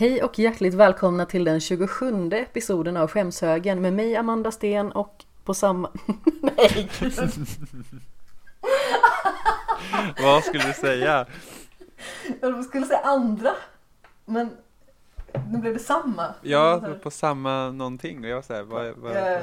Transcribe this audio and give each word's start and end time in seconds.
Hej 0.00 0.22
och 0.22 0.38
hjärtligt 0.38 0.74
välkomna 0.74 1.26
till 1.26 1.44
den 1.44 1.60
27 1.60 2.30
episoden 2.32 2.96
av 2.96 3.10
Skämshögen 3.10 3.80
med 3.82 3.92
mig 3.92 4.16
Amanda 4.16 4.50
Sten 4.50 4.92
och 4.92 5.24
på 5.44 5.54
samma... 5.54 5.90
Nej! 6.40 6.90
Vad 10.22 10.44
skulle 10.44 10.66
du 10.66 10.72
säga? 10.72 11.26
Jag 12.40 12.64
skulle 12.64 12.86
säga 12.86 13.00
andra, 13.00 13.54
men 14.24 14.50
nu 15.52 15.58
blev 15.58 15.72
det 15.72 15.78
samma. 15.78 16.34
Ja, 16.42 16.82
på 17.02 17.10
samma 17.10 17.70
någonting 17.70 18.24
och 18.24 18.30
jag 18.30 18.44
säger 18.44 18.62
vad, 18.62 18.92
vad, 18.96 19.16
Eh, 19.16 19.40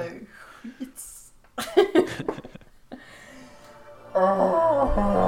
Skits. 0.61 1.31
Åh. 4.13 5.27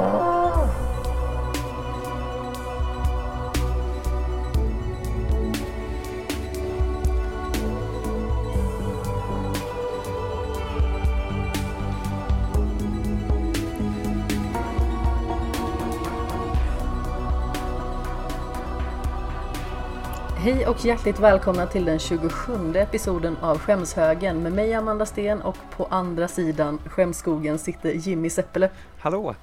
Hej 20.41 20.67
och 20.67 20.85
hjärtligt 20.85 21.19
välkomna 21.19 21.67
till 21.67 21.85
den 21.85 21.99
27 21.99 22.75
episoden 22.75 23.37
av 23.37 23.59
Skämshögen 23.59 24.43
med 24.43 24.51
mig 24.51 24.73
Amanda 24.73 25.05
Sten 25.05 25.41
och 25.41 25.57
på 25.71 25.85
andra 25.85 26.27
sidan 26.27 26.79
skämskogen 26.85 27.59
sitter 27.59 27.91
Jimmy 27.91 28.29
Seppele. 28.29 28.69
Hallå! 28.99 29.35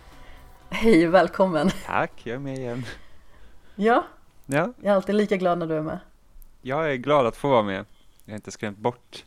Hej, 0.70 1.06
välkommen! 1.06 1.70
Tack, 1.86 2.12
jag 2.22 2.34
är 2.34 2.38
med 2.38 2.58
igen. 2.58 2.84
Ja, 3.74 4.04
Ja, 4.46 4.72
jag 4.80 4.92
är 4.92 4.96
alltid 4.96 5.14
lika 5.14 5.36
glad 5.36 5.58
när 5.58 5.66
du 5.66 5.74
är 5.74 5.82
med. 5.82 5.98
jag 6.62 6.92
är 6.92 6.96
glad 6.96 7.26
att 7.26 7.36
få 7.36 7.48
vara 7.48 7.62
med. 7.62 7.84
Jag 8.24 8.32
har 8.32 8.36
inte 8.36 8.50
skrämt 8.50 8.78
bort 8.78 9.24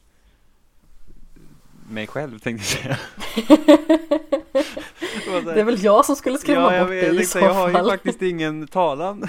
mig 1.90 2.08
själv 2.08 2.40
tänkte 2.40 2.78
jag 2.84 2.84
säga. 2.84 2.98
Det 5.46 5.60
är 5.60 5.64
väl 5.64 5.84
jag 5.84 6.06
som 6.06 6.16
skulle 6.16 6.38
skrämma 6.38 6.76
ja, 6.76 6.84
bort 6.84 6.90
dig 6.90 7.06
i 7.06 7.10
tänkte, 7.10 7.26
så 7.26 7.40
jag 7.40 7.54
har 7.54 7.68
ju 7.68 7.74
fall. 7.74 7.90
faktiskt 7.90 8.22
ingen 8.22 8.68
talan. 8.68 9.28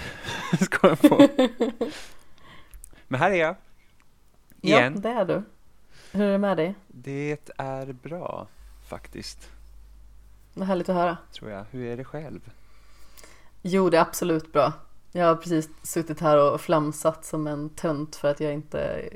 Ska 0.60 0.88
jag 0.88 0.98
få. 0.98 1.28
Men 3.12 3.20
här 3.20 3.30
är 3.30 3.34
jag. 3.34 3.56
Ja, 4.60 4.78
Igen. 4.78 5.00
det 5.00 5.08
är 5.08 5.24
du. 5.24 5.42
Hur 6.12 6.24
är 6.24 6.32
det 6.32 6.38
med 6.38 6.56
dig? 6.56 6.74
Det 6.88 7.52
är 7.56 7.92
bra 7.92 8.46
faktiskt, 8.88 9.50
Vad 10.54 10.68
härligt 10.68 10.88
att 10.88 10.94
höra. 10.94 11.16
tror 11.32 11.50
jag. 11.50 11.64
Hur 11.70 11.86
är 11.86 11.96
det 11.96 12.04
själv? 12.04 12.50
Jo, 13.62 13.90
det 13.90 13.96
är 13.96 14.00
absolut 14.00 14.52
bra. 14.52 14.72
Jag 15.12 15.26
har 15.26 15.36
precis 15.36 15.68
suttit 15.82 16.20
här 16.20 16.52
och 16.52 16.60
flamsat 16.60 17.24
som 17.24 17.46
en 17.46 17.68
tönt 17.68 18.16
för 18.16 18.28
att 18.30 18.40
jag 18.40 18.52
inte 18.52 19.08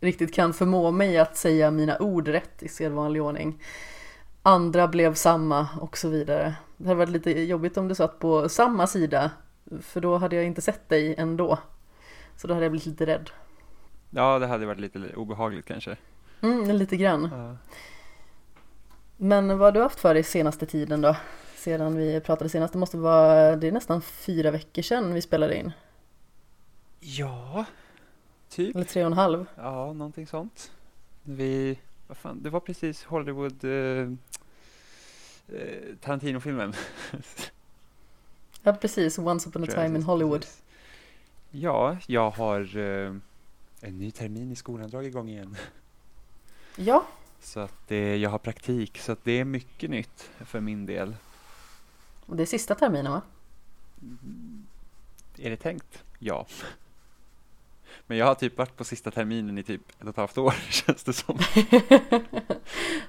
riktigt 0.00 0.34
kan 0.34 0.52
förmå 0.54 0.90
mig 0.90 1.18
att 1.18 1.36
säga 1.36 1.70
mina 1.70 1.98
ord 1.98 2.28
rätt 2.28 2.62
i 2.62 2.68
sedvanlig 2.68 3.22
ordning. 3.22 3.62
Andra 4.42 4.88
blev 4.88 5.14
samma 5.14 5.68
och 5.80 5.98
så 5.98 6.08
vidare. 6.08 6.54
Det 6.76 6.88
hade 6.88 6.98
varit 6.98 7.10
lite 7.10 7.30
jobbigt 7.40 7.76
om 7.76 7.88
du 7.88 7.94
satt 7.94 8.18
på 8.18 8.48
samma 8.48 8.86
sida, 8.86 9.30
för 9.80 10.00
då 10.00 10.16
hade 10.18 10.36
jag 10.36 10.44
inte 10.44 10.60
sett 10.62 10.88
dig 10.88 11.14
ändå. 11.18 11.58
Så 12.38 12.46
då 12.46 12.54
hade 12.54 12.64
jag 12.64 12.72
blivit 12.72 12.86
lite 12.86 13.06
rädd. 13.06 13.30
Ja, 14.10 14.38
det 14.38 14.46
hade 14.46 14.66
varit 14.66 14.80
lite 14.80 14.98
obehagligt 15.16 15.66
kanske. 15.66 15.96
Mm, 16.40 16.70
lite 16.70 16.96
grann. 16.96 17.28
Ja. 17.32 17.56
Men 19.16 19.48
vad 19.48 19.60
har 19.60 19.72
du 19.72 19.80
haft 19.80 20.00
för 20.00 20.14
dig 20.14 20.22
senaste 20.22 20.66
tiden 20.66 21.00
då? 21.00 21.16
Sedan 21.56 21.96
vi 21.96 22.20
pratade 22.20 22.50
senast, 22.50 22.72
det 22.72 22.78
måste 22.78 22.96
vara, 22.96 23.56
det 23.56 23.68
är 23.68 23.72
nästan 23.72 24.02
fyra 24.02 24.50
veckor 24.50 24.82
sedan 24.82 25.14
vi 25.14 25.22
spelade 25.22 25.56
in. 25.56 25.72
Ja, 27.00 27.64
typ. 28.48 28.74
Eller 28.74 28.84
tre 28.84 29.02
och 29.02 29.06
en 29.06 29.12
halv. 29.12 29.46
Ja, 29.56 29.92
någonting 29.92 30.26
sånt. 30.26 30.72
Vi, 31.22 31.78
vad 32.06 32.16
fan, 32.16 32.42
det 32.42 32.50
var 32.50 32.60
precis 32.60 33.04
Hollywood 33.04 33.64
eh, 33.64 34.08
eh, 35.58 35.96
Tarantino-filmen. 36.00 36.74
Ja 38.62 38.72
precis, 38.72 39.18
Once 39.18 39.48
upon 39.48 39.64
a 39.64 39.66
time 39.66 39.98
in 39.98 40.04
precis. 40.06 40.62
Ja, 41.50 41.96
jag 42.06 42.30
har 42.30 42.76
eh, 42.76 43.14
en 43.80 43.98
ny 43.98 44.10
termin 44.10 44.52
i 44.52 44.56
skolan 44.56 44.90
dragit 44.90 45.08
igång 45.08 45.28
igen. 45.28 45.56
Ja, 46.76 47.04
Så 47.40 47.60
att 47.60 47.90
eh, 47.90 47.98
jag 47.98 48.30
har 48.30 48.38
praktik, 48.38 48.98
så 48.98 49.12
att 49.12 49.24
det 49.24 49.32
är 49.40 49.44
mycket 49.44 49.90
nytt 49.90 50.30
för 50.44 50.60
min 50.60 50.86
del. 50.86 51.16
och 52.26 52.36
det 52.36 52.42
är 52.42 52.46
sista 52.46 52.74
terminen 52.74 53.12
va? 53.12 53.22
Är 55.38 55.50
det 55.50 55.56
tänkt? 55.56 56.02
Ja. 56.18 56.46
Men 58.06 58.18
jag 58.18 58.26
har 58.26 58.34
typ 58.34 58.58
varit 58.58 58.76
på 58.76 58.84
sista 58.84 59.10
terminen 59.10 59.58
i 59.58 59.62
typ 59.62 59.80
ett 59.90 60.02
och 60.02 60.08
ett 60.08 60.16
halvt 60.16 60.38
år, 60.38 60.50
känns 60.70 61.04
det 61.04 61.12
som. 61.12 61.38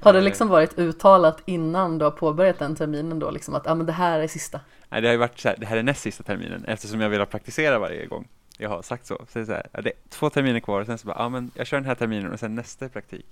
Har 0.01 0.13
det 0.13 0.19
Eh. 0.19 0.23
liksom 0.23 0.47
varit 0.47 0.79
uttalat 0.79 1.41
innan 1.45 1.97
du 1.97 2.05
har 2.05 2.11
påbörjat 2.11 2.59
den 2.59 2.75
terminen 2.75 3.19
då 3.19 3.31
liksom 3.31 3.55
att 3.55 3.67
ah, 3.67 3.75
men 3.75 3.85
det 3.85 3.91
här 3.93 4.19
är 4.19 4.27
sista? 4.27 4.59
Nej, 4.89 5.01
det 5.01 5.07
har 5.07 5.13
ju 5.13 5.17
varit 5.17 5.39
så 5.39 5.49
här, 5.49 5.55
det 5.59 5.65
här 5.65 5.77
är 5.77 5.83
näst 5.83 6.01
sista 6.01 6.23
terminen 6.23 6.65
eftersom 6.65 7.01
jag 7.01 7.09
vill 7.09 7.25
praktisera 7.25 7.79
varje 7.79 8.05
gång 8.05 8.27
jag 8.61 8.69
har 8.69 8.81
sagt 8.81 9.05
så. 9.05 9.15
Så 9.29 9.39
det 9.39 9.39
är 9.39 9.45
så 9.45 9.51
här, 9.51 9.69
det 9.81 9.89
är 9.89 9.93
två 10.09 10.29
terminer 10.29 10.59
kvar 10.59 10.81
och 10.81 10.85
sen 10.85 10.97
så 10.97 11.07
bara, 11.07 11.17
ja 11.19 11.29
men 11.29 11.51
jag 11.55 11.67
kör 11.67 11.77
den 11.77 11.85
här 11.85 11.95
terminen 11.95 12.31
och 12.31 12.39
sen 12.39 12.55
nästa 12.55 12.89
praktik. 12.89 13.25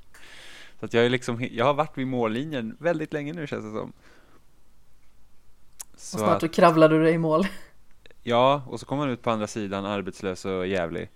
Så 0.79 0.85
att 0.85 0.93
jag 0.93 1.05
är 1.05 1.09
liksom, 1.09 1.47
jag 1.51 1.65
har 1.65 1.73
varit 1.73 1.97
vid 1.97 2.07
mållinjen 2.07 2.77
väldigt 2.79 3.13
länge 3.13 3.33
nu 3.33 3.47
känns 3.47 3.65
det 3.65 3.71
som. 3.71 3.93
Och 5.93 5.99
Så 5.99 6.17
snart 6.17 6.35
att, 6.35 6.41
så 6.41 6.47
kravlar 6.47 6.89
du 6.89 7.03
dig 7.03 7.13
i 7.13 7.17
mål. 7.17 7.47
ja, 8.23 8.63
och 8.67 8.79
så 8.79 8.85
kommer 8.85 9.03
man 9.03 9.13
ut 9.13 9.21
på 9.21 9.31
andra 9.31 9.47
sidan 9.47 9.85
arbetslös 9.85 10.45
och 10.45 10.67
jävlig. 10.67 11.09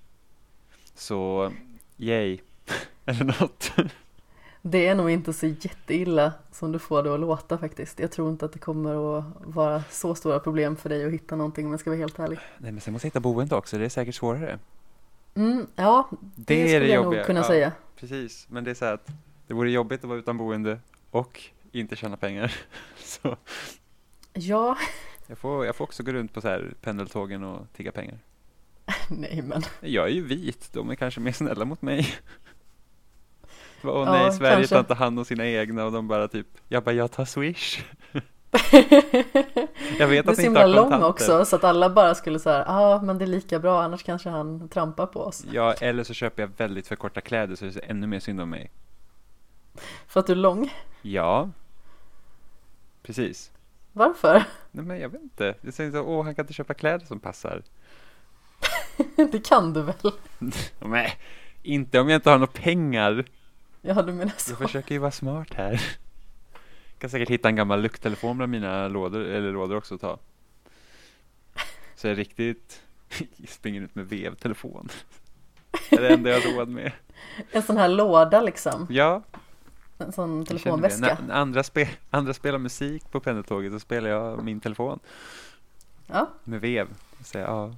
Så, 0.96 1.52
yay. 1.98 2.40
Eller 3.06 3.26
något. 3.26 3.72
Det 4.62 4.88
är 4.88 4.96
nog 4.96 5.10
inte 5.10 5.34
så 5.34 5.46
jätteilla 5.46 6.34
som 6.52 6.72
du 6.72 6.80
får 6.80 7.04
det 7.04 7.14
att 7.14 7.20
låta 7.20 7.58
faktiskt. 7.58 8.00
Jag 8.00 8.12
tror 8.12 8.30
inte 8.30 8.46
att 8.46 8.54
det 8.54 8.60
kommer 8.60 9.18
att 9.18 9.26
vara 9.40 9.84
så 9.90 10.16
stora 10.16 10.40
problem 10.40 10.76
för 10.76 10.90
dig 10.90 11.06
att 11.06 11.12
hitta 11.12 11.36
någonting 11.36 11.66
om 11.66 11.72
jag 11.72 11.80
ska 11.80 11.90
vara 11.90 12.00
helt 12.00 12.20
ärlig. 12.20 12.40
Nej 12.58 12.72
men 12.72 12.82
sen 12.82 12.94
måste 12.94 13.06
jag 13.06 13.10
hitta 13.10 13.20
boende 13.20 13.56
också, 13.56 13.78
det 13.78 13.86
är 13.86 13.90
säkert 13.90 14.16
svårare. 14.16 14.60
Mm, 15.36 15.68
ja, 15.76 16.10
det, 16.12 16.54
Det, 16.54 16.62
är 16.62 16.68
skulle 16.68 16.80
det 16.80 16.94
jag 16.94 17.04
nog 17.04 17.26
kunna 17.26 17.40
ja, 17.40 17.48
säga. 17.48 17.72
Precis, 17.96 18.48
men 18.50 18.64
det 18.64 18.72
är 18.72 18.76
så 18.76 18.86
här 18.86 18.94
att 18.94 19.08
det 19.48 19.54
vore 19.54 19.72
jobbigt 19.72 20.04
att 20.04 20.10
vara 20.10 20.20
utan 20.20 20.38
boende 20.38 20.80
och 21.12 21.42
inte 21.72 21.96
tjäna 21.96 22.18
pengar. 22.18 22.56
Så 22.98 23.38
Ja, 24.34 24.78
jag 25.28 25.38
får, 25.38 25.66
jag 25.66 25.76
får 25.76 25.86
också 25.86 26.04
gå 26.04 26.12
runt 26.12 26.34
på 26.34 26.42
så 26.42 26.48
här 26.48 26.74
pendeltågen 26.82 27.44
och 27.44 27.74
tigga 27.74 27.92
pengar. 27.92 28.18
nej 29.10 29.42
men. 29.42 29.62
Jag 29.80 30.06
är 30.06 30.12
ju 30.12 30.22
vit, 30.22 30.74
de 30.74 30.90
är 30.90 30.96
kanske 30.96 31.20
mer 31.20 31.32
snälla 31.32 31.66
mot 31.66 31.82
mig. 31.82 32.08
Åh 33.84 34.04
Ja, 34.06 34.12
nej, 34.12 34.32
Sverige 34.32 34.56
kanske. 34.56 34.76
tar 34.76 34.80
inte 34.80 34.94
hand 34.94 35.20
om 35.20 35.26
sina 35.26 35.48
egna 35.48 35.86
och 35.86 35.92
de 35.92 36.08
bara 36.08 36.28
typ, 36.28 36.48
jag 36.68 36.84
bara, 36.84 36.96
jag 36.96 37.12
tar 37.12 37.26
swish. 37.26 37.84
Jag 40.00 40.08
vet 40.08 40.26
är 40.26 40.30
att 40.30 40.36
så 40.36 40.42
ni 40.42 40.48
inte 40.48 40.60
himla 40.60 40.66
lång 40.66 41.04
också 41.04 41.46
så 41.46 41.56
att 41.56 41.64
alla 41.64 41.90
bara 41.90 42.16
skulle 42.16 42.40
säga 42.40 42.64
ja 42.68 42.96
ah, 42.96 43.02
men 43.02 43.18
det 43.18 43.26
är 43.26 43.28
lika 43.28 43.60
bra 43.60 43.84
annars 43.84 44.04
kanske 44.04 44.30
han 44.30 44.70
trampar 44.70 45.06
på 45.06 45.20
oss. 45.20 45.46
Ja, 45.52 45.74
eller 45.74 46.04
så 46.04 46.14
köper 46.14 46.44
jag 46.44 46.50
väldigt 46.58 46.88
för 46.88 46.96
korta 46.96 47.22
kläder 47.22 47.56
så 47.56 47.66
det 47.66 47.76
är 47.76 47.92
ännu 47.92 48.08
mer 48.08 48.20
synd 48.20 48.42
om 48.42 48.50
mig. 48.50 48.72
För 50.08 50.20
att 50.20 50.28
du 50.28 50.34
är 50.34 50.38
lång. 50.38 50.74
Ja, 51.02 51.50
precis. 53.04 53.52
Varför? 53.94 54.44
Nej 54.72 54.86
men 54.86 55.00
jag 55.00 55.10
vet 55.10 55.22
inte. 55.22 55.56
Jag 55.62 55.74
säger 55.74 55.92
så, 55.92 56.02
åh 56.02 56.24
han 56.24 56.36
kan 56.36 56.44
inte 56.44 56.54
köpa 56.54 56.74
kläder 56.74 57.06
som 57.06 57.20
passar. 57.20 57.62
Det 59.32 59.46
kan 59.46 59.74
du 59.74 59.82
väl? 59.82 60.12
Nej, 60.80 61.14
inte 61.64 62.00
om 62.00 62.10
jag 62.10 62.18
inte 62.18 62.30
har 62.30 62.38
några 62.38 62.52
pengar. 62.52 63.26
Ja 63.82 64.02
du 64.02 64.14
menar 64.14 64.34
så. 64.38 64.52
Jag 64.52 64.58
försöker 64.58 64.96
ju 64.96 65.00
vara 65.00 65.12
smart 65.12 65.54
här. 65.54 65.72
Jag 65.72 67.00
kan 67.00 67.10
säkert 67.10 67.30
hitta 67.30 67.50
en 67.50 67.56
gammal 67.56 67.82
lucktelefon 67.82 68.38
bland 68.38 68.52
mina 68.52 68.88
lådor, 68.88 69.22
eller 69.22 69.52
lådor 69.52 69.78
också 69.78 69.96
att 69.96 70.02
ta. 70.02 70.20
Så 71.96 72.08
jag 72.08 72.18
riktigt 72.18 72.82
springer 73.48 73.82
ut 73.82 73.96
med 73.96 74.10
vevtelefon. 74.10 74.90
Det 75.90 75.96
är 75.96 76.02
det 76.02 76.14
enda 76.14 76.30
jag 76.30 76.42
har 76.42 76.58
råd 76.58 76.70
med. 76.70 76.92
En 77.52 77.62
sån 77.64 77.78
här 77.78 77.88
låda 77.88 78.42
liksom. 78.42 78.88
Ja, 78.90 79.22
En 79.98 80.12
sån 80.12 80.46
telefonväska. 80.46 81.18
När, 81.28 81.34
andra, 81.34 81.64
spe, 81.64 81.90
andra 82.10 82.34
spelar 82.34 82.60
musik 82.60 83.12
på 83.12 83.20
pendeltåget 83.20 83.72
så 83.74 83.80
spelar 83.80 84.10
jag 84.10 84.44
min 84.44 84.60
telefon 84.60 85.00
Ja, 86.08 86.30
med 86.44 86.62
vev. 86.62 86.88
Så 87.24 87.38
jag, 87.38 87.50
ja. 87.50 87.76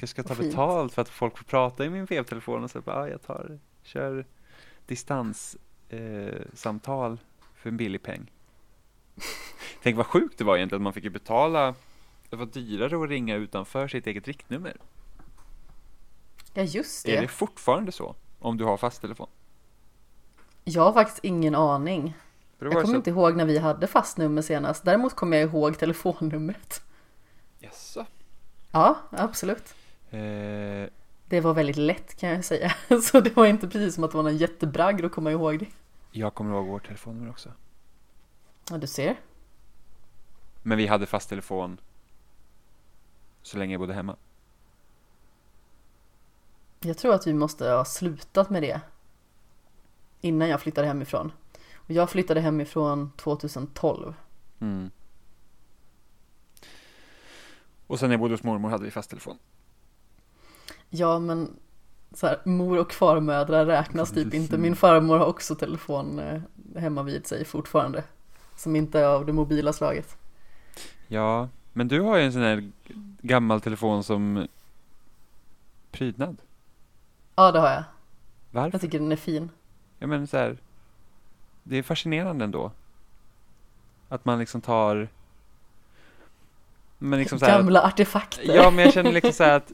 Jag 0.00 0.08
ska 0.08 0.22
ta 0.22 0.34
betalt 0.34 0.92
för 0.92 1.02
att 1.02 1.08
folk 1.08 1.38
får 1.38 1.44
prata 1.44 1.84
i 1.84 1.90
min 1.90 2.04
vevtelefon 2.04 2.64
och 2.64 2.70
så 2.70 2.80
bara, 2.80 2.96
ja, 2.96 3.08
jag 3.08 3.22
tar, 3.22 3.58
kör 3.82 4.24
distanssamtal 4.86 7.12
eh, 7.12 7.18
för 7.54 7.68
en 7.68 7.76
billig 7.76 8.02
peng. 8.02 8.30
Tänk 9.82 9.96
vad 9.96 10.06
sjukt 10.06 10.38
det 10.38 10.44
var 10.44 10.56
egentligen 10.56 10.80
att 10.80 10.84
man 10.84 10.92
fick 10.92 11.04
ju 11.04 11.10
betala, 11.10 11.74
det 12.30 12.36
var 12.36 12.46
dyrare 12.46 13.04
att 13.04 13.10
ringa 13.10 13.36
utanför 13.36 13.88
sitt 13.88 14.06
eget 14.06 14.26
riktnummer. 14.26 14.76
ja 16.54 16.62
just 16.62 17.08
Är 17.08 17.12
det. 17.14 17.20
det 17.20 17.28
fortfarande 17.28 17.92
så? 17.92 18.14
Om 18.38 18.56
du 18.56 18.64
har 18.64 18.76
fast 18.76 19.00
telefon? 19.00 19.28
Jag 20.64 20.82
har 20.82 20.92
faktiskt 20.92 21.24
ingen 21.24 21.54
aning. 21.54 22.14
Det 22.58 22.64
Jag 22.64 22.72
kommer 22.72 22.86
så 22.86 22.94
inte 22.94 23.10
ihåg 23.10 23.36
när 23.36 23.44
vi 23.44 23.58
hade 23.58 23.86
fast 23.86 24.18
nummer 24.18 24.42
senast. 24.42 24.84
Däremot 24.84 25.14
kommer 25.14 25.36
jag 25.36 25.50
ihåg 25.50 25.78
telefonnumret. 25.78 26.82
Jaså? 27.58 28.06
Ja, 28.72 28.96
absolut. 29.10 29.74
Eh, 30.10 30.20
Det 31.28 31.40
var 31.40 31.54
väldigt 31.54 31.76
lätt 31.76 32.16
kan 32.16 32.30
jag 32.30 32.44
säga. 32.44 32.74
Så 33.02 33.20
det 33.20 33.36
var 33.36 33.46
inte 33.46 33.68
precis 33.68 33.94
som 33.94 34.04
att 34.04 34.10
det 34.10 34.16
var 34.16 34.24
någon 34.24 34.36
jättebragd 34.36 35.04
att 35.04 35.12
komma 35.12 35.30
ihåg 35.30 35.58
det. 35.58 35.66
jag 36.12 36.34
kommer 36.34 36.54
ihåg 36.54 36.66
vårt 36.66 36.86
telefonnummer 36.86 37.30
också. 37.30 37.52
Ja, 38.70 38.78
du 38.78 38.86
ser. 38.86 39.16
Men 40.62 40.78
vi 40.78 40.86
hade 40.86 41.06
fast 41.06 41.28
telefon 41.28 41.80
så 43.42 43.58
länge 43.58 43.74
jag 43.74 43.80
bodde 43.80 43.94
hemma. 43.94 44.16
Jag 46.80 46.98
tror 46.98 47.14
att 47.14 47.26
vi 47.26 47.34
måste 47.34 47.68
ha 47.70 47.84
slutat 47.84 48.50
med 48.50 48.62
det. 48.62 48.80
Innan 50.20 50.48
jag 50.48 50.60
flyttade 50.60 50.86
hemifrån. 50.86 51.32
Och 51.74 51.90
jag 51.90 52.10
flyttade 52.10 52.40
hemifrån 52.40 53.10
2012. 53.16 54.14
Mm. 54.60 54.90
Och 57.86 57.98
sen 57.98 58.08
när 58.08 58.14
jag 58.14 58.20
bodde 58.20 58.34
hos 58.34 58.42
mormor 58.42 58.68
hade 58.68 58.84
vi 58.84 58.90
fast 58.90 59.10
telefon. 59.10 59.38
Ja, 60.90 61.18
men 61.18 61.56
så 62.14 62.26
här, 62.26 62.40
mor 62.44 62.78
och 62.78 62.92
farmödrar 62.92 63.66
räknas 63.66 64.10
typ 64.10 64.34
inte. 64.34 64.58
Min 64.58 64.76
farmor 64.76 65.18
har 65.18 65.26
också 65.26 65.54
telefon 65.54 66.18
eh, 66.18 66.40
hemma 66.76 67.02
vid 67.02 67.26
sig 67.26 67.44
fortfarande. 67.44 68.04
Som 68.56 68.76
inte 68.76 69.00
är 69.00 69.04
av 69.04 69.26
det 69.26 69.32
mobila 69.32 69.72
slaget. 69.72 70.16
Ja, 71.08 71.48
men 71.72 71.88
du 71.88 72.00
har 72.00 72.16
ju 72.16 72.22
en 72.24 72.32
sån 72.32 72.42
här 72.42 72.70
gammal 73.22 73.60
telefon 73.60 74.04
som 74.04 74.48
prydnad. 75.90 76.36
Ja, 77.34 77.52
det 77.52 77.60
har 77.60 77.70
jag. 77.70 77.84
Varför? 78.50 78.70
Jag 78.72 78.80
tycker 78.80 78.98
den 78.98 79.12
är 79.12 79.16
fin. 79.16 79.50
Ja 79.98 80.06
men 80.06 80.26
så 80.26 80.36
här, 80.36 80.58
det 81.62 81.76
är 81.76 81.82
fascinerande 81.82 82.44
ändå. 82.44 82.72
Att 84.08 84.24
man 84.24 84.38
liksom 84.38 84.60
tar 84.60 85.08
men 86.98 87.18
liksom 87.18 87.38
så 87.38 87.46
här, 87.46 87.58
Gamla 87.58 87.82
artefakter. 87.82 88.54
Ja 88.56 88.70
men 88.70 88.84
jag 88.84 88.94
känner 88.94 89.12
liksom 89.12 89.32
så 89.32 89.44
här 89.44 89.56
att 89.56 89.72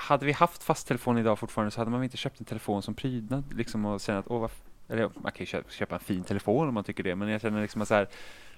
Hade 0.00 0.26
vi 0.26 0.32
haft 0.32 0.62
fast 0.62 0.86
telefon 0.88 1.18
idag 1.18 1.38
fortfarande 1.38 1.70
så 1.70 1.80
hade 1.80 1.90
man 1.90 2.04
inte 2.04 2.16
köpt 2.16 2.40
en 2.40 2.46
telefon 2.46 2.82
som 2.82 2.94
prydnad 2.94 3.44
liksom 3.54 3.84
och 3.84 4.00
känna 4.00 4.18
att 4.18 4.28
åh 4.28 4.40
vad 4.40 4.50
Eller 4.88 5.10
man 5.14 5.32
kan 5.32 5.38
ju 5.40 5.46
köpa, 5.46 5.70
köpa 5.70 5.94
en 5.94 6.00
fin 6.00 6.24
telefon 6.24 6.68
om 6.68 6.74
man 6.74 6.84
tycker 6.84 7.02
det 7.02 7.16
men 7.16 7.28
jag 7.28 7.40
känner 7.40 7.62
liksom 7.62 7.82
att 7.82 7.88
så 7.88 7.94
här 7.94 8.08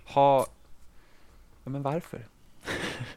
Ha 0.04 0.46
Ja 1.64 1.70
men 1.70 1.82
varför? 1.82 2.26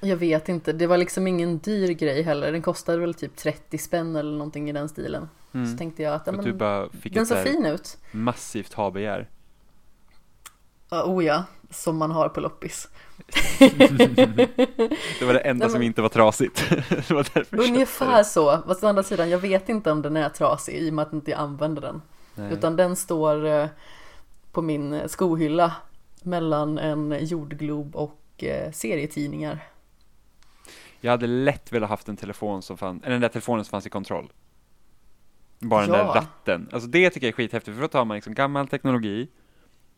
Jag 0.00 0.16
vet 0.16 0.48
inte, 0.48 0.72
det 0.72 0.86
var 0.86 0.98
liksom 0.98 1.26
ingen 1.26 1.58
dyr 1.58 1.88
grej 1.88 2.22
heller. 2.22 2.52
Den 2.52 2.62
kostade 2.62 2.98
väl 2.98 3.14
typ 3.14 3.36
30 3.36 3.78
spänn 3.78 4.16
eller 4.16 4.32
någonting 4.32 4.70
i 4.70 4.72
den 4.72 4.88
stilen. 4.88 5.28
Så 5.52 5.58
Mm. 5.58 5.76
tänkte 5.76 6.02
jag 6.02 6.14
att 6.14 6.26
ja, 6.26 6.32
men, 6.32 6.44
du 6.44 6.52
bara 6.52 6.90
fick 6.90 7.14
den 7.14 7.26
så 7.26 7.34
såg 7.34 7.44
fin 7.44 7.66
ut. 7.66 7.98
massivt 8.12 8.72
ha-begär 8.72 9.28
oh 11.02 11.24
ja, 11.24 11.44
som 11.70 11.96
man 11.96 12.10
har 12.10 12.28
på 12.28 12.40
loppis. 12.40 12.88
Det 15.18 15.24
var 15.24 15.32
det 15.32 15.40
enda 15.40 15.64
Nej, 15.66 15.70
som 15.70 15.78
men- 15.78 15.86
inte 15.86 16.02
var 16.02 16.08
trasigt 16.08 16.64
Det 17.08 17.10
var 17.10 17.26
Ungefär 17.50 18.22
så. 18.22 18.62
Fast 18.66 18.84
å 18.84 18.86
andra 18.86 19.02
sidan, 19.02 19.30
jag 19.30 19.38
vet 19.38 19.68
inte 19.68 19.90
om 19.90 20.02
den 20.02 20.16
är 20.16 20.28
trasig 20.28 20.74
i 20.74 20.90
och 20.90 20.94
med 20.94 21.02
att 21.06 21.12
inte 21.12 21.30
jag 21.30 21.40
använder 21.40 21.82
den. 21.82 22.02
Nej. 22.34 22.52
Utan 22.52 22.76
den 22.76 22.96
står 22.96 23.46
eh, 23.46 23.66
på 24.52 24.62
min 24.62 25.08
skohylla 25.08 25.72
mellan 26.22 26.78
en 26.78 27.18
jordglob 27.26 27.96
och 27.96 28.20
eh, 28.44 28.72
serietidningar. 28.72 29.58
Jag 31.00 31.10
hade 31.10 31.26
lätt 31.26 31.72
velat 31.72 31.88
haft 31.90 32.08
en 32.08 32.16
telefon 32.16 32.62
som 32.62 32.76
fann, 32.78 33.00
eller 33.02 33.12
den 33.12 33.20
där 33.20 33.28
telefonen 33.28 33.64
som 33.64 33.70
fanns 33.70 33.86
i 33.86 33.90
kontroll. 33.90 34.32
Bara 35.58 35.86
den 35.86 35.90
Ja. 35.94 35.96
där 36.04 36.12
ratten. 36.14 36.68
Alltså 36.72 36.88
det 36.88 37.10
tycker 37.10 37.26
jag 37.26 37.32
är 37.32 37.36
skithäftigt, 37.36 37.74
för 37.74 37.82
då 37.82 37.88
tar 37.88 38.04
man 38.04 38.14
liksom 38.14 38.34
gammal 38.34 38.68
teknologi 38.68 39.28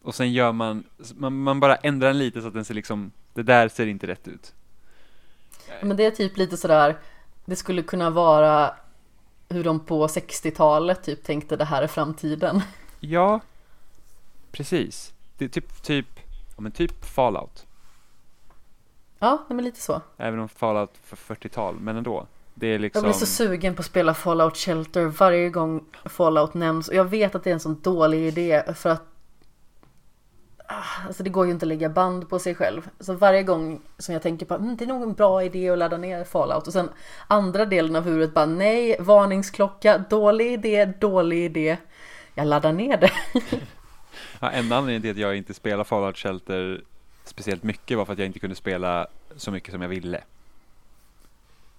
och 0.07 0.15
sen 0.15 0.33
gör 0.33 0.53
man, 0.53 0.85
man, 1.15 1.37
man 1.43 1.61
bara 1.61 1.77
ändrar 1.77 2.09
den 2.09 2.19
lite 2.19 2.43
så 2.43 2.49
att 2.49 2.55
den 2.55 2.65
ser 2.65 2.75
liksom, 2.75 3.13
det 3.35 3.43
där 3.43 3.69
ser 3.69 3.87
inte 3.87 4.07
rätt 4.07 4.29
ut. 4.29 4.55
Men 5.83 5.97
det 5.97 6.05
är 6.05 6.11
typ 6.11 6.37
lite 6.37 6.57
sådär, 6.57 6.99
det 7.45 7.57
skulle 7.57 7.83
kunna 7.83 8.11
vara 8.11 8.75
hur 9.49 9.65
de 9.65 9.81
på 9.81 10.07
60-talet 10.07 11.03
typ 11.03 11.25
tänkte 11.25 11.57
det 11.57 11.65
här 11.65 11.83
är 11.83 11.87
framtiden. 11.87 12.63
Ja, 13.01 13.41
precis. 14.53 15.13
Det 15.39 15.45
är 15.45 15.49
typ, 15.49 15.83
typ, 15.83 16.07
ja 16.57 16.63
men 16.63 16.73
typ 16.73 17.05
Fallout. 17.05 17.67
Ja, 19.19 19.47
men 19.49 19.65
lite 19.65 19.81
så. 19.81 20.01
Även 20.17 20.41
om 20.41 20.49
Fallout 20.49 20.93
för 21.03 21.35
40-tal, 21.35 21.81
men 21.81 21.97
ändå. 21.97 22.27
Det 22.55 22.67
är 22.67 22.79
liksom, 22.79 23.05
Jag 23.05 23.13
blir 23.13 23.19
så 23.19 23.27
sugen 23.27 23.75
på 23.75 23.81
att 23.81 23.87
spela 23.87 24.15
Fallout 24.15 24.57
Shelter 24.57 25.05
varje 25.05 25.51
gång 25.51 25.85
Fallout 26.05 26.55
nämns 26.55 26.89
och 26.89 26.95
jag 26.95 27.05
vet 27.05 27.35
att 27.35 27.45
det 27.45 27.51
är 27.51 27.55
en 27.55 27.61
sån 27.61 27.81
dålig 27.81 28.27
idé 28.27 28.75
för 28.75 28.91
att 28.91 29.16
Alltså 31.07 31.23
det 31.23 31.31
går 31.31 31.47
ju 31.47 31.53
inte 31.53 31.65
att 31.65 31.69
lägga 31.69 31.89
band 31.89 32.29
på 32.29 32.39
sig 32.39 32.55
själv. 32.55 32.89
Så 33.01 33.13
varje 33.13 33.43
gång 33.43 33.81
som 33.99 34.13
jag 34.13 34.23
tänker 34.23 34.47
på 34.47 34.55
mm, 34.55 34.77
det 34.77 34.85
är 34.85 34.89
nog 34.89 35.03
en 35.03 35.13
bra 35.15 35.43
idé 35.43 35.71
att 35.71 35.79
ladda 35.79 35.97
ner 35.97 36.25
Fallout 36.25 36.67
och 36.67 36.73
sen 36.73 36.89
andra 37.27 37.65
delen 37.65 37.97
av 37.97 38.05
huvudet 38.05 38.35
bara 38.35 38.47
nej, 38.47 38.97
varningsklocka, 39.01 39.99
dålig 39.99 40.53
idé, 40.53 40.85
dålig 40.85 41.45
idé. 41.45 41.77
Jag 42.35 42.47
laddar 42.47 42.73
ner 42.73 42.97
det. 42.97 43.11
ja, 44.41 44.51
en 44.51 44.73
anledning 44.73 45.03
till 45.03 45.11
att 45.11 45.17
jag 45.17 45.37
inte 45.37 45.55
spelar 45.55 45.85
Fallout 45.85 46.17
Shelter 46.19 46.83
speciellt 47.25 47.63
mycket 47.63 47.99
var 47.99 48.05
för 48.05 48.13
att 48.13 48.19
jag 48.19 48.27
inte 48.27 48.39
kunde 48.39 48.57
spela 48.57 49.07
så 49.37 49.51
mycket 49.51 49.73
som 49.73 49.83
jag 49.83 49.89
ville. 49.89 50.21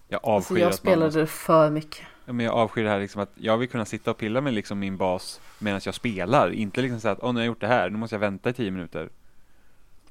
Jag 0.08 0.20
avskyr 0.24 0.56
jag 0.56 0.62
man 0.62 0.68
måste- 0.70 0.82
spelade 0.82 1.20
det 1.20 1.28
för 1.28 1.70
mycket. 1.70 2.06
Men 2.30 2.40
jag 2.46 2.54
avskyr 2.56 2.84
det 2.84 2.90
här 2.90 3.00
liksom 3.00 3.22
att 3.22 3.32
jag 3.36 3.58
vill 3.58 3.70
kunna 3.70 3.86
sitta 3.86 4.12
och 4.12 4.18
pilla 4.18 4.42
med 4.42 4.54
liksom 4.54 4.80
min 4.80 4.98
bas 4.98 5.42
medan 5.60 5.82
jag 5.86 5.96
spelar. 5.96 6.50
Inte 6.52 6.82
liksom 6.82 7.00
så 7.00 7.08
att, 7.10 7.20
åh 7.24 7.34
nu 7.34 7.40
har 7.40 7.42
jag 7.42 7.48
gjort 7.48 7.62
det 7.62 7.68
här, 7.68 7.90
nu 7.90 7.98
måste 7.98 8.16
jag 8.16 8.20
vänta 8.20 8.50
i 8.50 8.54
tio 8.54 8.72
minuter. 8.72 9.10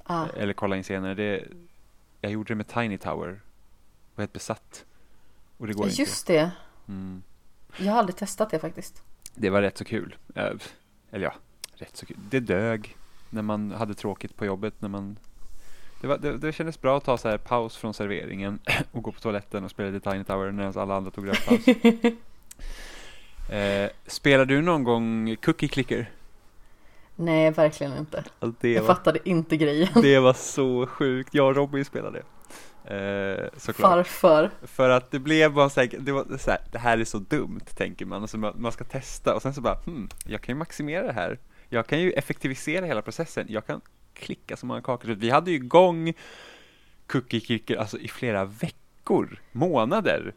Ah. 0.05 0.27
Eller 0.37 0.53
kolla 0.53 0.77
in 0.77 0.85
senare. 0.85 1.15
Det, 1.15 1.45
jag 2.21 2.33
gjorde 2.33 2.49
det 2.49 2.55
med 2.55 2.69
Tiny 2.69 2.99
Tower. 2.99 3.41
Var 4.15 4.23
helt 4.23 4.33
besatt. 4.33 4.85
Och 5.59 5.67
det 5.67 5.73
går 5.73 5.87
inte. 5.87 6.01
Just 6.01 6.27
det, 6.27 6.51
Mm. 6.89 7.23
jag 7.79 7.93
har 7.93 7.99
aldrig 7.99 8.17
testat 8.17 8.51
det 8.51 8.59
faktiskt. 8.59 9.03
Det 9.35 9.51
var 9.51 9.63
rätt 9.63 9.79
så 9.79 9.85
kul. 9.85 10.17
Eh, 10.35 10.51
Eller 11.11 11.25
ja, 11.25 11.35
rätt 11.75 11.97
så 11.97 12.07
kul. 12.07 12.17
Det 12.31 12.41
dög 12.41 12.97
när 13.31 13.43
man 13.43 13.71
hade 13.73 13.95
tråkigt 13.95 14.37
på 14.37 14.47
jobbet. 14.47 14.75
När 14.79 14.89
man... 14.89 15.19
det, 16.07 16.11
var, 16.11 16.19
det, 16.19 16.39
det 16.39 16.53
kändes 16.53 16.81
bra 16.81 16.97
att 16.97 17.05
ta 17.05 17.19
så 17.19 17.29
här 17.29 17.39
paus 17.39 17.77
från 17.77 17.95
serveringen 17.95 18.59
och 18.93 19.03
gå 19.03 19.13
på 19.13 19.21
toaletten 19.21 19.65
och 19.65 19.71
spela 19.71 19.91
lite 19.91 20.11
Tiny 20.11 20.25
Tower 20.25 20.53
medan 20.53 20.73
alla 20.77 20.97
andra 20.97 21.11
tog 21.11 21.29
rökpaus. 21.29 21.69
eh, 23.51 23.91
spelar 24.07 24.45
du 24.45 24.63
någon 24.63 24.85
gång 24.85 25.37
Cookie 25.37 25.69
Clicker? 25.69 26.11
Nej, 27.17 27.51
verkligen 27.51 27.99
inte. 27.99 28.25
Alltså, 28.39 28.59
det, 28.61 28.73
Jag 28.73 28.83
var, 28.83 28.95
fattade 28.95 29.19
inte 29.29 29.57
grejen. 29.57 29.89
det 30.03 30.19
var 30.19 30.33
så 30.33 30.87
sjukt. 30.87 31.35
Jag 31.35 31.47
och 31.47 31.57
Robin 31.57 31.85
spelade. 31.85 32.23
Eh, 32.85 33.45
såklart. 33.57 33.91
Varför? 33.97 34.51
För 34.63 34.91
att 34.91 35.11
det 35.11 35.19
blev 35.19 35.53
bara 35.53 35.71
så 35.71 35.81
här, 35.81 35.91
det 35.99 36.13
var 36.13 36.39
så 36.39 36.51
här, 36.51 36.61
det 36.73 36.79
här 36.79 36.99
är 36.99 37.05
så 37.05 37.19
dumt 37.19 37.65
tänker 37.75 38.07
man 38.07 38.23
och 38.23 38.31
så 38.31 38.39
man, 38.39 38.55
man 38.57 38.73
ska 38.73 38.85
testa 38.85 39.35
och 39.35 39.43
sen 39.43 39.55
så 39.55 39.61
bara, 39.61 39.75
hmm, 39.75 40.09
jag 40.27 40.41
kan 40.43 40.55
ju 40.55 40.59
maximera 40.59 41.07
det 41.07 41.13
här. 41.13 41.39
Jag 41.69 41.87
kan 41.87 42.01
ju 42.01 42.13
effektivisera 42.13 42.87
hela 42.87 43.03
processen. 43.03 43.47
Jag 43.49 43.67
kan 43.67 43.81
klicka 44.19 44.57
så 44.57 44.67
många 44.67 44.81
kakor. 44.81 45.09
Vi 45.09 45.31
hade 45.31 45.51
ju 45.51 45.57
igång 45.57 46.13
Cookie 47.07 47.79
alltså 47.81 47.99
i 47.99 48.09
flera 48.09 48.45
veckor, 48.45 49.41
månader. 49.53 50.35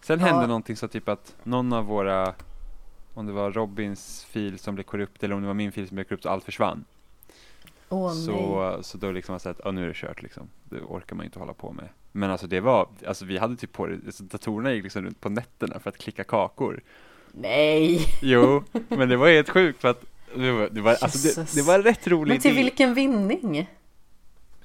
Sen 0.00 0.20
Ja. 0.20 0.26
hände 0.26 0.46
någonting 0.46 0.76
så 0.76 0.88
typ 0.88 1.08
att 1.08 1.36
någon 1.42 1.72
av 1.72 1.84
våra, 1.84 2.34
om 3.14 3.26
det 3.26 3.32
var 3.32 3.52
Robins 3.52 4.24
fil 4.24 4.58
som 4.58 4.74
blev 4.74 4.84
korrupt 4.84 5.22
eller 5.22 5.34
om 5.34 5.40
det 5.40 5.46
var 5.46 5.54
min 5.54 5.72
fil 5.72 5.88
som 5.88 5.94
blev 5.94 6.04
korrupt 6.04 6.24
och 6.26 6.32
allt 6.32 6.44
försvann. 6.44 6.84
Nej. 7.88 8.14
Så, 8.14 8.78
så 8.82 8.98
då 8.98 9.10
liksom 9.12 9.40
så 9.40 9.48
att, 9.48 9.60
ja, 9.64 9.70
nu 9.70 9.84
är 9.84 9.88
det 9.88 9.94
kört 9.94 10.22
liksom. 10.22 10.48
Det 10.64 10.80
orkar 10.80 11.16
man 11.16 11.24
inte 11.26 11.38
hålla 11.38 11.54
på 11.54 11.72
med. 11.72 11.88
Men 12.12 12.30
alltså 12.30 12.46
det 12.46 12.60
var, 12.60 12.88
alltså 13.06 13.24
vi 13.24 13.38
hade 13.38 13.56
typ 13.56 13.72
på 13.72 13.86
det, 13.86 13.98
alltså, 14.06 14.22
datorerna 14.24 14.72
gick 14.72 14.82
liksom 14.84 15.04
runt 15.04 15.20
på 15.20 15.28
nätterna 15.28 15.80
för 15.80 15.88
att 15.90 15.98
klicka 15.98 16.24
kakor. 16.24 16.80
Nej. 17.32 18.00
Jo, 18.22 18.64
men 18.88 19.08
det 19.08 19.16
var 19.16 19.28
helt 19.28 19.50
sjukt 19.50 19.80
för 19.80 19.88
att 19.88 20.04
det 20.36 20.52
var, 20.52 20.68
det 20.72 20.80
var, 20.80 20.96
alltså 21.00 21.28
det, 21.40 21.54
det 21.54 21.62
var 21.62 21.74
en 21.74 21.82
rätt 21.82 22.06
rolig 22.06 22.32
Men 22.32 22.40
till 22.40 22.50
idé. 22.52 22.62
vilken 22.62 22.94
vinning? 22.94 23.70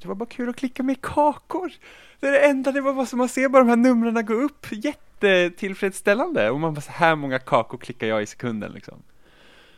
Det 0.02 0.08
var 0.08 0.16
bara 0.16 0.30
kul 0.30 0.50
att 0.50 0.56
klicka 0.56 0.84
med 0.84 1.02
kakor. 1.02 1.72
Det 2.20 2.28
är 2.28 2.32
det 2.32 2.40
enda, 2.40 2.72
det 2.72 2.82
var 2.82 2.94
bara 2.94 3.06
som 3.06 3.18
man 3.18 3.30
ser 3.30 3.50
bara 3.50 3.64
de 3.64 3.70
här 3.70 3.76
numren 3.76 4.26
gå 4.26 4.34
upp. 4.34 4.66
Jättetillfredsställande. 4.72 6.50
Och 6.50 6.60
man 6.60 6.74
bara 6.74 6.82
så 6.82 6.92
här 6.92 7.16
många 7.16 7.40
kakor 7.40 7.78
klickar 7.78 8.08
jag 8.08 8.24
i 8.24 8.26
sekunden 8.26 8.72
liksom. 8.72 9.04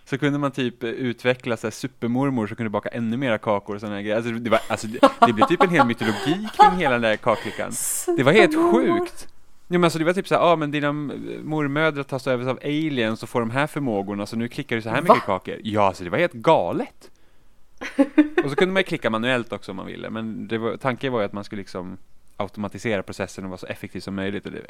Så 0.06 0.18
kunde 0.18 0.40
man 0.40 0.52
typ 0.52 0.84
eh, 0.84 0.90
utveckla 0.90 1.58
så 1.58 1.68
här 1.68 1.72
supermormor 1.72 2.48
som 2.48 2.56
kunde 2.56 2.70
baka 2.70 2.90
ännu 2.90 3.18
mera 3.18 3.38
kakor 3.38 3.76
och 3.76 3.82
sådana 3.82 4.02
grejer. 4.02 4.16
Alltså 4.16 4.32
det, 4.32 4.50
var, 4.50 4.60
alltså 4.68 4.88
det, 4.88 5.00
det 5.28 5.34
blev 5.34 5.46
typ 5.46 5.64
en 5.64 5.70
hel 5.70 5.86
mytologi 5.86 6.48
kring 6.58 6.78
hela 6.78 6.92
den 6.92 7.02
där 7.02 7.16
kakklickan. 7.16 7.72
Det 8.18 8.24
var 8.24 8.32
helt 8.32 8.56
sjukt. 8.56 9.28
Ja, 9.72 9.80
men 9.80 9.84
alltså 9.84 10.00
det 10.00 10.06
var 10.06 10.14
typ 10.14 10.28
så 10.28 10.36
här, 10.36 10.42
ja 10.42 10.48
ah, 10.52 10.56
men 10.56 10.72
dina 10.72 10.88
mm, 10.88 11.42
mormödrar 11.44 12.04
tas 12.04 12.28
över 12.28 12.50
av 12.50 12.60
aliens 12.64 13.24
och 13.24 13.30
får 13.30 13.40
de 13.40 13.50
här 13.50 13.68
förmågorna 13.68 14.26
så 14.26 14.36
nu 14.36 14.48
klickar 14.48 14.76
du 14.76 14.82
så 14.82 14.90
här 14.90 15.02
mycket 15.02 15.28
Va? 15.28 15.40
kakor. 15.40 15.56
Ja, 15.64 15.88
alltså 15.88 16.04
det 16.04 16.10
var 16.10 16.18
helt 16.18 16.34
galet. 16.34 17.12
och 18.44 18.50
så 18.50 18.56
kunde 18.56 18.74
man 18.74 18.80
ju 18.80 18.84
klicka 18.84 19.10
manuellt 19.10 19.54
också 19.54 19.72
om 19.72 19.78
man 19.78 19.86
ville, 19.86 20.10
men 20.10 20.48
var, 20.48 20.78
tanken 20.78 21.14
var 21.14 21.20
ju 21.20 21.26
att 21.26 21.34
man 21.34 21.44
skulle 21.44 21.60
liksom 21.60 21.98
automatisera 22.38 23.04
processen 23.04 23.44
och 23.44 23.50
vara 23.50 23.58
så 23.58 23.66
effektiv 23.66 24.00
som 24.00 24.16
möjligt 24.16 24.46
och 24.46 24.52
det, 24.52 24.66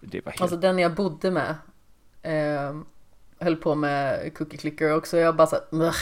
det 0.00 0.24
var 0.24 0.32
helt... 0.32 0.42
Alltså 0.42 0.56
den 0.56 0.78
jag 0.78 0.94
bodde 0.94 1.30
med 1.30 1.54
eh, 2.22 2.76
höll 3.38 3.56
på 3.56 3.74
med 3.74 4.34
cookie 4.34 4.58
clicker 4.58 4.96
också. 4.96 5.18
Jag 5.18 5.36
bara 5.36 5.46
så 5.46 5.56
här, 5.56 5.64
"Ugh." 5.70 5.96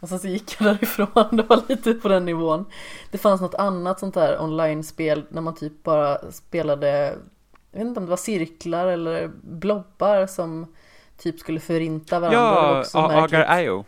Och 0.00 0.08
sen 0.08 0.18
så 0.18 0.28
gick 0.28 0.60
jag 0.60 0.66
därifrån, 0.74 1.36
det 1.36 1.42
var 1.42 1.62
lite 1.68 1.94
på 1.94 2.08
den 2.08 2.24
nivån. 2.24 2.64
Det 3.10 3.18
fanns 3.18 3.40
något 3.40 3.54
annat 3.54 4.00
sånt 4.00 4.14
där 4.14 4.42
online-spel 4.42 5.24
när 5.28 5.42
man 5.42 5.54
typ 5.54 5.82
bara 5.82 6.32
spelade, 6.32 7.18
jag 7.72 7.78
vet 7.78 7.88
inte 7.88 8.00
om 8.00 8.06
det 8.06 8.10
var 8.10 8.16
cirklar 8.16 8.86
eller 8.86 9.30
blobbar 9.42 10.26
som 10.26 10.74
typ 11.16 11.40
skulle 11.40 11.60
förinta 11.60 12.20
varandra. 12.20 12.84
Ja. 12.92 13.24
Agar 13.24 13.60
IO. 13.60 13.84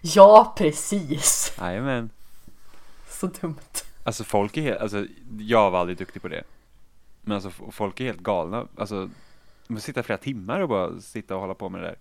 Ja, 0.00 0.54
precis! 0.56 1.52
Jajamän. 1.60 2.10
Så 3.08 3.26
dumt. 3.26 3.56
Alltså 4.04 4.24
folk 4.24 4.56
är 4.56 4.62
helt, 4.62 4.80
alltså 4.80 5.06
jag 5.38 5.70
var 5.70 5.80
aldrig 5.80 5.98
duktig 5.98 6.22
på 6.22 6.28
det. 6.28 6.42
Men 7.20 7.34
alltså 7.34 7.50
folk 7.70 8.00
är 8.00 8.04
helt 8.04 8.20
galna. 8.20 8.66
Alltså, 8.76 9.10
man 9.66 9.80
sitter 9.80 10.02
flera 10.02 10.18
timmar 10.18 10.60
och 10.60 10.68
bara 10.68 11.00
sitta 11.00 11.34
och 11.34 11.40
hålla 11.40 11.54
på 11.54 11.68
med 11.68 11.80
det 11.82 11.86
där. 11.86 11.96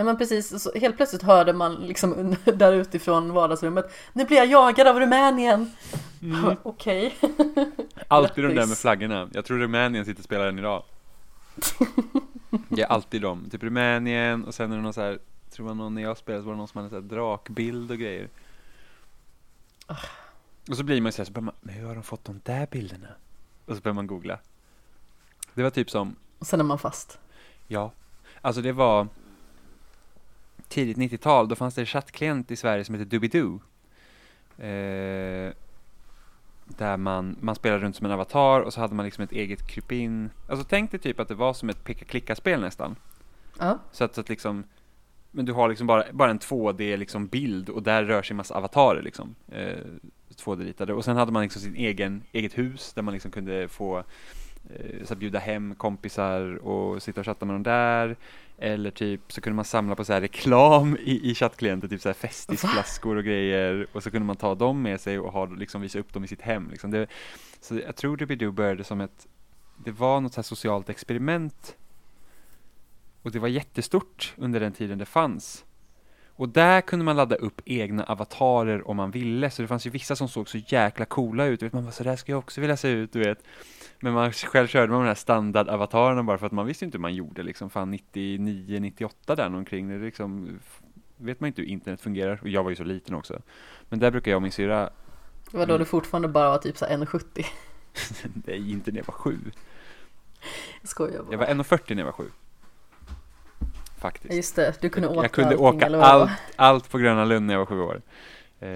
Ja 0.00 0.04
men 0.04 0.16
precis, 0.16 0.62
så 0.62 0.72
helt 0.74 0.96
plötsligt 0.96 1.22
hörde 1.22 1.52
man 1.52 1.74
liksom 1.74 2.36
där 2.44 2.72
utifrån 2.72 3.32
vardagsrummet 3.32 3.94
Nu 4.12 4.24
blir 4.24 4.36
jag 4.36 4.46
jagad 4.46 4.86
av 4.86 5.00
Rumänien! 5.00 5.72
Mm. 6.22 6.56
Okej. 6.62 7.16
Alltid 8.08 8.44
de 8.44 8.54
där 8.54 8.66
med 8.66 8.78
flaggorna. 8.78 9.28
Jag 9.32 9.44
tror 9.44 9.58
Rumänien 9.58 10.04
sitter 10.04 10.20
och 10.20 10.24
spelar 10.24 10.44
den 10.46 10.58
idag. 10.58 10.82
Det 12.68 12.82
är 12.82 12.86
alltid 12.86 13.22
de. 13.22 13.50
Typ 13.50 13.62
Rumänien 13.62 14.44
och 14.44 14.54
sen 14.54 14.72
är 14.72 14.76
det 14.76 14.82
någon 14.82 14.92
så 14.92 15.00
här, 15.00 15.18
tror 15.50 15.66
man 15.66 15.76
någon 15.76 15.94
när 15.94 16.02
jag 16.02 16.18
spelade 16.18 16.42
så 16.42 16.46
var 16.46 16.52
det 16.52 16.58
någon 16.58 16.68
som 16.68 16.78
hade 16.78 16.90
så 16.90 16.94
här 16.94 17.02
drakbild 17.02 17.90
och 17.90 17.98
grejer. 17.98 18.28
Och 20.70 20.76
så 20.76 20.82
blir 20.82 21.00
man 21.00 21.12
så 21.12 21.22
här, 21.22 21.24
så 21.24 21.32
börjar 21.32 21.44
man, 21.44 21.54
men 21.60 21.74
hur 21.74 21.86
har 21.86 21.94
de 21.94 22.02
fått 22.02 22.24
de 22.24 22.40
där 22.44 22.66
bilderna? 22.70 23.08
Och 23.66 23.76
så 23.76 23.82
börjar 23.82 23.94
man 23.94 24.06
googla. 24.06 24.38
Det 25.54 25.62
var 25.62 25.70
typ 25.70 25.90
som, 25.90 26.16
Och 26.38 26.46
sen 26.46 26.60
är 26.60 26.64
man 26.64 26.78
fast. 26.78 27.18
ja, 27.66 27.92
alltså 28.40 28.62
det 28.62 28.72
var 28.72 29.08
tidigt 30.70 30.96
90-tal, 30.96 31.48
då 31.48 31.56
fanns 31.56 31.74
det 31.74 31.82
en 31.82 31.86
chattklient 31.86 32.50
i 32.50 32.56
Sverige 32.56 32.84
som 32.84 32.94
heter 32.94 33.10
Doobidoo. 33.10 33.60
Eh, 34.58 35.52
där 36.66 36.96
man, 36.96 37.36
man 37.40 37.54
spelade 37.54 37.84
runt 37.84 37.96
som 37.96 38.06
en 38.06 38.12
avatar 38.12 38.60
och 38.60 38.72
så 38.72 38.80
hade 38.80 38.94
man 38.94 39.04
liksom 39.04 39.24
ett 39.24 39.32
eget 39.32 39.66
krypin. 39.66 40.30
Alltså 40.48 40.66
tänk 40.68 40.90
dig 40.90 41.00
typ 41.00 41.20
att 41.20 41.28
det 41.28 41.34
var 41.34 41.54
som 41.54 41.68
ett 41.68 41.84
picka-klicka-spel 41.84 42.60
nästan. 42.60 42.96
Ja. 43.58 43.78
Så 43.92 44.04
att, 44.04 44.14
så 44.14 44.20
att 44.20 44.28
liksom, 44.28 44.64
men 45.30 45.44
du 45.44 45.52
har 45.52 45.68
liksom 45.68 45.86
bara, 45.86 46.04
bara 46.12 46.30
en 46.30 46.38
2D 46.38 46.96
liksom 46.96 47.26
bild 47.26 47.68
och 47.68 47.82
där 47.82 48.04
rör 48.04 48.22
sig 48.22 48.32
en 48.32 48.36
massa 48.36 48.54
avatarer 48.54 49.02
liksom. 49.02 49.34
Eh, 49.48 49.78
2D-ritade. 50.36 50.92
Och 50.92 51.04
sen 51.04 51.16
hade 51.16 51.32
man 51.32 51.42
liksom 51.42 51.62
sin 51.62 51.76
egen, 51.76 52.22
eget 52.32 52.58
hus 52.58 52.92
där 52.92 53.02
man 53.02 53.14
liksom 53.14 53.30
kunde 53.30 53.68
få 53.68 53.98
eh, 54.70 55.04
så 55.04 55.16
bjuda 55.16 55.38
hem 55.38 55.74
kompisar 55.74 56.54
och 56.54 57.02
sitta 57.02 57.20
och 57.20 57.26
chatta 57.26 57.46
med 57.46 57.54
dem 57.54 57.62
där. 57.62 58.16
Eller 58.62 58.90
typ 58.90 59.32
så 59.32 59.40
kunde 59.40 59.54
man 59.56 59.64
samla 59.64 59.96
på 59.96 60.04
så 60.04 60.12
här 60.12 60.20
reklam 60.20 60.96
i, 60.96 61.30
i 61.30 61.34
chattklienten, 61.34 61.90
typ 61.90 62.00
så 62.00 62.08
här 62.08 62.14
festisflaskor 62.14 63.16
och 63.16 63.24
grejer. 63.24 63.86
Och 63.92 64.02
så 64.02 64.10
kunde 64.10 64.26
man 64.26 64.36
ta 64.36 64.54
dem 64.54 64.82
med 64.82 65.00
sig 65.00 65.18
och 65.18 65.32
ha, 65.32 65.46
liksom, 65.46 65.80
visa 65.80 65.98
upp 65.98 66.12
dem 66.12 66.24
i 66.24 66.28
sitt 66.28 66.40
hem. 66.40 66.70
Liksom. 66.70 66.90
Det, 66.90 67.06
så 67.60 67.78
jag 67.78 67.96
tror 67.96 68.16
typ 68.16 68.28
Doobidoo 68.28 68.52
började 68.52 68.84
som 68.84 69.00
ett, 69.00 69.26
det 69.84 69.90
var 69.90 70.20
något 70.20 70.32
så 70.32 70.38
här 70.38 70.42
socialt 70.42 70.88
experiment 70.88 71.76
och 73.22 73.30
det 73.30 73.38
var 73.38 73.48
jättestort 73.48 74.34
under 74.36 74.60
den 74.60 74.72
tiden 74.72 74.98
det 74.98 75.06
fanns. 75.06 75.64
Och 76.40 76.48
där 76.48 76.80
kunde 76.80 77.04
man 77.04 77.16
ladda 77.16 77.36
upp 77.36 77.60
egna 77.64 78.04
avatarer 78.04 78.88
om 78.88 78.96
man 78.96 79.10
ville, 79.10 79.50
så 79.50 79.62
det 79.62 79.68
fanns 79.68 79.86
ju 79.86 79.90
vissa 79.90 80.16
som 80.16 80.28
såg 80.28 80.48
så 80.48 80.58
jäkla 80.58 81.04
coola 81.04 81.46
ut. 81.46 81.60
Du 81.60 81.66
vet, 81.66 81.72
man 81.72 81.84
bara, 81.84 81.92
så 81.92 82.04
där 82.04 82.16
ska 82.16 82.32
jag 82.32 82.38
också 82.38 82.60
vilja 82.60 82.76
se 82.76 82.88
ut, 82.88 83.12
du 83.12 83.18
vet. 83.18 83.44
Men 84.00 84.12
man 84.12 84.32
själv 84.32 84.66
körde 84.66 84.88
med 84.88 85.00
de 85.00 85.06
här 85.06 85.14
standardavatarerna 85.14 86.22
bara 86.22 86.38
för 86.38 86.46
att 86.46 86.52
man 86.52 86.66
visste 86.66 86.84
inte 86.84 86.98
hur 86.98 87.02
man 87.02 87.14
gjorde 87.14 87.42
liksom. 87.42 87.70
Fan 87.70 87.90
99, 87.90 88.80
98 88.80 89.36
där 89.36 89.46
omkring. 89.46 89.88
Det 89.88 89.98
liksom, 89.98 90.58
vet 91.16 91.40
man 91.40 91.48
inte 91.48 91.62
hur 91.62 91.68
internet 91.68 92.00
fungerar. 92.00 92.38
Och 92.42 92.48
jag 92.48 92.62
var 92.62 92.70
ju 92.70 92.76
så 92.76 92.84
liten 92.84 93.14
också. 93.14 93.42
Men 93.88 93.98
där 93.98 94.10
brukar 94.10 94.30
jag 94.30 94.36
och 94.36 94.42
min 94.42 94.52
syrra, 94.52 94.90
Det 95.50 95.58
var 95.58 95.66
då 95.66 95.78
det 95.78 95.84
fortfarande 95.84 96.28
bara 96.28 96.50
var 96.50 96.58
typ 96.58 96.76
så 96.76 96.84
här 96.84 96.98
1,70. 96.98 97.46
det 98.34 98.52
är 98.52 98.56
inte 98.56 98.90
när 98.90 98.98
jag 98.98 99.06
var 99.06 99.14
sju. 99.14 99.38
Jag 100.80 100.88
skojar 100.88 101.22
bara. 101.22 101.32
Jag 101.32 101.38
var 101.38 101.46
1,40 101.46 101.94
när 101.94 101.98
jag 101.98 102.04
var 102.04 102.12
sju. 102.12 102.30
Faktiskt. 104.00 104.34
Just 104.34 104.56
det, 104.56 104.74
du 104.80 104.88
kunde 104.88 105.08
åka 105.08 105.22
jag 105.22 105.32
kunde 105.32 105.50
allting, 105.50 105.66
åka 105.66 105.86
eller 105.86 105.98
allt, 105.98 106.30
allt 106.56 106.90
på 106.90 106.98
Gröna 106.98 107.24
Lund 107.24 107.46
när 107.46 107.54
jag 107.54 107.58
var 107.58 107.66
sju 107.66 107.80
år. 107.80 108.02
Eh, 108.60 108.70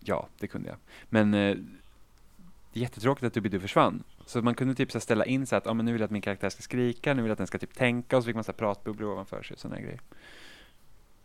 ja, 0.00 0.28
det 0.38 0.46
kunde 0.46 0.68
jag. 0.68 0.76
Men 1.08 1.34
eh, 1.34 1.56
det 2.72 2.80
är 2.80 2.82
jättetråkigt 2.82 3.26
att 3.26 3.34
Doobidoo 3.34 3.60
försvann. 3.60 4.02
Så 4.26 4.42
man 4.42 4.54
kunde 4.54 4.74
typ 4.74 4.92
så 4.92 5.00
ställa 5.00 5.24
in 5.24 5.46
så 5.46 5.56
att 5.56 5.66
ah, 5.66 5.74
men 5.74 5.86
nu 5.86 5.92
vill 5.92 6.00
jag 6.00 6.06
att 6.06 6.10
min 6.10 6.22
karaktär 6.22 6.50
ska 6.50 6.62
skrika, 6.62 7.14
nu 7.14 7.22
vill 7.22 7.28
jag 7.28 7.32
att 7.32 7.38
den 7.38 7.46
ska 7.46 7.58
typ 7.58 7.74
tänka 7.74 8.16
och 8.16 8.22
så 8.22 8.26
fick 8.26 8.34
man 8.34 8.44
så 8.44 8.52
pratbubblor 8.52 9.12
ovanför 9.12 9.42
sig 9.42 9.54
och 9.54 9.60
sådana 9.60 9.80
grejer. 9.80 10.00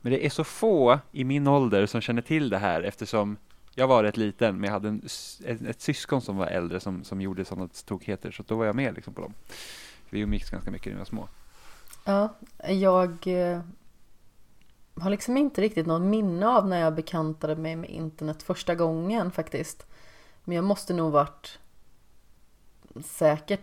Men 0.01 0.12
det 0.12 0.25
är 0.25 0.29
så 0.29 0.44
få 0.44 1.00
i 1.12 1.24
min 1.24 1.48
ålder 1.48 1.86
som 1.86 2.01
känner 2.01 2.22
till 2.22 2.50
det 2.50 2.58
här 2.58 2.82
eftersom 2.82 3.38
jag 3.75 3.88
var 3.88 4.03
rätt 4.03 4.17
liten 4.17 4.55
men 4.55 4.63
jag 4.63 4.72
hade 4.72 4.88
en, 4.88 5.01
ett, 5.46 5.62
ett 5.62 5.82
syskon 5.82 6.22
som 6.22 6.38
var 6.38 6.48
äldre 6.48 6.79
som, 6.79 7.03
som 7.03 7.22
gjorde 7.22 7.46
sådana 7.46 7.70
tokigheter 7.86 8.32
så 8.32 8.44
då 8.48 8.55
var 8.55 8.65
jag 8.65 8.75
med 8.75 8.96
liksom 8.96 9.13
på 9.13 9.22
dem. 9.22 9.34
Vi 10.15 10.22
umgicks 10.22 10.50
ganska 10.50 10.72
mycket 10.72 10.86
när 10.86 10.93
vi 10.93 10.98
var 10.98 11.05
små. 11.05 11.27
Ja, 12.05 12.36
jag 12.67 13.27
eh, 13.27 13.62
har 14.95 15.10
liksom 15.10 15.38
inte 15.38 15.62
riktigt 15.62 15.86
något 15.86 16.01
minne 16.01 16.48
av 16.48 16.67
när 16.67 16.79
jag 16.79 16.95
bekantade 16.95 17.55
mig 17.55 17.75
med 17.75 17.89
internet 17.89 18.43
första 18.43 18.75
gången 18.75 19.31
faktiskt. 19.31 19.86
Men 20.43 20.55
jag 20.55 20.65
måste 20.65 20.93
nog 20.93 21.12
varit 21.12 21.60
säkert 23.05 23.62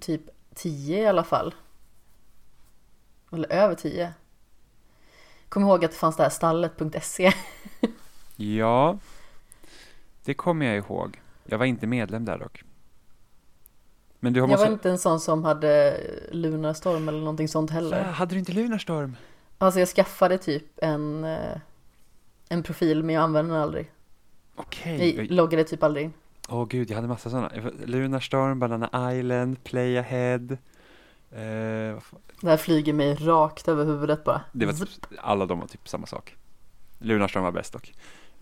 typ 0.00 0.22
10 0.54 1.02
i 1.02 1.06
alla 1.06 1.24
fall. 1.24 1.54
Eller 3.32 3.52
över 3.52 3.74
10. 3.74 4.14
Kom 5.48 5.62
ihåg 5.62 5.84
att 5.84 5.90
det 5.90 5.96
fanns 5.96 6.16
det 6.16 6.22
här 6.22 6.30
stallet.se. 6.30 7.32
Ja, 8.36 8.98
det 10.24 10.34
kommer 10.34 10.66
jag 10.66 10.76
ihåg. 10.76 11.20
Jag 11.44 11.58
var 11.58 11.66
inte 11.66 11.86
medlem 11.86 12.24
där 12.24 12.38
dock. 12.38 12.64
Men 14.24 14.34
Jag 14.34 14.48
måste... 14.48 14.64
var 14.66 14.72
inte 14.72 14.90
en 14.90 14.98
sån 14.98 15.20
som 15.20 15.44
hade 15.44 16.00
Lunarstorm 16.32 17.08
eller 17.08 17.18
någonting 17.18 17.48
sånt 17.48 17.70
Så, 17.70 17.74
heller. 17.74 18.02
hade 18.02 18.34
du 18.34 18.38
inte 18.38 18.52
Lunarstorm? 18.52 19.16
Alltså 19.58 19.80
jag 19.80 19.88
skaffade 19.88 20.38
typ 20.38 20.64
en, 20.76 21.24
eh, 21.24 21.58
en 22.48 22.62
profil 22.62 23.02
men 23.02 23.14
jag 23.14 23.22
använde 23.24 23.54
den 23.54 23.62
aldrig. 23.62 23.90
Okej. 24.56 25.16
Jag 25.16 25.30
loggade 25.30 25.64
typ 25.64 25.82
aldrig 25.82 26.04
in. 26.04 26.12
Åh 26.48 26.66
gud, 26.68 26.90
jag 26.90 26.96
hade 26.96 27.08
massa 27.08 27.30
sådana. 27.30 27.50
Lunarstorm, 27.84 28.58
Banana 28.58 29.12
Island, 29.14 29.64
Play 29.64 29.98
Ahead. 29.98 30.48
Eh, 31.30 31.98
Det 32.40 32.50
här 32.50 32.56
flyger 32.56 32.92
mig 32.92 33.14
rakt 33.14 33.68
över 33.68 33.84
huvudet 33.84 34.24
bara. 34.24 34.40
det 34.52 34.66
var 34.66 34.72
typ, 34.72 34.88
alla 35.22 35.46
de 35.46 35.60
var 35.60 35.66
typ 35.66 35.88
samma 35.88 36.06
sak. 36.06 36.36
Lunarstorm 36.98 37.44
var 37.44 37.52
bäst 37.52 37.72
dock. 37.72 37.92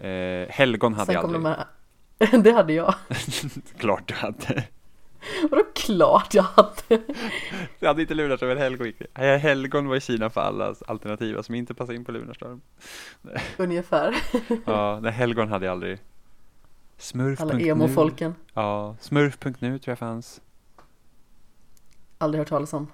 Eh, 0.05 0.49
Helgon 0.49 0.95
hade 0.95 1.07
Sen 1.07 1.15
jag 1.15 1.25
aldrig. 1.25 1.43
de 1.43 1.49
här... 1.49 2.39
Det 2.43 2.53
hade 2.53 2.73
jag. 2.73 2.95
Klart 3.79 4.09
du 4.09 4.15
hade. 4.15 4.65
Vadå 5.51 5.65
klart 5.75 6.35
jag 6.35 6.43
hade? 6.43 7.03
Jag 7.79 7.89
hade 7.89 8.03
inte 8.03 8.15
Lunarstorm, 8.15 8.49
men 8.49 8.59
Helgon 8.59 8.93
Helgon 9.15 9.89
var 9.89 9.97
i 9.97 10.01
Kina 10.01 10.31
för 10.31 10.41
alla 10.41 10.75
alternativa 10.87 11.43
som 11.43 11.55
inte 11.55 11.75
passade 11.75 11.97
in 11.97 12.05
på 12.05 12.13
Lunarstorm. 12.13 12.61
Ungefär. 13.57 14.17
Ja, 14.67 14.99
nej, 15.03 15.13
Helgon 15.13 15.49
hade 15.49 15.67
jag 15.67 15.73
aldrig. 15.73 15.99
Smurf.nu. 16.97 17.51
Alla 17.51 17.61
emo-folken. 17.61 18.35
Ja, 18.55 18.97
smurf.nu 19.01 19.79
tror 19.79 19.91
jag 19.93 19.99
fanns. 19.99 20.41
Aldrig 22.19 22.39
hört 22.39 22.49
talas 22.49 22.73
om. 22.73 22.87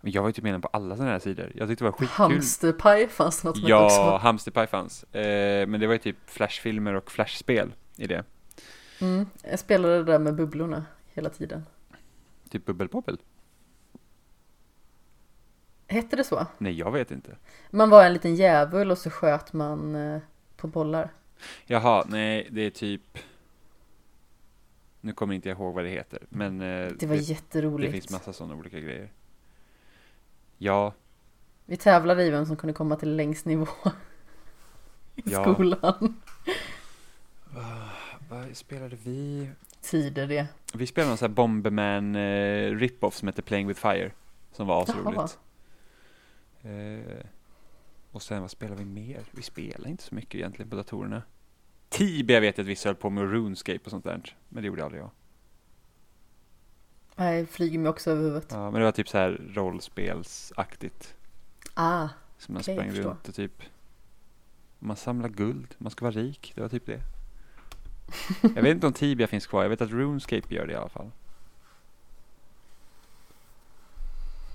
Men 0.00 0.12
jag 0.12 0.22
var 0.22 0.28
ju 0.28 0.32
typ 0.32 0.44
medlem 0.44 0.60
på 0.60 0.68
alla 0.72 0.96
sådana 0.96 1.12
här 1.12 1.18
sidor. 1.18 1.52
Jag 1.54 1.68
tyckte 1.68 1.84
det 1.84 1.90
var 1.90 1.92
skitkul. 1.92 2.08
Hamsterpaj 2.08 3.08
fanns 3.08 3.44
något 3.44 3.58
som 3.58 3.68
Ja, 3.68 3.84
också. 3.84 4.16
Hamsterpaj 4.26 4.66
fanns. 4.66 5.04
Eh, 5.04 5.66
men 5.66 5.80
det 5.80 5.86
var 5.86 5.94
ju 5.94 5.98
typ 5.98 6.16
flashfilmer 6.26 6.94
och 6.94 7.10
flashspel 7.10 7.72
i 7.96 8.06
det. 8.06 8.24
Mm, 9.00 9.26
jag 9.42 9.58
spelade 9.58 9.96
det 9.96 10.04
där 10.04 10.18
med 10.18 10.34
bubblorna 10.34 10.84
hela 11.14 11.30
tiden. 11.30 11.66
Typ 12.48 12.66
bubbelpoppel. 12.66 13.18
Hette 15.86 16.16
det 16.16 16.24
så? 16.24 16.46
Nej, 16.58 16.72
jag 16.78 16.90
vet 16.92 17.10
inte. 17.10 17.36
Man 17.70 17.90
var 17.90 18.04
en 18.06 18.12
liten 18.12 18.34
djävul 18.34 18.90
och 18.90 18.98
så 18.98 19.10
sköt 19.10 19.52
man 19.52 19.94
eh, 19.94 20.20
på 20.56 20.66
bollar. 20.66 21.12
Jaha, 21.66 22.04
nej, 22.08 22.48
det 22.50 22.60
är 22.60 22.70
typ... 22.70 23.18
Nu 25.00 25.12
kommer 25.12 25.34
inte 25.34 25.48
jag 25.48 25.58
ihåg 25.58 25.74
vad 25.74 25.84
det 25.84 25.90
heter, 25.90 26.18
men 26.28 26.60
eh, 26.60 26.92
Det 26.98 27.06
var 27.06 27.16
det, 27.16 27.22
jätteroligt. 27.22 27.88
det 27.88 27.92
finns 28.00 28.10
massa 28.10 28.32
sådana 28.32 28.54
olika 28.54 28.80
grejer. 28.80 29.12
Ja, 30.58 30.92
Vi 31.64 31.76
tävlade 31.76 32.24
i 32.24 32.30
vem 32.30 32.46
som 32.46 32.56
kunde 32.56 32.74
komma 32.74 32.96
till 32.96 33.16
längst 33.16 33.44
nivå 33.46 33.66
i 35.14 35.22
Ja. 35.24 35.42
skolan. 35.54 36.16
vad 38.28 38.56
spelade 38.56 38.96
vi? 38.96 39.50
Tider 39.80 40.26
det. 40.26 40.46
Vi 40.76 40.86
spelade 40.86 41.08
någon 41.10 41.18
sån 41.18 41.28
här 41.28 41.34
Bomberman 41.34 42.14
eh, 42.16 42.70
rip-off 42.76 43.14
som 43.14 43.28
hette 43.28 43.42
Playing 43.42 43.66
with 43.68 43.80
Fire. 43.80 44.12
Som 44.52 44.66
var 44.66 44.82
asroligt. 44.82 45.38
Eh, 46.62 47.26
och 48.10 48.22
sen 48.22 48.40
vad 48.40 48.50
spelade 48.50 48.78
vi 48.78 48.84
mer? 48.84 49.22
Vi 49.30 49.42
spelade 49.42 49.90
inte 49.90 50.02
så 50.02 50.14
mycket 50.14 50.34
egentligen 50.34 50.70
på 50.70 50.76
datorerna. 50.76 51.22
Tibia 51.88 52.40
vet 52.40 52.58
jag 52.58 52.64
att 52.64 52.68
vissa 52.68 52.88
höll 52.88 52.96
på 52.96 53.10
med 53.10 53.30
RuneScape 53.30 53.80
och 53.84 53.90
sånt 53.90 54.04
där. 54.04 54.36
Men 54.48 54.62
det 54.62 54.66
gjorde 54.66 54.84
aldrig 54.84 55.02
jag. 55.02 55.10
Nej, 57.16 57.46
flyger 57.46 57.78
mig 57.78 57.88
också 57.88 58.10
över 58.10 58.22
huvudet. 58.22 58.46
Ja, 58.50 58.70
men 58.70 58.80
det 58.80 58.84
var 58.84 58.92
typ 58.92 59.08
så 59.08 59.18
här 59.18 59.40
rollspelsaktigt. 59.54 61.14
Ah, 61.74 62.08
Så 62.38 62.52
man 62.52 62.62
jag 62.66 62.76
sprang 62.76 62.90
runt 62.90 63.28
och 63.28 63.34
typ 63.34 63.62
Man 64.78 64.96
samlar 64.96 65.28
guld, 65.28 65.74
man 65.78 65.90
ska 65.90 66.04
vara 66.04 66.14
rik, 66.14 66.52
det 66.54 66.60
var 66.60 66.68
typ 66.68 66.86
det 66.86 67.00
Jag 68.42 68.62
vet 68.62 68.74
inte 68.74 68.86
om 68.86 68.92
Tibia 68.92 69.26
finns 69.26 69.46
kvar, 69.46 69.62
jag 69.62 69.70
vet 69.70 69.80
att 69.80 69.90
RuneScape 69.90 70.54
gör 70.54 70.66
det 70.66 70.72
i 70.72 70.76
alla 70.76 70.88
fall. 70.88 71.10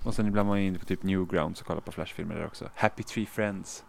Och 0.03 0.13
sen 0.13 0.27
ibland 0.27 0.47
var 0.47 0.55
man 0.55 0.63
inne 0.63 0.79
på 0.79 0.85
typ 0.85 1.03
Newgrounds 1.03 1.61
och 1.61 1.67
kollar 1.67 1.81
på 1.81 1.91
flashfilmer 1.91 2.35
där 2.35 2.45
också. 2.45 2.69
Happy 2.75 3.03
Tree 3.03 3.25
Friends. 3.25 3.83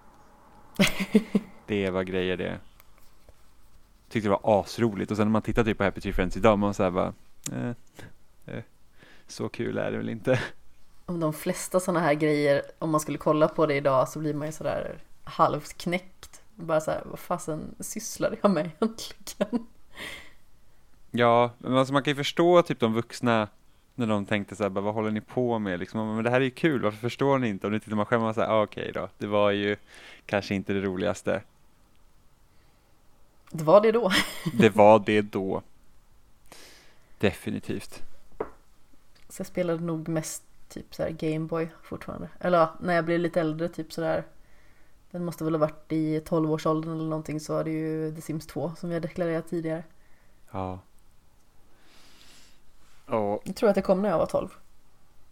Det 1.67 1.91
var 1.91 2.03
grejer 2.03 2.37
det. 2.37 2.59
Tyckte 4.09 4.29
det 4.29 4.39
var 4.43 4.61
asroligt. 4.61 5.11
Och 5.11 5.17
sen 5.17 5.27
när 5.27 5.33
man 5.33 5.43
tittar 5.43 5.65
typ 5.65 5.79
på 5.79 5.85
Happy 5.85 6.01
Tree 6.01 6.13
Friends 6.13 6.37
idag 6.37 6.59
man 6.59 6.75
såhär 6.75 6.91
bara 6.91 7.13
eh, 7.53 7.71
eh, 8.47 8.63
Så 9.27 9.49
kul 9.49 9.79
är 9.79 9.91
det 9.91 9.97
väl 9.97 10.09
inte. 10.09 10.41
Om 11.07 11.21
de 11.21 11.33
flesta 11.33 11.81
sådana 11.81 12.01
här 12.01 12.15
grejer, 12.15 12.63
om 12.79 12.91
man 12.91 13.01
skulle 13.01 13.19
kolla 13.19 13.49
på 13.49 13.67
det 13.67 13.75
idag 13.75 14.09
så 14.09 14.19
blir 14.19 14.35
man 14.35 14.49
ju 14.49 14.53
sådär 14.53 14.99
halvt 15.25 15.79
knäckt. 15.79 16.30
Bara 16.61 16.81
såhär, 16.81 17.03
vad 17.05 17.19
fasen 17.19 17.75
sysslar 17.81 18.39
jag 18.43 18.51
med 18.51 18.71
egentligen? 18.81 19.67
Ja, 21.11 21.51
men 21.59 21.77
alltså 21.77 21.93
man 21.93 22.03
kan 22.03 22.11
ju 22.11 22.17
förstå 22.17 22.63
typ 22.63 22.81
de 22.81 22.93
vuxna 22.95 23.49
när 23.95 24.07
de 24.07 24.27
tänkte 24.27 24.57
så 24.57 24.63
här, 24.63 24.71
bara, 24.71 24.81
vad 24.81 24.95
håller 24.95 25.11
ni 25.11 25.21
på 25.21 25.59
med 25.59 25.79
liksom? 25.81 26.15
Men 26.15 26.25
det 26.25 26.31
här 26.31 26.41
är 26.41 26.45
ju 26.45 26.51
kul, 26.51 26.83
varför 26.83 26.99
förstår 26.99 27.39
ni 27.39 27.49
inte? 27.49 27.67
Och 27.67 27.73
nu 27.73 27.81
tittar 27.81 27.97
man 27.97 28.07
själv 28.07 28.25
och 28.25 28.35
säger, 28.35 28.49
ah, 28.49 28.63
okej 28.63 28.91
då, 28.95 29.09
det 29.19 29.27
var 29.27 29.51
ju 29.51 29.77
kanske 30.27 30.55
inte 30.55 30.73
det 30.73 30.81
roligaste. 30.81 31.43
Det 33.51 33.65
var 33.65 33.81
det 33.81 33.93
då. 33.93 34.11
Det 34.53 34.69
var 34.77 35.03
det 35.07 35.23
då. 35.23 35.63
Definitivt. 37.19 38.03
Så 39.29 39.41
jag 39.41 39.47
spelade 39.47 39.85
nog 39.85 40.09
mest 40.09 40.43
typ 40.69 40.95
såhär 40.95 41.11
Gameboy 41.11 41.69
fortfarande. 41.83 42.29
Eller 42.41 42.69
när 42.81 42.95
jag 42.95 43.05
blev 43.05 43.21
lite 43.21 43.41
äldre 43.41 43.69
typ 43.69 43.93
sådär. 43.93 44.25
Den 45.11 45.25
måste 45.25 45.45
väl 45.45 45.55
ha 45.55 45.59
varit 45.59 45.93
i 45.93 46.21
12-årsåldern 46.21 46.93
eller 46.95 47.09
någonting 47.09 47.41
så 47.41 47.55
var 47.55 47.65
det 47.65 47.71
ju 47.71 48.15
The 48.15 48.21
Sims 48.21 48.47
2 48.47 48.73
som 48.77 48.93
jag 48.93 49.03
deklarerat 49.03 49.49
tidigare. 49.49 49.85
Ja. 50.51 50.79
Och 53.07 53.43
Jag 53.45 53.57
tror 53.57 53.69
att 53.69 53.75
det 53.75 53.83
kom 53.83 54.03
när 54.03 54.09
jag 54.09 54.19
var 54.19 54.27
12. 54.27 54.49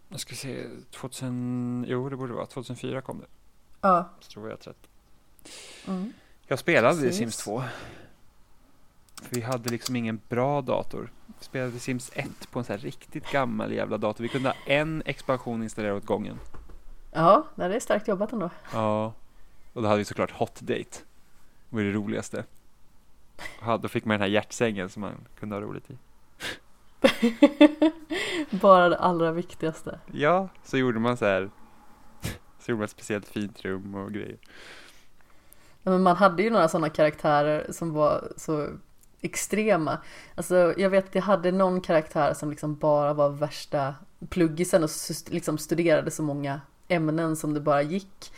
jag 0.09 0.21
ska 0.21 0.35
se, 0.35 0.67
2000, 0.91 1.85
jo 1.89 2.09
det 2.09 2.17
borde 2.17 2.33
vara, 2.33 2.47
2004 2.47 3.01
kom 3.01 3.21
det. 3.21 3.27
Ja. 3.81 4.09
Så 4.21 4.31
tror 4.31 4.49
jag 4.49 4.53
rätt 4.53 4.67
rätt. 4.67 4.89
Mm. 5.87 6.13
Jag 6.47 6.59
spelade 6.59 6.99
i 6.99 7.01
Precis. 7.01 7.17
Sims 7.19 7.37
2. 7.37 7.63
För 9.23 9.35
vi 9.35 9.41
hade 9.41 9.71
liksom 9.71 9.97
ingen 9.97 10.21
bra 10.29 10.63
dator. 10.63 11.13
Vi 11.27 11.45
spelade 11.45 11.79
Sims 11.79 12.11
1 12.15 12.51
på 12.51 12.59
en 12.59 12.65
sån 12.65 12.73
här 12.73 12.81
riktigt 12.81 13.31
gammal 13.31 13.73
jävla 13.73 13.99
dator. 13.99 14.23
Vi 14.23 14.29
kunde 14.29 14.49
ha 14.49 14.57
en 14.67 15.03
expansion 15.07 15.63
installerad 15.63 15.97
åt 15.97 16.07
gången. 16.07 16.39
Ja, 17.13 17.47
det 17.55 17.65
är 17.65 17.81
starkt 17.81 18.09
jobbat 18.09 18.33
ändå. 18.33 18.51
Ja. 18.73 19.13
Och 19.73 19.83
då 19.83 19.89
hade 19.89 19.99
vi 19.99 20.05
såklart 20.05 20.31
Hot 20.31 20.61
Date. 20.61 20.99
Det 21.71 21.77
var 21.77 21.83
det 21.83 21.93
roligaste. 21.93 22.45
Ja, 23.61 23.77
då 23.77 23.89
fick 23.89 24.05
man 24.05 24.15
den 24.15 24.21
här 24.21 24.29
hjärtsängen 24.29 24.89
som 24.89 25.01
man 25.01 25.15
kunde 25.39 25.55
ha 25.55 25.63
roligt 25.63 25.91
i. 25.91 25.99
Bara 28.57 28.89
det 28.89 28.99
allra 28.99 29.33
viktigaste. 29.33 30.01
Ja, 30.13 30.49
så 30.65 30.79
gjorde 30.79 31.01
man 31.01 31.17
så 31.17 31.25
här. 31.25 31.51
Så 32.59 32.71
gjorde 32.71 32.79
man 32.79 32.85
ett 32.85 32.91
speciellt 32.91 33.29
fint 33.29 33.65
rum 33.65 33.95
och 33.95 34.13
grejer. 34.13 34.37
Ja, 35.83 35.91
men 35.91 36.03
man 36.03 36.17
hade 36.17 36.43
ju 36.43 36.51
några 36.51 36.69
sådana 36.69 36.89
karaktärer 36.89 37.73
som 37.73 37.93
var 37.93 38.33
så 38.37 38.69
extrema. 39.21 39.99
Alltså 40.35 40.75
jag 40.77 40.91
vet 40.91 41.09
att 41.09 41.15
jag 41.15 41.23
hade 41.23 41.53
någon 41.53 41.81
karaktär 41.81 42.35
som 42.35 42.51
liksom 42.51 42.77
bara 42.77 43.15
var 43.15 43.29
värsta 43.29 43.95
pluggisen 44.29 44.85
och 44.85 44.91
liksom 45.31 45.59
studerade 45.59 46.11
så 46.11 46.23
många 46.23 46.61
ämnen 46.89 47.37
som 47.37 47.55
det 47.55 47.61
bara 47.61 47.83
gick. 47.83 48.33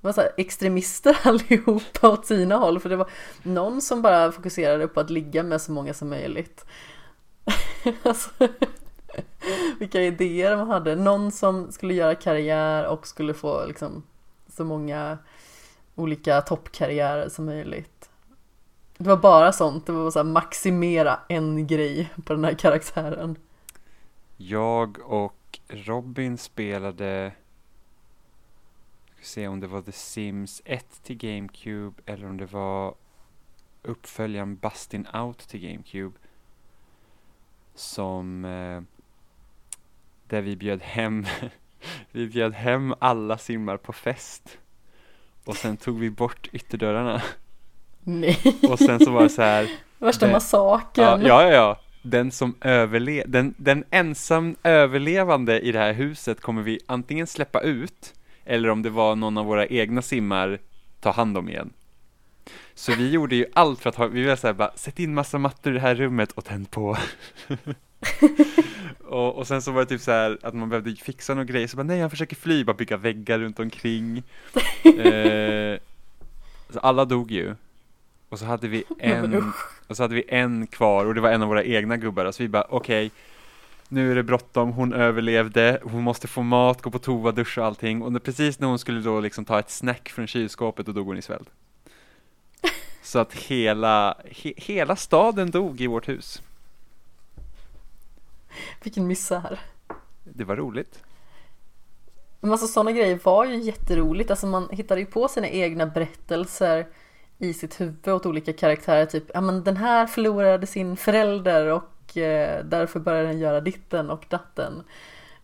Det 0.00 0.06
var 0.06 0.12
så 0.12 0.20
här 0.20 0.32
extremister 0.36 1.18
allihopa 1.28 2.08
åt 2.08 2.26
sina 2.26 2.56
håll 2.56 2.80
för 2.80 2.88
det 2.88 2.96
var 2.96 3.10
någon 3.42 3.80
som 3.80 4.02
bara 4.02 4.32
fokuserade 4.32 4.88
på 4.88 5.00
att 5.00 5.10
ligga 5.10 5.42
med 5.42 5.60
så 5.60 5.72
många 5.72 5.94
som 5.94 6.08
möjligt. 6.08 6.64
alltså, 8.02 8.30
vilka 9.78 10.02
idéer 10.02 10.56
man 10.56 10.70
hade. 10.70 10.96
Någon 10.96 11.32
som 11.32 11.72
skulle 11.72 11.94
göra 11.94 12.14
karriär 12.14 12.86
och 12.86 13.06
skulle 13.06 13.34
få 13.34 13.66
liksom 13.66 14.02
så 14.48 14.64
många 14.64 15.18
olika 15.94 16.40
toppkarriärer 16.40 17.28
som 17.28 17.44
möjligt. 17.44 18.10
Det 18.98 19.08
var 19.08 19.16
bara 19.16 19.52
sånt, 19.52 19.86
det 19.86 19.92
var 19.92 20.10
så 20.10 20.18
här 20.18 20.24
maximera 20.24 21.20
en 21.28 21.66
grej 21.66 22.10
på 22.24 22.32
den 22.32 22.44
här 22.44 22.54
karaktären. 22.54 23.36
Jag 24.36 24.98
och 25.04 25.58
Robin 25.68 26.38
spelade 26.38 27.32
ska 29.20 29.26
se 29.26 29.48
om 29.48 29.60
det 29.60 29.66
var 29.66 29.82
The 29.82 29.92
Sims 29.92 30.62
1 30.64 31.00
till 31.02 31.16
GameCube 31.16 32.02
eller 32.06 32.26
om 32.26 32.36
det 32.36 32.46
var 32.46 32.94
uppföljaren 33.82 34.58
Bustin' 34.58 35.22
Out 35.22 35.38
till 35.38 35.60
GameCube 35.60 36.18
som 37.74 38.44
eh, 38.44 38.82
där 40.28 40.40
vi 40.40 40.56
bjöd 40.56 40.82
hem 40.82 41.26
vi 42.10 42.26
bjöd 42.26 42.54
hem 42.54 42.94
alla 42.98 43.38
simmar 43.38 43.76
på 43.76 43.92
fest 43.92 44.58
och 45.44 45.56
sen 45.56 45.76
tog 45.76 45.98
vi 45.98 46.10
bort 46.10 46.48
ytterdörrarna 46.52 47.22
Nej, 48.02 48.38
och 48.70 48.78
sen 48.78 49.00
så 49.00 49.10
var 49.10 49.22
det 49.22 49.28
så 49.28 49.42
här 49.42 49.70
värsta 49.98 50.32
massakern. 50.32 51.20
Ja, 51.22 51.42
ja, 51.42 51.52
ja. 51.52 51.80
Den 52.02 52.30
som 52.30 52.54
överle 52.60 53.24
den, 53.26 53.54
den 53.56 53.84
ensam 53.90 54.56
överlevande 54.62 55.60
i 55.60 55.72
det 55.72 55.78
här 55.78 55.92
huset 55.92 56.40
kommer 56.40 56.62
vi 56.62 56.80
antingen 56.86 57.26
släppa 57.26 57.60
ut 57.60 58.14
eller 58.50 58.68
om 58.68 58.82
det 58.82 58.90
var 58.90 59.16
någon 59.16 59.38
av 59.38 59.46
våra 59.46 59.66
egna 59.66 60.02
simmar 60.02 60.58
ta 61.00 61.10
hand 61.10 61.38
om 61.38 61.48
igen. 61.48 61.72
Så 62.74 62.94
vi 62.94 63.10
gjorde 63.10 63.36
ju 63.36 63.46
allt 63.52 63.80
för 63.80 63.88
att 63.88 63.96
ha, 63.96 64.06
vi 64.06 64.20
ville 64.20 64.36
säga 64.36 64.54
bara 64.54 64.72
sätt 64.76 64.98
in 64.98 65.14
massa 65.14 65.38
mattor 65.38 65.72
i 65.72 65.74
det 65.74 65.80
här 65.80 65.94
rummet 65.94 66.32
och 66.32 66.44
tänd 66.44 66.70
på. 66.70 66.96
och, 69.04 69.34
och 69.34 69.46
sen 69.46 69.62
så 69.62 69.72
var 69.72 69.80
det 69.80 69.86
typ 69.86 70.00
så 70.00 70.10
här 70.10 70.38
att 70.42 70.54
man 70.54 70.68
behövde 70.68 70.94
fixa 70.94 71.34
några 71.34 71.44
grejer 71.44 71.66
så 71.66 71.76
bara 71.76 71.82
nej 71.82 72.00
han 72.00 72.10
försöker 72.10 72.36
fly, 72.36 72.64
bara 72.64 72.76
bygga 72.76 72.96
väggar 72.96 73.38
runt 73.38 73.60
omkring. 73.60 74.16
eh, 74.84 75.78
så 76.70 76.78
alla 76.78 77.04
dog 77.04 77.30
ju. 77.30 77.54
Och 78.28 78.38
så 78.38 78.44
hade 78.44 78.68
vi 78.68 78.84
en 78.98 79.52
och 79.86 79.96
så 79.96 80.02
hade 80.02 80.14
vi 80.14 80.24
en 80.28 80.66
kvar 80.66 81.06
och 81.06 81.14
det 81.14 81.20
var 81.20 81.30
en 81.30 81.42
av 81.42 81.48
våra 81.48 81.64
egna 81.64 81.96
gubbar. 81.96 82.32
Så 82.32 82.42
vi 82.42 82.48
bara, 82.48 82.66
okej, 82.68 83.10
nu 83.92 84.10
är 84.10 84.14
det 84.14 84.22
bråttom, 84.22 84.72
hon 84.72 84.92
överlevde, 84.92 85.80
hon 85.82 86.02
måste 86.02 86.28
få 86.28 86.42
mat, 86.42 86.82
gå 86.82 86.90
på 86.90 86.98
toa, 86.98 87.32
duscha 87.32 87.60
och 87.60 87.66
allting. 87.66 88.02
Och 88.02 88.22
precis 88.22 88.58
när 88.58 88.68
hon 88.68 88.78
skulle 88.78 89.00
då 89.00 89.20
liksom 89.20 89.44
ta 89.44 89.58
ett 89.58 89.70
snack 89.70 90.08
från 90.08 90.26
kylskåpet, 90.26 90.86
då 90.86 90.92
dog 90.92 91.06
hon 91.06 91.16
i 91.18 91.22
svält. 91.22 91.50
Så 93.02 93.18
att 93.18 93.34
hela, 93.34 94.16
he, 94.24 94.52
hela 94.56 94.96
staden 94.96 95.50
dog 95.50 95.80
i 95.80 95.86
vårt 95.86 96.08
hus. 96.08 96.42
Vilken 98.82 99.06
misär. 99.06 99.60
Det 100.24 100.44
var 100.44 100.56
roligt. 100.56 101.02
Men 102.40 102.52
alltså 102.52 102.66
sådana 102.66 102.92
grejer 102.92 103.18
var 103.22 103.44
ju 103.44 103.56
jätteroligt. 103.56 104.30
Alltså 104.30 104.46
man 104.46 104.68
hittade 104.70 105.00
ju 105.00 105.06
på 105.06 105.28
sina 105.28 105.48
egna 105.48 105.86
berättelser 105.86 106.86
i 107.38 107.54
sitt 107.54 107.80
huvud 107.80 108.08
åt 108.08 108.26
olika 108.26 108.52
karaktärer. 108.52 109.06
Typ, 109.06 109.24
ja 109.34 109.40
men 109.40 109.64
den 109.64 109.76
här 109.76 110.06
förlorade 110.06 110.66
sin 110.66 110.96
förälder 110.96 111.66
och 111.66 111.82
därför 112.14 113.00
började 113.00 113.28
den 113.28 113.38
göra 113.38 113.60
ditten 113.60 114.10
och 114.10 114.24
datten. 114.28 114.82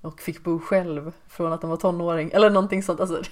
Och 0.01 0.21
fick 0.21 0.45
bo 0.45 0.59
själv 0.59 1.13
från 1.29 1.53
att 1.53 1.61
den 1.61 1.71
var 1.71 1.77
tonåring. 1.77 2.31
Eller 2.35 2.51
någonting 2.51 2.83
sånt. 2.83 3.01
Alltså, 3.01 3.23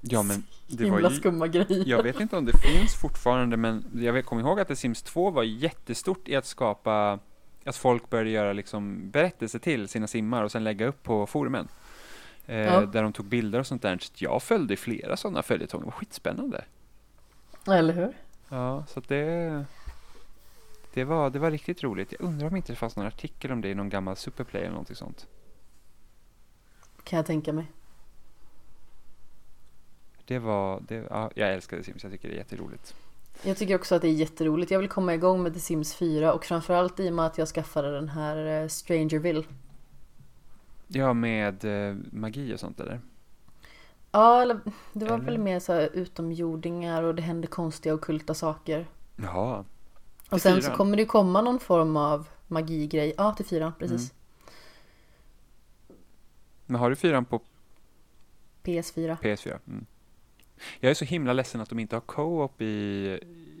Ja, 0.00 0.22
men 0.22 0.42
det 0.66 0.84
var 0.84 0.90
himla 0.90 1.10
ju, 1.10 1.16
skumma 1.16 1.46
grejer. 1.46 1.84
jag 1.86 2.02
vet 2.02 2.20
inte 2.20 2.36
om 2.36 2.44
det 2.44 2.58
finns 2.58 2.94
fortfarande, 3.00 3.56
men 3.56 3.84
jag 3.94 4.24
kommer 4.26 4.42
ihåg 4.42 4.60
att 4.60 4.68
The 4.68 4.76
Sims 4.76 5.02
2 5.02 5.30
var 5.30 5.42
jättestort 5.42 6.28
i 6.28 6.36
att 6.36 6.46
skapa 6.46 7.18
att 7.64 7.76
folk 7.76 8.10
började 8.10 8.30
göra 8.30 8.52
liksom 8.52 9.10
berättelser 9.10 9.58
till 9.58 9.88
sina 9.88 10.06
simmar 10.06 10.42
och 10.44 10.52
sen 10.52 10.64
lägga 10.64 10.86
upp 10.86 11.02
på 11.02 11.26
forumen. 11.26 11.68
Eh, 12.46 12.56
Ja. 12.58 12.80
Där 12.80 13.02
de 13.02 13.12
tog 13.12 13.26
bilder 13.26 13.58
och 13.58 13.66
sånt 13.66 13.82
där. 13.82 13.98
Så 14.02 14.12
jag 14.24 14.42
följde 14.42 14.76
flera 14.76 15.16
sådana 15.16 15.42
följetonger, 15.42 15.82
det 15.84 15.86
var 15.90 15.92
skitspännande. 15.98 16.64
Eller 17.66 17.94
hur? 17.94 18.12
Ja, 18.48 18.84
så 18.88 18.98
att 18.98 19.08
det, 19.08 19.64
det, 20.94 21.04
var, 21.04 21.30
det 21.30 21.38
var 21.38 21.50
riktigt 21.50 21.82
roligt. 21.82 22.12
Jag 22.12 22.20
undrar 22.20 22.48
om 22.48 22.56
inte 22.56 22.72
det 22.72 22.76
fanns 22.76 22.96
någon 22.96 23.06
artikel 23.06 23.52
om 23.52 23.60
det 23.60 23.68
i 23.68 23.74
någon 23.74 23.88
gammal 23.88 24.16
Superplay 24.16 24.62
eller 24.62 24.70
någonting 24.70 24.96
sånt. 24.96 25.26
Kan 27.04 27.16
jag 27.16 27.26
tänka 27.26 27.52
mig. 27.52 27.66
Det 30.24 30.38
var, 30.38 30.82
det, 30.88 31.06
ja, 31.10 31.30
jag 31.34 31.52
älskar 31.54 31.76
The 31.76 31.84
Sims, 31.84 32.02
jag 32.02 32.12
tycker 32.12 32.28
det 32.28 32.34
är 32.34 32.38
jätteroligt. 32.38 32.94
Jag 33.42 33.56
tycker 33.56 33.74
också 33.74 33.94
att 33.94 34.02
det 34.02 34.08
är 34.08 34.12
jätteroligt. 34.12 34.70
Jag 34.70 34.78
vill 34.78 34.88
komma 34.88 35.14
igång 35.14 35.42
med 35.42 35.54
The 35.54 35.60
Sims 35.60 35.94
4 35.94 36.32
och 36.32 36.44
framförallt 36.44 37.00
i 37.00 37.10
och 37.10 37.14
med 37.14 37.26
att 37.26 37.38
jag 37.38 37.48
skaffade 37.48 37.94
den 37.94 38.08
här 38.08 38.62
eh, 38.62 38.68
Strangerville. 38.68 39.44
Ja, 40.86 41.12
med 41.12 41.64
eh, 41.64 41.96
magi 42.12 42.54
och 42.54 42.60
sånt 42.60 42.80
eller? 42.80 43.00
Ja, 44.12 44.42
eller 44.42 44.60
det 44.92 45.04
var 45.04 45.14
Eller? 45.14 45.24
väl 45.24 45.38
mer 45.38 45.60
så 45.60 45.72
här 45.72 45.90
utomjordingar 45.92 47.02
och 47.02 47.14
det 47.14 47.22
hände 47.22 47.46
konstiga 47.46 47.94
ockulta 47.94 48.34
saker. 48.34 48.86
Jaha. 49.16 49.64
Och 50.34 50.40
sen 50.40 50.62
så 50.62 50.70
kommer 50.70 50.96
det 50.96 51.04
komma 51.04 51.40
någon 51.40 51.60
form 51.60 51.96
av 51.96 52.28
magigrej. 52.46 53.14
Ja, 53.16 53.32
till 53.32 53.46
fyran, 53.46 53.72
precis. 53.78 54.14
Men 56.66 56.80
har 56.80 56.90
du 56.90 56.96
fyran 56.96 57.24
på 57.24 57.40
PS4. 58.62 59.16
PS4? 59.18 59.58
Mm. 59.66 59.86
Jag 60.80 60.90
är 60.90 60.94
så 60.94 61.04
himla 61.04 61.32
ledsen 61.32 61.60
att 61.60 61.68
de 61.68 61.78
inte 61.78 61.96
har 61.96 62.00
co-op 62.00 62.60
i, 62.60 62.64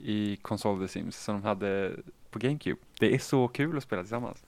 i 0.02 0.38
konsol 0.42 0.80
The 0.80 0.88
Sims 0.88 1.24
som 1.24 1.34
de 1.34 1.42
hade 1.42 1.92
på 2.30 2.38
GameCube. 2.38 2.80
Det 3.00 3.14
är 3.14 3.18
så 3.18 3.48
kul 3.48 3.76
att 3.76 3.82
spela 3.82 4.02
tillsammans. 4.02 4.44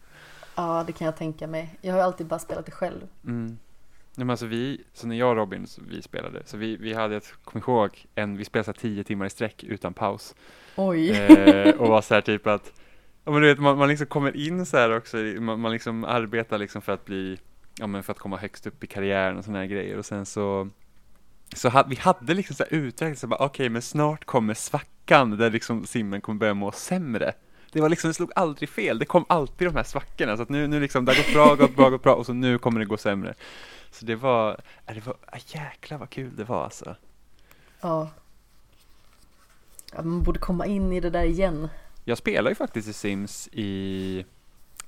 Ja, 0.54 0.84
det 0.86 0.92
kan 0.92 1.04
jag 1.04 1.16
tänka 1.16 1.46
mig. 1.46 1.78
Jag 1.80 1.92
har 1.92 1.98
ju 1.98 2.04
alltid 2.04 2.26
bara 2.26 2.38
spelat 2.38 2.66
det 2.66 2.72
själv. 2.72 3.08
Mm. 3.24 3.58
Men 4.18 4.30
alltså 4.30 4.46
vi, 4.46 4.80
så 4.92 5.06
när 5.06 5.16
jag 5.16 5.30
och 5.30 5.36
Robin 5.36 5.66
så 5.66 5.82
vi 5.88 6.02
spelade, 6.02 6.42
så 6.44 6.56
vi, 6.56 6.76
vi 6.76 6.94
hade, 6.94 7.16
ett, 7.16 7.34
kom 7.44 7.60
ihåg, 7.60 8.06
en, 8.14 8.36
vi 8.36 8.44
spelade 8.44 8.64
så 8.64 8.72
tio 8.72 9.04
timmar 9.04 9.26
i 9.26 9.30
sträck 9.30 9.64
utan 9.64 9.94
paus. 9.94 10.34
Oj. 10.76 11.10
Eh, 11.10 11.74
och 11.74 11.88
var 11.88 12.02
så 12.02 12.14
här 12.14 12.20
typ 12.20 12.46
att, 12.46 12.72
ja 13.24 13.32
men 13.32 13.42
du 13.42 13.48
vet, 13.48 13.58
man, 13.58 13.78
man 13.78 13.88
liksom 13.88 14.06
kommer 14.06 14.36
in 14.36 14.66
så 14.66 14.76
här 14.76 14.96
också, 14.96 15.16
man, 15.16 15.60
man 15.60 15.72
liksom 15.72 16.04
arbetar 16.04 16.58
liksom 16.58 16.82
för 16.82 16.92
att 16.92 17.04
bli, 17.04 17.38
ja 17.78 17.86
men 17.86 18.02
för 18.02 18.12
att 18.12 18.18
komma 18.18 18.36
högst 18.36 18.66
upp 18.66 18.84
i 18.84 18.86
karriären 18.86 19.36
och 19.36 19.44
sådana 19.44 19.58
här 19.58 19.66
grejer 19.66 19.98
och 19.98 20.06
sen 20.06 20.26
så 20.26 20.68
så 21.54 21.68
ha, 21.68 21.82
vi 21.88 21.96
hade 21.96 22.34
liksom 22.34 22.56
så 22.56 22.62
här 22.62 22.74
uträknat, 22.74 23.32
okej 23.32 23.46
okay, 23.46 23.68
men 23.68 23.82
snart 23.82 24.24
kommer 24.24 24.54
svackan 24.54 25.38
där 25.38 25.50
liksom 25.50 25.86
simmen 25.86 26.20
kommer 26.20 26.38
börja 26.38 26.54
må 26.54 26.72
sämre. 26.72 27.32
Det 27.76 27.82
var 27.82 27.88
liksom, 27.88 28.08
det 28.08 28.14
slog 28.14 28.32
aldrig 28.34 28.68
fel, 28.68 28.98
det 28.98 29.04
kom 29.04 29.24
alltid 29.28 29.68
de 29.68 29.76
här 29.76 29.82
svackorna 29.82 30.36
så 30.36 30.42
att 30.42 30.48
nu, 30.48 30.66
nu 30.66 30.80
liksom, 30.80 31.04
det 31.04 31.12
har 31.12 31.16
gått 31.16 31.32
bra, 31.32 31.54
gått 31.54 31.76
bra, 31.76 31.90
gått 31.90 32.02
bra 32.02 32.14
och 32.14 32.26
så 32.26 32.32
nu 32.32 32.58
kommer 32.58 32.80
det 32.80 32.86
gå 32.86 32.96
sämre. 32.96 33.34
Så 33.90 34.04
det 34.06 34.14
var, 34.14 34.60
det 34.86 35.06
var, 35.06 35.16
jäklar 35.46 35.98
vad 35.98 36.10
kul 36.10 36.36
det 36.36 36.44
var 36.44 36.64
alltså. 36.64 36.96
Ja. 37.80 38.10
ja. 39.92 40.02
Man 40.02 40.22
borde 40.22 40.38
komma 40.38 40.66
in 40.66 40.92
i 40.92 41.00
det 41.00 41.10
där 41.10 41.22
igen. 41.22 41.68
Jag 42.04 42.18
spelar 42.18 42.50
ju 42.50 42.54
faktiskt 42.54 42.88
i 42.88 42.92
Sims 42.92 43.48
i, 43.52 44.24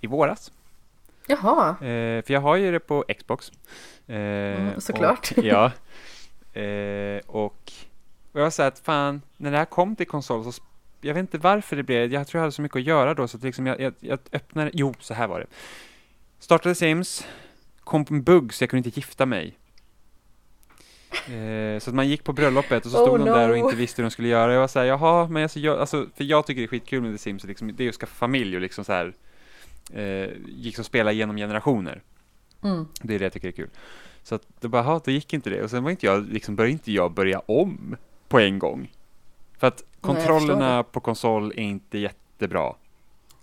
i 0.00 0.06
våras. 0.06 0.52
Jaha. 1.26 1.70
Eh, 1.70 2.22
för 2.22 2.32
jag 2.32 2.40
har 2.40 2.56
ju 2.56 2.72
det 2.72 2.80
på 2.80 3.04
Xbox. 3.18 3.52
Eh, 4.06 4.16
mm, 4.16 4.80
såklart. 4.80 5.32
Och, 5.36 5.44
ja. 5.44 5.72
Eh, 6.52 7.20
och, 7.26 7.72
och 8.32 8.40
jag 8.40 8.42
var 8.42 8.50
så 8.50 8.62
att 8.62 8.78
fan, 8.78 9.22
när 9.36 9.50
det 9.50 9.58
här 9.58 9.64
kom 9.64 9.96
till 9.96 10.06
konsol 10.06 10.52
så 10.52 10.62
jag 11.00 11.14
vet 11.14 11.20
inte 11.20 11.38
varför 11.38 11.76
det 11.76 11.82
blev, 11.82 12.12
jag 12.12 12.26
tror 12.26 12.38
jag 12.38 12.42
hade 12.42 12.52
så 12.52 12.62
mycket 12.62 12.76
att 12.76 12.82
göra 12.82 13.14
då 13.14 13.28
så 13.28 13.36
att 13.36 13.42
liksom 13.42 13.66
jag, 13.66 13.80
jag, 13.80 13.94
jag 14.00 14.18
öppnade, 14.32 14.70
jo 14.74 14.94
så 15.00 15.14
här 15.14 15.26
var 15.26 15.40
det. 15.40 15.46
Startade 16.38 16.74
Sims, 16.74 17.26
kom 17.80 18.04
på 18.04 18.14
en 18.14 18.22
bugg 18.22 18.54
så 18.54 18.62
jag 18.62 18.70
kunde 18.70 18.88
inte 18.88 19.00
gifta 19.00 19.26
mig. 19.26 19.58
Eh, 21.10 21.78
så 21.78 21.90
att 21.90 21.94
man 21.94 22.08
gick 22.08 22.24
på 22.24 22.32
bröllopet 22.32 22.86
och 22.86 22.92
så 22.92 22.98
stod 22.98 23.08
oh, 23.08 23.18
de 23.18 23.24
no. 23.24 23.34
där 23.34 23.50
och 23.50 23.56
inte 23.56 23.76
visste 23.76 24.02
hur 24.02 24.04
de 24.04 24.10
skulle 24.10 24.28
göra. 24.28 24.52
Jag 24.52 24.60
var 24.60 24.68
såhär, 24.68 24.86
jaha, 24.86 25.28
men 25.28 25.42
alltså, 25.42 25.60
jag, 25.60 25.78
alltså, 25.78 26.06
för 26.16 26.24
jag 26.24 26.46
tycker 26.46 26.60
det 26.60 26.64
är 26.64 26.68
skitkul 26.68 27.02
med 27.02 27.14
The 27.14 27.18
Sims, 27.18 27.44
liksom, 27.44 27.76
det 27.76 27.84
är 27.84 27.88
att 27.88 27.94
skaffa 27.94 28.14
familj 28.14 28.56
och 28.56 28.62
liksom 28.62 28.84
så 28.84 28.92
här, 28.92 29.14
eh, 29.92 30.30
liksom 30.46 30.84
spela 30.84 31.12
genom 31.12 31.36
generationer. 31.36 32.02
Mm. 32.62 32.86
Det 33.02 33.14
är 33.14 33.18
det 33.18 33.24
jag 33.24 33.32
tycker 33.32 33.48
är 33.48 33.52
kul. 33.52 33.70
Så 34.22 34.34
att 34.34 34.42
det 34.60 34.68
bara, 34.68 34.82
jaha, 34.82 35.00
då 35.04 35.10
gick 35.10 35.32
inte 35.32 35.50
det. 35.50 35.62
Och 35.62 35.70
sen 35.70 35.84
var 35.84 35.90
inte 35.90 36.06
jag, 36.06 36.32
liksom 36.32 36.56
började 36.56 36.72
inte 36.72 36.92
jag 36.92 37.12
börja 37.12 37.38
om 37.38 37.96
på 38.28 38.38
en 38.38 38.58
gång. 38.58 38.90
För 39.58 39.66
att 39.66 39.82
kontrollerna 40.00 40.74
Nej, 40.74 40.84
på 40.84 41.00
konsol 41.00 41.52
är 41.56 41.62
inte 41.62 41.98
jättebra. 41.98 42.74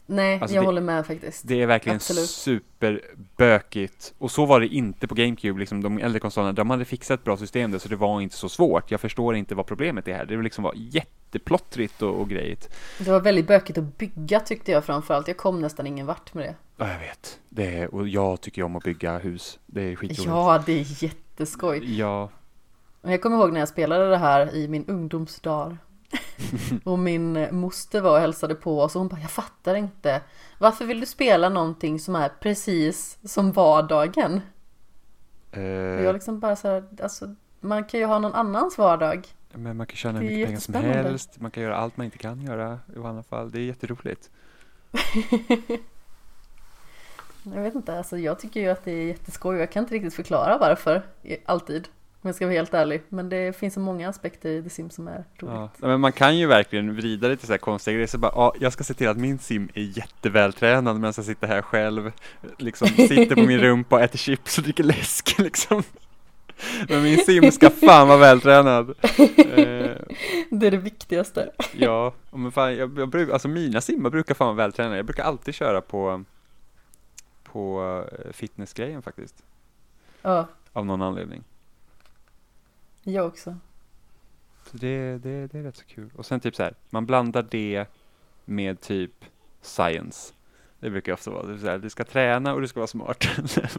Nej, 0.07 0.39
alltså 0.39 0.55
jag 0.55 0.63
det, 0.63 0.65
håller 0.65 0.81
med 0.81 1.05
faktiskt. 1.05 1.47
Det 1.47 1.61
är 1.61 1.67
verkligen 1.67 1.95
Absolut. 1.95 2.29
superbökigt. 2.29 4.13
Och 4.17 4.31
så 4.31 4.45
var 4.45 4.59
det 4.59 4.67
inte 4.67 5.07
på 5.07 5.15
GameCube, 5.15 5.59
liksom 5.59 5.83
de 5.83 5.99
äldre 5.99 6.19
konsolerna. 6.19 6.53
De 6.53 6.69
hade 6.69 6.85
fixat 6.85 7.19
ett 7.19 7.23
bra 7.23 7.37
system 7.37 7.71
där, 7.71 7.79
så 7.79 7.89
det 7.89 7.95
var 7.95 8.21
inte 8.21 8.35
så 8.35 8.49
svårt. 8.49 8.91
Jag 8.91 9.01
förstår 9.01 9.35
inte 9.35 9.55
vad 9.55 9.65
problemet 9.65 10.07
är 10.07 10.13
här. 10.13 10.25
Det 10.25 10.41
liksom 10.41 10.63
var 10.63 10.73
jätteplottrigt 10.75 12.01
och, 12.01 12.21
och 12.21 12.29
grejigt. 12.29 12.75
Det 12.99 13.11
var 13.11 13.19
väldigt 13.19 13.47
bökigt 13.47 13.77
att 13.77 13.97
bygga 13.97 14.39
tyckte 14.39 14.71
jag 14.71 14.85
framförallt. 14.85 15.27
Jag 15.27 15.37
kom 15.37 15.61
nästan 15.61 15.87
ingen 15.87 16.05
vart 16.05 16.33
med 16.33 16.45
det. 16.45 16.55
Ja, 16.77 16.91
jag 16.91 16.99
vet. 16.99 17.39
Det 17.49 17.79
är, 17.79 17.95
och 17.95 18.07
jag 18.07 18.41
tycker 18.41 18.63
om 18.63 18.75
att 18.75 18.83
bygga 18.83 19.17
hus. 19.17 19.59
Det 19.65 19.81
är 19.81 19.95
skitroligt. 19.95 20.25
Ja, 20.25 20.63
det 20.65 20.79
är 20.79 21.03
jätteskoj. 21.03 21.97
Ja. 21.99 22.29
Jag 23.01 23.21
kommer 23.21 23.37
ihåg 23.37 23.53
när 23.53 23.59
jag 23.59 23.69
spelade 23.69 24.09
det 24.09 24.17
här 24.17 24.55
i 24.55 24.67
min 24.67 24.85
ungdomsdag. 24.85 25.77
och 26.83 26.99
min 26.99 27.47
moster 27.55 28.01
var 28.01 28.11
och 28.11 28.19
hälsade 28.19 28.55
på 28.55 28.81
oss 28.81 28.95
och 28.95 28.99
hon 28.99 29.07
bara, 29.07 29.21
jag 29.21 29.31
fattar 29.31 29.75
inte. 29.75 30.21
Varför 30.57 30.85
vill 30.85 30.99
du 30.99 31.05
spela 31.05 31.49
någonting 31.49 31.99
som 31.99 32.15
är 32.15 32.29
precis 32.29 33.17
som 33.23 33.51
vardagen? 33.51 34.41
Uh, 35.57 35.63
jag 36.03 36.13
liksom 36.13 36.39
bara 36.39 36.55
så 36.55 36.67
här, 36.67 36.83
alltså 37.01 37.35
man 37.59 37.83
kan 37.83 37.99
ju 37.99 38.05
ha 38.05 38.19
någon 38.19 38.33
annans 38.33 38.77
vardag. 38.77 39.27
Men 39.53 39.77
man 39.77 39.87
kan 39.87 39.95
tjäna 39.95 40.19
hur 40.19 40.29
mycket 40.29 40.47
pengar 40.47 40.59
som 40.59 40.73
helst, 40.73 41.39
man 41.39 41.51
kan 41.51 41.63
göra 41.63 41.75
allt 41.75 41.97
man 41.97 42.05
inte 42.05 42.17
kan 42.17 42.41
göra 42.41 42.79
i 42.95 42.99
alla 42.99 43.23
fall. 43.23 43.51
Det 43.51 43.59
är 43.59 43.63
jätteroligt. 43.63 44.29
jag 47.43 47.61
vet 47.61 47.75
inte, 47.75 47.97
alltså 47.97 48.17
jag 48.17 48.39
tycker 48.39 48.59
ju 48.59 48.69
att 48.69 48.83
det 48.83 48.91
är 48.91 49.05
jätteskoj 49.07 49.57
jag 49.57 49.71
kan 49.71 49.83
inte 49.83 49.95
riktigt 49.95 50.13
förklara 50.13 50.57
varför, 50.57 51.05
alltid. 51.45 51.87
Om 52.25 52.29
jag 52.29 52.35
ska 52.35 52.45
vara 52.45 52.55
helt 52.55 52.73
ärlig. 52.73 53.01
Men 53.09 53.29
det 53.29 53.55
finns 53.55 53.73
så 53.73 53.79
många 53.79 54.09
aspekter 54.09 54.49
i 54.49 54.63
The 54.63 54.69
Sims 54.69 54.95
som 54.95 55.07
är 55.07 55.23
roligt. 55.37 55.71
Ja, 55.81 55.87
men 55.87 55.99
man 55.99 56.11
kan 56.11 56.37
ju 56.37 56.47
verkligen 56.47 56.95
vrida 56.95 57.27
det 57.27 57.37
till 57.37 57.47
så 57.47 57.53
här 57.53 57.57
konstiga 57.57 57.93
grejer. 57.93 58.07
Så 58.07 58.17
bara, 58.17 58.31
ja, 58.35 58.53
jag 58.59 58.73
ska 58.73 58.83
se 58.83 58.93
till 58.93 59.07
att 59.07 59.17
min 59.17 59.39
sim 59.39 59.69
är 59.73 59.81
jättevältränad 59.81 60.95
medan 60.95 61.13
jag 61.15 61.25
sitter 61.25 61.47
här 61.47 61.61
själv. 61.61 62.11
Liksom 62.57 62.87
sitter 62.87 63.35
på 63.35 63.41
min 63.41 63.59
rumpa 63.61 63.95
och 63.95 64.01
äter 64.01 64.17
chips 64.17 64.57
och 64.57 64.63
dricker 64.63 64.83
läsk 64.83 65.39
liksom. 65.39 65.83
Men 66.89 67.03
min 67.03 67.17
sim 67.17 67.51
ska 67.51 67.69
fan 67.69 68.07
vara 68.07 68.17
vältränad. 68.17 68.89
Eh, 68.89 69.95
det 70.49 70.67
är 70.67 70.71
det 70.71 70.77
viktigaste. 70.77 71.51
Ja, 71.73 72.13
men 72.31 72.51
fan, 72.51 72.75
jag, 72.75 72.99
jag 72.99 73.09
brukar, 73.09 73.33
alltså 73.33 73.47
mina 73.47 73.81
simmar 73.81 74.09
brukar 74.09 74.35
fan 74.35 74.47
vara 74.47 74.57
vältränade. 74.65 74.95
Jag 74.95 75.05
brukar 75.05 75.23
alltid 75.23 75.55
köra 75.55 75.81
på, 75.81 76.23
på 77.43 77.83
eh, 78.11 78.31
fitnessgrejen 78.31 79.01
faktiskt. 79.01 79.43
Ja. 80.21 80.47
Av 80.73 80.85
någon 80.85 81.01
anledning. 81.01 81.43
Jag 83.07 83.27
också. 83.27 83.57
Så 84.71 84.77
det, 84.77 85.17
det, 85.17 85.47
det 85.47 85.59
är 85.59 85.63
rätt 85.63 85.77
så 85.77 85.85
kul. 85.85 86.09
Och 86.15 86.25
sen 86.25 86.39
typ 86.39 86.55
så 86.55 86.63
här, 86.63 86.73
man 86.89 87.05
blandar 87.05 87.47
det 87.51 87.85
med 88.45 88.81
typ 88.81 89.25
science. 89.61 90.33
Det 90.79 90.89
brukar 90.89 91.13
ofta 91.13 91.31
vara, 91.31 91.43
det 91.45 91.59
så 91.59 91.67
här, 91.67 91.77
du 91.77 91.89
ska 91.89 92.03
träna 92.03 92.53
och 92.53 92.61
du 92.61 92.67
ska 92.67 92.79
vara 92.79 92.87
smart. 92.87 93.23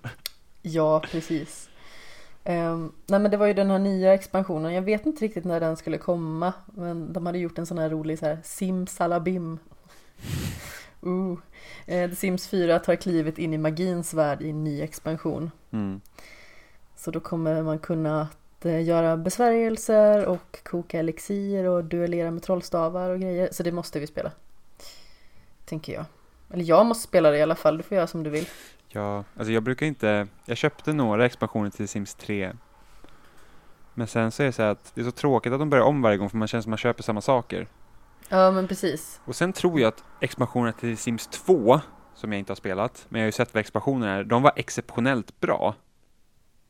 ja, 0.62 1.02
precis. 1.10 1.70
Um, 2.44 2.92
nej 3.06 3.20
men 3.20 3.30
det 3.30 3.36
var 3.36 3.46
ju 3.46 3.54
den 3.54 3.70
här 3.70 3.78
nya 3.78 4.14
expansionen, 4.14 4.74
jag 4.74 4.82
vet 4.82 5.06
inte 5.06 5.24
riktigt 5.24 5.44
när 5.44 5.60
den 5.60 5.76
skulle 5.76 5.98
komma 5.98 6.52
Men 6.66 7.12
de 7.12 7.26
hade 7.26 7.38
gjort 7.38 7.58
en 7.58 7.66
sån 7.66 7.78
här 7.78 7.90
rolig 7.90 8.18
så 8.18 8.26
här 8.26 8.38
simsalabim 8.44 9.58
uh. 11.06 11.36
The 11.86 12.16
Sims 12.16 12.48
4 12.48 12.78
tar 12.78 12.96
klivet 12.96 13.38
in 13.38 13.54
i 13.54 13.58
magins 13.58 14.14
värld 14.14 14.42
i 14.42 14.50
en 14.50 14.64
ny 14.64 14.82
expansion 14.82 15.50
mm. 15.70 16.00
Så 16.96 17.10
då 17.10 17.20
kommer 17.20 17.62
man 17.62 17.78
kunna 17.78 18.28
göra 18.70 19.16
besvärjelser 19.16 20.26
och 20.26 20.58
koka 20.64 20.98
elixir 20.98 21.64
och 21.64 21.84
duellera 21.84 22.30
med 22.30 22.42
trollstavar 22.42 23.10
och 23.10 23.20
grejer. 23.20 23.48
Så 23.52 23.62
det 23.62 23.72
måste 23.72 24.00
vi 24.00 24.06
spela. 24.06 24.32
Tänker 25.64 25.92
jag. 25.92 26.04
Eller 26.50 26.64
jag 26.64 26.86
måste 26.86 27.08
spela 27.08 27.30
det 27.30 27.38
i 27.38 27.42
alla 27.42 27.54
fall, 27.54 27.76
du 27.76 27.82
får 27.82 27.96
göra 27.96 28.06
som 28.06 28.22
du 28.22 28.30
vill. 28.30 28.48
Ja, 28.88 29.24
alltså 29.36 29.52
jag 29.52 29.62
brukar 29.62 29.86
inte, 29.86 30.26
jag 30.44 30.56
köpte 30.56 30.92
några 30.92 31.26
expansioner 31.26 31.70
till 31.70 31.88
Sims 31.88 32.14
3. 32.14 32.52
Men 33.94 34.06
sen 34.06 34.30
så 34.30 34.42
är 34.42 34.46
det 34.46 34.52
så 34.52 34.62
att 34.62 34.92
det 34.94 35.00
är 35.00 35.04
så 35.04 35.10
tråkigt 35.10 35.52
att 35.52 35.58
de 35.58 35.70
börjar 35.70 35.84
om 35.84 36.02
varje 36.02 36.16
gång 36.16 36.30
för 36.30 36.36
man 36.36 36.48
känner 36.48 36.62
som 36.62 36.70
att 36.70 36.72
man 36.72 36.78
köper 36.78 37.02
samma 37.02 37.20
saker. 37.20 37.68
Ja, 38.28 38.50
men 38.50 38.68
precis. 38.68 39.20
Och 39.24 39.36
sen 39.36 39.52
tror 39.52 39.80
jag 39.80 39.88
att 39.88 40.04
expansionerna 40.20 40.72
till 40.72 40.98
Sims 40.98 41.26
2, 41.26 41.80
som 42.14 42.32
jag 42.32 42.38
inte 42.38 42.50
har 42.50 42.56
spelat, 42.56 43.06
men 43.08 43.20
jag 43.20 43.24
har 43.24 43.28
ju 43.28 43.32
sett 43.32 43.54
vad 43.54 43.60
expansionerna 43.60 44.12
är, 44.12 44.24
de 44.24 44.42
var 44.42 44.52
exceptionellt 44.56 45.40
bra. 45.40 45.74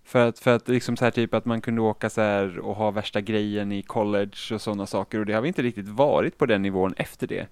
För 0.07 0.29
att, 0.29 0.39
för 0.39 0.57
att 0.57 0.69
liksom 0.69 0.97
så 0.97 1.05
här 1.05 1.11
typ 1.11 1.35
att 1.35 1.45
man 1.45 1.61
kunde 1.61 1.81
åka 1.81 2.11
så 2.11 2.21
här 2.21 2.59
och 2.59 2.77
ha 2.77 2.91
värsta 2.91 3.21
grejen 3.21 3.73
i 3.73 3.83
college 3.83 4.55
och 4.55 4.61
sådana 4.61 4.87
saker 4.87 5.19
och 5.19 5.27
det 5.27 5.33
har 5.33 5.41
vi 5.41 5.49
inte 5.49 5.63
riktigt 5.63 5.89
varit 5.89 6.39
på 6.39 6.47
den 6.47 6.63
nivån 6.63 6.95
efter 6.97 7.27
det. 7.27 7.47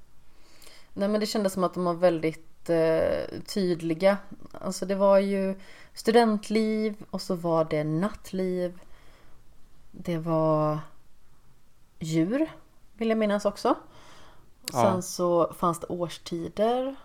Nej 0.93 1.09
men 1.09 1.21
det 1.21 1.27
kändes 1.27 1.53
som 1.53 1.65
att 1.65 1.75
de 1.75 1.85
var 1.85 1.95
väldigt 1.95 2.71
eh, 2.71 3.41
tydliga. 3.47 4.17
Alltså 4.53 4.87
det 4.87 4.95
var 4.95 5.19
ju 5.19 5.55
studentliv 5.95 6.95
och 7.11 7.23
så 7.23 7.35
var 7.35 7.65
det 7.65 7.85
nattliv. 7.85 8.81
Det 9.91 10.19
var 10.19 10.79
djur 11.99 12.51
vill 12.97 13.09
jag 13.09 13.19
minnas 13.19 13.45
också. 13.45 13.75
Ja. 14.73 14.83
Sen 14.83 15.03
så 15.03 15.53
fanns 15.59 15.81
det 15.81 15.87
årstider. 15.87 16.97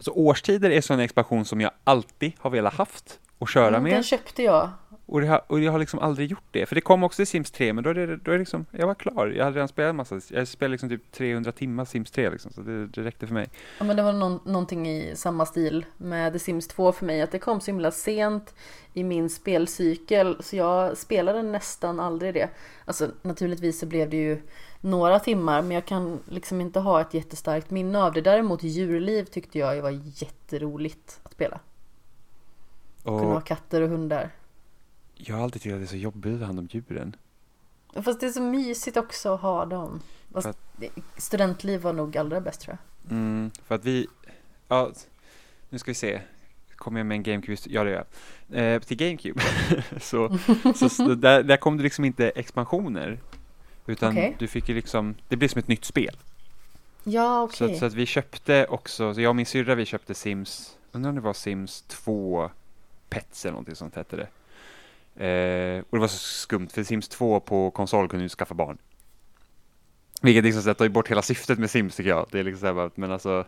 Så 0.00 0.12
årstider 0.12 0.70
är 0.70 0.80
sån 0.80 1.00
expansion 1.00 1.44
som 1.44 1.60
jag 1.60 1.70
alltid 1.84 2.32
har 2.38 2.50
velat 2.50 2.74
haft 2.74 3.20
och 3.38 3.48
köra 3.48 3.68
mm, 3.68 3.82
med. 3.82 3.92
Den 3.92 4.02
köpte 4.02 4.42
jag. 4.42 4.70
Och, 5.10 5.20
det 5.20 5.26
har, 5.26 5.42
och 5.46 5.60
jag 5.60 5.72
har 5.72 5.78
liksom 5.78 5.98
aldrig 5.98 6.30
gjort 6.30 6.44
det. 6.50 6.66
För 6.66 6.74
det 6.74 6.80
kom 6.80 7.04
också 7.04 7.22
i 7.22 7.26
Sims 7.26 7.50
3, 7.50 7.72
men 7.72 7.84
då 7.84 7.90
är 7.90 7.94
det, 7.94 8.06
då 8.06 8.30
är 8.30 8.32
det 8.32 8.38
liksom, 8.38 8.66
jag 8.70 8.86
var 8.86 8.94
klar. 8.94 9.26
Jag 9.26 9.44
hade 9.44 9.56
redan 9.56 9.68
spelat 9.68 9.94
massa, 9.94 10.20
jag 10.28 10.48
spelade 10.48 10.72
liksom 10.72 10.88
typ 10.88 11.12
300 11.12 11.52
timmar 11.52 11.84
Sims 11.84 12.10
3 12.10 12.30
liksom, 12.30 12.52
så 12.52 12.60
det, 12.60 12.86
det 12.86 13.02
räckte 13.02 13.26
för 13.26 13.34
mig. 13.34 13.48
Ja 13.78 13.84
men 13.84 13.96
det 13.96 14.02
var 14.02 14.12
någon, 14.12 14.40
någonting 14.44 14.88
i 14.88 15.16
samma 15.16 15.46
stil 15.46 15.86
med 15.96 16.32
The 16.32 16.38
Sims 16.38 16.68
2 16.68 16.92
för 16.92 17.06
mig, 17.06 17.22
att 17.22 17.30
det 17.30 17.38
kom 17.38 17.60
så 17.60 17.70
himla 17.70 17.90
sent 17.90 18.54
i 18.92 19.04
min 19.04 19.30
spelcykel, 19.30 20.36
så 20.40 20.56
jag 20.56 20.96
spelade 20.96 21.42
nästan 21.42 22.00
aldrig 22.00 22.34
det. 22.34 22.48
Alltså 22.84 23.10
naturligtvis 23.22 23.80
så 23.80 23.86
blev 23.86 24.10
det 24.10 24.16
ju 24.16 24.42
några 24.80 25.18
timmar, 25.18 25.62
men 25.62 25.70
jag 25.70 25.84
kan 25.84 26.18
liksom 26.28 26.60
inte 26.60 26.80
ha 26.80 27.00
ett 27.00 27.14
jättestarkt 27.14 27.70
minne 27.70 28.02
av 28.02 28.12
det. 28.12 28.20
Däremot 28.20 28.62
djurliv 28.62 29.24
tyckte 29.24 29.58
jag 29.58 29.82
var 29.82 30.00
jätteroligt 30.04 31.20
att 31.22 31.32
spela. 31.32 31.60
Och... 33.02 33.20
Kunna 33.20 33.34
ha 33.34 33.40
katter 33.40 33.82
och 33.82 33.88
hundar. 33.88 34.30
Jag 35.18 35.36
har 35.36 35.42
alltid 35.44 35.62
tyckt 35.62 35.72
att 35.72 35.80
det 35.80 35.84
är 35.84 35.88
så 35.88 35.96
jobbigt 35.96 36.32
att 36.34 36.38
ha 36.38 36.46
hand 36.46 36.58
om 36.58 36.68
djuren. 36.70 37.16
Fast 38.02 38.20
det 38.20 38.26
är 38.26 38.30
så 38.30 38.42
mysigt 38.42 38.96
också 38.96 39.34
att 39.34 39.40
ha 39.40 39.64
dem. 39.66 40.00
Fast 40.32 40.46
För 40.78 40.88
studentliv 41.16 41.80
var 41.80 41.92
nog 41.92 42.16
allra 42.16 42.40
bäst 42.40 42.60
tror 42.60 42.76
jag. 43.02 43.12
Mm, 43.12 43.50
för 43.66 43.74
att 43.74 43.84
vi, 43.84 44.06
ja, 44.68 44.92
nu 45.68 45.78
ska 45.78 45.90
vi 45.90 45.94
se. 45.94 46.20
Kommer 46.76 47.00
jag 47.00 47.06
med 47.06 47.14
en 47.14 47.22
GameCube? 47.22 47.56
Ja, 47.66 47.84
det 47.84 47.90
gör 47.90 48.04
jag. 48.48 48.74
Eh, 48.74 48.80
till 48.82 48.96
GameCube 48.96 49.40
så, 50.00 50.38
så, 50.76 50.88
så 50.88 51.14
där, 51.14 51.42
där 51.42 51.56
kom 51.56 51.76
det 51.76 51.82
liksom 51.82 52.04
inte 52.04 52.28
expansioner. 52.30 53.18
Utan 53.86 54.12
Okej. 54.12 54.36
du 54.38 54.46
fick 54.48 54.68
ju 54.68 54.74
liksom, 54.74 55.14
det 55.28 55.36
blev 55.36 55.48
som 55.48 55.58
ett 55.58 55.68
nytt 55.68 55.84
spel. 55.84 56.16
Ja, 57.04 57.48
Så, 57.52 57.64
okej. 57.64 57.74
att- 57.74 57.78
så 57.80 57.86
att 57.86 57.94
vi 57.94 58.06
köpte 58.06 58.66
också, 58.66 59.14
så 59.14 59.20
jag 59.20 59.28
och 59.30 59.36
min 59.36 59.46
syrra 59.46 59.74
vi 59.74 59.84
köpte 59.84 60.14
Sims, 60.14 60.76
undrar 60.92 61.08
om 61.08 61.14
det 61.14 61.20
var 61.22 61.32
Sims 61.32 61.82
2 61.82 62.50
Pets 63.08 63.44
eller 63.44 63.52
någonting 63.52 63.74
sånt 63.74 63.94
hette 63.96 64.16
det. 64.16 64.26
Eh, 65.24 65.78
och 65.90 65.96
det 65.96 66.00
var 66.00 66.08
så 66.08 66.18
skumt 66.18 66.68
för 66.68 66.82
Sims 66.82 67.08
2 67.08 67.40
på 67.40 67.70
konsol 67.70 68.08
kunde 68.08 68.24
du 68.24 68.28
skaffa 68.28 68.54
barn. 68.54 68.78
Vilket 70.22 70.44
liksom 70.44 70.62
så 70.62 70.74
tar 70.74 70.84
ju 70.84 70.88
bort 70.88 71.08
hela 71.10 71.22
syftet 71.22 71.58
med 71.58 71.70
Sims 71.70 71.96
tycker 71.96 72.10
jag. 72.10 72.26
Det 72.30 72.38
är 72.38 72.44
liksom 72.44 72.60
så 72.60 72.80
här, 72.80 72.90
men 72.94 73.12
alltså 73.12 73.44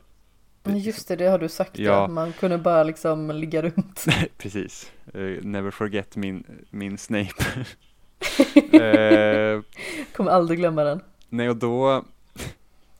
Men 0.62 0.78
just 0.78 1.08
det, 1.08 1.16
det 1.16 1.26
har 1.28 1.38
du 1.38 1.48
sagt 1.48 1.78
Ja. 1.78 1.92
ja. 1.92 2.08
Man 2.08 2.32
kunde 2.32 2.58
bara 2.58 2.82
liksom 2.82 3.30
ligga 3.30 3.62
runt. 3.62 4.04
Precis. 4.38 4.92
Eh, 5.14 5.20
never 5.42 5.70
forget 5.70 6.16
min, 6.16 6.44
min 6.70 6.98
Snape. 6.98 7.44
Eh, 8.72 9.60
Kommer 10.12 10.30
aldrig 10.30 10.58
glömma 10.58 10.84
den. 10.84 11.00
nej, 11.28 11.48
och 11.50 11.56
då, 11.56 12.04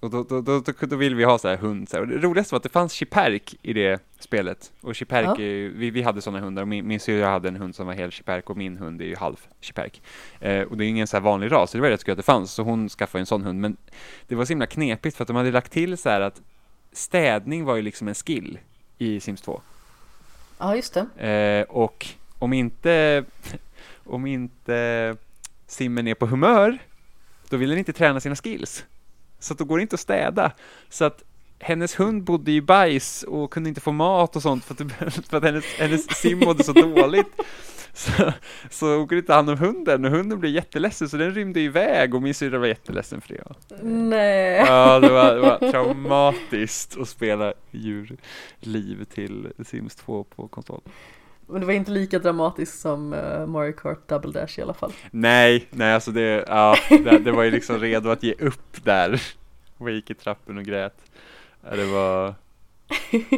och 0.01 0.11
då, 0.11 0.23
då, 0.23 0.41
då, 0.41 0.63
då, 0.81 0.97
vill 0.97 1.15
vi 1.15 1.25
ha 1.25 1.39
så 1.39 1.49
här 1.49 1.57
hund. 1.57 1.89
Så 1.89 1.97
här. 1.97 2.03
Och 2.03 2.09
det 2.09 2.19
roligaste 2.19 2.55
var 2.55 2.57
att 2.57 2.63
det 2.63 2.69
fanns 2.69 2.93
Chiperk 2.93 3.57
i 3.63 3.73
det 3.73 4.03
spelet. 4.19 4.73
Och 4.81 4.95
Chiperk, 4.95 5.27
Ja. 5.27 5.39
ju- 5.39 5.73
vi, 5.77 5.91
vi 5.91 6.03
hade 6.03 6.21
sådana 6.23 6.41
hundar. 6.45 6.63
Och 6.63 6.69
min, 6.69 6.87
min 6.87 7.01
syrra 7.01 7.29
hade 7.29 7.49
en 7.49 7.57
hund 7.57 7.75
som 7.75 7.87
var 7.87 7.95
hel 7.95 8.11
Chiperk 8.11 8.51
och 8.51 8.57
min 8.57 8.77
hund 8.77 9.01
är 9.01 9.05
ju 9.05 9.17
halv 9.17 9.37
Chiperk. 9.61 10.03
Eh, 10.41 10.63
och 10.63 10.77
det 10.77 10.85
är 10.85 10.89
ingen 10.89 11.07
så 11.07 11.17
här 11.17 11.23
vanlig 11.23 11.53
ras, 11.53 11.71
så 11.71 11.77
det 11.79 11.83
var 11.83 11.89
rätt 11.91 12.05
kul 12.05 12.13
att 12.13 12.17
det 12.17 12.23
fanns. 12.23 12.53
Så 12.53 12.63
hon 12.63 12.89
skaffade 12.89 13.23
en 13.23 13.27
sån 13.27 13.45
hund. 13.45 13.61
Men 13.61 13.77
det 14.27 14.35
var 14.35 14.45
så 14.45 14.49
himla 14.53 14.67
knepigt 14.67 15.17
för 15.17 15.25
att 15.25 15.29
de 15.29 15.37
hade 15.37 15.51
lagt 15.51 15.73
till 15.73 15.99
så 15.99 16.09
här 16.09 16.21
att 16.21 16.41
städning 16.93 17.65
var 17.65 17.77
ju 17.77 17.83
liksom 17.83 18.09
en 18.09 18.15
skill 18.15 18.59
i 18.99 19.21
Sims 19.21 19.43
2. 19.43 19.61
Ja, 20.59 20.77
just 20.77 20.95
det. 21.17 21.29
Eh, 21.29 21.75
och 21.77 22.07
om 22.39 22.53
inte, 22.53 23.25
om 24.05 24.27
inte 24.27 25.17
simmen 25.67 26.07
är 26.09 26.15
på 26.15 26.27
humör, 26.27 26.79
då 27.49 27.57
vill 27.57 27.69
den 27.69 27.79
inte 27.79 27.93
träna 27.93 28.21
sina 28.21 28.37
skills. 28.37 28.85
Så 29.41 29.53
att 29.53 29.59
då 29.59 29.65
går 29.65 29.77
det 29.79 29.83
inte 29.83 29.95
att 29.95 30.01
städa. 30.01 30.53
Så 30.89 31.05
att 31.05 31.23
hennes 31.59 32.01
hund 32.01 32.25
bodde 32.25 32.53
i 32.53 32.61
bajs 32.61 33.23
och 33.23 33.53
kunde 33.53 33.69
inte 33.69 33.81
få 33.81 33.93
mat 33.93 34.37
och 34.37 34.43
sånt 34.43 34.65
för 34.65 34.75
att, 34.75 35.25
för 35.29 35.37
att 35.37 35.45
hennes, 35.45 35.65
hennes 35.65 36.05
sim 36.17 36.39
mådde 36.39 36.65
så 36.65 36.73
dåligt. 36.73 37.27
Så, 37.93 38.33
så 38.71 38.97
hon 38.97 39.09
kunde 39.09 39.19
inte 39.19 39.27
ta 39.27 39.35
hand 39.35 39.51
om 39.51 39.59
hunden 39.59 40.05
och 40.05 40.11
hunden 40.11 40.41
blev 40.41 40.53
jätteledsen 40.53 41.09
så 41.09 41.17
den 41.17 41.35
rymde 41.35 41.61
iväg 41.61 42.15
och 42.15 42.23
min 42.23 42.35
syrra 42.35 42.59
var 42.59 42.67
jätteledsen 42.67 43.21
för 43.21 43.35
det. 43.35 43.43
Nej. 43.83 44.65
Ja, 44.67 45.01
det 45.01 45.09
var, 45.09 45.35
det 45.35 45.41
var 45.41 45.71
traumatiskt 45.71 46.97
att 47.01 47.09
spela 47.09 47.55
djurliv 47.71 49.05
till 49.05 49.49
Sims 49.65 49.95
2 49.95 50.25
på 50.25 50.49
konsol. 50.49 50.81
Men 51.51 51.61
det 51.61 51.67
var 51.67 51.73
inte 51.73 51.91
lika 51.91 52.19
dramatiskt 52.19 52.81
som 52.81 53.13
eh, 53.13 53.47
Mario 53.47 53.73
Kart 53.73 54.09
Double 54.09 54.33
Dash 54.33 54.59
i 54.59 54.63
alla 54.63 54.75
fall. 54.75 54.93
Nej, 55.11 55.67
nej 55.71 55.95
alltså 55.95 56.11
det, 56.11 56.45
ja, 56.49 56.77
det, 56.89 57.19
det 57.19 57.33
var 57.33 57.43
ju 57.43 57.51
liksom 57.51 57.79
redo 57.79 58.11
att 58.11 58.23
ge 58.23 58.35
upp 58.39 58.85
där. 58.85 59.23
Och 59.79 59.91
gick 59.91 60.11
i 60.11 60.15
trappen 60.15 60.59
och 60.59 60.65
grät. 60.65 60.97
Ja, 61.71 61.77
det 61.77 61.85
var... 61.85 62.35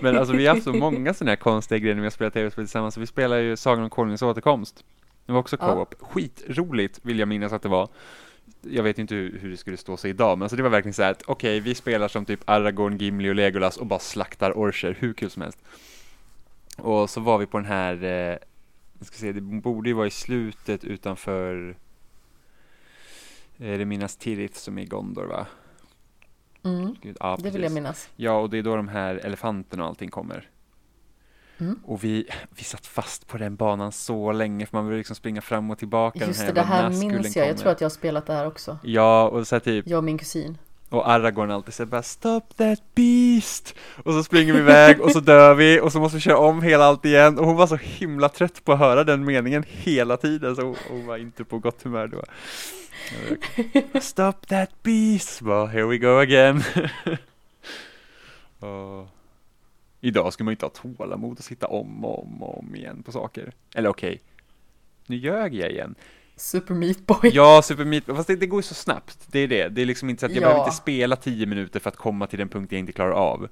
Men 0.03 0.19
alltså 0.19 0.35
vi 0.35 0.47
har 0.47 0.55
haft 0.55 0.65
så 0.65 0.73
många 0.73 1.15
sådana 1.15 1.31
här 1.31 1.37
konstiga 1.37 1.79
grejer 1.79 1.95
när 1.95 2.03
vi 2.03 2.07
har 2.07 2.11
spelat 2.11 2.35
tv-spel 2.35 2.65
tillsammans. 2.65 2.95
Så 2.95 3.01
vi 3.01 3.07
spelar 3.07 3.37
ju 3.37 3.57
Sagan 3.57 3.85
om 3.85 3.91
Konungens 3.91 4.23
återkomst. 4.23 4.85
Det 5.27 5.33
var 5.33 5.41
också 5.41 5.57
Ja. 5.61 5.75
co-op. 5.75 5.95
Skitroligt 6.01 7.01
vill 7.03 7.19
jag 7.19 7.29
minnas 7.29 7.53
att 7.53 7.63
det 7.63 7.69
var. 7.69 7.89
Jag 8.61 8.83
vet 8.83 8.99
inte 8.99 9.15
hur, 9.15 9.39
hur 9.39 9.51
det 9.51 9.57
skulle 9.57 9.77
stå 9.77 9.97
sig 9.97 10.11
idag, 10.11 10.39
men 10.39 10.43
alltså 10.43 10.57
det 10.57 10.63
var 10.63 10.71
verkligen 10.71 10.95
så 10.95 11.03
här 11.03 11.11
att 11.11 11.23
okej, 11.27 11.61
vi 11.61 11.75
spelar 11.75 12.09
som 12.09 12.25
typ 12.25 12.41
Aragorn, 12.45 12.97
Gimli 12.99 13.31
och 13.31 13.35
Legolas 13.35 13.77
och 13.77 13.87
bara 13.87 13.99
slaktar 13.99 14.59
orcher, 14.59 14.97
hur 14.99 15.13
kul 15.13 15.31
som 15.31 15.43
helst. 15.43 15.59
Och 16.79 17.11
så 17.11 17.21
var 17.21 17.39
vi 17.39 17.47
på 17.47 17.59
den 17.59 17.67
här, 17.67 18.05
eh, 18.05 18.39
jag 18.99 19.07
ska 19.07 19.17
se, 19.17 19.33
det 19.33 19.41
borde 19.41 19.89
ju 19.89 19.95
vara 19.95 20.07
i 20.07 20.11
slutet 20.11 20.85
utanför 20.85 21.77
eh, 23.59 23.79
det 23.79 23.85
minnas 23.85 24.17
Tirith 24.17 24.59
som 24.59 24.79
är 24.79 24.83
i 24.83 24.87
Gondor 24.87 25.25
va? 25.25 25.47
Mm, 26.65 26.97
Gud, 27.03 27.17
ja, 27.21 27.39
det 27.43 27.51
vill 27.51 27.63
jag 27.63 27.73
minnas. 27.73 28.09
Ja, 28.17 28.39
och 28.39 28.51
det 28.51 28.59
är 28.59 28.63
då 28.63 28.77
de 28.77 28.89
här 28.89 29.15
elefanterna 29.15 29.83
och 29.83 29.89
allting 29.89 30.11
kommer. 30.11 30.49
Mm. 31.59 31.79
Och 31.85 32.05
vi, 32.05 32.29
vi 32.51 32.65
satt 32.65 32.87
fast 32.87 33.27
på 33.27 33.39
den 33.39 33.57
banan 33.57 33.93
så 33.93 34.33
länge 34.33 34.67
för 34.67 34.77
man 34.77 34.89
vill 34.89 34.99
liksom 34.99 35.17
springa 35.17 35.41
fram 35.41 35.71
och 35.71 35.79
tillbaka. 35.79 36.27
Just 36.27 36.41
det, 36.41 36.47
jävla 36.47 36.63
det 36.63 36.69
här 36.69 36.83
Nazgulen 36.83 37.17
minns 37.17 37.37
jag. 37.37 37.47
Jag 37.47 37.51
kommer. 37.51 37.63
tror 37.63 37.73
att 37.73 37.81
jag 37.81 37.85
har 37.85 37.91
spelat 37.91 38.27
det 38.27 38.33
här 38.33 38.47
också. 38.47 38.79
Ja, 38.83 39.29
och 39.29 39.47
så 39.47 39.55
här 39.55 39.61
typ, 39.61 39.87
Jag 39.87 39.99
och 39.99 40.05
min 40.05 40.19
kusin. 40.19 40.59
Och 40.93 41.11
Aragorn 41.11 41.51
alltid 41.51 41.75
säger 41.75 41.91
bara 41.91 42.03
Stop 42.03 42.41
that 42.57 42.95
beast! 42.95 43.75
Och 44.05 44.13
så 44.13 44.25
springer 44.25 44.53
vi 44.53 44.59
iväg 44.59 45.01
och 45.01 45.11
så 45.11 45.21
dör 45.21 45.55
vi 45.55 45.81
och 45.81 45.93
så 45.93 46.01
måste 46.01 46.17
vi 46.17 46.21
köra 46.21 46.39
om 46.39 46.63
hela 46.63 46.85
allt 46.85 47.05
igen 47.05 47.39
och 47.39 47.47
hon 47.47 47.57
var 47.57 47.67
så 47.67 47.77
himla 47.77 48.29
trött 48.29 48.65
på 48.65 48.73
att 48.73 48.79
höra 48.79 49.05
den 49.05 49.25
meningen 49.25 49.65
hela 49.69 50.17
tiden 50.17 50.57
så 50.57 50.63
hon, 50.63 50.77
hon 50.89 51.07
var 51.07 51.17
inte 51.17 51.45
på 51.45 51.59
gott 51.59 51.83
humör 51.83 52.07
då. 52.07 52.23
Stop 54.01 54.33
that 54.49 54.83
beast! 54.83 55.41
Bara, 55.41 55.67
here 55.67 55.87
we 55.87 55.99
go 55.99 56.19
again. 56.19 56.63
och 58.59 59.09
idag 60.01 60.33
ska 60.33 60.45
man 60.45 60.53
inte 60.53 60.65
ha 60.65 60.71
tålamod 60.71 61.39
att 61.39 61.45
sitta 61.45 61.67
om 61.67 62.05
och 62.05 62.23
om 62.23 62.43
och 62.43 62.59
om 62.59 62.77
igen 62.77 63.03
på 63.03 63.13
saker. 63.13 63.53
Eller 63.75 63.89
okej, 63.89 64.21
nu 65.07 65.17
ljög 65.17 65.55
jag 65.55 65.71
igen. 65.71 65.95
Super 66.37 66.75
Meat 66.75 67.07
Boy. 67.07 67.31
Ja, 67.33 67.63
Super 67.63 67.85
Meat 67.85 68.07
Boy, 68.07 68.17
fast 68.17 68.29
det, 68.29 68.37
det 68.37 68.47
går 68.47 68.59
ju 68.59 68.63
så 68.63 68.75
snabbt. 68.75 69.19
Det 69.27 69.39
är 69.39 69.49
det. 69.49 69.69
Det 69.69 69.83
är 69.83 69.87
liksom 69.87 70.11
inte 70.11 70.21
så 70.21 70.27
att 70.27 70.33
jag 70.33 70.43
Ja. 70.43 70.47
behöver 70.47 70.65
inte 70.65 70.77
spela 70.77 71.17
tio 71.17 71.47
minuter 71.47 71.81
för 71.81 71.89
att 71.91 71.97
komma 71.97 72.27
till 72.27 72.39
den 72.39 72.49
punkt 72.49 72.73
jag 72.73 72.79
inte 72.79 72.93
klarar 72.93 73.13
av. 73.13 73.49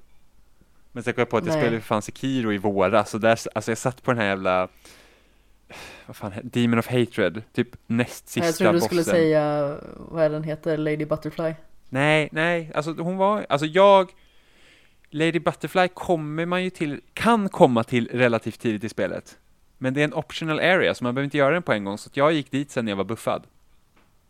Men 0.91 1.03
sen 1.03 1.13
kom 1.13 1.21
jag 1.21 1.29
på 1.29 1.37
att 1.37 1.45
jag 1.45 1.53
Nej. 1.53 1.61
spelade 1.61 1.81
för 1.81 1.87
fan 1.87 2.01
Sekiro 2.01 2.53
i 2.53 2.57
våras, 2.57 3.09
så 3.09 3.17
där, 3.17 3.39
alltså 3.55 3.71
jag 3.71 3.77
satt 3.77 4.03
på 4.03 4.11
den 4.11 4.17
här 4.19 4.27
jävla, 4.27 4.67
vad 6.05 6.15
fan, 6.15 6.31
Demon 6.43 6.79
of 6.79 6.87
Hatred, 6.87 7.41
typ 7.53 7.67
näst 7.87 8.29
sista 8.29 8.45
jag 8.47 8.55
trodde 8.55 8.71
du 8.71 8.75
bossen. 8.75 8.87
skulle 8.87 9.03
säga, 9.03 9.77
vad 9.97 10.23
är 10.23 10.29
den 10.29 10.43
heter, 10.43 10.77
Lady 10.77 11.05
Butterfly. 11.05 11.53
Nej, 11.89 12.29
nej, 12.31 12.71
alltså 12.75 12.93
hon 12.93 13.17
var, 13.17 13.45
alltså 13.49 13.65
jag, 13.67 14.11
Lady 15.09 15.39
Butterfly 15.39 15.87
kommer 15.87 16.45
man 16.45 16.63
ju 16.63 16.69
till, 16.69 17.01
kan 17.13 17.49
komma 17.49 17.83
till 17.83 18.09
relativt 18.13 18.59
tidigt 18.59 18.83
i 18.83 18.89
spelet. 18.89 19.37
Men 19.81 19.93
det 19.93 20.01
är 20.01 20.03
en 20.03 20.13
optional 20.13 20.59
area, 20.59 20.95
så 20.95 21.03
man 21.03 21.15
behöver 21.15 21.25
inte 21.25 21.37
göra 21.37 21.53
den 21.53 21.63
på 21.63 21.73
en 21.73 21.83
gång, 21.83 21.97
så 21.97 22.09
jag 22.13 22.33
gick 22.33 22.51
dit 22.51 22.71
sen 22.71 22.85
när 22.85 22.91
jag 22.91 22.97
var 22.97 23.03
buffad. 23.03 23.43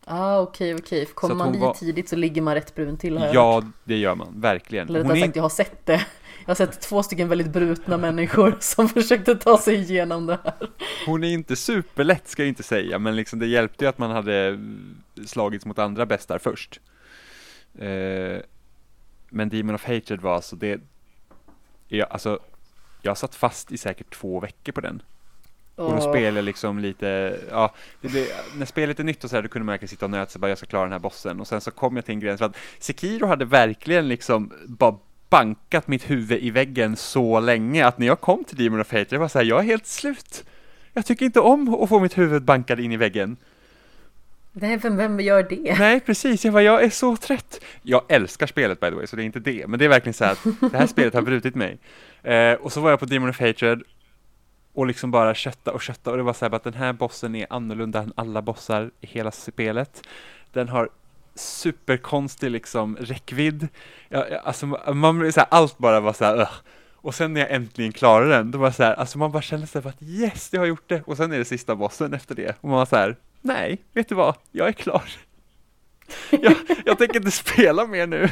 Ah, 0.05 0.39
okej, 0.39 0.75
okej. 0.75 1.05
För 1.05 1.13
Kommer 1.13 1.35
man 1.35 1.51
dit 1.51 1.61
var- 1.61 1.73
tidigt 1.73 2.09
så 2.09 2.15
ligger 2.15 2.41
man 2.41 2.53
rätt 2.55 2.75
brun 2.75 2.97
till 2.97 3.13
jag 3.13 3.21
hört. 3.21 3.33
Ja, 3.33 3.63
det 3.83 3.97
gör 3.97 4.15
man, 4.15 4.41
verkligen. 4.41 4.87
Eller 4.87 4.99
rättare 4.99 5.17
är 5.17 5.21
sagt, 5.21 5.35
jag 5.35 5.43
har 5.43 5.49
sett 5.49 5.85
det. 5.85 6.05
Jag 6.39 6.47
har 6.47 6.55
sett 6.55 6.81
två 6.81 7.03
stycken 7.03 7.29
väldigt 7.29 7.47
brutna 7.47 7.97
människor 7.97 8.57
som 8.59 8.89
försökte 8.89 9.35
ta 9.35 9.57
sig 9.57 9.75
igenom 9.75 10.25
det 10.25 10.39
här. 10.43 10.69
Hon 11.05 11.23
är 11.23 11.29
inte 11.29 11.55
superlätt 11.55 12.27
ska 12.27 12.41
jag 12.41 12.49
inte 12.49 12.63
säga, 12.63 12.99
men 12.99 13.15
liksom 13.15 13.39
det 13.39 13.47
hjälpte 13.47 13.85
ju 13.85 13.89
att 13.89 13.97
man 13.97 14.11
hade 14.11 14.59
slagits 15.25 15.65
mot 15.65 15.79
andra 15.79 16.05
bästar 16.05 16.37
först. 16.37 16.79
Eh, 17.79 18.37
men 19.29 19.49
Demon 19.49 19.75
of 19.75 19.85
Hatred 19.85 20.21
var 20.21 20.35
alltså 20.35 20.55
det, 20.55 20.81
ja, 21.87 22.05
alltså, 22.05 22.39
jag 23.01 23.17
satt 23.17 23.35
fast 23.35 23.71
i 23.71 23.77
säkert 23.77 24.13
två 24.13 24.39
veckor 24.39 24.71
på 24.71 24.81
den. 24.81 25.01
Och 25.81 26.13
då 26.13 26.17
jag 26.17 26.43
liksom 26.43 26.79
lite, 26.79 27.39
ja, 27.49 27.73
det 28.01 28.07
blev, 28.07 28.25
när 28.57 28.65
spelet 28.65 28.99
är 28.99 29.03
nytt 29.03 29.23
och 29.23 29.29
så 29.29 29.35
här, 29.35 29.43
då 29.43 29.49
kunde 29.49 29.65
man 29.65 29.73
verkligen 29.73 29.89
sitta 29.89 30.05
och 30.05 30.11
nöta 30.11 30.31
sig 30.31 30.41
bara, 30.41 30.49
jag 30.49 30.57
ska 30.57 30.67
klara 30.67 30.83
den 30.83 30.91
här 30.91 30.99
bossen. 30.99 31.39
Och 31.39 31.47
sen 31.47 31.61
så 31.61 31.71
kom 31.71 31.95
jag 31.95 32.05
till 32.05 32.13
en 32.13 32.19
gräns, 32.19 32.39
för 32.39 32.45
att 32.45 32.57
Sekiro 32.79 33.25
hade 33.25 33.45
verkligen 33.45 34.07
liksom 34.07 34.53
bara 34.65 34.97
bankat 35.29 35.87
mitt 35.87 36.09
huvud 36.09 36.39
i 36.43 36.49
väggen 36.49 36.95
så 36.95 37.39
länge 37.39 37.85
att 37.85 37.97
när 37.97 38.07
jag 38.07 38.21
kom 38.21 38.43
till 38.43 38.57
Demon 38.57 38.81
of 38.81 38.91
Hatred, 38.91 39.13
jag 39.13 39.19
var 39.19 39.27
så 39.27 39.39
här, 39.39 39.45
jag 39.45 39.59
är 39.59 39.63
helt 39.63 39.87
slut. 39.87 40.43
Jag 40.93 41.05
tycker 41.05 41.25
inte 41.25 41.39
om 41.39 41.83
att 41.83 41.89
få 41.89 41.99
mitt 41.99 42.17
huvud 42.17 42.43
bankad 42.43 42.79
in 42.79 42.91
i 42.91 42.97
väggen. 42.97 43.37
Nej, 44.51 44.77
vem, 44.77 44.97
vem 44.97 45.19
gör 45.19 45.43
det? 45.43 45.75
Nej, 45.79 45.99
precis. 45.99 46.45
Jag 46.45 46.53
bara, 46.53 46.63
jag 46.63 46.83
är 46.83 46.89
så 46.89 47.17
trött. 47.17 47.59
Jag 47.81 48.01
älskar 48.07 48.47
spelet 48.47 48.79
by 48.79 48.89
the 48.89 48.95
way, 48.95 49.07
så 49.07 49.15
det 49.15 49.23
är 49.23 49.25
inte 49.25 49.39
det. 49.39 49.67
Men 49.67 49.79
det 49.79 49.85
är 49.85 49.89
verkligen 49.89 50.13
så 50.13 50.25
här 50.25 50.31
att 50.31 50.71
det 50.71 50.77
här 50.77 50.87
spelet 50.87 51.13
har 51.13 51.21
brutit 51.21 51.55
mig. 51.55 51.77
Eh, 52.23 52.53
och 52.53 52.73
så 52.73 52.81
var 52.81 52.89
jag 52.89 52.99
på 52.99 53.05
Demon 53.05 53.29
of 53.29 53.39
Hatred 53.39 53.83
och 54.73 54.85
liksom 54.87 55.11
bara 55.11 55.33
kötta 55.35 55.71
och 55.71 55.81
kötta 55.81 56.11
och 56.11 56.17
det 56.17 56.23
var 56.23 56.33
så 56.33 56.45
här 56.45 56.49
bara 56.49 56.57
att 56.57 56.63
den 56.63 56.73
här 56.73 56.93
bossen 56.93 57.35
är 57.35 57.47
annorlunda 57.49 57.99
än 57.99 58.13
alla 58.15 58.41
bossar 58.41 58.91
i 59.01 59.07
hela 59.07 59.31
spelet. 59.31 60.03
Den 60.53 60.69
har 60.69 60.89
superkonstig 61.35 62.51
liksom 62.51 62.97
räckvidd. 62.97 63.67
Ja, 64.09 64.27
ja, 64.31 64.39
alltså 64.39 64.65
man 64.93 65.19
blir 65.19 65.31
så 65.31 65.39
här, 65.39 65.47
allt 65.51 65.77
bara 65.77 65.99
var 65.99 66.13
så 66.13 66.25
här, 66.25 66.35
"Ugh." 66.35 66.51
Och 67.03 67.15
sen 67.15 67.33
när 67.33 67.41
jag 67.41 67.51
äntligen 67.51 67.91
klarade 67.91 68.31
den, 68.31 68.51
då 68.51 68.57
var 68.57 68.67
det 68.67 68.73
så 68.73 68.83
här, 68.83 68.93
alltså 68.93 69.17
man 69.17 69.31
bara 69.31 69.41
kände 69.41 69.67
sig 69.67 69.81
bara 69.81 69.89
att 69.89 70.01
yes, 70.01 70.49
jag 70.53 70.61
har 70.61 70.65
gjort 70.65 70.89
det. 70.89 71.01
Och 71.05 71.17
sen 71.17 71.31
är 71.31 71.37
det 71.37 71.45
sista 71.45 71.75
bossen 71.75 72.13
efter 72.13 72.35
det. 72.35 72.55
Och 72.61 72.69
man 72.69 72.77
var 72.77 72.85
så 72.85 72.95
här, 72.95 73.15
nej, 73.41 73.77
vet 73.93 74.09
du 74.09 74.15
vad, 74.15 74.35
jag 74.51 74.67
är 74.67 74.71
klar. 74.71 75.03
jag, 76.29 76.55
jag 76.85 76.97
tänker 76.97 77.15
inte 77.15 77.31
spela 77.31 77.87
mer 77.87 78.07
nu. 78.07 78.29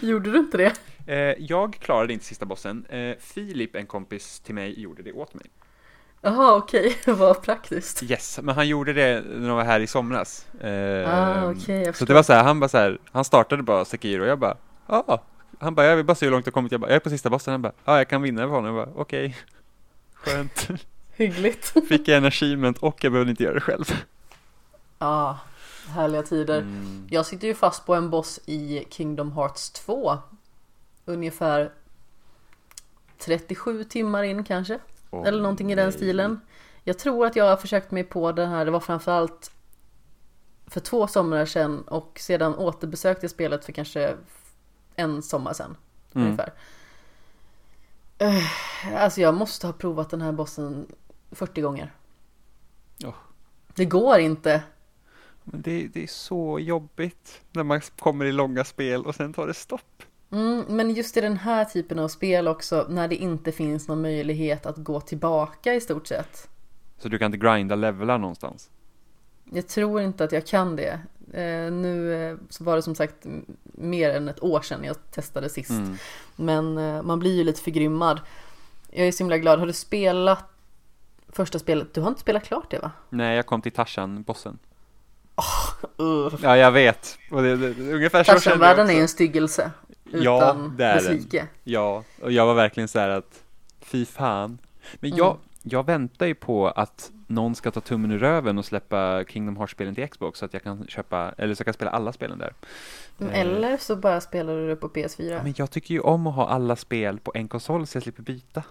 Gjorde 0.00 0.30
du 0.30 0.38
inte 0.38 0.56
det? 0.56 0.72
Eh, 1.06 1.16
jag 1.38 1.74
klarade 1.74 2.12
inte 2.12 2.24
sista 2.24 2.46
bossen. 2.46 2.86
Eh, 2.88 3.16
Filip, 3.20 3.74
en 3.76 3.86
kompis 3.86 4.40
till 4.40 4.54
mig, 4.54 4.80
gjorde 4.80 5.02
det 5.02 5.12
åt 5.12 5.34
mig. 5.34 5.46
Jaha 6.22 6.56
okej, 6.56 6.96
vad 7.06 7.42
praktiskt. 7.42 8.02
Yes, 8.02 8.38
men 8.42 8.54
han 8.54 8.68
gjorde 8.68 8.92
det 8.92 9.24
när 9.28 9.48
de 9.48 9.56
var 9.56 9.64
här 9.64 9.80
i 9.80 9.86
somras. 9.86 10.46
Eh, 10.60 10.70
Ah, 11.14 11.54
jag 11.66 11.96
så 11.96 12.04
det 12.04 12.14
var 12.14 12.22
så 12.22 12.32
här, 12.32 12.44
han 12.44 12.60
bara 12.60 12.68
så 12.68 12.78
här, 12.78 12.98
han 13.12 13.24
startade 13.24 13.62
bara 13.62 13.84
Sekiro 13.84 14.22
och 14.22 14.28
jag 14.28 14.38
bara, 14.38 14.56
ja. 14.86 15.22
Han 15.58 15.74
bara, 15.74 15.86
jag 15.86 15.96
vill 15.96 16.04
bara 16.04 16.14
se 16.14 16.26
hur 16.26 16.30
långt 16.30 16.46
jag 16.46 16.54
kommit. 16.54 16.72
Jag 16.72 16.80
bara, 16.80 16.90
jag 16.90 16.96
är 16.96 17.00
på 17.00 17.10
sista 17.10 17.30
bossen. 17.30 17.52
Han 17.52 17.62
bara, 17.62 17.72
ja 17.84 17.96
jag 17.98 18.08
kan 18.08 18.22
vinna 18.22 18.42
över 18.42 18.54
honom. 18.54 18.76
Jag 18.76 18.86
bara, 18.88 19.00
okej. 19.00 19.36
Skönt. 20.14 20.68
Hyggligt. 21.16 21.74
Fick 21.88 22.08
jag 22.08 22.16
en 22.16 22.24
achievement 22.24 22.78
och 22.78 23.04
jag 23.04 23.12
behövde 23.12 23.30
inte 23.30 23.42
göra 23.42 23.54
det 23.54 23.60
själv. 23.60 23.84
Ja, 24.98 25.38
härliga 25.88 26.22
tider. 26.22 26.58
Mm. 26.58 27.06
Jag 27.10 27.26
sitter 27.26 27.48
ju 27.48 27.54
fast 27.54 27.86
på 27.86 27.94
en 27.94 28.10
boss 28.10 28.40
i 28.46 28.84
Kingdom 28.90 29.32
Hearts 29.32 29.70
2. 29.70 30.18
Ungefär 31.10 31.72
37 33.18 33.84
timmar 33.84 34.22
in 34.22 34.44
kanske. 34.44 34.78
Åh, 35.10 35.26
Eller 35.28 35.42
någonting 35.42 35.72
i 35.72 35.74
den 35.74 35.84
nej. 35.88 35.92
stilen. 35.92 36.40
Jag 36.84 36.98
tror 36.98 37.26
att 37.26 37.36
jag 37.36 37.44
har 37.44 37.56
försökt 37.56 37.90
mig 37.90 38.04
på 38.04 38.32
den 38.32 38.48
här, 38.48 38.64
det 38.64 38.70
var 38.70 38.80
framförallt 38.80 39.50
för 40.66 40.80
två 40.80 41.06
somrar 41.06 41.44
sedan 41.46 41.82
och 41.82 42.18
sedan 42.20 42.54
återbesökte 42.54 43.24
jag 43.24 43.30
spelet 43.30 43.64
för 43.64 43.72
kanske 43.72 44.16
en 44.94 45.22
sommar 45.22 45.52
sedan. 45.52 45.76
Mm. 46.14 46.26
Ungefär. 46.26 46.52
Eh, 48.18 49.02
Alltså 49.02 49.20
jag 49.20 49.34
måste 49.34 49.66
ha 49.66 49.72
provat 49.74 50.10
den 50.10 50.20
här 50.22 50.32
bossen 50.32 50.86
40 51.30 51.60
gånger. 51.60 51.92
Ja. 52.96 53.14
Det 53.74 53.84
går 53.84 54.18
inte. 54.18 54.62
Men 55.44 55.62
det, 55.62 55.88
det 55.88 56.02
är 56.02 56.06
så 56.06 56.58
jobbigt 56.58 57.40
när 57.52 57.62
man 57.62 57.80
kommer 57.80 58.24
i 58.24 58.32
långa 58.32 58.64
spel 58.64 59.06
och 59.06 59.14
sen 59.14 59.32
tar 59.32 59.46
det 59.46 59.54
stopp. 59.54 60.02
Mm, 60.32 60.64
men 60.68 60.90
just 60.90 61.16
i 61.16 61.20
den 61.20 61.36
här 61.36 61.64
typen 61.64 61.98
av 61.98 62.08
spel 62.08 62.48
också, 62.48 62.86
när 62.88 63.08
det 63.08 63.16
inte 63.16 63.52
finns 63.52 63.88
någon 63.88 64.02
möjlighet 64.02 64.66
att 64.66 64.76
gå 64.76 65.00
tillbaka 65.00 65.74
i 65.74 65.80
stort 65.80 66.06
sett. 66.06 66.48
Så 66.98 67.08
du 67.08 67.18
kan 67.18 67.34
inte 67.34 67.46
grinda 67.46 67.74
levelar 67.74 68.18
någonstans. 68.18 68.70
Jag 69.52 69.68
tror 69.68 70.00
inte 70.00 70.24
att 70.24 70.32
jag 70.32 70.46
kan 70.46 70.76
det. 70.76 71.00
Eh, 71.32 71.72
nu 71.72 72.14
eh, 72.14 72.36
så 72.48 72.64
var 72.64 72.76
det 72.76 72.82
som 72.82 72.94
sagt 72.94 73.14
mer 73.64 74.10
än 74.10 74.28
ett 74.28 74.42
år 74.42 74.60
sedan 74.60 74.84
jag 74.84 74.96
testade 75.10 75.48
sist. 75.48 75.70
Mm. 75.70 75.96
Men 76.36 76.78
eh, 76.78 77.02
man 77.02 77.18
blir 77.18 77.36
ju 77.36 77.44
lite 77.44 77.60
förgrymmad. 77.60 78.20
Jag 78.90 79.06
är 79.06 79.12
så 79.12 79.18
himla 79.18 79.38
glad. 79.38 79.58
Har 79.58 79.66
du 79.66 79.72
spelat 79.72 80.44
första 81.28 81.58
spelet? 81.58 81.94
Du 81.94 82.00
har 82.00 82.08
inte 82.08 82.20
spelat 82.20 82.44
klart 82.44 82.70
det 82.70 82.78
va? 82.78 82.90
Nej, 83.08 83.36
jag 83.36 83.46
kom 83.46 83.62
till 83.62 83.72
Tarzan, 83.72 84.22
bossen. 84.22 84.58
Uh. 86.00 86.34
Ja, 86.42 86.56
jag 86.56 86.72
vet. 86.72 87.18
Och 87.30 87.42
det, 87.42 87.56
det, 87.56 87.74
det, 87.74 87.92
ungefär 87.92 88.24
så 88.24 88.26
kände 88.26 88.32
jag 88.32 88.42
Tarzan-världen 88.42 88.90
är 88.90 89.00
en 89.00 89.08
styggelse. 89.08 89.70
Utan 90.12 90.22
Ja, 90.22 90.70
dess 90.76 91.06
den. 91.06 91.16
like. 91.16 91.46
Ja, 91.64 92.04
och 92.22 92.32
jag 92.32 92.46
var 92.46 92.54
verkligen 92.54 92.88
så 92.88 92.98
här 92.98 93.08
att 93.08 93.42
fy 93.80 94.04
fan. 94.04 94.58
Men 95.00 95.10
jag, 95.16 95.26
Mm. 95.30 95.40
jag 95.62 95.86
väntar 95.86 96.26
ju 96.26 96.34
på 96.34 96.68
att 96.68 97.10
någon 97.26 97.54
ska 97.54 97.70
ta 97.70 97.80
tummen 97.80 98.10
ur 98.10 98.18
röven 98.18 98.58
och 98.58 98.64
släppa 98.64 99.24
Kingdom 99.28 99.56
Hearts-spelen 99.56 99.94
till 99.94 100.08
Xbox 100.08 100.38
så 100.38 100.44
att 100.44 100.52
jag 100.54 100.62
kan 100.62 100.86
köpa, 100.88 101.32
eller 101.38 101.54
så 101.54 101.60
jag 101.60 101.64
kan 101.66 101.74
spela 101.74 101.90
alla 101.90 102.12
spelen 102.12 102.38
där. 102.38 102.52
Mm, 103.20 103.32
Eh. 103.32 103.40
Eller 103.40 103.76
så 103.76 103.96
bara 103.96 104.20
spelar 104.20 104.56
du 104.56 104.68
det 104.68 104.76
på 104.76 104.88
PS4. 104.88 105.40
Men 105.42 105.54
jag 105.56 105.70
tycker 105.70 105.94
ju 105.94 106.00
om 106.00 106.26
att 106.26 106.34
ha 106.34 106.48
alla 106.48 106.76
spel 106.76 107.18
på 107.18 107.32
en 107.34 107.48
konsol 107.48 107.86
så 107.86 107.96
jag 107.96 108.02
slipper 108.02 108.22
byta. 108.22 108.62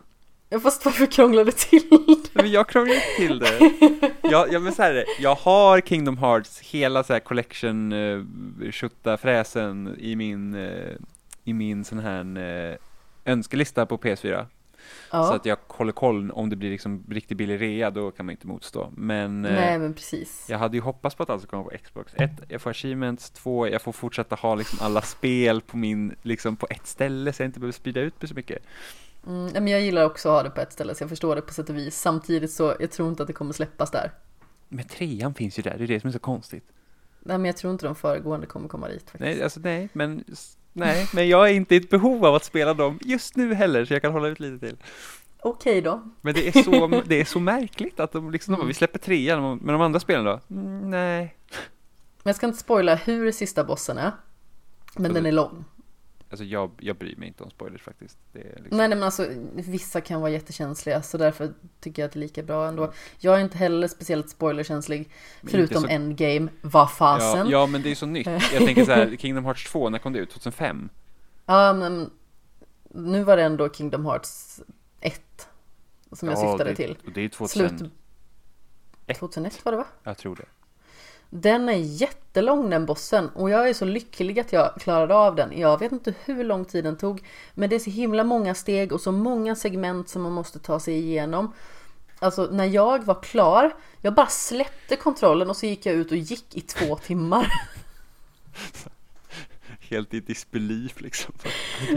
Ja, 0.49 0.59
Fast 0.59 0.85
varför 0.85 1.05
krånglar 1.05 1.45
du 1.45 1.51
till 1.51 1.89
det? 1.89 2.41
Men 2.41 2.51
jag 2.51 2.69
krånglar 2.69 2.95
inte 2.95 3.07
till 3.17 3.39
det. 3.39 3.59
Jag, 4.23 4.53
jag, 4.53 4.61
men 4.61 4.73
så 4.73 4.81
här, 4.81 5.05
jag 5.19 5.35
har 5.35 5.81
Kingdom 5.81 6.17
Hearts, 6.17 6.59
hela 6.59 7.03
så 7.03 7.13
här 7.13 7.19
collection, 7.19 7.93
uh, 7.93 9.17
fräsen 9.17 9.95
i 9.99 10.15
min, 10.15 10.55
eh, 10.55 10.95
i 11.43 11.53
min 11.53 11.83
sån 11.83 11.99
här 11.99 12.37
eh, 12.37 12.75
önskelista 13.25 13.85
på 13.85 13.97
PS4. 13.97 14.45
Så 15.11 15.17
Ja, 15.17 15.35
att 15.35 15.45
jag 15.45 15.57
håller 15.67 15.91
koll 15.91 16.31
om 16.31 16.49
det 16.49 16.55
blir 16.55 16.69
liksom 16.69 17.03
riktigt 17.09 17.37
billig 17.37 17.61
rea, 17.61 17.89
då 17.89 18.11
kan 18.11 18.25
man 18.25 18.31
inte 18.33 18.47
motstå. 18.47 18.91
Men 18.95 19.45
eh, 19.45 19.51
nej 19.51 19.79
men 19.79 19.93
precis. 19.93 20.45
jag 20.49 20.57
hade 20.57 20.77
ju 20.77 20.81
hoppats 20.81 21.15
på 21.15 21.23
att 21.23 21.29
allt 21.29 21.41
skulle 21.41 21.49
komma 21.49 21.63
på 21.63 21.77
Xbox. 21.83 22.13
Ett, 22.15 22.31
jag 22.47 22.61
får 22.61 22.69
achievements, 22.69 23.29
två, 23.29 23.67
jag 23.67 23.81
får 23.81 23.91
fortsätta 23.91 24.35
ha 24.35 24.55
liksom 24.55 24.79
alla 24.81 25.01
spel 25.01 25.61
på 25.61 25.77
min, 25.77 26.15
liksom 26.21 26.55
på 26.55 26.67
ett 26.69 26.87
ställe 26.87 27.33
så 27.33 27.41
jag 27.41 27.47
inte 27.47 27.59
behöver 27.59 27.73
sprida 27.73 28.01
ut 28.01 28.21
mig 28.21 28.29
så 28.29 28.35
mycket. 28.35 28.63
Mm, 29.27 29.51
men 29.53 29.67
jag 29.67 29.81
gillar 29.81 30.05
också 30.05 30.29
att 30.29 30.35
ha 30.35 30.43
det 30.43 30.49
på 30.49 30.61
ett 30.61 30.73
ställe 30.73 30.95
så 30.95 31.03
jag 31.03 31.09
förstår 31.09 31.35
det 31.35 31.41
på 31.41 31.53
sätt 31.53 31.69
och 31.69 31.77
vis. 31.77 32.01
Samtidigt 32.01 32.51
så, 32.51 32.75
jag 32.79 32.91
tror 32.91 33.09
inte 33.09 33.23
att 33.23 33.27
det 33.27 33.33
kommer 33.33 33.53
släppas 33.53 33.91
där. 33.91 34.11
Men 34.69 34.85
trean 34.85 35.33
finns 35.33 35.59
ju 35.59 35.63
där, 35.63 35.75
det 35.77 35.83
är 35.83 35.87
det 35.87 35.99
som 35.99 36.07
är 36.07 36.11
så 36.11 36.19
konstigt. 36.19 36.65
Nej 37.19 37.37
men 37.37 37.45
jag 37.45 37.57
tror 37.57 37.73
inte 37.73 37.85
de 37.85 37.95
föregående 37.95 38.47
kommer 38.47 38.67
komma 38.67 38.87
dit 38.87 39.01
faktiskt. 39.01 39.19
Nej, 39.19 39.43
alltså 39.43 39.59
nej, 39.59 39.89
men 39.93 40.23
nej, 40.79 41.07
men 41.13 41.27
jag 41.27 41.49
är 41.49 41.53
inte 41.53 41.75
i 41.75 41.77
ett 41.77 41.89
behov 41.89 42.25
av 42.25 42.35
att 42.35 42.43
spela 42.43 42.73
dem 42.73 42.99
just 43.01 43.35
nu 43.35 43.53
heller, 43.53 43.85
så 43.85 43.93
jag 43.93 44.01
kan 44.01 44.11
hålla 44.11 44.27
ut 44.27 44.39
lite 44.39 44.67
till. 44.67 44.77
Okej 45.41 45.81
då. 45.81 46.01
Men 46.21 46.33
det 46.33 46.47
är 46.47 46.63
så, 46.63 47.01
det 47.05 47.21
är 47.21 47.25
så 47.25 47.39
märkligt 47.39 47.99
att 47.99 48.11
de 48.11 48.31
liksom, 48.31 48.53
Mm. 48.53 48.67
vi 48.67 48.73
släpper 48.73 48.99
trean, 48.99 49.57
men 49.61 49.73
de 49.73 49.81
andra 49.81 49.99
spelen 49.99 50.25
då? 50.25 50.39
Mm, 50.49 50.89
nej. 50.89 51.35
Men 52.23 52.29
jag 52.29 52.35
ska 52.35 52.45
inte 52.47 52.59
spoila 52.59 52.95
hur 52.95 53.31
sista 53.31 53.63
bossen 53.63 53.97
är. 53.97 54.11
Men 54.95 55.13
den 55.13 55.25
är 55.25 55.31
lång. 55.31 55.65
Alltså 56.31 56.43
jag, 56.43 56.71
jag 56.79 56.95
bryr 56.95 57.15
mig 57.15 57.27
inte 57.27 57.43
om 57.43 57.49
spoilers 57.49 57.81
faktiskt. 57.81 58.17
Liksom, 58.33 58.53
Nej, 58.69 58.87
nej 58.87 58.89
men 58.89 59.03
alltså 59.03 59.27
vissa 59.53 60.01
kan 60.01 60.21
vara 60.21 60.31
jättekänsliga 60.31 61.01
så 61.01 61.17
därför 61.17 61.53
tycker 61.79 62.01
jag 62.01 62.07
att 62.07 62.13
det 62.13 62.17
är 62.19 62.21
lika 62.21 62.43
bra 62.43 62.67
ändå. 62.67 62.93
Jag 63.19 63.35
är 63.35 63.43
inte 63.43 63.57
heller 63.57 63.87
speciellt 63.87 64.29
spoilerkänslig. 64.29 65.09
Men 65.41 65.51
Förutom 65.51 65.81
så- 65.81 65.87
Endgame, 65.87 66.47
vad 66.61 66.91
fasen. 66.91 67.49
Ja, 67.49 67.59
ja, 67.59 67.67
men 67.67 67.81
det 67.81 67.91
är 67.91 67.95
så 67.95 68.05
nytt. 68.05 68.27
Jag 68.27 68.65
tänker 68.65 68.85
så 68.85 68.91
här, 68.91 69.15
Kingdom 69.19 69.45
Hearts 69.45 69.71
2, 69.71 69.89
när 69.89 69.99
kom 69.99 70.13
det 70.13 70.19
ut? 70.19 70.29
2005? 70.29 70.89
Ja, 71.45 71.73
men 71.73 72.09
nu 72.89 73.23
var 73.23 73.37
det 73.37 73.43
ändå 73.43 73.69
Kingdom 73.69 74.05
Hearts 74.05 74.61
1 75.01 75.47
som 76.11 76.29
jag 76.29 76.37
Ja, 76.37 76.51
syftade 76.51 76.69
det, 76.69 76.75
till. 76.75 76.97
Och 77.05 77.11
det 77.11 77.21
är 77.21 77.29
2000, 77.29 77.77
Slut 77.79 77.91
2001 79.19 79.65
var 79.65 79.71
det 79.71 79.77
va? 79.77 79.85
jag 80.03 80.17
tror 80.17 80.35
det. 80.35 80.45
Den 81.29 81.69
är 81.69 81.73
jättelång 81.73 82.69
den 82.69 82.85
bossen 82.85 83.29
och 83.29 83.49
jag 83.49 83.69
är 83.69 83.73
så 83.73 83.85
lycklig 83.85 84.39
att 84.39 84.53
jag 84.53 84.73
klarade 84.79 85.15
av 85.15 85.35
den. 85.35 85.59
Jag 85.59 85.79
vet 85.79 85.91
inte 85.91 86.13
hur 86.25 86.43
lång 86.43 86.65
tid 86.65 86.83
den 86.83 86.97
tog. 86.97 87.23
Men 87.53 87.69
det 87.69 87.75
är 87.75 87.79
så 87.79 87.89
himla 87.89 88.23
många 88.23 88.55
steg 88.55 88.91
och 88.91 89.01
så 89.01 89.11
många 89.11 89.55
segment 89.55 90.09
som 90.09 90.21
man 90.21 90.31
måste 90.31 90.59
ta 90.59 90.79
sig 90.79 90.97
igenom. 90.97 91.53
Alltså 92.19 92.47
när 92.51 92.65
jag 92.65 93.05
var 93.05 93.21
klar, 93.21 93.75
jag 94.01 94.13
bara 94.13 94.27
släppte 94.27 94.95
kontrollen 94.95 95.49
och 95.49 95.57
så 95.57 95.65
gick 95.65 95.85
jag 95.85 95.95
ut 95.95 96.11
och 96.11 96.17
gick 96.17 96.57
i 96.57 96.61
två 96.61 96.95
timmar. 96.95 97.47
Helt 99.79 100.13
i 100.13 100.19
disbelief 100.19 101.01
liksom. 101.01 101.33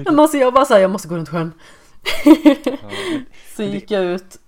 Men 0.05 0.21
alltså 0.21 0.37
jag 0.37 0.55
bara 0.55 0.65
såhär, 0.65 0.81
jag 0.81 0.91
måste 0.91 1.09
gå 1.09 1.17
runt 1.17 1.29
sjön. 1.29 1.53
Ja, 2.25 2.77
men, 2.83 3.27
Så 3.57 3.63
gick 3.63 3.91
jag 3.91 4.05
ut. 4.05 4.39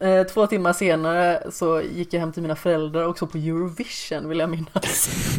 Eh, 0.00 0.26
två 0.26 0.46
timmar 0.46 0.72
senare 0.72 1.42
så 1.50 1.82
gick 1.82 2.12
jag 2.12 2.20
hem 2.20 2.32
till 2.32 2.42
mina 2.42 2.56
föräldrar 2.56 3.06
och 3.06 3.18
så 3.18 3.26
på 3.26 3.38
Eurovision 3.38 4.28
vill 4.28 4.38
jag 4.38 4.50
minnas. 4.50 5.08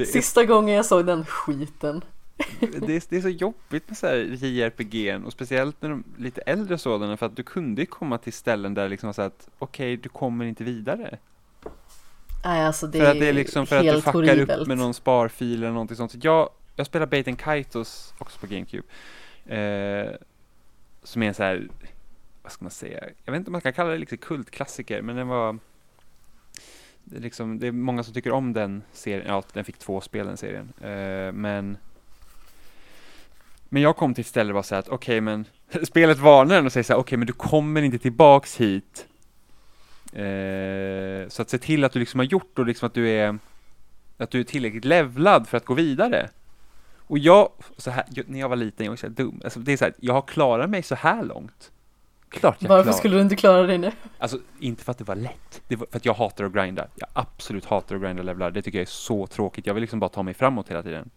är, 0.00 0.04
Sista 0.04 0.44
gången 0.44 0.74
jag 0.74 0.86
såg 0.86 1.06
den 1.06 1.24
skiten. 1.26 2.04
det, 2.60 2.96
är, 2.96 3.02
det 3.08 3.16
är 3.16 3.20
så 3.20 3.28
jobbigt 3.28 3.88
med 3.88 3.98
så 3.98 4.06
här 4.06 4.16
JRPG 4.16 5.26
och 5.26 5.32
speciellt 5.32 5.82
när 5.82 5.88
de 5.88 6.04
lite 6.18 6.40
äldre 6.40 6.78
sådana 6.78 7.16
för 7.16 7.26
att 7.26 7.36
du 7.36 7.42
kunde 7.42 7.86
komma 7.86 8.18
till 8.18 8.32
ställen 8.32 8.74
där 8.74 8.88
liksom 8.88 9.14
så 9.14 9.22
att 9.22 9.48
okej, 9.58 9.96
du 9.96 10.08
kommer 10.08 10.44
inte 10.44 10.64
vidare. 10.64 11.18
Nej 12.44 12.64
alltså 12.64 12.86
det 12.86 12.98
för 12.98 13.06
är, 13.06 13.10
att 13.10 13.20
det 13.20 13.28
är 13.28 13.32
liksom 13.32 13.66
för 13.66 13.76
att 13.76 13.82
du 13.82 14.00
fuckar 14.00 14.12
horribelt. 14.12 14.60
upp 14.60 14.68
med 14.68 14.78
någon 14.78 14.94
sparfil 14.94 15.62
eller 15.62 15.72
någonting 15.72 15.96
sånt. 15.96 16.12
Så 16.12 16.18
jag, 16.22 16.50
jag 16.76 16.86
spelar 16.86 17.06
Bait 17.06 17.38
Kaitos 17.38 18.14
också 18.18 18.38
på 18.38 18.46
GameCube. 18.46 18.86
Eh, 19.46 20.14
som 21.02 21.22
är 21.22 21.26
en 21.26 21.34
så 21.34 21.42
här, 21.42 21.68
vad 22.50 22.54
ska 22.54 22.64
man 22.64 22.70
säga, 22.70 23.04
jag 23.24 23.32
vet 23.32 23.38
inte 23.38 23.48
om 23.48 23.52
man 23.52 23.60
kan 23.60 23.72
kalla 23.72 23.90
det 23.90 23.98
liksom 23.98 24.18
kultklassiker, 24.18 25.02
men 25.02 25.16
den 25.16 25.28
var 25.28 25.58
det 27.04 27.16
är, 27.16 27.20
liksom, 27.20 27.58
det 27.58 27.66
är 27.66 27.72
många 27.72 28.02
som 28.02 28.14
tycker 28.14 28.32
om 28.32 28.52
den 28.52 28.82
serien, 28.92 29.26
ja 29.26 29.42
den 29.52 29.64
fick 29.64 29.78
två 29.78 30.00
spel 30.00 30.26
den 30.26 30.36
serien, 30.36 30.72
uh, 30.84 31.32
men 31.32 31.76
men 33.68 33.82
jag 33.82 33.96
kom 33.96 34.14
till 34.14 34.22
ett 34.22 34.28
ställe 34.28 34.50
och 34.50 34.54
var 34.54 34.62
så 34.62 34.74
här 34.74 34.80
att 34.80 34.88
okej 34.88 35.20
men 35.20 35.44
spelet 35.84 36.18
varnar 36.18 36.56
en 36.58 36.66
och 36.66 36.72
säger 36.72 36.84
så 36.84 36.92
här 36.92 37.00
okej 37.00 37.18
men 37.18 37.26
du 37.26 37.32
kommer 37.32 37.82
inte 37.82 37.98
tillbaks 37.98 38.56
hit 38.56 39.06
Eh, 40.12 41.28
så 41.28 41.42
att 41.42 41.50
se 41.50 41.58
till 41.58 41.84
att 41.84 41.92
du 41.92 41.98
liksom 41.98 42.20
har 42.20 42.24
gjort 42.24 42.58
och 42.58 42.66
liksom 42.66 42.86
att 42.86 42.94
du 42.94 43.08
är 43.08 43.38
att 44.18 44.30
du 44.30 44.40
är 44.40 44.44
tillräckligt 44.44 44.84
levlad 44.84 45.48
för 45.48 45.56
att 45.56 45.64
gå 45.64 45.74
vidare. 45.74 46.30
Och 46.98 47.18
jag, 47.18 47.52
så 47.76 47.90
här, 47.90 48.04
jag- 48.10 48.28
när 48.28 48.40
jag 48.40 48.48
var 48.48 48.56
liten, 48.56 48.86
jag 48.86 48.92
var 48.92 48.96
så 48.96 49.06
här 49.06 49.14
dum. 49.14 49.40
Alltså, 49.44 49.60
det 49.60 49.72
är 49.72 49.76
så 49.76 49.84
här, 49.84 49.94
jag 50.00 50.14
har 50.14 50.22
klarat 50.22 50.70
mig 50.70 50.82
så 50.82 50.94
här 50.94 51.24
långt. 51.24 51.70
Klart 52.30 52.56
jag 52.58 52.68
Varför 52.68 52.82
klarar. 52.82 52.96
skulle 52.98 53.16
du 53.16 53.22
inte 53.22 53.36
klara 53.36 53.66
dig 53.66 53.78
nu? 53.78 53.92
Alltså 54.18 54.38
inte 54.58 54.84
för 54.84 54.90
att 54.92 54.98
det 54.98 55.04
var 55.04 55.14
lätt. 55.14 55.62
Det 55.68 55.76
var 55.76 55.86
för 55.90 55.96
att 55.96 56.04
jag 56.04 56.14
hatar 56.14 56.44
att 56.44 56.52
grinda. 56.52 56.86
Jag 56.94 57.08
absolut 57.12 57.64
hatar 57.64 57.96
att 57.96 58.02
grinda 58.02 58.22
levlar. 58.22 58.50
Det 58.50 58.62
tycker 58.62 58.78
jag 58.78 58.82
är 58.82 58.86
så 58.90 59.26
tråkigt. 59.26 59.66
Jag 59.66 59.74
vill 59.74 59.80
liksom 59.80 60.00
bara 60.00 60.10
ta 60.10 60.22
mig 60.22 60.34
framåt 60.34 60.68
hela 60.70 60.82
tiden. 60.82 61.10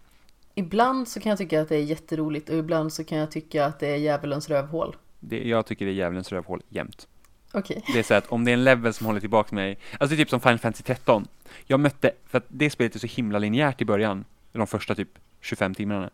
Ibland 0.56 1.08
så 1.08 1.20
kan 1.20 1.30
jag 1.30 1.38
tycka 1.38 1.62
att 1.62 1.70
det 1.70 1.76
är 1.76 1.84
jätteroligt 1.84 2.50
och 2.50 2.56
ibland 2.56 2.94
så 2.94 3.04
kan 3.04 3.18
jag 3.18 3.32
tycka 3.32 3.66
att 3.66 3.80
det 3.80 3.88
är 3.88 3.96
djävulens 3.96 4.50
rövhål. 4.50 4.96
Det, 5.20 5.48
jag 5.48 5.66
tycker 5.66 5.86
det 5.86 5.92
är 5.92 5.96
djävulens 5.96 6.32
rövhål 6.32 6.62
jämt. 6.70 7.08
Okej. 7.52 7.84
Det 7.94 8.00
är 8.00 8.04
så 8.04 8.14
att 8.14 8.28
om 8.28 8.46
det 8.46 8.52
är 8.52 8.54
en 8.54 8.64
level 8.64 8.94
som 8.94 9.08
håller 9.08 9.20
tillbaka 9.20 9.56
mig, 9.56 9.78
alltså 10.00 10.16
det 10.16 10.22
är 10.22 10.26
typ 10.26 10.30
som 10.30 10.40
Final 10.40 10.60
Fantasy 10.60 10.84
13. 10.84 11.28
Jag 11.66 11.80
mötte, 11.80 12.12
för 12.26 12.38
att 12.38 12.46
det 12.48 12.70
spelet 12.70 12.96
är 12.96 13.00
så 13.00 13.08
himla 13.08 13.40
linjärt 13.40 13.82
i 13.82 13.86
början, 13.86 14.26
de 14.52 14.68
första 14.68 14.96
typ 14.96 15.10
25 15.42 15.76
timmarna. 15.76 16.10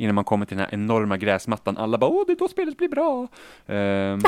Innan 0.00 0.14
man 0.14 0.24
kommer 0.24 0.46
till 0.46 0.56
den 0.56 0.66
här 0.66 0.74
enorma 0.74 1.16
gräsmattan, 1.16 1.76
alla 1.76 1.98
bara 1.98 2.10
åh 2.10 2.24
det 2.26 2.32
är 2.32 2.36
då 2.36 2.48
spelet 2.48 2.76
blir 2.76 2.88
bra. 2.88 3.28
Ehm, 3.66 4.20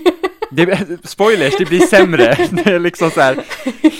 det, 0.50 0.98
spoilers, 1.08 1.56
det 1.58 1.64
blir 1.64 1.80
sämre. 1.80 2.34
Det 2.50 2.66
är 2.66 2.78
liksom 2.78 3.10
så 3.10 3.20
här, 3.20 3.44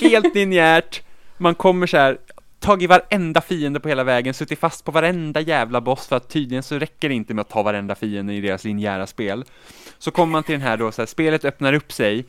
helt 0.00 0.34
linjärt, 0.34 1.02
man 1.38 1.54
kommer 1.54 1.86
så 1.86 1.96
här, 1.96 2.18
tagit 2.60 2.90
varenda 2.90 3.40
fiende 3.40 3.80
på 3.80 3.88
hela 3.88 4.04
vägen, 4.04 4.34
suttit 4.34 4.58
fast 4.58 4.84
på 4.84 4.90
varenda 4.90 5.40
jävla 5.40 5.80
boss 5.80 6.06
för 6.06 6.16
att 6.16 6.28
tydligen 6.28 6.62
så 6.62 6.78
räcker 6.78 7.08
det 7.08 7.14
inte 7.14 7.34
med 7.34 7.42
att 7.42 7.48
ta 7.48 7.62
varenda 7.62 7.94
fiende 7.94 8.34
i 8.34 8.40
deras 8.40 8.64
linjära 8.64 9.06
spel. 9.06 9.44
Så 9.98 10.10
kommer 10.10 10.32
man 10.32 10.42
till 10.42 10.52
den 10.52 10.62
här 10.62 10.76
då, 10.76 10.92
så 10.92 11.02
här, 11.02 11.06
spelet 11.06 11.44
öppnar 11.44 11.72
upp 11.72 11.92
sig 11.92 12.26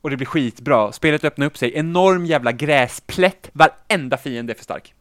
och 0.00 0.10
det 0.10 0.16
blir 0.16 0.26
skitbra. 0.26 0.92
Spelet 0.92 1.24
öppnar 1.24 1.46
upp 1.46 1.58
sig, 1.58 1.72
enorm 1.74 2.26
jävla 2.26 2.52
gräsplätt, 2.52 3.50
varenda 3.52 4.16
fiende 4.16 4.52
är 4.52 4.54
för 4.54 4.64
stark. 4.64 4.94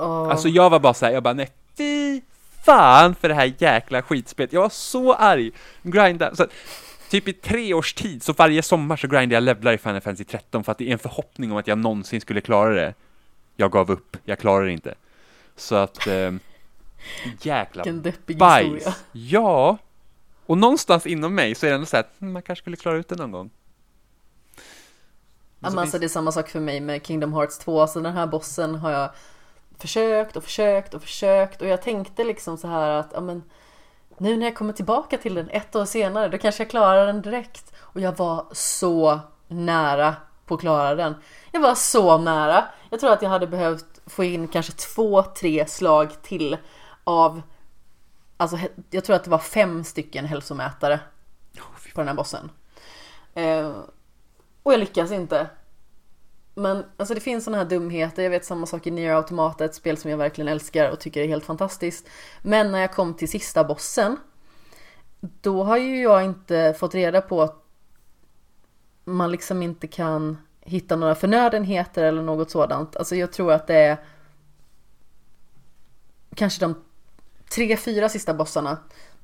Åh. 0.00 0.30
Alltså 0.30 0.48
jag 0.48 0.70
var 0.70 0.78
bara 0.80 0.94
så 0.94 1.06
här, 1.06 1.12
jag 1.12 1.22
bara 1.22 1.34
nej, 1.34 1.50
fy 1.76 2.20
fan 2.64 3.14
för 3.14 3.28
det 3.28 3.34
här 3.34 3.52
jäkla 3.58 4.02
skitspelet. 4.02 4.52
Jag 4.52 4.60
var 4.60 4.68
så 4.68 5.14
arg. 5.14 5.50
Grinda, 5.82 6.34
så 6.34 6.46
typ 7.10 7.28
i 7.28 7.32
tre 7.32 7.74
års 7.74 7.94
tid, 7.94 8.22
så 8.22 8.32
varje 8.32 8.62
sommar 8.62 8.96
så 8.96 9.08
grindade 9.08 9.34
jag 9.34 9.42
levlar 9.42 9.72
i 9.72 9.78
Final 9.78 10.00
Fantasy 10.00 10.24
13 10.24 10.64
för 10.64 10.72
att 10.72 10.78
det 10.78 10.88
är 10.88 10.92
en 10.92 10.98
förhoppning 10.98 11.52
om 11.52 11.56
att 11.58 11.66
jag 11.66 11.78
någonsin 11.78 12.20
skulle 12.20 12.40
klara 12.40 12.74
det. 12.74 12.94
Jag 13.56 13.72
gav 13.72 13.90
upp, 13.90 14.16
jag 14.24 14.38
klarar 14.38 14.64
det 14.66 14.72
inte. 14.72 14.94
Så 15.56 15.74
att, 15.74 16.06
eh, 16.06 16.32
jäkla 17.42 17.84
bajs. 18.38 18.64
historia. 18.74 18.94
Ja, 19.12 19.78
och 20.46 20.58
någonstans 20.58 21.06
inom 21.06 21.34
mig 21.34 21.54
så 21.54 21.66
är 21.66 21.70
det 21.70 21.74
ändå 21.74 21.86
så 21.86 21.96
här, 21.96 22.04
"Hmm, 22.18 22.32
man 22.32 22.42
kanske 22.42 22.62
skulle 22.62 22.76
klara 22.76 22.96
ut 22.96 23.08
det 23.08 23.16
någon 23.16 23.30
gång. 23.32 23.50
Men 25.58 25.66
alltså, 25.78 25.80
finns- 25.82 26.00
det 26.00 26.06
är 26.06 26.08
samma 26.08 26.32
sak 26.32 26.48
för 26.48 26.60
mig 26.60 26.80
med 26.80 27.06
Kingdom 27.06 27.32
Hearts 27.32 27.58
2. 27.58 27.80
Alltså 27.80 28.00
den 28.00 28.12
här 28.14 28.26
bossen 28.26 28.74
har 28.74 28.90
jag 28.90 29.10
försökt 29.80 30.36
och 30.36 30.44
försökt 30.44 30.94
och 30.94 31.02
försökt 31.02 31.62
och 31.62 31.68
jag 31.68 31.82
tänkte 31.82 32.24
liksom 32.24 32.56
så 32.56 32.68
här 32.68 32.90
att 32.90 33.10
ja, 33.14 33.20
men, 33.20 33.42
nu 34.18 34.36
när 34.36 34.46
jag 34.46 34.56
kommer 34.56 34.72
tillbaka 34.72 35.18
till 35.18 35.34
den 35.34 35.50
ett 35.50 35.76
år 35.76 35.84
senare 35.84 36.28
då 36.28 36.38
kanske 36.38 36.62
jag 36.62 36.70
klarar 36.70 37.06
den 37.06 37.22
direkt. 37.22 37.72
Och 37.78 38.00
jag 38.00 38.16
var 38.16 38.46
så 38.52 39.20
nära 39.48 40.16
på 40.46 40.54
att 40.54 40.60
klara 40.60 40.94
den. 40.94 41.14
Jag 41.52 41.60
var 41.60 41.74
så 41.74 42.18
nära. 42.18 42.64
Jag 42.90 43.00
tror 43.00 43.12
att 43.12 43.22
jag 43.22 43.30
hade 43.30 43.46
behövt 43.46 44.00
få 44.06 44.24
in 44.24 44.48
kanske 44.48 44.72
två, 44.72 45.22
tre 45.22 45.66
slag 45.66 46.22
till 46.22 46.56
av 47.04 47.42
Alltså 48.36 48.58
jag 48.90 49.04
tror 49.04 49.16
att 49.16 49.24
det 49.24 49.30
var 49.30 49.38
fem 49.38 49.84
stycken 49.84 50.24
hälsomätare 50.24 51.00
på 51.94 52.00
den 52.00 52.08
här 52.08 52.14
bossen. 52.14 52.50
Eh, 53.34 53.72
och 54.62 54.72
jag 54.72 54.80
lyckas 54.80 55.12
inte. 55.12 55.46
Men 56.54 56.84
alltså 56.96 57.14
det 57.14 57.20
finns 57.20 57.44
sådana 57.44 57.62
här 57.62 57.70
dumheter. 57.70 58.22
Jag 58.22 58.30
vet 58.30 58.44
samma 58.44 58.66
sak 58.66 58.86
i 58.86 58.90
Nier 58.90 59.14
Automata, 59.14 59.64
ett 59.64 59.74
spel 59.74 59.96
som 59.96 60.10
jag 60.10 60.18
verkligen 60.18 60.48
älskar 60.48 60.90
och 60.90 61.00
tycker 61.00 61.22
är 61.22 61.28
helt 61.28 61.44
fantastiskt. 61.44 62.08
Men 62.42 62.72
när 62.72 62.80
jag 62.80 62.92
kom 62.92 63.14
till 63.14 63.28
sista 63.28 63.64
bossen, 63.64 64.16
då 65.20 65.64
har 65.64 65.76
ju 65.76 66.02
jag 66.02 66.24
inte 66.24 66.74
fått 66.78 66.94
reda 66.94 67.20
på 67.20 67.42
att 67.42 67.64
man 69.04 69.30
liksom 69.30 69.62
inte 69.62 69.86
kan 69.86 70.38
hitta 70.60 70.96
några 70.96 71.14
förnödenheter 71.14 72.04
eller 72.04 72.22
något 72.22 72.50
sådant. 72.50 72.96
Alltså 72.96 73.16
jag 73.16 73.32
tror 73.32 73.52
att 73.52 73.66
det 73.66 73.76
är 73.76 74.04
kanske 76.34 76.60
de 76.60 76.74
tre, 77.50 77.76
fyra 77.76 78.08
sista 78.08 78.34
bossarna. 78.34 78.78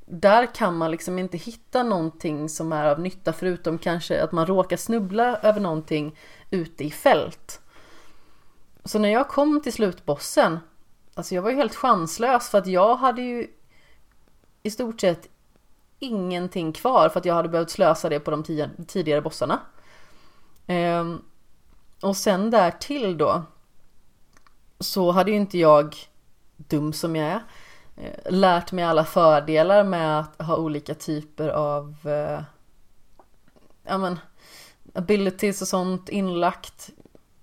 Där 0.07 0.55
kan 0.55 0.77
man 0.77 0.91
liksom 0.91 1.19
inte 1.19 1.37
hitta 1.37 1.83
någonting 1.83 2.49
som 2.49 2.73
är 2.73 2.85
av 2.85 3.01
nytta 3.01 3.33
förutom 3.33 3.79
kanske 3.79 4.23
att 4.23 4.33
man 4.33 4.47
råkar 4.47 4.77
snubbla 4.77 5.37
över 5.37 5.61
någonting 5.61 6.19
ute 6.51 6.85
i 6.85 6.91
fält. 6.91 7.61
Så 8.85 8.99
när 8.99 9.09
jag 9.09 9.29
kom 9.29 9.61
till 9.63 9.73
slutbossen, 9.73 10.59
alltså 11.15 11.35
jag 11.35 11.43
var 11.43 11.51
ju 11.51 11.57
helt 11.57 11.75
chanslös 11.75 12.49
för 12.49 12.59
att 12.59 12.67
jag 12.67 12.97
hade 12.97 13.23
ju 13.23 13.47
i 14.63 14.71
stort 14.71 15.01
sett 15.01 15.29
ingenting 15.99 16.73
kvar 16.73 17.09
för 17.09 17.21
att 17.21 17.25
jag 17.25 17.35
hade 17.35 17.49
behövt 17.49 17.71
slösa 17.71 18.09
det 18.09 18.21
på 18.21 18.31
de 18.31 18.43
tio, 18.43 18.71
tidigare 18.87 19.21
bossarna. 19.21 19.61
Ehm, 20.67 21.23
och 22.03 22.17
sen 22.17 22.51
därtill 22.51 23.19
då 23.19 23.43
så 24.81 25.11
hade 25.11 25.31
ju 25.31 25.37
inte 25.37 25.59
jag, 25.59 25.97
dum 26.57 26.93
som 26.93 27.17
jag 27.17 27.29
är, 27.29 27.43
lärt 28.25 28.73
mig 28.73 28.85
alla 28.85 29.05
fördelar 29.05 29.85
med 29.85 30.21
att 30.21 30.43
ha 30.43 30.57
olika 30.57 30.95
typer 30.95 31.49
av 31.49 31.97
eh, 32.05 32.41
ja 33.87 33.99
men, 33.99 34.19
abilities 34.95 35.63
och 35.63 35.69
sånt 35.69 36.09
inlagt. 36.09 36.91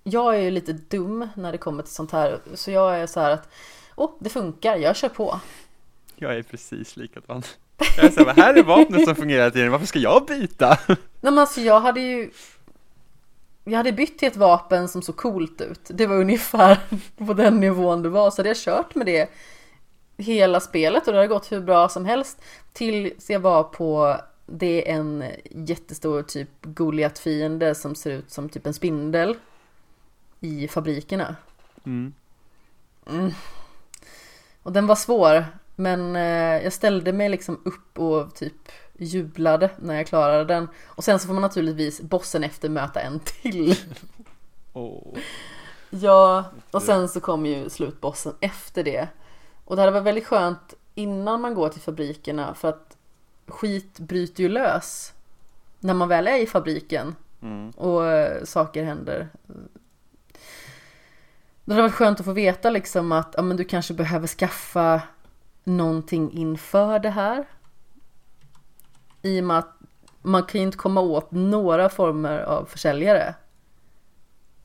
Jag 0.04 0.36
är 0.36 0.42
ju 0.42 0.52
lite 0.52 0.74
dum 0.74 1.28
när 1.36 1.52
det 1.52 1.58
kommer 1.58 1.84
till 1.84 1.94
sånt 1.94 2.12
här 2.12 2.40
så 2.54 2.72
jag 2.72 3.00
är 3.00 3.08
så 3.08 3.20
här 3.20 3.32
att 3.32 3.50
åh, 3.96 4.12
det 4.20 4.30
funkar, 4.30 4.76
jag 4.76 4.96
kör 4.96 5.10
på. 5.10 5.40
Jag 6.16 6.36
är 6.36 6.44
precis 6.44 6.98
likadan. 6.98 7.44
Jag 7.98 8.06
är 8.06 8.10
så 8.10 8.26
här, 8.26 8.34
här 8.34 8.54
är 8.54 8.64
vapnet 8.64 9.06
som 9.06 9.16
fungerar 9.16 9.50
tiden, 9.50 9.72
varför 9.72 9.86
ska 9.86 10.00
jag 10.00 10.26
byta? 10.26 10.78
Nej 10.88 10.98
men 11.22 11.38
alltså 11.38 11.62
jag 11.62 11.80
hade 11.80 12.00
ju 12.00 12.32
Jag 13.64 13.78
hade 13.78 13.92
bytt 13.92 14.20
till 14.20 14.28
ett 14.28 14.36
vapen 14.36 14.88
som 14.88 15.02
såg 15.02 15.16
coolt 15.16 15.62
ut. 15.62 15.82
Det 15.88 16.08
var 16.08 16.16
ungefär 16.16 16.78
på 17.26 17.34
den 17.34 17.60
nivån 17.60 18.02
det 18.02 18.10
var. 18.10 18.32
Så 18.32 18.40
hade 18.40 18.50
jag 18.50 18.58
kört 18.58 18.96
med 18.96 19.06
det 19.06 19.30
hela 20.18 20.60
spelet 20.60 21.08
och 21.08 21.14
det 21.14 21.20
hade 21.20 21.28
gått 21.28 21.52
hur 21.52 21.62
bra 21.62 21.90
som 21.90 22.06
helst. 22.06 22.42
Tills 22.74 23.30
jag 23.30 23.40
var 23.40 23.64
på 23.64 24.18
det 24.46 24.92
är 24.92 24.96
en 24.96 25.24
jättestor 25.52 26.24
typ 26.24 26.50
Goliat-fiende 26.62 27.76
som 27.76 27.96
ser 27.96 28.12
ut 28.12 28.32
som 28.32 28.50
typ 28.50 28.68
en 28.68 28.74
spindel 28.74 29.36
i 30.40 30.68
fabrikerna. 30.68 31.36
Mm. 31.86 32.14
Och 34.64 34.72
den 34.72 34.88
var 34.88 34.96
svår, 34.96 35.46
men 35.76 36.16
eh, 36.16 36.64
jag 36.64 36.74
ställde 36.74 37.14
mig 37.14 37.30
liksom 37.30 37.62
upp 37.66 38.00
och 38.00 38.36
typ 38.36 38.72
jublade 38.98 39.70
när 39.78 39.96
jag 39.96 40.08
klarade 40.08 40.46
den. 40.46 40.68
Och 40.86 41.04
sen 41.04 41.20
så 41.20 41.28
får 41.28 41.34
man 41.34 41.42
naturligtvis 41.42 42.02
bossen 42.02 42.44
efter 42.44 42.70
möta 42.70 43.02
en 43.02 43.20
till. 43.20 43.76
Åh. 44.74 45.18
Ja, 45.90 46.46
och 46.72 46.82
sen 46.82 47.10
så 47.10 47.20
kom 47.20 47.46
ju 47.46 47.70
slutbossen 47.70 48.34
efter 48.40 48.84
det. 48.84 49.08
Och 49.66 49.76
det 49.76 49.82
hade 49.82 49.92
varit 49.92 50.04
väldigt 50.04 50.28
skönt 50.28 50.74
innan 50.96 51.42
man 51.42 51.54
går 51.54 51.70
till 51.70 51.82
fabrikerna 51.82 52.54
för 52.54 52.70
att 52.70 52.98
skit 53.48 54.00
bryter 54.00 54.44
ju 54.44 54.50
lös 54.50 55.14
när 55.80 55.94
man 55.94 56.08
väl 56.08 56.28
är 56.28 56.38
i 56.38 56.48
fabriken 56.48 57.16
Mm. 57.44 57.70
och 57.70 58.06
eh, 58.06 58.44
saker 58.44 58.84
händer. 58.84 59.30
Det 61.66 61.74
hade 61.74 61.82
varit 61.82 61.94
skönt 61.94 62.20
att 62.20 62.26
få 62.26 62.32
veta 62.34 62.70
liksom 62.70 63.12
att 63.12 63.34
ja, 63.38 63.42
men 63.42 63.58
du 63.58 63.64
kanske 63.64 63.94
behöver 63.94 64.28
skaffa 64.28 65.02
någonting 65.64 66.32
inför 66.32 67.00
det 67.00 67.10
här. 67.10 67.46
I 69.22 69.40
och 69.40 69.44
med 69.44 69.58
att 69.58 69.76
man 70.22 70.44
kan 70.44 70.62
ju 70.62 70.68
inte 70.68 70.78
komma 70.78 71.02
åt 71.02 71.32
några 71.32 71.90
former 71.90 72.40
av 72.40 72.66
försäljare. 72.66 73.36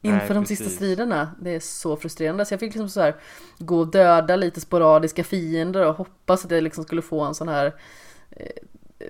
Nej, 0.00 0.14
Inför 0.14 0.34
de 0.34 0.46
sista 0.46 0.68
striderna. 0.68 1.30
Det 1.40 1.50
är 1.50 1.60
så 1.60 1.96
frustrerande. 1.96 2.44
Så 2.44 2.52
jag 2.52 2.60
fick 2.60 2.74
liksom 2.74 2.88
så 2.88 3.00
här 3.00 3.16
gå 3.58 3.78
och 3.78 3.90
döda 3.90 4.36
lite 4.36 4.60
sporadiska 4.60 5.24
fiender 5.24 5.86
och 5.86 5.94
hoppas 5.94 6.44
att 6.44 6.50
jag 6.50 6.62
liksom 6.62 6.84
skulle 6.84 7.02
få 7.02 7.20
en 7.20 7.34
sån 7.34 7.48
här 7.48 7.74
eh, 8.30 8.46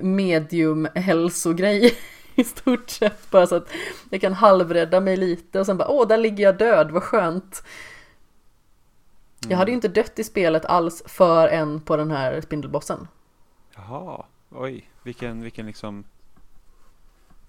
medium 0.03 0.89
hälsogrej 0.95 1.95
i 2.34 2.45
stort 2.45 2.91
sett. 2.91 3.30
Bara 3.30 3.47
så 3.47 3.55
att 3.55 3.68
jag 4.11 4.20
kan 4.20 4.32
halvrädda 4.32 5.01
mig 5.01 5.16
lite 5.16 5.61
och 5.61 5.66
sen 5.66 5.76
bara 5.76 5.89
åh, 5.89 6.09
där 6.09 6.18
ligger 6.18 6.45
jag 6.45 6.59
död, 6.59 6.91
vad 6.91 7.03
skönt. 7.03 7.62
Jag 9.49 9.57
hade 9.57 9.70
ju 9.70 9.74
inte 9.74 9.89
dött 9.89 10.18
i 10.18 10.24
spelet 10.24 10.64
alls 10.64 11.03
förrän 11.07 11.80
på 11.80 11.97
den 11.97 12.11
här 12.11 12.41
spindelbossen. 12.41 13.09
Jaha, 13.74 14.24
oj, 14.51 14.91
vilken, 15.03 15.43
vilken 15.43 15.66
liksom, 15.66 16.05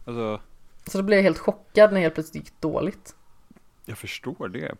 alltså, 0.05 0.41
Så 0.85 0.97
då 0.97 1.03
blev 1.03 1.17
jag 1.17 1.23
helt 1.23 1.39
chockad 1.39 1.89
när 1.89 1.95
det 1.95 2.01
helt 2.01 2.13
plötsligt 2.13 2.43
gick 2.43 2.61
dåligt. 2.61 3.15
Jag 3.89 3.97
förstår 3.97 4.47
det. 4.49 4.75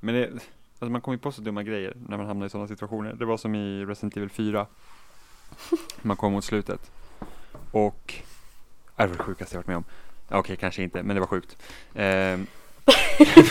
Men 0.00 0.14
det, 0.14 0.30
alltså 0.30 0.90
man 0.90 1.00
kommer 1.00 1.16
ju 1.16 1.20
på 1.20 1.32
så 1.32 1.42
dumma 1.42 1.62
grejer 1.62 1.96
när 2.08 2.16
man 2.16 2.26
hamnar 2.26 2.46
i 2.46 2.50
sådana 2.50 2.68
situationer. 2.68 3.12
Det 3.12 3.24
var 3.24 3.36
som 3.36 3.54
i 3.54 3.84
Resident 3.84 4.16
Evil 4.16 4.30
4. 4.30 4.66
Man 6.02 6.16
kom 6.16 6.32
mot 6.32 6.44
slutet. 6.44 6.90
Och, 7.70 8.14
äh, 8.96 9.02
det 9.02 9.06
var 9.06 9.16
det 9.16 9.22
sjukaste 9.22 9.54
jag 9.54 9.58
varit 9.58 9.66
med 9.66 9.76
om. 9.76 9.84
Okej, 10.28 10.56
kanske 10.56 10.82
inte, 10.82 11.02
men 11.02 11.16
det 11.16 11.20
var 11.20 11.26
sjukt. 11.26 11.56
Ehm, 11.94 12.46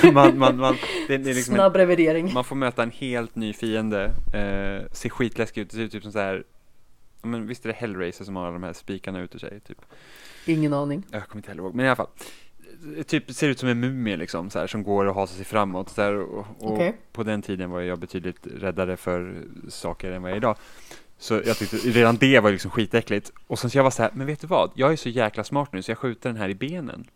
man, 0.14 0.38
man, 0.38 0.58
man, 0.58 0.78
det, 1.08 1.18
det 1.18 1.30
är 1.30 1.34
liksom 1.34 1.54
en, 1.54 1.58
Snabb 1.58 1.76
revidering. 1.76 2.34
Man 2.34 2.44
får 2.44 2.56
möta 2.56 2.84
en 2.84 2.92
helt 2.92 3.36
ny 3.36 3.54
fiende, 3.54 4.06
eh, 4.34 4.92
ser 4.92 5.10
skitläskig 5.10 5.62
ut, 5.62 5.70
det 5.70 5.76
ser 5.76 5.84
ut 5.84 5.92
typ 5.92 6.04
som 6.04 6.12
så 6.12 6.20
här, 6.20 6.44
men 7.22 7.48
visst 7.48 7.66
är 7.66 7.70
det 7.70 7.76
Hellraiser 7.76 8.26
som 8.26 8.36
har 8.36 8.44
alla 8.44 8.54
de 8.54 8.64
här 8.64 8.74
spikarna 8.74 9.20
ut 9.20 9.36
ur 9.36 9.40
sig, 9.40 9.60
typ. 9.60 9.82
Ingen 10.46 10.74
aning. 10.74 11.04
Jag 11.12 11.28
kommer 11.28 11.40
inte 11.40 11.50
heller 11.50 11.64
ihåg, 11.64 11.76
men 11.76 11.86
i 11.86 11.90
alla 11.90 11.96
fall. 11.96 12.10
Typ 13.08 13.32
ser 13.32 13.50
ut 13.50 13.60
som 13.60 13.70
en 13.70 13.80
mumie 13.80 14.18
liksom, 14.18 14.50
så 14.50 14.60
här, 14.60 14.68
som 14.68 14.84
går 14.84 15.06
och 15.06 15.16
hasar 15.16 15.36
sig 15.36 15.46
framåt. 15.46 15.90
Så 15.90 16.02
här, 16.02 16.14
och 16.14 16.46
och 16.60 16.74
Okej. 16.74 16.98
på 17.12 17.24
den 17.24 17.42
tiden 17.42 17.70
var 17.70 17.82
jag 17.82 18.00
betydligt 18.00 18.48
räddare 18.58 18.98
för 18.98 19.44
saker 19.70 20.12
än 20.12 20.22
vad 20.22 20.32
jag 20.32 20.36
är 20.36 20.38
idag. 20.38 20.56
Så 21.18 21.42
jag 21.46 21.58
tyckte 21.58 21.78
redan 21.78 22.18
det 22.18 22.40
var 22.40 22.52
liksom 22.52 22.72
skitäckligt. 22.72 23.32
Och 23.48 23.60
sen 23.60 23.70
så 23.70 23.78
jag 23.78 23.84
var 23.84 23.92
så 23.92 24.02
här, 24.02 24.12
men 24.14 24.28
vet 24.28 24.42
du 24.42 24.48
vad? 24.48 24.72
Jag 24.76 24.92
är 24.92 24.96
så 24.96 25.10
jäkla 25.10 25.44
smart 25.44 25.74
nu 25.74 25.82
så 25.82 25.92
jag 25.92 25.98
skjuter 25.98 26.30
den 26.30 26.38
här 26.38 26.50
i 26.50 26.56
benen. 26.56 27.08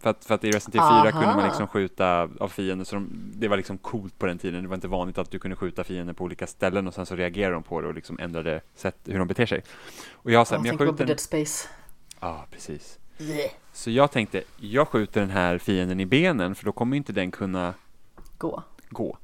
För 0.00 0.10
att, 0.10 0.24
för 0.24 0.34
att 0.34 0.44
i 0.44 0.50
Resident 0.50 0.74
Evil 0.74 1.02
4 1.02 1.12
kunde 1.12 1.36
man 1.36 1.44
liksom 1.44 1.66
skjuta 1.66 2.28
av 2.40 2.48
fiender, 2.48 2.84
så 2.84 2.94
de, 2.94 3.10
det 3.34 3.48
var 3.48 3.56
liksom 3.56 3.78
coolt 3.78 4.18
på 4.18 4.26
den 4.26 4.38
tiden. 4.38 4.62
Det 4.62 4.68
var 4.68 4.74
inte 4.74 4.88
vanligt 4.88 5.18
att 5.18 5.30
du 5.30 5.38
kunde 5.38 5.56
skjuta 5.56 5.84
fiender 5.84 6.12
på 6.12 6.24
olika 6.24 6.46
ställen 6.46 6.86
och 6.86 6.94
sen 6.94 7.06
så 7.06 7.16
reagerade 7.16 7.54
de 7.54 7.62
på 7.62 7.80
det 7.80 7.88
och 7.88 7.94
liksom 7.94 8.18
ändrade 8.18 8.60
sätt 8.74 8.96
hur 9.04 9.18
de 9.18 9.28
beter 9.28 9.46
sig. 9.46 9.62
Och 10.12 10.30
jag 10.30 10.46
sa, 10.46 10.56
men 10.56 10.64
jag 10.64 10.78
på 10.78 10.86
skjuter... 10.86 11.06
Dead 11.06 11.20
Space. 11.20 11.68
Ja, 12.20 12.46
precis. 12.50 12.97
Så 13.72 13.90
jag 13.90 14.10
tänkte, 14.12 14.42
jag 14.56 14.88
skjuter 14.88 15.20
den 15.20 15.30
här 15.30 15.58
fienden 15.58 16.00
i 16.00 16.06
benen 16.06 16.54
för 16.54 16.64
då 16.64 16.72
kommer 16.72 16.96
inte 16.96 17.12
den 17.12 17.30
kunna 17.30 17.74
Gå. 18.38 18.62
gå. 18.90 19.18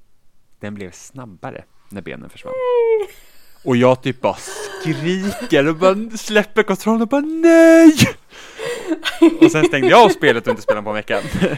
Den 0.60 0.74
blev 0.74 0.90
snabbare 0.90 1.64
när 1.88 2.02
benen 2.02 2.30
försvann. 2.30 2.52
Och 3.64 3.76
jag 3.76 4.02
typ 4.02 4.20
bara 4.20 4.36
skriker 4.82 5.68
och 5.68 5.76
bara 5.76 6.10
släpper 6.10 6.62
kontrollen 6.62 7.02
och 7.02 7.08
bara 7.08 7.20
nej! 7.20 7.94
Och 9.40 9.50
sen 9.50 9.64
stängde 9.64 9.88
jag 9.88 10.04
av 10.04 10.08
spelet 10.08 10.46
och 10.46 10.50
inte 10.50 10.62
spelade 10.62 10.84
på 10.84 10.90
en 10.90 10.94
vecka. 10.96 11.20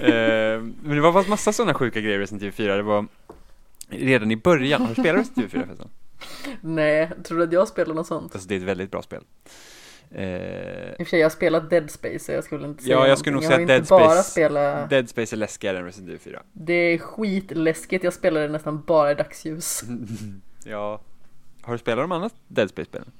Eh, 0.00 0.60
Men 0.60 0.96
det 0.96 1.00
var 1.00 1.28
massa 1.28 1.52
sådana 1.52 1.74
sjuka 1.74 2.00
grejer 2.00 2.18
i 2.18 2.22
Resident 2.22 2.42
Evil 2.42 2.52
4. 2.52 2.76
Det 2.76 2.82
var 2.82 3.06
redan 3.88 4.30
i 4.30 4.36
början. 4.36 4.82
Har 4.82 4.88
du 4.88 4.94
spelat 4.94 5.20
Resident 5.20 5.38
Evil 5.38 5.50
4 5.50 5.64
förresten? 5.66 5.88
Nej, 6.60 7.10
tror 7.24 7.38
du 7.38 7.44
att 7.44 7.52
jag 7.52 7.68
spelar 7.68 7.94
något 7.94 8.06
sånt? 8.06 8.34
Alltså 8.34 8.48
det 8.48 8.54
är 8.54 8.58
ett 8.58 8.62
väldigt 8.64 8.90
bra 8.90 9.02
spel. 9.02 9.22
Eh, 10.14 10.90
I 10.90 10.92
och 10.92 10.96
för 10.96 11.04
sig, 11.04 11.18
jag 11.20 11.24
har 11.24 11.30
spelat 11.30 11.70
Dead 11.70 11.90
Space 11.90 12.18
så 12.18 12.32
jag 12.32 12.44
skulle 12.44 12.66
inte 12.68 12.82
säga 12.82 12.96
Ja, 12.96 13.06
jag 13.08 13.18
skulle 13.18 13.34
nog 13.34 13.44
säga 13.44 13.60
att 13.60 13.66
Dead 13.66 13.82
Space- 13.84 14.22
spela... 14.22 14.86
Dead 14.86 15.08
Space 15.08 15.34
är 15.34 15.36
läskigare 15.36 15.78
än 15.78 15.84
Resident 15.84 16.08
Evil 16.08 16.20
4. 16.20 16.42
Det 16.52 16.72
är 16.72 16.98
skitläskigt, 16.98 18.04
jag 18.04 18.12
spelade 18.12 18.48
nästan 18.48 18.82
bara 18.86 19.12
i 19.12 19.14
dagsljus. 19.14 19.82
Ja. 20.64 21.00
Har 21.62 21.72
du 21.72 21.78
spelat 21.78 22.02
de 22.02 22.12
andra 22.12 22.30
Dead 22.48 22.70
Space-spelen? 22.70 23.10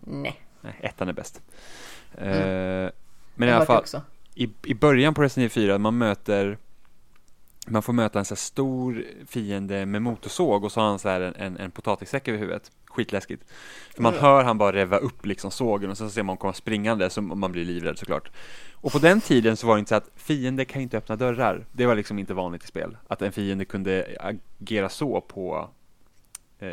Nej, 0.00 0.40
Nej, 0.60 0.74
ettan 0.82 1.08
är 1.08 1.12
bäst. 1.12 1.42
Eh, 2.18 2.42
Mm. 2.42 2.90
men 3.34 3.48
i 3.48 3.52
alla 3.52 3.66
fall, 3.66 3.84
i, 4.34 4.50
i 4.64 4.74
början 4.74 5.14
på 5.14 5.22
Resident 5.22 5.56
Evil 5.56 5.66
4, 5.68 5.78
man 5.78 5.98
möter 5.98 6.58
man 7.66 7.82
får 7.82 7.92
möta 7.92 8.18
en 8.18 8.24
så 8.24 8.36
stor 8.36 9.04
fiende 9.26 9.86
med 9.86 10.02
motorsåg 10.02 10.64
och 10.64 10.72
så 10.72 10.80
har 10.80 10.88
han 10.88 10.98
så 10.98 11.08
här 11.08 11.20
en, 11.20 11.34
en, 11.34 11.56
en 11.56 11.70
potatissäck 11.70 12.28
över 12.28 12.38
huvudet. 12.38 12.70
Skitläskigt. 12.94 13.44
För 13.94 14.02
man 14.02 14.12
Mm. 14.12 14.22
hör 14.24 14.44
han 14.44 14.58
bara 14.58 14.72
reva 14.72 14.96
upp 14.98 15.26
liksom 15.26 15.50
sågen 15.50 15.90
och 15.90 15.98
sen 15.98 16.08
så 16.08 16.14
ser 16.14 16.22
man 16.22 16.36
komma 16.36 16.52
springande 16.52 17.10
så 17.10 17.22
man 17.22 17.52
blir 17.52 17.64
livrädd 17.64 17.98
såklart. 17.98 18.30
Och 18.72 18.92
på 18.92 18.98
den 18.98 19.20
tiden 19.20 19.56
så 19.56 19.66
var 19.66 19.74
det 19.74 19.78
inte 19.78 19.88
så 19.88 19.94
att 19.94 20.10
fiender 20.16 20.64
kan 20.64 20.82
inte 20.82 20.96
öppna 20.98 21.16
dörrar. 21.16 21.66
Det 21.72 21.86
var 21.86 21.94
liksom 21.94 22.18
inte 22.18 22.34
vanligt 22.34 22.64
i 22.64 22.66
spel. 22.66 22.96
Att 23.08 23.22
en 23.22 23.32
fiende 23.32 23.64
kunde 23.64 24.16
agera 24.60 24.88
så 24.88 25.20
på 25.20 25.70
eh, 26.58 26.68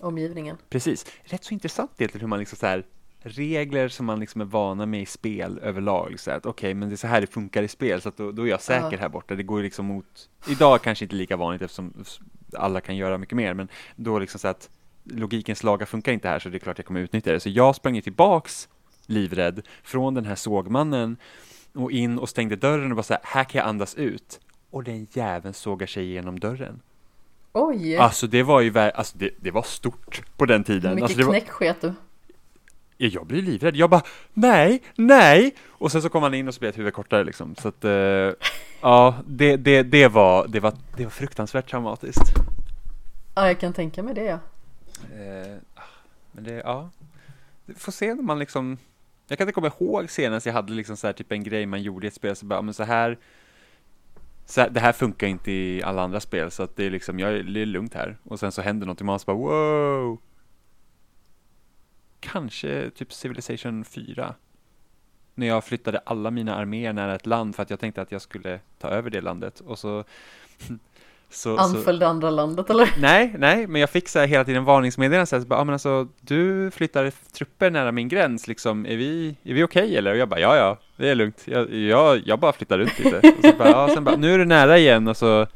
Omgivningen. 0.00 0.56
Precis. 0.70 1.06
Rätt 1.24 1.44
så 1.44 1.54
intressant 1.54 1.90
egentligen 1.96 2.20
hur 2.20 2.28
man 2.28 2.38
liksom 2.38 2.58
så 2.58 2.66
här 2.66 2.84
regler 3.20 3.88
som 3.88 4.06
man 4.06 4.20
liksom 4.20 4.40
är 4.40 4.44
vana 4.44 4.86
med 4.86 5.02
i 5.02 5.06
spel 5.06 5.58
överlag. 5.62 6.20
Så 6.20 6.30
att 6.30 6.46
okej, 6.46 6.74
men 6.74 6.88
det 6.88 6.94
är 6.94 6.96
så 6.96 7.06
här 7.06 7.20
det 7.20 7.26
funkar 7.26 7.62
i 7.62 7.68
spel 7.68 8.00
så 8.00 8.08
att 8.08 8.16
då, 8.16 8.32
då 8.32 8.42
är 8.42 8.46
jag 8.50 8.60
säker 8.62 8.88
Ja. 8.92 8.98
här 8.98 9.08
borta. 9.08 9.34
Det 9.34 9.42
går 9.42 9.62
liksom 9.62 9.86
mot, 9.86 10.28
idag 10.48 10.82
kanske 10.82 11.04
inte 11.04 11.14
lika 11.16 11.36
vanligt 11.36 11.62
eftersom 11.62 12.04
alla 12.52 12.80
kan 12.80 12.96
göra 12.96 13.18
mycket 13.18 13.36
mer, 13.36 13.54
men 13.54 13.68
då 13.96 14.18
liksom 14.18 14.40
så 14.40 14.48
att 14.48 14.70
logikens 15.06 15.62
lagar 15.62 15.86
funkar 15.86 16.12
inte 16.12 16.28
här 16.28 16.38
så 16.38 16.48
det 16.48 16.56
är 16.56 16.58
klart 16.58 16.78
jag 16.78 16.86
kommer 16.86 17.00
utnyttja 17.00 17.32
det. 17.32 17.40
Så 17.40 17.48
jag 17.48 17.74
sprang 17.74 18.02
tillbaks 18.02 18.68
livrädd 19.06 19.62
från 19.82 20.14
den 20.14 20.24
här 20.24 20.34
sågmannen 20.34 21.16
och 21.74 21.92
in 21.92 22.18
och 22.18 22.28
stängde 22.28 22.56
dörren 22.56 22.90
och 22.90 22.96
bara 22.96 23.02
så 23.02 23.12
här, 23.12 23.22
här 23.24 23.44
kan 23.44 23.58
jag 23.58 23.68
andas 23.68 23.94
ut. 23.94 24.40
Och 24.70 24.84
den 24.84 25.06
jäveln 25.12 25.54
sågar 25.54 25.86
sig 25.86 26.04
igenom 26.04 26.40
dörren. 26.40 26.80
Oj! 27.52 27.96
Alltså 27.96 28.26
det 28.26 28.42
var 28.42 28.60
ju, 28.60 28.78
alltså 28.78 29.18
det, 29.18 29.30
det 29.40 29.50
var 29.50 29.62
stort 29.62 30.22
på 30.36 30.46
den 30.46 30.58
Hur 30.58 30.64
tiden. 30.64 30.94
mycket 30.94 31.02
Alltså, 31.02 31.18
det 31.18 31.24
var, 31.24 31.32
knäck 31.32 31.50
sket 31.50 31.80
du? 31.80 31.92
Ja, 32.96 33.08
jag 33.12 33.26
blir 33.26 33.42
livrädd. 33.42 33.76
Jag 33.76 33.90
bara, 33.90 34.02
nej, 34.32 34.82
nej! 34.96 35.54
Och 35.68 35.92
sen 35.92 36.02
så 36.02 36.08
kom 36.08 36.22
han 36.22 36.34
in 36.34 36.48
och 36.48 36.54
så 36.54 36.60
blev 36.60 36.70
ett 36.70 36.78
huvud 36.78 36.94
kortare 36.94 37.24
liksom. 37.24 37.54
Så 37.54 37.68
att, 37.68 37.84
eh, 37.84 37.90
ja, 38.80 39.14
det, 39.26 39.56
det, 39.56 39.82
det, 39.82 40.08
var, 40.08 40.46
det, 40.48 40.60
var, 40.60 40.72
det 40.96 41.04
var 41.04 41.10
fruktansvärt 41.10 41.70
traumatiskt. 41.70 42.32
Ja, 43.34 43.46
jag 43.46 43.60
kan 43.60 43.72
tänka 43.72 44.02
mig 44.02 44.14
det 44.14 44.24
ja. 44.24 44.38
Eh, 45.14 45.56
ah, 45.74 45.82
men 46.32 46.44
det, 46.44 46.52
ja. 46.52 46.90
Får 47.76 47.92
se 47.92 48.14
när 48.14 48.22
man 48.22 48.38
liksom, 48.38 48.78
jag 49.28 49.38
kan 49.38 49.44
inte 49.44 49.54
komma 49.54 49.72
ihåg 49.80 50.10
senast 50.10 50.46
jag 50.46 50.52
hade 50.52 50.72
liksom 50.72 50.96
så 50.96 51.06
här 51.06 51.14
typ 51.14 51.32
en 51.32 51.44
grej 51.44 51.66
man 51.66 51.82
gjorde 51.82 52.06
i 52.06 52.08
ett 52.08 52.14
spel, 52.14 52.36
så 52.36 52.46
bara, 52.46 52.62
men 52.62 52.74
så 52.74 52.84
här, 52.84 53.18
så 54.44 54.60
här, 54.60 54.70
det 54.70 54.80
här 54.80 54.92
funkar 54.92 55.26
inte 55.26 55.52
i 55.52 55.82
alla 55.82 56.02
andra 56.02 56.20
spel, 56.20 56.50
så 56.50 56.62
att 56.62 56.76
det 56.76 56.84
är 56.84 56.90
liksom, 56.90 57.18
jag 57.18 57.32
är, 57.32 57.42
det 57.42 57.60
är 57.60 57.66
lugnt 57.66 57.94
här. 57.94 58.16
Och 58.22 58.40
sen 58.40 58.52
så 58.52 58.62
händer 58.62 58.86
någonting, 58.86 59.06
man 59.06 59.18
så 59.18 59.26
bara, 59.26 59.36
wow! 59.36 60.18
Kanske 62.20 62.90
typ 62.90 63.12
Civilization 63.12 63.84
4. 63.84 64.34
När 65.34 65.46
jag 65.46 65.64
flyttade 65.64 65.98
alla 65.98 66.30
mina 66.30 66.54
arméer 66.54 66.92
nära 66.92 67.14
ett 67.14 67.26
land 67.26 67.56
för 67.56 67.62
att 67.62 67.70
jag 67.70 67.80
tänkte 67.80 68.02
att 68.02 68.12
jag 68.12 68.22
skulle 68.22 68.60
ta 68.78 68.88
över 68.88 69.10
det 69.10 69.20
landet. 69.20 69.60
Och 69.60 69.78
så... 69.78 70.04
så, 71.30 71.56
Anföll 71.56 71.98
det 71.98 72.06
andra 72.06 72.30
landet 72.30 72.70
eller? 72.70 72.94
Nej, 72.98 73.34
nej, 73.38 73.66
men 73.66 73.80
jag 73.80 73.90
fick 73.90 74.08
så 74.08 74.18
här 74.18 74.26
hela 74.26 74.44
tiden 74.44 74.64
varningsmeddelanden 74.64 75.26
så 75.26 75.36
här, 75.36 75.40
så 75.40 75.48
bara, 75.48 75.60
ah, 75.60 75.64
men 75.64 75.72
alltså, 75.72 76.08
du 76.20 76.70
flyttar 76.70 77.12
trupper 77.32 77.70
nära 77.70 77.92
min 77.92 78.08
gräns, 78.08 78.48
liksom, 78.48 78.86
är 78.86 78.96
vi, 78.96 79.36
är 79.42 79.54
vi 79.54 79.62
okej 79.62 79.96
eller? 79.96 80.10
Och 80.10 80.16
jag 80.16 80.28
bara, 80.28 80.40
ja, 80.40 80.56
ja, 80.56 80.78
det 80.96 81.08
är 81.08 81.14
lugnt, 81.14 81.42
jag, 81.44 81.74
jag, 81.74 82.22
jag 82.26 82.38
bara 82.38 82.52
flyttar 82.52 82.78
runt 82.78 82.98
lite. 82.98 83.16
Och 83.16 83.44
så 83.44 83.52
bara, 83.58 83.68
ja, 83.70 83.88
sen 83.94 84.04
bara, 84.04 84.16
nu 84.16 84.34
är 84.34 84.38
du 84.38 84.44
nära 84.44 84.78
igen 84.78 85.08
och 85.08 85.16
så, 85.16 85.46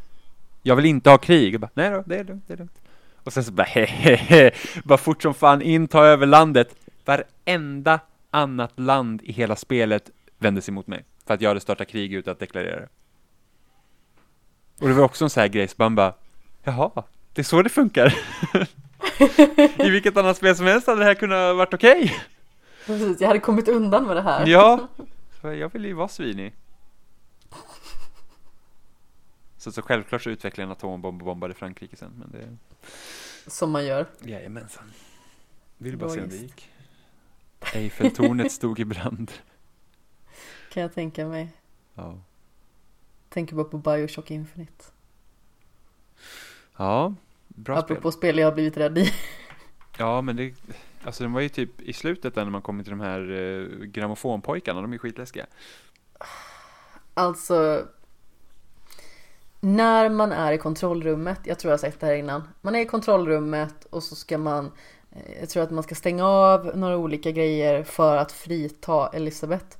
jag 0.62 0.76
vill 0.76 0.84
inte 0.84 1.10
ha 1.10 1.18
krig. 1.18 1.54
Och 1.54 1.60
bara, 1.60 1.70
nej 1.74 1.90
då, 1.90 2.02
det 2.06 2.16
är 2.16 2.24
lugnt, 2.24 2.44
det 2.46 2.52
är 2.52 2.58
lugnt. 2.58 2.78
Och 3.24 3.32
sen 3.32 3.44
så 3.44 3.52
bara, 3.52 3.62
hehehe, 3.68 4.50
bara 4.84 4.98
fort 4.98 5.22
som 5.22 5.34
fan 5.34 5.62
in, 5.62 5.88
ta 5.88 6.04
över 6.04 6.26
landet. 6.26 6.74
Varenda 7.04 8.00
annat 8.30 8.72
land 8.80 9.22
i 9.22 9.32
hela 9.32 9.56
spelet 9.56 10.10
vände 10.38 10.62
sig 10.62 10.74
mot 10.74 10.86
mig, 10.86 11.04
för 11.26 11.34
att 11.34 11.40
jag 11.40 11.50
hade 11.50 11.60
startat 11.60 11.88
krig 11.88 12.12
utan 12.12 12.32
att 12.32 12.38
deklarera 12.38 12.80
det. 12.80 12.88
Och 14.80 14.88
det 14.88 14.94
var 14.94 15.04
också 15.04 15.24
en 15.24 15.30
sån 15.30 15.40
här 15.40 15.48
grej, 15.48 15.68
så 15.68 15.74
man 15.78 15.94
bara, 15.94 16.14
jaha, 16.62 17.04
det 17.32 17.40
är 17.40 17.44
så 17.44 17.62
det 17.62 17.68
funkar. 17.68 18.14
I 19.86 19.90
vilket 19.90 20.16
annat 20.16 20.36
spel 20.36 20.56
som 20.56 20.66
helst 20.66 20.86
hade 20.86 20.98
det 20.98 21.04
här 21.04 21.14
kunnat 21.14 21.56
varit 21.56 21.74
okej. 21.74 22.16
Precis, 22.86 23.20
jag 23.20 23.28
hade 23.28 23.40
kommit 23.40 23.68
undan 23.68 24.06
med 24.06 24.16
det 24.16 24.22
här. 24.22 24.46
Ja, 24.46 24.88
jag 25.42 25.72
vill 25.72 25.84
ju 25.84 25.92
vara 25.92 26.08
svinig. 26.08 26.54
Så, 29.56 29.72
så 29.72 29.82
självklart 29.82 30.22
så 30.22 30.30
utvecklade 30.30 30.62
jag 30.62 30.66
en 30.68 30.72
atombomb 30.72 31.22
och 31.22 31.26
bombade 31.26 31.54
Frankrike 31.54 31.96
sen, 31.96 32.12
men 32.18 32.30
det... 32.30 32.56
Som 33.50 33.70
man 33.70 33.86
gör. 33.86 34.06
Jajamensan. 34.20 34.92
Vill 35.78 35.96
bara 35.96 36.10
se 36.10 36.20
om 36.20 36.28
det 36.28 36.36
gick. 36.36 36.70
Eiffeltornet 37.74 38.52
stod 38.52 38.80
i 38.80 38.84
brand. 38.84 39.32
Kan 40.72 40.82
jag 40.82 40.94
tänka 40.94 41.26
mig. 41.26 41.52
Ja. 41.94 42.18
Tänker 43.30 43.54
bara 43.56 43.64
på 43.64 43.78
Bioshock 43.78 44.30
Infinite. 44.30 44.84
Ja, 46.76 47.14
bra 47.48 47.78
Apropå 47.78 48.12
spel. 48.12 48.18
spel 48.18 48.38
jag 48.38 48.46
har 48.46 48.52
blivit 48.52 48.76
rädd 48.76 48.98
i. 48.98 49.12
Ja, 49.98 50.20
men 50.22 50.36
det, 50.36 50.54
alltså 51.04 51.22
den 51.22 51.32
var 51.32 51.40
ju 51.40 51.48
typ 51.48 51.80
i 51.80 51.92
slutet 51.92 52.34
där 52.34 52.44
när 52.44 52.50
man 52.50 52.62
kommer 52.62 52.82
till 52.84 52.90
de 52.90 53.00
här 53.00 53.30
eh, 53.32 53.84
grammofonpojkarna, 53.86 54.80
de 54.80 54.92
är 54.92 54.98
skitläskiga. 54.98 55.46
Alltså 57.14 57.86
När 59.60 60.08
man 60.08 60.32
är 60.32 60.52
i 60.52 60.58
kontrollrummet, 60.58 61.40
jag 61.44 61.58
tror 61.58 61.70
jag 61.70 61.72
har 61.72 61.78
sagt 61.80 62.00
det 62.00 62.06
här 62.06 62.14
innan 62.14 62.42
Man 62.60 62.74
är 62.74 62.80
i 62.80 62.84
kontrollrummet 62.86 63.84
och 63.90 64.02
så 64.02 64.14
ska 64.16 64.38
man 64.38 64.72
eh, 65.12 65.40
Jag 65.40 65.48
tror 65.48 65.62
att 65.62 65.70
man 65.70 65.82
ska 65.82 65.94
stänga 65.94 66.24
av 66.26 66.70
några 66.76 66.96
olika 66.96 67.30
grejer 67.30 67.84
för 67.84 68.16
att 68.16 68.32
frita 68.32 69.08
Elisabeth 69.08 69.76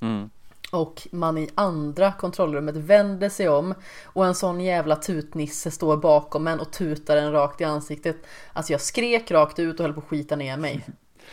Mm. 0.00 0.30
Och 0.72 1.08
man 1.10 1.38
i 1.38 1.48
andra 1.54 2.12
kontrollrummet 2.12 2.76
vänder 2.76 3.28
sig 3.28 3.48
om 3.48 3.74
Och 4.04 4.26
en 4.26 4.34
sån 4.34 4.60
jävla 4.60 4.96
tutnisse 4.96 5.70
står 5.70 5.96
bakom 5.96 6.46
en 6.46 6.60
och 6.60 6.72
tutar 6.72 7.16
en 7.16 7.32
rakt 7.32 7.60
i 7.60 7.64
ansiktet 7.64 8.16
Alltså 8.52 8.72
jag 8.72 8.80
skrek 8.80 9.30
rakt 9.30 9.58
ut 9.58 9.80
och 9.80 9.86
höll 9.86 9.94
på 9.94 10.00
att 10.00 10.06
skita 10.06 10.36
ner 10.36 10.56
mig 10.56 10.86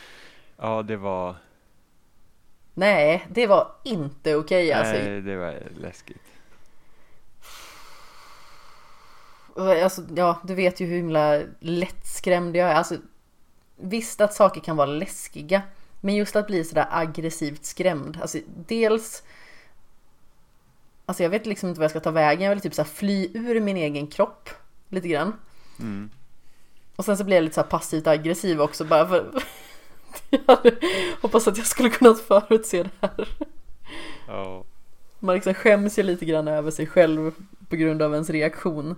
Ja, 0.58 0.84
det 0.84 0.98
var, 0.98 1.36
Nej, 2.74 3.28
det 3.30 3.48
var 3.48 3.72
inte 3.84 4.36
okej 4.36 4.74
alltså 4.74 4.94
nej, 4.94 5.22
det 5.22 5.38
var 5.38 5.64
läskigt. 5.78 6.22
Alltså, 9.56 10.02
ja, 10.16 10.42
du 10.44 10.56
vet 10.56 10.80
ju 10.80 10.86
hur 10.86 10.96
himla 10.96 11.42
lättskrämd 11.60 12.56
jag 12.56 12.70
är. 12.70 12.76
Alltså, 12.76 12.96
visst 13.76 14.22
att 14.22 14.34
saker 14.34 14.62
kan 14.62 14.78
vara 14.78 14.88
läskiga. 14.88 15.62
Men 16.02 16.16
just 16.16 16.36
att 16.36 16.48
bli 16.48 16.64
sådär 16.64 16.88
aggressivt 16.92 17.66
skrämd. 17.66 18.18
Alltså, 18.22 18.38
dels... 18.68 19.24
Alltså 21.06 21.24
jag 21.24 21.30
vet 21.30 21.46
liksom 21.46 21.70
inte 21.70 21.80
vad 21.80 21.84
jag 21.84 21.92
ska 21.92 22.00
ta 22.00 22.12
vägen. 22.12 22.44
Jag 22.44 22.50
vill 22.50 22.62
typ 22.62 22.74
så 22.74 22.84
fly 22.84 23.30
ur 23.34 23.60
min 23.60 23.78
egen 23.78 24.08
kropp. 24.08 24.50
Lite 24.90 25.08
grann. 25.08 25.34
Mm. 25.80 26.10
Och 26.96 27.06
sen 27.06 27.18
så 27.18 27.24
blir 27.24 27.38
jag 27.38 27.44
lite 27.44 27.56
så 27.56 27.64
passivt 27.64 28.08
aggressiv 28.08 28.62
också 28.62 28.86
bara 28.86 29.08
för... 29.08 29.44
jag 30.30 30.56
hade 30.56 30.76
hoppats 31.22 31.48
att 31.48 31.58
jag 31.58 31.68
skulle 31.68 31.90
kunnat 31.90 32.20
förutse 32.20 32.84
det 32.84 32.90
här. 33.02 33.28
Ja. 34.28 34.64
Man 35.20 35.36
liksom 35.36 35.54
skäms 35.54 36.00
ju 36.00 36.04
lite 36.04 36.26
grann 36.26 36.48
över 36.48 36.72
sig 36.72 36.88
själv 36.88 37.32
på 37.70 37.76
grund 37.76 38.02
av 38.02 38.14
ens 38.14 38.30
reaktion. 38.30 38.96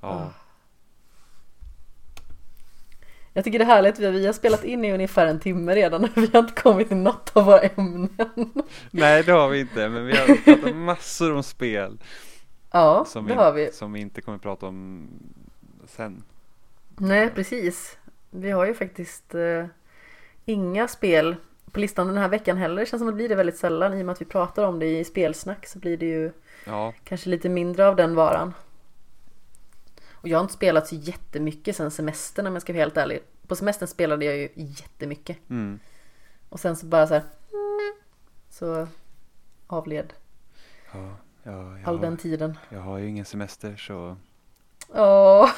Ja. 0.00 0.30
Jag 3.36 3.44
tycker 3.44 3.58
det 3.58 3.64
är 3.64 3.66
härligt, 3.66 3.98
vi 3.98 4.26
har 4.26 4.32
spelat 4.32 4.64
in 4.64 4.84
i 4.84 4.92
ungefär 4.92 5.26
en 5.26 5.40
timme 5.40 5.74
redan 5.74 6.04
och 6.04 6.10
vi 6.16 6.30
har 6.32 6.38
inte 6.38 6.62
kommit 6.62 6.88
till 6.88 6.96
något 6.96 7.30
av 7.36 7.44
våra 7.44 7.60
ämnen. 7.60 8.08
Nej, 8.90 9.22
det 9.22 9.32
har 9.32 9.48
vi 9.48 9.60
inte, 9.60 9.88
men 9.88 10.06
vi 10.06 10.16
har 10.16 10.44
pratat 10.44 10.76
massor 10.76 11.32
om 11.34 11.42
spel. 11.42 11.98
Ja, 12.70 13.04
som 13.08 13.26
det 13.26 13.32
vi, 13.32 13.38
har 13.38 13.52
vi. 13.52 13.72
Som 13.72 13.92
vi 13.92 14.00
inte 14.00 14.20
kommer 14.20 14.38
prata 14.38 14.66
om 14.66 15.08
sen. 15.86 16.22
Nej, 16.96 17.30
precis. 17.30 17.98
Vi 18.30 18.50
har 18.50 18.66
ju 18.66 18.74
faktiskt 18.74 19.34
eh, 19.34 19.66
inga 20.44 20.88
spel 20.88 21.36
på 21.70 21.80
listan 21.80 22.06
den 22.06 22.18
här 22.18 22.28
veckan 22.28 22.56
heller. 22.56 22.80
Det 22.80 22.86
känns 22.86 23.00
som 23.00 23.08
att 23.08 23.14
det 23.14 23.16
blir 23.16 23.28
det 23.28 23.34
väldigt 23.34 23.58
sällan 23.58 23.94
i 23.94 24.02
och 24.02 24.06
med 24.06 24.12
att 24.12 24.20
vi 24.20 24.24
pratar 24.24 24.64
om 24.64 24.78
det 24.78 24.98
i 24.98 25.04
spelsnack 25.04 25.66
så 25.66 25.78
blir 25.78 25.96
det 25.96 26.06
ju 26.06 26.32
Ja, 26.64 26.92
kanske 27.04 27.30
lite 27.30 27.48
mindre 27.48 27.88
av 27.88 27.96
den 27.96 28.14
varan. 28.14 28.54
Och 30.26 30.30
jag 30.30 30.38
har 30.38 30.42
inte 30.42 30.54
spelat 30.54 30.86
så 30.88 30.94
jättemycket 30.94 31.76
sen 31.76 31.90
semestern 31.90 32.46
om 32.46 32.52
jag 32.52 32.62
ska 32.62 32.72
vara 32.72 32.82
helt 32.82 32.96
ärlig. 32.96 33.22
På 33.46 33.56
semestern 33.56 33.88
spelade 33.88 34.24
jag 34.24 34.36
ju 34.36 34.48
jättemycket. 34.54 35.50
mm. 35.50 35.78
Och 36.48 36.60
sen 36.60 36.76
så 36.76 36.86
bara 36.86 37.06
så 37.06 37.14
här. 37.14 37.22
Så 38.50 38.88
avled 39.66 40.12
ja, 40.92 41.16
ja 41.42 41.78
all 41.84 42.00
den 42.00 42.12
har, 42.12 42.16
tiden. 42.16 42.58
jag 42.68 42.80
har 42.80 42.98
ju 42.98 43.08
ingen 43.08 43.24
semester 43.24 43.76
så, 43.76 44.16
Åh! 44.88 45.50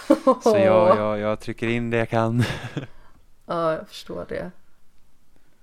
så 0.43 0.57
jag, 0.57 0.97
jag, 0.99 1.19
jag 1.19 1.41
trycker 1.41 1.69
in 1.69 1.91
det 1.91 1.97
jag 1.97 2.09
kan. 2.09 2.43
Ja, 3.47 3.73
jag 3.73 3.89
förstår 3.89 4.27
det. 4.29 4.51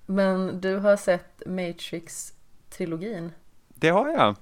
Men 0.05 0.61
du 0.61 0.77
har 0.77 0.97
sett 0.97 1.41
Matrix-trilogin? 1.45 3.31
Det 3.67 3.89
har 3.89 4.09
jag. 4.09 4.35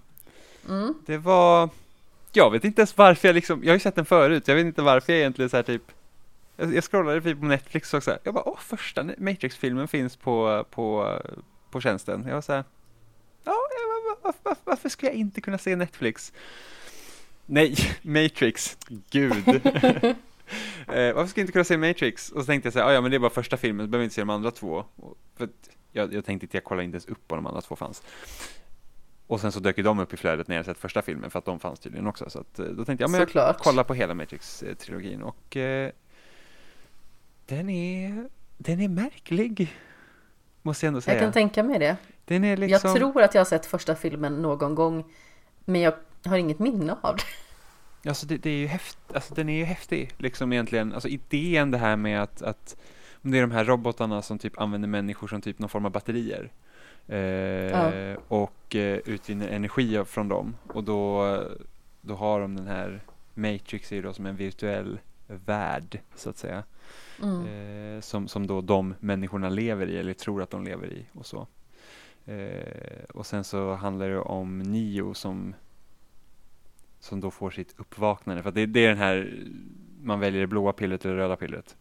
Mm. 0.69 0.93
Det 1.05 1.17
var, 1.17 1.69
jag 2.33 2.51
vet 2.51 2.65
inte 2.65 2.81
ens 2.81 2.97
varför 2.97 3.27
jag 3.27 3.35
liksom, 3.35 3.63
jag 3.63 3.69
har 3.69 3.75
ju 3.75 3.79
sett 3.79 3.95
den 3.95 4.05
förut, 4.05 4.47
jag 4.47 4.55
vet 4.55 4.65
inte 4.65 4.81
varför 4.81 5.13
jag 5.13 5.19
egentligen 5.19 5.49
så 5.49 5.55
här 5.55 5.63
typ 5.63 5.81
Jag, 6.57 6.75
jag 6.75 6.83
scrollade 6.83 7.21
typ 7.21 7.39
på 7.39 7.45
Netflix 7.45 7.93
och 7.93 8.03
så 8.03 8.11
här, 8.11 8.19
jag 8.23 8.33
bara 8.33 8.49
åh 8.49 8.59
första 8.59 9.03
Matrix-filmen 9.17 9.87
finns 9.87 10.15
på, 10.15 10.65
på, 10.69 11.19
på 11.71 11.81
tjänsten. 11.81 12.25
Jag 12.27 12.33
var 12.33 12.41
så 12.41 12.53
här, 12.53 12.63
ja, 13.43 13.55
varför, 14.23 14.39
varför, 14.43 14.61
varför 14.63 14.89
skulle 14.89 15.11
jag 15.11 15.19
inte 15.19 15.41
kunna 15.41 15.57
se 15.57 15.75
Netflix? 15.75 16.33
Nej, 17.45 17.75
Matrix, 18.01 18.77
gud. 19.09 19.47
eh, 20.87 21.13
varför 21.13 21.27
skulle 21.27 21.41
jag 21.41 21.43
inte 21.43 21.51
kunna 21.51 21.63
se 21.63 21.77
Matrix? 21.77 22.31
Och 22.31 22.41
så 22.41 22.45
tänkte 22.45 22.67
jag 22.67 22.73
så 22.73 22.79
här, 22.79 22.91
ja 22.91 23.01
men 23.01 23.11
det 23.11 23.17
är 23.17 23.19
bara 23.19 23.29
första 23.29 23.57
filmen, 23.57 23.85
så 23.85 23.89
behöver 23.89 24.03
jag 24.03 24.05
inte 24.05 24.15
se 24.15 24.21
de 24.21 24.29
andra 24.29 24.51
två. 24.51 24.85
Och, 24.95 25.17
för 25.37 25.43
att 25.43 25.69
jag, 25.91 26.13
jag 26.13 26.25
tänkte 26.25 26.45
inte, 26.45 26.57
jag 26.57 26.63
kollade 26.63 26.85
inte 26.85 26.95
ens 26.95 27.05
upp 27.05 27.31
om 27.31 27.37
de 27.37 27.47
andra 27.47 27.61
två 27.61 27.75
fanns. 27.75 28.03
Och 29.33 29.41
sen 29.41 29.51
så 29.51 29.59
dök 29.59 29.77
ju 29.77 29.83
de 29.83 29.99
upp 29.99 30.13
i 30.13 30.17
flödet 30.17 30.47
när 30.47 30.55
jag 30.55 30.65
sett 30.65 30.77
första 30.77 31.01
filmen 31.01 31.29
för 31.29 31.39
att 31.39 31.45
de 31.45 31.59
fanns 31.59 31.79
tydligen 31.79 32.07
också. 32.07 32.29
Så 32.29 32.39
att, 32.39 32.59
eh, 32.59 32.65
då 32.65 32.85
tänkte 32.85 33.03
jag, 33.03 33.11
men 33.11 33.19
jag 33.19 33.29
Såklart. 33.29 33.57
kollar 33.57 33.83
på 33.83 33.93
hela 33.93 34.13
Matrix-trilogin 34.13 35.21
och 35.21 35.57
eh, 35.57 35.91
den 37.45 37.69
är, 37.69 38.29
den 38.57 38.79
är 38.79 38.87
märklig. 38.87 39.77
Måste 40.61 40.85
jag 40.85 40.87
ändå 40.87 41.01
säga. 41.01 41.15
Jag 41.15 41.23
kan 41.23 41.33
tänka 41.33 41.63
mig 41.63 41.79
det. 41.79 41.97
den 42.25 42.43
är 42.43 42.57
liksom, 42.57 42.89
Jag 42.89 42.97
tror 42.97 43.21
att 43.21 43.33
jag 43.33 43.39
har 43.39 43.45
sett 43.45 43.65
första 43.65 43.95
filmen 43.95 44.41
någon 44.41 44.75
gång. 44.75 45.03
Men 45.65 45.81
jag 45.81 45.93
har 46.25 46.37
inget 46.37 46.59
minne 46.59 46.97
av 47.01 47.15
det. 47.15 48.09
Alltså 48.09 48.25
det, 48.25 48.37
det 48.37 48.49
är 48.49 48.57
ju 48.57 48.67
häft, 48.67 48.97
alltså 49.13 49.33
den 49.33 49.49
är 49.49 49.57
ju 49.57 49.63
häftig 49.63 50.11
liksom 50.17 50.53
egentligen. 50.53 50.93
Alltså 50.93 51.09
idén 51.09 51.71
det 51.71 51.77
här 51.77 51.95
med 51.95 52.23
att, 52.23 52.41
att 52.41 52.75
det 53.21 53.37
är 53.37 53.41
de 53.41 53.51
här 53.51 53.65
robotarna 53.65 54.21
som 54.21 54.39
typ 54.39 54.59
använder 54.59 54.87
människor 54.87 55.27
som 55.27 55.41
typ 55.41 55.59
någon 55.59 55.69
form 55.69 55.85
av 55.85 55.91
batterier. 55.91 56.51
Eh, 57.07 58.17
Och 58.27 58.75
eh, 58.75 58.99
utvinner 59.05 59.47
energi 59.47 60.03
från 60.05 60.29
dem. 60.29 60.55
Och 60.67 60.83
då, 60.83 61.37
då 62.01 62.15
har 62.15 62.41
de 62.41 62.55
den 62.55 62.67
här 62.67 63.01
Matrix 63.33 63.91
är 63.91 64.03
då 64.03 64.13
som 64.13 64.25
en 64.25 64.35
virtuell 64.35 64.99
värld 65.27 65.99
så 66.15 66.29
att 66.29 66.37
säga. 66.37 66.63
Mm. 67.23 67.45
Eh, 67.95 68.01
som, 68.01 68.27
som 68.27 68.47
då 68.47 68.61
de 68.61 68.95
människorna 68.99 69.49
lever 69.49 69.87
i 69.87 69.97
eller 69.97 70.13
tror 70.13 70.41
att 70.41 70.49
de 70.49 70.63
lever 70.63 70.87
i 70.87 71.05
och 71.13 71.25
så. 71.25 71.47
Eh, 72.25 73.03
och 73.13 73.25
sen 73.25 73.43
så 73.43 73.73
handlar 73.73 74.09
det 74.09 74.19
om 74.19 74.59
Neo 74.59 75.13
som 75.13 75.55
som 76.99 77.19
då 77.19 77.31
får 77.31 77.51
sitt 77.51 77.79
uppvaknande. 77.79 78.43
För 78.43 78.51
det, 78.51 78.65
det 78.65 78.85
är 78.85 78.89
den 78.89 78.97
här, 78.97 79.43
man 80.01 80.19
väljer 80.19 80.41
det 80.41 80.47
blåa 80.47 80.73
pillret 80.73 81.05
eller 81.05 81.15
det 81.15 81.23
röda 81.23 81.35
pillret. 81.35 81.75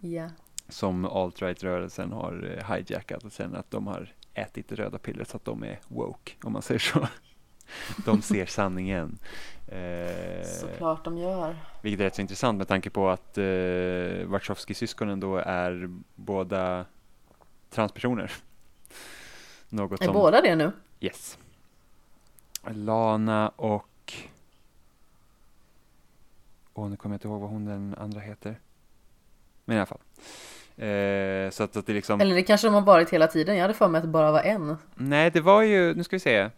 Ja. 0.00 0.28
Som 0.68 1.04
alt-right-rörelsen 1.04 2.12
har 2.12 2.58
eh, 2.58 2.74
hijackat 2.74 3.24
och 3.24 3.32
sen 3.32 3.54
att 3.54 3.70
de 3.70 3.86
har 3.86 4.14
ätit 4.40 4.68
det 4.68 4.74
röda 4.74 4.98
pillret 4.98 5.28
så 5.28 5.36
att 5.36 5.44
de 5.44 5.62
är 5.64 5.78
woke, 5.88 6.32
om 6.42 6.52
man 6.52 6.62
säger 6.62 6.78
så. 6.78 7.08
De 8.04 8.22
ser 8.22 8.46
sanningen. 8.46 9.18
Eh, 9.68 10.46
Såklart 10.60 11.04
de 11.04 11.18
gör. 11.18 11.56
vilket 11.82 12.00
är 12.00 12.04
rätt 12.04 12.14
så 12.14 12.20
intressant 12.20 12.58
med 12.58 12.68
tanke 12.68 12.90
på 12.90 13.08
att 13.08 13.38
eh, 13.38 13.44
Wachowski-syskonen 14.26 15.20
då 15.20 15.36
är 15.36 15.90
båda 16.14 16.84
transpersoner. 17.70 18.32
Något 19.68 20.00
Är 20.00 20.04
som... 20.04 20.14
båda 20.14 20.40
det 20.40 20.56
nu? 20.56 20.72
Yes. 21.00 21.38
Lana 22.64 23.48
och... 23.48 24.12
Åh, 26.74 26.88
nu 26.88 26.96
kommer 26.96 27.14
jag 27.14 27.16
inte 27.16 27.28
ihåg 27.28 27.40
vad 27.40 27.50
hon 27.50 27.64
den 27.64 27.94
andra 27.98 28.20
heter. 28.20 28.60
Men 29.64 29.76
i 29.76 29.80
alla 29.80 29.86
fall. 29.86 30.00
Eh, 30.78 31.50
så 31.50 31.62
att, 31.62 31.76
att 31.76 31.86
det 31.86 31.92
liksom... 31.92 32.20
Eller 32.20 32.34
det 32.34 32.42
kanske 32.42 32.66
de 32.66 32.74
har 32.74 32.80
varit 32.80 33.10
hela 33.10 33.26
tiden. 33.26 33.56
Jag 33.56 33.62
hade 33.62 33.74
för 33.74 33.88
mig 33.88 33.98
att 33.98 34.04
det 34.04 34.08
bara 34.08 34.32
var 34.32 34.40
en. 34.42 34.76
Nej, 34.94 35.30
det 35.30 35.40
var 35.40 35.62
ju, 35.62 35.94
nu 35.94 36.04
ska 36.04 36.16
vi 36.16 36.20
se. 36.20 36.50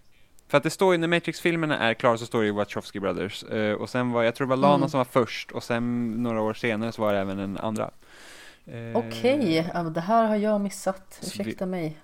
För 0.49 0.57
att 0.57 0.63
det 0.63 0.71
står 0.71 0.95
ju, 0.95 0.99
när 0.99 1.09
Matrix-filmerna 1.09 1.79
är 1.79 1.95
klara 1.95 2.19
så 2.19 2.27
står 2.27 2.41
det 2.41 2.47
ju 2.47 2.53
Wachowski 2.53 3.01
Brothers. 3.01 3.45
Eh, 3.45 3.73
och 3.75 3.91
sen 3.91 4.11
var, 4.13 4.23
jag 4.23 4.35
tror 4.35 4.47
det 4.47 4.51
var 4.51 4.57
Lana 4.57 4.75
Mm. 4.77 4.89
som 4.89 4.99
var 4.99 5.05
först 5.05 5.51
och 5.53 5.63
sen 5.63 6.11
några 6.23 6.41
år 6.41 6.55
senare 6.55 6.93
så 6.93 7.03
var 7.03 7.13
det 7.13 7.19
även 7.19 7.37
den 7.37 7.57
andra. 7.59 7.91
Eh, 8.67 8.97
Okej, 8.99 9.71
ja, 9.75 9.83
men 9.83 9.93
det 9.93 10.01
här 10.01 10.25
har 10.29 10.37
jag 10.37 10.61
missat. 10.61 11.21
Ursäkta 11.23 11.67
mig. 11.67 11.97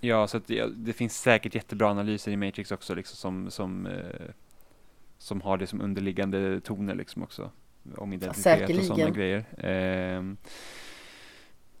Ja, 0.00 0.26
så 0.26 0.40
det, 0.46 0.66
det 0.76 0.92
finns 0.92 1.20
säkert 1.20 1.54
jättebra 1.54 1.90
analyser 1.90 2.32
i 2.32 2.36
Matrix 2.36 2.72
också 2.72 2.94
liksom 2.94 3.16
som, 3.16 3.50
som, 3.50 3.86
eh, 3.86 4.30
som 5.18 5.40
har 5.40 5.56
det 5.56 5.66
som 5.66 5.80
underliggande 5.80 6.60
toner 6.60 6.94
liksom 6.94 7.22
också. 7.22 7.50
Om 7.96 8.12
identitet 8.12 8.78
och 8.78 8.84
sådana 8.84 9.10
grejer. 9.10 9.44
Ehm, 9.58 10.36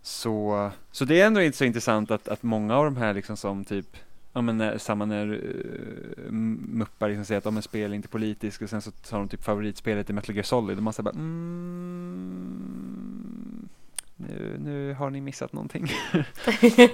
så, 0.02 0.70
så 0.92 1.04
det 1.04 1.20
är 1.20 1.26
ändå 1.26 1.42
inte 1.42 1.58
så 1.58 1.64
intressant 1.64 2.10
att, 2.10 2.28
att 2.28 2.42
många 2.42 2.76
av 2.76 2.84
de 2.84 2.96
här 2.96 3.14
liksom 3.14 3.36
som 3.36 3.64
typ 3.64 3.96
Ja 4.32 4.40
men 4.40 4.58
när, 4.58 4.78
samma 4.78 5.04
när 5.04 5.32
uh, 5.32 6.32
muppar 6.32 7.08
liksom 7.08 7.24
säger 7.24 7.38
att 7.38 7.44
de 7.44 7.56
är 7.56 7.60
spel 7.60 7.90
är 7.92 7.94
inte 7.96 8.08
politiskt 8.08 8.62
och 8.62 8.70
sen 8.70 8.82
så 8.82 8.90
tar 8.90 9.18
de 9.18 9.28
typ 9.28 9.44
favoritspelet 9.44 10.10
i 10.10 10.12
Metal 10.12 10.34
Gear 10.34 10.42
Solid 10.42 10.76
och 10.76 10.82
man 10.82 10.92
säger 10.92 11.04
bara 11.04 11.14
mm, 11.14 12.80
nu, 14.16 14.56
nu 14.60 14.94
har 14.94 15.10
ni 15.10 15.20
missat 15.20 15.52
någonting. 15.52 15.88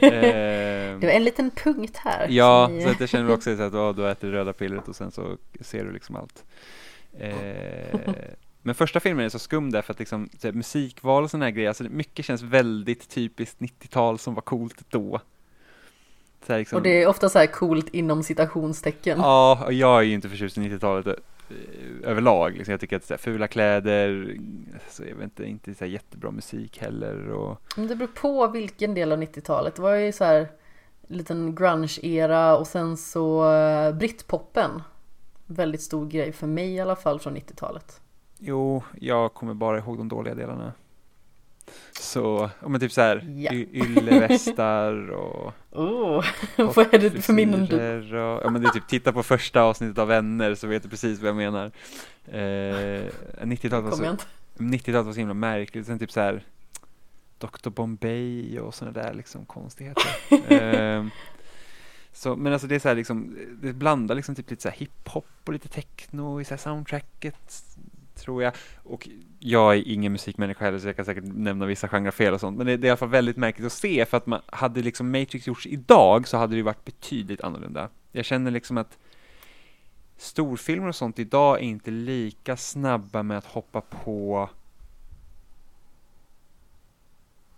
Ehm, 0.00 1.00
Det 1.00 1.06
var 1.06 1.12
en 1.12 1.24
liten 1.24 1.50
punkt 1.50 1.96
här. 1.96 2.26
Ja, 2.30 2.68
ni- 2.72 2.82
så 2.82 2.88
att 2.88 3.00
jag 3.00 3.08
känner 3.08 3.32
också 3.32 3.56
så 3.56 3.62
att 3.62 3.74
oh, 3.74 3.94
du 3.94 4.10
äter 4.10 4.28
det 4.30 4.34
röda 4.36 4.52
pillret 4.52 4.88
och 4.88 4.96
sen 4.96 5.10
så 5.10 5.36
ser 5.60 5.84
du 5.84 5.92
liksom 5.92 6.16
allt. 6.16 6.44
Eh, 7.18 8.00
men 8.66 8.74
första 8.74 9.00
filmen 9.00 9.24
är 9.24 9.28
så 9.28 9.38
skum 9.38 9.70
där 9.70 9.82
för 9.82 9.92
att 9.92 9.98
liksom, 9.98 10.28
här, 10.42 10.52
musikval 10.52 11.24
och 11.24 11.30
sådana 11.30 11.44
här 11.44 11.50
grejer, 11.50 11.68
alltså 11.68 11.84
mycket 11.84 12.24
känns 12.24 12.42
väldigt 12.42 13.08
typiskt 13.08 13.60
90-tal 13.60 14.18
som 14.18 14.34
var 14.34 14.42
coolt 14.42 14.84
då. 14.90 15.20
Här, 16.48 16.58
liksom, 16.58 16.76
Och 16.76 16.82
det 16.82 17.02
är 17.02 17.06
ofta 17.06 17.28
så 17.28 17.38
här 17.38 17.46
coolt 17.46 17.88
inom 17.88 18.22
citationstecken. 18.22 19.18
Ja, 19.18 19.62
och 19.64 19.72
jag 19.72 19.98
är 19.98 20.02
ju 20.02 20.14
inte 20.14 20.28
förtjust 20.28 20.58
i 20.58 20.60
90-talet 20.60 21.06
eh, 21.06 22.10
överlag. 22.10 22.56
Liksom. 22.56 22.72
Jag 22.72 22.80
tycker 22.80 22.96
att 22.96 23.04
så 23.04 23.14
här, 23.14 23.18
fula 23.18 23.48
kläder, 23.48 24.36
så 24.90 25.02
jag 25.02 25.14
vet 25.14 25.24
inte, 25.24 25.44
inte 25.44 25.74
så 25.74 25.84
jättebra 25.84 26.30
musik 26.30 26.78
heller. 26.78 27.30
Och, 27.30 27.60
Men 27.76 27.86
det 27.86 27.96
beror 27.96 28.08
på 28.08 28.46
vilken 28.46 28.94
del 28.94 29.12
av 29.12 29.22
90-talet. 29.22 29.74
Det 29.74 29.82
var 29.82 29.94
ju 29.94 30.12
så 30.12 30.24
här 30.24 30.48
liten 31.06 31.54
grunge-era 31.54 32.56
och 32.56 32.66
sen 32.66 32.96
så 32.96 33.52
eh, 33.52 33.92
britpoppen. 33.92 34.82
Väldigt 35.46 35.82
stor 35.82 36.06
grej 36.06 36.32
för 36.32 36.46
mig 36.46 36.74
i 36.74 36.80
alla 36.80 36.96
fall 36.96 37.20
från 37.20 37.36
90-talet. 37.36 38.00
Jo, 38.38 38.82
jag 39.00 39.34
kommer 39.34 39.54
bara 39.54 39.78
ihåg 39.78 39.98
de 39.98 40.08
dåliga 40.08 40.34
delarna. 40.34 40.72
Så, 42.00 42.50
men 42.66 42.80
typ 42.80 42.92
så 42.92 43.00
här, 43.00 43.24
Ja. 43.36 43.52
yllevästar 43.52 45.10
och 45.10 45.52
Oh, 45.70 46.24
vad 46.56 46.94
är 46.94 46.98
det 46.98 47.10
för 47.10 47.32
minnen 47.32 47.66
du? 47.66 47.76
och, 48.18 48.44
ja 48.44 48.50
men 48.50 48.62
det 48.62 48.68
är 48.68 48.72
typ, 48.72 48.88
titta 48.88 49.12
på 49.12 49.22
första 49.22 49.62
avsnittet 49.62 49.98
av 49.98 50.08
Vänner 50.08 50.54
så 50.54 50.66
vet 50.66 50.82
du 50.82 50.88
precis 50.88 51.20
vad 51.20 51.28
jag 51.28 51.36
menar. 51.36 51.64
Eh, 52.26 53.04
90-talet 53.42 53.84
var, 53.84 53.96
så, 53.96 54.10
inte. 54.10 54.24
90-talet 54.56 55.06
var 55.06 55.12
så 55.12 55.18
himla 55.18 55.34
märkligt, 55.34 55.86
sen 55.86 55.98
typ 55.98 56.12
så 56.12 56.20
här 56.20 56.42
Dr 57.38 57.70
Bombay 57.70 58.58
och 58.60 58.74
sådana 58.74 59.02
där 59.02 59.14
liksom 59.14 59.44
konstigheter. 59.44 60.12
eh, 60.52 61.06
så, 62.12 62.36
men 62.36 62.52
alltså 62.52 62.68
det 62.68 62.74
är 62.74 62.78
så 62.78 62.88
här 62.88 62.94
liksom, 62.94 63.38
det 63.62 63.72
blandar 63.72 64.14
liksom 64.14 64.34
typ 64.34 64.50
lite 64.50 64.62
så 64.62 64.68
här 64.68 64.76
hiphop 64.76 65.26
och 65.44 65.52
lite 65.52 65.68
techno 65.68 66.40
i 66.40 66.44
så 66.44 66.50
här 66.50 66.58
soundtracket 66.58 67.62
tror 68.16 68.42
jag. 68.42 68.52
Och 68.82 69.08
jag 69.38 69.74
är 69.74 69.88
ingen 69.88 70.12
musikmänniska 70.12 70.64
heller 70.64 70.78
så 70.78 70.88
jag 70.88 70.96
kan 70.96 71.04
säkert 71.04 71.24
nämna 71.24 71.66
vissa 71.66 71.88
genrer 71.88 72.10
fel 72.10 72.34
och 72.34 72.40
sånt. 72.40 72.58
Men 72.58 72.66
det, 72.66 72.76
det 72.76 72.86
är 72.86 72.88
i 72.88 72.90
alla 72.90 72.96
fall 72.96 73.08
väldigt 73.08 73.36
märkligt 73.36 73.66
att 73.66 73.72
se 73.72 74.04
för 74.04 74.16
att 74.16 74.26
man 74.26 74.40
hade 74.46 74.82
liksom 74.82 75.10
Matrix 75.10 75.46
gjorts 75.46 75.66
idag 75.66 76.28
så 76.28 76.36
hade 76.36 76.52
det 76.52 76.56
ju 76.56 76.62
varit 76.62 76.84
betydligt 76.84 77.40
annorlunda. 77.40 77.88
Jag 78.12 78.24
känner 78.24 78.50
liksom 78.50 78.78
att 78.78 78.98
storfilmer 80.16 80.88
och 80.88 80.94
sånt 80.94 81.18
idag 81.18 81.56
är 81.56 81.62
inte 81.62 81.90
lika 81.90 82.56
snabba 82.56 83.22
med 83.22 83.38
att 83.38 83.46
hoppa 83.46 83.80
på 83.80 84.50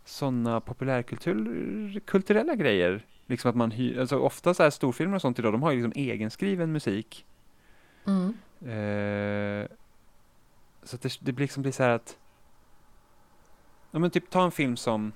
sådana 0.04 0.60
populärkultur, 0.60 2.00
kulturella 2.06 2.54
grejer. 2.54 3.06
Liksom 3.26 3.50
att 3.50 3.56
man 3.56 3.70
hyr, 3.70 4.00
alltså 4.00 4.18
ofta 4.18 4.54
så 4.54 4.62
här 4.62 4.70
storfilmer 4.70 5.14
och 5.14 5.22
sånt 5.22 5.38
idag, 5.38 5.52
de 5.52 5.62
har 5.62 5.70
ju 5.70 5.76
liksom 5.82 6.02
egenskriven 6.02 6.72
musik. 6.72 7.26
Mm. 8.06 8.34
Eh, 8.60 9.68
så 10.88 10.96
att 10.96 11.02
det, 11.02 11.18
det 11.20 11.32
blir 11.32 11.44
liksom 11.44 11.62
blir 11.62 11.72
så 11.72 11.82
här 11.82 11.90
att, 11.90 12.16
ja 13.90 13.98
men 13.98 14.10
typ 14.10 14.30
ta 14.30 14.44
en 14.44 14.50
film 14.50 14.76
som, 14.76 15.12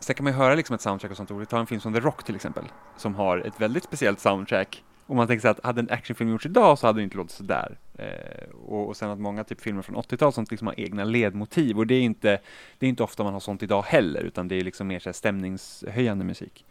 sen 0.00 0.14
kan 0.14 0.24
man 0.24 0.32
ju 0.32 0.38
höra 0.38 0.54
liksom 0.54 0.74
ett 0.74 0.80
soundtrack 0.80 1.10
och 1.10 1.16
sånt 1.16 1.30
roligt, 1.30 1.48
ta 1.48 1.58
en 1.58 1.66
film 1.66 1.80
som 1.80 1.94
The 1.94 2.00
Rock 2.00 2.24
till 2.24 2.34
exempel, 2.34 2.64
som 2.96 3.14
har 3.14 3.38
ett 3.38 3.60
väldigt 3.60 3.84
speciellt 3.84 4.20
soundtrack. 4.20 4.84
Och 5.06 5.16
man 5.16 5.26
tänker 5.26 5.40
sig 5.40 5.50
att 5.50 5.64
hade 5.64 5.80
en 5.80 5.90
actionfilm 5.90 6.30
gjorts 6.30 6.46
idag 6.46 6.78
så 6.78 6.86
hade 6.86 6.98
det 6.98 7.02
inte 7.02 7.16
låtit 7.16 7.32
sådär. 7.32 7.78
Eh, 7.94 8.48
och, 8.66 8.88
och 8.88 8.96
sen 8.96 9.10
att 9.10 9.18
många 9.18 9.44
typ 9.44 9.60
filmer 9.60 9.82
från 9.82 9.96
80-talet 9.96 10.34
sånt 10.34 10.50
liksom 10.50 10.66
har 10.66 10.80
egna 10.80 11.04
ledmotiv 11.04 11.78
och 11.78 11.86
det 11.86 11.94
är 11.94 12.02
inte, 12.02 12.40
det 12.78 12.86
är 12.86 12.88
inte 12.88 13.02
ofta 13.02 13.24
man 13.24 13.32
har 13.32 13.40
sånt 13.40 13.62
idag 13.62 13.82
heller, 13.82 14.20
utan 14.20 14.48
det 14.48 14.54
är 14.54 14.64
liksom 14.64 14.86
mer 14.86 14.98
så 14.98 15.08
här 15.08 15.12
stämningshöjande 15.12 16.24
musik. 16.24 16.64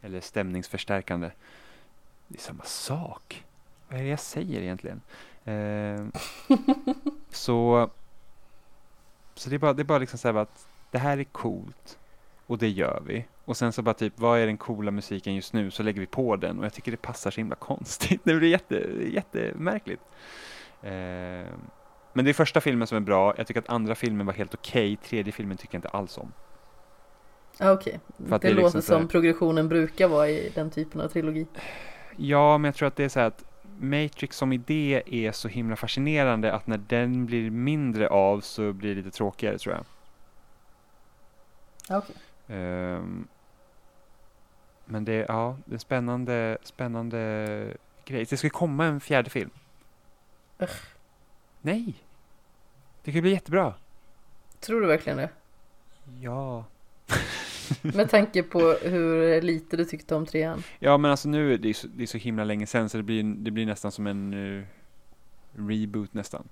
Eller 0.00 0.20
stämningsförstärkande. 0.20 1.30
Det 2.28 2.38
är 2.38 2.42
samma 2.42 2.64
sak. 2.64 3.44
Vad 3.88 3.98
är 4.00 4.04
det 4.04 4.10
jag 4.10 4.20
säger 4.20 4.60
egentligen? 4.60 5.00
Eh, 5.44 6.06
så 7.30 7.90
så 9.34 9.50
det 9.50 9.56
är 9.56 9.58
bara, 9.58 9.72
det 9.72 9.82
är 9.82 9.84
bara 9.84 9.98
liksom 9.98 10.18
så 10.18 10.28
här 10.28 10.34
att 10.34 10.68
det 10.90 10.98
här 10.98 11.18
är 11.18 11.24
coolt 11.24 11.98
och 12.46 12.58
det 12.58 12.68
gör 12.68 13.02
vi. 13.06 13.24
Och 13.44 13.56
sen 13.56 13.72
så 13.72 13.82
bara 13.82 13.94
typ, 13.94 14.12
vad 14.16 14.38
är 14.38 14.46
den 14.46 14.56
coola 14.56 14.90
musiken 14.90 15.34
just 15.34 15.52
nu? 15.52 15.70
Så 15.70 15.82
lägger 15.82 16.00
vi 16.00 16.06
på 16.06 16.36
den 16.36 16.58
och 16.58 16.64
jag 16.64 16.72
tycker 16.72 16.90
det 16.90 17.02
passar 17.02 17.30
så 17.30 17.40
himla 17.40 17.54
konstigt. 17.56 18.20
Det 18.24 18.34
blir 18.34 18.48
jätte, 18.48 18.74
jättemärkligt. 19.12 20.02
Eh, 20.82 20.90
men 22.12 22.24
det 22.24 22.30
är 22.30 22.32
första 22.32 22.60
filmen 22.60 22.86
som 22.86 22.96
är 22.96 23.00
bra. 23.00 23.34
Jag 23.36 23.46
tycker 23.46 23.60
att 23.60 23.68
andra 23.68 23.94
filmen 23.94 24.26
var 24.26 24.34
helt 24.34 24.54
okej. 24.54 24.92
Okay. 24.92 25.08
Tredje 25.08 25.32
filmen 25.32 25.56
tycker 25.56 25.74
jag 25.74 25.78
inte 25.78 25.88
alls 25.88 26.18
om. 26.18 26.32
Ja, 27.58 27.72
Okej, 27.72 28.00
att 28.30 28.42
det, 28.42 28.48
det 28.48 28.54
låter 28.54 28.78
liksom 28.78 28.94
här- 28.94 29.00
som 29.00 29.08
progressionen 29.08 29.68
brukar 29.68 30.08
vara 30.08 30.28
i 30.28 30.52
den 30.54 30.70
typen 30.70 31.00
av 31.00 31.08
trilogi. 31.08 31.46
Ja, 32.16 32.58
men 32.58 32.68
jag 32.68 32.74
tror 32.74 32.88
att 32.88 32.96
det 32.96 33.04
är 33.04 33.08
så 33.08 33.20
här 33.20 33.26
att 33.26 33.44
Matrix 33.82 34.36
som 34.36 34.52
idé 34.52 35.02
är 35.06 35.32
så 35.32 35.48
himla 35.48 35.76
fascinerande 35.76 36.52
att 36.52 36.66
när 36.66 36.78
den 36.78 37.26
blir 37.26 37.50
mindre 37.50 38.08
av 38.08 38.40
så 38.40 38.72
blir 38.72 38.94
det 38.94 39.02
lite 39.02 39.16
tråkigare 39.16 39.58
tror 39.58 39.74
jag. 39.74 39.84
Ja, 41.88 41.98
okej. 41.98 42.16
Ehm, 42.48 43.28
men 44.84 45.04
det, 45.04 45.26
ja, 45.28 45.56
det 45.64 45.74
är 45.74 45.78
spännande, 45.78 46.58
spännande 46.62 47.76
grej. 48.04 48.24
Det 48.24 48.36
ska 48.36 48.50
komma 48.50 48.84
en 48.84 49.00
fjärde 49.00 49.30
film. 49.30 49.50
Ugh. 50.58 50.70
Nej! 51.60 51.94
Det 53.04 53.12
kan 53.12 53.20
bli 53.22 53.30
jättebra. 53.30 53.74
Tror 54.60 54.80
du 54.80 54.86
verkligen 54.86 55.18
det? 55.18 55.30
Ja. 56.20 56.64
Med 57.82 58.10
tanke 58.10 58.42
på 58.42 58.60
hur 58.82 59.42
lite 59.42 59.76
du 59.76 59.84
tyckte 59.84 60.14
om 60.14 60.26
trean. 60.26 60.62
Ja, 60.78 60.98
men 60.98 61.10
alltså 61.10 61.28
nu 61.28 61.54
är 61.54 61.58
det, 61.58 61.74
så, 61.74 61.86
det 61.86 62.02
är 62.02 62.06
så 62.06 62.18
himla 62.18 62.44
länge 62.44 62.66
sedan 62.66 62.88
så 62.88 62.96
det 62.96 63.02
blir, 63.02 63.22
det 63.22 63.50
blir 63.50 63.66
nästan 63.66 63.92
som 63.92 64.06
en 64.06 64.56
eh, 64.58 64.64
reboot 65.56 66.14
nästan. 66.14 66.48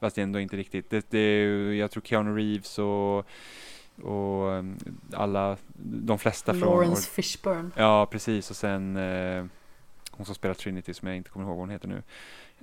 Fast 0.00 0.18
är 0.18 0.22
ändå 0.22 0.40
inte 0.40 0.56
riktigt. 0.56 0.90
Det, 0.90 1.10
det, 1.10 1.44
jag 1.74 1.90
tror 1.90 2.02
Keanu 2.02 2.36
Reeves 2.36 2.78
och, 2.78 3.18
och 4.02 4.48
um, 4.48 4.78
alla, 5.12 5.56
de 5.82 6.18
flesta 6.18 6.52
från... 6.52 6.60
Lawrence 6.60 7.10
Fishburne. 7.10 7.70
Ja, 7.76 8.06
precis. 8.06 8.50
Och 8.50 8.56
sen 8.56 8.96
eh, 8.96 9.44
hon 10.10 10.26
som 10.26 10.34
spelar 10.34 10.54
Trinity 10.54 10.94
som 10.94 11.08
jag 11.08 11.16
inte 11.16 11.30
kommer 11.30 11.46
ihåg 11.46 11.56
vad 11.56 11.62
hon 11.62 11.70
heter 11.70 11.88
nu. 11.88 12.02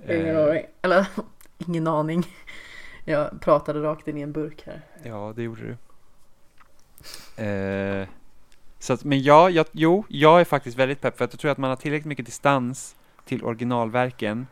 Ingen 0.08 0.36
Eh, 0.36 0.44
aning. 0.48 0.64
Eller, 0.82 1.06
ingen 1.68 1.86
aning. 1.86 2.26
Jag 3.04 3.40
pratade 3.40 3.82
rakt 3.82 4.08
in 4.08 4.18
i 4.18 4.20
en 4.20 4.32
burk 4.32 4.62
här. 4.66 4.82
Ja, 5.02 5.32
det 5.36 5.42
gjorde 5.42 5.62
du. 5.62 5.76
Eh, 7.36 8.08
så 8.78 8.92
att, 8.92 9.04
men 9.04 9.22
ja, 9.22 9.50
jag, 9.50 9.66
jo, 9.72 10.04
jag 10.08 10.40
är 10.40 10.44
faktiskt 10.44 10.78
väldigt 10.78 11.00
pepp 11.00 11.18
för 11.18 11.24
att 11.24 11.32
jag 11.32 11.40
tror 11.40 11.50
att 11.50 11.58
man 11.58 11.70
har 11.70 11.76
tillräckligt 11.76 12.06
mycket 12.06 12.26
distans 12.26 12.96
till 13.24 13.44
originalverken 13.44 14.46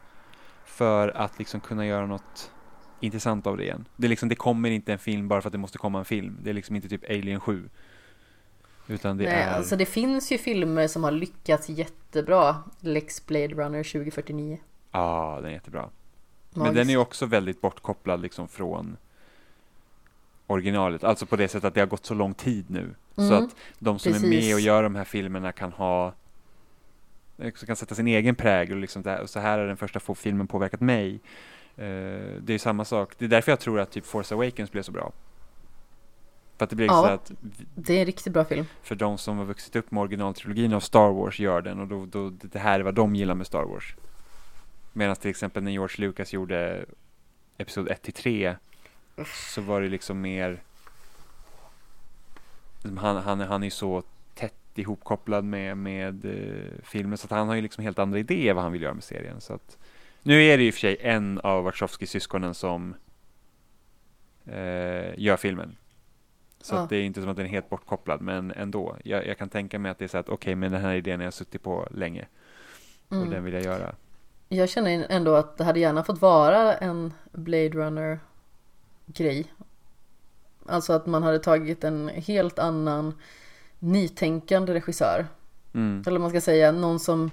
för 0.65 1.09
att 1.09 1.39
liksom 1.39 1.61
kunna 1.61 1.87
göra 1.87 2.07
något 2.07 2.51
intressant 3.01 3.47
av 3.47 3.57
det 3.57 3.63
igen. 3.63 3.85
Det, 3.97 4.07
är 4.07 4.09
liksom, 4.09 4.29
det 4.29 4.35
kommer 4.35 4.71
inte 4.71 4.93
en 4.93 4.99
film 4.99 5.29
bara 5.29 5.41
för 5.41 5.49
att 5.49 5.53
det 5.53 5.59
måste 5.59 5.79
komma 5.79 5.99
en 5.99 6.05
film. 6.05 6.39
Det 6.43 6.51
är 6.51 6.55
liksom 6.55 6.77
inte 6.77 6.89
typ 6.89 7.11
Alien 7.11 7.41
7. 7.41 7.69
Utan 8.87 9.17
det 9.17 9.25
Nej, 9.25 9.33
är... 9.33 9.55
alltså 9.55 9.77
det 9.77 9.87
finns 9.87 10.33
ju 10.33 10.39
filmer 10.39 10.87
som 10.89 11.05
har 11.05 11.11
lyckats 11.11 11.69
jättebra. 11.69 12.57
Lex 12.81 13.27
Blade 13.27 13.55
Runner 13.55 13.83
2049. 13.83 14.59
Ja, 14.91 15.39
den 15.41 15.51
är 15.51 15.55
jättebra. 15.55 15.91
Men 16.51 16.59
Magiskt. 16.59 16.75
den 16.77 16.89
är 16.89 16.93
ju 16.93 16.99
också 16.99 17.27
väldigt 17.27 17.61
bortkopplad 17.61 18.23
liksom 18.23 18.49
från 18.49 18.97
originalet. 20.49 21.05
Alltså 21.05 21.27
på 21.27 21.37
det 21.37 21.49
sättet 21.49 21.65
att 21.65 21.75
det 21.75 21.81
har 21.81 21.87
gått 21.87 22.07
så 22.07 22.15
lång 22.15 22.35
tid 22.35 22.65
nu. 22.71 22.95
Så 23.17 23.23
Mm, 23.23 23.45
att 23.45 23.57
de 23.79 23.99
som 23.99 24.11
är 24.13 24.15
precis. 24.15 24.45
med 24.47 24.55
och 24.55 24.61
gör 24.61 24.83
de 24.83 24.95
här 24.95 25.05
filmerna 25.05 25.53
kan 25.53 25.73
ha 25.73 26.15
också 27.45 27.67
kan 27.67 27.77
sätta 27.77 27.95
sin 27.95 28.07
egen 28.07 28.35
prägel 28.35 28.75
och 28.77 28.81
liksom 28.81 29.03
det 29.03 29.11
här, 29.11 29.21
och 29.23 29.31
så 29.31 29.41
här 29.41 29.59
har 29.59 29.67
den 29.67 29.77
första 29.77 30.01
få 30.01 30.15
filmen 30.15 30.47
påverkat 30.47 30.81
mig. 30.81 31.15
Eh, 31.77 31.85
det 32.41 32.49
är 32.55 32.59
samma 32.59 32.85
sak. 32.85 33.13
Det 33.19 33.25
är 33.25 33.29
därför 33.29 33.53
jag 33.53 33.61
tror 33.61 33.81
att 33.81 33.91
typ 33.91 34.07
Force 34.07 34.35
Awakens 34.35 34.73
blev 34.73 34.83
så 34.83 34.93
bra. 34.93 35.13
För 36.57 36.65
att 36.65 36.71
det 36.71 36.77
blir 36.77 36.87
Ja. 36.87 37.03
så 37.03 37.07
att 37.07 37.33
Det 37.75 37.95
är 37.97 38.01
en 38.01 38.07
riktigt 38.07 38.33
bra 38.33 38.45
film. 38.45 38.67
för 38.83 38.95
de 38.95 39.19
som 39.19 39.39
har 39.39 39.45
vuxit 39.45 39.77
upp 39.77 39.91
med 39.91 40.01
originaltrilogin 40.01 40.73
av 40.73 40.81
Star 40.81 41.11
Wars 41.13 41.41
gör 41.41 41.63
den 41.63 41.81
och 41.81 41.87
då, 41.89 42.07
då 42.07 42.31
det 42.31 42.59
här 42.59 42.81
är 42.81 42.85
vad 42.85 42.95
de 42.95 43.15
gillar 43.17 43.35
med 43.35 43.47
Star 43.47 43.63
Wars. 43.65 43.95
Medan 44.93 45.17
till 45.17 45.31
exempel 45.31 45.63
när 45.63 45.71
George 45.73 46.07
Lucas 46.07 46.33
gjorde 46.33 46.85
Episod 47.59 47.89
1 47.89 48.03
till 48.03 48.13
3 48.13 48.57
så 49.25 49.61
var 49.61 49.81
det 49.81 49.89
liksom 49.89 50.21
mer 50.21 50.63
han, 52.99 53.17
han, 53.17 53.41
han 53.41 53.63
är 53.63 53.67
ju 53.67 53.71
så 53.71 54.03
tätt 54.35 54.55
ihopkopplad 54.75 55.45
med, 55.45 55.77
med 55.77 56.25
eh, 56.25 56.73
filmen 56.83 57.19
så 57.19 57.25
att 57.27 57.31
han 57.31 57.49
har 57.49 57.55
ju 57.55 57.63
liksom 57.63 57.85
helt 57.85 57.99
andra 57.99 58.19
idéer 58.19 58.55
vad 58.55 58.63
han 58.63 58.73
vill 58.73 58.83
göra 58.83 58.95
med 58.95 59.05
serien. 59.05 59.41
Så 59.41 59.55
att, 59.55 59.79
nu 60.23 60.43
är 60.45 60.57
det 60.57 60.63
ju 60.63 60.69
i 60.69 60.71
och 60.71 60.75
för 60.75 60.81
sig 60.81 60.97
en 61.01 61.39
av 61.41 61.65
Wachowski-syskonen 61.65 62.55
som 62.55 62.95
eh, 64.47 65.19
gör 65.19 65.37
filmen. 65.37 65.77
Så 66.61 66.75
Ja. 66.75 66.87
det 66.91 66.97
är 66.97 67.03
inte 67.03 67.21
som 67.21 67.31
att 67.31 67.37
den 67.37 67.47
är 67.47 67.51
helt 67.51 67.71
bortkopplad, 67.71 68.21
men 68.21 68.51
ändå. 68.51 68.97
Jag, 69.05 69.27
jag 69.27 69.39
kan 69.39 69.49
tänka 69.49 69.79
mig 69.79 69.91
att 69.91 69.99
det 69.99 70.05
är 70.05 70.09
så 70.09 70.19
att 70.19 70.29
okej, 70.29 70.55
men 70.55 70.73
den 70.73 70.81
här 70.81 70.95
idén 70.95 71.21
har 71.21 71.25
jag 71.25 71.35
suttit 71.35 71.63
på 71.63 71.89
länge 71.91 72.27
och 73.09 73.17
Mm. 73.17 73.31
den 73.31 73.45
vill 73.45 73.55
jag 73.55 73.63
göra. 73.63 73.95
Jag 74.49 74.69
känner 74.69 75.07
ändå 75.09 75.35
att 75.35 75.57
det 75.57 75.65
hade 75.65 75.81
gärna 75.81 76.05
fått 76.05 76.21
vara 76.21 76.75
en 76.75 77.13
Blade 77.33 77.69
Runner 77.69 78.19
grej. 79.15 79.53
Alltså 80.67 80.93
att 80.93 81.07
man 81.07 81.23
hade 81.23 81.39
tagit 81.39 81.85
en 81.85 82.09
helt 82.09 82.59
annan 82.59 83.15
nytänkande 83.79 84.75
regissör. 84.75 85.27
Mm. 85.75 86.05
Eller 86.07 86.19
man 86.19 86.31
ska 86.31 86.41
säga 86.41 86.73
någon 86.73 87.01
som 87.01 87.31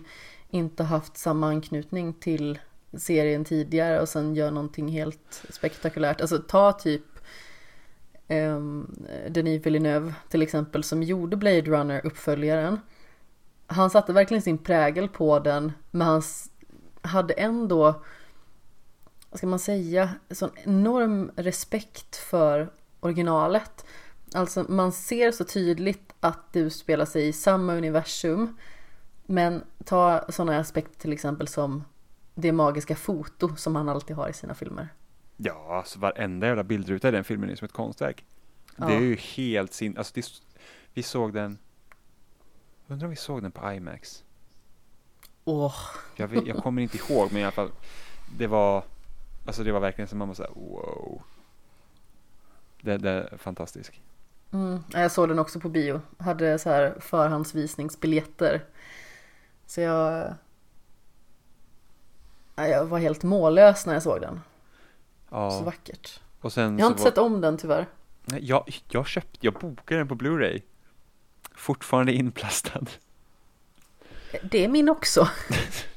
inte 0.49 0.83
haft 0.83 1.17
samma 1.17 1.47
anknytning 1.47 2.13
till 2.13 2.59
serien 2.97 3.45
tidigare 3.45 4.01
och 4.01 4.09
sen 4.09 4.35
gör 4.35 4.51
någonting 4.51 4.87
helt 4.87 5.43
spektakulärt. 5.49 6.21
Alltså 6.21 6.37
ta 6.37 6.71
typ 6.71 7.03
um, 8.29 8.95
Denis 9.29 9.65
Villeneuve 9.65 10.13
till 10.29 10.41
exempel 10.41 10.83
som 10.83 11.03
gjorde 11.03 11.37
Blade 11.37 11.61
Runner 11.61 12.05
uppföljaren. 12.05 12.79
Han 13.67 13.89
satte 13.89 14.13
verkligen 14.13 14.41
sin 14.41 14.57
prägel 14.57 15.09
på 15.09 15.39
den 15.39 15.71
men 15.91 16.07
han 16.07 16.21
hade 17.01 17.33
ändå, 17.33 18.03
vad 19.35 19.39
ska 19.39 19.47
man 19.47 19.59
säga, 19.59 20.09
sån 20.29 20.51
enorm 20.63 21.31
respekt 21.35 22.15
för 22.15 22.69
originalet. 22.99 23.85
Alltså 24.33 24.65
man 24.69 24.91
ser 24.91 25.31
så 25.31 25.43
tydligt 25.43 26.13
att 26.19 26.53
det 26.53 26.59
utspelar 26.59 27.05
sig 27.05 27.27
i 27.27 27.33
samma 27.33 27.75
universum. 27.75 28.57
Men 29.25 29.63
ta 29.85 30.25
sådana 30.29 30.59
aspekter 30.59 30.99
till 30.99 31.13
exempel 31.13 31.47
som 31.47 31.83
det 32.33 32.51
magiska 32.51 32.95
foto 32.95 33.55
som 33.55 33.75
han 33.75 33.89
alltid 33.89 34.15
har 34.15 34.29
i 34.29 34.33
sina 34.33 34.53
filmer. 34.53 34.89
Ja, 35.37 35.77
alltså 35.77 35.99
varenda 35.99 36.47
jävla 36.47 36.63
bildruta 36.63 37.07
i 37.07 37.11
den 37.11 37.23
filmen 37.23 37.49
är 37.49 37.55
som 37.55 37.65
ett 37.65 37.73
konstverk. 37.73 38.25
Ja. 38.75 38.85
Det 38.87 38.93
är 38.93 39.01
ju 39.01 39.15
helt 39.15 39.73
sin... 39.73 39.97
Alltså 39.97 40.13
det, 40.15 40.25
vi 40.93 41.03
såg 41.03 41.33
den... 41.33 41.57
Undrar 42.87 43.05
om 43.05 43.09
vi 43.09 43.15
såg 43.15 43.41
den 43.41 43.51
på 43.51 43.71
IMAX? 43.71 44.23
Åh, 45.45 45.75
Jag, 46.15 46.27
vet, 46.27 46.47
jag 46.47 46.57
kommer 46.57 46.81
inte 46.81 46.97
ihåg, 46.97 47.31
men 47.31 47.41
i 47.41 47.43
alla 47.43 47.51
fall. 47.51 47.71
Det 48.37 48.47
var... 48.47 48.83
Alltså 49.45 49.63
det 49.63 49.71
var 49.71 49.79
verkligen 49.79 50.07
som 50.07 50.19
man 50.19 50.27
var 50.27 50.35
såhär, 50.35 50.51
wow. 50.55 51.21
Det, 52.81 52.97
det 52.97 53.09
är 53.09 53.37
fantastiskt. 53.37 53.91
mm. 54.51 54.83
Ja, 54.93 54.99
jag 54.99 55.11
såg 55.11 55.29
den 55.29 55.39
också 55.39 55.59
på 55.59 55.69
bio. 55.69 56.01
Hade 56.17 56.59
så 56.59 56.69
här 56.69 56.95
förhandsvisningsbiljetter. 56.99 58.63
Så 59.65 59.81
jag... 59.81 60.33
Ja, 62.55 62.67
Jag 62.67 62.85
var 62.85 62.99
helt 62.99 63.23
mållös 63.23 63.85
när 63.85 63.93
jag 63.93 64.03
såg 64.03 64.21
den. 64.21 64.41
Så 65.29 65.35
Ja, 65.35 65.61
vackert. 65.65 66.19
och 66.41 66.53
sen 66.53 66.79
Jag 66.79 66.85
har 66.85 66.89
så 66.89 66.93
inte 66.93 67.03
var, 67.03 67.09
sett 67.11 67.17
om 67.17 67.41
den 67.41 67.57
tyvärr. 67.57 67.85
Nej, 68.25 68.45
jag, 68.45 68.81
jag 68.89 69.07
köpte, 69.07 69.37
jag 69.45 69.53
bokade 69.53 69.99
den 69.99 70.07
på 70.07 70.15
Blu-ray. 70.15 70.61
Fortfarande 71.55 72.13
inplastad. 72.13 72.85
Det 74.43 74.63
är 74.65 74.67
min 74.67 74.89
också. 74.89 75.29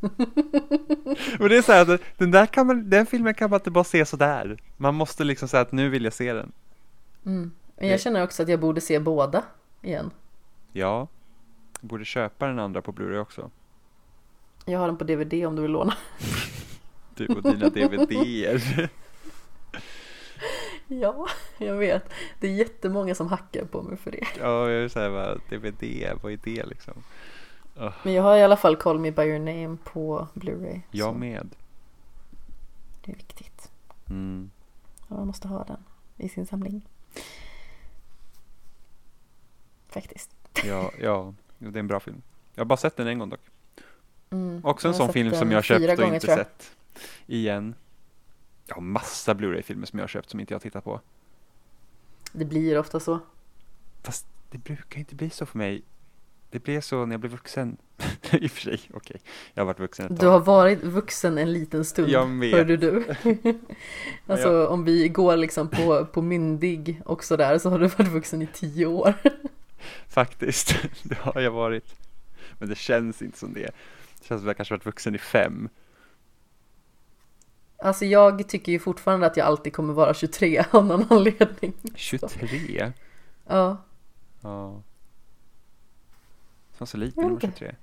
Men 1.38 1.48
det 1.48 1.56
är 1.56 1.62
så 1.62 1.72
här, 1.72 1.94
att 1.94 2.00
den 2.16 2.30
där 2.30 2.46
kan 2.46 2.66
man, 2.66 2.90
den 2.90 3.06
filmen 3.06 3.34
kan 3.34 3.50
man 3.50 3.60
inte 3.60 3.70
bara 3.70 3.84
se 3.84 4.04
sådär. 4.04 4.58
Man 4.76 4.94
måste 4.94 5.24
liksom 5.24 5.48
säga 5.48 5.60
att 5.60 5.72
nu 5.72 5.88
vill 5.88 6.04
jag 6.04 6.12
se 6.12 6.32
den. 6.32 6.52
Mm. 7.26 7.52
Men 7.76 7.88
jag 7.88 8.00
känner 8.00 8.22
också 8.22 8.42
att 8.42 8.48
jag 8.48 8.60
borde 8.60 8.80
se 8.80 8.98
båda 8.98 9.42
igen. 9.82 10.10
Ja, 10.72 11.08
jag 11.80 11.88
borde 11.88 12.04
köpa 12.04 12.46
den 12.46 12.58
andra 12.58 12.82
på 12.82 12.92
Blu-ray 12.92 13.18
också. 13.18 13.50
Jag 14.64 14.78
har 14.78 14.86
den 14.86 14.96
på 14.96 15.04
DVD 15.04 15.46
om 15.46 15.56
du 15.56 15.62
vill 15.62 15.70
låna. 15.70 15.94
Du 17.14 17.26
och 17.26 17.42
dina 17.42 17.68
DVDer. 17.68 18.88
Ja, 20.90 21.26
jag 21.58 21.74
vet. 21.74 22.12
Det 22.40 22.46
är 22.46 22.52
jättemånga 22.52 23.14
som 23.14 23.28
hackar 23.28 23.64
på 23.64 23.82
mig 23.82 23.96
för 23.96 24.10
det. 24.10 24.26
Ja, 24.40 24.70
jag 24.70 24.84
är 24.84 24.88
såhär 24.88 25.10
bara, 25.10 25.34
DVD, 25.34 25.84
vad 26.22 26.32
är 26.32 26.38
det 26.44 26.66
liksom? 26.66 26.94
Men 28.02 28.12
jag 28.12 28.22
har 28.22 28.36
i 28.36 28.42
alla 28.42 28.56
fall 28.56 28.76
Call 28.76 28.98
Me 28.98 29.10
By 29.10 29.22
Your 29.22 29.38
Name 29.38 29.76
på 29.84 30.28
Blu-ray. 30.34 30.80
jag 30.90 31.12
så 31.12 31.18
med. 31.18 31.54
Det 33.04 33.12
är 33.12 33.16
viktigt. 33.16 33.70
Mm. 34.10 34.50
Ja, 35.08 35.16
man 35.16 35.26
måste 35.26 35.48
ha 35.48 35.64
den 35.64 35.84
i 36.16 36.28
sin 36.28 36.46
samling. 36.46 36.88
Faktiskt. 39.88 40.30
Ja, 40.64 40.90
ja, 41.00 41.34
det 41.58 41.66
är 41.66 41.76
en 41.76 41.86
bra 41.86 42.00
film. 42.00 42.22
Jag 42.54 42.60
har 42.60 42.66
bara 42.66 42.76
sett 42.76 42.96
den 42.96 43.06
en 43.06 43.18
gång 43.18 43.28
dock. 43.28 43.40
Mm. 44.30 44.64
Också 44.64 44.88
en 44.88 44.94
sån 44.94 45.12
film 45.12 45.34
som 45.34 45.50
jag 45.50 45.56
har 45.56 45.62
köpt 45.62 45.80
fyra 45.80 45.92
och 45.92 45.98
gånger, 45.98 46.14
inte 46.14 46.26
sett 46.26 46.76
igen. 47.26 47.74
Jag 48.66 48.74
har 48.74 48.82
massa 48.82 49.34
Blu-ray-filmer 49.34 49.86
som 49.86 49.98
jag 49.98 50.02
har 50.02 50.08
köpt 50.08 50.30
som 50.30 50.40
inte 50.40 50.54
jag 50.54 50.58
har 50.58 50.62
tittat 50.62 50.84
på. 50.84 51.00
Det 52.32 52.44
blir 52.44 52.78
ofta 52.78 53.00
så. 53.00 53.18
Fast 54.02 54.26
det 54.50 54.58
brukar 54.58 54.98
inte 54.98 55.14
bli 55.14 55.30
så 55.30 55.46
för 55.46 55.58
mig. 55.58 55.82
Det 56.50 56.58
blev 56.64 56.80
så 56.80 57.06
när 57.06 57.12
jag 57.12 57.20
blev 57.20 57.32
vuxen. 57.32 57.76
I 58.32 58.46
och 58.46 58.50
för 58.50 58.60
sig, 58.60 58.80
okej. 58.94 59.20
Jag 59.54 59.60
har 59.62 59.66
varit 59.66 59.80
vuxen 59.80 60.06
ett 60.06 60.12
Du 60.12 60.16
tag. 60.16 60.30
har 60.30 60.40
varit 60.40 60.84
vuxen 60.84 61.38
en 61.38 61.52
liten 61.52 61.84
stund. 61.84 62.08
Jag 62.08 62.26
vet. 62.40 62.54
Hörde 62.54 62.76
du? 62.76 63.04
alltså 64.26 64.66
om 64.66 64.84
vi 64.84 65.08
går 65.08 65.36
liksom 65.36 65.68
på, 65.68 66.06
på 66.06 66.22
myndig 66.22 67.02
och 67.04 67.24
sådär 67.24 67.58
så 67.58 67.70
har 67.70 67.78
du 67.78 67.86
varit 67.86 68.08
vuxen 68.12 68.42
i 68.42 68.46
tio 68.46 68.86
år. 68.86 69.14
Faktiskt, 70.08 70.74
det 71.02 71.18
har 71.18 71.40
jag 71.40 71.50
varit. 71.50 71.94
Men 72.58 72.68
det 72.68 72.78
känns 72.78 73.22
inte 73.22 73.38
som 73.38 73.52
det. 73.52 73.60
Det 74.20 74.26
känns 74.26 74.26
som 74.28 74.36
att 74.38 74.46
jag 74.46 74.56
kanske 74.56 74.74
varit 74.74 74.86
vuxen 74.86 75.14
i 75.14 75.18
fem. 75.18 75.68
Alltså 77.82 78.04
jag 78.04 78.48
tycker 78.48 78.72
ju 78.72 78.78
fortfarande 78.78 79.26
att 79.26 79.36
jag 79.36 79.46
alltid 79.46 79.72
kommer 79.72 79.92
vara 79.94 80.14
23 80.14 80.64
av 80.70 80.86
någon 80.86 81.04
anledning. 81.10 81.72
23? 81.94 82.92
Ja, 83.46 83.76
Ja. 84.42 84.82
Som 86.78 86.86
så 86.86 86.96
liten 86.96 87.22
Jag 87.22 87.30
när 87.30 87.34
vet 87.34 87.44
var 87.44 87.50
23. 87.50 87.74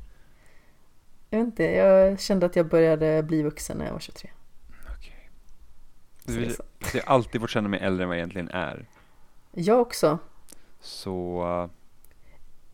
jag 1.29 1.39
vet 1.39 1.47
inte. 1.47 1.63
Jag 1.63 2.19
kände 2.19 2.45
att 2.45 2.55
jag 2.55 2.67
började 2.67 3.23
bli 3.23 3.43
vuxen 3.43 3.77
när 3.77 3.85
jag 3.85 3.93
var 3.93 3.99
23. 3.99 4.29
Okej. 4.97 5.29
Så 6.25 6.55
så. 6.55 6.63
Så 6.91 6.97
jag 6.97 7.03
har 7.03 7.13
alltid 7.13 7.41
fått 7.41 7.49
känna 7.49 7.69
mig 7.69 7.79
äldre 7.79 8.03
än 8.03 8.09
vad 8.09 8.17
jag 8.17 8.19
egentligen 8.19 8.49
är. 8.49 8.85
Jag 9.51 9.81
också. 9.81 10.19
Så, 10.79 11.43
uh, 11.43 11.69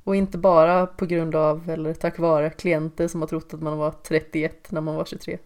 Och 0.04 0.16
inte 0.16 0.38
bara 0.38 0.88
på 0.88 1.06
grund 1.06 1.36
av 1.36 1.70
eller 1.70 1.94
tack 1.94 2.20
vare 2.20 2.50
klienter 2.50 3.08
som 3.08 3.22
har 3.22 3.28
trott 3.28 3.54
att 3.54 3.62
man 3.62 3.78
var 3.78 3.92
31 3.92 4.72
när 4.72 4.82
man 4.82 4.96
var 4.96 5.06
23. 5.06 5.38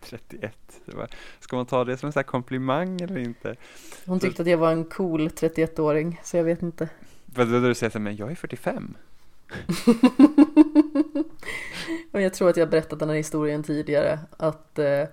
31. 0.00 0.54
Det 0.84 0.96
var, 0.96 1.08
ska 1.40 1.56
man 1.56 1.66
ta 1.66 1.84
det 1.84 1.96
som 1.96 2.06
en 2.06 2.12
sån 2.12 2.20
här 2.20 2.24
komplimang 2.24 3.00
eller 3.00 3.18
inte? 3.18 3.56
Hon 4.06 4.20
tyckte 4.20 4.42
att 4.42 4.48
jag 4.48 4.58
var 4.58 4.72
en 4.72 4.84
cool 4.84 5.28
31-åring, 5.28 6.20
så 6.24 6.36
jag 6.36 6.44
vet 6.44 6.62
inte. 6.62 6.88
Vad 7.26 7.48
då 7.48 7.60
du 7.60 7.74
säger 7.74 7.90
så 7.90 8.00
men 8.00 8.16
jag 8.16 8.30
är 8.30 8.34
45. 8.34 8.96
Och 12.12 12.20
jag 12.20 12.34
tror 12.34 12.50
att 12.50 12.56
jag 12.56 12.70
berättat 12.70 12.98
den 12.98 13.08
här 13.08 13.16
historien 13.16 13.62
tidigare, 13.62 14.18
att 14.36 14.78
eh, 14.78 15.04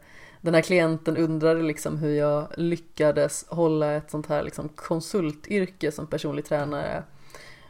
den 0.41 0.53
här 0.53 0.61
klienten 0.61 1.17
undrade 1.17 1.61
liksom 1.61 1.97
hur 1.97 2.15
jag 2.15 2.47
lyckades 2.57 3.45
hålla 3.49 3.91
ett 3.91 4.11
sånt 4.11 4.27
här 4.27 4.43
liksom 4.43 4.69
konsultyrke 4.69 5.91
som 5.91 6.07
personlig 6.07 6.45
tränare 6.45 7.03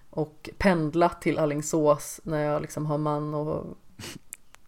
och 0.10 0.50
pendla 0.58 1.10
till 1.10 1.40
Alingsås 1.40 2.20
när 2.24 2.44
jag 2.44 2.62
liksom 2.62 2.86
har 2.86 2.98
man 2.98 3.34
och 3.34 3.66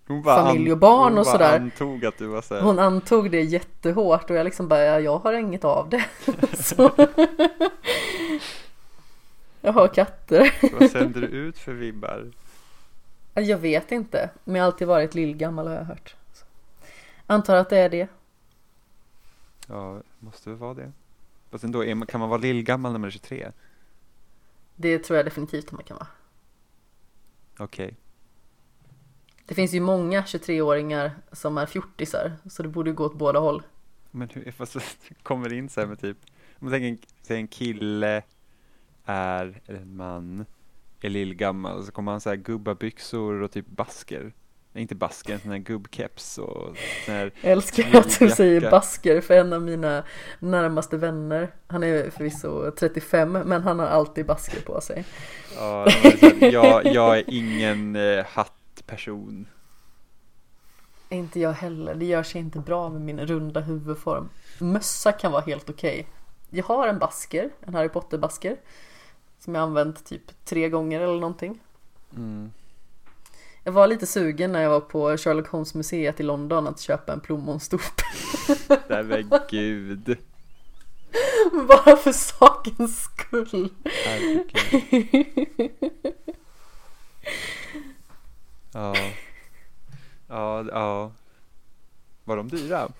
Hon 0.07 0.23
Familj 0.23 0.71
och 0.71 0.77
barn 0.77 1.11
hon 1.11 1.17
och 1.17 1.27
sådär. 1.27 1.59
antog 1.59 2.05
att 2.05 2.17
du 2.17 2.27
var 2.27 2.41
så 2.41 2.55
här, 2.55 2.61
hon 2.61 2.79
antog 2.79 3.31
det 3.31 3.41
jättehårt 3.41 4.29
och 4.29 4.35
jag 4.35 4.45
liksom 4.45 4.67
bara, 4.67 4.83
ja, 4.83 4.99
jag 4.99 5.17
har 5.17 5.33
inget 5.33 5.65
av 5.65 5.89
det. 5.89 6.05
Jag 9.67 9.73
har 9.73 9.87
katter. 9.87 10.69
vad 10.79 10.91
sänder 10.91 11.21
du 11.21 11.27
ut 11.27 11.57
för 11.57 11.73
vibbar? 11.73 12.31
Jag 13.33 13.57
vet 13.57 13.91
inte, 13.91 14.29
men 14.43 14.55
jag 14.55 14.63
har 14.63 14.71
alltid 14.71 14.87
varit 14.87 15.15
lillgammal 15.15 15.67
har 15.67 15.73
jag 15.73 15.83
hört. 15.83 16.15
Så. 16.33 16.45
Antar 17.25 17.55
att 17.55 17.69
det 17.69 17.77
är 17.77 17.89
det. 17.89 18.07
Ja, 19.67 20.01
måste 20.19 20.49
väl 20.49 20.59
vara 20.59 20.73
det. 20.73 20.91
Fast 21.51 21.63
ändå, 21.63 21.85
är 21.85 21.95
man, 21.95 22.07
kan 22.07 22.19
man 22.19 22.29
vara 22.29 22.41
lillgammal 22.41 22.91
när 22.91 22.99
man 22.99 23.07
är 23.07 23.11
23? 23.11 23.51
Det 24.75 24.99
tror 24.99 25.17
jag 25.17 25.25
definitivt 25.25 25.65
att 25.65 25.71
man 25.71 25.83
kan 25.83 25.97
vara. 25.97 26.07
Okej. 27.57 27.95
Det 29.45 29.55
finns 29.55 29.73
ju 29.73 29.79
många 29.79 30.21
23-åringar 30.21 31.11
som 31.31 31.57
är 31.57 31.65
fjortisar, 31.65 32.33
så 32.49 32.63
det 32.63 32.69
borde 32.69 32.91
gå 32.91 33.05
åt 33.05 33.17
båda 33.17 33.39
håll. 33.39 33.63
Men 34.11 34.29
hur, 34.29 34.51
fast 34.51 34.73
det 34.73 35.23
kommer 35.23 35.53
in 35.53 35.69
så 35.69 35.79
här 35.79 35.87
med 35.87 35.99
typ, 35.99 36.17
om 36.59 36.69
man 36.69 36.71
tänker 36.71 37.07
en, 37.33 37.37
en 37.37 37.47
kille 37.47 38.23
är, 39.07 39.61
en 39.65 39.95
man, 39.95 40.45
är 41.01 41.09
lillgammal, 41.09 41.85
så 41.85 41.91
kommer 41.91 42.11
han 42.11 42.21
så 42.21 42.29
här 42.29 42.35
gubbabyxor 42.35 43.41
och 43.41 43.51
typ 43.51 43.67
basker. 43.67 44.33
Nej, 44.73 44.81
inte 44.81 44.95
basker, 44.95 45.33
en 45.33 45.39
sån 45.39 45.51
här 45.51 45.57
gubbkeps 45.57 46.37
och 46.37 46.77
sån 47.05 47.15
här, 47.15 47.31
Jag 47.41 47.51
älskar 47.51 47.99
att 47.99 48.19
du 48.19 48.29
säger 48.29 48.71
basker 48.71 49.21
för 49.21 49.33
en 49.33 49.53
av 49.53 49.61
mina 49.61 50.03
närmaste 50.39 50.97
vänner, 50.97 51.51
han 51.67 51.83
är 51.83 52.09
förvisso 52.09 52.71
35, 52.71 53.31
men 53.31 53.63
han 53.63 53.79
har 53.79 53.87
alltid 53.87 54.25
basker 54.25 54.61
på 54.61 54.81
sig. 54.81 55.05
ja, 55.55 55.87
här, 55.89 56.51
jag, 56.51 56.85
jag 56.85 57.17
är 57.17 57.23
ingen 57.27 57.95
eh, 57.95 58.25
hattperson. 58.25 59.47
Inte 61.09 61.39
jag 61.39 61.53
heller, 61.53 61.95
det 61.95 62.05
gör 62.05 62.23
sig 62.23 62.41
inte 62.41 62.59
bra 62.59 62.89
med 62.89 63.01
min 63.01 63.19
runda 63.27 63.59
huvudform. 63.59 64.29
Mössa 64.59 65.11
kan 65.11 65.31
vara 65.31 65.41
helt 65.41 65.69
okej. 65.69 66.07
Jag 66.49 66.63
har 66.63 66.87
en 66.87 66.99
basker, 66.99 67.49
en 67.61 67.73
Harry 67.73 67.89
Potter-basker, 67.89 68.57
som 69.47 69.55
jag 69.55 69.61
använt 69.61 70.05
typ 70.05 70.45
tre 70.45 70.69
gånger 70.69 71.01
eller 71.01 71.19
någonting. 71.19 71.59
Mm. 72.15 72.51
Jag 73.63 73.71
var 73.71 73.87
lite 73.87 74.07
sugen 74.07 74.51
när 74.51 74.61
jag 74.61 74.69
var 74.69 74.79
på 74.79 75.17
Sherlock 75.17 75.47
Holmes-museet 75.47 76.19
i 76.19 76.23
London 76.23 76.67
att 76.67 76.79
köpa 76.79 77.13
en 77.13 77.19
plommonstop. 77.19 77.81
Nej 78.89 79.03
men 79.03 79.31
gud. 79.49 80.17
Bara 81.67 81.97
för 81.97 82.11
sakens 82.11 83.03
skull. 83.03 83.69
Ja. 88.73 88.95
Ja, 90.27 90.65
ja. 90.71 91.11
Var 92.23 92.37
de 92.37 92.47
dyra? 92.47 92.91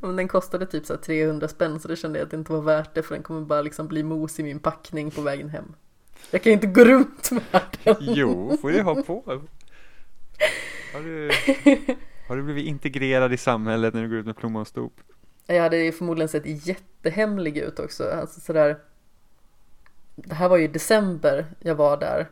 Men 0.00 0.16
den 0.16 0.28
kostade 0.28 0.66
typ 0.66 0.86
så 0.86 0.92
här 0.92 1.00
300 1.00 1.48
spänn 1.48 1.80
så 1.80 1.88
det 1.88 1.96
kände 1.96 2.18
jag 2.18 2.24
att 2.24 2.30
det 2.30 2.36
inte 2.36 2.52
var 2.52 2.60
värt 2.60 2.94
det 2.94 3.02
för 3.02 3.14
den 3.14 3.22
kommer 3.22 3.40
bara 3.40 3.62
liksom 3.62 3.88
bli 3.88 4.02
mos 4.02 4.40
i 4.40 4.42
min 4.42 4.58
packning 4.58 5.10
på 5.10 5.20
vägen 5.20 5.48
hem. 5.48 5.74
Jag 6.30 6.42
kan 6.42 6.50
ju 6.50 6.54
inte 6.54 6.66
gå 6.66 6.84
runt 6.84 7.30
med 7.30 7.42
den. 7.84 7.96
Jo, 8.00 8.56
får 8.60 8.70
du 8.70 8.82
ha 8.82 9.02
på. 9.02 9.22
Har 10.94 11.00
du, 11.00 11.30
har 12.28 12.36
du 12.36 12.42
blivit 12.42 12.66
integrerad 12.66 13.32
i 13.32 13.36
samhället 13.36 13.94
när 13.94 14.02
du 14.02 14.08
går 14.08 14.18
ut 14.18 14.26
med 14.26 14.36
plommonstop? 14.36 15.00
Jag 15.46 15.62
hade 15.62 15.76
ju 15.76 15.92
förmodligen 15.92 16.28
sett 16.28 16.66
jättehemlig 16.66 17.58
ut 17.58 17.78
också. 17.78 18.10
Alltså 18.10 18.40
sådär. 18.40 18.78
Det 20.14 20.34
här 20.34 20.48
var 20.48 20.56
ju 20.56 20.64
i 20.64 20.68
december 20.68 21.46
jag 21.60 21.74
var 21.74 21.96
där. 21.96 22.30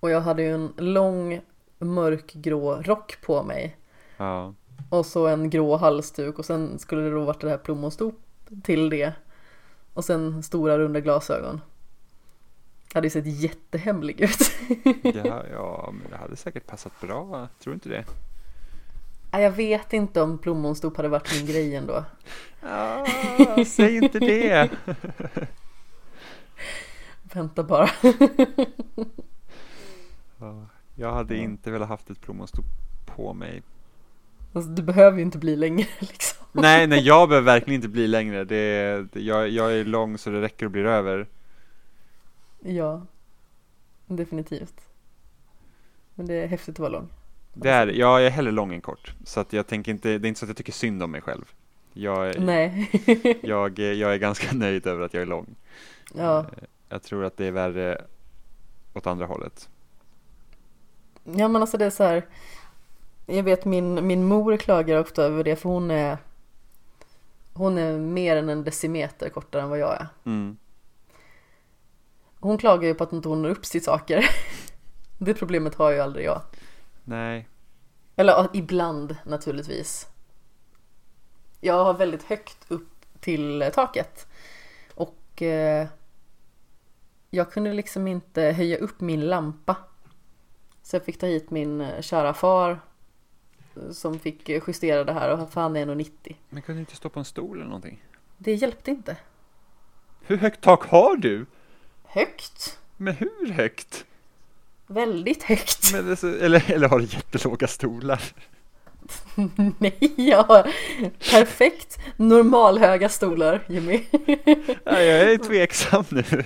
Och 0.00 0.10
jag 0.10 0.20
hade 0.20 0.42
ju 0.42 0.54
en 0.54 0.72
lång 0.76 1.40
mörkgrå 1.78 2.82
rock 2.82 3.20
på 3.22 3.42
mig. 3.42 3.76
Ja. 4.16 4.54
Och 4.90 5.06
så 5.06 5.26
en 5.26 5.50
grå 5.50 5.76
halsduk 5.76 6.38
och 6.38 6.44
sen 6.44 6.78
skulle 6.78 7.02
det 7.02 7.10
då 7.10 7.24
varit 7.24 7.40
det 7.40 7.50
här 7.50 7.58
plommonstop 7.58 8.20
till 8.62 8.90
det. 8.90 9.12
Och 9.94 10.04
sen 10.04 10.42
stora 10.42 10.78
runda 10.78 11.00
glasögon. 11.00 11.60
Jag 12.88 12.94
hade 12.94 13.06
ju 13.06 13.10
sett 13.10 13.26
jättehemlig 13.26 14.20
ut. 14.20 14.52
Ja, 15.24 15.44
ja, 15.52 15.92
men 15.92 16.10
det 16.10 16.16
hade 16.16 16.36
säkert 16.36 16.66
passat 16.66 17.00
bra. 17.00 17.48
Tror 17.58 17.70
du 17.70 17.74
inte 17.74 17.88
det? 17.88 18.04
Jag 19.32 19.50
vet 19.50 19.92
inte 19.92 20.22
om 20.22 20.38
plommonstop 20.38 20.96
hade 20.96 21.08
varit 21.08 21.32
min 21.34 21.46
grej 21.46 21.76
ändå. 21.76 22.04
Ja, 22.62 23.06
säg 23.66 23.96
inte 23.96 24.18
det. 24.18 24.70
Vänta 27.32 27.62
bara. 27.62 27.90
Ja, 30.38 30.66
Jag 30.94 31.12
hade 31.12 31.36
inte 31.36 31.70
velat 31.70 31.88
haft 31.88 32.10
ett 32.10 32.20
plommonstop 32.20 32.64
på 33.06 33.34
mig. 33.34 33.62
Alltså, 34.52 34.70
du 34.70 34.82
behöver 34.82 35.16
ju 35.16 35.22
inte 35.22 35.38
bli 35.38 35.56
längre 35.56 35.86
liksom. 35.98 36.46
Nej, 36.52 36.86
nej, 36.86 37.00
jag 37.00 37.28
behöver 37.28 37.44
verkligen 37.46 37.74
inte 37.74 37.88
bli 37.88 38.06
längre. 38.06 38.44
Det, 38.44 39.06
det, 39.12 39.20
jag, 39.20 39.48
jag 39.48 39.72
är 39.72 39.84
lång 39.84 40.18
så 40.18 40.30
det 40.30 40.40
räcker 40.40 40.66
och 40.66 40.72
blir 40.72 40.84
över. 40.84 41.26
Ja, 42.60 43.06
definitivt. 44.06 44.80
Men 46.14 46.26
det 46.26 46.34
är 46.34 46.46
häftigt 46.46 46.74
att 46.74 46.78
vara 46.78 46.88
lång. 46.90 47.08
Det 47.54 47.70
är, 47.70 47.86
jag 47.86 48.26
är 48.26 48.30
hellre 48.30 48.52
lång 48.52 48.72
än 48.74 48.80
kort. 48.80 49.14
Så 49.24 49.40
att 49.40 49.52
jag 49.52 49.66
tänker 49.66 49.92
inte, 49.92 50.18
det 50.18 50.26
är 50.26 50.28
inte 50.28 50.40
så 50.40 50.44
att 50.46 50.48
jag 50.50 50.56
tycker 50.56 50.72
synd 50.72 51.02
om 51.02 51.10
mig 51.10 51.20
själv. 51.20 51.44
Jag, 51.92 52.28
är- 52.28 52.40
Nej. 52.40 52.90
jag, 53.42 53.78
jag 53.78 54.14
är 54.14 54.16
ganska 54.18 54.52
nöjd 54.56 54.86
över 54.86 55.04
att 55.04 55.14
jag 55.14 55.22
är 55.22 55.26
lång. 55.26 55.54
Ja, 56.14 56.38
Eh, 56.40 56.46
Jag 56.88 57.02
tror 57.02 57.24
att 57.24 57.36
det 57.36 57.46
är 57.46 57.50
värre 57.52 58.04
åt 58.94 59.06
andra 59.06 59.26
hållet. 59.26 59.68
ja 61.24 61.48
men 61.48 61.56
alltså 61.62 61.78
det 61.78 61.84
är 61.84 61.90
så 61.90 62.04
här. 62.04 62.26
Jag 63.30 63.42
vet 63.42 63.64
min, 63.64 64.06
min 64.06 64.24
mor 64.24 64.56
klagar 64.56 64.98
ofta 64.98 65.22
över 65.22 65.44
det 65.44 65.56
för 65.56 65.68
hon 65.68 65.90
är 65.90 66.18
Hon 67.52 67.78
är 67.78 67.98
mer 67.98 68.36
än 68.36 68.48
en 68.48 68.64
decimeter 68.64 69.28
kortare 69.28 69.62
än 69.62 69.70
vad 69.70 69.78
jag 69.78 69.94
är. 69.94 70.06
Mm. 70.24 70.56
Hon 72.40 72.58
klagar 72.58 72.88
ju 72.88 72.94
på 72.94 73.04
att 73.04 73.12
inte 73.12 73.28
hon 73.28 73.42
når 73.42 73.48
upp 73.48 73.62
till 73.62 73.84
saker. 73.84 74.24
Det 75.18 75.34
problemet 75.34 75.74
har 75.74 75.90
ju 75.90 76.00
aldrig 76.00 76.26
jag. 76.26 76.42
Nej, 77.04 77.48
Eller 78.16 78.48
ibland 78.52 79.16
naturligtvis. 79.24 80.06
Jag 81.60 81.84
har 81.84 81.94
väldigt 81.94 82.22
högt 82.22 82.64
upp 82.68 82.88
till 83.20 83.70
taket. 83.74 84.26
Och 84.94 85.42
eh, 85.42 85.88
jag 87.30 87.52
kunde 87.52 87.72
liksom 87.72 88.06
inte 88.06 88.42
höja 88.42 88.78
upp 88.78 89.00
min 89.00 89.20
lampa. 89.20 89.76
Så 90.82 90.96
jag 90.96 91.04
fick 91.04 91.18
ta 91.18 91.26
hit 91.26 91.50
min 91.50 91.80
eh, 91.80 92.00
kära 92.00 92.34
far. 92.34 92.80
Som 93.92 94.18
fick 94.18 94.48
justera 94.48 95.04
det 95.04 95.12
här 95.12 95.30
och 95.30 95.52
för 95.52 95.60
han 95.60 95.76
är 95.76 95.86
1,90. 95.86 96.34
men 96.48 96.62
kunde 96.62 96.78
du 96.78 96.80
inte 96.80 96.96
stå 96.96 97.08
på 97.08 97.18
en 97.18 97.24
stol 97.24 97.56
eller 97.56 97.66
någonting? 97.66 98.02
Det 98.38 98.54
hjälpte 98.54 98.90
inte. 98.90 99.16
Hur 100.20 100.36
högt 100.36 100.60
tak 100.60 100.86
har 100.86 101.16
du? 101.16 101.46
Högt? 102.04 102.78
Men 102.96 103.14
hur 103.14 103.52
högt? 103.52 104.04
Väldigt 104.86 105.42
högt. 105.42 105.92
Det 105.92 106.22
eller, 106.24 106.70
eller 106.70 106.88
har 106.88 106.98
du 106.98 107.04
jättelåga 107.04 107.66
stolar? 107.66 108.22
Nej, 109.78 110.14
jag 110.16 110.42
har 110.42 110.62
perfekt 111.30 111.98
normalhöga 112.16 113.08
stolar 113.08 113.64
Jimmy. 113.66 114.00
Nej, 114.84 115.06
jag 115.06 115.32
är 115.32 115.38
tveksam 115.38 116.04
nu. 116.08 116.44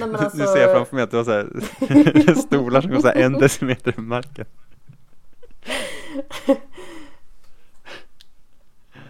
Nej, 0.00 0.14
alltså, 0.14 0.38
Nu 0.38 0.46
ser 0.46 0.56
jag 0.56 0.72
framför 0.72 0.94
mig 0.94 1.04
att 1.04 1.10
du 1.10 1.16
har 1.16 1.24
så 1.24 1.30
här, 1.30 2.34
stolar 2.46 2.80
som 2.80 2.90
går 2.90 3.00
så 3.00 3.08
en 3.08 3.32
decimeter 3.32 3.92
från 3.92 4.08
marken. 4.08 4.46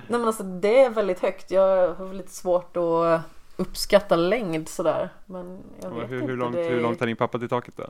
Nej 0.08 0.18
men 0.18 0.24
alltså 0.24 0.42
det 0.42 0.80
är 0.80 0.90
väldigt 0.90 1.20
högt. 1.20 1.50
Jag 1.50 1.94
har 1.94 2.14
lite 2.14 2.30
svårt 2.30 2.76
att 2.76 3.20
uppskatta 3.56 4.16
längd 4.16 4.68
sådär. 4.68 5.08
Men 5.26 5.62
jag 5.82 5.90
vet 5.90 6.10
Hur, 6.10 6.16
inte. 6.16 6.26
hur, 6.30 6.36
långt, 6.36 6.54
det... 6.54 6.64
hur 6.64 6.80
långt 6.80 7.00
har 7.00 7.06
din 7.06 7.16
pappa 7.16 7.38
till 7.38 7.48
taket 7.48 7.76
då? 7.76 7.88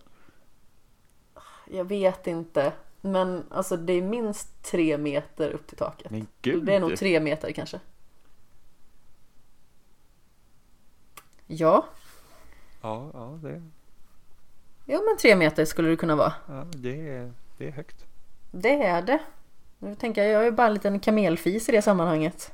Jag 1.70 1.84
vet 1.84 2.26
inte. 2.26 2.72
Men 3.01 3.45
alltså 3.51 3.76
det 3.76 3.93
är 3.93 4.03
minst 4.03 4.62
tre 4.62 4.99
meter 4.99 5.51
upp 5.51 5.66
till 5.66 5.76
taket. 5.76 6.11
Men 6.11 6.26
gud! 6.43 6.64
Det 6.64 6.74
är 6.74 6.80
nog 6.80 6.97
tre 6.97 7.20
meter 7.20 7.53
kanske. 7.53 7.80
Ja, 11.47 11.86
Ja, 12.81 13.11
ja, 13.14 13.39
det, 13.43 13.62
ja 14.85 15.01
men 15.09 15.16
tre 15.20 15.37
meter 15.37 15.64
skulle 15.64 15.89
det 15.89 15.97
kunna 15.97 16.16
vara. 16.16 16.33
ja 16.47 16.66
det, 16.76 17.09
är, 17.09 17.33
det 17.59 17.66
är 17.68 17.72
högt. 17.72 18.05
Det 18.51 18.83
är 18.83 19.03
det. 19.03 19.18
Nu 19.79 19.95
tänker 19.95 20.22
jag, 20.24 20.33
jag 20.33 20.47
är 20.47 20.51
bara 20.51 20.66
en 20.66 20.74
liten 20.74 21.01
kamelfis 21.01 21.68
i 21.68 21.72
det 21.72 21.83
sammanhanget. 21.83 22.53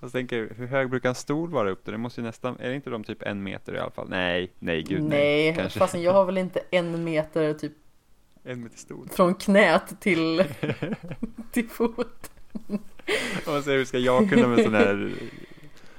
Och 0.00 0.08
så 0.08 0.10
tänker 0.10 0.38
jag, 0.38 0.48
hur 0.56 0.66
hög 0.66 0.90
brukar 0.90 1.08
en 1.08 1.14
stol 1.14 1.50
vara 1.50 1.70
upp 1.70 1.84
där? 1.84 1.92
Det 1.92 1.98
måste 1.98 2.20
ju 2.20 2.26
nästan, 2.26 2.56
är 2.60 2.68
det 2.68 2.74
inte 2.74 2.90
de 2.90 3.04
typ 3.04 3.22
en 3.22 3.42
meter 3.42 3.74
i 3.74 3.78
alla 3.78 3.90
fall? 3.90 4.08
Nej, 4.08 4.52
nej 4.58 4.82
gud 4.82 5.02
nej. 5.02 5.52
Nej, 5.52 5.70
fastän 5.70 6.02
jag 6.02 6.12
har 6.12 6.24
väl 6.24 6.38
inte 6.38 6.60
en 6.70 7.04
meter 7.04 7.54
typ 7.54 7.72
en 8.44 8.62
meter 8.62 8.78
stol. 8.78 9.08
från 9.08 9.34
knät 9.34 10.00
till, 10.00 10.44
till 11.52 11.68
fot. 11.68 12.30
Om 13.46 13.52
man 13.52 13.62
säger 13.62 13.78
hur 13.78 13.84
ska 13.84 13.98
jag 13.98 14.30
kunna 14.30 14.48
med 14.48 14.64
sån 14.64 14.74
här, 14.74 15.12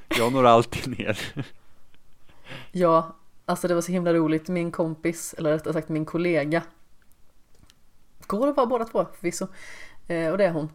jag 0.18 0.34
når 0.34 0.46
alltid 0.46 1.00
ner. 1.00 1.20
Ja, 2.72 3.16
alltså 3.50 3.68
det 3.68 3.74
var 3.74 3.82
så 3.82 3.92
himla 3.92 4.14
roligt. 4.14 4.50
Min 4.50 4.72
kompis, 4.72 5.36
eller 5.38 5.52
rättare 5.52 5.74
sagt 5.74 5.90
min 5.90 6.06
kollega. 6.06 6.64
Går 8.28 8.48
att 8.48 8.58
vara 8.58 8.68
båda 8.68 8.86
två 8.86 9.06
förvisso. 9.20 9.48
Eh, 10.08 10.32
och 10.32 10.38
det 10.38 10.46
är 10.46 10.52
hon. 10.52 10.70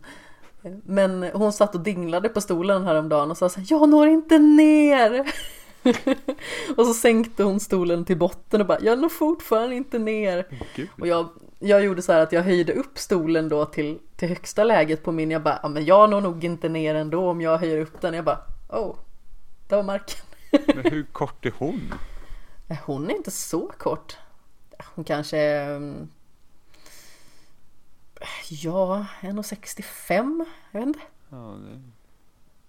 Men 0.84 1.22
hon 1.22 1.52
satt 1.52 1.74
och 1.74 1.80
dinglade 1.80 2.28
på 2.28 2.40
stolen 2.40 2.84
häromdagen 2.84 3.30
och 3.30 3.38
sa 3.38 3.48
så 3.48 3.60
här, 3.60 3.66
Jag 3.70 3.88
når 3.88 4.08
inte 4.08 4.38
ner! 4.38 5.32
och 6.76 6.86
så 6.86 6.94
sänkte 6.94 7.42
hon 7.42 7.60
stolen 7.60 8.04
till 8.04 8.18
botten 8.18 8.60
och 8.60 8.66
bara, 8.66 8.80
jag 8.80 8.98
når 8.98 9.08
fortfarande 9.08 9.76
inte 9.76 9.98
ner. 9.98 10.46
Gud. 10.76 10.88
Och 11.00 11.06
jag, 11.06 11.28
jag 11.58 11.84
gjorde 11.84 12.02
så 12.02 12.12
här 12.12 12.20
att 12.20 12.32
jag 12.32 12.42
höjde 12.42 12.72
upp 12.72 12.98
stolen 12.98 13.48
då 13.48 13.64
till, 13.64 13.98
till 14.16 14.28
högsta 14.28 14.64
läget 14.64 15.02
på 15.02 15.12
min. 15.12 15.30
Jag 15.30 15.42
bara, 15.42 15.60
ja 15.62 15.68
men 15.68 15.84
jag 15.84 16.10
når 16.10 16.20
nog 16.20 16.44
inte 16.44 16.68
ner 16.68 16.94
ändå 16.94 17.30
om 17.30 17.40
jag 17.40 17.58
höjer 17.58 17.80
upp 17.80 18.00
den. 18.00 18.14
Jag 18.14 18.24
bara, 18.24 18.38
oh, 18.68 18.96
där 19.68 19.76
var 19.76 19.84
marken. 19.84 20.24
Men 20.50 20.92
hur 20.92 21.06
kort 21.12 21.46
är 21.46 21.52
hon? 21.58 21.94
Hon 22.84 23.10
är 23.10 23.14
inte 23.16 23.30
så 23.30 23.68
kort. 23.78 24.16
Hon 24.94 25.04
kanske 25.04 25.38
är... 25.38 25.76
mm, 25.76 26.08
Ja, 28.50 29.06
1,65. 29.20 30.44
Jag 30.70 30.80
vet 30.80 30.86
inte. 30.86 31.00
Ja, 31.28 31.58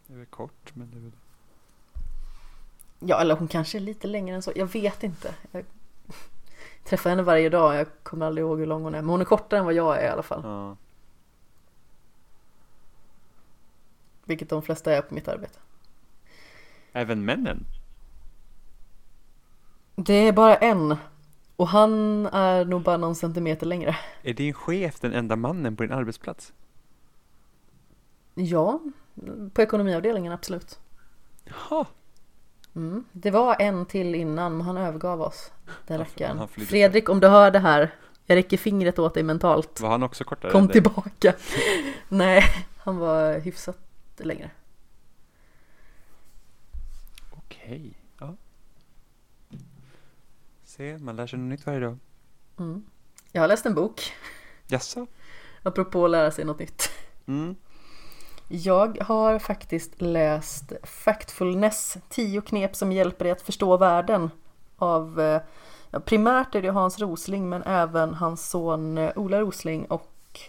det 0.08 0.14
är 0.14 0.18
väl 0.18 0.26
kort, 0.26 0.76
men 0.76 0.92
det 0.92 0.98
är 0.98 1.02
väl... 1.02 1.12
Ja, 3.00 3.22
eller 3.22 3.36
hon 3.36 3.48
kanske 3.48 3.78
är 3.78 3.80
lite 3.80 4.08
längre 4.08 4.36
än 4.36 4.42
så. 4.42 4.52
Jag 4.56 4.66
vet 4.66 5.04
inte. 5.04 5.36
Jag 5.52 5.66
träffar 6.84 7.10
henne 7.10 7.24
varje 7.24 7.50
dag. 7.50 7.76
Jag 7.76 7.88
kommer 8.04 8.26
aldrig 8.26 8.46
ihåg 8.48 8.60
hur 8.60 8.66
lång 8.66 8.84
hon 8.84 8.96
är. 8.96 9.02
Men 9.02 9.10
hon 9.10 9.22
är 9.22 9.26
kortare 9.26 9.60
än 9.60 9.66
vad 9.66 9.74
jag 9.74 9.98
är 9.98 10.06
i 10.06 10.10
alla 10.10 10.24
fall. 10.24 10.42
Ja. 10.44 10.78
Vilket 14.26 14.50
de 14.50 14.62
flesta 14.62 14.94
är 14.96 15.02
på 15.02 15.14
mitt 15.14 15.28
arbete. 15.28 15.60
Även 16.94 17.26
männen? 17.26 17.66
Det 19.96 20.14
är 20.14 20.32
bara 20.32 20.56
en. 20.56 20.96
Och 21.56 21.68
han 21.68 22.26
är 22.26 22.66
nog 22.66 22.82
bara 22.82 22.98
någon 22.98 23.16
centimeter 23.16 23.66
längre. 23.66 23.96
Är 24.24 24.34
din 24.34 24.54
chef 24.54 25.00
den 25.00 25.14
enda 25.14 25.36
mannen 25.36 25.76
på 25.76 25.84
din 25.84 25.92
arbetsplats? 25.92 26.54
Ja, 28.34 28.80
på 29.54 29.62
ekonomiavdelningen 29.62 30.34
absolut. 30.34 30.80
Jaha, 31.44 31.86
Mm. 32.76 33.04
Det 33.12 33.32
var 33.32 33.56
en 33.60 33.86
till 33.86 34.16
innan, 34.16 34.58
men 34.58 34.66
han 34.66 34.78
övergav 34.78 35.22
oss. 35.22 35.52
Den 35.88 35.98
rackaren. 35.98 36.48
Fredrik, 36.48 37.10
om 37.10 37.20
du 37.20 37.28
hör 37.28 37.52
det 37.52 37.60
här. 37.60 37.96
Jag 38.26 38.36
räcker 38.36 38.58
fingret 38.58 39.00
åt 39.00 39.14
dig 39.14 39.24
mentalt. 39.24 39.82
var 39.82 39.90
han 39.90 40.04
också 40.04 40.24
kortare? 40.24 40.52
Kom 40.52 40.68
tillbaka. 40.68 41.34
Nej, 42.10 42.44
han 42.78 42.98
var 42.98 43.40
hyfsat 43.40 43.78
längre. 44.18 44.52
Okej. 47.32 47.98
Se, 50.78 50.98
man 50.98 51.16
lär 51.16 51.28
sig 51.28 51.40
något 51.40 51.50
nytt 51.50 51.66
varje 51.66 51.80
dag. 51.80 51.98
Mm. 52.60 52.86
Jag 53.32 53.42
har 53.42 53.48
läst 53.48 53.66
en 53.66 53.76
bok, 53.76 54.02
Jaså? 54.68 55.08
apropå 55.64 56.06
att 56.06 56.12
lära 56.12 56.32
sig 56.32 56.46
något 56.46 56.60
nytt. 56.60 56.90
Mm. 57.26 57.56
Jag 58.48 58.98
har 59.02 59.40
faktiskt 59.40 60.02
läst 60.02 60.72
Factfulness, 60.84 61.98
10 62.10 62.42
knep 62.42 62.76
som 62.76 62.92
hjälper 62.92 63.26
dig 63.26 63.32
att 63.32 63.42
förstå 63.42 63.78
världen 63.78 64.30
av 64.78 65.22
eh, 65.22 65.42
ja, 65.90 66.00
primärt 66.00 66.56
är 66.56 66.62
det 66.62 66.70
Hans 66.70 67.00
Rosling 67.00 67.50
men 67.50 67.64
även 67.64 68.14
hans 68.14 68.50
son 68.50 68.98
eh, 68.98 69.12
Ola 69.16 69.40
Rosling 69.40 69.86
och 69.86 70.40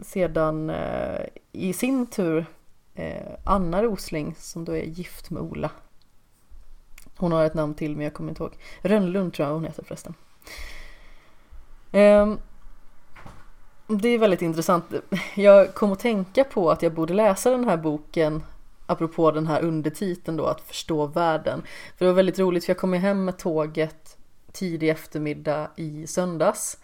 sedan 0.00 0.70
eh, 0.70 1.26
i 1.52 1.72
sin 1.72 2.06
tur 2.06 2.46
eh, 2.94 3.32
Anna 3.44 3.82
Rosling 3.82 4.34
som 4.38 4.64
då 4.64 4.72
är 4.72 4.82
gift 4.82 5.30
med 5.30 5.42
Ola. 5.42 5.70
Hon 7.20 7.32
har 7.32 7.44
ett 7.44 7.54
namn 7.54 7.74
till 7.74 7.96
men 7.96 8.04
jag 8.04 8.14
kommer 8.14 8.30
inte 8.30 8.42
ihåg. 8.42 8.52
Rönnlund 8.82 9.32
tror 9.34 9.48
jag 9.48 9.54
hon 9.54 9.64
heter 9.64 9.84
förresten. 9.84 10.14
Ehm, 11.92 12.38
det 13.86 14.08
är 14.08 14.18
väldigt 14.18 14.42
intressant. 14.42 14.84
Jag 15.34 15.74
kom 15.74 15.92
att 15.92 15.98
tänka 15.98 16.44
på 16.44 16.70
att 16.70 16.82
jag 16.82 16.94
borde 16.94 17.14
läsa 17.14 17.50
den 17.50 17.64
här 17.64 17.76
boken 17.76 18.42
apropå 18.86 19.30
den 19.30 19.46
här 19.46 19.62
undertiteln 19.62 20.36
då, 20.36 20.46
att 20.46 20.60
förstå 20.60 21.06
världen. 21.06 21.62
För 21.96 22.04
det 22.04 22.10
var 22.10 22.16
väldigt 22.16 22.38
roligt 22.38 22.64
för 22.64 22.70
jag 22.70 22.78
kom 22.78 22.94
ju 22.94 23.00
hem 23.00 23.24
med 23.24 23.38
tåget 23.38 24.16
tidig 24.52 24.88
eftermiddag 24.88 25.70
i 25.76 26.06
söndags. 26.06 26.78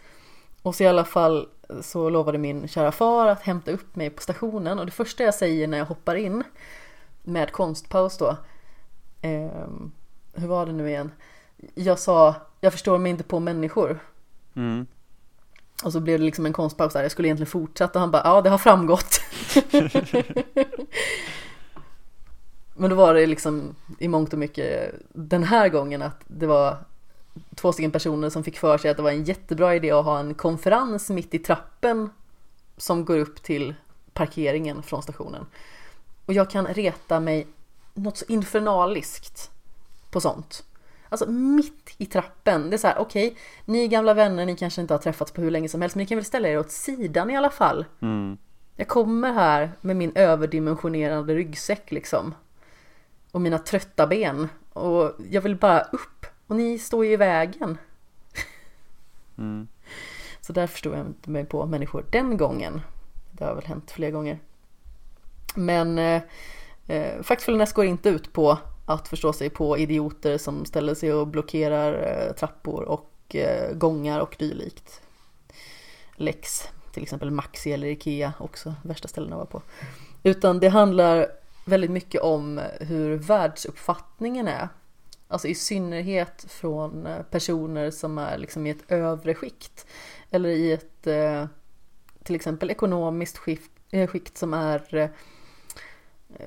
Och 0.63 0.75
så 0.75 0.85
i 0.85 0.87
alla 0.87 1.05
fall 1.05 1.49
så 1.81 2.11
lovade 2.11 2.39
min 2.39 2.69
kära 2.69 2.93
far 2.93 3.27
att 3.27 3.43
hämta 3.43 3.71
upp 3.71 3.97
mig 3.97 4.11
på 4.11 4.23
stationen 4.23 4.79
och 4.79 4.87
det 4.87 4.93
första 4.93 5.25
jag 5.25 5.35
säger 5.35 5.69
när 5.69 5.79
jag 5.79 5.85
hoppar 5.87 6.15
in 6.15 6.45
med 7.23 7.53
konstpaus 7.53 8.19
då. 8.19 8.37
ehm, 9.23 9.93
hur 10.37 10.49
var 10.49 10.67
det 10.67 10.73
nu 10.73 10.89
igen? 10.89 11.11
Jag 11.75 11.99
sa, 11.99 12.35
jag 12.61 12.73
förstår 12.73 12.99
mig 12.99 13.11
inte 13.11 13.25
på 13.25 13.41
människor. 13.41 13.99
Mm. 14.55 14.87
Och 15.85 15.93
så 15.93 16.01
blev 16.01 16.19
det 16.19 16.25
liksom 16.25 16.47
en 16.47 16.53
konstpaus 16.53 16.93
där, 16.93 17.03
jag 17.03 17.11
skulle 17.11 17.29
egentligen 17.29 17.51
fortsätta 17.51 17.99
och 17.99 18.01
han 18.01 18.11
bara 18.11 18.23
ja 18.25 18.43
det 18.43 18.51
har 18.51 18.59
framgått. 18.59 19.21
Men 22.75 22.91
då 22.91 22.97
var 22.97 23.15
det 23.15 23.27
liksom 23.27 23.75
i 23.99 24.09
mångt 24.09 24.33
och 24.33 24.39
mycket 24.39 24.95
den 25.13 25.45
här 25.45 25.69
gången 25.69 26.03
att 26.03 26.21
det 26.27 26.47
var 26.47 26.79
två 27.55 27.73
stycken 27.73 27.91
personer 27.91 28.31
som 28.31 28.45
fick 28.45 28.59
för 28.59 28.79
sig 28.79 28.91
att 28.91 28.97
det 28.97 29.03
var 29.03 29.11
en 29.11 29.25
jättebra 29.25 29.75
idé 29.75 29.91
att 29.91 30.05
ha 30.05 30.19
en 30.19 30.35
konferens 30.35 31.11
mitt 31.11 31.35
i 31.35 31.39
trappen 31.39 32.11
som 32.77 33.05
går 33.05 33.19
upp 33.19 33.43
till 33.43 33.75
parkeringen 34.13 34.83
från 34.83 35.03
stationen. 35.03 35.47
Och 36.27 36.35
jag 36.35 36.51
kan 36.51 36.67
reta 36.67 37.21
mig 37.21 37.47
något 37.95 38.17
så 38.17 38.25
infernaliskt 38.29 39.51
på 40.11 40.21
sånt. 40.21 40.65
Alltså 41.09 41.31
mitt 41.31 41.95
i 41.99 42.07
trappen. 42.07 42.71
Det 42.71 42.77
är 42.77 42.79
så 42.79 42.87
här, 42.87 42.99
okej, 42.99 43.27
okay, 43.27 43.39
ni 43.65 43.85
är 43.85 43.89
gamla 43.89 44.15
vänner, 44.15 44.47
ni 44.47 44.57
kanske 44.57 44.81
inte 44.81 44.95
har 44.95 44.99
träffats 44.99 45.33
på 45.33 45.41
hur 45.41 45.51
länge 45.51 45.69
som 45.69 45.81
helst, 45.81 45.97
men 45.97 46.03
ni 46.03 46.07
kan 46.07 46.17
väl 46.17 46.25
ställa 46.25 46.49
er 46.49 46.59
åt 46.59 46.71
sidan 46.71 47.31
i 47.31 47.37
alla 47.37 47.51
fall. 47.51 47.85
Mm. 48.01 48.39
Jag 48.77 48.89
kommer 48.89 49.33
här 49.33 49.73
med 49.81 49.97
min 49.97 50.13
överdimensionerade 50.15 51.35
ryggsäck 51.35 51.93
liksom. 51.93 52.35
Och 53.33 53.41
mina 53.41 53.59
trötta 53.59 54.07
ben. 54.07 54.49
Och 54.73 55.13
jag 55.31 55.43
vill 55.43 55.57
bara 55.57 55.81
upp. 55.81 56.27
Och 56.47 56.57
ni 56.57 56.79
står 56.79 57.05
ju 57.05 57.13
i 57.13 57.17
vägen. 57.17 57.79
Mm. 59.39 59.69
Så 60.41 60.53
där 60.53 60.67
förstod 60.67 60.93
jag 60.93 61.07
inte 61.07 61.31
mig 61.31 61.45
på 61.45 61.67
människor 61.67 62.05
den 62.11 62.37
gången. 62.37 62.81
Det 63.33 63.45
har 63.45 63.55
väl 63.55 63.65
hänt 63.65 63.91
fler 63.91 64.11
gånger. 64.11 64.39
Men 65.55 65.99
eh, 65.99 66.23
eh, 66.87 67.73
går 67.75 67.85
inte 67.85 68.09
ut 68.09 68.33
på 68.33 68.59
att 68.87 69.09
förstå 69.09 69.33
sig 69.33 69.51
på 69.51 69.79
idioter 69.79 70.39
som 70.39 70.65
ställer 70.65 70.95
sig 70.95 71.13
och 71.13 71.27
blockerar 71.27 71.93
eh, 71.93 72.33
trappor 72.33 72.83
och 72.83 73.13
eh, 73.35 73.73
gångar 73.73 74.21
och 74.21 74.37
dylikt. 74.39 75.01
Lex, 76.17 76.69
till 76.93 77.03
exempel 77.03 77.31
Maxi 77.31 77.73
eller 77.73 77.89
Ikea 77.89 78.33
också 78.39 78.75
värsta 78.83 79.09
ställena 79.09 79.37
att 79.37 79.39
vara 79.39 79.47
på. 79.47 79.63
Utan 80.23 80.61
det 80.61 80.69
handlar 80.69 81.27
väldigt 81.65 81.91
mycket 81.91 82.21
om 82.21 82.61
hur 82.81 83.17
världsuppfattningen 83.17 84.49
är. 84.49 84.69
Alltså 85.29 85.49
i 85.49 85.55
synnerhet 85.55 86.47
från 86.49 87.07
eh, 87.07 87.23
personer 87.23 87.91
som 87.91 88.19
är 88.19 88.39
liksom 88.39 88.67
i 88.67 88.71
ett 88.71 88.85
övre 88.93 89.35
skikt. 89.35 89.87
Eller 90.31 90.49
i 90.49 90.73
ett 90.73 91.09
till 92.23 92.35
exempel 92.35 92.71
ekonomiskt 92.71 93.39
skikt, 93.39 93.71
skikt 94.09 94.39
som 94.39 94.55
är 94.55 95.11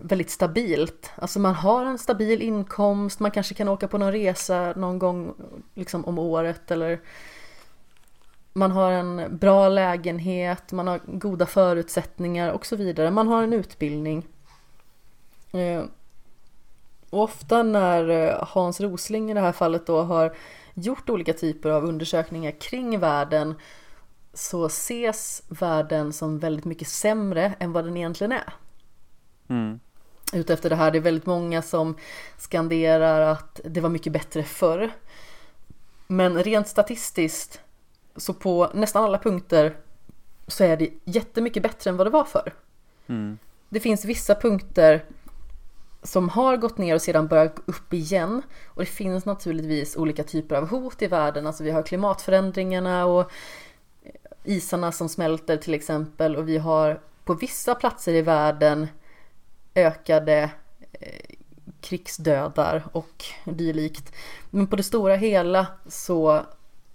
väldigt 0.01 0.29
stabilt. 0.29 1.11
Alltså 1.15 1.39
man 1.39 1.55
har 1.55 1.85
en 1.85 1.97
stabil 1.97 2.41
inkomst, 2.41 3.19
man 3.19 3.31
kanske 3.31 3.53
kan 3.53 3.67
åka 3.67 3.87
på 3.87 3.97
någon 3.97 4.11
resa 4.11 4.73
någon 4.75 4.99
gång 4.99 5.33
liksom 5.73 6.05
om 6.05 6.19
året 6.19 6.71
eller 6.71 6.99
man 8.53 8.71
har 8.71 8.91
en 8.91 9.37
bra 9.37 9.69
lägenhet, 9.69 10.71
man 10.71 10.87
har 10.87 10.99
goda 11.05 11.45
förutsättningar 11.45 12.51
och 12.51 12.65
så 12.65 12.75
vidare. 12.75 13.11
Man 13.11 13.27
har 13.27 13.43
en 13.43 13.53
utbildning. 13.53 14.27
Eh, 15.51 15.83
och 17.09 17.23
ofta 17.23 17.63
när 17.63 18.09
eh, 18.09 18.47
Hans 18.47 18.81
Rosling 18.81 19.31
i 19.31 19.33
det 19.33 19.39
här 19.39 19.51
fallet 19.51 19.87
då 19.87 20.01
har 20.01 20.35
gjort 20.73 21.09
olika 21.09 21.33
typer 21.33 21.69
av 21.69 21.85
undersökningar 21.85 22.51
kring 22.51 22.99
världen 22.99 23.55
så 24.33 24.65
ses 24.65 25.43
världen 25.49 26.13
som 26.13 26.39
väldigt 26.39 26.65
mycket 26.65 26.87
sämre 26.87 27.53
än 27.59 27.71
vad 27.71 27.85
den 27.85 27.97
egentligen 27.97 28.31
är. 28.31 28.53
Mm. 29.49 29.79
Utefter 30.33 30.69
det 30.69 30.75
här, 30.75 30.91
det 30.91 30.97
är 30.97 31.01
väldigt 31.01 31.25
många 31.25 31.61
som 31.61 31.97
skanderar 32.37 33.21
att 33.21 33.61
det 33.63 33.81
var 33.81 33.89
mycket 33.89 34.13
bättre 34.13 34.43
förr. 34.43 34.91
Men 36.07 36.43
rent 36.43 36.67
statistiskt 36.67 37.61
så 38.15 38.33
på 38.33 38.71
nästan 38.73 39.03
alla 39.03 39.17
punkter 39.17 39.77
så 40.47 40.63
är 40.63 40.77
det 40.77 40.89
jättemycket 41.03 41.63
bättre 41.63 41.89
än 41.89 41.97
vad 41.97 42.07
det 42.07 42.11
var 42.11 42.23
förr. 42.23 42.53
Mm. 43.07 43.37
Det 43.69 43.79
finns 43.79 44.05
vissa 44.05 44.35
punkter 44.35 45.05
som 46.03 46.29
har 46.29 46.57
gått 46.57 46.77
ner 46.77 46.95
och 46.95 47.01
sedan 47.01 47.27
börjat 47.27 47.55
gå 47.55 47.61
upp 47.65 47.93
igen. 47.93 48.41
Och 48.67 48.81
det 48.81 48.85
finns 48.85 49.25
naturligtvis 49.25 49.97
olika 49.97 50.23
typer 50.23 50.55
av 50.55 50.69
hot 50.69 51.01
i 51.01 51.07
världen. 51.07 51.47
Alltså 51.47 51.63
vi 51.63 51.71
har 51.71 51.83
klimatförändringarna 51.83 53.05
och 53.05 53.31
isarna 54.43 54.91
som 54.91 55.09
smälter 55.09 55.57
till 55.57 55.73
exempel. 55.73 56.35
Och 56.35 56.49
vi 56.49 56.57
har 56.57 57.01
på 57.25 57.33
vissa 57.33 57.75
platser 57.75 58.13
i 58.13 58.21
världen 58.21 58.87
ökade 59.75 60.51
eh, 60.91 61.35
krigsdödar 61.81 62.83
och 62.91 63.25
dylikt. 63.45 64.15
Men 64.49 64.67
på 64.67 64.75
det 64.75 64.83
stora 64.83 65.15
hela 65.15 65.67
så 65.87 66.45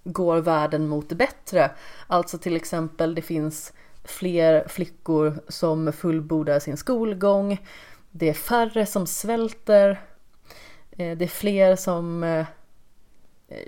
går 0.04 0.36
världen 0.36 0.88
mot 0.88 1.08
det 1.08 1.14
bättre. 1.14 1.70
Alltså 2.06 2.38
till 2.38 2.56
exempel 2.56 3.14
det 3.14 3.22
finns 3.22 3.72
fler 4.04 4.68
flickor 4.68 5.40
som 5.48 5.92
fullbordar 5.92 6.58
sin 6.58 6.76
skolgång. 6.76 7.66
Det 8.10 8.28
är 8.28 8.34
färre 8.34 8.86
som 8.86 9.06
svälter. 9.06 10.00
Eh, 10.90 11.16
det 11.16 11.24
är 11.24 11.28
fler 11.28 11.76
som 11.76 12.24
eh, 12.24 12.46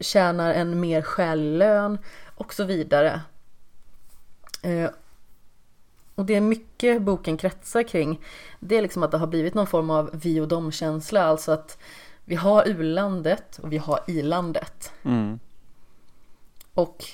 tjänar 0.00 0.54
en 0.54 0.80
mer 0.80 1.02
skälig 1.02 1.58
lön 1.58 1.98
och 2.34 2.54
så 2.54 2.64
vidare. 2.64 3.20
Och 6.16 6.26
det 6.26 6.34
är 6.34 6.40
mycket 6.40 7.02
boken 7.02 7.36
kretsar 7.36 7.82
kring. 7.82 8.20
Det 8.60 8.76
är 8.76 8.82
liksom 8.82 9.02
att 9.02 9.10
det 9.10 9.18
har 9.18 9.26
blivit 9.26 9.54
någon 9.54 9.66
form 9.66 9.90
av 9.90 10.10
vi 10.12 10.40
och 10.40 10.48
dom-känsla. 10.48 11.22
Alltså 11.22 11.52
att 11.52 11.78
vi 12.24 12.34
har 12.34 12.68
u-landet 12.68 13.58
och 13.62 13.72
vi 13.72 13.78
har 13.78 14.00
i-landet. 14.06 14.92
Mm. 15.02 15.38
Och 16.74 17.04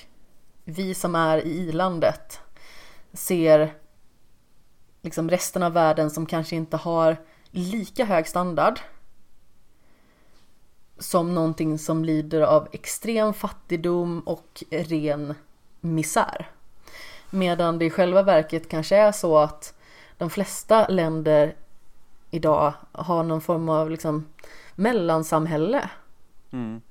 vi 0.63 0.93
som 0.93 1.15
är 1.15 1.37
i 1.37 1.49
i-landet 1.49 2.39
ser 3.13 3.73
liksom 5.01 5.29
resten 5.29 5.63
av 5.63 5.73
världen 5.73 6.11
som 6.11 6.25
kanske 6.25 6.55
inte 6.55 6.77
har 6.77 7.17
lika 7.51 8.05
hög 8.05 8.27
standard 8.27 8.79
som 10.97 11.35
någonting 11.35 11.79
som 11.79 12.05
lider 12.05 12.41
av 12.41 12.67
extrem 12.71 13.33
fattigdom 13.33 14.19
och 14.19 14.63
ren 14.69 15.35
misär. 15.81 16.51
Medan 17.33 17.79
det 17.79 17.85
i 17.85 17.89
själva 17.89 18.23
verket 18.23 18.69
kanske 18.69 18.95
är 18.95 19.11
så 19.11 19.37
att 19.37 19.73
de 20.17 20.29
flesta 20.29 20.87
länder 20.87 21.55
idag 22.29 22.73
har 22.91 23.23
någon 23.23 23.41
form 23.41 23.69
av 23.69 23.91
liksom 23.91 24.25
mellansamhälle. 24.75 25.89
Mm. 26.51 26.81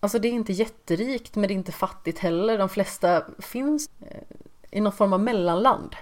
Alltså 0.00 0.18
det 0.18 0.28
är 0.28 0.32
inte 0.32 0.52
jätterikt 0.52 1.36
men 1.36 1.48
det 1.48 1.54
är 1.54 1.56
inte 1.56 1.72
fattigt 1.72 2.18
heller. 2.18 2.58
De 2.58 2.68
flesta 2.68 3.24
finns 3.38 3.90
eh, 4.00 4.22
i 4.70 4.80
någon 4.80 4.92
form 4.92 5.12
av 5.12 5.20
mellanland. 5.20 5.96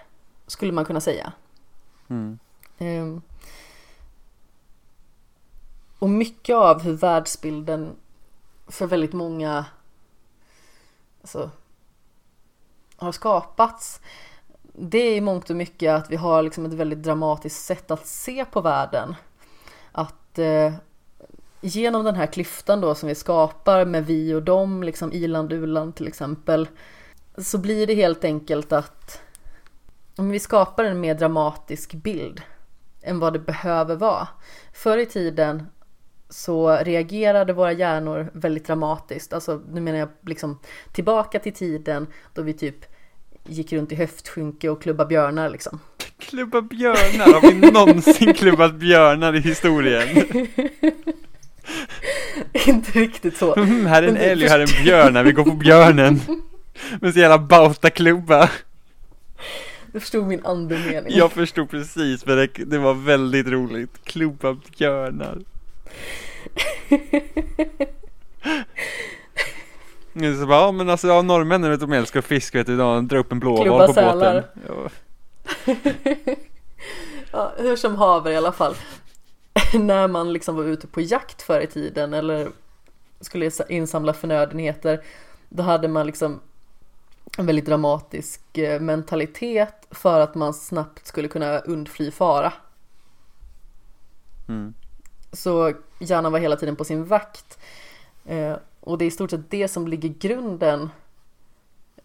Skulle 0.47 0.73
man 0.73 0.85
kunna 0.85 1.01
säga. 1.01 1.33
Mm. 2.09 2.39
Um, 2.79 3.23
och 5.99 6.11
mycket 6.11 6.57
av 6.57 6.83
hur 6.83 6.93
världsbilden 6.93 7.97
för 8.67 8.87
väldigt 8.87 9.13
många 9.13 9.65
alltså, 11.21 11.51
har 12.97 13.13
skapats 13.13 14.01
det 14.79 14.99
är 14.99 15.17
i 15.17 15.21
mångt 15.21 15.51
och 15.51 15.57
mycket 15.57 15.93
att 15.93 16.11
vi 16.11 16.17
har 16.17 16.43
liksom 16.43 16.67
ett 16.67 16.73
väldigt 16.73 17.03
dramatiskt 17.03 17.65
sätt 17.65 17.91
att 17.91 18.07
se 18.07 18.45
på 18.45 18.61
världen. 18.61 19.15
Att 19.93 20.39
eh, 20.39 20.73
genom 21.61 22.05
den 22.05 22.15
här 22.15 22.27
klyftan 22.27 22.81
då 22.81 22.95
som 22.95 23.09
vi 23.09 23.15
skapar 23.15 23.85
med 23.85 24.07
vi 24.07 24.35
och 24.35 24.43
dem, 24.43 24.83
liksom 24.83 25.13
iland 25.13 25.53
u-land 25.53 25.97
till 25.97 26.09
exempel, 26.09 26.69
så 27.39 27.59
blir 27.59 27.87
det 27.87 27.95
helt 27.95 28.25
enkelt 28.25 28.73
att 28.73 29.21
om 30.17 30.31
vi 30.31 30.41
skapar 30.41 30.85
en 30.85 31.01
mer 31.01 31.15
dramatisk 31.15 31.95
bild 31.95 32.43
än 33.03 33.19
vad 33.19 33.33
det 33.33 33.39
behöver 33.39 33.97
vara. 33.97 34.29
Förr 34.73 34.99
i 34.99 35.07
tiden 35.07 35.67
så 36.37 36.77
reagerade 36.77 37.53
våra 37.53 37.73
hjärnor 37.73 38.31
väldigt 38.33 38.67
dramatiskt. 38.67 39.33
Alltså 39.33 39.63
nu 39.73 39.81
menar 39.81 39.99
jag 39.99 40.09
liksom 40.27 40.59
tillbaka 40.93 41.39
till 41.39 41.53
tiden 41.53 42.07
då 42.35 42.43
vi 42.43 42.53
typ 42.53 42.85
gick 43.47 43.73
runt 43.73 43.93
i 43.93 43.95
höftskynke 43.95 44.69
och 44.69 44.83
klubba 44.83 45.05
björnar 45.05 45.51
liksom. 45.51 45.81
Klubba 46.19 46.63
björnar? 46.63 47.33
Har 47.33 47.53
vi 47.53 47.71
någonsin 47.73 48.35
klubbat 48.35 48.75
björnar 48.75 49.37
i 49.37 49.41
historien? 49.41 50.09
Inte 52.67 52.99
riktigt 52.99 53.37
så. 53.37 53.55
Mm, 53.55 53.87
här 53.87 54.03
är 54.03 54.09
en 54.09 54.17
älg 54.17 54.45
och 54.45 54.51
här 54.51 54.59
är 54.59 54.79
en 54.79 54.85
björn, 54.85 55.25
vi 55.25 55.33
går 55.33 55.45
på 55.45 55.57
björnen. 55.57 56.21
Med 57.01 57.13
så 57.13 57.21
jävla 57.21 57.39
bautaklubba. 57.39 58.51
Du 59.93 60.01
förstod 60.01 60.27
min 60.27 60.47
andemening. 60.47 61.17
Jag 61.17 61.33
förstod 61.33 61.71
precis, 61.71 62.27
men 62.27 62.37
det, 62.37 62.49
det 62.67 62.79
var 62.79 62.95
väldigt 62.95 63.47
roligt. 63.47 64.05
Klubba 64.05 64.57
björnar. 64.79 65.39
Så 70.41 70.47
bara, 70.47 70.61
ja 70.61 70.73
men 70.73 70.91
alltså 70.91 71.09
ja, 71.09 71.23
norrmännen 71.23 71.71
vet 71.71 71.81
de 71.81 71.93
älskar 71.93 72.21
fisk 72.21 72.55
vet 72.55 72.67
du, 72.67 72.77
de 72.77 73.09
drar 73.09 73.19
upp 73.19 73.33
en 73.33 73.41
blåval 73.41 73.87
på 73.87 73.93
båten. 73.93 74.43
Ja. 74.69 74.89
ja, 77.33 77.53
hur 77.57 77.77
som 77.77 77.97
haver 77.97 78.31
i 78.31 78.37
alla 78.37 78.53
fall. 78.53 78.75
När 79.75 80.09
man 80.09 80.33
liksom 80.33 80.57
var 80.57 80.65
ute 80.65 80.87
på 80.87 81.01
jakt 81.01 81.43
förr 81.43 81.61
i 81.61 81.67
tiden 81.67 82.15
eller 82.15 82.49
skulle 83.21 83.51
insamla 83.69 84.13
förnödenheter, 84.13 85.03
då 85.49 85.63
hade 85.63 85.89
man 85.89 86.07
liksom 86.07 86.41
en 87.39 87.47
väldigt 87.47 87.67
dramatisk 87.67 88.59
eh, 88.59 88.81
mentalitet 88.81 89.87
för 89.91 90.21
att 90.21 90.35
man 90.35 90.55
snabbt 90.55 91.07
skulle 91.07 91.29
kunna 91.29 91.59
undfly 91.59 92.11
fara. 92.11 92.53
Mm. 94.49 94.75
Så 95.33 95.75
hjärnan 95.99 96.33
var 96.33 96.39
hela 96.39 96.57
tiden 96.57 96.77
på 96.77 96.85
sin 96.85 97.05
vakt. 97.05 97.59
Eh, 98.25 98.57
och 98.81 98.99
det 98.99 99.05
är 99.05 99.07
i 99.07 99.11
stort 99.11 99.31
sett 99.31 99.51
det 99.51 99.69
som 99.69 99.89
ligger 99.89 100.09
grunden 100.09 100.91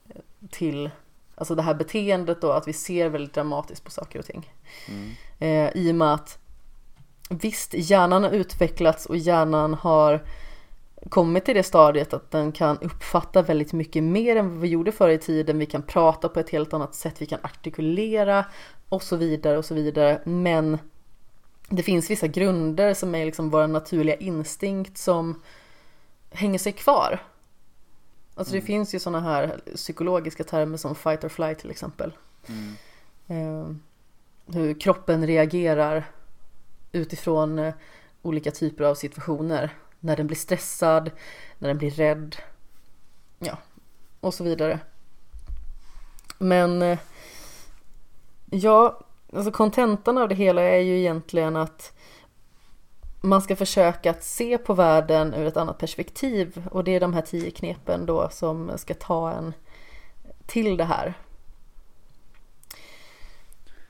eh, 0.10 0.22
till 0.50 0.90
alltså 1.36 1.56
det 1.56 1.62
här 1.62 1.74
beteendet 1.74 2.42
då, 2.42 2.52
att 2.52 2.68
vi 2.68 2.74
ser 2.74 3.10
väldigt 3.10 3.34
dramatiskt 3.34 3.84
på 3.84 3.92
saker 3.92 4.20
och 4.20 4.26
ting. 4.26 4.54
Mm. 4.88 5.72
I 5.74 5.92
och 5.92 5.96
med 5.96 6.14
att 6.14 6.38
visst, 7.30 7.74
hjärnan 7.74 8.24
har 8.24 8.32
utvecklats 8.32 9.06
och 9.06 9.18
hjärnan 9.18 9.74
har 9.74 10.24
kommit 11.10 11.46
till 11.46 11.56
det 11.56 11.64
stadiet 11.64 12.14
att 12.14 12.32
den 12.32 12.52
kan 12.52 12.78
uppfatta 12.78 13.42
väldigt 13.42 13.74
mycket 13.74 14.04
mer 14.04 14.36
än 14.36 14.50
vad 14.50 14.60
vi 14.60 14.68
gjorde 14.68 14.92
förr 14.92 15.10
i 15.10 15.18
tiden. 15.18 15.60
Vi 15.60 15.66
kan 15.66 15.84
prata 15.84 16.30
på 16.30 16.40
ett 16.40 16.50
helt 16.50 16.74
annat 16.74 16.96
sätt, 16.96 17.22
vi 17.22 17.26
kan 17.26 17.40
artikulera 17.44 18.46
och 18.90 19.04
så 19.04 19.16
vidare 19.16 19.58
och 19.58 19.66
så 19.66 19.74
vidare. 19.74 20.22
Men 20.26 20.78
det 21.72 21.84
finns 21.84 22.10
vissa 22.10 22.28
grunder 22.28 22.94
som 22.94 23.16
är 23.16 23.26
liksom 23.26 23.50
vår 23.50 23.68
naturliga 23.68 24.16
instinkt 24.16 24.98
som 24.98 25.42
hänger 26.30 26.60
sig 26.60 26.72
kvar. 26.72 27.20
Alltså 28.36 28.54
mm. 28.54 28.62
det 28.62 28.68
finns 28.68 28.96
ju 28.96 29.00
sådana 29.00 29.20
här 29.20 29.62
psykologiska 29.76 30.44
termer 30.44 30.78
som 30.78 30.96
fight 30.96 31.24
or 31.24 31.30
flight 31.30 31.60
till 31.60 31.72
exempel. 31.72 32.14
Mm. 32.48 32.76
Eh, 33.28 33.76
hur 34.56 34.80
kroppen 34.80 35.28
reagerar 35.28 36.12
utifrån 36.92 37.60
eh, 37.60 37.74
olika 38.22 38.52
typer 38.52 38.84
av 38.84 38.96
situationer. 38.96 39.70
När 40.00 40.18
den 40.18 40.28
blir 40.28 40.38
stressad, 40.38 41.12
när 41.60 41.68
den 41.68 41.78
blir 41.78 41.92
rädd, 41.92 42.36
ja, 43.40 43.58
och 44.20 44.34
så 44.34 44.44
vidare. 44.44 44.80
Men 46.38 46.82
eh, 46.82 47.00
ja, 48.50 49.00
alltså 49.36 49.52
kontentan 49.52 50.18
av 50.18 50.30
det 50.30 50.36
hela 50.36 50.62
är 50.62 50.80
ju 50.80 51.00
egentligen 51.00 51.56
att 51.56 51.94
man 53.22 53.42
ska 53.42 53.56
försöka 53.56 54.12
att 54.12 54.24
se 54.24 54.58
på 54.58 54.74
världen 54.74 55.34
ur 55.34 55.48
ett 55.48 55.58
annat 55.58 55.78
perspektiv 55.78 56.68
och 56.72 56.84
det 56.84 56.96
är 56.96 57.00
de 57.00 57.14
här 57.14 57.22
tio 57.22 57.52
knepen 57.52 58.06
då 58.06 58.30
som 58.32 58.72
ska 58.78 58.94
ta 58.94 59.32
en 59.32 59.54
till 60.46 60.78
det 60.78 60.84
här. 60.84 61.14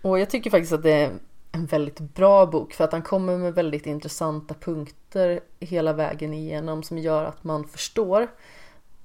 Och 0.02 0.20
jag 0.20 0.30
tycker 0.30 0.50
faktiskt 0.50 0.74
att 0.74 0.84
det 0.84 0.92
är 0.92 1.12
en 1.52 1.66
väldigt 1.66 2.00
bra 2.00 2.46
bok 2.46 2.74
för 2.74 2.84
att 2.84 2.92
han 2.92 3.02
kommer 3.02 3.38
med 3.38 3.54
väldigt 3.54 3.86
intressanta 3.86 4.54
punkter 4.54 5.40
hela 5.60 5.94
vägen 5.94 6.34
igenom 6.34 6.84
som 6.84 6.98
gör 6.98 7.26
att 7.26 7.44
man 7.44 7.68
förstår. 7.68 8.28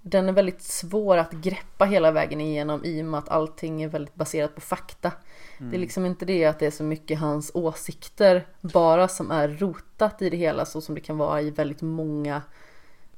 Den 0.03 0.29
är 0.29 0.33
väldigt 0.33 0.63
svår 0.63 1.17
att 1.17 1.33
greppa 1.33 1.85
hela 1.85 2.11
vägen 2.11 2.41
igenom 2.41 2.85
i 2.85 3.03
och 3.03 3.07
med 3.07 3.19
att 3.19 3.29
allting 3.29 3.83
är 3.83 3.89
väldigt 3.89 4.15
baserat 4.15 4.55
på 4.55 4.61
fakta. 4.61 5.13
Mm. 5.59 5.71
Det 5.71 5.77
är 5.77 5.79
liksom 5.79 6.07
inte 6.07 6.25
det 6.25 6.45
att 6.45 6.59
det 6.59 6.67
är 6.67 6.71
så 6.71 6.85
mycket 6.85 7.19
hans 7.19 7.51
åsikter 7.55 8.47
bara 8.61 9.09
som 9.09 9.31
är 9.31 9.49
rotat 9.49 10.23
i 10.23 10.31
det 10.31 10.37
hela 10.37 10.65
så 10.65 10.81
som 10.81 10.95
det 10.95 11.01
kan 11.01 11.19
vara 11.19 11.43
i 11.43 11.51
väldigt 11.51 11.83
många 11.83 12.43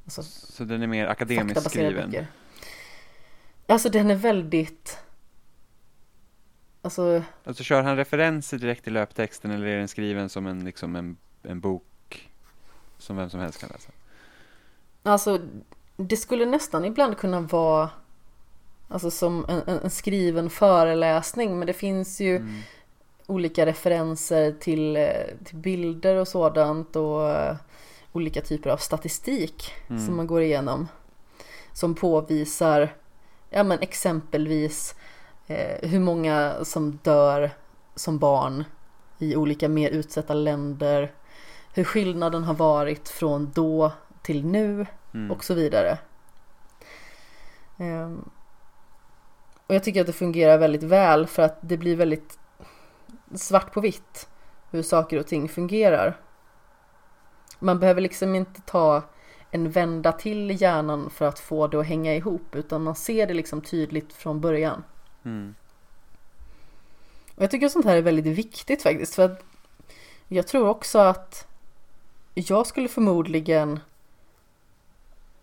alltså, 0.05 0.23
Så 0.23 0.65
den 0.65 0.83
är 0.83 0.87
mer 0.87 1.07
akademiskt 1.07 1.71
skriven? 1.71 2.11
Böcker. 2.11 2.27
Alltså 3.67 3.89
den 3.89 4.11
är 4.11 4.15
väldigt 4.15 4.99
Alltså, 6.83 7.23
alltså 7.45 7.63
kör 7.63 7.83
han 7.83 7.97
referenser 7.97 8.59
direkt 8.59 8.89
i 8.89 8.91
löptexten 8.91 9.51
eller 9.51 9.67
är 9.67 9.79
den 9.79 9.89
skriven 9.89 10.29
som 10.29 10.47
en, 10.47 10.65
liksom 10.65 10.97
en, 10.97 11.17
en 11.43 11.61
bok 11.61 12.31
som 12.99 13.17
vem 13.17 13.31
som 13.31 13.41
helst 13.41 13.61
kan 13.61 13.69
läsa? 13.69 13.91
Alltså 15.03 15.41
det 15.97 16.17
skulle 16.17 16.47
nästan 16.47 16.85
ibland 16.85 17.19
kunna 17.19 17.41
vara 17.41 17.91
Alltså 18.89 19.11
som 19.11 19.47
en, 19.49 19.81
en 19.83 19.91
skriven 19.91 20.51
föreläsning 20.51 21.59
men 21.59 21.67
det 21.67 21.73
finns 21.73 22.21
ju 22.21 22.37
mm. 22.37 22.61
olika 23.27 23.67
referenser 23.67 24.53
till, 24.53 24.97
eh, 24.97 25.11
till 25.45 25.57
bilder 25.57 26.17
och 26.17 26.29
sådant 26.29 26.97
och 26.97 27.21
uh, 27.21 27.57
olika 28.13 28.41
typer 28.41 28.71
av 28.71 28.77
statistik 28.77 29.73
mm. 29.89 30.07
som 30.07 30.17
man 30.17 30.27
går 30.27 30.43
igenom. 30.43 30.89
Som 31.73 31.95
påvisar, 31.95 32.95
ja 33.51 33.63
men 33.63 33.79
exempelvis 33.79 34.95
eh, 35.47 35.89
hur 35.89 36.01
många 36.01 36.65
som 36.65 36.99
dör 37.03 37.51
som 37.95 38.19
barn 38.19 38.65
i 39.19 39.37
olika 39.37 39.69
mer 39.69 39.91
utsatta 39.91 40.35
länder. 40.35 41.13
Hur 41.75 41.85
skillnaden 41.85 42.45
har 42.45 42.55
varit 42.55 43.09
från 43.09 43.51
då 43.55 43.93
till 44.23 44.45
nu 44.45 44.87
mm. 45.15 45.31
och 45.31 45.45
så 45.45 45.55
vidare. 45.55 45.99
Um, 47.77 48.31
och 49.69 49.75
jag 49.75 49.85
tycker 49.85 50.01
att 50.01 50.07
det 50.07 50.13
fungerar 50.13 50.59
väldigt 50.59 50.83
väl 50.83 51.27
för 51.27 51.43
att 51.43 51.59
det 51.61 51.77
blir 51.77 51.97
väldigt 51.97 52.39
svart 53.35 53.73
på 53.73 53.81
vitt 53.81 54.29
hur 54.71 54.83
saker 54.83 55.19
och 55.19 55.27
ting 55.27 55.49
fungerar. 55.49 56.21
Man 57.59 57.79
behöver 57.79 58.01
liksom 58.01 58.35
inte 58.35 58.61
ta 58.61 59.03
en 59.51 59.71
vända 59.71 60.13
till 60.13 60.51
i 60.51 60.55
hjärnan 60.55 61.11
för 61.11 61.29
att 61.29 61.39
få 61.39 61.67
det 61.67 61.81
att 61.81 61.87
hänga 61.87 62.15
ihop 62.15 62.55
utan 62.55 62.83
man 62.83 62.95
ser 62.95 63.27
det 63.27 63.35
liksom 63.35 63.61
tydligt 63.61 64.13
från 64.13 64.41
början. 64.41 64.85
Mm. 65.25 65.55
Och 67.35 67.43
jag 67.43 67.51
tycker 67.51 67.69
sånt 67.69 67.85
här 67.85 67.97
är 67.97 68.03
väldigt 68.03 68.39
viktigt 68.39 68.83
faktiskt 68.83 69.15
för 69.15 69.25
att 69.25 69.45
jag 70.29 70.47
tror 70.47 70.69
också 70.69 70.99
att 70.99 71.47
jag 72.35 72.67
skulle 72.67 72.89
förmodligen 72.89 73.81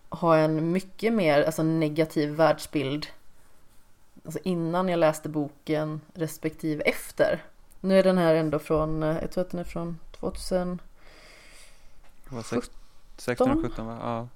ha 0.08 0.36
en 0.36 0.72
mycket 0.72 1.12
mer 1.12 1.42
alltså, 1.42 1.62
negativ 1.62 2.30
världsbild 2.30 3.06
alltså 4.26 4.40
innan 4.42 4.88
jag 4.88 4.98
läste 4.98 5.28
boken 5.28 6.00
respektive 6.14 6.82
efter. 6.82 7.44
Nu 7.80 7.98
är 7.98 8.02
den 8.02 8.18
här 8.18 8.34
ändå 8.34 8.58
från, 8.58 9.02
eh, 9.02 9.16
jag 9.20 9.30
tror 9.30 9.44
att 9.44 9.50
den 9.50 9.60
är 9.60 9.64
från 9.64 9.98
2016 10.10 10.80
16 13.16 13.62
17 13.62 13.86
va? 13.86 13.98
Ja. 14.00 14.28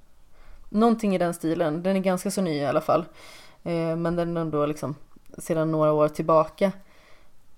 Någonting 0.68 1.14
i 1.14 1.18
den 1.18 1.34
stilen. 1.34 1.82
Den 1.82 1.96
är 1.96 2.00
ganska 2.00 2.30
så 2.30 2.42
ny 2.42 2.54
i 2.54 2.66
alla 2.66 2.80
fall. 2.80 3.04
Eh, 3.62 3.96
men 3.96 4.16
den 4.16 4.36
är 4.36 4.40
ändå 4.40 4.66
liksom 4.66 4.94
sedan 5.38 5.72
några 5.72 5.92
år 5.92 6.08
tillbaka. 6.08 6.72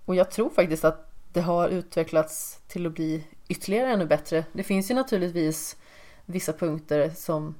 Och 0.04 0.14
jag 0.14 0.30
tror 0.30 0.50
faktiskt 0.50 0.84
att 0.84 1.12
det 1.32 1.40
har 1.40 1.68
utvecklats 1.68 2.60
till 2.68 2.86
att 2.86 2.92
bli 2.92 3.24
ytterligare 3.48 3.92
ännu 3.92 4.06
bättre. 4.06 4.44
Det 4.52 4.62
finns 4.62 4.90
ju 4.90 4.94
naturligtvis 4.94 5.76
vissa 6.26 6.52
punkter 6.52 7.10
som 7.10 7.54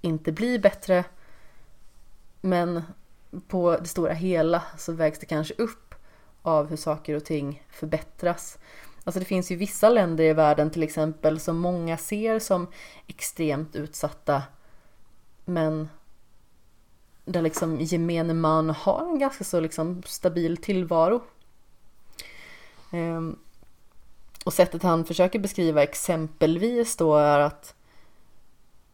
inte 0.00 0.32
blir 0.32 0.58
bättre. 0.58 1.04
Men 2.40 2.82
på 3.48 3.76
det 3.76 3.88
stora 3.88 4.12
hela 4.12 4.62
så 4.78 4.92
vägs 4.92 5.18
det 5.18 5.26
kanske 5.26 5.54
upp 5.54 5.94
av 6.42 6.68
hur 6.68 6.76
saker 6.76 7.14
och 7.14 7.24
ting 7.24 7.62
förbättras. 7.70 8.58
Alltså 9.04 9.20
det 9.20 9.26
finns 9.26 9.50
ju 9.50 9.56
vissa 9.56 9.88
länder 9.88 10.24
i 10.24 10.32
världen 10.32 10.70
till 10.70 10.82
exempel 10.82 11.40
som 11.40 11.58
många 11.58 11.96
ser 11.96 12.38
som 12.38 12.66
extremt 13.06 13.76
utsatta 13.76 14.42
men 15.44 15.88
där 17.24 17.42
liksom 17.42 17.80
gemene 17.80 18.34
man 18.34 18.70
har 18.70 19.06
en 19.06 19.18
ganska 19.18 19.44
så 19.44 19.60
liksom 19.60 20.02
stabil 20.06 20.56
tillvaro. 20.56 21.22
Ehm, 22.92 23.38
och 24.44 24.52
sättet 24.52 24.82
han 24.82 25.04
försöker 25.04 25.38
beskriva 25.38 25.82
exempelvis 25.82 26.96
då 26.96 27.16
är 27.16 27.38
att 27.38 27.74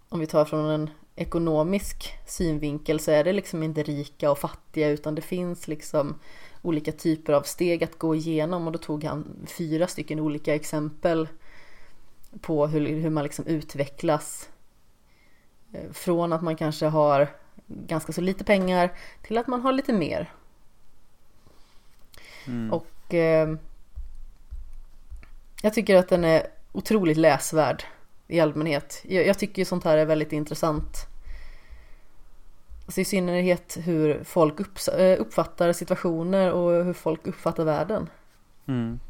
om 0.08 0.20
vi 0.20 0.26
tar 0.26 0.44
från 0.44 0.70
en 0.70 0.90
ekonomisk 1.16 2.12
synvinkel 2.26 3.00
så 3.00 3.10
är 3.10 3.24
det 3.24 3.32
liksom 3.32 3.62
inte 3.62 3.82
rika 3.82 4.30
och 4.30 4.38
fattiga 4.38 4.88
utan 4.88 5.14
det 5.14 5.22
finns 5.22 5.68
liksom 5.68 6.18
olika 6.62 6.92
typer 6.92 7.32
av 7.32 7.42
steg 7.42 7.84
att 7.84 7.98
gå 7.98 8.14
igenom 8.14 8.66
och 8.66 8.72
då 8.72 8.78
tog 8.78 9.04
han 9.04 9.46
fyra 9.46 9.86
stycken 9.86 10.20
olika 10.20 10.54
exempel 10.54 11.28
på 12.40 12.66
hur, 12.66 12.86
hur 12.86 13.10
man 13.10 13.24
liksom 13.24 13.46
utvecklas 13.46 14.48
eh, 15.72 15.92
från 15.92 16.32
att 16.32 16.42
man 16.42 16.56
kanske 16.56 16.86
har 16.86 17.28
ganska 17.66 18.12
så 18.12 18.20
lite 18.20 18.44
pengar 18.44 18.92
till 19.22 19.38
att 19.38 19.46
man 19.46 19.60
har 19.60 19.72
lite 19.72 19.92
mer. 19.92 20.32
Mm. 22.46 22.72
Och 22.72 23.14
eh, 23.14 23.54
jag 25.62 25.74
tycker 25.74 25.96
att 25.96 26.08
den 26.08 26.24
är 26.24 26.46
otroligt 26.72 27.16
läsvärd 27.16 27.84
i 28.28 28.40
allmänhet. 28.40 29.02
Jag, 29.08 29.26
jag 29.26 29.38
tycker 29.38 29.64
sånt 29.64 29.84
här 29.84 29.96
är 29.96 30.06
väldigt 30.06 30.32
intressant. 30.32 31.06
Alltså 32.84 33.00
I 33.00 33.04
synnerhet 33.04 33.78
hur 33.84 34.24
folk 34.24 34.60
upp, 34.60 34.78
eh, 34.98 35.20
uppfattar 35.20 35.72
situationer 35.72 36.52
och 36.52 36.84
hur 36.84 36.92
folk 36.92 37.26
uppfattar 37.26 37.64
världen. 37.64 38.08
Mm. 38.66 39.00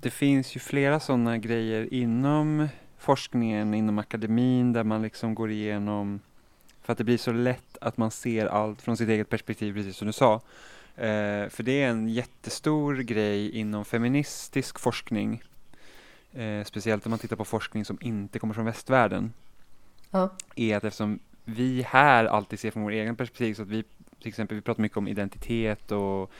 Det 0.00 0.10
finns 0.10 0.56
ju 0.56 0.60
flera 0.60 1.00
sådana 1.00 1.38
grejer 1.38 1.94
inom 1.94 2.68
forskningen, 2.98 3.74
inom 3.74 3.98
akademin 3.98 4.72
där 4.72 4.84
man 4.84 5.02
liksom 5.02 5.34
går 5.34 5.50
igenom 5.50 6.20
för 6.82 6.92
att 6.92 6.98
det 6.98 7.04
blir 7.04 7.18
så 7.18 7.32
lätt 7.32 7.78
att 7.80 7.96
man 7.96 8.10
ser 8.10 8.46
allt 8.46 8.82
från 8.82 8.96
sitt 8.96 9.08
eget 9.08 9.28
perspektiv, 9.28 9.74
precis 9.74 9.96
som 9.96 10.06
du 10.06 10.12
sa. 10.12 10.34
Eh, 10.96 11.48
för 11.48 11.62
det 11.62 11.82
är 11.82 11.88
en 11.88 12.08
jättestor 12.08 12.96
grej 12.96 13.50
inom 13.50 13.84
feministisk 13.84 14.78
forskning. 14.78 15.42
Eh, 16.36 16.64
speciellt 16.64 17.06
om 17.06 17.10
man 17.10 17.18
tittar 17.18 17.36
på 17.36 17.44
forskning 17.44 17.84
som 17.84 17.98
inte 18.00 18.38
kommer 18.38 18.54
från 18.54 18.64
västvärlden. 18.64 19.32
Ja. 20.10 20.30
Är 20.56 20.76
att 20.76 20.84
eftersom 20.84 21.18
vi 21.44 21.82
här 21.82 22.24
alltid 22.24 22.60
ser 22.60 22.70
från 22.70 22.82
vår 22.82 22.90
egen 22.90 23.16
perspektiv, 23.16 23.54
så 23.54 23.62
att 23.62 23.68
vi 23.68 23.84
till 24.20 24.28
exempel 24.28 24.54
vi 24.54 24.60
pratar 24.60 24.82
mycket 24.82 24.98
om 24.98 25.08
identitet 25.08 25.92
och, 25.92 26.30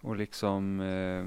och 0.00 0.16
liksom 0.16 0.80
eh, 0.80 1.24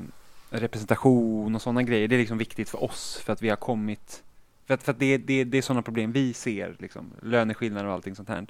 representation 0.57 1.55
och 1.55 1.61
sådana 1.61 1.83
grejer. 1.83 2.07
Det 2.07 2.15
är 2.15 2.19
liksom 2.19 2.37
viktigt 2.37 2.69
för 2.69 2.83
oss 2.83 3.21
för 3.25 3.33
att 3.33 3.41
vi 3.41 3.49
har 3.49 3.55
kommit 3.55 4.23
För 4.71 4.75
att, 4.75 4.83
för 4.83 4.91
att 4.91 4.99
det, 4.99 5.17
det, 5.17 5.43
det 5.43 5.57
är 5.57 5.61
sådana 5.61 5.81
problem 5.81 6.11
vi 6.11 6.33
ser, 6.33 6.75
liksom, 6.79 7.13
löneskillnader 7.21 7.87
och 7.87 7.93
allting 7.93 8.15
sånt 8.15 8.29
här. 8.29 8.47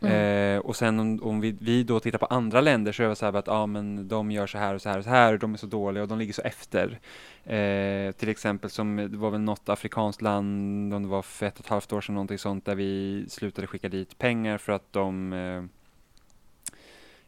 Mm. 0.00 0.56
Eh, 0.56 0.60
och 0.60 0.76
sen 0.76 1.00
om, 1.00 1.22
om 1.22 1.40
vi, 1.40 1.56
vi 1.60 1.82
då 1.82 2.00
tittar 2.00 2.18
på 2.18 2.26
andra 2.26 2.60
länder 2.60 2.92
så 2.92 3.02
är 3.02 3.08
det 3.08 3.16
så 3.16 3.24
här 3.24 3.32
att 3.32 3.48
ah, 3.48 3.66
men 3.66 4.08
de 4.08 4.30
gör 4.30 4.46
så 4.46 4.58
här 4.58 4.74
och 4.74 4.82
så 4.82 4.88
här 4.88 4.98
och 4.98 5.04
så 5.04 5.10
här 5.10 5.32
och 5.32 5.38
de 5.38 5.54
är 5.54 5.58
så 5.58 5.66
dåliga 5.66 6.02
och 6.02 6.08
de 6.08 6.18
ligger 6.18 6.32
så 6.32 6.42
efter. 6.42 7.00
Eh, 7.44 8.12
till 8.12 8.28
exempel 8.28 8.70
som 8.70 8.96
det 8.96 9.16
var 9.16 9.30
väl 9.30 9.40
något 9.40 9.68
afrikanskt 9.68 10.22
land, 10.22 10.94
om 10.94 11.02
det 11.02 11.08
var 11.08 11.22
för 11.22 11.46
ett 11.46 11.58
och 11.58 11.64
ett 11.64 11.70
halvt 11.70 11.92
år 11.92 12.00
sedan 12.00 12.14
någonting 12.14 12.38
sånt, 12.38 12.64
där 12.64 12.74
vi 12.74 13.24
slutade 13.28 13.66
skicka 13.66 13.88
dit 13.88 14.18
pengar 14.18 14.58
för 14.58 14.72
att 14.72 14.92
de 14.92 15.32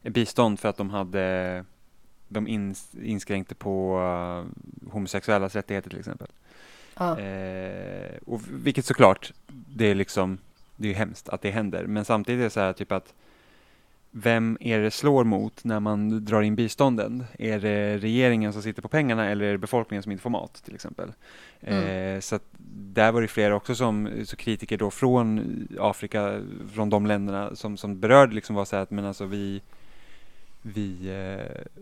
eh, 0.03 0.11
bistånd 0.11 0.61
för 0.61 0.69
att 0.69 0.77
de 0.77 0.91
hade 0.91 1.65
de 2.29 2.49
ins 2.49 2.95
inskränkte 2.95 3.55
på 3.55 3.99
uh, 3.99 4.91
homosexuellas 4.93 5.55
rättigheter 5.55 5.91
till 5.91 5.99
exempel. 5.99 6.29
Eh, 7.01 8.17
och 8.27 8.41
vilket 8.51 8.85
såklart, 8.85 9.33
det 9.49 9.87
är 9.87 9.95
liksom, 9.95 10.39
det 10.77 10.89
är 10.89 10.93
ju 10.93 10.99
hemskt 10.99 11.29
att 11.29 11.43
det 11.43 11.51
händer. 11.51 11.87
Men 11.87 12.05
samtidigt 12.05 12.41
är 12.41 12.45
det 12.45 12.51
så 12.51 12.61
här 12.61 12.73
typ 12.73 12.93
att 12.93 13.15
vem 14.11 14.59
är 14.61 14.79
det 14.79 14.91
slår 14.91 15.25
mot 15.25 15.65
när 15.65 15.81
man 15.81 16.25
drar 16.25 16.43
in 16.43 16.55
bistånden? 16.57 17.25
Är 17.39 17.61
det 17.61 17.99
regeringen 17.99 18.53
som 18.53 18.63
sitter 18.63 18.83
på 18.83 18.89
pengarna 18.89 19.29
eller 19.29 19.45
är 19.45 19.53
det 19.53 19.59
befolkningen 19.59 20.03
som 20.03 20.13
inte 20.13 20.23
får 20.23 20.31
mat 20.31 20.63
till 20.65 20.75
exempel? 20.75 21.13
Mm. 21.61 22.15
Eh, 22.17 22.21
så 22.21 22.39
där 22.95 23.13
var 23.13 23.23
det 23.23 23.29
flera 23.29 23.57
också 23.57 23.75
som 23.75 24.11
så 24.25 24.37
kritiker 24.37 24.79
då 24.79 24.91
från 24.91 25.69
Afrika, 25.81 26.41
från 26.73 26.91
de 26.91 27.07
länderna 27.07 27.57
som, 27.57 27.77
som 27.77 28.01
berörde 28.01 28.35
liksom 28.35 28.57
var 28.57 28.65
så 28.65 28.77
här 28.77 28.83
att 28.83 28.91
men 28.91 29.05
alltså 29.05 29.25
vi 29.25 29.63
vi, 30.63 31.09
eh, 31.09 31.73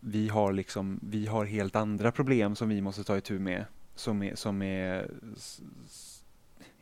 vi 0.00 0.28
har 0.28 0.52
liksom, 0.52 1.00
vi 1.02 1.26
har 1.26 1.44
helt 1.44 1.76
andra 1.76 2.12
problem 2.12 2.56
som 2.56 2.68
vi 2.68 2.80
måste 2.80 3.04
ta 3.04 3.16
itu 3.16 3.38
med 3.38 3.64
som 3.96 4.22
är, 4.22 4.34
som 4.34 4.62
är 4.62 5.10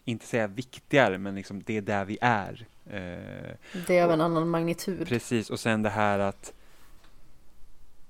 inte 0.05 0.27
säga 0.27 0.47
viktigare, 0.47 1.19
men 1.19 1.35
liksom 1.35 1.63
det 1.63 1.77
är 1.77 1.83
där 1.83 2.05
vi 2.05 2.19
är. 2.21 2.67
Eh, 2.87 3.57
Det 3.87 3.99
är 3.99 4.05
av 4.05 4.11
en 4.11 4.21
annan 4.21 4.49
magnitud. 4.49 5.09
Precis, 5.09 5.51
och 5.51 5.61
sen 5.61 5.83
det 5.83 5.91
här 5.91 6.19
att 6.19 6.53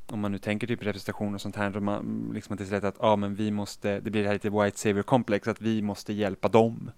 om 0.07 0.21
man 0.21 0.33
nu 0.33 0.39
tänker 0.39 0.67
typ 0.67 0.83
representation 0.83 1.35
och 1.35 1.41
sånt 1.41 1.57
här, 1.57 1.71
då 1.71 1.81
man, 1.81 2.31
liksom 2.35 2.53
att 2.53 2.59
det 2.59 2.65
är 2.65 2.67
så 2.67 2.75
lätt 2.75 2.85
att 2.85 2.97
ja, 3.01 3.17
men 3.17 3.35
vi 3.35 3.51
måste, 3.51 4.01
det 4.01 4.11
blir 4.11 4.23
det 4.23 4.29
här 4.29 4.35
lite 4.35 4.51
white 4.51 4.79
savior 4.79 5.03
complex, 5.03 5.49
att 5.49 5.61
vi 5.61 5.83
måste 5.83 6.13
hjälpa 6.13 6.49
dem 6.49 6.91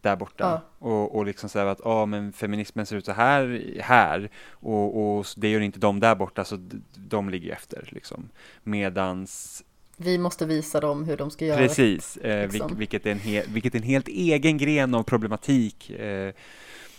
där 0.00 0.16
borta. 0.16 0.62
Och, 0.78 1.16
och 1.16 1.26
liksom 1.26 1.48
säga 1.48 1.70
att 1.70 1.80
ja, 1.84 2.06
men 2.06 2.32
feminismen 2.32 2.86
ser 2.86 2.96
ut 2.96 3.04
så 3.04 3.12
här 3.12 3.72
här 3.80 4.30
och, 4.50 5.18
och 5.18 5.26
det 5.36 5.48
gör 5.50 5.60
inte 5.60 5.78
de 5.78 6.00
där 6.00 6.14
borta, 6.14 6.44
så 6.44 6.68
de 6.96 7.30
ligger 7.30 7.52
efter 7.52 7.88
liksom. 7.92 8.28
Medans 8.62 9.64
Vi 9.96 10.18
måste 10.18 10.46
visa 10.46 10.80
dem 10.80 11.04
hur 11.04 11.16
de 11.16 11.30
ska 11.30 11.44
göra. 11.44 11.58
Precis, 11.58 12.16
eh, 12.16 12.52
liksom. 12.52 12.76
vilket, 12.76 13.06
är 13.06 13.10
en 13.10 13.18
he, 13.18 13.42
vilket 13.48 13.74
är 13.74 13.78
en 13.78 13.84
helt 13.84 14.08
egen 14.08 14.58
gren 14.58 14.94
av 14.94 15.02
problematik. 15.02 15.90
Eh, 15.90 16.34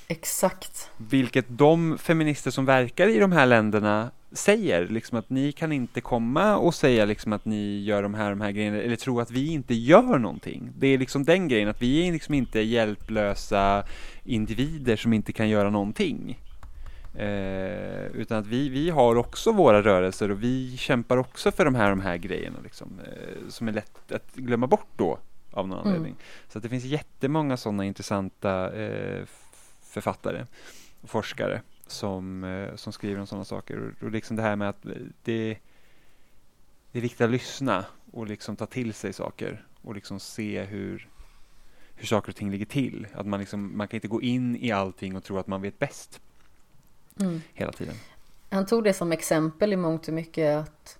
Exakt. 0.07 0.89
vilket 0.97 1.45
de 1.49 1.97
feminister 1.97 2.51
som 2.51 2.65
verkar 2.65 3.07
i 3.07 3.19
de 3.19 3.31
här 3.31 3.45
länderna 3.45 4.11
säger, 4.31 4.87
liksom 4.87 5.17
att 5.17 5.29
ni 5.29 5.51
kan 5.51 5.71
inte 5.71 6.01
komma 6.01 6.57
och 6.57 6.75
säga 6.75 7.05
liksom 7.05 7.33
att 7.33 7.45
ni 7.45 7.83
gör 7.83 8.03
de 8.03 8.13
här, 8.13 8.29
de 8.29 8.41
här 8.41 8.51
grejerna, 8.51 8.77
eller 8.77 8.95
tro 8.95 9.19
att 9.19 9.31
vi 9.31 9.47
inte 9.47 9.73
gör 9.73 10.19
någonting. 10.19 10.71
Det 10.77 10.87
är 10.87 10.97
liksom 10.97 11.23
den 11.23 11.47
grejen, 11.47 11.69
att 11.69 11.81
vi 11.81 12.07
är 12.07 12.11
liksom 12.11 12.33
inte 12.33 12.59
hjälplösa 12.59 13.83
individer 14.23 14.95
som 14.95 15.13
inte 15.13 15.33
kan 15.33 15.49
göra 15.49 15.69
någonting. 15.69 16.39
Eh, 17.15 18.06
utan 18.06 18.38
att 18.38 18.48
vi, 18.48 18.69
vi 18.69 18.90
har 18.90 19.15
också 19.15 19.52
våra 19.52 19.81
rörelser 19.81 20.31
och 20.31 20.44
vi 20.44 20.77
kämpar 20.77 21.18
också 21.18 21.52
för 21.52 21.65
de 21.65 21.76
här, 21.76 21.90
de 21.90 21.99
här 22.02 22.18
grejerna 22.18 22.60
liksom, 22.64 22.99
eh, 22.99 23.49
som 23.49 23.68
är 23.68 23.72
lätt 23.72 24.11
att 24.11 24.35
glömma 24.35 24.68
bort 24.68 24.88
då 24.98 25.19
av 25.52 25.68
någon 25.68 25.77
Mm. 25.80 25.88
anledning. 25.88 26.15
Så 26.48 26.57
att 26.57 26.64
det 26.64 26.69
finns 26.69 26.84
jättemånga 26.84 27.57
sådana 27.57 27.85
intressanta 27.85 28.72
eh, 28.81 29.26
författare 29.81 30.45
och 31.02 31.10
forskare 31.10 31.61
som, 31.88 32.44
eh, 32.44 32.76
som 32.76 32.94
skriver 32.94 33.19
om 33.19 33.27
sådana 33.27 33.45
saker. 33.45 33.77
Och, 33.80 34.03
och 34.03 34.11
liksom 34.11 34.35
det 34.35 34.44
här 34.44 34.56
med 34.56 34.69
att 34.69 34.81
det, 35.23 35.57
det 36.91 36.99
är 36.99 37.02
viktigt 37.02 37.22
att 37.22 37.30
lyssna 37.31 37.85
och 38.11 38.27
liksom 38.27 38.56
ta 38.56 38.65
till 38.65 38.94
sig 38.94 39.14
saker 39.14 39.65
och 39.81 39.95
liksom 39.95 40.19
se 40.19 40.64
hur, 40.64 41.07
hur 41.95 42.06
saker 42.07 42.30
och 42.30 42.35
ting 42.35 42.52
ligger 42.52 42.65
till. 42.65 43.07
Att 43.14 43.26
man, 43.26 43.40
liksom, 43.40 43.77
man 43.77 43.88
kan 43.88 43.98
inte 43.98 44.07
gå 44.07 44.22
in 44.22 44.56
i 44.56 44.72
allting 44.72 45.15
och 45.15 45.23
tro 45.23 45.38
att 45.38 45.48
man 45.48 45.61
vet 45.61 45.80
bäst 45.80 46.22
Mm. 47.19 47.41
hela 47.53 47.72
tiden. 47.72 47.95
Han 48.49 48.65
tog 48.65 48.84
det 48.84 48.94
som 48.94 49.11
exempel 49.11 49.73
i 49.73 49.76
mångt 49.76 50.07
och 50.07 50.14
mycket 50.14 50.57
att 50.57 50.99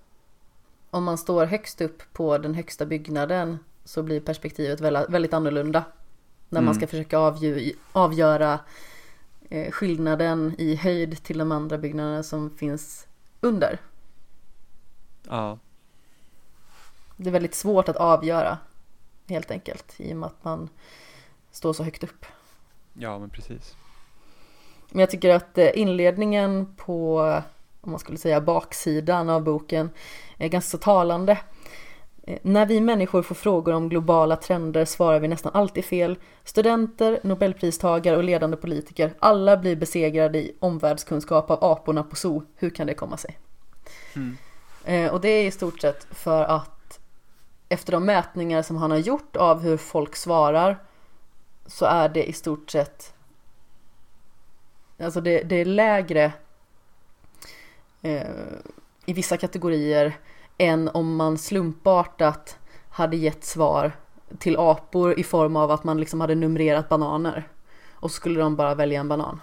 om 0.90 1.03
man 1.03 1.18
står 1.18 1.45
högst 1.45 1.81
upp 1.81 2.03
på 2.14 2.38
den 2.38 2.53
högsta 2.56 2.85
byggnaden 2.85 3.57
så 3.85 4.03
blir 4.03 4.19
perspektivet 4.22 4.81
väldigt, 5.10 5.34
annorlunda. 5.34 5.84
När 6.49 6.61
man 6.61 6.68
Mm. 6.68 6.73
ska 6.76 6.88
försöka 6.88 7.18
avgö- 7.18 7.73
avgöra 7.91 8.60
eh, 9.49 9.72
skillnaden 9.72 10.56
i 10.57 10.76
höjd 10.76 11.23
till 11.23 11.38
de 11.38 11.52
andra 11.52 11.77
byggnaderna 11.77 12.23
som 12.23 12.49
finns 12.57 13.07
under. 13.41 13.80
Ja, 15.30 15.60
Det 17.18 17.30
är 17.30 17.31
väldigt 17.31 17.56
svårt 17.56 17.90
att 17.90 17.95
avgöra 17.95 18.57
helt 19.27 19.52
enkelt 19.52 19.94
i 19.98 20.14
och 20.14 20.18
med 20.18 20.27
att 20.27 20.44
man 20.44 20.69
står 21.52 21.73
så 21.73 21.84
högt 21.84 22.03
upp. 22.03 22.26
ja 22.94 23.19
men 23.19 23.30
precis. 23.30 23.76
Men 24.93 24.99
jag 24.99 25.09
tycker 25.09 25.29
att 25.35 25.57
eh, 25.57 25.79
inledningen 25.79 26.75
på, 26.77 27.19
om 27.81 27.91
man 27.91 27.99
skulle 27.99 28.17
säga 28.17 28.41
baksidan 28.41 29.29
av 29.29 29.43
boken, 29.43 29.89
är 30.37 30.47
ganska 30.47 30.77
talande. 30.77 31.37
Eh, 32.27 32.39
När 32.41 32.65
vi 32.65 32.81
människor 32.81 33.21
får 33.21 33.35
frågor 33.35 33.73
om 33.73 33.89
globala 33.89 34.35
trender 34.35 34.85
svarar 34.85 35.19
vi 35.19 35.27
nästan 35.27 35.51
alltid 35.55 35.85
fel. 35.85 36.17
Studenter, 36.43 37.19
nobelpristagare 37.23 38.17
och 38.17 38.23
ledande 38.23 38.57
politiker, 38.57 39.13
alla 39.19 39.57
blir 39.57 39.75
besegrade 39.75 40.37
i 40.39 40.55
omvärldskunskap 40.59 41.51
av 41.51 41.63
aporna 41.63 42.03
på 42.03 42.15
zoo. 42.15 42.43
Hur 42.55 42.69
kan 42.69 42.87
det 42.87 42.93
komma 42.93 43.17
sig? 43.17 43.37
Mm. 44.15 44.37
Eh, 44.85 45.13
Och 45.13 45.21
det 45.21 45.29
är 45.29 45.45
i 45.45 45.51
stort 45.51 45.81
sett 45.81 46.07
för 46.11 46.43
att 46.43 46.99
efter 47.69 47.91
de 47.91 48.05
mätningar 48.05 48.61
som 48.61 48.75
han 48.77 48.91
har 48.91 48.97
gjort 48.97 49.35
av 49.35 49.59
hur 49.59 49.77
folk 49.77 50.15
svarar 50.15 50.77
så 51.67 51.85
är 51.85 52.09
det 52.09 52.23
i 52.29 52.33
stort 52.33 52.71
sett 52.71 53.12
Alltså 54.99 55.21
det, 55.21 55.43
det 55.43 55.55
är 55.55 55.65
lägre 55.65 56.33
eh, 58.01 58.27
i 59.05 59.13
vissa 59.13 59.37
kategorier 59.37 60.17
än 60.57 60.89
om 60.93 61.15
man 61.15 61.37
slumpartat 61.37 62.57
hade 62.89 63.15
gett 63.17 63.43
svar 63.43 63.91
till 64.39 64.57
apor 64.57 65.19
i 65.19 65.23
form 65.23 65.55
av 65.55 65.71
att 65.71 65.83
man 65.83 65.99
liksom 65.99 66.21
hade 66.21 66.35
numrerat 66.35 66.89
bananer. 66.89 67.47
Och 67.93 68.11
så 68.11 68.15
skulle 68.15 68.39
de 68.39 68.55
bara 68.55 68.75
välja 68.75 68.99
en 68.99 69.07
banan 69.07 69.41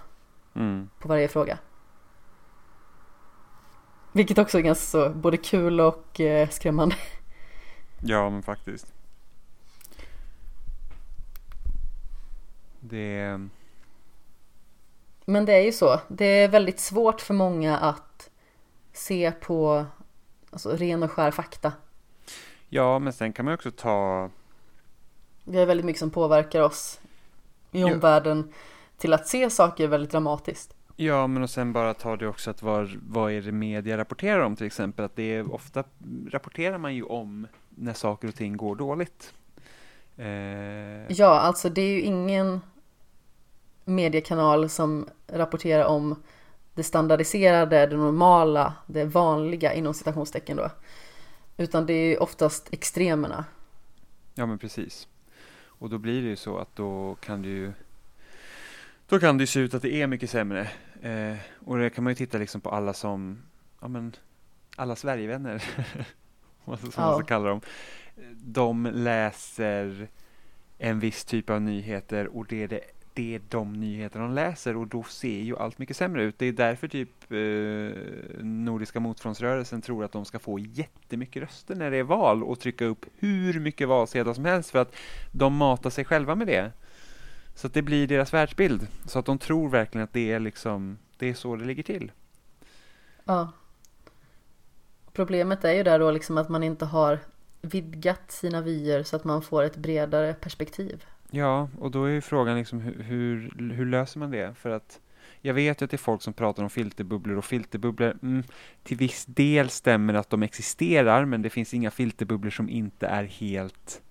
Mm. 0.54 0.88
på 0.98 1.08
varje 1.08 1.28
fråga. 1.28 1.58
Vilket 4.12 4.38
också 4.38 4.58
är 4.58 4.62
ganska 4.62 4.84
så 4.84 5.10
både 5.10 5.36
kul 5.36 5.80
och 5.80 6.20
eh, 6.20 6.48
skrämmande. 6.48 6.96
Ja, 8.02 8.30
men 8.30 8.42
faktiskt. 8.42 8.92
Det... 12.80 13.40
Men 15.30 15.44
det 15.44 15.52
är 15.52 15.62
ju 15.62 15.72
så. 15.72 16.00
Det 16.08 16.24
är 16.24 16.48
väldigt 16.48 16.80
svårt 16.80 17.20
för 17.20 17.34
många 17.34 17.78
att 17.78 18.30
se 18.92 19.32
på 19.40 19.86
alltså, 20.50 20.76
ren 20.76 21.02
och 21.02 21.10
skär 21.10 21.30
fakta. 21.30 21.72
Ja, 22.68 22.98
men 22.98 23.12
sen 23.12 23.32
kan 23.32 23.44
man 23.44 23.54
också 23.54 23.70
ta... 23.70 24.30
Vi 25.44 25.58
har 25.58 25.66
väldigt 25.66 25.86
mycket 25.86 26.00
som 26.00 26.10
påverkar 26.10 26.60
oss 26.60 27.00
i 27.70 27.84
omvärlden 27.84 28.52
till 28.98 29.12
att 29.12 29.26
se 29.26 29.50
saker 29.50 29.88
väldigt 29.88 30.10
dramatiskt. 30.10 30.74
Ja, 30.96 31.26
men 31.26 31.42
och 31.42 31.50
sen 31.50 31.72
bara 31.72 31.94
ta 31.94 32.16
det 32.16 32.28
också 32.28 32.50
att 32.50 32.62
vad, 32.62 32.90
vad 33.08 33.32
är 33.32 33.42
det 33.42 33.52
media 33.52 33.96
rapporterar 33.96 34.40
om 34.40 34.56
till 34.56 34.66
exempel? 34.66 35.04
Att 35.04 35.16
det 35.16 35.34
är 35.34 35.54
ofta 35.54 35.84
rapporterar 36.30 36.78
man 36.78 36.94
ju 36.94 37.02
om 37.02 37.46
när 37.68 37.94
saker 37.94 38.28
och 38.28 38.34
ting 38.34 38.56
går 38.56 38.76
dåligt. 38.76 39.34
Eh, 40.16 40.26
Ja, 41.08 41.40
alltså 41.40 41.68
det 41.68 41.80
är 41.82 41.90
ju 41.90 42.00
ingen 42.00 42.60
mediekanal 43.84 44.68
som 44.68 45.08
rapporterar 45.26 45.84
om 45.84 46.22
det 46.74 46.82
standardiserade, 46.82 47.86
det 47.86 47.96
normala, 47.96 48.74
det 48.86 49.04
vanliga 49.04 49.74
inom 49.74 49.94
citationstecken 49.94 50.56
då. 50.56 50.70
Utan 51.56 51.86
det 51.86 51.92
är 51.92 52.22
oftast 52.22 52.68
extremerna. 52.72 53.44
Ja, 54.34 54.46
men 54.46 54.58
precis. 54.58 55.08
Och 55.64 55.90
då 55.90 55.98
blir 55.98 56.22
det 56.22 56.28
ju 56.28 56.36
så 56.36 56.58
att 56.58 56.76
då 56.76 57.16
kan 57.20 57.42
det 57.42 57.48
ju 57.48 57.72
då 59.10 59.18
kan 59.18 59.38
det 59.38 59.42
ju 59.42 59.46
se 59.46 59.60
ut 59.60 59.74
att 59.74 59.82
det 59.82 59.94
är 59.94 60.06
mycket 60.06 60.30
sämre. 60.30 60.70
Eh, 61.02 61.36
och 61.58 61.78
det 61.78 61.90
kan 61.90 62.04
man 62.04 62.10
ju 62.10 62.14
titta 62.14 62.38
liksom 62.38 62.60
på 62.60 62.70
alla 62.70 62.92
som, 62.92 63.42
ja 63.80 63.88
men, 63.88 64.16
alla 64.76 64.96
Sverigevänner, 64.96 65.58
som 66.64 66.78
man 66.96 67.14
ska 67.14 67.22
kalla 67.22 67.48
dem. 67.48 67.60
De 68.32 68.86
läser 68.86 70.08
en 70.78 71.00
viss 71.00 71.24
typ 71.24 71.50
av 71.50 71.62
nyheter 71.62 72.36
och 72.36 72.46
det 72.48 72.62
är 72.62 72.68
det, 72.68 72.80
det 73.20 73.34
är 73.34 73.40
de 73.48 73.72
nyheter 73.72 74.20
de 74.20 74.34
läser 74.34 74.76
och 74.76 74.86
då 74.86 75.02
ser 75.02 75.40
ju 75.40 75.56
allt 75.56 75.78
mycket 75.78 75.96
sämre 75.96 76.22
ut. 76.22 76.38
Det 76.38 76.46
är 76.46 76.52
därför 76.52 76.88
typ 76.88 77.32
eh, 77.32 78.44
Nordiska 78.44 79.00
motståndsrörelsen 79.00 79.82
tror 79.82 80.04
att 80.04 80.12
de 80.12 80.24
ska 80.24 80.38
få 80.38 80.58
jättemycket 80.58 81.42
röster 81.42 81.74
när 81.74 81.90
det 81.90 81.96
är 81.96 82.02
val 82.02 82.42
och 82.42 82.60
trycka 82.60 82.84
upp 82.84 83.06
hur 83.18 83.60
mycket 83.60 83.88
valsedlar 83.88 84.34
som 84.34 84.44
helst 84.44 84.70
för 84.70 84.78
att 84.78 84.94
de 85.32 85.56
matar 85.56 85.90
sig 85.90 86.04
själva 86.04 86.34
med 86.34 86.46
det. 86.46 86.72
Så 87.54 87.66
att 87.66 87.74
det 87.74 87.82
blir 87.82 88.06
deras 88.06 88.34
världsbild. 88.34 88.86
Så 89.06 89.18
att 89.18 89.26
de 89.26 89.38
tror 89.38 89.68
verkligen 89.68 90.04
att 90.04 90.12
det 90.12 90.32
är 90.32 90.40
liksom, 90.40 90.98
det 91.16 91.28
är 91.28 91.34
så 91.34 91.56
det 91.56 91.64
ligger 91.64 91.82
till. 91.82 92.12
Ja. 93.24 93.52
Problemet 95.12 95.64
är 95.64 95.72
ju 95.72 95.82
där 95.82 95.98
då 95.98 96.10
liksom 96.10 96.38
att 96.38 96.48
man 96.48 96.62
inte 96.62 96.84
har 96.84 97.18
vidgat 97.60 98.30
sina 98.30 98.60
vyer 98.60 99.02
så 99.02 99.16
att 99.16 99.24
man 99.24 99.42
får 99.42 99.62
ett 99.62 99.76
bredare 99.76 100.34
perspektiv. 100.34 101.04
Ja, 101.30 101.68
och 101.78 101.90
då 101.90 102.04
är 102.04 102.10
ju 102.10 102.20
frågan 102.20 102.58
liksom 102.58 102.80
hur, 102.80 103.02
hur, 103.02 103.50
hur 103.74 103.86
löser 103.86 104.18
man 104.20 104.30
det? 104.30 104.54
För 104.54 104.70
att 104.70 105.00
jag 105.40 105.54
vet 105.54 105.80
ju 105.80 105.84
att 105.84 105.90
det 105.90 105.96
är 105.96 105.98
folk 105.98 106.22
som 106.22 106.32
pratar 106.32 106.62
om 106.62 106.70
filterbubblor 106.70 107.36
och 107.36 107.44
filterbubblor, 107.44 108.18
mm, 108.22 108.42
till 108.82 108.96
viss 108.96 109.26
del 109.26 109.70
stämmer 109.70 110.14
att 110.14 110.30
de 110.30 110.42
existerar, 110.42 111.24
men 111.24 111.42
det 111.42 111.50
finns 111.50 111.74
inga 111.74 111.90
filterbubblor 111.90 112.50
som 112.50 112.68
inte 112.68 113.06
är 113.06 113.24
helt 113.24 114.02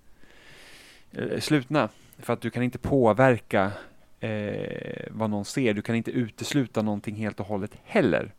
eh, 1.12 1.40
slutna. 1.40 1.88
För 2.18 2.32
att 2.32 2.40
du 2.40 2.50
kan 2.50 2.62
inte 2.62 2.78
påverka 2.78 3.72
eh, 4.20 5.06
vad 5.10 5.30
någon 5.30 5.44
ser, 5.44 5.74
du 5.74 5.82
kan 5.82 5.94
inte 5.94 6.10
utesluta 6.10 6.82
någonting 6.82 7.14
helt 7.14 7.40
och 7.40 7.46
hållet 7.46 7.76
heller. 7.84 8.32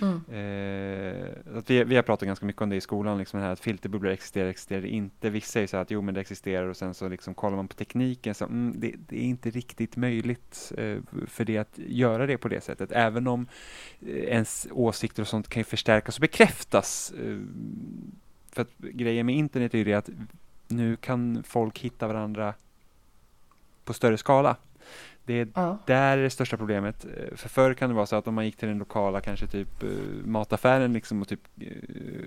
Mm. 0.00 0.20
Eh, 0.28 1.58
att 1.58 1.70
vi, 1.70 1.84
vi 1.84 1.96
har 1.96 2.02
pratat 2.02 2.26
ganska 2.26 2.46
mycket 2.46 2.62
om 2.62 2.70
det 2.70 2.76
i 2.76 2.80
skolan, 2.80 3.18
liksom 3.18 3.40
här 3.40 3.50
att 3.50 3.60
filterbubblor 3.60 4.12
existerar, 4.12 4.48
existerar 4.48 4.86
inte. 4.86 5.30
Vissa 5.30 5.52
säger 5.52 5.66
så 5.66 5.76
här 5.76 5.82
att 5.82 5.90
jo 5.90 6.02
men 6.02 6.14
det 6.14 6.20
existerar 6.20 6.66
och 6.66 6.76
sen 6.76 6.94
så 6.94 7.08
liksom 7.08 7.34
kollar 7.34 7.56
man 7.56 7.68
på 7.68 7.74
tekniken 7.74 8.34
så 8.34 8.44
mm, 8.44 8.74
det, 8.76 8.94
det, 9.08 9.16
är 9.16 9.22
inte 9.22 9.50
riktigt 9.50 9.96
möjligt 9.96 10.72
eh, 10.78 10.98
för 11.26 11.44
det 11.44 11.58
att 11.58 11.78
göra 11.78 12.26
det 12.26 12.38
på 12.38 12.48
det 12.48 12.60
sättet. 12.60 12.92
Även 12.92 13.26
om 13.26 13.46
eh, 14.00 14.08
ens 14.08 14.66
åsikter 14.70 15.22
och 15.22 15.28
sånt 15.28 15.48
kan 15.48 15.60
ju 15.60 15.64
förstärkas 15.64 16.16
och 16.16 16.20
bekräftas. 16.20 17.12
Eh, 17.12 17.38
för 18.52 18.62
att 18.62 18.78
grejen 18.78 19.26
med 19.26 19.34
internet 19.34 19.74
är 19.74 19.78
ju 19.78 19.84
det 19.84 19.94
att 19.94 20.10
nu 20.68 20.96
kan 20.96 21.42
folk 21.46 21.78
hitta 21.78 22.06
varandra 22.06 22.54
på 23.84 23.92
större 23.92 24.18
skala. 24.18 24.56
Det 25.26 25.40
är 25.40 25.48
Ja. 25.54 25.78
där 25.86 26.18
är 26.18 26.22
det 26.22 26.30
största 26.30 26.56
problemet. 26.56 27.04
Eh, 27.04 27.36
För 27.36 27.48
förr 27.48 27.74
kan 27.74 27.88
det 27.90 27.96
vara 27.96 28.06
så 28.06 28.16
att 28.16 28.28
om 28.28 28.34
man 28.34 28.44
gick 28.44 28.56
till 28.56 28.68
den 28.68 28.78
lokala, 28.78 29.20
kanske 29.20 29.46
typ 29.46 29.82
eh, 29.82 29.88
mataffären 30.24 30.92
liksom 30.92 31.22
och 31.22 31.28
typ 31.28 31.40
eh, 31.60 31.66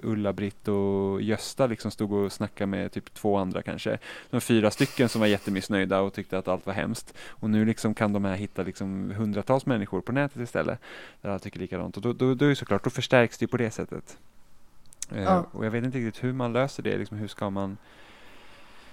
Ulla-Britt 0.03 0.67
och 0.67 1.21
Gösta 1.21 1.67
liksom 1.67 1.91
stod 1.91 2.11
och 2.13 2.31
snackade 2.31 2.67
med 2.67 2.91
typ 2.91 3.13
två 3.13 3.37
andra 3.37 3.61
kanske. 3.61 3.97
De 4.29 4.41
fyra 4.41 4.71
stycken 4.71 5.09
som 5.09 5.21
var 5.21 5.27
jättemissnöjda 5.27 5.99
och 6.01 6.13
tyckte 6.13 6.37
att 6.37 6.47
allt 6.47 6.65
var 6.65 6.73
hemskt. 6.73 7.13
Och 7.27 7.49
nu 7.49 7.65
liksom 7.65 7.93
kan 7.93 8.13
de 8.13 8.25
här 8.25 8.35
hitta 8.35 8.63
liksom 8.63 9.11
hundratals 9.11 9.65
människor 9.65 10.01
på 10.01 10.11
nätet 10.11 10.41
istället. 10.41 10.79
Där 11.21 11.29
alla 11.29 11.39
tycker 11.39 11.59
likadant. 11.59 11.97
Och 11.97 12.03
då, 12.03 12.13
då, 12.13 12.33
då 12.33 12.45
är 12.45 12.49
det 12.49 12.55
såklart, 12.55 12.83
då 12.83 12.89
förstärks 12.89 13.37
det 13.37 13.47
på 13.47 13.57
det 13.57 13.71
sättet. 13.71 14.17
Ja. 15.15 15.45
Och 15.51 15.65
jag 15.65 15.71
vet 15.71 15.83
inte 15.83 15.97
riktigt 15.97 16.23
hur 16.23 16.33
man 16.33 16.53
löser 16.53 16.83
det. 16.83 16.97
Liksom, 16.97 17.17
hur 17.17 17.27
ska 17.27 17.49
man 17.49 17.77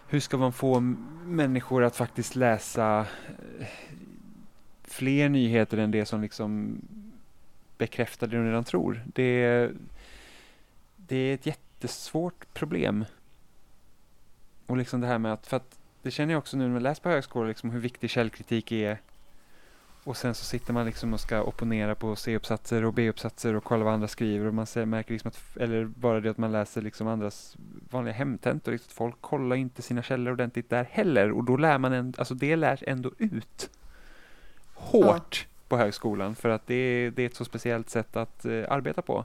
hur 0.08 0.20
ska 0.20 0.36
man 0.36 0.52
få 0.52 0.80
människor 1.24 1.84
att 1.84 1.96
faktiskt 1.96 2.36
läsa 2.36 3.06
eh, 3.60 3.66
fler 4.82 5.28
nyheter 5.28 5.78
än 5.78 5.90
det 5.90 6.06
som 6.06 6.22
liksom 6.22 6.80
bekräftar 7.78 8.26
det 8.26 8.36
de 8.36 8.44
redan 8.44 8.64
tror? 8.64 9.04
Det 9.06 9.44
är, 9.44 9.72
det 10.96 11.16
är 11.16 11.34
ett 11.34 11.46
jättesvårt 11.46 12.54
problem. 12.54 13.04
Och 14.66 14.76
liksom 14.76 15.00
det 15.00 15.06
här 15.06 15.18
med 15.18 15.32
att, 15.32 15.46
för 15.46 15.56
att 15.56 15.78
det 16.02 16.10
känner 16.10 16.34
jag 16.34 16.38
också 16.38 16.56
nu 16.56 16.66
när 16.66 16.74
jag 16.74 16.82
läser 16.82 17.02
på 17.02 17.08
högskolan, 17.08 17.48
liksom 17.48 17.70
hur 17.70 17.80
viktig 17.80 18.10
källkritik 18.10 18.72
är. 18.72 18.98
Och 20.04 20.16
sen 20.16 20.34
så 20.34 20.44
sitter 20.44 20.72
man 20.72 20.86
liksom 20.86 21.14
och 21.14 21.20
ska 21.20 21.42
opponera 21.42 21.94
på 21.94 22.16
C-uppsatser 22.16 22.84
och 22.84 22.94
B-uppsatser 22.94 23.54
och 23.54 23.64
kolla 23.64 23.84
vad 23.84 23.94
andra 23.94 24.08
skriver 24.08 24.46
och 24.46 24.54
man 24.54 24.66
ser, 24.66 24.84
märker 24.84 25.12
liksom 25.12 25.28
att, 25.28 25.56
eller 25.56 25.84
bara 25.84 26.20
det 26.20 26.30
att 26.30 26.38
man 26.38 26.52
läser 26.52 26.82
liksom 26.82 27.08
andras 27.08 27.56
vanliga 27.90 28.14
hemtentor, 28.14 28.72
liksom 28.72 28.88
att 28.88 28.92
folk 28.92 29.20
kollar 29.20 29.56
inte 29.56 29.82
sina 29.82 30.02
källor 30.02 30.32
ordentligt 30.32 30.70
där 30.70 30.84
heller 30.90 31.32
och 31.32 31.44
då 31.44 31.56
lär 31.56 31.78
man, 31.78 31.92
en, 31.92 32.14
alltså 32.18 32.34
det 32.34 32.56
lärs 32.56 32.82
ändå 32.86 33.10
ut 33.18 33.70
hårt 34.74 35.46
på 35.68 35.76
högskolan 35.76 36.34
för 36.34 36.48
att 36.48 36.66
det 36.66 36.74
är, 36.74 37.10
det 37.10 37.22
är 37.22 37.26
ett 37.26 37.36
så 37.36 37.44
speciellt 37.44 37.90
sätt 37.90 38.16
att 38.16 38.44
eh, 38.44 38.64
arbeta 38.68 39.02
på. 39.02 39.24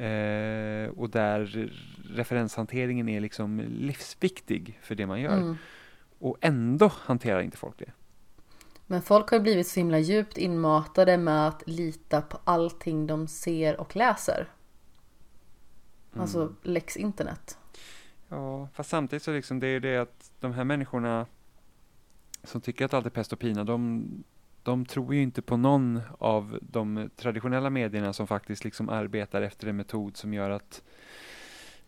Eh, 0.00 0.88
och 0.88 1.10
där 1.10 1.70
referenshanteringen 2.10 3.08
är 3.08 3.20
liksom 3.20 3.60
livsviktig 3.68 4.78
för 4.82 4.94
det 4.94 5.06
man 5.06 5.20
gör. 5.20 5.36
Mm. 5.36 5.56
Och 6.18 6.36
ändå 6.40 6.92
hanterar 6.94 7.40
inte 7.40 7.56
folk 7.56 7.78
det. 7.78 7.92
Men 8.86 9.02
folk 9.02 9.30
har 9.30 9.40
blivit 9.40 9.68
så 9.68 9.80
himla 9.80 9.98
djupt 9.98 10.38
inmatade 10.38 11.16
med 11.16 11.48
att 11.48 11.62
lita 11.66 12.22
på 12.22 12.38
allting 12.44 13.06
de 13.06 13.28
ser 13.28 13.80
och 13.80 13.96
läser. 13.96 14.48
Alltså 16.16 16.40
Mm. 16.40 16.56
lex 16.62 16.96
internet. 16.96 17.58
Ja, 18.28 18.68
fast 18.74 18.90
samtidigt 18.90 19.22
så 19.22 19.32
liksom 19.32 19.60
det 19.60 19.66
är 19.66 19.80
det 19.80 19.98
att 19.98 20.30
de 20.40 20.52
här 20.52 20.64
människorna 20.64 21.26
som 22.44 22.60
tycker 22.60 22.84
att 22.84 22.94
allt 22.94 23.06
är 23.06 23.10
pest 23.10 23.32
och 23.32 23.38
pina, 23.38 23.64
de, 23.64 24.04
de 24.62 24.86
tror 24.86 25.14
ju 25.14 25.22
inte 25.22 25.42
på 25.42 25.56
någon 25.56 26.00
av 26.18 26.58
de 26.62 27.10
traditionella 27.16 27.70
medierna 27.70 28.12
som 28.12 28.26
faktiskt 28.26 28.64
liksom 28.64 28.88
arbetar 28.88 29.42
efter 29.42 29.66
en 29.68 29.76
metod 29.76 30.16
som 30.16 30.34
gör 30.34 30.50
att 30.50 30.82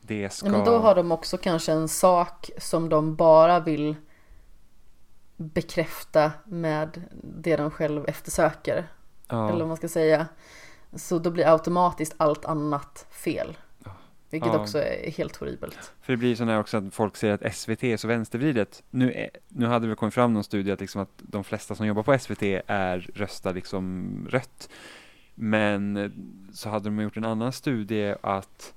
det 0.01 0.32
ska... 0.32 0.51
Men 0.51 0.64
då 0.64 0.78
har 0.78 0.94
de 0.94 1.12
också 1.12 1.39
kanske 1.39 1.73
en 1.73 1.89
sak 1.89 2.51
som 2.59 2.89
de 2.89 3.16
bara 3.16 3.60
vill 3.60 3.97
bekräfta 5.36 6.32
med 6.44 7.02
det 7.22 7.56
de 7.56 7.70
själv 7.70 8.04
eftersöker. 8.08 8.86
ja, 9.28 9.48
Eller 9.48 9.58
vad 9.58 9.68
man 9.68 9.76
ska 9.76 9.88
säga. 9.88 10.26
Så 10.94 11.18
då 11.18 11.30
blir 11.30 11.52
automatiskt 11.52 12.14
allt 12.16 12.44
annat 12.44 13.06
fel. 13.10 13.56
Vilket 14.30 14.52
Ja. 14.52 14.58
också 14.60 14.78
är 14.78 15.10
helt 15.10 15.36
horribelt. 15.36 15.92
För 16.02 16.12
det 16.12 16.16
blir 16.16 16.36
så 16.36 16.44
här 16.44 16.60
också 16.60 16.76
att 16.76 16.94
folk 16.94 17.16
säger 17.16 17.34
att 17.34 17.54
SVT 17.54 17.84
är 17.84 17.96
så 17.96 18.08
vänstervridet. 18.08 18.82
Nu, 18.90 19.12
är, 19.12 19.30
nu 19.48 19.66
hade 19.66 19.88
det 19.88 19.94
kommit 19.94 20.14
fram 20.14 20.32
någon 20.32 20.44
studie 20.44 20.72
att, 20.72 20.80
liksom 20.80 21.00
att 21.00 21.10
de 21.16 21.44
flesta 21.44 21.74
som 21.74 21.86
jobbar 21.86 22.02
på 22.02 22.18
SVT 22.18 22.42
är 22.66 23.10
röstar 23.14 23.54
liksom 23.54 24.10
rött. 24.30 24.68
Men 25.34 25.96
eh, 25.96 26.10
så 26.52 26.68
hade 26.68 26.84
de 26.84 27.00
gjort 27.00 27.16
en 27.16 27.24
annan 27.24 27.52
studie 27.52 28.14
att 28.20 28.74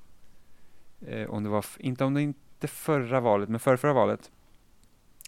eh, 1.08 1.30
om 1.30 1.44
det 1.44 1.50
var, 1.50 1.66
inte 1.78 2.04
om 2.04 2.14
det 2.14 2.22
inte 2.22 2.68
förra 2.68 3.20
valet, 3.20 3.50
men 3.50 3.60
förra 3.60 3.94
valet 3.94 4.32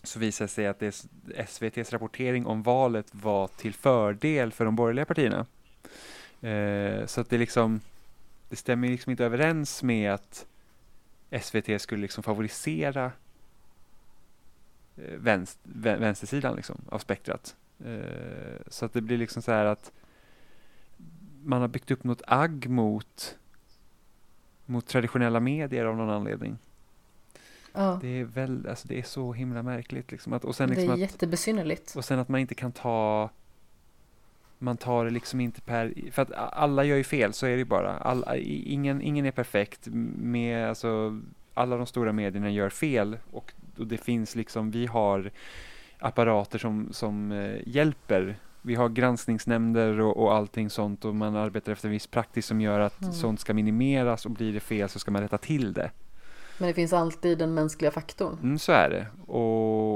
så 0.04 0.20
visade 0.20 0.46
det 0.46 0.52
sig 0.52 0.68
att 0.68 0.80
det, 0.80 1.06
SVTs 1.36 1.94
rapportering 1.94 2.46
om 2.46 2.64
valet 2.64 3.08
var 3.12 3.48
till 3.48 3.74
fördel 3.74 4.52
för 4.52 4.66
de 4.66 4.76
borgerliga 4.76 5.06
partierna. 5.06 5.46
Eh, 6.42 7.06
så 7.06 7.22
att 7.22 7.30
det 7.30 7.38
liksom 7.38 7.82
det 8.52 8.58
stämmer 8.58 8.88
liksom 8.88 9.12
inte 9.12 9.26
överens 9.26 9.84
med 9.84 10.14
att 10.14 10.46
SVT 11.42 11.82
skulle 11.82 12.02
liksom 12.02 12.24
favorisera 12.24 13.12
eh, 14.98 15.18
vänst, 15.18 15.60
vänstersidan 15.64 16.56
liksom, 16.56 16.82
av 16.90 17.00
spektrat. 17.00 17.56
Eh, 17.86 18.62
så 18.68 18.86
att 18.86 18.94
det 18.94 19.02
blir 19.02 19.18
liksom 19.18 19.42
så 19.42 19.52
här 19.52 19.66
att 19.66 19.92
man 21.44 21.62
har 21.62 21.68
byggt 21.68 21.92
upp 21.92 22.04
något 22.04 22.22
agg 22.28 22.70
mot, 22.70 23.38
mot 24.66 24.88
traditionella 24.88 25.40
medier 25.40 25.86
av 25.86 25.98
någon 25.98 26.10
anledning. 26.10 26.58
Ja, 27.74 27.98
Det 28.02 28.20
är 28.20 28.24
väl, 28.24 28.68
alltså 28.70 28.88
det 28.88 29.00
är 29.00 29.04
så 29.04 29.34
himla 29.34 29.64
märkligt 29.64 30.12
liksom. 30.12 30.34
Att, 30.34 30.46
och, 30.46 30.56
sen 30.56 30.70
det 30.70 30.76
liksom 30.76 30.90
är 30.90 30.94
att, 30.94 31.00
jättebesynnerligt. 31.00 31.96
och 31.96 32.06
sen 32.06 32.20
att 32.20 32.30
man 32.30 32.42
inte 32.42 32.56
kan 32.56 32.72
ta 32.72 33.30
man 34.64 34.78
tar 34.78 35.06
det 35.06 35.12
liksom 35.12 35.40
inte 35.40 35.62
per, 35.62 35.94
för 36.12 36.22
att 36.22 36.32
alla 36.34 36.84
gör 36.84 36.98
ju 36.98 37.04
fel, 37.04 37.34
så 37.34 37.46
är 37.46 37.52
det 37.52 37.58
ju 37.58 37.66
bara. 37.66 37.98
Alla, 37.98 38.38
ingen, 38.38 39.02
ingen 39.02 39.26
är 39.26 39.32
perfekt 39.32 39.88
med, 40.18 40.70
alltså, 40.70 41.22
alla 41.54 41.78
de 41.78 41.86
stora 41.86 42.12
medierna 42.14 42.50
gör 42.50 42.70
fel 42.70 43.18
och, 43.32 43.54
och 43.78 43.88
det 43.88 43.98
finns 43.98 44.36
liksom, 44.36 44.72
vi 44.72 44.86
har 44.86 45.32
apparater 46.00 46.60
som, 46.60 46.88
som 46.92 47.32
eh, 47.32 47.56
hjälper. 47.66 48.36
Vi 48.62 48.76
har 48.76 48.90
granskningsnämnder 48.90 50.00
och, 50.00 50.18
och 50.18 50.34
allting 50.34 50.70
sånt 50.70 51.06
och 51.06 51.16
man 51.16 51.36
arbetar 51.36 51.72
efter 51.72 51.88
en 51.88 51.92
viss 51.92 52.08
praxis 52.08 52.46
som 52.46 52.62
gör 52.62 52.80
att 52.80 53.02
Mm. 53.02 53.14
sånt 53.14 53.40
ska 53.40 53.54
minimeras 53.54 54.26
och 54.26 54.32
blir 54.32 54.54
det 54.54 54.60
fel 54.60 54.90
så 54.90 55.00
ska 55.00 55.12
man 55.12 55.22
rätta 55.22 55.38
till 55.38 55.74
det. 55.74 55.92
Men 56.62 56.68
det 56.68 56.74
finns 56.74 56.94
alltid 56.94 57.38
den 57.38 57.54
mänskliga 57.54 57.92
faktorn. 57.92 58.38
Mm, 58.44 58.60
så 58.60 58.72
är 58.72 58.90
det. 58.90 59.08
Och, 59.32 59.96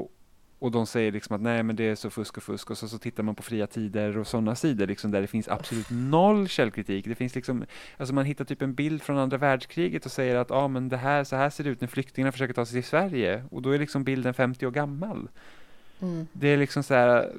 och 0.59 0.71
de 0.71 0.85
säger 0.85 1.11
liksom 1.11 1.35
att 1.35 1.41
nej 1.41 1.63
men 1.63 1.75
det 1.75 1.83
är 1.83 1.95
så 1.95 2.09
fusk 2.09 2.37
och 2.37 2.43
fusk 2.43 2.71
och 2.71 2.77
så, 2.77 2.87
så 2.87 2.97
tittar 2.97 3.23
man 3.23 3.35
på 3.35 3.43
fria 3.43 3.67
tider 3.67 4.17
och 4.17 4.27
sådana 4.27 4.55
sidor 4.55 4.87
liksom 4.87 5.11
där 5.11 5.21
det 5.21 5.27
finns 5.27 5.47
absolut 5.47 5.87
noll 5.89 6.47
källkritik. 6.47 7.05
Det 7.05 7.15
finns 7.15 7.35
liksom, 7.35 7.65
alltså 7.97 8.13
man 8.13 8.25
hittar 8.25 8.45
typ 8.45 8.61
en 8.61 8.73
bild 8.73 9.01
från 9.01 9.17
andra 9.17 9.37
världskriget 9.37 10.05
och 10.05 10.11
säger 10.11 10.35
att 10.35 10.51
ah, 10.51 10.67
men 10.67 10.89
det 10.89 10.97
här, 10.97 11.23
så 11.23 11.35
här 11.35 11.49
ser 11.49 11.63
det 11.63 11.69
ut 11.69 11.81
när 11.81 11.87
flyktingarna 11.87 12.31
försöker 12.31 12.53
ta 12.53 12.65
sig 12.65 12.81
till 12.81 12.89
Sverige 12.89 13.43
och 13.51 13.61
då 13.61 13.69
är 13.69 13.79
liksom 13.79 14.03
bilden 14.03 14.33
50 14.33 14.67
år 14.67 14.71
gammal. 14.71 15.27
Mm. 16.01 16.27
Det 16.33 16.47
är 16.47 16.57
liksom 16.57 16.83
så 16.83 16.93
här 16.93 17.31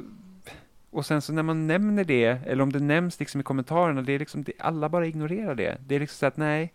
och 0.91 1.07
sen 1.07 1.23
så 1.23 1.33
när 1.33 1.43
man 1.43 1.67
nämner 1.67 2.05
det, 2.05 2.25
eller 2.47 2.63
om 2.63 2.73
det 2.73 2.81
nämns 2.81 3.21
liksom 3.21 3.41
i 3.41 3.45
kommentarerna, 3.45 4.03
det 4.03 4.13
är 4.13 4.19
liksom, 4.19 4.43
det, 4.43 4.53
alla 4.59 4.89
bara 4.89 5.07
ignorerar 5.07 5.55
det. 5.55 5.79
Det 5.87 5.95
är 5.95 6.01
liksom 6.01 6.17
så 6.19 6.27
att 6.27 6.37
nej, 6.37 6.73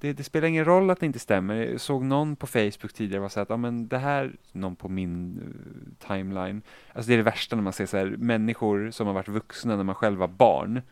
det, 0.00 0.12
det, 0.12 0.24
spelar 0.24 0.48
ingen 0.48 0.64
roll 0.64 0.90
att 0.90 1.00
det 1.00 1.06
inte 1.06 1.18
stämmer. 1.18 1.54
Jag 1.54 1.80
såg 1.80 2.04
någon 2.04 2.36
på 2.36 2.46
Facebook 2.46 2.92
tidigare 2.92 3.20
var 3.20 3.28
så 3.28 3.40
att, 3.40 3.50
ja 3.50 3.56
men 3.56 3.88
det 3.88 3.98
här, 3.98 4.32
någon 4.52 4.76
på 4.76 4.88
min 4.88 5.40
uh, 5.40 6.08
timeline, 6.08 6.62
alltså 6.92 7.08
det 7.08 7.14
är 7.14 7.16
det 7.16 7.22
värsta 7.22 7.56
när 7.56 7.62
man 7.62 7.72
ser 7.72 7.86
så 7.86 7.96
här, 7.96 8.06
människor 8.06 8.90
som 8.90 9.06
har 9.06 9.14
varit 9.14 9.28
vuxna 9.28 9.76
när 9.76 9.84
man 9.84 9.94
själv 9.94 10.18
var 10.18 10.28
barn. 10.28 10.82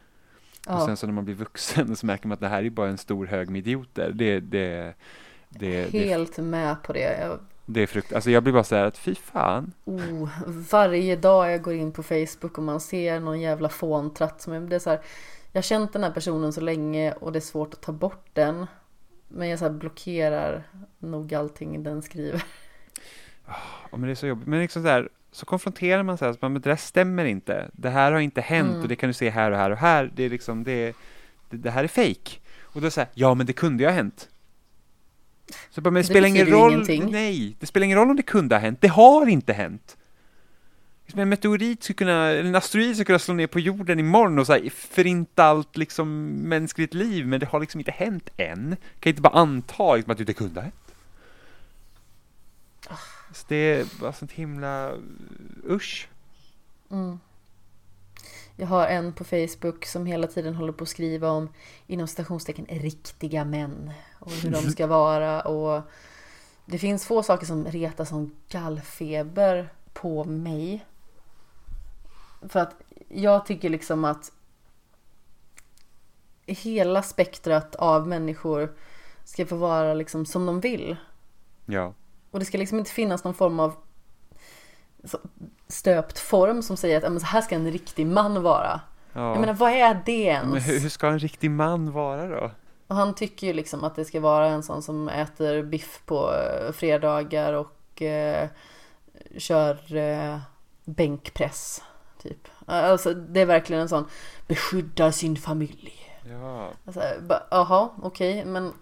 Ja. 0.67 0.77
Och 0.77 0.83
sen 0.83 0.97
så 0.97 1.07
när 1.07 1.15
man 1.15 1.25
blir 1.25 1.35
vuxen 1.35 1.97
så 1.97 2.07
märker 2.07 2.29
man 2.29 2.35
att 2.35 2.41
det 2.41 2.49
här 2.49 2.63
är 2.63 2.71
bara 2.71 2.89
en 2.89 2.99
stor 2.99 3.27
hög 3.27 3.51
med 3.51 3.59
idioter. 3.59 4.13
Det, 4.15 4.41
det, 4.41 4.95
det, 5.49 5.93
Helt 5.93 6.37
det, 6.37 6.43
med 6.43 6.83
på 6.83 6.93
det. 6.93 7.21
Jag... 7.21 7.39
Det 7.69 7.81
är 7.81 7.87
frukt, 7.87 8.13
alltså 8.13 8.31
jag 8.31 8.43
blir 8.43 8.53
bara 8.53 8.65
så 8.65 8.77
här 8.77 8.85
att 8.85 8.99
fy 8.99 9.15
fan. 9.15 9.73
Oh, 9.85 10.29
varje 10.71 11.17
dag 11.17 11.53
jag 11.53 11.63
går 11.63 11.75
in 11.75 11.93
på 11.93 12.03
Facebook 12.03 12.59
och 12.59 12.65
man 12.65 12.81
ser 12.81 13.21
någon 13.21 13.41
jävla 13.41 13.69
fåntratt 13.69 14.43
som 14.43 14.53
är, 14.53 14.61
det 14.61 14.77
är 14.77 14.81
så 14.81 14.91
här, 14.91 15.01
jag 15.53 15.59
har 15.59 15.63
känt 15.63 15.93
den 15.93 16.05
här 16.05 16.11
personen 16.11 16.53
så 16.53 16.61
länge 16.61 17.13
och 17.13 17.33
det 17.33 17.39
är 17.39 17.41
svårt 17.41 17.75
att 17.75 17.81
ta 17.81 17.93
bort 17.93 18.27
den. 18.33 18.67
Men 19.29 19.49
jag 19.49 19.59
så 19.59 19.71
blockerar 19.71 20.63
nog 20.99 21.35
allting 21.35 21.83
den 21.83 22.03
skriver. 22.03 22.43
Oh, 23.47 23.99
men 23.99 24.03
det 24.03 24.11
är 24.11 24.15
så 24.15 24.27
jobbigt. 24.27 24.47
Men 24.47 24.61
liksom 24.61 24.83
så, 24.83 24.89
här, 24.89 25.09
så 25.33 25.47
konfronterar 25.47 26.03
man 26.03 26.19
sig, 26.19 26.35
men 26.41 26.55
det 26.55 26.61
där 26.61 26.77
stämmer 26.77 27.25
inte. 27.25 27.71
Det 27.73 27.91
här 27.91 28.13
har 28.13 28.21
inte 28.21 28.41
hänt 28.41 28.71
mm. 28.71 28.83
och 28.83 28.89
det 28.89 28.97
kan 28.97 29.09
du 29.09 29.15
se 29.15 29.31
här 29.31 29.51
och 29.51 29.59
här 29.59 29.71
och 29.71 29.79
här. 29.79 30.13
Det 30.15 30.23
är 30.23 30.31
liksom, 30.31 30.65
det, 30.65 30.97
det, 31.51 31.57
det 31.57 31.71
här 31.71 31.85
är 31.85 31.89
fake. 31.89 32.39
Och 32.63 32.81
då 32.81 32.91
säger 32.91 33.09
ja 33.15 33.35
men 33.35 33.47
det 33.47 33.53
kunde 33.53 33.83
ju 33.83 33.89
ha 33.89 33.95
hänt. 33.95 34.29
Så 35.71 35.81
bara, 35.81 35.91
men 35.91 35.95
det, 35.95 36.01
det 36.01 36.13
spelar 36.13 36.29
ingen 36.29 36.47
roll. 36.47 36.73
Ingenting. 36.73 37.11
Nej, 37.11 37.57
det 37.61 37.67
spelar 37.67 37.85
ingen 37.85 37.99
roll 37.99 38.11
om 38.11 38.17
det 38.17 38.23
kunde 38.23 38.55
ha 38.55 38.61
hänt. 38.61 38.81
Det 38.81 38.89
har 38.89 39.27
inte 39.27 39.53
hänt. 39.53 39.97
En 41.19 41.29
meteorit 41.29 41.83
skulle 41.83 41.97
kunna, 41.97 42.31
en 42.31 42.55
asteroid 42.55 42.95
skulle 42.95 43.05
kunna 43.05 43.19
slå 43.19 43.35
ner 43.35 43.47
på 43.47 43.61
jorden 43.61 43.99
imorgon 44.01 44.39
och 44.39 44.47
så 44.47 44.53
här, 44.53 44.71
förinta 44.71 45.45
allt 45.45 45.77
liksom 45.77 46.27
mänskligt 46.27 46.95
liv, 46.95 47.27
men 47.27 47.41
det 47.41 47.47
har 47.47 47.61
liksom 47.61 47.81
inte 47.81 47.91
hänt 47.91 48.31
än. 48.37 48.77
Kan 49.01 49.11
inte 49.11 49.23
bara 49.23 49.39
anta 49.39 49.95
liksom, 49.95 50.11
att 50.11 50.19
det 50.19 50.23
inte 50.23 50.35
kunde 50.35 50.61
ha 50.61 50.63
hänt. 50.63 50.87
Så 53.33 53.45
det 53.49 53.57
är 53.57 53.87
bara 54.01 54.13
sånt 54.13 54.33
himla 54.33 54.93
uh, 54.93 54.99
usch. 55.71 56.09
Mm. 56.91 57.19
Jag 58.57 58.67
har 58.67 58.87
en 58.87 59.13
på 59.13 59.25
Facebook 59.25 59.87
som 59.87 60.07
hela 60.07 60.27
tiden 60.27 60.55
håller 60.55 60.73
på 60.73 60.83
att 60.83 60.89
skriva 60.89 61.31
om 61.31 61.49
inom 61.87 62.07
stationstecken 62.07 62.67
riktiga 62.71 63.45
män 63.45 63.91
och 64.19 64.33
hur 64.33 64.51
de 64.51 64.63
ska 64.63 64.87
vara 64.87 65.41
och 65.41 65.83
det 66.65 66.79
finns 66.79 67.07
få 67.07 67.23
saker 67.23 67.47
som 67.47 67.65
retar 67.65 68.05
som 68.05 68.37
gallfeber 68.49 69.69
på 69.93 70.25
mig 70.25 70.85
för 72.49 72.61
att 72.61 72.75
jag 73.09 73.47
tycker 73.47 73.69
liksom 73.69 74.05
att 74.05 74.33
hela 76.47 77.03
spektrat 77.03 77.75
av 77.75 78.09
människor 78.09 78.75
ska 79.25 79.47
få 79.47 79.57
vara 79.57 79.95
liksom 79.95 80.27
som 80.27 80.47
de 80.47 80.61
vill. 80.61 80.97
Ja. 81.67 81.95
Och 82.31 82.39
det 82.39 82.45
ska 82.45 82.59
liksom 82.59 82.79
inte 82.79 82.91
finnas 82.91 83.25
någon 83.25 83.35
form 83.35 83.61
av 83.61 83.75
stöpt 85.69 86.19
form 86.19 86.63
som 86.63 86.77
säger 86.77 86.97
att 86.97 87.21
så 87.21 87.27
här 87.27 87.41
ska 87.41 87.55
en 87.55 87.71
riktig 87.71 88.07
man 88.07 88.43
vara. 88.43 88.81
Ja. 89.13 89.31
Jag 89.31 89.41
menar, 89.41 89.55
vad 89.55 89.73
är 89.73 90.03
det 90.07 90.23
ens? 90.23 90.53
Men 90.53 90.63
hur 90.63 90.89
ska 90.89 91.07
en 91.07 91.19
riktig 91.19 91.51
man 91.51 91.93
vara 91.93 92.29
då? 92.29 92.51
Och 92.87 92.97
han 92.97 93.15
tycker 93.15 93.47
ju 93.47 93.53
liksom 93.53 93.85
att 93.85 93.97
det 93.97 94.05
ska 94.05 94.21
vara 94.21 94.47
en 94.47 94.63
sån 94.63 94.83
som 94.83 95.09
äter 95.09 95.63
biff 95.63 96.03
på 96.07 96.33
eh, 96.35 96.73
fredagar 96.73 97.53
och 97.53 98.03
eh, 98.03 98.49
kör 99.39 99.97
eh, 99.97 100.39
bänkpress. 100.85 101.83
Typ. 102.23 102.49
Alltså 102.67 103.15
det 103.15 103.41
är 103.41 103.47
verkligen 103.47 103.83
en 103.83 103.89
sån 103.89 104.07
beskyddar 104.47 105.11
sin 105.11 105.37
familj. 105.37 105.93
Ja. 106.31 106.71
Alltså, 106.85 107.03
jaha, 107.51 107.91
okej, 108.03 108.39
okay, 108.39 108.53
men 108.53 108.73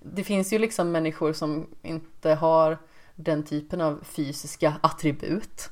det 0.00 0.24
finns 0.24 0.52
ju 0.52 0.58
liksom 0.58 0.92
människor 0.92 1.32
som 1.32 1.66
inte 1.82 2.34
har 2.34 2.78
den 3.14 3.42
typen 3.42 3.80
av 3.80 4.04
fysiska 4.04 4.74
attribut. 4.80 5.70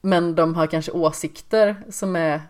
Men 0.00 0.34
de 0.34 0.54
har 0.54 0.66
kanske 0.66 0.92
åsikter 0.92 1.82
som 1.90 2.16
är 2.16 2.42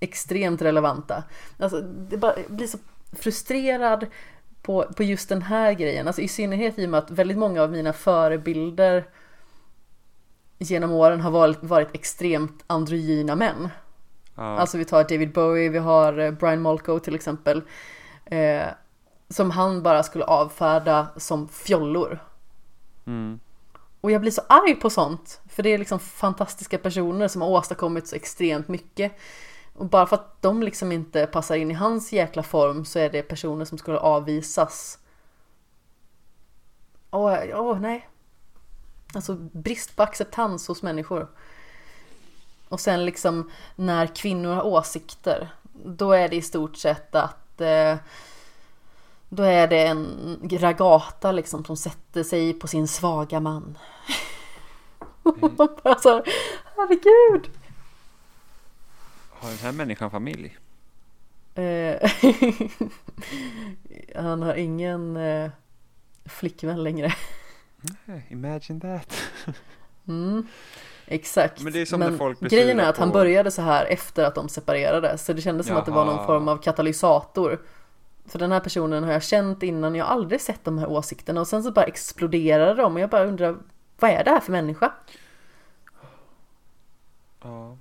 extremt 0.00 0.62
relevanta. 0.62 1.24
Alltså, 1.58 1.80
det 1.80 2.16
bara, 2.16 2.34
blir 2.48 2.66
så 2.66 2.78
frustrerad 3.12 4.06
på, 4.62 4.82
på 4.96 5.02
just 5.02 5.28
den 5.28 5.42
här 5.42 5.72
grejen. 5.72 6.06
Alltså 6.06 6.22
i 6.22 6.28
synnerhet 6.28 6.78
i 6.78 6.86
och 6.86 6.90
med 6.90 6.98
att 6.98 7.10
väldigt 7.10 7.38
många 7.38 7.62
av 7.62 7.72
mina 7.72 7.92
förebilder 7.92 9.04
genom 10.70 10.90
åren 10.92 11.20
har 11.20 11.30
varit, 11.30 11.62
varit 11.62 11.94
extremt 11.94 12.64
androgyna 12.66 13.36
män. 13.36 13.68
Ja. 14.34 14.42
Alltså 14.42 14.78
vi 14.78 14.84
tar 14.84 15.04
David 15.04 15.32
Bowie, 15.32 15.68
vi 15.68 15.78
har 15.78 16.18
eh, 16.18 16.30
Brian 16.30 16.62
Molko 16.62 16.98
till 16.98 17.14
exempel. 17.14 17.62
Eh, 18.24 18.66
som 19.28 19.50
han 19.50 19.82
bara 19.82 20.02
skulle 20.02 20.24
avfärda 20.24 21.06
som 21.16 21.48
fjollor. 21.48 22.18
Mm. 23.06 23.40
Och 24.00 24.10
jag 24.10 24.20
blir 24.20 24.30
så 24.30 24.42
arg 24.48 24.74
på 24.74 24.90
sånt. 24.90 25.40
För 25.48 25.62
det 25.62 25.68
är 25.68 25.78
liksom 25.78 25.98
fantastiska 25.98 26.78
personer 26.78 27.28
som 27.28 27.42
har 27.42 27.48
åstadkommit 27.48 28.08
så 28.08 28.16
extremt 28.16 28.68
mycket. 28.68 29.12
Och 29.74 29.86
bara 29.86 30.06
för 30.06 30.16
att 30.16 30.42
de 30.42 30.62
liksom 30.62 30.92
inte 30.92 31.26
passar 31.26 31.56
in 31.56 31.70
i 31.70 31.74
hans 31.74 32.12
jäkla 32.12 32.42
form 32.42 32.84
så 32.84 32.98
är 32.98 33.10
det 33.10 33.22
personer 33.22 33.64
som 33.64 33.78
skulle 33.78 33.98
avvisas. 33.98 34.98
Åh, 37.10 37.38
åh 37.54 37.80
nej. 37.80 38.08
Alltså 39.14 39.34
brist 39.34 39.96
på 39.96 40.02
acceptans 40.02 40.68
hos 40.68 40.82
människor. 40.82 41.28
Och 42.68 42.80
sen 42.80 43.04
liksom 43.04 43.50
när 43.76 44.06
kvinnor 44.06 44.54
har 44.54 44.62
åsikter, 44.66 45.48
då 45.84 46.12
är 46.12 46.28
det 46.28 46.36
i 46.36 46.42
stort 46.42 46.76
sett 46.76 47.14
att 47.14 47.60
eh, 47.60 47.96
då 49.28 49.42
är 49.42 49.68
det 49.68 49.86
en 49.86 50.38
ragata 50.50 51.32
liksom 51.32 51.64
som 51.64 51.76
sätter 51.76 52.22
sig 52.22 52.52
på 52.52 52.68
sin 52.68 52.88
svaga 52.88 53.40
man. 53.40 53.78
Mm. 55.24 55.56
bara 55.82 55.98
så 55.98 56.08
här, 56.08 56.22
herregud! 56.76 57.50
Har 59.30 59.48
den 59.48 59.58
här 59.58 59.72
människan 59.72 60.10
familj? 60.10 60.58
Eh, 61.54 62.10
han 64.22 64.42
har 64.42 64.54
ingen 64.54 65.16
eh, 65.16 65.50
flickvän 66.24 66.82
längre. 66.82 67.14
Imagine 68.28 68.80
that. 68.80 69.14
mm, 70.08 70.46
exakt. 71.06 71.62
Men, 71.62 71.72
det 71.72 71.80
är 71.80 71.86
som 71.86 72.00
Men 72.00 72.18
folk 72.18 72.40
grejen 72.40 72.80
är 72.80 72.88
att 72.88 72.96
på... 72.96 73.02
han 73.02 73.12
började 73.12 73.50
så 73.50 73.62
här 73.62 73.84
efter 73.84 74.24
att 74.24 74.34
de 74.34 74.48
separerade. 74.48 75.18
Så 75.18 75.32
det 75.32 75.42
kändes 75.42 75.66
som 75.66 75.72
Jaha. 75.72 75.80
att 75.80 75.86
det 75.86 75.92
var 75.92 76.04
någon 76.04 76.26
form 76.26 76.48
av 76.48 76.56
katalysator. 76.56 77.60
För 78.26 78.38
den 78.38 78.52
här 78.52 78.60
personen 78.60 79.04
har 79.04 79.12
jag 79.12 79.22
känt 79.22 79.62
innan, 79.62 79.94
jag 79.94 80.04
har 80.04 80.12
aldrig 80.12 80.40
sett 80.40 80.64
de 80.64 80.78
här 80.78 80.86
åsikterna 80.86 81.40
och 81.40 81.48
sen 81.48 81.62
så 81.62 81.72
bara 81.72 81.84
exploderade 81.84 82.74
de 82.74 82.94
och 82.94 83.00
jag 83.00 83.10
bara 83.10 83.24
undrar 83.24 83.56
vad 83.98 84.10
är 84.10 84.24
det 84.24 84.30
här 84.30 84.40
för 84.40 84.52
människa? 84.52 84.92
Ja. 87.42 87.76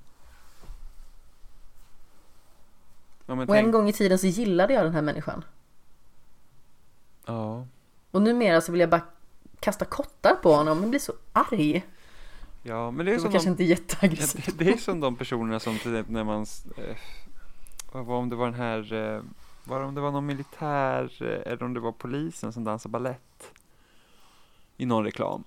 ja 3.26 3.34
och 3.34 3.48
tänk... 3.48 3.49
en 3.49 3.72
gång 3.72 3.90
i 3.90 3.94
tiden 3.94 4.19
så 4.19 4.28
gillade 4.28 4.73
jag 4.73 4.86
den 4.86 4.94
här 4.94 5.02
människan. 5.02 5.45
Ja. 7.26 7.65
Och 8.11 8.22
numera 8.22 8.61
så 8.61 8.72
vill 8.72 8.82
jag 8.82 8.90
bara 8.90 9.02
kasta 9.62 9.86
kottar 9.86 10.36
på 10.36 10.54
honom 10.54 10.84
och 10.84 10.90
blir 10.90 11.00
så 11.00 11.14
arg. 11.34 11.84
Ja, 12.64 12.92
men 12.92 13.06
det 13.06 13.12
är 13.12 13.14
det 13.14 13.22
som 13.22 13.32
kanske 13.32 13.48
de, 13.48 13.52
inte 13.52 13.64
jätteaggressivt. 13.64 14.48
Ja, 14.48 14.54
det, 14.58 14.64
det, 14.64 14.72
är 14.72 14.78
som 14.78 15.00
de 15.00 15.16
personerna 15.16 15.60
som 15.60 15.78
till 15.78 16.04
när 16.08 16.24
man, 16.24 16.46
eh, 16.78 16.98
vad 17.92 18.06
var 18.06 18.18
om 18.18 18.30
det 18.30 18.36
var 18.36 18.46
den 18.46 18.60
här, 18.60 18.94
eh, 18.94 19.22
var 19.64 19.82
om 19.82 19.96
det 19.96 20.02
var 20.02 20.12
någon 20.12 20.26
militär 20.26 21.12
eh, 21.22 21.52
eller 21.52 21.64
om 21.64 21.74
det 21.74 21.80
var 21.80 21.92
polisen 21.92 22.54
som 22.54 22.64
dansade 22.64 22.92
ballett 22.92 23.52
i 24.78 24.86
någon 24.86 25.04
reklam. 25.04 25.44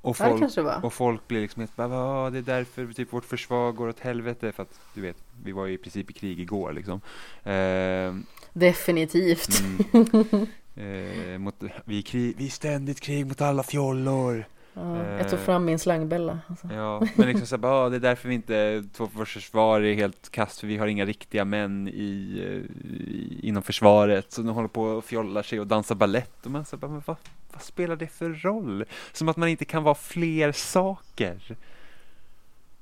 Och 0.00 0.16
folk, 0.16 0.52
ja, 0.56 0.80
och 0.82 0.92
folk 0.92 1.28
blir 1.28 1.40
liksom 1.40 1.60
helt 1.60 1.76
bara, 1.76 2.30
det 2.30 2.38
är 2.38 2.42
därför 2.42 2.92
typ 2.92 3.12
vårt 3.12 3.24
försvar 3.24 3.72
går 3.72 3.88
åt 3.88 4.00
helvete 4.00 4.52
för 4.52 4.62
att 4.62 4.80
du 4.94 5.00
vet, 5.00 5.16
vi 5.42 5.52
var 5.52 5.66
ju 5.66 5.72
i 5.72 5.78
princip 5.78 6.10
i 6.10 6.12
krig 6.12 6.40
igår 6.40 6.72
liksom. 6.72 7.00
Eh, 7.52 8.14
Definitivt. 8.52 9.62
Mm. 9.92 10.46
Eh, 10.78 11.38
mot, 11.38 11.54
vi, 11.84 12.02
krig, 12.02 12.34
vi 12.38 12.46
är 12.46 12.50
ständigt 12.50 13.00
krig 13.00 13.26
mot 13.26 13.40
alla 13.40 13.62
fjollor. 13.62 14.44
Ja, 14.74 15.06
jag 15.18 15.30
tog 15.30 15.38
fram 15.38 15.64
min 15.64 15.78
slangbella. 15.78 16.38
Alltså. 16.46 16.68
Ja, 16.72 17.02
men 17.14 17.28
liksom 17.28 17.46
så 17.46 17.58
bara, 17.58 17.72
ah, 17.72 17.88
det 17.88 17.96
är 17.96 18.00
därför 18.00 18.28
vi 18.28 18.34
inte, 18.34 18.84
vårt 18.96 19.28
försvar 19.28 19.80
är 19.80 19.94
helt 19.94 20.30
kast 20.30 20.60
för 20.60 20.66
vi 20.66 20.76
har 20.76 20.86
inga 20.86 21.04
riktiga 21.04 21.44
män 21.44 21.88
i, 21.88 21.92
i 21.92 23.40
inom 23.42 23.62
försvaret. 23.62 24.32
Så 24.32 24.42
de 24.42 24.54
håller 24.54 24.68
på 24.68 24.82
och 24.82 25.04
fjollar 25.04 25.42
sig 25.42 25.60
och 25.60 25.66
dansar 25.66 25.94
ballett 25.94 26.44
och 26.44 26.50
man 26.50 26.64
så 26.64 26.76
bara, 26.76 26.90
men 26.90 27.02
vad, 27.06 27.16
vad 27.52 27.62
spelar 27.62 27.96
det 27.96 28.06
för 28.06 28.30
roll? 28.30 28.84
Som 29.12 29.28
att 29.28 29.36
man 29.36 29.48
inte 29.48 29.64
kan 29.64 29.82
vara 29.82 29.94
fler 29.94 30.52
saker. 30.52 31.56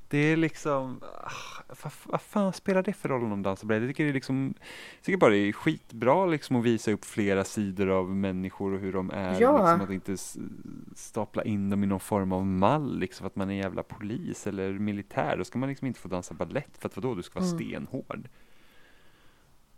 Det 0.08 0.18
är 0.18 0.36
liksom, 0.36 1.00
ah, 1.24 1.62
vad, 1.82 1.92
vad 2.04 2.20
fan 2.20 2.52
spelar 2.52 2.82
det 2.82 2.92
för 2.92 3.08
roll 3.08 3.22
om 3.22 3.30
de 3.30 3.42
dansar 3.42 3.66
bredd? 3.66 3.82
Jag 3.82 3.90
tycker, 3.90 4.04
det 4.04 4.10
är 4.10 4.14
liksom, 4.14 4.54
jag 4.96 5.04
tycker 5.04 5.18
bara 5.18 5.30
det 5.30 5.36
är 5.36 5.52
skitbra 5.52 6.26
liksom 6.26 6.56
att 6.56 6.64
visa 6.64 6.92
upp 6.92 7.04
flera 7.04 7.44
sidor 7.44 7.88
av 7.88 8.10
människor 8.10 8.74
och 8.74 8.80
hur 8.80 8.92
de 8.92 9.10
är. 9.10 9.40
Ja. 9.40 9.58
Liksom, 9.58 9.80
att 9.80 9.90
inte 9.90 10.16
stapla 10.96 11.44
in 11.44 11.70
dem 11.70 11.84
i 11.84 11.86
någon 11.86 12.00
form 12.00 12.32
av 12.32 12.46
mall, 12.46 12.98
liksom, 12.98 13.26
att 13.26 13.36
man 13.36 13.50
är 13.50 13.54
jävla 13.54 13.82
polis 13.82 14.46
eller 14.46 14.72
militär. 14.72 15.36
Då 15.38 15.44
ska 15.44 15.58
man 15.58 15.68
liksom 15.68 15.86
inte 15.86 16.00
få 16.00 16.08
dansa 16.08 16.34
ballett 16.34 16.78
för 16.78 16.88
att 16.88 16.96
vadå, 16.96 17.14
du 17.14 17.22
ska 17.22 17.40
vara 17.40 17.50
mm. 17.50 17.58
stenhård. 17.58 18.28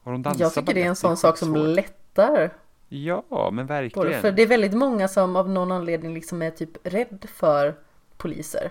Har 0.03 0.13
hon 0.13 0.23
dansat 0.23 0.41
Jag 0.41 0.55
tycker 0.55 0.75
det 0.75 0.83
är 0.83 0.89
en 0.89 0.97
sån 0.97 1.17
sak 1.17 1.39
som 1.39 1.55
lättar 1.55 2.51
Ja, 2.89 3.51
men 3.53 3.67
verkligen. 3.67 4.21
För 4.21 4.33
det 4.33 4.43
är 4.43 4.47
väldigt 4.47 4.75
många 4.75 5.09
som 5.09 5.37
av 5.37 5.49
någon 5.49 5.73
anledning 5.73 6.15
liksom 6.15 6.43
är 6.43 6.51
typ 6.51 6.71
rädd 6.83 7.27
för 7.35 7.75
poliser. 8.17 8.71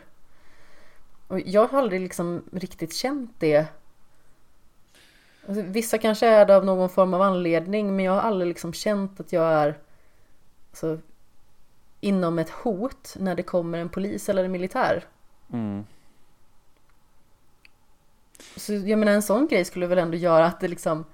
Och 1.28 1.40
jag 1.40 1.68
har 1.68 1.80
aldrig 1.80 2.02
liksom 2.02 2.44
riktigt 2.52 2.94
känt 2.94 3.32
det. 3.40 3.68
Alltså, 5.48 5.62
Vissa 5.62 5.98
kanske 5.98 6.28
är 6.28 6.46
det 6.46 6.56
av 6.56 6.66
någon 6.66 6.90
form 6.90 7.14
av 7.14 7.22
anledning 7.22 7.96
men 7.96 8.06
jag 8.06 8.12
har 8.12 8.22
aldrig 8.22 8.48
liksom 8.48 8.74
känt 8.74 9.20
att 9.20 9.34
jag 9.34 9.54
är 9.54 9.78
alltså, 10.70 11.00
inom 12.00 12.40
ett 12.40 12.50
hot 12.50 13.16
när 13.20 13.36
det 13.36 13.44
kommer 13.44 13.78
en 13.78 13.90
polis 13.90 14.30
eller 14.30 14.44
en 14.44 14.52
militär. 14.52 15.06
Mm. 15.54 15.86
Så 18.56 18.74
jag 18.74 19.00
menar 19.00 19.12
en 19.12 19.22
sån 19.22 19.48
grej 19.48 19.66
skulle 19.66 19.88
väl 19.88 19.98
ändå 19.98 20.18
göra 20.18 20.46
att 20.46 20.60
det 20.60 20.68
liksom 20.68 21.06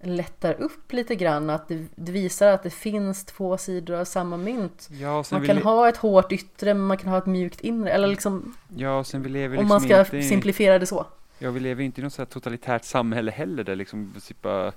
lättar 0.00 0.54
upp 0.60 0.92
lite 0.92 1.14
grann. 1.14 1.50
Att 1.50 1.68
det, 1.68 1.86
visar 2.12 2.46
att 2.48 2.62
det 2.62 2.70
finns 2.70 3.24
två 3.24 3.58
sidor 3.58 3.96
av 3.96 4.04
samma 4.04 4.36
mynt. 4.36 4.88
Ja, 4.92 5.24
Man 5.32 5.40
vi, 5.40 5.46
kan 5.46 5.56
le- 5.56 5.62
ha 5.62 5.88
ett 5.88 5.96
hårt 5.96 6.32
yttre 6.32 6.74
men 6.74 6.86
man 6.86 6.96
kan 6.96 7.08
ha 7.10 7.18
ett 7.18 7.26
mjukt 7.26 7.60
inre. 7.60 7.90
Eller 7.90 8.08
liksom 8.08 8.54
ja, 8.76 9.04
sen 9.04 9.22
vi 9.22 9.28
lever 9.28 9.56
om 9.56 9.62
liksom 9.62 9.68
man 9.68 9.80
ska 9.80 10.00
inte 10.00 10.28
simplifiera 10.28 10.78
det 10.78 10.86
så. 10.86 11.06
Ja, 11.38 11.50
vi 11.50 11.60
lever 11.60 11.84
inte 11.84 12.00
i 12.00 12.04
något 12.04 12.12
så 12.12 12.22
här 12.22 12.26
totalitärt 12.26 12.84
samhälle 12.84 13.30
heller 13.30 13.64
där 13.64 13.76
liksom 13.76 14.14
typ 14.22 14.42
bara 14.42 14.72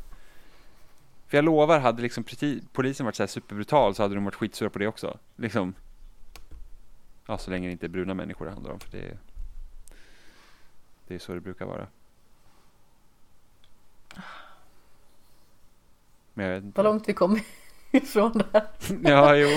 För 1.28 1.38
jag 1.38 1.46
lovar, 1.46 1.80
hade 1.80 2.02
liksom 2.02 2.24
polisen 2.72 3.06
varit 3.06 3.16
så 3.16 3.24
här 3.24 3.28
superbrutal 3.28 3.96
så 3.96 4.02
hade 4.04 4.16
de 4.16 4.26
varit 4.26 4.36
skitsura 4.36 4.70
på 4.70 4.80
det 4.80 4.88
också. 4.88 5.18
Liksom. 5.36 5.74
Ja, 7.28 7.38
så 7.38 7.52
länge 7.52 7.68
det 7.68 7.72
inte 7.72 7.86
är 7.86 7.90
bruna 7.90 8.14
människor 8.14 8.46
det 8.46 8.52
handlar 8.52 8.72
om, 8.72 8.80
för 8.80 8.92
det 8.92 9.18
Det 11.08 11.16
är 11.16 11.20
så 11.20 11.34
det 11.34 11.40
brukar 11.40 11.66
vara. 11.66 11.88
Men 16.42 16.50
jag 16.50 16.56
vet 16.56 16.64
inte. 16.64 16.78
Vad 16.82 16.86
långt 16.94 17.10
vi 17.10 17.14
kom 17.14 17.40
ifrån 17.92 18.32
det 18.32 18.46
här. 18.54 18.68
Ja, 19.12 19.36
jo. 19.36 19.50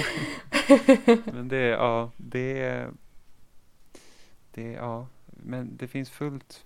Men 1.24 1.48
det, 1.48 1.58
ja, 1.58 2.10
det, 2.16 2.86
det, 4.50 4.70
ja, 4.72 5.06
men 5.26 5.76
det 5.76 5.88
finns 5.88 6.10
fullt, 6.10 6.64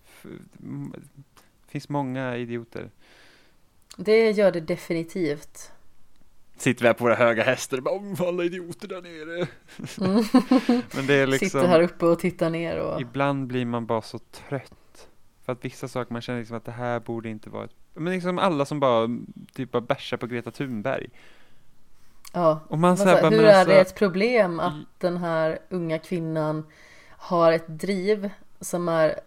det 0.63 1.69
finns 1.69 1.89
många 1.89 2.37
idioter. 2.37 2.91
Det 3.97 4.31
gör 4.31 4.53
det 4.53 4.61
definitivt. 4.61 5.73
Sitter 6.57 6.83
vi 6.83 6.87
här 6.87 6.95
på 6.95 7.05
våra 7.05 7.15
höga 7.15 7.43
hästar 7.43 7.77
och 7.77 7.83
bara, 7.83 7.95
"Åh, 7.95 8.29
alla 8.29 8.45
idioter 8.45 8.89
där 8.89 9.03
nere. 9.03 9.47
Mm. 10.01 10.25
Men 10.95 11.07
det 11.07 11.15
är 11.15 11.27
liksom, 11.27 11.49
Sitter 11.49 11.67
här 11.67 11.83
uppe 11.83 12.07
och 12.07 12.19
tittar 12.19 12.51
ner 12.51 12.79
och... 12.79 13.01
ibland 13.01 13.47
blir 13.47 13.65
man 13.65 13.87
bara 13.87 14.03
så 14.03 14.19
trött. 14.19 15.09
För 15.45 15.53
att 15.53 15.65
vissa 15.65 15.89
saker, 15.89 16.13
man 16.13 16.23
känner 16.23 16.39
liksom 16.39 16.57
att 16.57 16.65
det 16.65 16.73
här 16.73 17.01
borde 17.01 17.29
inte 17.29 17.51
vara 17.51 17.65
ett, 17.65 17.75
men 17.99 18.13
liksom 18.13 18.39
alla 18.39 18.65
som 18.65 18.81
bara, 18.81 19.09
typ 19.53 19.73
bara 19.73 19.81
bärsar 19.81 20.17
på 20.17 20.27
Greta 20.27 20.51
Thunberg. 20.51 21.09
Ja. 22.33 22.61
Och 22.69 22.79
man 22.79 22.97
sa- 22.97 23.05
bara, 23.05 23.31
Hur 23.31 23.45
är 23.45 23.55
alltså, 23.55 23.75
det 23.75 23.81
ett 23.81 23.95
problem 23.95 24.61
att 24.61 24.75
den 24.99 25.17
här 25.17 25.59
unga 25.69 25.99
kvinnan 25.99 26.67
har 27.11 27.53
ett 27.53 27.69
driv 27.69 28.31
som 28.61 28.89
är 28.89 29.21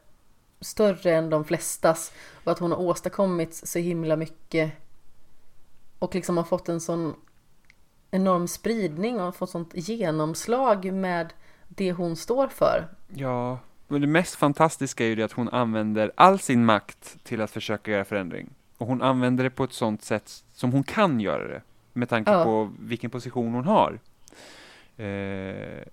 större 0.61 1.15
än 1.15 1.29
de 1.29 1.45
flestas 1.45 2.13
och 2.43 2.51
att 2.51 2.59
hon 2.59 2.71
har 2.71 2.79
åstadkommit 2.79 3.55
så 3.55 3.79
himla 3.79 4.15
mycket 4.15 4.71
och 5.99 6.15
liksom 6.15 6.37
har 6.37 6.43
fått 6.43 6.69
en 6.69 6.81
sån 6.81 7.13
enorm 8.11 8.47
spridning 8.47 9.21
och 9.21 9.35
fått 9.35 9.49
sånt 9.49 9.71
genomslag 9.73 10.93
med 10.93 11.33
det 11.67 11.91
hon 11.91 12.15
står 12.15 12.47
för. 12.47 12.87
Ja, 13.13 13.59
men 13.87 14.01
det 14.01 14.07
mest 14.07 14.35
fantastiska 14.35 15.03
är 15.03 15.07
ju 15.07 15.15
det 15.15 15.23
att 15.23 15.31
hon 15.31 15.49
använder 15.49 16.11
all 16.15 16.39
sin 16.39 16.65
makt 16.65 17.23
till 17.23 17.41
att 17.41 17.51
försöka 17.51 17.91
göra 17.91 18.05
förändring. 18.05 18.49
Och 18.81 18.87
hon 18.87 19.01
använder 19.01 19.43
det 19.43 19.49
på 19.49 19.63
ett 19.63 19.73
sånt 19.73 20.03
sätt 20.03 20.43
som 20.53 20.71
hon 20.71 20.83
kan 20.83 21.19
göra 21.19 21.47
det. 21.47 21.61
Med 21.93 22.09
tanke 22.09 22.31
Ja. 22.31 22.43
på 22.43 22.71
vilken 22.79 23.09
position 23.09 23.53
hon 23.53 23.65
har. 23.65 23.99
Eh, 24.97 25.83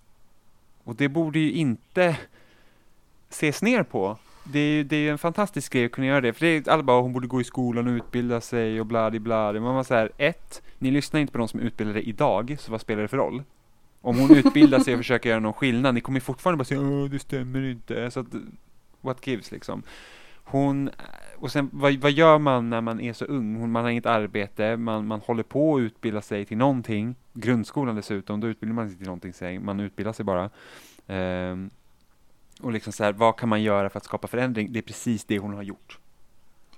och 0.84 0.94
det 0.96 1.08
borde 1.08 1.38
ju 1.38 1.52
inte 1.52 2.16
ses 3.30 3.62
ner 3.62 3.82
på. 3.82 4.16
Det 4.44 4.58
är 4.58 4.72
ju 4.72 4.84
det 4.84 4.96
är 4.96 5.12
en 5.12 5.18
fantastisk 5.18 5.72
grej 5.72 5.84
att 5.84 5.92
kunna 5.92 6.06
göra 6.06 6.20
det. 6.20 6.32
För 6.32 6.46
det 6.46 6.52
är 6.66 6.68
alla 6.72 6.82
bara, 6.82 7.00
hon 7.00 7.12
borde 7.12 7.26
gå 7.26 7.40
i 7.40 7.44
skolan 7.44 7.86
och 7.86 7.92
utbilda 7.92 8.40
sig 8.40 8.80
och 8.80 8.86
bla 8.86 9.10
di 9.10 9.18
bla. 9.18 9.52
Man 9.52 9.74
var 9.74 9.84
så 9.84 9.94
här, 9.94 10.10
ett, 10.18 10.62
ni 10.78 10.90
lyssnar 10.90 11.20
inte 11.20 11.32
på 11.32 11.38
de 11.38 11.48
som 11.48 11.60
är 11.60 11.64
utbildade 11.64 12.02
idag, 12.08 12.56
så 12.60 12.72
vad 12.72 12.80
spelar 12.80 13.02
det 13.02 13.08
för 13.08 13.16
roll? 13.16 13.42
Om 14.00 14.18
hon 14.18 14.36
utbildar 14.36 14.78
sig 14.78 14.94
och 14.94 15.00
försöker 15.00 15.28
göra 15.28 15.40
någon 15.40 15.52
skillnad, 15.52 15.94
ni 15.94 16.00
kommer 16.00 16.20
fortfarande 16.20 16.56
bara 16.58 16.64
säga 16.64 16.80
Åh, 16.80 17.04
det 17.10 17.18
stämmer 17.18 17.70
inte. 17.70 18.10
Så 18.10 18.20
att, 18.20 18.26
what 19.00 19.26
gives 19.26 19.50
liksom. 19.52 19.82
Hon, 20.50 20.90
och 21.36 21.52
sen 21.52 21.70
vad, 21.72 21.94
vad 21.94 22.10
gör 22.10 22.38
man 22.38 22.70
när 22.70 22.80
man 22.80 23.00
är 23.00 23.12
så 23.12 23.24
ung? 23.24 23.56
Hon, 23.56 23.72
man 23.72 23.82
har 23.84 23.90
inget 23.90 24.06
arbete, 24.06 24.76
man, 24.76 25.06
man 25.06 25.20
håller 25.20 25.42
på 25.42 25.76
att 25.76 25.80
utbilda 25.80 26.20
sig 26.22 26.44
till 26.44 26.56
någonting. 26.56 27.16
Grundskolan 27.32 27.96
dessutom, 27.96 28.40
då 28.40 28.46
utbildar 28.46 28.74
man 28.74 28.88
sig 28.88 28.98
till 28.98 29.06
någonting, 29.06 29.64
man 29.64 29.80
utbildar 29.80 30.12
sig 30.12 30.24
bara. 30.24 30.50
Ehm, 31.06 31.70
och 32.60 32.72
liksom 32.72 32.92
så 32.92 33.04
här, 33.04 33.12
vad 33.12 33.36
kan 33.36 33.48
man 33.48 33.62
göra 33.62 33.90
för 33.90 33.98
att 33.98 34.04
skapa 34.04 34.28
förändring? 34.28 34.72
Det 34.72 34.78
är 34.78 34.82
precis 34.82 35.24
det 35.24 35.38
hon 35.38 35.54
har 35.54 35.62
gjort. 35.62 35.98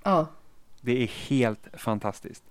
Ja, 0.03 0.27
Det 0.81 1.03
är 1.03 1.07
helt 1.07 1.67
fantastiskt. 1.73 2.43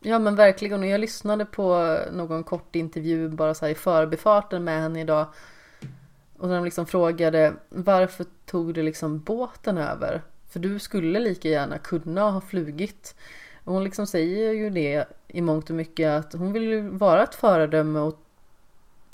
ja 0.00 0.18
men 0.18 0.36
verkligen. 0.36 0.80
Och 0.80 0.86
jag 0.86 1.00
lyssnade 1.00 1.44
på 1.44 1.98
någon 2.12 2.44
kort 2.44 2.76
intervju 2.76 3.28
bara 3.28 3.54
så 3.54 3.64
här 3.64 3.72
i 3.72 3.74
förbifarten 3.74 4.64
med 4.64 4.82
henne 4.82 5.00
idag. 5.00 5.26
Och 6.38 6.48
när 6.48 6.54
de 6.54 6.64
liksom 6.64 6.86
frågade 6.86 7.54
varför 7.68 8.26
tog 8.46 8.74
du 8.74 8.82
liksom 8.82 9.18
båten 9.20 9.78
över? 9.78 10.22
För 10.52 10.60
du 10.60 10.78
skulle 10.78 11.18
lika 11.18 11.48
gärna 11.48 11.78
kunna 11.78 12.30
ha 12.30 12.40
flugit. 12.40 13.14
Och 13.64 13.72
hon 13.74 13.84
liksom 13.84 14.06
säger 14.06 14.52
ju 14.52 14.70
det 14.70 15.04
i 15.28 15.40
mångt 15.40 15.70
och 15.70 15.76
mycket 15.76 16.10
att 16.10 16.32
hon 16.32 16.52
vill 16.52 16.62
ju 16.62 16.88
vara 16.88 17.22
ett 17.22 17.34
föredöme 17.34 17.98
och 17.98 18.18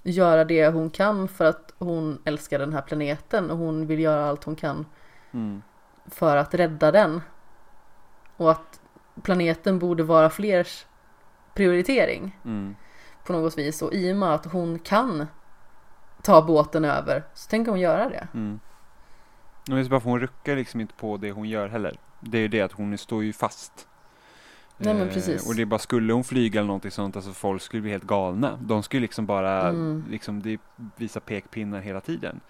göra 0.03 0.45
det 0.45 0.69
hon 0.69 0.91
kan 0.91 1.29
för 1.29 1.45
att 1.45 1.75
hon 1.79 2.19
älskar 2.25 2.59
den 2.59 2.73
här 2.73 2.83
planeten 2.83 3.51
och 3.51 3.59
hon 3.59 3.87
vill 3.87 4.01
göra 4.01 4.27
allt 4.29 4.45
hon 4.45 4.57
kan 4.57 4.87
Mm. 5.33 5.63
för 6.07 6.37
att 6.37 6.55
rädda 6.55 6.93
den. 6.93 7.21
Och 8.37 8.51
att 8.51 8.81
planeten 9.23 9.79
borde 9.79 10.03
vara 10.03 10.31
flers 10.31 10.87
prioritering 11.55 12.39
Mm. 12.45 12.77
på 13.25 13.33
något 13.33 13.59
vis. 13.59 13.83
Och 13.83 13.93
i 13.95 14.13
och 14.13 14.17
med 14.17 14.35
att 14.35 14.47
hon 14.47 14.79
kan 14.79 15.27
ta 16.23 16.43
båten 16.43 16.85
över 16.85 17.25
så 17.35 17.49
tänker 17.51 17.71
hon 17.71 17.81
göra 17.81 18.09
det. 18.09 18.29
Mm. 18.35 18.61
Är 19.73 19.85
så 19.85 19.91
bara 19.91 20.01
för 20.01 20.11
hon 20.11 20.21
ruckar 20.21 20.57
liksom 20.57 20.81
inte 20.81 20.95
på 20.95 21.17
det 21.17 21.31
hon 21.31 21.49
gör 21.49 21.69
heller. 21.69 21.97
Det 22.21 22.39
är 22.39 22.43
ju 22.43 22.49
det 22.49 22.61
att 22.61 22.73
hon 22.73 22.99
står 22.99 23.25
ju 23.25 23.33
fast. 23.33 23.89
Nej, 24.77 24.95
men 24.95 25.09
Eh, 25.09 25.15
precis. 25.15 25.49
Och 25.49 25.55
det 25.55 25.63
är 25.63 25.67
bara, 25.67 25.79
skulle 25.79 26.13
hon 26.13 26.25
flyga 26.25 26.61
eller 26.61 26.67
någonting 26.67 26.91
sånt, 26.91 27.17
alltså 27.17 27.33
folk 27.33 27.63
skulle 27.63 27.83
bli 27.83 27.91
helt 27.91 28.05
galna. 28.05 28.59
De 28.63 28.83
skulle 28.83 29.01
liksom 29.03 29.27
bara, 29.27 29.69
Mm. 29.69 30.05
liksom 30.11 30.43
det 30.43 30.59
visa 30.97 31.21
pekpinnar 31.21 31.81
hela 31.81 32.01
tiden. 32.01 32.41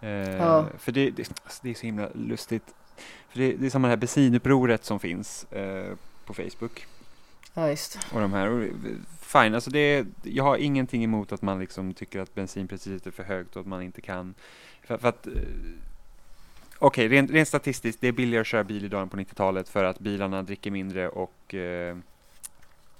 Eh, 0.00 0.10
Ja. 0.10 0.66
För 0.78 0.92
det, 0.92 1.10
det, 1.10 1.30
alltså 1.44 1.60
det 1.62 1.70
är 1.70 1.74
så 1.74 1.86
himla 1.86 2.08
lustigt. 2.14 2.74
För 3.28 3.38
det, 3.38 3.52
det 3.52 3.74
är 3.74 3.78
det 3.80 3.88
här 3.88 3.96
bensinupproret 3.96 4.84
som 4.84 5.00
finns 5.00 5.44
eh, 5.52 5.94
på 6.26 6.34
Facebook. 6.34 6.86
Ja, 7.54 7.68
just. 7.68 7.98
Och 8.12 8.20
de 8.20 8.32
här, 8.32 8.50
och, 8.50 8.62
eh, 8.62 8.70
fine, 9.20 9.54
alltså 9.54 9.70
det, 9.70 10.06
jag 10.22 10.44
har 10.44 10.56
ingenting 10.56 11.04
emot 11.04 11.32
att 11.32 11.42
man 11.42 11.58
liksom 11.58 11.94
tycker 11.94 12.20
att 12.20 12.34
bensinpriset 12.34 13.06
är 13.06 13.10
för 13.10 13.22
högt 13.24 13.56
och 13.56 13.60
att 13.60 13.66
man 13.66 13.82
inte 13.82 14.00
kan, 14.00 14.34
för, 14.86 14.98
för 14.98 15.08
att 15.08 15.26
Okej, 16.78 17.08
rent, 17.08 17.30
rent 17.30 17.48
statistiskt, 17.48 18.00
det 18.00 18.08
är 18.08 18.12
billigare 18.12 18.40
att 18.40 18.46
köra 18.46 18.64
bil 18.64 18.84
idag 18.84 19.02
än 19.02 19.08
på 19.08 19.16
90-talet 19.16 19.68
för 19.68 19.84
att 19.84 19.98
bilarna 19.98 20.42
dricker 20.42 20.70
mindre 20.70 21.08
och 21.08 21.54
eh, 21.54 21.96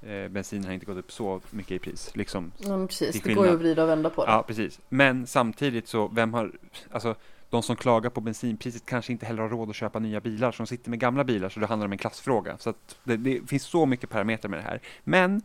eh, 0.03 0.29
bensinen 0.29 0.65
har 0.65 0.73
inte 0.73 0.87
gått 0.87 0.99
upp 0.99 1.13
så 1.13 1.41
mycket 1.51 1.73
i 1.73 1.79
pris. 1.79 2.11
Liksom. 2.15 2.53
Ja, 2.59 2.87
precis. 2.87 3.23
Det 3.23 3.35
går 3.35 3.47
ju 3.47 3.53
att 3.53 3.59
vrida 3.59 3.83
och 3.83 3.89
vända 3.89 4.11
på 4.11 4.25
det. 4.25 4.33
Ja, 4.33 4.45
precis. 4.47 4.81
Men 4.89 5.27
samtidigt 5.27 5.89
så, 5.89 6.09
vem 6.09 6.35
har, 6.35 6.53
alltså 6.91 7.15
de 7.51 7.63
som 7.63 7.77
klagar 7.77 8.11
på 8.11 8.21
bensinpriset 8.21 8.87
kanske 8.87 9.13
inte 9.13 9.27
heller 9.27 9.43
har 9.43 9.49
råd 9.49 9.71
att 9.71 9.77
köpa 9.77 9.99
nya 9.99 10.21
bilar, 10.21 10.53
så 10.53 10.63
de 10.63 10.67
sitter 10.67 10.91
med 10.91 10.99
gamla 10.99 11.25
bilar, 11.25 11.49
så 11.49 11.61
det 11.61 11.67
handlar 11.67 11.87
om 11.87 11.93
en 11.93 11.99
klassfråga. 11.99 12.59
Så 12.59 12.71
att 12.71 12.99
det, 13.05 13.17
det 13.17 13.41
finns 13.49 13.63
så 13.63 13.87
mycket 13.87 14.11
parametrar 14.11 14.51
med 14.51 14.59
det 14.59 14.63
här. 14.63 14.81
Men 15.05 15.43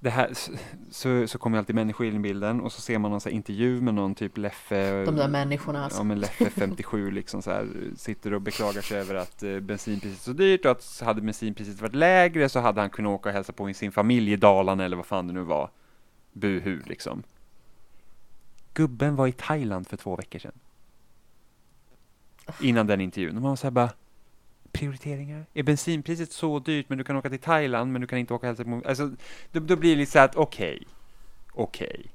det 0.00 0.10
här, 0.10 0.32
så, 0.90 1.26
så 1.26 1.38
kommer 1.38 1.58
alltid 1.58 1.74
människor 1.74 2.06
in 2.06 2.16
i 2.16 2.18
bilden 2.18 2.60
och 2.60 2.72
så 2.72 2.80
ser 2.80 2.98
man 2.98 3.10
någon 3.10 3.20
så 3.20 3.28
intervju 3.28 3.80
med 3.80 3.94
någon 3.94 4.14
typ 4.14 4.38
Leffe 4.38 5.04
De 5.04 5.16
där 5.16 5.28
människorna 5.28 5.84
alltså. 5.84 5.98
Ja 5.98 6.04
men 6.04 6.20
Leffe 6.20 6.50
57 6.50 7.10
liksom 7.10 7.42
så 7.42 7.50
här 7.50 7.68
sitter 7.96 8.34
och 8.34 8.42
beklagar 8.42 8.82
sig 8.82 9.00
över 9.00 9.14
att 9.14 9.42
eh, 9.42 9.60
bensinpriset 9.60 10.18
är 10.18 10.24
så 10.24 10.32
dyrt 10.32 10.64
och 10.64 10.70
att 10.70 11.02
hade 11.04 11.20
bensinpriset 11.20 11.80
varit 11.80 11.94
lägre 11.94 12.48
så 12.48 12.60
hade 12.60 12.80
han 12.80 12.90
kunnat 12.90 13.10
åka 13.10 13.28
och 13.28 13.32
hälsa 13.34 13.52
på 13.52 13.74
sin 13.74 13.92
familj 13.92 14.32
i 14.32 14.36
Dalarna 14.36 14.84
eller 14.84 14.96
vad 14.96 15.06
fan 15.06 15.26
det 15.26 15.32
nu 15.32 15.42
var. 15.42 15.70
Buhu 16.32 16.80
liksom. 16.86 17.22
Gubben 18.74 19.16
var 19.16 19.26
i 19.26 19.32
Thailand 19.32 19.86
för 19.86 19.96
två 19.96 20.16
veckor 20.16 20.38
sedan. 20.38 20.58
Innan 22.60 22.86
den 22.86 23.00
intervjun. 23.00 23.36
Och 23.36 23.42
man 23.42 23.50
var 23.50 23.56
så 23.56 23.66
här 23.66 23.70
bara 23.70 23.90
prioriteringar? 24.74 25.46
Är 25.54 25.62
bensinpriset 25.62 26.32
så 26.32 26.58
dyrt 26.58 26.88
men 26.88 26.98
du 26.98 27.04
kan 27.04 27.16
åka 27.16 27.30
till 27.30 27.38
Thailand 27.38 27.92
men 27.92 28.00
du 28.00 28.06
kan 28.06 28.18
inte 28.18 28.34
åka 28.34 28.46
hälsa 28.46 28.64
på 28.64 28.82
Alltså 28.84 29.10
då, 29.52 29.60
då 29.60 29.76
blir 29.76 29.90
det 29.90 29.96
lite 29.96 30.12
så 30.12 30.18
att 30.18 30.36
okej. 30.36 30.86
Okej. 31.52 32.06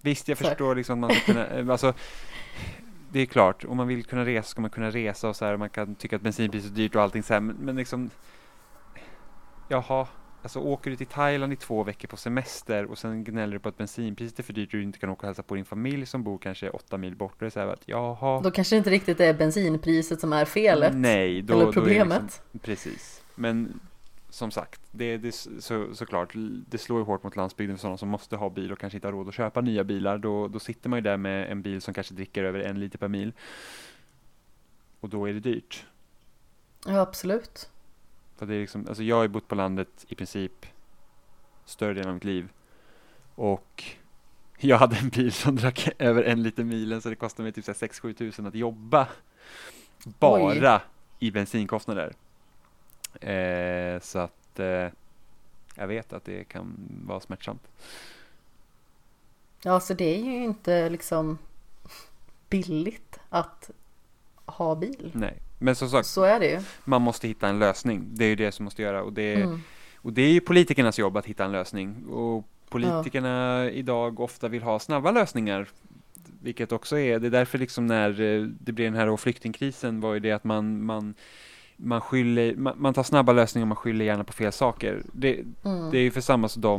Visst 0.00 0.28
jag 0.28 0.38
förstår 0.38 0.74
liksom 0.74 1.04
att 1.04 1.10
man 1.10 1.16
ska 1.16 1.32
kunna, 1.32 1.46
eh, 1.46 1.68
alltså 1.68 1.92
det 1.92 3.16
det 3.16 3.20
är 3.20 3.26
klart, 3.26 3.64
om 3.64 3.76
man 3.76 3.88
vill 3.88 4.04
kunna 4.04 4.24
resa 4.24 4.48
ska 4.48 4.60
man 4.60 4.70
kunna 4.70 4.90
resa 4.90 5.28
och 5.28 5.36
så 5.36 5.44
här, 5.44 5.52
och 5.52 5.58
man 5.58 5.70
kan 5.70 5.94
tycka 5.94 6.16
att 6.16 6.22
bensinpriset 6.22 6.70
är 6.70 6.74
dyrt 6.74 6.94
och 6.94 7.02
allting 7.02 7.22
så 7.22 7.34
här, 7.34 7.40
men, 7.40 7.56
men 7.56 7.76
liksom 7.76 8.10
Jaha, 9.68 10.06
alltså 10.46 10.60
åker 10.60 10.90
du 10.90 10.96
till 10.96 11.06
Thailand 11.06 11.52
i 11.52 11.56
två 11.56 11.84
veckor 11.84 12.08
på 12.08 12.16
semester 12.16 12.84
och 12.84 12.98
sen 12.98 13.24
gnäller 13.24 13.52
du 13.52 13.58
på 13.58 13.68
att 13.68 13.78
bensinpriset 13.78 14.38
är 14.38 14.42
för 14.42 14.52
dyrt 14.52 14.68
och 14.74 14.78
du 14.78 14.82
inte 14.82 14.98
kan 14.98 15.10
åka 15.10 15.20
och 15.20 15.26
hälsa 15.26 15.42
på 15.42 15.54
din 15.54 15.64
familj 15.64 16.06
som 16.06 16.22
bor 16.22 16.38
kanske 16.38 16.70
åtta 16.70 16.96
mil 16.96 17.16
bort. 17.16 17.34
Det 17.38 17.46
är 17.46 17.50
så 17.50 17.60
här 17.60 17.66
att 17.66 17.82
jaha. 17.86 18.40
Då 18.40 18.50
kanske 18.50 18.76
det 18.76 18.78
inte 18.78 18.90
riktigt 18.90 19.20
är 19.20 19.34
bensinpriset 19.34 20.20
som 20.20 20.32
är 20.32 20.44
felet. 20.44 20.92
Nej, 20.96 21.42
då, 21.42 21.54
eller 21.54 21.72
problemet. 21.72 22.16
Är 22.16 22.20
det 22.20 22.32
liksom, 22.52 22.58
precis. 22.58 23.22
Men 23.34 23.80
som 24.30 24.50
sagt, 24.50 24.80
det, 24.90 25.16
det, 25.16 25.32
så, 25.58 25.94
såklart, 25.94 26.32
det 26.68 26.78
slår 26.78 26.98
ju 26.98 27.04
hårt 27.04 27.22
mot 27.22 27.36
landsbygden 27.36 27.76
för 27.76 27.80
sådana 27.80 27.98
som 27.98 28.08
måste 28.08 28.36
ha 28.36 28.50
bil 28.50 28.72
och 28.72 28.78
kanske 28.78 28.96
inte 28.96 29.06
har 29.06 29.12
råd 29.12 29.28
att 29.28 29.34
köpa 29.34 29.60
nya 29.60 29.84
bilar. 29.84 30.18
Då, 30.18 30.48
då 30.48 30.58
sitter 30.58 30.88
man 30.88 30.96
ju 30.96 31.02
där 31.02 31.16
med 31.16 31.50
en 31.52 31.62
bil 31.62 31.80
som 31.80 31.94
kanske 31.94 32.14
dricker 32.14 32.44
över 32.44 32.60
en 32.60 32.80
liter 32.80 32.98
per 32.98 33.08
mil. 33.08 33.32
Och 35.00 35.08
då 35.08 35.28
är 35.28 35.32
det 35.32 35.40
dyrt. 35.40 35.86
Ja, 36.86 37.00
absolut. 37.00 37.70
För 38.36 38.46
det 38.46 38.54
är 38.54 38.60
liksom, 38.60 38.86
alltså 38.88 39.02
jag 39.02 39.16
har 39.16 39.22
ju 39.22 39.28
bott 39.28 39.48
på 39.48 39.54
landet 39.54 40.04
i 40.08 40.14
princip 40.14 40.66
större 41.64 41.94
delen 41.94 42.08
av 42.08 42.14
mitt 42.14 42.24
liv. 42.24 42.48
Och 43.34 43.84
jag 44.58 44.78
hade 44.78 44.96
en 44.96 45.08
bil 45.08 45.32
som 45.32 45.56
drack 45.56 45.88
över 45.98 46.22
en 46.22 46.42
liter 46.42 46.64
milen 46.64 47.02
så 47.02 47.08
det 47.08 47.16
kostade 47.16 47.42
mig 47.42 47.52
typ 47.52 47.64
6-7 47.64 48.12
tusen 48.12 48.46
att 48.46 48.54
jobba. 48.54 49.08
Bara 50.04 50.76
Oj. 50.76 50.80
i 51.18 51.30
bensinkostnader. 51.30 52.14
Eh, 53.20 54.00
så 54.00 54.18
att 54.18 54.58
eh, 54.58 54.88
jag 55.74 55.86
vet 55.86 56.12
att 56.12 56.24
det 56.24 56.44
kan 56.44 56.76
vara 57.06 57.20
smärtsamt. 57.20 57.68
Ja, 59.62 59.80
så 59.80 59.94
det 59.94 60.04
är 60.04 60.24
ju 60.24 60.44
inte 60.44 60.88
liksom 60.88 61.38
billigt 62.48 63.20
att 63.28 63.70
ha 64.44 64.74
bil. 64.74 65.10
Nej, 65.14 65.42
men 65.58 65.74
som 65.74 65.90
sagt, 65.90 66.08
så 66.08 66.22
är 66.22 66.40
det 66.40 66.50
ju. 66.50 66.60
man 66.84 67.02
måste 67.02 67.28
hitta 67.28 67.48
en 67.48 67.58
lösning. 67.58 68.08
Det 68.14 68.24
är 68.24 68.28
ju 68.28 68.36
det 68.36 68.52
som 68.52 68.64
måste 68.64 68.82
göra 68.82 69.02
och 69.02 69.12
det 69.12 69.34
mm. 69.34 69.62
och 69.96 70.12
det 70.12 70.22
är 70.22 70.32
ju 70.32 70.40
politikernas 70.40 70.98
jobb 70.98 71.16
att 71.16 71.26
hitta 71.26 71.44
en 71.44 71.52
lösning. 71.52 72.06
Och 72.06 72.48
politikerna 72.68 73.64
ja. 73.64 73.70
idag 73.70 74.20
ofta 74.20 74.48
vill 74.48 74.62
ha 74.62 74.78
snabba 74.78 75.10
lösningar. 75.10 75.68
Vilket 76.42 76.72
också 76.72 76.98
är, 76.98 77.18
det 77.18 77.26
är 77.26 77.30
därför 77.30 77.58
liksom 77.58 77.86
när 77.86 78.20
eh, 78.20 78.42
det 78.42 78.72
blev 78.72 78.92
den 78.92 79.00
här 79.00 79.16
flyktingkrisen 79.16 80.00
var 80.00 80.14
ju 80.14 80.20
det 80.20 80.32
att 80.32 80.44
man, 80.44 80.84
man 80.84 81.14
man, 81.76 82.00
skyller, 82.00 82.56
man, 82.56 82.74
man 82.76 82.94
tar 82.94 83.02
snabba 83.02 83.32
lösningar 83.32 83.64
och 83.64 83.68
man 83.68 83.76
skyller 83.76 84.04
gärna 84.04 84.24
på 84.24 84.32
fel 84.32 84.52
saker. 84.52 85.02
Det, 85.12 85.44
mm. 85.64 85.90
det 85.90 85.98
är 85.98 86.02
ju 86.02 86.10
för 86.10 86.20
samma 86.20 86.48
som 86.48 86.62
de, 86.62 86.74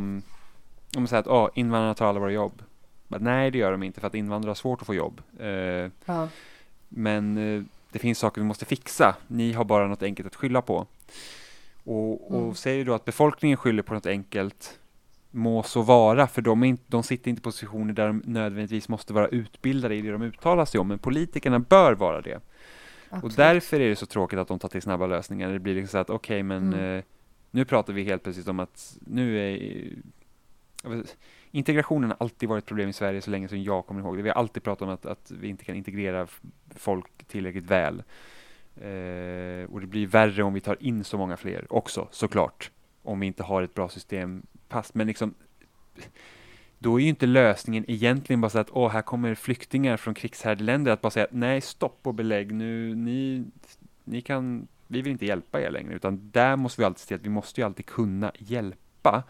om 0.95 1.01
man 1.01 1.07
säger 1.07 1.21
att 1.21 1.27
oh, 1.27 1.49
invandrarna 1.53 1.93
tar 1.93 2.05
alla 2.05 2.19
våra 2.19 2.31
jobb. 2.31 2.63
Men, 3.07 3.23
nej, 3.23 3.51
det 3.51 3.57
gör 3.57 3.71
de 3.71 3.83
inte 3.83 3.99
för 3.99 4.07
att 4.07 4.15
invandrare 4.15 4.49
har 4.49 4.55
svårt 4.55 4.81
att 4.81 4.87
få 4.87 4.93
jobb. 4.95 5.21
Eh, 5.39 5.91
ja. 6.05 6.27
Men 6.89 7.37
eh, 7.37 7.63
det 7.91 7.99
finns 7.99 8.19
saker 8.19 8.41
vi 8.41 8.47
måste 8.47 8.65
fixa. 8.65 9.15
Ni 9.27 9.53
har 9.53 9.65
bara 9.65 9.87
något 9.87 10.03
enkelt 10.03 10.27
att 10.27 10.35
skylla 10.35 10.61
på. 10.61 10.87
Och, 11.83 12.31
och 12.31 12.41
mm. 12.41 12.55
säger 12.55 12.85
då 12.85 12.93
att 12.93 13.05
befolkningen 13.05 13.57
skyller 13.57 13.83
på 13.83 13.93
något 13.93 14.05
enkelt 14.05 14.79
må 15.31 15.63
så 15.63 15.81
vara, 15.81 16.27
för 16.27 16.41
de, 16.41 16.63
inte, 16.63 16.83
de 16.87 17.03
sitter 17.03 17.29
inte 17.29 17.39
i 17.39 17.43
positioner 17.43 17.93
där 17.93 18.07
de 18.07 18.21
nödvändigtvis 18.25 18.89
måste 18.89 19.13
vara 19.13 19.27
utbildade 19.27 19.95
i 19.95 20.01
det 20.01 20.11
de 20.11 20.21
uttalar 20.21 20.65
sig 20.65 20.79
om, 20.79 20.87
men 20.87 20.99
politikerna 20.99 21.59
bör 21.59 21.93
vara 21.93 22.21
det. 22.21 22.39
Absolut. 23.09 23.23
Och 23.23 23.37
därför 23.37 23.79
är 23.79 23.89
det 23.89 23.95
så 23.95 24.05
tråkigt 24.05 24.39
att 24.39 24.47
de 24.47 24.59
tar 24.59 24.69
till 24.69 24.81
snabba 24.81 25.07
lösningar. 25.07 25.51
Det 25.51 25.59
blir 25.59 25.75
liksom 25.75 25.91
så 25.91 25.97
att 25.97 26.09
okej, 26.09 26.35
okay, 26.35 26.43
men 26.43 26.73
mm. 26.73 26.97
eh, 26.97 27.03
nu 27.51 27.65
pratar 27.65 27.93
vi 27.93 28.03
helt 28.03 28.23
plötsligt 28.23 28.47
om 28.47 28.59
att 28.59 28.97
nu 28.99 29.39
är 29.39 29.55
eh, 30.83 30.99
integrationen 31.57 32.09
har 32.09 32.17
alltid 32.19 32.49
varit 32.49 32.63
ett 32.63 32.67
problem 32.67 32.89
i 32.89 32.93
Sverige 32.93 33.21
så 33.21 33.31
länge 33.31 33.47
som 33.47 33.63
jag 33.63 33.85
kommer 33.85 34.01
ihåg 34.01 34.17
det. 34.17 34.23
Vi 34.23 34.29
har 34.29 34.35
alltid 34.35 34.63
pratat 34.63 34.81
om 34.81 34.89
att, 34.89 35.05
att 35.05 35.31
vi 35.31 35.47
inte 35.47 35.65
kan 35.65 35.75
integrera 35.75 36.27
folk 36.75 37.27
tillräckligt 37.27 37.65
väl. 37.65 38.03
Eh, 38.75 39.71
och 39.71 39.81
det 39.81 39.87
blir 39.87 40.07
värre 40.07 40.43
om 40.43 40.53
vi 40.53 40.59
tar 40.59 40.77
in 40.79 41.03
så 41.03 41.17
många 41.17 41.37
fler 41.37 41.65
också, 41.69 42.07
såklart. 42.11 42.71
Om 43.03 43.19
vi 43.19 43.27
inte 43.27 43.43
har 43.43 43.61
ett 43.63 43.73
bra 43.73 43.89
system 43.89 44.43
pass. 44.67 44.93
Men 44.93 45.07
liksom 45.07 45.33
då 46.79 46.99
är 46.99 47.03
ju 47.03 47.09
inte 47.09 47.25
lösningen 47.25 47.85
egentligen 47.87 48.41
bara 48.41 48.49
så 48.49 48.59
att 48.59 48.69
åh, 48.71 48.89
här 48.89 49.01
kommer 49.01 49.35
flyktingar 49.35 49.97
från 49.97 50.13
krigshärjade 50.13 50.63
länder 50.63 50.91
att 50.91 51.01
bara 51.01 51.11
säga 51.11 51.27
nej, 51.31 51.61
stopp 51.61 51.99
och 52.03 52.13
belägg 52.13 52.51
nu, 52.51 52.95
ni, 52.95 53.45
ni 54.03 54.21
kan, 54.21 54.67
vi 54.87 55.01
vill 55.01 55.11
inte 55.11 55.25
hjälpa 55.25 55.61
er 55.61 55.71
längre, 55.71 55.95
utan 55.95 56.31
där 56.31 56.55
måste 56.55 56.81
vi 56.81 56.85
alltid 56.85 56.99
se 56.99 57.15
att 57.15 57.21
vi 57.21 57.29
måste 57.29 57.61
ju 57.61 57.65
alltid 57.65 57.85
kunna 57.85 58.31
hjälpa. 58.37 59.23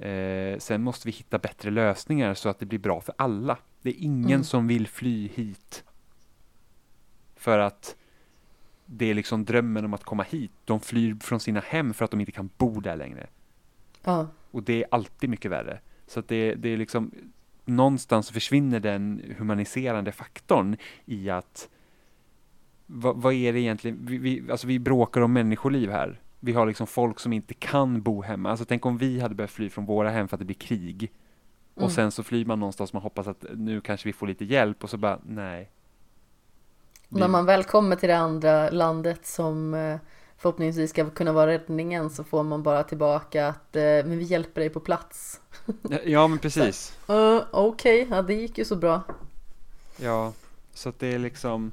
Eh, 0.00 0.58
sen 0.58 0.82
måste 0.82 1.08
vi 1.08 1.12
hitta 1.12 1.38
bättre 1.38 1.70
lösningar 1.70 2.34
så 2.34 2.48
att 2.48 2.58
det 2.58 2.66
blir 2.66 2.78
bra 2.78 3.00
för 3.00 3.14
alla. 3.18 3.58
Det 3.82 3.90
är 3.90 4.04
ingen 4.04 4.30
mm. 4.30 4.44
som 4.44 4.66
vill 4.66 4.86
fly 4.88 5.28
hit 5.28 5.84
för 7.36 7.58
att 7.58 7.96
det 8.86 9.06
är 9.06 9.14
liksom 9.14 9.44
drömmen 9.44 9.84
om 9.84 9.94
att 9.94 10.04
komma 10.04 10.22
hit. 10.22 10.52
De 10.64 10.80
flyr 10.80 11.16
från 11.20 11.40
sina 11.40 11.60
hem 11.60 11.94
för 11.94 12.04
att 12.04 12.10
de 12.10 12.20
inte 12.20 12.32
kan 12.32 12.50
bo 12.56 12.80
där 12.80 12.96
längre. 12.96 13.26
Ja. 14.02 14.28
Och 14.50 14.62
det 14.62 14.82
är 14.82 14.88
alltid 14.90 15.30
mycket 15.30 15.50
värre. 15.50 15.80
Så 16.06 16.20
att 16.20 16.28
det, 16.28 16.54
det 16.54 16.68
är 16.68 16.76
liksom 16.76 17.10
någonstans 17.64 18.30
försvinner 18.30 18.80
den 18.80 19.22
humaniserande 19.38 20.12
faktorn 20.12 20.76
i 21.04 21.30
att 21.30 21.68
vad, 22.86 23.16
vad 23.16 23.32
är 23.32 23.52
det 23.52 23.60
egentligen, 23.60 23.98
vi, 24.06 24.18
vi, 24.18 24.50
alltså 24.50 24.66
vi 24.66 24.78
bråkar 24.78 25.20
om 25.20 25.32
människoliv 25.32 25.90
här. 25.90 26.20
Vi 26.40 26.52
har 26.52 26.66
liksom 26.66 26.86
folk 26.86 27.20
som 27.20 27.32
inte 27.32 27.54
kan 27.54 28.02
bo 28.02 28.22
hemma. 28.22 28.50
Alltså 28.50 28.64
tänk 28.64 28.86
om 28.86 28.98
vi 28.98 29.20
hade 29.20 29.34
börjat 29.34 29.50
fly 29.50 29.70
från 29.70 29.86
våra 29.86 30.10
hem 30.10 30.28
för 30.28 30.36
att 30.36 30.38
det 30.38 30.44
blir 30.44 30.56
krig. 30.56 31.12
Mm. 31.76 31.86
Och 31.86 31.92
sen 31.92 32.10
så 32.10 32.22
flyr 32.22 32.44
man 32.44 32.60
någonstans, 32.60 32.92
man 32.92 33.02
hoppas 33.02 33.26
att 33.26 33.44
nu 33.54 33.80
kanske 33.80 34.08
vi 34.08 34.12
får 34.12 34.26
lite 34.26 34.44
hjälp 34.44 34.84
och 34.84 34.90
så 34.90 34.96
bara 34.96 35.18
nej. 35.26 35.70
Vi... 37.08 37.20
När 37.20 37.28
man 37.28 37.46
väl 37.46 37.64
kommer 37.64 37.96
till 37.96 38.08
det 38.08 38.18
andra 38.18 38.70
landet 38.70 39.26
som 39.26 39.74
eh, 39.74 39.96
förhoppningsvis 40.36 40.90
ska 40.90 41.10
kunna 41.10 41.32
vara 41.32 41.50
räddningen 41.50 42.10
så 42.10 42.24
får 42.24 42.42
man 42.42 42.62
bara 42.62 42.82
tillbaka 42.82 43.46
att 43.48 43.76
eh, 43.76 43.82
men 43.82 44.18
vi 44.18 44.24
hjälper 44.24 44.60
dig 44.60 44.70
på 44.70 44.80
plats. 44.80 45.40
ja 46.04 46.28
men 46.28 46.38
precis. 46.38 46.98
Uh, 47.10 47.42
Okej, 47.50 48.02
okay. 48.02 48.16
ja 48.16 48.22
det 48.22 48.34
gick 48.34 48.58
ju 48.58 48.64
så 48.64 48.76
bra. 48.76 49.02
Ja, 49.96 50.32
så 50.74 50.88
att 50.88 50.98
det 50.98 51.06
är 51.06 51.18
liksom 51.18 51.72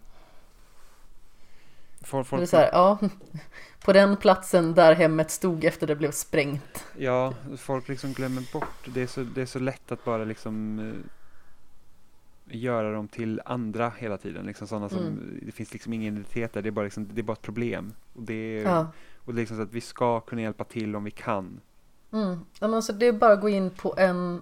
Folk, 2.08 2.28
folk... 2.28 2.40
Det 2.40 2.44
är 2.44 2.48
så 2.48 2.58
här, 2.58 2.70
ja, 2.72 3.00
på 3.86 3.94
den 3.94 4.18
platsen 4.18 4.74
där 4.74 4.96
hemmet 4.96 5.32
stod 5.32 5.64
efter 5.64 5.88
det 5.88 5.96
blev 5.96 6.12
sprängt. 6.12 6.86
Ja, 6.98 7.34
folk 7.58 7.88
liksom 7.88 8.14
glömmer 8.14 8.54
bort. 8.54 8.88
Det 8.94 9.02
är 9.02 9.08
så, 9.08 9.24
det 9.24 9.42
är 9.42 9.46
så 9.46 9.60
lätt 9.60 9.92
att 9.92 10.06
bara 10.06 10.24
liksom 10.24 10.80
uh, 10.80 10.96
göra 12.46 12.92
dem 12.92 13.08
till 13.08 13.42
andra 13.46 13.92
hela 13.98 14.18
tiden. 14.18 14.46
Liksom 14.46 14.68
sådana 14.68 14.90
som, 14.90 15.00
mm. 15.00 15.40
Det 15.46 15.52
finns 15.52 15.74
liksom 15.74 15.94
ingen 15.94 16.14
identitet 16.14 16.54
där, 16.54 16.62
det 16.62 16.70
är 16.70 16.72
bara, 16.72 16.84
liksom, 16.84 17.08
det 17.14 17.22
är 17.22 17.24
bara 17.24 17.34
ett 17.34 17.42
problem. 17.42 17.94
Och 18.14 18.24
det 18.24 18.34
är, 18.34 18.64
ja. 18.64 18.88
och 19.18 19.34
det 19.34 19.40
är 19.40 19.42
liksom 19.42 19.58
så 19.58 19.64
att 19.64 19.74
vi 19.74 19.82
ska 19.82 20.20
kunna 20.20 20.42
hjälpa 20.42 20.64
till 20.64 20.96
om 20.96 21.04
vi 21.04 21.12
kan. 21.12 21.60
Mm. 22.12 22.40
men 22.60 22.74
alltså 22.74 22.94
det 22.94 23.06
är 23.06 23.14
bara 23.14 23.34
att 23.34 23.42
gå 23.42 23.50
in 23.50 23.70
på 23.70 23.96
en, 23.98 24.42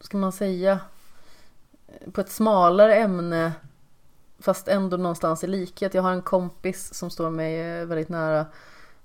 ska 0.00 0.16
man 0.16 0.32
säga, 0.32 0.80
på 2.12 2.20
ett 2.20 2.30
smalare 2.30 2.94
ämne 2.96 3.52
fast 4.40 4.68
ändå 4.68 4.96
någonstans 4.96 5.44
i 5.44 5.46
likhet. 5.46 5.94
Jag 5.94 6.02
har 6.02 6.12
en 6.12 6.22
kompis 6.22 6.94
som 6.94 7.10
står 7.10 7.30
mig 7.30 7.60
eh, 7.60 7.86
väldigt 7.86 8.08
nära 8.08 8.46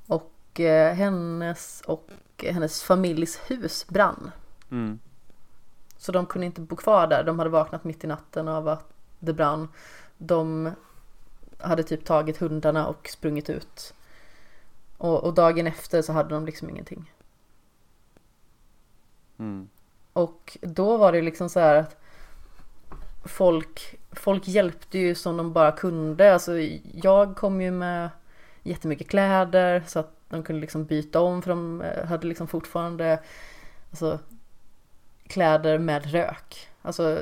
och 0.07 0.59
eh, 0.59 0.93
hennes 0.93 1.81
och 1.81 2.09
hennes 2.37 2.83
familjs 2.83 3.39
hus 3.47 3.87
brann. 3.87 4.31
Mm. 4.71 4.99
Så 5.97 6.11
de 6.11 6.25
kunde 6.25 6.45
inte 6.45 6.61
bo 6.61 6.75
kvar 6.75 7.07
där. 7.07 7.23
De 7.23 7.39
hade 7.39 7.51
vaknat 7.51 7.83
mitt 7.83 8.03
i 8.03 8.07
natten 8.07 8.47
av 8.47 8.67
att 8.67 8.93
det 9.19 9.33
brann. 9.33 9.67
De 10.17 10.71
hade 11.59 11.83
typ 11.83 12.05
tagit 12.05 12.37
hundarna 12.37 12.87
och 12.87 13.09
sprungit 13.09 13.49
ut. 13.49 13.93
Och, 14.97 15.23
och 15.23 15.33
dagen 15.33 15.67
efter 15.67 16.01
så 16.01 16.13
hade 16.13 16.29
de 16.29 16.45
liksom 16.45 16.69
ingenting. 16.69 17.11
Mm. 19.37 19.69
Och 20.13 20.57
då 20.61 20.97
var 20.97 21.11
det 21.11 21.21
liksom 21.21 21.49
så 21.49 21.59
här 21.59 21.75
att 21.75 21.97
folk, 23.25 23.95
folk 24.11 24.47
hjälpte 24.47 24.97
ju 24.97 25.15
som 25.15 25.37
de 25.37 25.53
bara 25.53 25.71
kunde. 25.71 26.33
Alltså 26.33 26.59
jag 26.93 27.35
kom 27.35 27.61
ju 27.61 27.71
med 27.71 28.09
jättemycket 28.63 29.09
kläder 29.09 29.83
så 29.87 29.99
att 29.99 30.11
de 30.29 30.43
kunde 30.43 30.61
liksom 30.61 30.85
byta 30.85 31.21
om 31.21 31.41
för 31.41 31.49
de 31.49 31.81
eh, 31.81 32.05
hade 32.05 32.27
liksom 32.27 32.47
fortfarande 32.47 33.19
alltså, 33.89 34.19
kläder 35.27 35.77
med 35.77 36.11
rök. 36.11 36.69
Alltså 36.81 37.21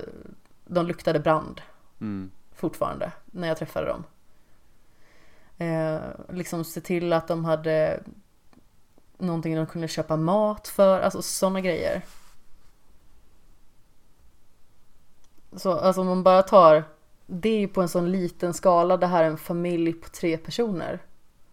de 0.66 0.86
luktade 0.86 1.20
brand 1.20 1.62
mm. 2.02 2.32
fortfarande 2.56 3.12
när 3.26 3.48
jag 3.48 3.58
träffade 3.58 3.88
dem. 3.88 4.04
Eh, 5.58 6.02
liksom 6.30 6.64
se 6.64 6.82
till 6.82 7.14
att 7.14 7.28
de 7.28 7.46
hade 7.46 8.04
någonting 9.18 9.56
de 9.56 9.66
kunde 9.66 9.88
köpa 9.88 10.18
mat 10.18 10.68
för, 10.68 11.02
alltså 11.02 11.22
sådana 11.22 11.62
grejer. 11.62 12.02
Så 15.56 15.72
alltså 15.72 16.02
om 16.02 16.08
man 16.08 16.24
bara 16.24 16.42
tar, 16.42 16.84
det 17.26 17.50
är 17.50 17.60
ju 17.60 17.68
på 17.68 17.82
en 17.82 17.90
sån 17.90 18.12
liten 18.12 18.54
skala, 18.54 18.98
det 18.98 19.08
här 19.08 19.24
är 19.24 19.28
en 19.28 19.38
familj 19.38 19.94
på 19.94 20.10
tre 20.10 20.38
personer. 20.38 21.00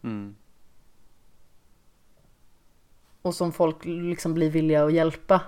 Mm. 0.02 0.34
Och 3.22 3.34
som 3.34 3.52
folk 3.52 3.84
liksom 3.84 4.34
blir 4.34 4.50
villiga 4.50 4.84
att 4.84 4.92
hjälpa. 4.92 5.40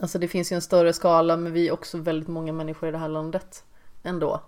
Alltså 0.00 0.18
det 0.18 0.28
finns 0.28 0.52
ju 0.52 0.54
en 0.54 0.62
större 0.62 0.92
skala 0.92 1.36
men 1.36 1.52
vi 1.52 1.68
är 1.68 1.72
också 1.72 1.98
väldigt 1.98 2.28
många 2.28 2.52
människor 2.52 2.88
i 2.88 2.92
det 2.92 2.98
här 2.98 3.08
landet 3.08 3.64
ändå. 4.02 4.40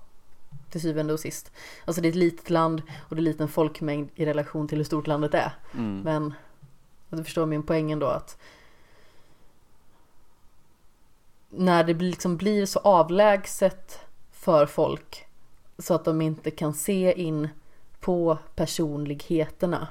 till 0.70 0.80
syvende 0.80 1.12
och 1.12 1.20
sist. 1.20 1.52
Alltså 1.84 2.02
det 2.02 2.08
är 2.08 2.10
ett 2.10 2.16
litet 2.16 2.50
land 2.50 2.82
och 3.08 3.16
det 3.16 3.20
är 3.20 3.24
liten 3.24 3.48
folkmängd 3.48 4.10
i 4.14 4.26
relation 4.26 4.68
till 4.68 4.78
hur 4.78 4.84
stort 4.84 5.06
landet 5.06 5.34
är. 5.34 5.52
Mm. 5.74 6.00
Men 6.00 6.34
du 7.08 7.24
förstår 7.24 7.46
min 7.46 7.62
poäng 7.62 7.92
ändå 7.92 8.06
att 8.06 8.38
när 11.54 11.84
det 11.84 11.94
blir- 11.94 12.10
liksom 12.10 12.36
blir 12.36 12.66
så 12.66 12.78
avlägset 12.78 14.00
för 14.30 14.66
folk 14.66 15.26
så 15.78 15.94
att 15.94 16.04
de 16.04 16.20
inte 16.20 16.50
kan 16.50 16.74
se 16.74 17.22
in 17.22 17.48
på 18.00 18.38
personligheterna. 18.54 19.88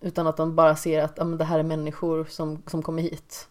Utan 0.00 0.26
att 0.26 0.36
de 0.36 0.54
bara 0.54 0.76
ser 0.76 1.02
att 1.02 1.18
ah, 1.18 1.24
men 1.24 1.38
det 1.38 1.44
här 1.44 1.58
är 1.58 1.62
människor 1.62 2.24
som, 2.24 2.62
som 2.66 2.82
kommer 2.82 3.02
hit. 3.02 3.48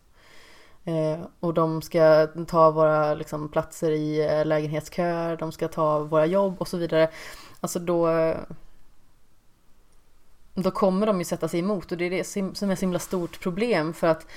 Eh, 0.84 1.20
och 1.40 1.54
de 1.54 1.82
ska 1.82 2.28
ta 2.48 2.72
våra 2.72 3.14
liksom, 3.14 3.50
platser 3.50 3.92
i 3.92 4.26
eh, 4.26 4.46
lägenhetsköer, 4.46 5.38
de 5.38 5.52
ska 5.52 5.68
ta 5.68 6.00
våra 6.00 6.26
jobb 6.26 6.56
och 6.58 6.68
så 6.68 6.78
vidare. 6.78 7.10
Alltså 7.60 7.80
då, 7.80 8.10
eh, 8.10 8.38
då 10.54 10.72
kommer 10.72 11.08
de 11.08 11.20
ju 11.20 11.26
sätta 11.26 11.48
sig 11.48 11.60
emot 11.60 11.92
och 11.92 11.98
det 11.98 12.06
är 12.06 12.10
det 12.10 12.24
som 12.24 12.56
som 12.56 12.70
är 12.70 12.74
ett 12.74 12.80
så 12.80 12.84
himla 12.84 13.00
stort 13.00 13.40
problem 13.40 13.94
för 13.94 14.08
att 14.08 14.28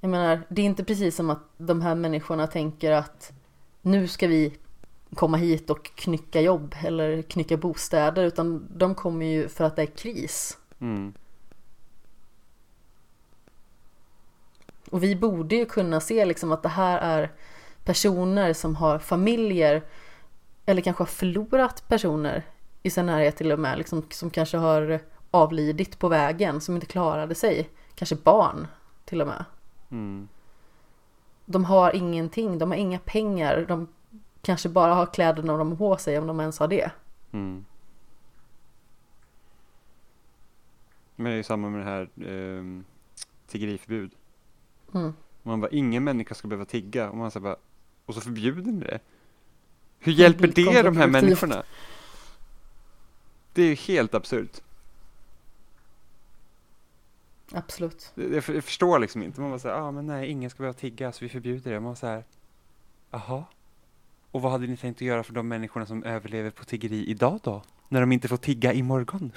jag 0.00 0.10
menar, 0.10 0.40
det 0.48 0.62
är 0.62 0.66
inte 0.66 0.84
precis 0.84 1.16
som 1.16 1.30
att 1.30 1.42
de 1.56 1.82
här 1.82 1.94
människorna 1.94 2.46
tänker 2.46 2.92
att 2.92 3.32
nu 3.82 4.08
ska 4.08 4.26
vi 4.26 4.56
komma 5.14 5.36
hit 5.36 5.70
och 5.70 5.84
knycka 5.94 6.40
jobb 6.40 6.74
eller 6.84 7.22
knycka 7.22 7.56
bostäder 7.56 8.24
utan 8.24 8.68
de 8.76 8.94
kommer 8.94 9.26
ju 9.26 9.48
för 9.48 9.64
att 9.64 9.76
det 9.76 9.82
är 9.82 9.86
kris. 9.86 10.58
Mm. 10.80 11.12
Och 14.90 15.02
vi 15.02 15.16
borde 15.16 15.56
ju 15.56 15.66
kunna 15.66 16.00
se 16.00 16.24
liksom 16.24 16.52
att 16.52 16.62
det 16.62 16.68
här 16.68 16.98
är 16.98 17.32
personer 17.84 18.52
som 18.52 18.76
har 18.76 18.98
familjer 18.98 19.82
eller 20.66 20.82
kanske 20.82 21.00
har 21.00 21.06
förlorat 21.06 21.88
personer 21.88 22.42
i 22.82 22.90
sin 22.90 23.06
närhet 23.06 23.36
till 23.36 23.52
och 23.52 23.58
med, 23.58 23.78
liksom, 23.78 24.06
som 24.10 24.30
kanske 24.30 24.56
har 24.56 25.00
avlidit 25.30 25.98
på 25.98 26.08
vägen, 26.08 26.60
som 26.60 26.74
inte 26.74 26.86
klarade 26.86 27.34
sig. 27.34 27.70
Kanske 27.94 28.16
barn 28.16 28.66
till 29.04 29.20
och 29.20 29.26
med. 29.26 29.44
Mm. 29.94 30.28
De 31.44 31.64
har 31.64 31.96
ingenting, 31.96 32.58
de 32.58 32.70
har 32.70 32.78
inga 32.78 32.98
pengar, 32.98 33.64
de 33.68 33.88
kanske 34.42 34.68
bara 34.68 34.94
har 34.94 35.06
kläderna 35.06 35.56
de 35.56 35.70
har 35.70 35.76
på 35.76 35.96
sig 35.96 36.18
om 36.18 36.26
de 36.26 36.40
ens 36.40 36.58
har 36.58 36.68
det. 36.68 36.90
Mm. 37.32 37.64
Men 41.16 41.24
det 41.24 41.32
är 41.32 41.36
ju 41.36 41.42
samma 41.42 41.68
med 41.68 41.80
det 41.80 41.84
här 41.84 42.08
um, 42.16 42.84
tiggeriförbud. 43.46 44.10
Mm. 44.94 45.12
Man 45.42 45.60
bara, 45.60 45.70
ingen 45.70 46.04
människa 46.04 46.34
ska 46.34 46.48
behöva 46.48 46.64
tigga. 46.64 47.10
Och 47.10 47.16
man 47.16 47.30
så 47.30 47.40
bara, 47.40 47.56
och 48.06 48.14
så 48.14 48.20
förbjuder 48.20 48.72
ni 48.72 48.80
det. 48.80 48.98
Hur 49.98 50.12
hjälper 50.12 50.48
blir 50.48 50.72
det 50.72 50.82
de 50.82 50.96
här 50.96 51.06
människorna? 51.06 51.62
Det 53.52 53.62
är 53.62 53.66
ju 53.66 53.74
helt 53.74 54.14
absurt. 54.14 54.60
Absolut. 57.54 58.12
Jag, 58.14 58.24
jag 58.32 58.44
jag 58.48 58.64
förstår 58.64 58.98
liksom 58.98 59.22
inte. 59.22 59.40
Man 59.40 59.50
bara 59.50 59.58
säger, 59.58 59.74
ah, 59.76 59.90
men 59.90 60.06
nej, 60.06 60.28
ingen 60.30 60.50
ska 60.50 60.58
behöva 60.62 60.78
tigga 60.78 61.12
så 61.12 61.24
vi 61.24 61.28
förbjuder 61.28 61.70
det. 61.72 61.80
Man 61.80 61.90
bara 61.90 61.96
så 61.96 62.06
här, 62.06 62.24
jaha. 63.10 63.44
Och 64.30 64.42
vad 64.42 64.52
hade 64.52 64.66
ni 64.66 64.76
tänkt 64.76 64.96
att 64.96 65.00
göra 65.02 65.22
för 65.22 65.32
de 65.32 65.48
människorna 65.48 65.86
som 65.86 66.04
överlever 66.04 66.50
på 66.50 66.64
tiggeri 66.64 67.06
idag 67.06 67.40
då? 67.42 67.62
När 67.88 68.00
de 68.00 68.12
inte 68.12 68.28
får 68.28 68.36
tigga 68.36 68.72
imorgon? 68.72 69.32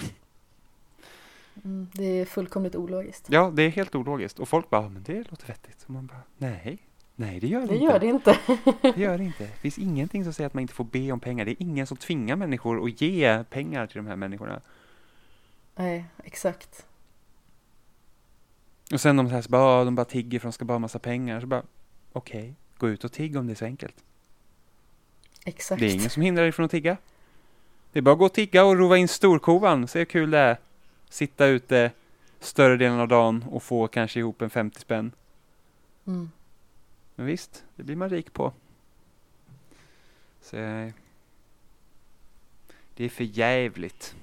Mm, 1.64 1.88
det 1.94 2.03
är 2.06 2.26
fullkomligt 2.26 2.76
ologiskt. 2.76 3.26
Ja, 3.30 3.52
det 3.56 3.64
är 3.64 3.69
helt 3.69 3.95
ologiskt. 3.95 4.39
Och 4.39 4.49
folk 4.49 4.69
bara, 4.69 4.81
"Ja, 4.84 4.89
men 4.89 5.03
det 5.03 5.31
låter 5.31 5.48
vettigt. 5.48 5.84
Och 5.84 5.89
man 5.89 6.07
bara, 6.07 6.22
nej, 6.38 6.77
nej 7.15 7.39
det 7.39 7.48
gör 7.48 7.61
det, 7.61 7.68
Det 7.68 7.73
inte. 7.76 7.85
gör 7.85 7.99
det 7.99 8.06
inte. 8.07 8.38
Det 8.81 8.98
gör 9.02 9.18
det 9.18 9.23
inte. 9.23 9.44
Det 9.44 9.52
finns 9.61 9.77
ingenting 9.77 10.23
som 10.23 10.34
säger 10.34 10.48
att 10.48 10.53
man 10.53 10.61
inte 10.61 10.73
får 10.73 10.84
be 10.84 11.11
om 11.11 11.19
pengar. 11.19 11.45
Det 11.45 11.52
är 11.52 11.61
ingen 11.64 11.88
som 11.88 11.98
tvingar 11.98 12.35
människor 12.35 12.85
att 12.85 13.02
ge 13.02 13.44
pengar 13.44 13.88
till 13.88 13.98
de 13.98 14.07
här 14.07 14.15
människorna. 14.15 14.61
Nej, 15.76 16.06
exakt. 16.23 16.85
Och 18.91 19.01
sen 19.01 19.18
de 19.18 19.27
så 19.30 19.35
här, 19.35 19.41
så 19.41 19.49
bara, 19.49 19.64
"Ah, 19.64 19.84
de 19.84 19.95
bara 19.95 20.05
tigger 20.05 20.39
för 20.39 20.47
de 20.47 20.53
ska 20.53 20.65
bara 20.65 20.73
ha 20.73 20.80
massa 20.80 20.99
pengar. 20.99 21.41
Så 21.41 21.47
bara, 21.47 21.64
okej, 22.14 22.53
gå 22.77 22.89
ut 22.89 23.03
och 23.03 23.11
tigg 23.11 23.38
om 23.38 23.47
det 23.47 23.53
är 23.53 23.55
så 23.55 23.65
enkelt. 23.65 23.95
Exakt. 25.45 25.80
Det 25.80 25.85
är 25.85 25.93
ingen 25.93 26.09
som 26.09 26.22
hindrar 26.23 26.43
dig 26.43 26.51
från 26.51 26.65
att 26.65 26.72
tigga. 26.72 26.97
Det 27.91 27.99
är 27.99 28.03
bara 28.03 28.11
att 28.14 28.19
gå 28.19 28.26
och 28.26 28.34
tigga 28.34 28.64
och 28.65 28.77
rova 28.77 28.97
in 28.97 29.07
storkovan. 29.07 29.88
Se 29.88 29.99
hur 29.99 30.05
kul 30.05 30.31
det 30.31 30.38
är. 30.39 30.57
Sitta 31.09 31.45
ute 31.45 31.91
större 32.39 32.77
delen 32.77 32.99
av 32.99 33.07
dagen 33.07 33.45
och 33.49 33.64
få 33.64 33.88
kanske 33.88 34.19
ihop 34.19 34.41
en 34.41 34.49
50 34.49 34.80
spänn. 34.80 35.11
Mm. 36.07 36.31
Men 37.15 37.26
visst, 37.26 37.64
det 37.76 37.84
blir 37.84 37.95
man 37.95 38.09
rik 38.09 38.34
på. 38.34 38.53
Så 40.41 40.57
eh, 40.57 40.91
det 42.95 43.05
är 43.05 43.09
för 43.09 43.23
jävligt. 43.23 44.15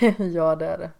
ja, 0.34 0.56
det 0.56 0.66
är 0.66 0.78
det. 0.78 0.90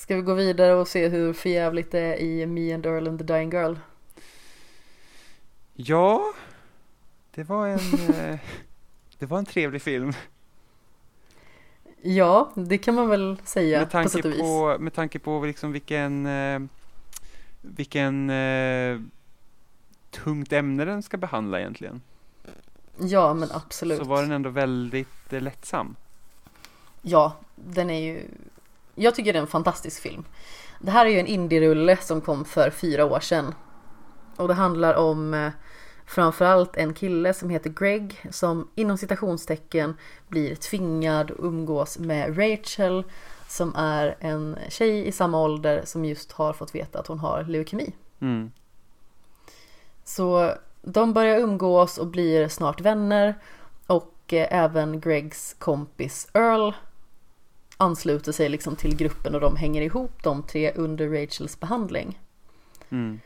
Ska 0.00 0.16
vi 0.16 0.22
gå 0.22 0.34
vidare 0.34 0.74
och 0.74 0.88
se 0.88 1.08
hur 1.08 1.32
förjävligt 1.32 1.90
det 1.90 2.00
är 2.00 2.16
i 2.16 2.46
Me 2.46 2.74
and 2.74 2.86
Earl 2.86 3.08
and 3.08 3.18
the 3.18 3.24
Dying 3.24 3.50
Girl? 3.50 3.74
Ja, 5.74 6.32
det 7.34 7.44
var 7.44 7.66
en, 7.66 7.78
eh, 8.08 8.38
det 9.18 9.26
var 9.26 9.38
en 9.38 9.44
trevlig 9.44 9.82
film. 9.82 10.12
Ja, 12.02 12.52
det 12.54 12.78
kan 12.78 12.94
man 12.94 13.08
väl 13.08 13.38
säga 13.44 13.78
med 13.78 13.88
på 13.88 13.92
tanke 13.92 14.10
sätt 14.10 14.24
och 14.24 14.30
vis. 14.30 14.40
på, 14.40 14.76
med 14.80 14.94
tanke 14.94 15.18
på 15.18 15.44
liksom 15.44 15.72
vilken, 15.72 16.26
eh, 16.26 16.60
vilken 17.60 18.30
eh, 18.30 19.00
tungt 20.10 20.52
ämne 20.52 20.84
den 20.84 21.02
ska 21.02 21.16
behandla 21.16 21.60
egentligen. 21.60 22.02
Ja, 22.98 23.34
men 23.34 23.48
absolut. 23.52 23.98
Så 23.98 24.04
var 24.04 24.22
den 24.22 24.32
ändå 24.32 24.50
väldigt 24.50 25.32
eh, 25.32 25.40
lättsam. 25.40 25.96
Ja, 27.02 27.36
den 27.54 27.90
är 27.90 28.00
ju... 28.00 28.24
Jag 29.00 29.14
tycker 29.14 29.32
det 29.32 29.38
är 29.38 29.40
en 29.40 29.46
fantastisk 29.46 30.02
film. 30.02 30.24
Det 30.80 30.90
här 30.90 31.06
är 31.06 31.10
ju 31.10 31.20
en 31.20 31.26
indie-rulle 31.26 31.96
som 31.96 32.20
kom 32.20 32.44
för 32.44 32.70
fyra 32.70 33.04
år 33.04 33.20
sedan. 33.20 33.54
Och 34.36 34.48
det 34.48 34.54
handlar 34.54 34.94
om 34.94 35.34
eh, 35.34 35.50
framförallt 36.06 36.76
en 36.76 36.94
kille 36.94 37.34
som 37.34 37.50
heter 37.50 37.70
Greg 37.70 38.26
som 38.30 38.68
inom 38.74 38.98
citationstecken 38.98 39.96
blir 40.28 40.54
tvingad 40.54 41.30
att 41.30 41.36
umgås 41.38 41.98
med 41.98 42.38
Rachel 42.38 43.04
som 43.48 43.74
är 43.76 44.16
en 44.20 44.58
tjej 44.68 45.06
i 45.06 45.12
samma 45.12 45.40
ålder 45.40 45.82
som 45.84 46.04
just 46.04 46.32
har 46.32 46.52
fått 46.52 46.74
veta 46.74 46.98
att 46.98 47.06
hon 47.06 47.18
har 47.18 47.44
leukemi. 47.44 47.92
Mm. 48.20 48.52
Så 50.04 50.54
de 50.82 51.12
börjar 51.12 51.38
umgås 51.38 51.98
och 51.98 52.06
blir 52.06 52.48
snart 52.48 52.80
vänner 52.80 53.34
och 53.86 54.32
eh, 54.32 54.62
även 54.62 55.00
Gregs 55.00 55.56
kompis 55.58 56.28
Earl 56.34 56.72
ansluter 57.80 58.32
sig 58.32 58.48
liksom 58.48 58.76
till 58.76 58.96
gruppen 58.96 59.34
och 59.34 59.40
de 59.40 59.56
hänger 59.56 59.82
ihop 59.82 60.22
de 60.22 60.42
tre 60.42 60.72
under 60.72 61.08
Rachels 61.08 61.60
behandling. 61.60 62.20
Mm. 62.90 63.20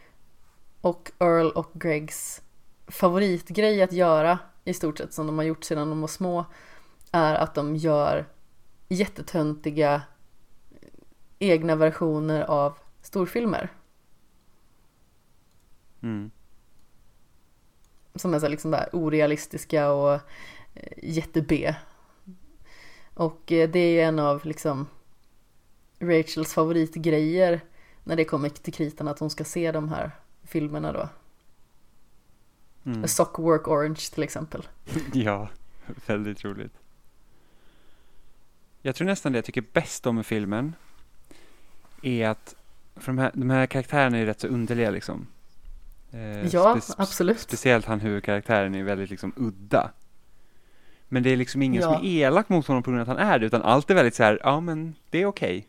Och 0.81 1.12
Earl 1.18 1.51
och 1.51 1.70
Gregs 1.72 2.43
favoritgrej 2.86 3.82
att 3.82 3.93
göra 3.93 4.39
i 4.64 4.74
stort 4.74 4.98
sett 4.98 5.12
som 5.12 5.26
de 5.26 5.39
har 5.39 5.44
gjort 5.44 5.64
sedan 5.64 5.90
de 5.90 6.01
var 6.01 6.09
små 6.09 6.44
är 7.12 7.35
att 7.35 7.55
de 7.55 7.76
gör 7.76 8.26
jättetöntiga 8.89 10.02
egna 11.39 11.76
versioner 11.76 12.43
av 12.43 12.78
storfilmer. 13.02 13.72
Mm. 16.02 16.31
som 18.14 18.35
är 18.35 18.39
så 18.39 18.48
liksom 18.48 18.70
där 18.70 18.89
orealistiska 18.93 19.90
och 19.90 20.14
eh, 20.74 20.98
jätte-B. 21.02 21.74
Och 23.14 23.52
eh, 23.52 23.70
det 23.70 23.78
är 24.00 24.08
en 24.08 24.18
av 24.18 24.46
liksom 24.46 24.86
Rachels 25.98 26.52
favoritgrejer 26.54 27.60
när 28.04 28.16
det 28.16 28.24
kommer 28.24 28.48
till 28.48 28.72
kritan 28.72 29.08
att 29.08 29.18
hon 29.18 29.30
ska 29.30 29.44
se 29.44 29.72
de 29.72 29.88
här 29.88 30.10
filmerna 30.42 30.92
då. 30.92 31.08
Mm. 32.86 33.04
A 33.04 33.08
Sockwork 33.08 33.68
Orange 33.68 34.00
till 34.14 34.22
exempel. 34.22 34.68
Ja, 35.12 35.48
väldigt 36.06 36.44
roligt. 36.44 36.72
Jag 38.82 38.94
tror 38.94 39.06
nästan 39.06 39.32
det 39.32 39.38
jag 39.38 39.44
tycker 39.44 39.64
bäst 39.72 40.06
om 40.06 40.16
med 40.16 40.26
filmen 40.26 40.74
är 42.02 42.28
att 42.28 42.54
för 42.96 43.06
de, 43.06 43.18
här, 43.18 43.30
de 43.34 43.50
här 43.50 43.66
karaktärerna 43.66 44.18
är 44.18 44.26
rätt 44.26 44.40
så 44.40 44.46
underliga 44.46 44.90
liksom. 44.90 45.26
Eh, 46.12 46.46
Ja, 46.46 46.74
spe- 46.76 46.94
absolut. 46.98 47.40
Speciellt 47.40 47.86
han 47.86 48.00
huvudkaraktären 48.00 48.74
är 48.74 48.82
väldigt 48.82 49.10
liksom 49.10 49.32
udda. 49.36 49.90
Men 51.14 51.22
det 51.22 51.30
är 51.32 51.36
liksom 51.36 51.62
ingen 51.62 51.82
Ja. 51.82 51.94
som 51.94 52.04
är 52.06 52.08
elak 52.10 52.48
mot 52.48 52.66
honom 52.66 52.82
på 52.82 52.90
grund 52.90 53.00
av 53.02 53.10
att 53.10 53.18
han 53.18 53.28
är 53.28 53.38
det, 53.38 53.46
utan 53.46 53.62
allt 53.62 53.90
är 53.90 53.94
väldigt 53.94 54.14
så 54.14 54.22
här, 54.22 54.40
ja 54.42 54.60
men 54.60 54.94
det 55.10 55.22
är 55.22 55.26
okej. 55.26 55.68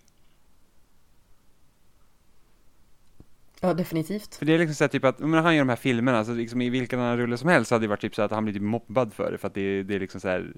Ja, 3.61 3.73
definitivt. 3.73 4.35
För 4.35 4.45
det 4.45 4.53
är 4.53 4.57
liksom 4.59 4.75
så 4.75 4.83
här, 4.83 4.89
typ 4.89 5.03
att, 5.05 5.19
men 5.19 5.43
han 5.43 5.55
gör 5.55 5.61
de 5.61 5.69
här 5.69 5.75
filmerna, 5.75 6.25
så 6.25 6.33
liksom 6.33 6.61
i 6.61 6.69
vilken 6.69 6.99
annan 6.99 7.17
rulle 7.17 7.37
som 7.37 7.49
helst 7.49 7.71
hade 7.71 7.83
det 7.83 7.87
varit 7.87 8.01
typ 8.01 8.15
så 8.15 8.21
att 8.21 8.31
han 8.31 8.43
blir 8.43 8.53
typ 8.53 8.61
mobbad 8.63 9.13
för 9.13 9.31
det, 9.31 9.37
för 9.37 9.47
att 9.47 9.53
det, 9.53 9.61
är- 9.61 9.83
det 9.83 9.95
är 9.95 9.99
liksom 9.99 10.21
så 10.21 10.27
här, 10.27 10.53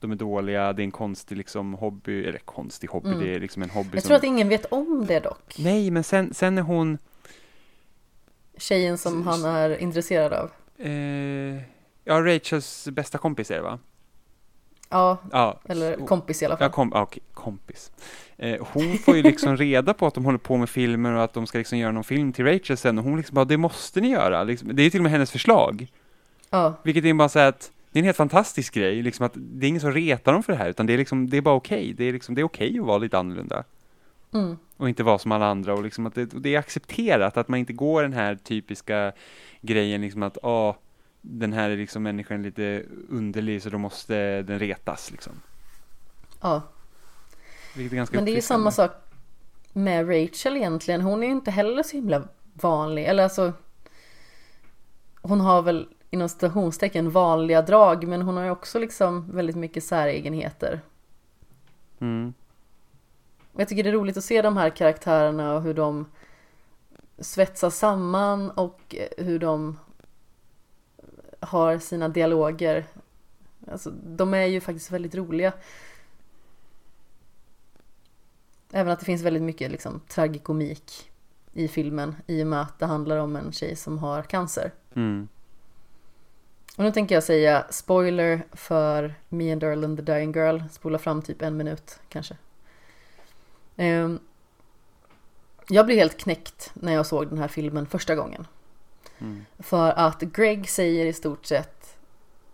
de 0.00 0.10
är 0.12 0.16
dåliga, 0.16 0.72
det 0.72 0.82
är 0.82 0.84
en 0.84 0.90
konstig 0.90 1.36
liksom 1.36 1.74
hobby, 1.74 2.24
eller 2.24 2.38
konstig 2.38 2.88
hobby, 2.88 3.08
Mm. 3.08 3.20
det 3.20 3.34
är 3.34 3.40
liksom 3.40 3.62
en 3.62 3.70
hobby 3.70 3.90
Jag 3.92 4.02
som... 4.02 4.08
tror 4.08 4.16
att 4.16 4.24
ingen 4.24 4.48
vet 4.48 4.64
om 4.72 5.04
det 5.08 5.20
dock. 5.20 5.54
Nej, 5.58 5.90
men 5.90 6.04
sen, 6.04 6.34
sen 6.34 6.58
är 6.58 6.62
hon, 6.62 6.98
Tjejen 8.56 8.98
som 8.98 9.26
han 9.26 9.44
är 9.44 9.76
intresserad 9.76 10.32
av. 10.32 10.50
eh, 10.86 11.62
ja, 12.04 12.20
Rachels 12.34 12.88
bästa 12.92 13.18
kompis 13.18 13.50
är 13.50 13.54
det 13.56 13.62
va? 13.62 13.78
Ja, 14.94 15.18
Ja, 15.32 15.60
eller 15.68 15.96
kompis 16.06 16.42
i 16.42 16.44
alla 16.46 16.56
fall. 16.56 16.64
Ja, 16.64 16.72
kom, 16.72 16.92
okej, 16.92 17.22
kompis. 17.34 17.92
Eh, 18.36 18.66
hon 18.72 18.98
får 18.98 19.16
ju 19.16 19.22
liksom 19.22 19.56
reda 19.66 19.94
på 19.94 20.06
att 20.06 20.14
de 20.14 20.24
håller 20.24 20.38
på 20.38 20.56
med 20.56 20.68
filmer 20.68 21.12
och 21.12 21.24
att 21.24 21.32
de 21.32 21.46
ska 21.46 21.58
liksom 21.58 21.78
göra 21.78 21.92
någon 21.92 22.04
film 22.04 22.32
till 22.32 22.44
Rachel 22.44 22.76
sen 22.76 22.98
och 22.98 23.04
hon 23.04 23.16
liksom 23.16 23.34
bara, 23.34 23.44
det 23.44 23.56
måste 23.56 24.00
ni 24.00 24.08
göra. 24.10 24.44
Liksom, 24.44 24.76
det 24.76 24.82
är 24.82 24.90
till 24.90 25.00
och 25.00 25.02
med 25.02 25.12
hennes 25.12 25.30
förslag. 25.30 25.86
Ja, 26.50 26.74
Vilket 26.82 27.04
är 27.04 27.14
bara 27.14 27.28
så 27.28 27.38
att 27.38 27.70
det 27.90 27.98
är 27.98 28.00
en 28.00 28.04
helt 28.04 28.16
fantastisk 28.16 28.74
grej, 28.74 29.02
liksom 29.02 29.26
att 29.26 29.32
det 29.36 29.66
är 29.66 29.68
ingen 29.68 29.80
som 29.80 29.92
retar 29.92 30.32
dem 30.32 30.42
för 30.42 30.52
det 30.52 30.58
här, 30.58 30.68
utan 30.68 30.86
det 30.86 30.92
är 30.94 30.98
liksom, 30.98 31.30
det 31.30 31.36
är 31.36 31.40
bara 31.42 31.54
okej. 31.54 31.94
Det 31.96 32.04
är 32.04 32.12
liksom, 32.12 32.34
det 32.34 32.40
är 32.40 32.44
okej 32.44 32.78
att 32.78 32.86
vara 32.86 32.98
lite 32.98 33.18
annorlunda. 33.18 33.64
mm, 34.34 34.56
Och 34.76 34.88
inte 34.88 35.02
vara 35.02 35.18
som 35.18 35.32
alla 35.32 35.46
andra 35.46 35.74
och 35.74 35.82
liksom 35.82 36.06
att 36.06 36.14
det, 36.14 36.24
det 36.24 36.54
är 36.54 36.58
accepterat 36.58 37.36
att 37.36 37.48
man 37.48 37.58
inte 37.58 37.72
går 37.72 38.02
den 38.02 38.12
här 38.12 38.34
typiska 38.34 39.12
grejen 39.60 40.00
liksom 40.00 40.22
att, 40.22 40.38
ah, 40.42 40.76
den 41.26 41.52
här 41.52 41.70
är 41.70 41.76
liksom 41.76 42.02
människan 42.02 42.42
lite 42.42 42.82
underlig 43.08 43.62
så 43.62 43.70
då 43.70 43.78
måste 43.78 44.42
den 44.42 44.58
retas 44.58 45.10
liksom. 45.10 45.32
ja. 46.40 46.62
Vilket 47.76 47.92
är 47.92 47.96
ganska 47.96 48.16
Men 48.16 48.24
det 48.24 48.30
är 48.30 48.34
ju 48.34 48.42
samma 48.42 48.70
sak 48.70 48.90
med 49.72 50.08
Rachel 50.08 50.56
egentligen. 50.56 51.00
Hon 51.00 51.22
är 51.22 51.26
ju 51.26 51.32
inte 51.32 51.50
heller 51.50 51.82
så 51.82 51.96
himla 51.96 52.22
vanlig. 52.52 53.04
Eller 53.04 53.22
alltså. 53.22 53.52
Hon 55.22 55.40
har 55.40 55.62
väl 55.62 55.88
inom 56.10 56.28
citationstecken 56.28 57.10
vanliga 57.10 57.62
drag. 57.62 58.08
Men 58.08 58.22
hon 58.22 58.36
har 58.36 58.44
ju 58.44 58.50
också 58.50 58.78
liksom 58.78 59.30
väldigt 59.32 59.56
mycket 59.56 59.84
säregenheter. 59.84 60.80
Mm. 62.00 62.34
Jag 63.56 63.68
tycker 63.68 63.82
det 63.82 63.90
är 63.90 63.94
roligt 63.94 64.16
att 64.16 64.24
se 64.24 64.42
de 64.42 64.56
här 64.56 64.70
karaktärerna 64.70 65.54
och 65.54 65.62
hur 65.62 65.74
de 65.74 66.06
svetsas 67.18 67.78
samman 67.78 68.50
och 68.50 68.94
hur 69.18 69.38
de 69.38 69.78
har 71.44 71.78
sina 71.78 72.08
dialoger. 72.08 72.86
Alltså, 73.70 73.90
de 73.90 74.34
är 74.34 74.46
ju 74.46 74.60
faktiskt 74.60 74.90
väldigt 74.90 75.14
roliga. 75.14 75.52
Även 78.72 78.92
att 78.92 78.98
det 78.98 79.06
finns 79.06 79.22
väldigt 79.22 79.42
mycket 79.42 79.70
liksom, 79.70 80.00
tragikomik 80.08 81.10
i 81.52 81.68
filmen 81.68 82.16
i 82.26 82.42
och 82.42 82.46
med 82.46 82.60
att 82.60 82.78
det 82.78 82.86
handlar 82.86 83.16
om 83.18 83.36
en 83.36 83.52
tjej 83.52 83.76
som 83.76 83.98
har 83.98 84.22
cancer. 84.22 84.72
Mm. 84.94 85.28
Och 86.76 86.84
nu 86.84 86.92
tänker 86.92 87.14
jag 87.14 87.24
säga 87.24 87.66
spoiler 87.70 88.42
för 88.52 89.14
Me 89.28 89.52
and 89.52 89.62
Earl 89.62 89.84
and 89.84 89.98
the 89.98 90.12
Dying 90.12 90.32
Girl. 90.32 90.60
Spola 90.70 90.98
fram 90.98 91.22
typ 91.22 91.42
en 91.42 91.56
minut 91.56 92.00
kanske. 92.08 92.36
Ehm, 93.76 94.18
jag 95.68 95.86
blev 95.86 95.98
helt 95.98 96.16
knäckt 96.16 96.70
när 96.74 96.92
jag 96.92 97.06
såg 97.06 97.28
den 97.28 97.38
här 97.38 97.48
filmen 97.48 97.86
första 97.86 98.14
gången. 98.14 98.46
Mm. 99.18 99.44
För 99.58 99.90
att 99.90 100.20
Greg 100.20 100.68
säger 100.70 101.06
i 101.06 101.12
stort 101.12 101.46
sett, 101.46 101.96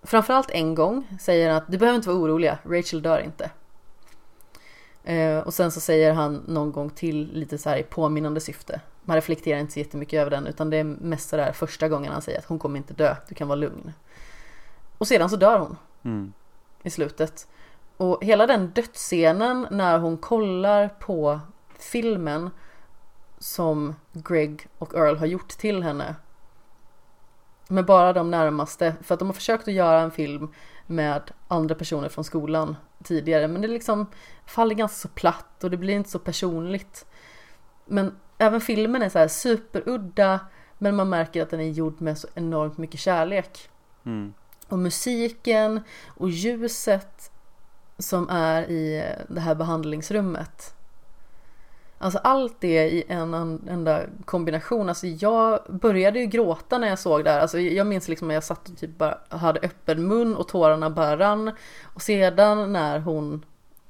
framförallt 0.03 0.51
en 0.51 0.74
gång, 0.74 1.16
säger 1.20 1.51
att 1.51 1.65
du 1.69 1.78
behöver 1.78 1.97
inte 1.97 2.09
vara 2.09 2.19
oroliga, 2.19 2.59
Rachel 2.65 3.03
dör 3.03 3.19
inte. 3.19 3.51
Eh, 5.05 5.39
och 5.39 5.55
sen 5.55 5.70
så 5.70 5.81
säger 5.81 6.12
han 6.12 6.35
någon 6.35 6.73
gång 6.73 6.91
till 6.91 7.32
lite 7.32 7.59
så 7.59 7.69
här 7.70 7.77
i 7.77 7.82
påminnande 7.82 8.41
syfte. 8.41 8.81
Man 9.05 9.16
reflekterar 9.16 9.59
inte 9.61 9.73
så 9.73 9.78
jättemycket 9.78 10.20
över 10.20 10.31
den 10.31 10.47
utan 10.47 10.70
det 10.70 10.77
är 10.77 10.85
mest 10.85 11.28
så 11.28 11.37
där 11.37 11.53
första 11.53 11.89
gången 11.89 12.12
han 12.12 12.23
säger 12.23 12.39
att 12.39 12.45
hon 12.45 12.59
kommer 12.59 12.77
inte 12.77 12.95
dö, 12.95 13.16
du 13.28 13.35
kan 13.35 13.49
vara 13.49 13.57
lugn. 13.57 13.93
Och 14.99 15.09
sedan 15.09 15.31
så 15.31 15.37
dör 15.37 15.59
hon 15.59 15.77
Mm. 16.03 16.32
i 16.82 16.91
slutet. 16.91 17.49
Och 17.97 18.24
hela 18.24 18.47
den 18.47 18.70
dödsscenen 18.70 19.66
när 19.70 19.99
hon 19.99 20.16
kollar 20.16 20.89
på 20.89 21.41
filmen 21.78 22.51
som 23.39 23.95
Greg 24.12 24.66
och 24.78 24.95
Earl 24.95 25.16
har 25.16 25.27
gjort 25.27 25.49
till 25.49 25.82
henne. 25.82 26.15
Med 27.71 27.85
bara 27.85 28.13
de 28.13 28.31
närmaste, 28.31 28.95
för 29.03 29.15
att 29.15 29.19
de 29.19 29.29
har 29.29 29.35
försökt 29.35 29.69
att 29.69 29.75
göra 29.75 30.01
en 30.01 30.11
film 30.11 30.49
med 30.87 31.31
andra 31.49 31.75
personer 31.75 32.09
från 32.09 32.25
skolan 32.25 32.77
tidigare, 33.05 33.49
men 33.49 33.63
det 33.63 33.69
liksom 33.69 34.07
faller 34.47 34.75
ganska 34.75 35.09
så 35.09 35.09
platt 35.09 35.65
och 35.65 35.71
det 35.71 35.77
blir 35.77 35.95
inte 35.95 36.11
så 36.11 36.19
personligt. 36.19 37.07
Men 37.85 38.17
även 38.39 38.61
filmen 38.61 39.03
är 39.03 39.09
så 39.09 39.19
här 39.19 39.29
superudda, 39.29 40.41
men 40.79 40.97
man 40.97 41.09
märker 41.09 41.43
att 41.43 41.51
den 41.51 41.61
är 41.61 41.71
gjord 41.71 42.01
med 42.01 42.19
så 42.19 42.29
enormt 42.35 42.79
mycket 42.79 43.01
kärlek. 43.01 43.71
Mm. 44.05 44.35
Och 44.69 44.79
musiken 44.79 45.81
och 46.07 46.31
ljuset 46.31 47.33
som 47.99 48.29
är 48.31 48.71
i 48.71 49.15
det 49.29 49.41
här 49.41 49.55
behandlingsrummet. 49.55 50.75
Alltså 52.03 52.19
allt 52.19 52.61
det 52.61 52.89
i 52.91 53.05
en 53.09 53.35
enda 53.69 54.03
kombination. 54.25 54.89
Alltså 54.89 55.07
jag 55.07 55.61
började 55.69 56.19
ju 56.21 56.27
gråta 56.27 56.79
när 56.79 56.89
jag 56.89 56.99
såg 56.99 57.25
det 57.25 57.31
här. 57.31 57.41
Alltså 57.41 57.59
jag 57.59 57.87
minns 57.87 58.09
liksom 58.09 58.29
att 58.29 58.35
jag 58.35 58.45
satt 58.45 58.69
och 58.69 58.79
typ 58.79 58.99
bara 58.99 59.19
hade 59.29 59.61
öppen 59.61 60.09
mun 60.09 60.37
och 60.37 60.49
tårarna 60.49 60.91
bara 60.91 61.19
rann. 61.19 61.53
Och 61.83 62.03
sedan 62.03 62.73
när 62.73 62.99
hon 62.99 63.45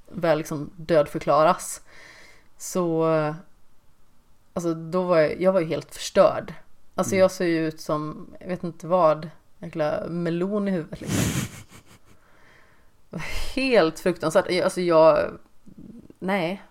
väl 0.09 0.39
liksom 0.39 0.71
dödförklaras. 0.77 1.81
Så 2.59 3.05
Alltså 4.53 4.75
då 4.75 5.03
var 5.03 5.19
jag, 5.19 5.41
jag 5.41 5.53
var 5.53 5.61
ju 5.61 5.67
helt 5.67 5.95
förstörd. 5.95 6.55
Alltså 6.95 7.15
Mm. 7.15 7.21
jag 7.21 7.31
ser 7.31 7.47
ju 7.47 7.69
ut 7.69 7.81
som, 7.81 8.31
jag 8.41 8.49
vet 8.49 8.65
inte 8.65 8.87
vad, 8.87 9.31
jäkla 9.59 10.07
melon 10.09 10.69
i 10.69 10.71
huvudet 10.71 11.01
liksom. 11.01 11.49
Helt 13.55 13.99
fruktansvärt. 13.99 14.65
Alltså 14.65 14.81
jag, 14.81 15.19
nej. 16.19 16.63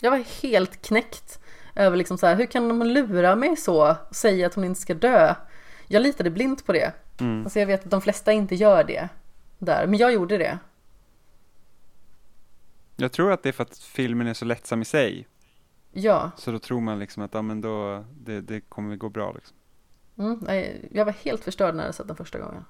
Jag 0.00 0.10
var 0.10 0.42
helt 0.42 0.82
knäckt 0.82 1.40
över 1.74 1.96
liksom 1.96 2.18
så 2.18 2.26
här, 2.26 2.36
hur 2.36 2.46
kan 2.46 2.68
de 2.68 2.82
lura 2.82 3.36
mig 3.36 3.56
så 3.56 3.90
och 3.90 4.16
säga 4.16 4.46
att 4.46 4.54
hon 4.54 4.64
inte 4.64 4.80
ska 4.80 4.94
dö? 4.94 5.34
Jag 5.86 6.02
litade 6.02 6.30
blint 6.30 6.66
på 6.66 6.72
det. 6.72 6.92
Mm. 7.20 7.42
Alltså 7.44 7.58
jag 7.58 7.66
vet 7.66 7.84
att 7.84 7.90
de 7.90 8.00
flesta 8.00 8.32
inte 8.32 8.54
gör 8.54 8.84
det 8.84 9.08
där, 9.58 9.86
men 9.86 9.98
jag 9.98 10.12
gjorde 10.12 10.38
det. 10.38 10.58
Jag 12.96 13.12
tror 13.12 13.32
att 13.32 13.42
det 13.42 13.48
är 13.48 13.52
för 13.52 13.62
att 13.62 13.78
filmen 13.78 14.26
är 14.26 14.34
så 14.34 14.44
lättsam 14.44 14.82
i 14.82 14.84
sig, 14.84 15.26
Ja, 15.92 16.30
så 16.36 16.50
då 16.52 16.58
tror 16.58 16.80
man 16.80 16.98
liksom 16.98 17.22
att 17.22 17.34
ja, 17.34 17.42
men 17.42 17.60
då, 17.60 18.04
det, 18.20 18.40
det 18.40 18.60
kommer 18.60 18.96
gå 18.96 19.08
bra 19.08 19.32
liksom. 19.32 19.56
mm, 20.18 20.46
jag 20.90 21.04
var 21.04 21.12
helt 21.12 21.44
förstörd 21.44 21.74
när 21.74 21.84
jag 21.86 21.94
sett 21.94 22.06
den 22.06 22.16
första 22.16 22.38
gången. 22.38 22.64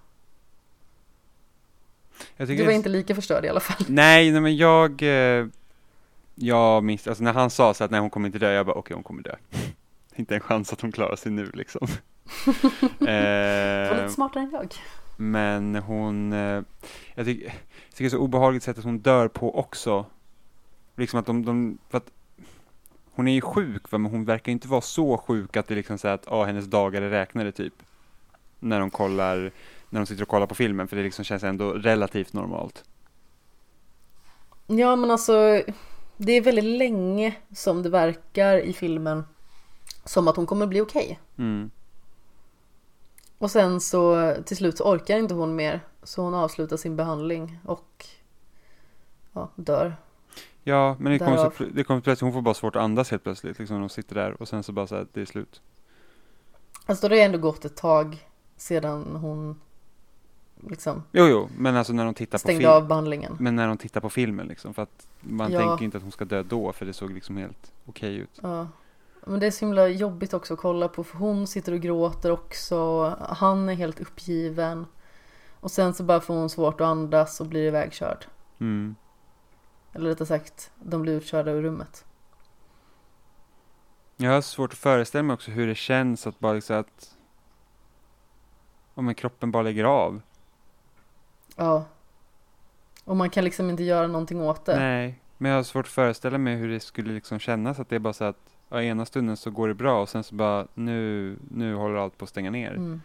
Du 2.36 2.44
var 2.56 2.64
det- 2.66 2.72
inte 2.74 2.88
lika 2.88 3.14
förstörd 3.14 3.44
i 3.44 3.48
alla 3.48 3.60
fall. 3.60 3.86
Nej, 3.88 4.30
nej 4.32 4.40
men 4.40 4.56
jag, 4.56 5.02
eh, 5.02 5.46
jag 6.42 6.84
minns, 6.84 7.08
alltså 7.08 7.24
när 7.24 7.32
han 7.32 7.50
sa 7.50 7.74
så 7.74 7.84
att 7.84 7.90
nej 7.90 8.00
hon 8.00 8.10
kommer 8.10 8.26
inte 8.26 8.38
dö, 8.38 8.52
jag 8.52 8.66
bara 8.66 8.76
okej 8.76 8.94
hon 8.94 9.02
kommer 9.02 9.22
dö. 9.22 9.34
inte 10.14 10.34
en 10.34 10.40
chans 10.40 10.72
att 10.72 10.80
hon 10.80 10.92
klarar 10.92 11.16
sig 11.16 11.32
nu 11.32 11.50
liksom. 11.54 11.86
Eh, 13.00 13.96
lite 13.96 14.08
smartare 14.10 14.42
än 14.42 14.50
jag. 14.50 14.74
men 15.16 15.74
hon, 15.74 16.32
eh, 16.32 16.62
jag 17.14 17.26
tycker, 17.26 17.44
jag 17.44 17.54
tycker 17.90 18.04
det 18.04 18.04
är 18.04 18.08
så 18.08 18.18
obehagligt 18.18 18.62
sätt 18.62 18.78
att 18.78 18.84
hon 18.84 18.98
dör 18.98 19.28
på 19.28 19.58
också. 19.58 20.06
Liksom 20.96 21.20
att 21.20 21.26
de, 21.26 21.44
de 21.44 21.78
för 21.88 21.98
att 21.98 22.10
hon 23.12 23.28
är 23.28 23.32
ju 23.32 23.40
sjuk 23.40 23.92
va, 23.92 23.98
men 23.98 24.10
hon 24.10 24.24
verkar 24.24 24.52
inte 24.52 24.68
vara 24.68 24.80
så 24.80 25.18
sjuk 25.18 25.56
att 25.56 25.66
det 25.66 25.74
liksom 25.74 25.98
säger 25.98 26.14
att 26.14 26.28
ah, 26.28 26.44
hennes 26.44 26.66
dagar 26.66 27.02
är 27.02 27.10
räknade 27.10 27.52
typ. 27.52 27.74
När 28.58 28.80
de 28.80 28.90
kollar, 28.90 29.52
när 29.90 30.00
de 30.00 30.06
sitter 30.06 30.22
och 30.22 30.28
kollar 30.28 30.46
på 30.46 30.54
filmen, 30.54 30.88
för 30.88 30.96
det 30.96 31.02
liksom 31.02 31.24
känns 31.24 31.44
ändå 31.44 31.72
relativt 31.72 32.32
normalt. 32.32 32.84
Ja 34.66 34.96
men 34.96 35.10
alltså 35.10 35.62
Det 36.22 36.32
är 36.32 36.40
väldigt 36.40 36.78
länge 36.78 37.36
som 37.52 37.82
det 37.82 37.88
verkar 37.88 38.58
i 38.58 38.72
filmen 38.72 39.24
Som 40.04 40.28
att 40.28 40.36
hon 40.36 40.46
kommer 40.46 40.66
bli 40.66 40.80
okej 40.80 41.20
Mm. 41.36 41.70
Och 43.38 43.50
sen 43.50 43.80
så 43.80 44.34
till 44.44 44.56
slut 44.56 44.78
så 44.78 44.84
orkar 44.84 45.18
inte 45.18 45.34
hon 45.34 45.56
mer 45.56 45.80
Så 46.02 46.22
hon 46.22 46.34
avslutar 46.34 46.76
sin 46.76 46.96
behandling 46.96 47.58
och 47.64 48.06
Ja, 49.32 49.50
dör 49.54 49.96
Ja, 50.62 50.96
men 50.98 51.12
det 51.12 51.18
kommer, 51.18 51.36
så, 51.36 51.64
det 51.74 51.84
kommer 51.84 52.00
plötsligt, 52.00 52.20
hon 52.20 52.32
får 52.32 52.42
bara 52.42 52.54
svårt 52.54 52.76
att 52.76 52.82
andas 52.82 53.10
helt 53.10 53.22
plötsligt, 53.22 53.58
liksom 53.58 53.76
när 53.76 53.80
hon 53.80 53.90
sitter 53.90 54.14
där 54.14 54.42
och 54.42 54.48
sen 54.48 54.62
så 54.62 54.72
bara 54.72 54.86
så 54.86 54.96
här, 54.96 55.06
det 55.12 55.20
är 55.20 55.24
slut. 55.24 55.62
Alltså 56.86 57.08
det 57.08 57.16
har 57.16 57.24
ändå 57.24 57.38
gått 57.38 57.64
ett 57.64 57.76
tag 57.76 58.26
Sedan 58.56 59.16
hon 59.16 59.60
Liksom 60.68 61.02
Jo, 61.12 61.26
jo, 61.26 61.48
men 61.56 61.76
alltså 61.76 61.92
när 61.92 62.04
de 62.04 62.14
tittar 62.14 62.38
på 62.38 62.40
stängde 62.40 62.60
film, 62.60 62.70
av 62.72 62.88
behandlingen 62.88 63.36
men 63.40 63.56
när 63.56 63.68
de 63.68 63.78
tittar 63.78 64.00
på 64.00 64.10
filmen 64.10 64.46
liksom, 64.46 64.74
för 64.74 64.82
att 64.82 65.08
man 65.20 65.52
Ja. 65.52 65.58
tänker 65.60 65.84
inte 65.84 65.96
att 65.96 66.02
hon 66.02 66.12
ska 66.12 66.24
dö 66.24 66.42
då, 66.42 66.72
för 66.72 66.86
det 66.86 66.92
såg 66.92 67.10
liksom 67.12 67.36
helt 67.36 67.72
okej 67.86 68.14
ut. 68.16 68.38
Ja 68.42 68.68
Men 69.26 69.40
det 69.40 69.46
är 69.46 69.50
så 69.50 69.64
himla 69.64 69.88
jobbigt 69.88 70.34
också 70.34 70.54
att 70.54 70.60
kolla 70.60 70.88
på 70.88 71.04
för 71.04 71.18
hon 71.18 71.46
sitter 71.46 71.72
och 71.72 71.80
gråter 71.80 72.30
också 72.30 73.08
Han 73.28 73.68
är 73.68 73.74
helt 73.74 74.00
uppgiven 74.00 74.86
Och 75.60 75.70
sen 75.70 75.94
så 75.94 76.02
bara 76.02 76.20
får 76.20 76.34
hon 76.34 76.50
svårt 76.50 76.80
att 76.80 76.86
andas 76.86 77.40
och 77.40 77.46
blir 77.46 77.62
ivägkörd 77.68 78.24
Mm. 78.58 78.94
Eller 79.92 80.10
rättare 80.10 80.26
sagt, 80.28 80.70
de 80.82 81.02
blir 81.02 81.12
utkörda 81.12 81.50
ur 81.50 81.62
rummet. 81.62 82.04
Jag 84.16 84.30
har 84.30 84.40
svårt 84.40 84.72
att 84.72 84.78
föreställa 84.78 85.22
mig 85.22 85.34
också 85.34 85.50
hur 85.50 85.66
det 85.66 85.74
känns 85.74 86.26
att 86.26 86.38
bara 86.38 86.52
liksom 86.52 86.76
att 86.76 87.16
om 88.94 89.08
en 89.08 89.14
kroppen 89.14 89.50
bara 89.50 89.62
lägger 89.62 89.84
av. 89.84 90.22
Ja. 91.60 91.84
Och 93.04 93.16
man 93.16 93.30
kan 93.30 93.44
liksom 93.44 93.70
inte 93.70 93.82
göra 93.82 94.06
någonting 94.06 94.40
åt 94.42 94.64
det. 94.64 94.76
Nej, 94.78 95.20
men 95.38 95.50
jag 95.50 95.58
har 95.58 95.62
svårt 95.64 95.84
att 95.86 95.92
föreställa 95.92 96.38
mig 96.38 96.56
hur 96.56 96.68
det 96.68 96.80
skulle 96.80 97.12
liksom 97.12 97.38
kännas 97.38 97.78
att 97.78 97.88
det 97.88 97.94
är 97.96 98.00
bara 98.00 98.12
så 98.12 98.24
att 98.24 98.36
ja, 98.68 98.82
ena 98.82 99.06
stunden 99.06 99.36
så 99.36 99.50
går 99.50 99.68
det 99.68 99.74
bra 99.74 100.02
och 100.02 100.08
sen 100.08 100.24
så 100.24 100.34
bara 100.34 100.66
nu, 100.74 101.36
nu 101.50 101.74
håller 101.74 101.94
allt 101.96 102.18
på 102.18 102.24
att 102.24 102.28
stänga 102.28 102.50
ner. 102.50 102.70
Mm. 102.70 103.00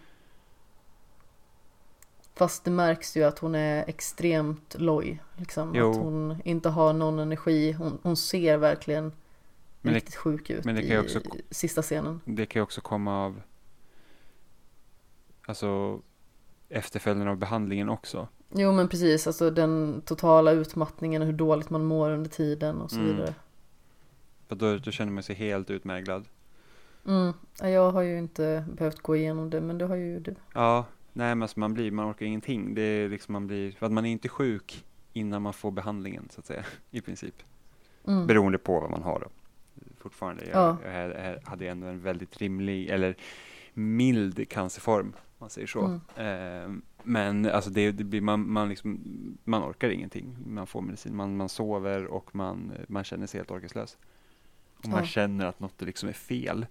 Fast 2.34 2.64
det 2.64 2.72
märks 2.72 3.18
ju 3.18 3.24
att 3.24 3.40
hon 3.40 3.56
är 3.56 3.90
extremt 3.90 4.76
loj. 4.80 5.22
Liksom. 5.38 5.72
Jo. 5.76 5.92
Att 5.92 5.98
hon 5.98 6.42
inte 6.46 6.70
har 6.70 6.94
någon 6.94 7.20
energi. 7.20 7.72
Hon, 7.72 8.00
hon 8.04 8.18
ser 8.18 8.58
verkligen 8.58 9.04
Men 9.82 9.94
det- 9.94 9.98
riktigt 9.98 10.16
sjuk 10.16 10.50
ut 10.50 10.66
men 10.66 10.76
det 10.76 10.82
kan 10.82 10.92
i 10.92 10.98
också- 11.00 11.20
sista 11.52 11.82
scenen. 11.82 12.22
Det 12.26 12.46
kan 12.46 12.60
ju 12.60 12.64
också 12.64 12.82
komma 12.82 13.26
av 13.26 13.42
alltså 15.48 16.00
efterföljden 16.70 17.28
av 17.28 17.38
behandlingen 17.38 17.90
också. 17.90 18.28
Jo 18.58 18.72
men 18.72 18.88
precis, 18.88 19.28
alltså 19.28 19.50
den 19.52 20.02
totala 20.06 20.52
utmattningen 20.52 21.22
och 21.22 21.26
hur 21.26 21.34
dåligt 21.34 21.70
man 21.70 21.86
mår 21.86 22.10
under 22.12 22.30
tiden 22.30 22.82
och 22.82 22.92
så 22.92 23.00
Mm. 23.00 23.08
vidare. 23.16 23.34
För 24.48 24.56
då, 24.56 24.78
då 24.78 24.92
känner 24.92 25.12
man 25.12 25.24
sig 25.24 25.36
helt 25.36 25.70
utmärglad. 25.70 26.26
Mm. 27.08 27.34
Ja, 27.62 27.70
Jag 27.70 27.92
har 27.92 28.02
ju 28.02 28.18
inte 28.18 28.66
behövt 28.74 29.00
gå 29.00 29.16
igenom 29.16 29.50
det 29.50 29.62
men 29.62 29.78
det 29.78 29.86
har 29.86 29.96
ju 29.96 30.20
du. 30.20 30.36
Ja, 30.54 30.86
nej 31.14 31.36
men 31.36 31.42
alltså 31.42 31.60
man 31.60 31.74
blir, 31.74 31.92
man 31.92 32.12
orkar 32.12 32.26
ingenting. 32.26 32.76
Det 32.76 32.82
är 32.82 33.10
liksom 33.10 33.34
man 33.34 33.48
blir, 33.48 33.72
för 33.72 33.86
att 33.86 33.92
man 33.92 34.06
är 34.06 34.12
inte 34.12 34.30
sjuk 34.30 34.86
innan 35.14 35.42
man 35.42 35.54
får 35.54 35.72
behandlingen 35.72 36.28
så 36.32 36.40
att 36.40 36.46
säga, 36.46 36.64
i 36.92 37.02
princip. 37.02 37.36
Mm. 38.08 38.28
Beroende 38.28 38.58
på 38.58 38.80
vad 38.80 38.90
man 38.92 39.04
har 39.04 39.20
då. 39.20 39.28
Fortfarande, 39.98 40.46
jag, 40.46 40.78
Ja. 40.84 40.92
jag, 40.92 41.10
jag 41.10 41.40
hade 41.44 41.68
ändå 41.68 41.88
en 41.88 42.00
väldigt 42.00 42.38
rimlig, 42.38 42.90
eller 42.90 43.16
mild 43.74 44.50
cancerform, 44.50 45.08
om 45.08 45.14
man 45.38 45.50
säger 45.50 45.68
så. 45.68 46.00
Mm. 46.18 46.72
Eh, 46.72 46.82
men 47.06 47.46
alltså 47.46 47.70
det, 47.70 47.92
det 47.92 48.04
blir, 48.04 48.22
man, 48.22 48.52
man, 48.52 48.70
liksom, 48.70 49.00
man 49.44 49.64
orkar 49.64 49.90
ingenting. 49.90 50.36
Man 50.46 50.68
får 50.68 50.82
medicin, 50.82 51.16
man, 51.16 51.38
man 51.38 51.50
sover 51.50 52.06
och 52.06 52.36
man, 52.36 52.72
man 52.88 53.04
känner 53.04 53.28
sig 53.28 53.40
helt 53.40 53.52
orkeslös. 53.52 53.98
Och 54.78 54.88
man 54.88 55.00
Ja. 55.00 55.06
känner 55.06 55.46
att 55.46 55.60
något 55.60 55.82
liksom 55.82 56.10
är 56.10 56.14
fel. 56.14 56.66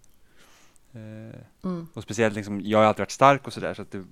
Eh, 0.93 1.41
Mm. 1.63 1.87
och 1.95 2.03
speciellt 2.03 2.35
liksom, 2.37 2.61
jag 2.61 2.79
har 2.79 2.85
alltid 2.85 3.01
varit 3.01 3.11
stark 3.11 3.47
och 3.47 3.53
sådär 3.53 3.75
så 3.75 3.85
det, 3.91 4.05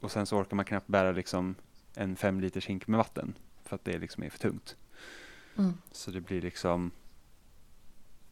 och 0.00 0.10
sen 0.10 0.26
så 0.26 0.36
orkar 0.38 0.56
man 0.56 0.64
knappt 0.64 0.86
bära 0.86 1.12
liksom 1.12 1.54
en 1.94 2.16
fem 2.16 2.40
liters 2.40 2.66
hink 2.66 2.86
med 2.86 2.98
vatten 2.98 3.34
för 3.64 3.74
att 3.76 3.84
det 3.84 3.98
liksom 3.98 4.22
är 4.22 4.30
för 4.30 4.38
tungt. 4.38 4.76
Mm. 5.58 5.72
Så 5.92 6.10
det 6.10 6.20
blir 6.20 6.42
liksom 6.42 6.90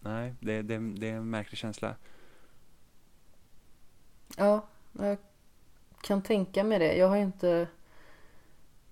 Nej, 0.01 0.35
det, 0.41 0.63
det, 0.63 0.79
det 0.79 1.09
är 1.11 1.17
en 1.17 1.31
märklig 1.31 1.59
känsla. 1.59 1.95
Ja, 4.37 4.67
jag 4.93 5.19
kan 6.05 6.23
tänka 6.23 6.65
mig 6.65 6.79
det. 6.79 6.97
Jag 6.97 7.09
har 7.09 7.17
ju 7.17 7.23
inte 7.23 7.67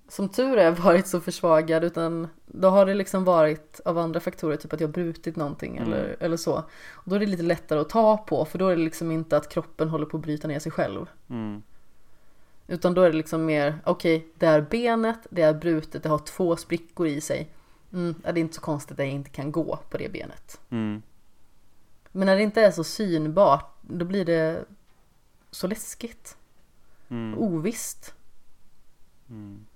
som 0.08 0.28
tur 0.28 0.56
är 0.56 0.70
varit 0.84 1.06
så 1.06 1.20
försvagad 1.20 1.84
utan 1.84 2.28
då 2.46 2.68
har 2.68 2.86
det 2.86 2.94
liksom 2.94 3.24
varit 3.24 3.80
av 3.84 3.98
andra 3.98 4.20
faktorer, 4.20 4.56
typ 4.56 4.72
att 4.72 4.80
jag 4.80 4.88
har 4.88 4.92
brutit 4.92 5.36
någonting 5.36 5.76
Mm. 5.76 5.88
eller, 5.88 6.16
eller 6.20 6.36
så. 6.36 6.54
Och 6.92 7.10
då 7.10 7.14
är 7.14 7.20
det 7.20 7.26
lite 7.26 7.42
lättare 7.42 7.78
att 7.80 7.88
ta 7.88 8.16
på 8.16 8.44
för 8.44 8.58
då 8.58 8.68
är 8.68 8.76
det 8.76 8.82
liksom 8.82 9.10
inte 9.10 9.36
att 9.36 9.48
kroppen 9.48 9.88
håller 9.88 10.06
på 10.06 10.16
att 10.16 10.22
bryta 10.22 10.48
ner 10.48 10.58
sig 10.58 10.72
själv. 10.72 11.06
Mm. 11.30 11.62
Utan 12.66 12.94
då 12.94 13.02
är 13.02 13.10
det 13.10 13.16
liksom 13.16 13.44
mer, 13.44 13.78
okej, 13.84 14.26
det 14.38 14.46
är 14.46 14.60
benet, 14.60 15.18
det 15.30 15.42
är 15.42 15.54
brutet, 15.54 16.02
det 16.02 16.08
har 16.08 16.18
två 16.18 16.56
sprickor 16.56 17.06
i 17.06 17.20
sig. 17.20 17.50
Mm, 17.92 18.14
det 18.22 18.28
är 18.28 18.38
inte 18.38 18.54
så 18.54 18.60
konstigt 18.60 18.92
att 18.92 19.06
jag 19.06 19.14
inte 19.14 19.30
kan 19.30 19.52
gå 19.52 19.78
på 19.90 19.98
det 19.98 20.12
benet. 20.12 20.60
Mm. 20.70 21.02
Men 22.12 22.26
när 22.26 22.36
det 22.36 22.42
inte 22.42 22.62
är 22.62 22.70
så 22.70 22.84
synbart, 22.84 23.74
då 23.80 24.04
blir 24.04 24.24
det 24.24 24.64
så 25.50 25.66
läskigt. 25.66 26.36
Mm. 27.12 27.38
Ovisst. 27.38 28.14
Mm. 29.30 29.66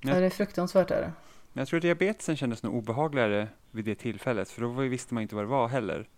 Ja, 0.00 0.14
det 0.20 0.26
är 0.26 0.30
fruktansvärt 0.30 0.90
är 0.90 1.00
det. 1.00 1.12
Men 1.52 1.60
jag 1.60 1.68
tror 1.68 1.78
att 1.78 1.82
diabetesen 1.82 2.36
kändes 2.36 2.62
nog 2.62 2.74
obehagligare 2.74 3.48
vid 3.70 3.84
det 3.84 3.94
tillfället 3.94 4.50
för 4.50 4.62
då 4.62 4.68
visste 4.68 5.14
man 5.14 5.22
inte 5.22 5.34
vad 5.34 5.44
det 5.44 5.48
var 5.48 5.68
heller. 5.68 6.08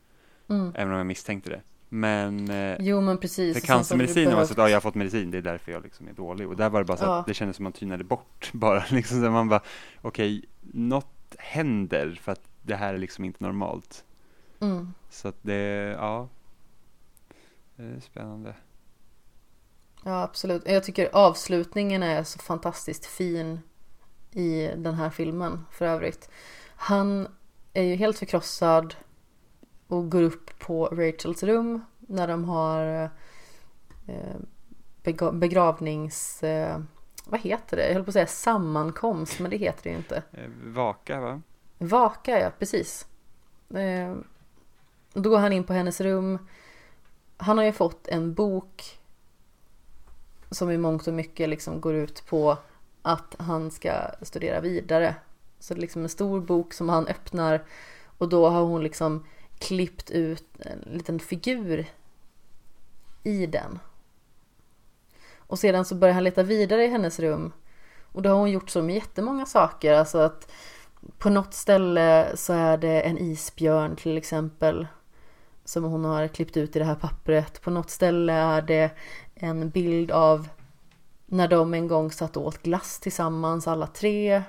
Mm. 0.48 0.72
Även 0.76 0.92
om 0.92 0.98
jag 0.98 1.06
misstänkte 1.06 1.50
det. 1.50 1.62
Men 1.88 2.50
eh, 2.50 2.76
Jo 2.80 3.00
men 3.00 3.18
precis. 3.18 3.60
för 3.60 3.66
cancermedicinen 3.66 4.36
var 4.36 4.44
så 4.44 4.52
att 4.52 4.58
ja, 4.58 4.68
jag 4.68 4.76
har 4.76 4.80
fått 4.80 4.94
medicin, 4.94 5.30
det 5.30 5.38
är 5.38 5.42
därför 5.42 5.72
jag 5.72 5.82
liksom 5.82 6.08
är 6.08 6.12
dålig. 6.12 6.48
Och 6.48 6.56
där 6.56 6.70
var 6.70 6.80
det 6.80 6.84
bara 6.84 6.96
så 6.96 7.04
Ja. 7.04 7.18
att 7.20 7.26
det 7.26 7.34
kändes 7.34 7.56
som 7.56 7.62
man 7.62 7.72
tynade 7.72 8.04
bort 8.04 8.50
bara. 8.52 8.84
Liksom, 8.90 9.22
så 9.22 9.30
man 9.30 9.48
bara, 9.48 9.62
okej, 10.00 10.44
något 10.60 11.36
händer 11.38 12.18
för 12.22 12.32
att 12.32 12.40
det 12.62 12.74
här 12.76 12.94
är 12.94 12.98
liksom 12.98 13.24
inte 13.24 13.44
normalt. 13.44 14.04
Mm. 14.60 14.94
Så 15.10 15.28
att 15.28 15.36
det, 15.42 15.54
ja. 15.98 16.28
Det 17.76 17.82
är 17.82 18.00
spännande. 18.00 18.54
Ja 20.04 20.22
absolut. 20.22 20.62
Jag 20.68 20.84
tycker 20.84 21.10
avslutningen 21.12 22.02
är 22.02 22.24
så 22.24 22.38
fantastiskt 22.38 23.06
fin 23.06 23.60
i 24.30 24.70
den 24.76 24.94
här 24.94 25.10
filmen 25.10 25.66
för 25.70 25.84
övrigt. 25.84 26.30
Han 26.76 27.28
är 27.72 27.82
ju 27.82 27.94
helt 27.94 28.18
förkrossad 28.18 28.94
och 29.86 30.10
går 30.10 30.22
upp 30.22 30.58
på 30.58 30.86
Rachels 30.86 31.42
rum 31.42 31.84
när 31.98 32.28
de 32.28 32.44
har 32.44 33.10
eh, 34.06 35.30
begravnings... 35.32 36.42
Eh, 36.42 36.80
vad 37.24 37.40
heter 37.40 37.76
det? 37.76 37.86
Jag 37.86 37.94
höll 37.94 38.04
på 38.04 38.10
att 38.10 38.14
säga 38.14 38.26
sammankomst 38.26 39.40
men 39.40 39.50
det 39.50 39.56
heter 39.56 39.82
det 39.82 39.90
ju 39.90 39.96
inte. 39.96 40.22
Eh, 40.32 40.48
Vaka, 40.64 41.20
va? 41.20 41.40
Vaka 41.78 42.40
ja, 42.40 42.50
precis. 42.58 43.06
Då 45.12 45.30
går 45.30 45.38
han 45.38 45.52
in 45.52 45.64
på 45.64 45.72
hennes 45.72 46.00
rum. 46.00 46.38
Han 47.36 47.58
har 47.58 47.64
ju 47.64 47.72
fått 47.72 48.08
en 48.08 48.34
bok 48.34 48.99
som 50.50 50.70
i 50.70 50.78
mångt 50.78 51.06
och 51.06 51.14
mycket 51.14 51.48
liksom 51.48 51.80
går 51.80 51.94
ut 51.94 52.26
på 52.26 52.58
att 53.02 53.34
han 53.38 53.70
ska 53.70 53.92
studera 54.22 54.60
vidare. 54.60 55.14
Så 55.58 55.74
det 55.74 55.78
är 55.78 55.80
liksom 55.80 56.02
en 56.02 56.08
stor 56.08 56.40
bok 56.40 56.72
som 56.72 56.88
han 56.88 57.06
öppnar 57.06 57.64
och 58.18 58.28
då 58.28 58.48
har 58.48 58.62
hon 58.62 58.82
liksom 58.82 59.24
klippt 59.58 60.10
ut 60.10 60.44
en 60.58 60.78
liten 60.92 61.18
figur 61.18 61.86
i 63.22 63.46
den. 63.46 63.78
Och 65.36 65.58
sedan 65.58 65.84
så 65.84 65.94
börjar 65.94 66.14
han 66.14 66.24
leta 66.24 66.42
vidare 66.42 66.84
i 66.84 66.88
hennes 66.88 67.20
rum 67.20 67.52
och 68.12 68.22
då 68.22 68.30
har 68.30 68.36
hon 68.36 68.50
gjort 68.50 68.70
så 68.70 68.82
med 68.82 68.94
jättemånga 68.94 69.46
saker. 69.46 69.92
Alltså 69.92 70.18
att 70.18 70.52
på 71.18 71.30
något 71.30 71.54
ställe 71.54 72.32
så 72.34 72.52
är 72.52 72.78
det 72.78 73.00
en 73.00 73.18
isbjörn 73.18 73.96
till 73.96 74.18
exempel 74.18 74.86
som 75.64 75.84
hon 75.84 76.04
har 76.04 76.28
klippt 76.28 76.56
ut 76.56 76.76
i 76.76 76.78
det 76.78 76.84
här 76.84 76.94
pappret. 76.94 77.62
På 77.62 77.70
något 77.70 77.90
ställe 77.90 78.32
är 78.32 78.62
det 78.62 78.90
en 79.42 79.70
bild 79.70 80.10
av 80.10 80.48
när 81.26 81.48
de 81.48 81.74
en 81.74 81.88
gång 81.88 82.12
satt 82.12 82.36
och 82.36 82.46
åt 82.46 82.62
glass 82.62 83.00
tillsammans 83.00 83.68
alla 83.68 83.86
tre. 83.86 84.42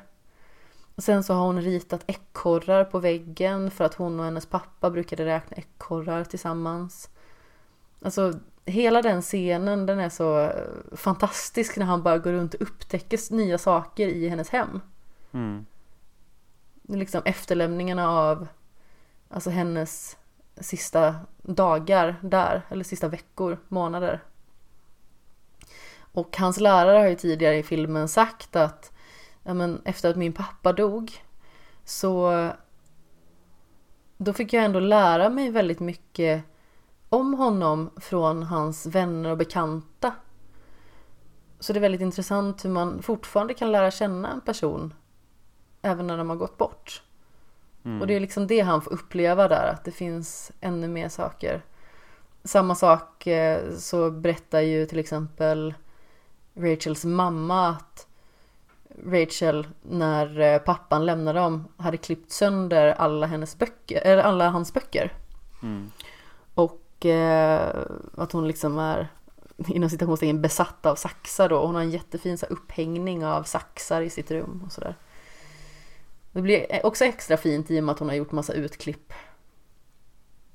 Och 0.95 1.03
sen 1.03 1.23
så 1.23 1.33
har 1.33 1.45
hon 1.45 1.61
ritat 1.61 2.03
ekorrar 2.07 2.83
på 2.83 2.99
väggen 2.99 3.71
för 3.71 3.83
att 3.83 3.93
hon 3.93 4.19
och 4.19 4.25
hennes 4.25 4.45
pappa 4.45 4.89
brukade 4.89 5.25
räkna 5.25 5.57
ekorrar 5.57 6.23
tillsammans. 6.23 7.09
Alltså 8.01 8.33
hela 8.65 9.01
den 9.01 9.21
scenen 9.21 9.85
den 9.85 9.99
är 9.99 10.09
så 10.09 10.39
eh, 10.39 10.51
fantastisk 10.95 11.77
när 11.77 11.85
han 11.85 12.03
bara 12.03 12.17
går 12.17 12.31
runt 12.31 12.53
och 12.53 12.61
upptäcker 12.61 13.33
nya 13.33 13.57
saker 13.57 14.07
i 14.07 14.29
hennes 14.29 14.49
hem 14.49 14.81
Mm. 15.33 15.65
liksom 16.83 17.21
efterlämningarna 17.25 18.09
av 18.09 18.47
alltså 19.29 19.49
hennes 19.49 20.17
sista 20.55 21.15
dagar 21.41 22.15
där, 22.21 22.61
eller 22.69 22.83
sista 22.83 23.07
veckor, 23.07 23.57
månader. 23.67 24.19
Och 26.11 26.37
hans 26.37 26.59
lärare 26.59 26.97
har 26.97 27.07
ju 27.07 27.15
tidigare 27.15 27.57
i 27.57 27.63
filmen 27.63 28.07
sagt 28.07 28.55
att 28.55 28.91
ja, 29.43 29.53
men 29.53 29.81
efter 29.85 30.09
att 30.09 30.15
min 30.15 30.33
pappa 30.33 30.73
dog 30.73 31.11
så 31.83 32.49
då 34.17 34.33
fick 34.33 34.53
jag 34.53 34.65
ändå 34.65 34.79
lära 34.79 35.29
mig 35.29 35.51
väldigt 35.51 35.79
mycket 35.79 36.43
om 37.09 37.33
honom 37.33 37.89
från 37.97 38.43
hans 38.43 38.85
vänner 38.85 39.29
och 39.29 39.37
bekanta. 39.37 40.13
Så 41.59 41.73
det 41.73 41.79
är 41.79 41.81
väldigt 41.81 42.01
intressant 42.01 42.65
hur 42.65 42.69
man 42.69 43.01
fortfarande 43.01 43.53
kan 43.53 43.71
lära 43.71 43.91
känna 43.91 44.31
en 44.31 44.41
person 44.41 44.93
även 45.81 46.07
när 46.07 46.17
de 46.17 46.29
har 46.29 46.37
gått 46.37 46.57
bort. 46.57 47.03
Mm. 47.85 48.01
Och 48.01 48.07
det 48.07 48.15
är 48.15 48.19
liksom 48.19 48.47
det 48.47 48.59
han 48.59 48.81
får 48.81 48.93
uppleva 48.93 49.47
där, 49.47 49.67
att 49.67 49.83
det 49.83 49.91
finns 49.91 50.51
ännu 50.61 50.87
mer 50.87 51.09
saker. 51.09 51.61
Samma 52.43 52.75
sak 52.75 53.27
eh, 53.27 53.73
så 53.73 54.11
berättar 54.11 54.59
ju 54.59 54.85
till 54.85 54.99
exempel 54.99 55.73
Rachels 56.53 57.05
mamma 57.05 57.69
att 57.69 58.07
Rachel, 59.05 59.67
när 59.81 60.39
eh, 60.39 60.59
pappan 60.59 61.05
lämnade 61.05 61.39
dem, 61.39 61.67
hade 61.77 61.97
klippt 61.97 62.31
sönder 62.31 62.91
alla 62.91 63.27
hennes 63.27 63.57
böcker, 63.57 64.01
eller 64.01 64.23
alla 64.23 64.49
hans 64.49 64.73
böcker. 64.73 65.13
Mm. 65.63 65.91
Och 66.53 67.05
eh, 67.05 67.85
att 68.15 68.31
hon 68.31 68.47
liksom 68.47 68.79
är 68.79 69.07
inom 69.67 69.89
citationstecken 69.89 70.41
besatt 70.41 70.85
av 70.85 70.95
saxar 70.95 71.49
då. 71.49 71.65
Hon 71.65 71.75
har 71.75 71.81
en 71.81 71.91
jättefin 71.91 72.37
så 72.37 72.45
här, 72.45 72.53
upphängning 72.53 73.25
av 73.25 73.43
saxar 73.43 74.01
i 74.01 74.09
sitt 74.09 74.31
rum 74.31 74.63
och 74.65 74.71
sådär. 74.71 74.95
Det 76.31 76.41
blir 76.41 76.85
också 76.85 77.05
extra 77.05 77.37
fint 77.37 77.71
i 77.71 77.79
och 77.79 77.83
med 77.83 77.93
att 77.93 77.99
hon 77.99 78.09
har 78.09 78.15
gjort 78.15 78.31
massa 78.31 78.53
utklipp. 78.53 79.13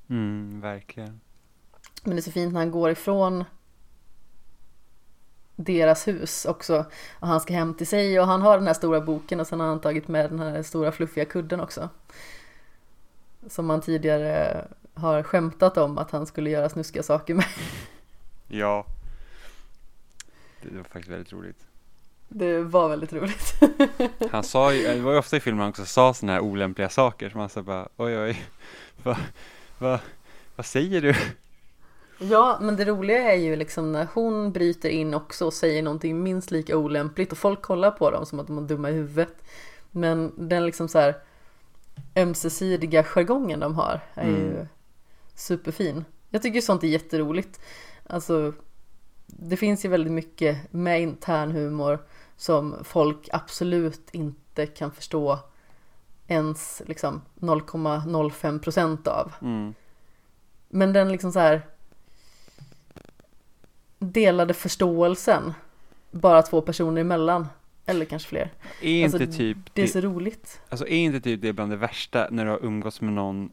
Mm, 0.09 0.61
verkligen. 0.61 1.21
Men 2.03 2.15
det 2.15 2.19
är 2.19 2.23
så 2.23 2.31
fint 2.31 2.53
när 2.53 2.59
han 2.59 2.71
går 2.71 2.91
ifrån 2.91 3.43
deras 5.57 6.07
hus 6.07 6.45
också. 6.45 6.85
Och 7.19 7.27
han 7.27 7.41
ska 7.41 7.53
hem 7.53 7.73
till 7.73 7.87
sig 7.87 8.19
och 8.19 8.27
han 8.27 8.41
har 8.41 8.57
den 8.57 8.67
här 8.67 8.73
stora 8.73 9.01
boken 9.01 9.39
och 9.39 9.47
sen 9.47 9.59
har 9.59 9.67
han 9.67 9.81
tagit 9.81 10.07
med 10.07 10.29
den 10.29 10.39
här 10.39 10.63
stora 10.63 10.91
fluffiga 10.91 11.25
kudden 11.25 11.59
också. 11.59 11.89
Som 13.49 13.69
han 13.69 13.81
tidigare 13.81 14.65
har 14.93 15.23
skämtat 15.23 15.77
om 15.77 15.97
att 15.97 16.11
han 16.11 16.25
skulle 16.25 16.49
göra 16.49 16.69
snuskiga 16.69 17.03
saker 17.03 17.33
med. 17.33 17.45
Ja. 18.47 18.85
Det, 20.61 20.77
var 20.77 20.83
faktiskt 20.83 21.07
väldigt 21.07 21.33
roligt. 21.33 21.65
Det 22.27 22.59
var 22.59 22.89
väldigt 22.89 23.13
roligt. 23.13 23.53
Han 24.31 24.43
sa 24.43 24.73
ju, 24.73 24.83
det 24.83 25.01
var 25.01 25.11
ju 25.11 25.17
ofta 25.17 25.37
i 25.37 25.39
filmen 25.39 25.61
han 25.61 25.69
också 25.69 25.85
sa 25.85 26.13
sådana 26.13 26.33
här 26.33 26.39
olämpliga 26.39 26.89
saker 26.89 27.29
som 27.29 27.39
han 27.39 27.49
sa 27.49 27.61
bara 27.61 27.87
oj 27.97 28.19
oj, 28.19 28.45
vad 29.03 29.17
va, 29.77 29.99
vad 30.55 30.65
säger 30.65 31.01
du? 31.01 31.15
Ja, 32.19 32.57
men 32.61 32.75
det 32.75 32.85
roliga 32.85 33.33
är 33.33 33.37
ju 33.37 33.55
liksom 33.55 33.91
när 33.91 34.07
hon 34.13 34.51
bryter 34.51 34.89
in 34.89 35.13
också 35.13 35.45
och 35.45 35.53
säger 35.53 35.83
någonting 35.83 36.23
minst 36.23 36.51
lika 36.51 36.77
olämpligt 36.77 37.31
och 37.31 37.37
folk 37.37 37.61
kollar 37.61 37.91
på 37.91 38.11
dem 38.11 38.25
som 38.25 38.39
att 38.39 38.47
de 38.47 38.57
är 38.57 38.61
dumma 38.61 38.89
i 38.89 38.93
huvudet. 38.93 39.43
Men 39.91 40.33
den 40.49 40.65
liksom 40.65 40.87
så 40.87 40.99
här 40.99 41.15
ömsesidiga 42.15 43.03
jargongen 43.03 43.59
de 43.59 43.75
har 43.75 44.01
är 44.13 44.27
ju 44.27 44.51
Mm. 44.51 44.67
superfin. 45.35 46.05
Jag 46.29 46.41
tycker 46.41 46.61
sånt 46.61 46.83
är 46.83 46.87
jätteroligt. 46.87 47.61
Alltså, 48.07 48.53
det 49.25 49.57
finns 49.57 49.85
ju 49.85 49.89
väldigt 49.89 50.13
mycket 50.13 50.73
med 50.73 51.01
intern 51.01 51.51
humor 51.51 51.99
som 52.35 52.75
folk 52.83 53.29
absolut 53.31 54.09
inte 54.11 54.65
kan 54.65 54.91
förstå 54.91 55.39
ens 56.27 56.81
liksom 56.85 57.21
0,05 57.35 58.59
procent 58.59 59.07
av. 59.07 59.33
Mm. 59.41 59.73
Men 60.69 60.93
den 60.93 61.11
liksom 61.11 61.31
så 61.31 61.39
här 61.39 61.61
delade 63.99 64.53
förståelsen 64.53 65.53
bara 66.11 66.41
två 66.41 66.61
personer 66.61 67.01
emellan. 67.01 67.47
Eller 67.85 68.05
kanske 68.05 68.29
fler. 68.29 68.49
Är 68.81 69.03
Alltså, 69.03 69.21
inte 69.21 69.37
typ 69.37 69.57
Det 69.73 69.81
är 69.81 69.87
så 69.87 70.01
roligt. 70.01 70.61
alltså 70.69 70.87
är 70.87 70.97
inte 70.97 71.21
typ 71.21 71.41
det 71.41 71.53
bland 71.53 71.71
det 71.71 71.75
värsta 71.77 72.27
när 72.31 72.45
du 72.45 72.51
har 72.51 72.65
umgåtts 72.65 73.01
med 73.01 73.13
någon 73.13 73.49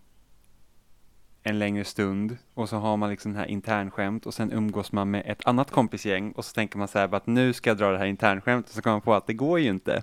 en 1.42 1.58
längre 1.58 1.84
stund 1.84 2.36
och 2.54 2.68
så 2.68 2.76
har 2.76 2.96
man 2.96 3.10
liksom 3.10 3.32
den 3.32 3.38
här 3.40 3.46
internskämt 3.46 4.26
och 4.26 4.34
sen 4.34 4.52
umgås 4.52 4.92
man 4.92 5.10
med 5.10 5.22
ett 5.26 5.46
annat 5.46 5.70
kompisgäng 5.70 6.32
och 6.32 6.44
så 6.44 6.52
tänker 6.52 6.78
man 6.78 6.88
så 6.88 6.98
här 6.98 7.14
att 7.14 7.26
nu 7.26 7.52
ska 7.52 7.70
jag 7.70 7.76
dra 7.76 7.90
det 7.90 7.98
här 7.98 8.06
internskämtet 8.06 8.70
och 8.70 8.76
så 8.76 8.82
kommer 8.82 8.94
man 8.94 9.00
på 9.00 9.14
att 9.14 9.26
det 9.26 9.32
går 9.34 9.60
ju 9.60 9.68
inte. 9.70 10.02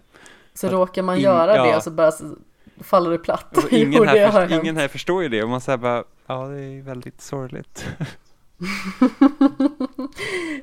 Så 0.53 0.67
Att 0.67 0.73
råkar 0.73 1.01
man 1.03 1.15
in- 1.15 1.21
göra 1.21 1.55
ja. 1.55 1.63
det 1.65 1.75
och 1.75 1.83
så 1.83 1.91
bara 1.91 2.11
så 2.11 2.35
faller 2.79 3.11
det 3.11 3.17
platt. 3.17 3.57
Och 3.65 3.73
ingen, 3.73 4.07
här, 4.07 4.31
hänt. 4.47 4.63
ingen 4.63 4.77
här 4.77 4.87
förstår 4.87 5.23
ju 5.23 5.29
det 5.29 5.43
och 5.43 5.49
man 5.49 5.61
säger 5.61 5.77
bara 5.77 6.03
ja 6.27 6.47
det 6.47 6.59
är 6.61 6.81
väldigt 6.81 7.21
sorgligt. 7.21 7.87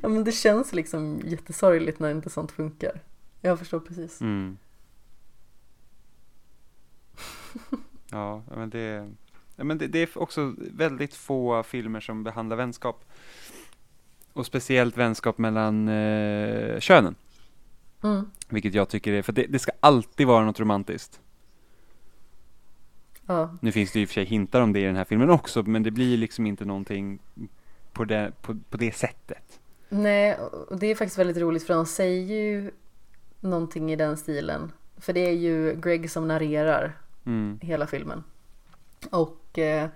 ja 0.00 0.08
men 0.08 0.24
det 0.24 0.32
känns 0.32 0.72
liksom 0.72 1.20
jättesorgligt 1.24 2.00
när 2.00 2.10
inte 2.10 2.30
sånt 2.30 2.52
funkar. 2.52 3.00
Jag 3.40 3.58
förstår 3.58 3.80
precis. 3.80 4.20
Mm. 4.20 4.58
Ja, 8.10 8.42
men 8.56 8.70
det, 8.70 9.10
men 9.56 9.78
det, 9.78 9.86
det 9.86 9.98
är 9.98 10.18
också 10.18 10.54
väldigt 10.58 11.14
få 11.14 11.62
filmer 11.62 12.00
som 12.00 12.24
behandlar 12.24 12.56
vänskap. 12.56 13.04
Och 14.32 14.46
speciellt 14.46 14.96
vänskap 14.96 15.38
mellan 15.38 15.88
eh, 15.88 16.80
könen. 16.80 17.14
Mm. 18.02 18.30
Vilket 18.48 18.74
jag 18.74 18.88
tycker 18.88 19.12
är, 19.12 19.22
för 19.22 19.32
det, 19.32 19.46
det 19.46 19.58
ska 19.58 19.72
alltid 19.80 20.26
vara 20.26 20.44
något 20.44 20.60
romantiskt. 20.60 21.20
Ja. 23.26 23.56
Nu 23.60 23.72
finns 23.72 23.92
det 23.92 23.98
ju 23.98 24.02
i 24.02 24.04
och 24.04 24.08
för 24.08 24.14
sig 24.14 24.24
hintar 24.24 24.60
om 24.60 24.72
det 24.72 24.80
i 24.80 24.84
den 24.84 24.96
här 24.96 25.04
filmen 25.04 25.30
också, 25.30 25.62
men 25.62 25.82
det 25.82 25.90
blir 25.90 26.16
liksom 26.16 26.46
inte 26.46 26.64
någonting 26.64 27.18
på 27.98 28.04
det, 28.04 28.32
på, 28.42 28.56
på 28.70 28.76
det 28.76 28.94
sättet. 28.94 29.60
Nej, 29.88 30.34
och 30.68 30.78
det 30.78 30.86
är 30.86 30.94
faktiskt 30.94 31.18
väldigt 31.18 31.36
roligt 31.36 31.66
för 31.66 31.74
de 31.74 31.86
säger 31.86 32.22
ju 32.22 32.70
någonting 33.40 33.92
i 33.92 33.96
den 33.96 34.16
stilen. 34.16 34.72
För 35.00 35.12
det 35.12 35.20
är 35.20 35.32
ju 35.32 35.74
Greg 35.80 36.10
som 36.10 36.28
narrerar 36.28 36.92
Mm. 37.26 37.58
hela 37.62 37.86
filmen. 37.86 38.24
Och 39.10 39.58
eh, 39.58 39.88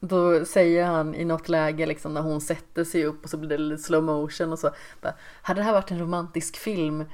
då 0.00 0.44
säger 0.44 0.84
han 0.86 1.14
i 1.14 1.24
något 1.24 1.48
läge 1.48 1.86
liksom 1.86 2.14
när 2.14 2.20
hon 2.20 2.40
sätter 2.40 2.84
sig 2.84 3.04
upp 3.04 3.24
och 3.24 3.30
så 3.30 3.36
blir 3.36 3.48
det 3.48 3.58
lite 3.58 3.82
slow 3.82 4.02
motion 4.04 4.52
och 4.52 4.58
så. 4.58 4.70
Bara, 5.00 5.14
hade 5.42 5.60
det 5.60 5.64
här 5.64 5.72
varit 5.72 5.90
en 5.90 5.98
romantisk 5.98 6.56
film 6.56 7.04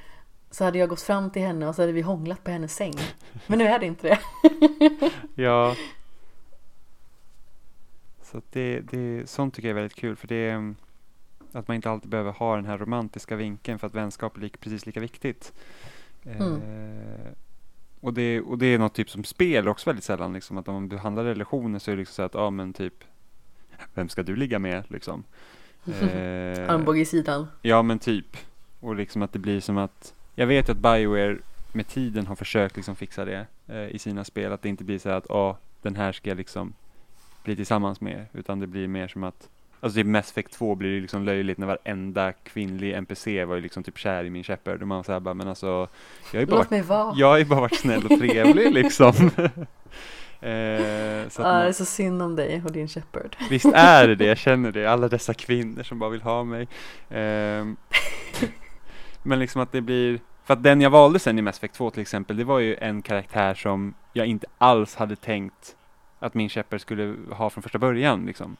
så 0.50 0.64
hade 0.64 0.78
jag 0.78 0.88
gått 0.88 1.00
fram 1.02 1.30
till 1.30 1.42
henne 1.42 1.68
och 1.68 1.74
så 1.74 1.82
hade 1.82 1.92
vi 1.92 2.00
hånglat 2.00 2.44
på 2.44 2.50
hennes 2.50 2.74
säng. 2.74 2.94
Men 3.46 3.58
nu 3.58 3.64
är 3.66 3.78
det 3.78 3.86
inte 3.86 4.08
det. 4.08 4.18
Ja. 5.42 5.76
Så 8.32 8.42
det, 8.50 8.80
det, 8.80 9.30
sånt 9.30 9.54
tycker 9.54 9.68
jag 9.68 9.76
är 9.76 9.80
väldigt 9.80 9.98
kul 9.98 10.16
för 10.16 10.28
det 10.28 10.34
är 10.34 10.74
att 11.52 11.68
man 11.68 11.74
inte 11.74 11.90
alltid 11.90 12.10
behöver 12.10 12.32
ha 12.32 12.56
den 12.56 12.64
här 12.64 12.78
romantiska 12.78 13.36
vinkeln 13.36 13.78
för 13.78 13.86
att 13.86 13.94
vänskap 13.94 14.36
är 14.36 14.40
lika, 14.40 14.58
precis 14.60 14.86
lika 14.86 15.00
viktigt. 15.00 15.52
Mm. 16.24 16.54
Eh, 16.54 17.32
och, 18.00 18.14
det, 18.14 18.40
och 18.40 18.58
det 18.58 18.66
är 18.66 18.78
något 18.78 18.94
typ 18.94 19.10
som 19.10 19.24
spel 19.24 19.68
också 19.68 19.90
väldigt 19.90 20.04
sällan 20.04 20.32
liksom 20.32 20.58
att 20.58 20.68
om 20.68 20.74
man 20.74 20.88
behandlar 20.88 21.24
relationer 21.24 21.78
så 21.78 21.90
är 21.90 21.94
det 21.94 22.00
liksom 22.00 22.14
så 22.14 22.22
att 22.22 22.34
ja 22.34 22.50
men 22.50 22.72
typ 22.72 23.04
vem 23.94 24.08
ska 24.08 24.22
du 24.22 24.36
ligga 24.36 24.58
med 24.58 24.84
liksom? 24.88 25.24
Eh, 25.86 26.70
Armbåge 26.70 27.00
i 27.00 27.04
sidan. 27.04 27.46
Ja 27.62 27.82
men 27.82 27.98
typ. 27.98 28.36
Och 28.80 28.96
liksom 28.96 29.22
att 29.22 29.32
det 29.32 29.38
blir 29.38 29.60
som 29.60 29.78
att 29.78 30.14
Jag 30.34 30.46
vet 30.46 30.68
att 30.68 30.76
Bioware 30.76 31.38
med 31.72 31.88
tiden 31.88 32.26
har 32.26 32.36
försökt 32.36 32.76
liksom 32.76 32.96
fixa 32.96 33.24
det 33.24 33.46
eh, 33.66 33.88
i 33.88 33.98
sina 33.98 34.24
spel. 34.24 34.52
Att 34.52 34.62
det 34.62 34.68
inte 34.68 34.84
blir 34.84 34.98
så 34.98 35.08
att 35.08 35.26
ja, 35.28 35.58
den 35.82 35.96
här 35.96 36.12
ska 36.12 36.30
jag 36.30 36.36
liksom 36.36 36.74
bli 37.44 37.56
tillsammans 37.56 38.00
med. 38.00 38.26
Utan 38.32 38.60
det 38.60 38.66
blir 38.66 38.88
mer 38.88 39.08
som 39.08 39.24
att 39.24 39.48
Alltså 39.82 39.96
typ 39.96 40.06
Mass 40.06 40.30
Effect 40.30 40.52
2 40.52 40.74
blir 40.74 40.94
det 40.94 41.00
liksom 41.00 41.24
löjligt 41.24 41.58
när 41.58 41.66
varenda 41.66 42.32
kvinnlig 42.32 42.92
NPC 42.92 43.44
var 43.44 43.54
ju 43.54 43.60
liksom 43.60 43.82
typ 43.82 43.98
kär 43.98 44.24
i 44.24 44.30
min 44.30 44.44
Shepard. 44.44 44.82
Och 44.82 44.88
man 44.88 45.04
säger 45.04 45.20
bara 45.20 45.34
men 45.34 45.48
alltså 45.48 45.88
Jag 46.32 46.38
har 46.38 46.40
ju 46.40 46.46
bara, 46.46 46.56
Låt 46.56 46.70
mig 46.70 46.82
vara. 46.82 47.14
jag 47.16 47.26
har 47.26 47.38
ju 47.38 47.44
bara 47.44 47.60
varit 47.60 47.78
snäll 47.78 48.06
och 48.06 48.18
trevlig 48.18 48.72
liksom. 48.82 49.08
eh, 50.40 51.28
så 51.28 51.42
att 51.42 51.48
Ja, 51.48 51.52
det 51.52 51.58
man, 51.58 51.66
är 51.66 51.72
så 51.72 51.84
synd 51.84 52.22
om 52.22 52.36
dig 52.36 52.62
och 52.64 52.72
din 52.72 52.88
Shepard. 52.88 53.36
Visst 53.50 53.72
är 53.74 54.08
det 54.08 54.14
det, 54.14 54.24
jag 54.24 54.38
känner 54.38 54.72
det. 54.72 54.86
Alla 54.86 55.08
dessa 55.08 55.34
kvinnor 55.34 55.82
som 55.82 55.98
bara 55.98 56.10
vill 56.10 56.22
ha 56.22 56.44
mig. 56.44 56.68
Ehm, 57.10 57.76
men 59.22 59.38
liksom 59.38 59.62
att 59.62 59.72
det 59.72 59.80
blir, 59.80 60.20
för 60.44 60.54
att 60.54 60.62
den 60.62 60.80
jag 60.80 60.90
valde 60.90 61.18
sen 61.18 61.38
i 61.38 61.42
Mass 61.42 61.56
Effect 61.56 61.74
2 61.74 61.90
till 61.90 62.02
exempel, 62.02 62.36
det 62.36 62.44
var 62.44 62.58
ju 62.58 62.76
en 62.76 63.02
karaktär 63.02 63.54
som 63.54 63.94
jag 64.12 64.26
inte 64.26 64.46
alls 64.58 64.94
hade 64.94 65.16
tänkt 65.16 65.76
att 66.22 66.34
min 66.34 66.48
Shepard 66.48 66.80
skulle 66.80 67.16
ha 67.34 67.50
från 67.50 67.62
första 67.62 67.78
början 67.78 68.26
liksom. 68.26 68.56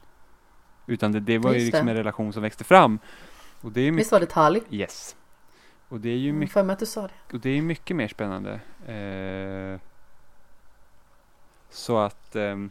Utan 0.86 1.12
det, 1.12 1.20
det 1.20 1.39
var 1.39 1.51
ju 1.52 1.56
Just 1.59 1.66
liksom 1.66 1.86
det. 1.86 1.93
en 1.93 1.97
relation 1.97 2.32
som 2.32 2.43
växte 2.43 2.64
fram. 2.64 2.98
Och 3.60 3.72
det 3.72 3.80
är 3.80 3.84
ju 3.84 3.93
mycket, 3.93 4.01
Visst 4.05 4.12
var 4.12 4.20
det 4.20 4.26
Tali? 4.26 4.62
yes. 4.70 5.16
Och 5.89 6.01
det 6.01 6.09
är 6.09 6.16
ju 6.16 6.26
Jag 6.26 6.34
mycket, 6.34 6.52
för 6.52 6.62
mig 6.62 6.72
att 6.74 6.78
du 6.78 6.86
sa 6.86 7.02
det. 7.02 7.34
och 7.34 7.40
det 7.40 7.51
är 7.51 7.62
mycket 7.62 7.97
mer 7.97 8.09
spännande. 8.09 8.60
Eh, 8.86 9.80
så 11.70 11.98
att, 11.98 12.36
ehm, 12.36 12.70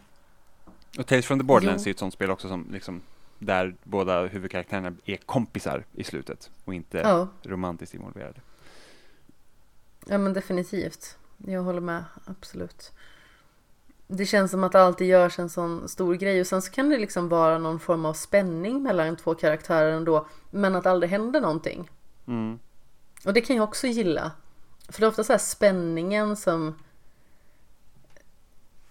och 0.99 1.07
Tales 1.07 1.25
from 1.25 1.39
the 1.39 1.43
Borderlands 1.45 1.83
Jo. 1.83 1.85
är 1.85 1.87
ju 1.89 1.91
ett 1.91 1.99
sånt 1.99 2.13
spel 2.13 2.31
också 2.31 2.47
som 2.47 2.67
liksom, 2.71 3.01
där 3.39 3.75
båda 3.83 4.25
huvudkaraktärerna 4.27 4.93
är 5.05 5.17
kompisar 5.17 5.83
i 5.93 6.03
slutet 6.03 6.51
och 6.65 6.73
inte 6.73 6.97
Ja. 6.97 7.27
romantiskt 7.43 7.95
involverade. 7.95 8.41
Ja 10.05 10.17
men 10.17 10.33
definitivt. 10.33 11.17
Jag 11.37 11.61
håller 11.63 11.81
med, 11.81 12.03
absolut. 12.25 12.91
Det 14.13 14.25
känns 14.25 14.51
som 14.51 14.63
att 14.63 14.71
det 14.71 14.81
alltid 14.81 15.07
görs 15.07 15.39
en 15.39 15.49
sån 15.49 15.89
stor 15.89 16.15
grej 16.15 16.41
och 16.41 16.47
sen 16.47 16.61
så 16.61 16.71
kan 16.71 16.89
det 16.89 16.97
liksom 16.97 17.29
vara 17.29 17.57
någon 17.57 17.79
form 17.79 18.05
av 18.05 18.13
spänning 18.13 18.83
mellan 18.83 19.15
två 19.15 19.35
karaktärer 19.35 19.91
ändå. 19.91 20.27
Men 20.49 20.75
att 20.75 20.83
det 20.83 20.91
aldrig 20.91 21.11
händer 21.11 21.41
någonting. 21.41 21.89
Mm. 22.27 22.59
Och 23.25 23.33
det 23.33 23.41
kan 23.41 23.55
jag 23.55 23.63
också 23.63 23.87
gilla. 23.87 24.31
För 24.89 24.99
det 24.99 25.05
är 25.05 25.09
ofta 25.09 25.23
så 25.23 25.33
här 25.33 25.37
spänningen 25.37 26.35
som 26.35 26.75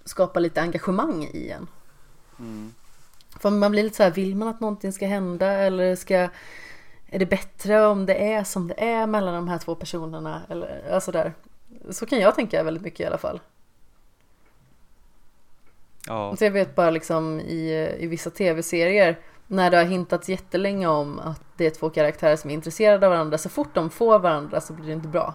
skapar 0.04 0.40
lite 0.40 0.60
engagemang 0.60 1.24
i 1.24 1.50
en. 1.50 1.66
Mm. 2.38 2.74
För 3.40 3.50
man 3.50 3.70
blir 3.70 3.82
lite 3.82 3.96
så 3.96 4.02
här, 4.02 4.10
vill 4.10 4.36
man 4.36 4.48
att 4.48 4.60
någonting 4.60 4.92
ska 4.92 5.06
hända 5.06 5.46
eller 5.46 5.96
ska 5.96 6.28
är 7.06 7.18
det 7.18 7.26
bättre 7.26 7.86
om 7.86 8.06
det 8.06 8.32
är 8.32 8.44
som 8.44 8.68
det 8.68 8.84
är 8.84 9.06
mellan 9.06 9.34
de 9.34 9.48
här 9.48 9.58
två 9.58 9.74
personerna? 9.74 10.42
Eller 10.48 10.92
alltså 10.92 11.12
där. 11.12 11.32
Så 11.90 12.06
kan 12.06 12.18
jag 12.18 12.34
tänka 12.34 12.62
väldigt 12.62 12.82
mycket 12.82 13.00
i 13.00 13.04
alla 13.04 13.18
fall. 13.18 13.40
Ja, 16.06 16.36
Så 16.36 16.44
jag 16.44 16.50
vet 16.50 16.74
bara 16.74 16.90
liksom 16.90 17.40
i, 17.40 17.96
i 17.98 18.06
vissa 18.06 18.30
tv-serier 18.30 19.18
när 19.46 19.70
det 19.70 19.76
har 19.76 19.84
hintats 19.84 20.28
jättelänge 20.28 20.86
om 20.86 21.18
att 21.18 21.42
det 21.56 21.66
är 21.66 21.70
två 21.70 21.90
karaktärer 21.90 22.36
som 22.36 22.50
är 22.50 22.54
intresserade 22.54 23.06
av 23.06 23.12
varandra. 23.12 23.38
Så 23.38 23.48
fort 23.48 23.74
de 23.74 23.90
får 23.90 24.18
varandra 24.18 24.60
så 24.60 24.72
blir 24.72 24.86
det 24.86 24.92
inte 24.92 25.08
bra. 25.08 25.34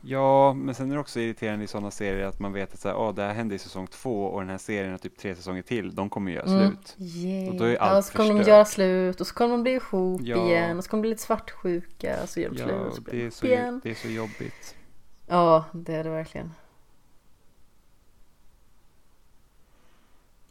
ja, 0.00 0.52
men 0.52 0.74
sen 0.74 0.90
är 0.90 0.94
det 0.94 1.00
också 1.00 1.20
irriterande 1.20 1.64
i 1.64 1.68
sådana 1.68 1.90
serier 1.90 2.26
att 2.26 2.38
man 2.40 2.52
vet 2.52 2.72
att 2.74 2.80
så 2.80 2.88
här, 2.88 2.96
oh, 2.96 3.14
det 3.14 3.22
här 3.22 3.34
hände 3.34 3.54
i 3.54 3.58
säsong 3.58 3.86
två 3.86 4.24
och 4.24 4.40
den 4.40 4.50
här 4.50 4.58
serien 4.58 4.90
har 4.90 4.98
typ 4.98 5.18
tre 5.18 5.34
säsonger 5.34 5.62
till, 5.62 5.94
de 5.94 6.10
kommer 6.10 6.32
göra 6.32 6.44
Mm. 6.46 6.68
slut. 6.68 6.96
Yeah. 7.16 7.48
Och 7.48 7.54
då 7.60 7.64
är 7.64 7.76
allt 7.76 7.94
ja, 7.94 8.02
så 8.02 8.12
kommer 8.16 8.28
de 8.28 8.36
förstört. 8.36 8.48
göra 8.54 8.64
slut 8.64 9.20
och 9.20 9.26
så 9.26 9.34
kommer 9.34 9.50
de 9.52 9.62
bli 9.62 9.72
ihop 9.72 10.20
Ja. 10.24 10.36
igen 10.46 10.78
och 10.78 10.84
så 10.84 10.90
kommer 10.90 10.98
de 10.98 11.02
bli 11.02 11.10
lite 11.10 11.22
svartsjuka 11.22 12.16
och 12.22 12.28
så 12.28 12.40
gör 12.40 12.50
de 12.50 12.56
Ja, 12.58 12.64
slut 12.66 12.86
och 12.88 12.94
så 12.94 13.00
blir 13.02 13.12
det 13.12 13.18
de 13.20 13.26
är, 13.26 13.30
så, 13.30 13.46
igen. 13.46 13.80
det 13.84 13.90
är 13.90 13.94
så 13.94 14.08
jobbigt. 14.08 14.74
Ja, 15.26 15.64
det 15.72 15.94
är 15.94 16.04
det 16.04 16.10
verkligen. 16.10 16.52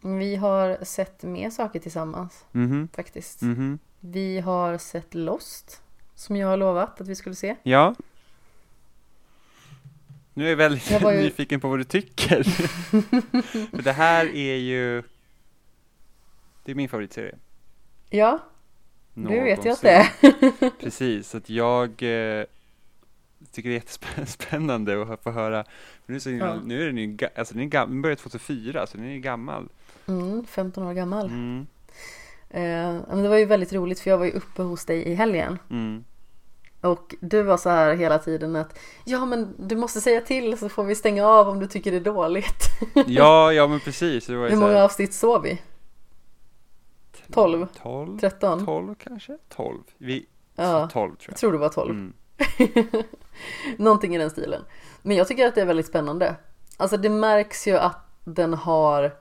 Vi 0.02 0.36
har 0.36 0.84
sett 0.84 1.24
mer 1.24 1.50
saker 1.50 1.80
tillsammans 1.80 2.46
Mhm, 2.52 2.88
faktiskt. 2.96 3.42
mhm. 3.42 3.80
Vi 4.00 4.40
har 4.40 4.78
sett 4.78 5.14
Lost, 5.16 5.82
som 6.16 6.36
jag 6.36 6.48
har 6.48 6.58
lovat 6.58 7.02
att 7.02 7.08
vi 7.08 7.16
skulle 7.16 7.36
se. 7.36 7.56
Ja. 7.64 7.96
Nu 10.34 10.46
är 10.46 10.50
jag 10.50 10.58
väldigt 10.58 10.92
Jag 10.92 11.16
ju- 11.16 11.22
nyfiken 11.22 11.60
på 11.60 11.68
vad 11.68 11.80
du 11.80 11.84
tycker. 11.84 12.44
För 13.76 13.82
det 13.82 13.92
här 13.92 14.26
är 14.36 14.56
ju, 14.56 15.04
det 16.64 16.72
är 16.72 16.76
min 16.76 16.90
favoritserie. 16.90 17.36
Ja, 18.10 18.40
Du 19.14 19.28
vet 19.42 19.66
ju 19.66 19.70
att 19.70 19.82
det 19.82 19.92
är. 19.92 20.10
Precis, 20.80 21.30
så 21.30 21.38
att 21.38 21.50
jag 21.50 21.90
eh, 21.90 22.46
tycker 23.52 23.70
det 23.70 23.76
är 23.76 23.98
jättespännande 24.18 25.02
att 25.14 25.24
få 25.24 25.32
höra. 25.32 25.66
Nu, 26.06 26.20
så, 26.20 26.30
Ja. 26.32 26.60
nu 26.66 26.82
är 26.82 26.86
den 26.86 26.98
ju, 26.98 27.18
alltså 27.36 27.54
den, 27.54 27.64
är 27.64 27.68
gam- 27.68 27.88
den 27.90 28.02
började 28.02 28.22
2004, 28.22 28.88
så 28.88 28.98
den 28.98 29.06
är 29.08 29.12
ju 29.14 29.20
gammal. 29.20 29.70
Mm, 30.20 30.46
15 30.46 30.84
år 30.88 30.94
gammal. 30.94 31.26
Mm, 31.26 31.68
Eh, 32.54 32.96
men 33.10 33.24
det 33.24 33.30
var 33.30 33.38
ju 33.38 33.46
väldigt 33.46 33.74
roligt 33.74 34.00
för 34.00 34.10
jag 34.10 34.18
var 34.18 34.26
ju 34.26 34.32
uppe 34.32 34.62
hos 34.62 34.86
dig 34.86 35.04
i 35.04 35.14
helgen. 35.14 35.60
mm. 35.70 36.04
Och 36.82 37.16
du 37.20 37.44
var 37.44 37.58
så 37.58 37.70
här 37.70 37.94
hela 37.96 38.20
tiden 38.20 38.56
att 38.56 38.80
Ja 39.06 39.26
men 39.26 39.56
du 39.58 39.76
måste 39.76 40.02
säga 40.02 40.22
till 40.22 40.58
så 40.58 40.70
får 40.70 40.84
vi 40.84 40.96
stänga 40.96 41.28
av 41.28 41.50
om 41.50 41.60
du 41.60 41.68
tycker 41.68 41.92
det 41.92 41.98
är 41.98 42.02
dåligt. 42.02 42.64
Ja, 43.08 43.54
ja 43.54 43.68
men 43.68 43.80
precis. 43.80 44.26
Det 44.28 44.38
var 44.38 44.50
Hur 44.50 44.58
många 44.58 44.84
avsnitt 44.84 45.14
sov 45.14 45.42
vi? 45.42 45.62
12? 47.34 47.68
12, 47.82 48.20
13? 48.20 48.66
12 48.66 48.96
kanske? 48.96 49.38
12? 49.50 49.80
Vi, 49.98 50.26
Ja, 50.56 50.90
12 50.94 51.10
tror 51.10 51.18
jag 51.20 51.32
jag. 51.32 51.38
tror 51.38 51.52
det 51.52 51.58
var 51.58 51.70
12. 51.70 51.92
Mm. 51.92 52.14
Någonting 53.78 54.16
i 54.16 54.18
den 54.18 54.30
stilen. 54.30 54.62
Men 55.02 55.18
jag 55.18 55.28
tycker 55.28 55.48
att 55.48 55.56
det 55.56 55.62
är 55.62 55.66
väldigt 55.66 55.88
spännande. 55.88 56.36
Alltså 56.78 56.98
det 56.98 57.10
märks 57.10 57.68
ju 57.68 57.78
att 57.78 57.98
den 58.24 58.54
har 58.54 59.12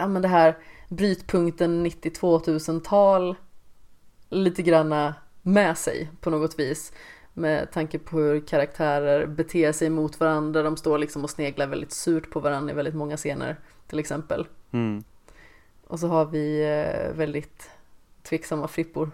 Ja 0.00 0.08
men 0.08 0.22
det 0.22 0.28
här 0.28 0.58
brytpunkten 0.88 1.86
90-2000-tal 1.86 3.36
lite 4.28 4.62
granna 4.62 5.14
med 5.42 5.78
sig 5.78 6.10
på 6.20 6.30
något 6.30 6.58
vis. 6.58 6.92
Med 7.34 7.72
tanke 7.72 7.98
på 7.98 8.18
hur 8.18 8.46
karaktärer 8.46 9.26
beter 9.26 9.72
sig 9.72 9.90
mot 9.90 10.20
varandra. 10.20 10.62
De 10.62 10.76
står 10.76 10.98
liksom 10.98 11.24
och 11.24 11.30
sneglar 11.30 11.66
väldigt 11.66 11.92
surt 11.92 12.30
på 12.30 12.40
varandra 12.40 12.72
i 12.72 12.76
väldigt 12.76 12.94
många 12.94 13.16
scener 13.16 13.56
till 13.88 13.98
exempel. 13.98 14.46
Mm. 14.70 15.04
Och 15.86 16.00
så 16.00 16.08
har 16.08 16.24
vi 16.24 16.62
eh, 16.62 17.16
väldigt 17.16 17.70
tveksamma 18.22 18.68
frippor. 18.68 19.10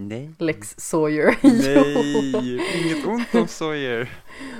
Nej. 0.00 0.30
Lex 0.38 0.74
Sawyer. 0.78 1.36
Nej, 1.42 2.84
inget 2.84 3.06
ont 3.06 3.34
om 3.34 3.48
Sawyer. 3.48 4.10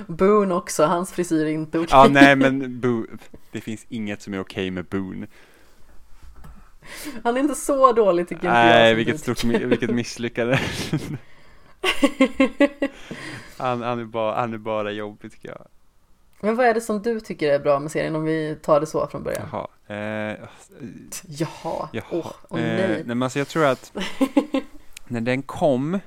Boone 0.07 0.53
också, 0.53 0.85
hans 0.85 1.11
frisyr 1.11 1.45
är 1.45 1.49
inte 1.49 1.79
okej. 1.79 1.89
Ja, 1.91 2.07
nej 2.11 2.35
men 2.35 2.79
Bo, 2.81 3.05
det 3.51 3.61
finns 3.61 3.85
inget 3.89 4.21
som 4.21 4.33
är 4.33 4.39
okej 4.39 4.71
med 4.71 4.85
Boone. 4.85 5.27
Han 7.23 7.37
är 7.37 7.41
inte 7.41 7.55
så 7.55 7.91
dålig 7.91 8.27
tycker 8.27 8.45
jag. 8.45 8.53
Nej, 8.53 8.93
vilket 8.95 9.19
stort, 9.19 9.43
vilket 9.43 9.89
misslyckande. 9.89 10.57
han, 13.57 13.81
han, 13.81 13.99
är 13.99 14.05
bara, 14.05 14.39
han 14.39 14.53
är 14.53 14.57
bara 14.57 14.91
jobbig 14.91 15.31
tycker 15.31 15.49
jag. 15.49 15.67
Men 16.41 16.55
vad 16.55 16.65
är 16.65 16.73
det 16.73 16.81
som 16.81 17.01
du 17.01 17.19
tycker 17.19 17.53
är 17.53 17.59
bra 17.59 17.79
med 17.79 17.91
serien 17.91 18.15
om 18.15 18.23
vi 18.23 18.57
tar 18.61 18.79
det 18.79 18.85
så 18.85 19.07
från 19.07 19.23
början? 19.23 19.47
Jaha. 19.51 19.67
Eh, 19.87 20.37
Jaha, 21.27 21.89
jaha. 21.91 22.03
åh 22.49 22.59
Eh, 22.59 22.77
nej. 22.77 22.87
nej 22.89 23.03
men 23.05 23.23
alltså 23.23 23.39
jag 23.39 23.47
tror 23.47 23.65
att 23.65 23.93
när 25.09 25.21
den 25.21 25.41
kom 25.41 25.99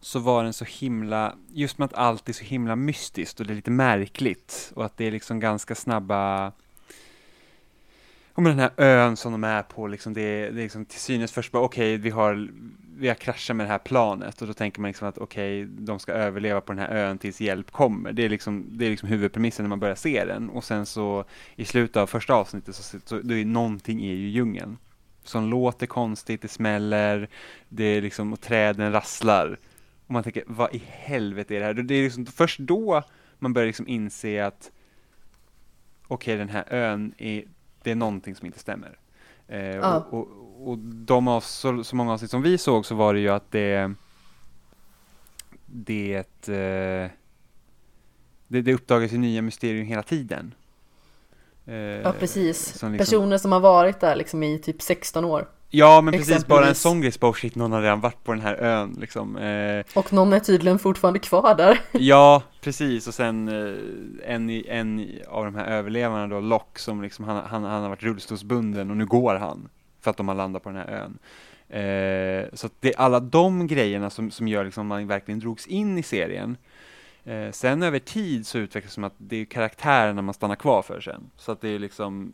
så 0.00 0.18
var 0.18 0.44
den 0.44 0.52
så 0.52 0.64
himla, 0.64 1.34
just 1.52 1.78
med 1.78 1.86
att 1.86 1.94
allt 1.94 2.28
är 2.28 2.32
så 2.32 2.44
himla 2.44 2.76
mystiskt 2.76 3.40
och 3.40 3.46
det 3.46 3.52
är 3.52 3.56
lite 3.56 3.70
märkligt 3.70 4.72
och 4.76 4.84
att 4.84 4.96
det 4.96 5.04
är 5.04 5.10
liksom 5.10 5.40
ganska 5.40 5.74
snabba 5.74 6.52
och 8.32 8.42
med 8.42 8.52
den 8.52 8.58
här 8.58 8.72
ön 8.76 9.16
som 9.16 9.32
de 9.32 9.44
är 9.44 9.62
på, 9.62 9.86
liksom 9.86 10.14
det, 10.14 10.20
är, 10.20 10.52
det 10.52 10.60
är 10.60 10.62
liksom 10.62 10.84
till 10.84 11.00
synes 11.00 11.32
först 11.32 11.52
bara 11.52 11.62
okej, 11.62 11.96
vi 11.96 12.10
har 12.10 12.48
vi 12.96 13.08
har 13.08 13.14
kraschat 13.14 13.56
med 13.56 13.66
det 13.66 13.70
här 13.70 13.78
planet 13.78 14.42
och 14.42 14.48
då 14.48 14.54
tänker 14.54 14.80
man 14.80 14.88
liksom 14.88 15.08
att 15.08 15.18
okej, 15.18 15.64
de 15.64 15.98
ska 15.98 16.12
överleva 16.12 16.60
på 16.60 16.72
den 16.72 16.78
här 16.78 16.94
ön 16.94 17.18
tills 17.18 17.40
hjälp 17.40 17.70
kommer. 17.70 18.12
Det 18.12 18.24
är 18.24 18.28
liksom, 18.28 18.66
det 18.70 18.86
är 18.86 18.90
liksom 18.90 19.08
huvudpremissen 19.08 19.64
när 19.64 19.68
man 19.68 19.80
börjar 19.80 19.94
se 19.94 20.24
den 20.24 20.50
och 20.50 20.64
sen 20.64 20.86
så 20.86 21.24
i 21.56 21.64
slutet 21.64 21.96
av 21.96 22.06
första 22.06 22.34
avsnittet 22.34 22.74
så, 22.74 22.98
så 23.04 23.18
det 23.18 23.40
är 23.40 23.44
någonting 23.44 24.04
i 24.04 24.14
ju 24.14 24.28
djungeln 24.28 24.76
som 25.24 25.50
låter 25.50 25.86
konstigt, 25.86 26.42
det 26.42 26.48
smäller, 26.48 27.28
det 27.68 27.84
är 27.84 28.02
liksom, 28.02 28.32
och 28.32 28.40
träden 28.40 28.92
rasslar. 28.92 29.58
Och 30.06 30.10
man 30.10 30.22
tänker, 30.22 30.44
vad 30.46 30.74
i 30.74 30.82
helvete 30.86 31.56
är 31.56 31.60
det 31.60 31.66
här? 31.66 31.74
Det 31.74 31.94
är 31.94 32.02
liksom 32.02 32.26
först 32.26 32.58
då 32.58 33.02
man 33.38 33.52
börjar 33.52 33.66
liksom 33.66 33.88
inse 33.88 34.46
att 34.46 34.70
okej, 36.06 36.36
den 36.36 36.48
här 36.48 36.64
ön 36.70 37.14
är, 37.18 37.44
det 37.82 37.90
är 37.90 37.94
någonting 37.94 38.34
som 38.34 38.46
inte 38.46 38.58
stämmer. 38.58 38.98
Eh, 39.48 39.64
Ja. 39.64 40.06
och, 40.10 40.18
och, 40.18 40.68
och 40.68 40.78
de 40.78 41.28
av 41.28 41.40
så, 41.40 41.84
så 41.84 41.96
många 41.96 42.12
avsnitt 42.12 42.30
som 42.30 42.42
vi 42.42 42.58
såg 42.58 42.86
så 42.86 42.94
var 42.94 43.14
det 43.14 43.20
ju 43.20 43.28
att 43.28 43.50
det 43.50 43.94
det, 45.66 46.48
eh, 46.48 47.10
det, 48.48 48.62
det 48.62 48.74
uppdagas 48.74 49.12
ju 49.12 49.18
nya 49.18 49.42
mysterier 49.42 49.84
hela 49.84 50.02
tiden. 50.02 50.54
Eh, 51.66 51.74
Ja 51.74 52.12
precis. 52.18 52.78
som 52.78 52.92
liksom- 52.92 53.04
Personer 53.04 53.38
som 53.38 53.52
har 53.52 53.60
varit 53.60 54.00
där 54.00 54.16
liksom 54.16 54.42
i 54.42 54.58
typ 54.58 54.82
16 54.82 55.24
år. 55.24 55.48
Ja, 55.70 56.00
men 56.00 56.14
precis, 56.14 56.46
bara 56.46 56.66
en 56.68 56.74
sån 56.74 57.00
grej, 57.00 57.12
bara, 57.20 57.30
oh 57.30 57.34
shit, 57.34 57.54
någon 57.54 57.72
har 57.72 57.82
redan 57.82 58.00
varit 58.00 58.24
på 58.24 58.32
den 58.32 58.40
här 58.40 58.54
ön 58.54 58.96
liksom. 59.00 59.36
Eh, 59.36 59.84
Och 59.94 60.12
någon 60.12 60.32
är 60.32 60.40
tydligen 60.40 60.78
fortfarande 60.78 61.18
kvar 61.18 61.54
där. 61.54 61.80
ja, 61.92 62.42
precis, 62.60 63.08
och 63.08 63.14
sen 63.14 63.48
eh, 63.48 64.34
en, 64.34 64.50
en 64.50 65.08
av 65.28 65.44
de 65.44 65.54
här 65.54 65.66
överlevarna 65.66 66.26
då, 66.26 66.40
Lock, 66.40 66.78
som 66.78 67.02
liksom, 67.02 67.24
han, 67.24 67.36
han, 67.36 67.64
han 67.64 67.82
har 67.82 67.88
varit 67.88 68.02
rullstolsbunden 68.02 68.90
och 68.90 68.96
nu 68.96 69.06
går 69.06 69.34
han, 69.34 69.68
för 70.00 70.10
att 70.10 70.16
de 70.16 70.28
har 70.28 70.34
landat 70.34 70.62
på 70.62 70.68
den 70.68 70.78
här 70.78 70.88
ön. 70.88 71.18
Eh, 71.68 72.48
så 72.52 72.66
att 72.66 72.72
det 72.80 72.94
är 72.94 72.98
alla 73.00 73.20
de 73.20 73.66
grejerna 73.66 74.10
som, 74.10 74.30
som 74.30 74.48
gör 74.48 74.64
liksom 74.64 74.86
man 74.86 75.06
verkligen 75.06 75.40
drogs 75.40 75.66
in 75.66 75.98
i 75.98 76.02
serien. 76.02 76.56
Eh, 77.24 77.50
sen 77.50 77.82
över 77.82 77.98
tid 77.98 78.46
så 78.46 78.58
utvecklas 78.58 78.90
det 78.90 78.94
som 78.94 79.04
att 79.04 79.14
det 79.18 79.36
är 79.36 79.44
karaktärerna 79.44 80.22
man 80.22 80.34
stannar 80.34 80.56
kvar 80.56 80.82
för 80.82 81.00
sen. 81.00 81.30
Så 81.36 81.52
att 81.52 81.60
det 81.60 81.68
är 81.68 81.78
liksom 81.78 82.32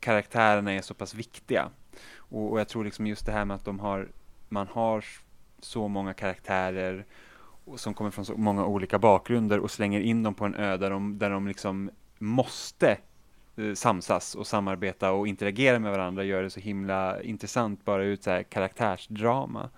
karaktärerna 0.00 0.72
är 0.72 0.82
så 0.82 0.94
pass 0.94 1.14
viktiga. 1.14 1.70
Och, 2.16 2.52
och 2.52 2.60
jag 2.60 2.68
tror 2.68 2.84
liksom 2.84 3.06
just 3.06 3.26
det 3.26 3.32
här 3.32 3.44
med 3.44 3.54
att 3.54 3.64
de 3.64 3.80
har, 3.80 4.08
man 4.48 4.66
har 4.66 5.04
så 5.58 5.88
många 5.88 6.14
karaktärer 6.14 7.04
som 7.76 7.94
kommer 7.94 8.10
från 8.10 8.24
så 8.24 8.36
många 8.36 8.66
olika 8.66 8.98
bakgrunder 8.98 9.58
och 9.58 9.70
slänger 9.70 10.00
in 10.00 10.22
dem 10.22 10.34
på 10.34 10.44
en 10.44 10.54
ö 10.54 10.76
där 10.76 10.90
de, 10.90 11.18
där 11.18 11.30
de 11.30 11.48
liksom 11.48 11.90
måste 12.18 12.98
eh, 13.56 13.74
samsas 13.74 14.34
och 14.34 14.46
samarbeta 14.46 15.12
och 15.12 15.28
interagera 15.28 15.78
med 15.78 15.92
varandra 15.92 16.24
gör 16.24 16.42
det 16.42 16.50
så 16.50 16.60
himla 16.60 17.22
intressant 17.22 17.84
bara 17.84 18.04
ut 18.04 18.22
så 18.22 18.30
här 18.30 18.42
karaktärsdrama. 18.42 19.70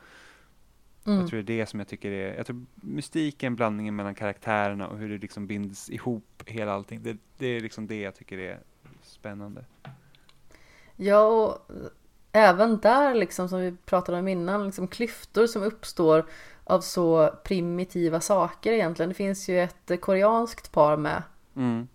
Mm. 1.07 1.21
Jag 1.21 1.29
tror 1.29 1.43
det 1.43 1.53
är 1.53 1.59
det 1.59 1.67
som 1.67 1.81
jag 1.81 1.89
tycker 1.89 2.11
är, 2.11 2.37
jag 2.37 2.47
tror 2.47 2.65
mystiken, 2.75 3.57
blandningen 3.57 3.97
mellan 3.97 4.15
karaktärerna 4.15 4.89
och 4.89 4.99
hur 4.99 5.09
det 5.09 5.19
liksom 5.19 5.47
binds 5.47 5.91
ihop 5.91 6.43
hela 6.47 6.73
allting, 6.73 7.03
det, 7.03 7.17
det 7.39 7.47
är 7.47 7.61
liksom 7.61 7.87
det 7.87 8.01
jag 8.01 8.15
tycker 8.15 8.39
är 8.39 8.61
spännande. 9.03 9.65
Ja, 10.97 11.27
och 11.27 11.75
även 12.33 12.79
där 12.79 13.15
liksom 13.15 13.49
som 13.49 13.61
vi 13.61 13.77
pratade 13.85 14.19
om 14.19 14.29
innan, 14.29 14.67
liksom 14.67 14.89
klyftor 14.89 15.47
som 15.47 15.63
uppstår 15.63 16.27
av 16.65 16.81
så 16.81 17.35
primitiva 17.45 18.21
saker 18.21 18.73
egentligen. 18.73 19.09
Det 19.09 19.15
finns 19.15 19.49
ju 19.49 19.61
ett 19.61 20.01
koreanskt 20.01 20.73
par 20.73 20.97
med. 20.97 21.23
Mm. 21.57 21.89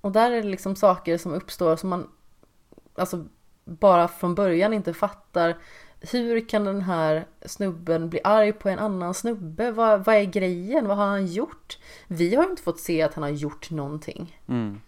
Och 0.00 0.12
där 0.12 0.30
är 0.30 0.42
det 0.42 0.48
liksom 0.48 0.76
saker 0.76 1.18
som 1.18 1.32
uppstår 1.32 1.76
som 1.76 1.88
man 1.88 2.10
alltså 2.94 3.24
bara 3.64 4.08
från 4.08 4.34
början 4.34 4.72
inte 4.72 4.94
fattar. 4.94 5.56
Hur 6.10 6.48
kan 6.48 6.64
den 6.64 6.82
här 6.82 7.26
snubben 7.46 8.10
bli 8.10 8.20
arg 8.24 8.52
på 8.52 8.68
en 8.68 8.78
annan 8.78 9.14
snubbe? 9.14 9.70
Vad, 9.70 10.04
vad 10.04 10.16
är 10.16 10.24
grejen? 10.24 10.88
Vad 10.88 10.96
har 10.96 11.06
han 11.06 11.26
gjort? 11.26 11.78
Vi 12.06 12.34
har 12.34 12.44
inte 12.44 12.62
fått 12.62 12.80
se 12.80 13.02
att 13.02 13.14
han 13.14 13.22
har 13.22 13.30
gjort 13.30 13.70
någonting. 13.70 14.40
Mm. 14.48 14.80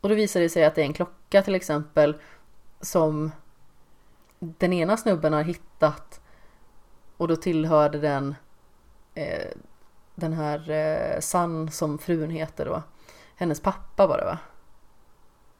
Och 0.00 0.08
då 0.08 0.14
visar 0.14 0.40
det 0.40 0.48
sig 0.48 0.64
att 0.64 0.74
det 0.74 0.80
är 0.80 0.86
en 0.86 0.92
klocka 0.92 1.42
till 1.42 1.54
exempel 1.54 2.16
som 2.80 3.30
den 4.38 4.72
ena 4.72 4.96
snubben 4.96 5.32
har 5.32 5.42
hittat 5.42 6.20
och 7.16 7.28
då 7.28 7.36
tillhörde 7.36 7.98
den 7.98 8.34
eh, 9.14 9.50
den 10.14 10.32
här 10.32 10.70
eh, 10.70 11.20
San 11.20 11.70
som 11.70 11.98
frun 11.98 12.30
heter 12.30 12.64
då. 12.64 12.82
Hennes 13.36 13.60
pappa 13.60 14.06
var 14.06 14.18
det 14.18 14.24
va? 14.24 14.38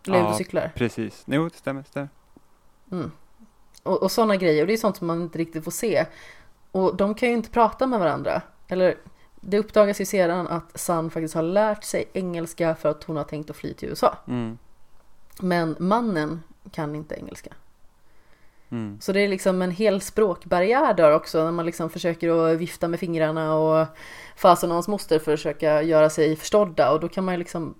Ja. 0.04 0.34
cyklar. 0.34 0.72
Precis, 0.74 1.24
jo 1.26 1.48
det 1.48 1.56
stämmer, 1.56 1.82
stämmer. 1.82 2.08
Mm. 2.92 3.10
Och, 3.82 4.02
och 4.02 4.10
sådana 4.10 4.36
grejer. 4.36 4.62
Och 4.62 4.66
det 4.66 4.72
är 4.72 4.76
sånt 4.76 4.96
som 4.96 5.06
man 5.06 5.22
inte 5.22 5.38
riktigt 5.38 5.64
får 5.64 5.70
se. 5.70 6.06
Och 6.70 6.96
de 6.96 7.14
kan 7.14 7.28
ju 7.28 7.34
inte 7.34 7.50
prata 7.50 7.86
med 7.86 8.00
varandra. 8.00 8.42
Eller 8.68 8.96
det 9.40 9.58
uppdagas 9.58 10.00
ju 10.00 10.04
sedan 10.04 10.48
att 10.48 10.80
San 10.80 11.10
faktiskt 11.10 11.34
har 11.34 11.42
lärt 11.42 11.84
sig 11.84 12.04
engelska 12.12 12.74
för 12.74 12.88
att 12.88 13.04
hon 13.04 13.16
har 13.16 13.24
tänkt 13.24 13.50
att 13.50 13.56
fly 13.56 13.74
till 13.74 13.88
USA. 13.88 14.18
Mm. 14.28 14.58
Men 15.40 15.76
mannen 15.78 16.42
kan 16.72 16.94
inte 16.94 17.14
engelska. 17.14 17.54
Mm. 18.70 18.98
Så 19.00 19.12
det 19.12 19.20
är 19.20 19.28
liksom 19.28 19.62
en 19.62 19.70
hel 19.70 20.00
språkbarriär 20.00 20.94
där 20.94 21.14
också 21.14 21.44
när 21.44 21.52
man 21.52 21.66
liksom 21.66 21.90
försöker 21.90 22.52
att 22.52 22.58
vifta 22.58 22.88
med 22.88 23.00
fingrarna 23.00 23.54
och 23.54 23.86
fasen 24.36 24.70
och 24.70 24.74
hans 24.74 24.88
moster 24.88 25.18
för 25.18 25.32
att 25.32 25.38
försöka 25.38 25.82
göra 25.82 26.10
sig 26.10 26.36
förstådda 26.36 26.92
och 26.92 27.00
då 27.00 27.08
kan 27.08 27.24
man 27.24 27.34
ju 27.34 27.38
liksom 27.38 27.74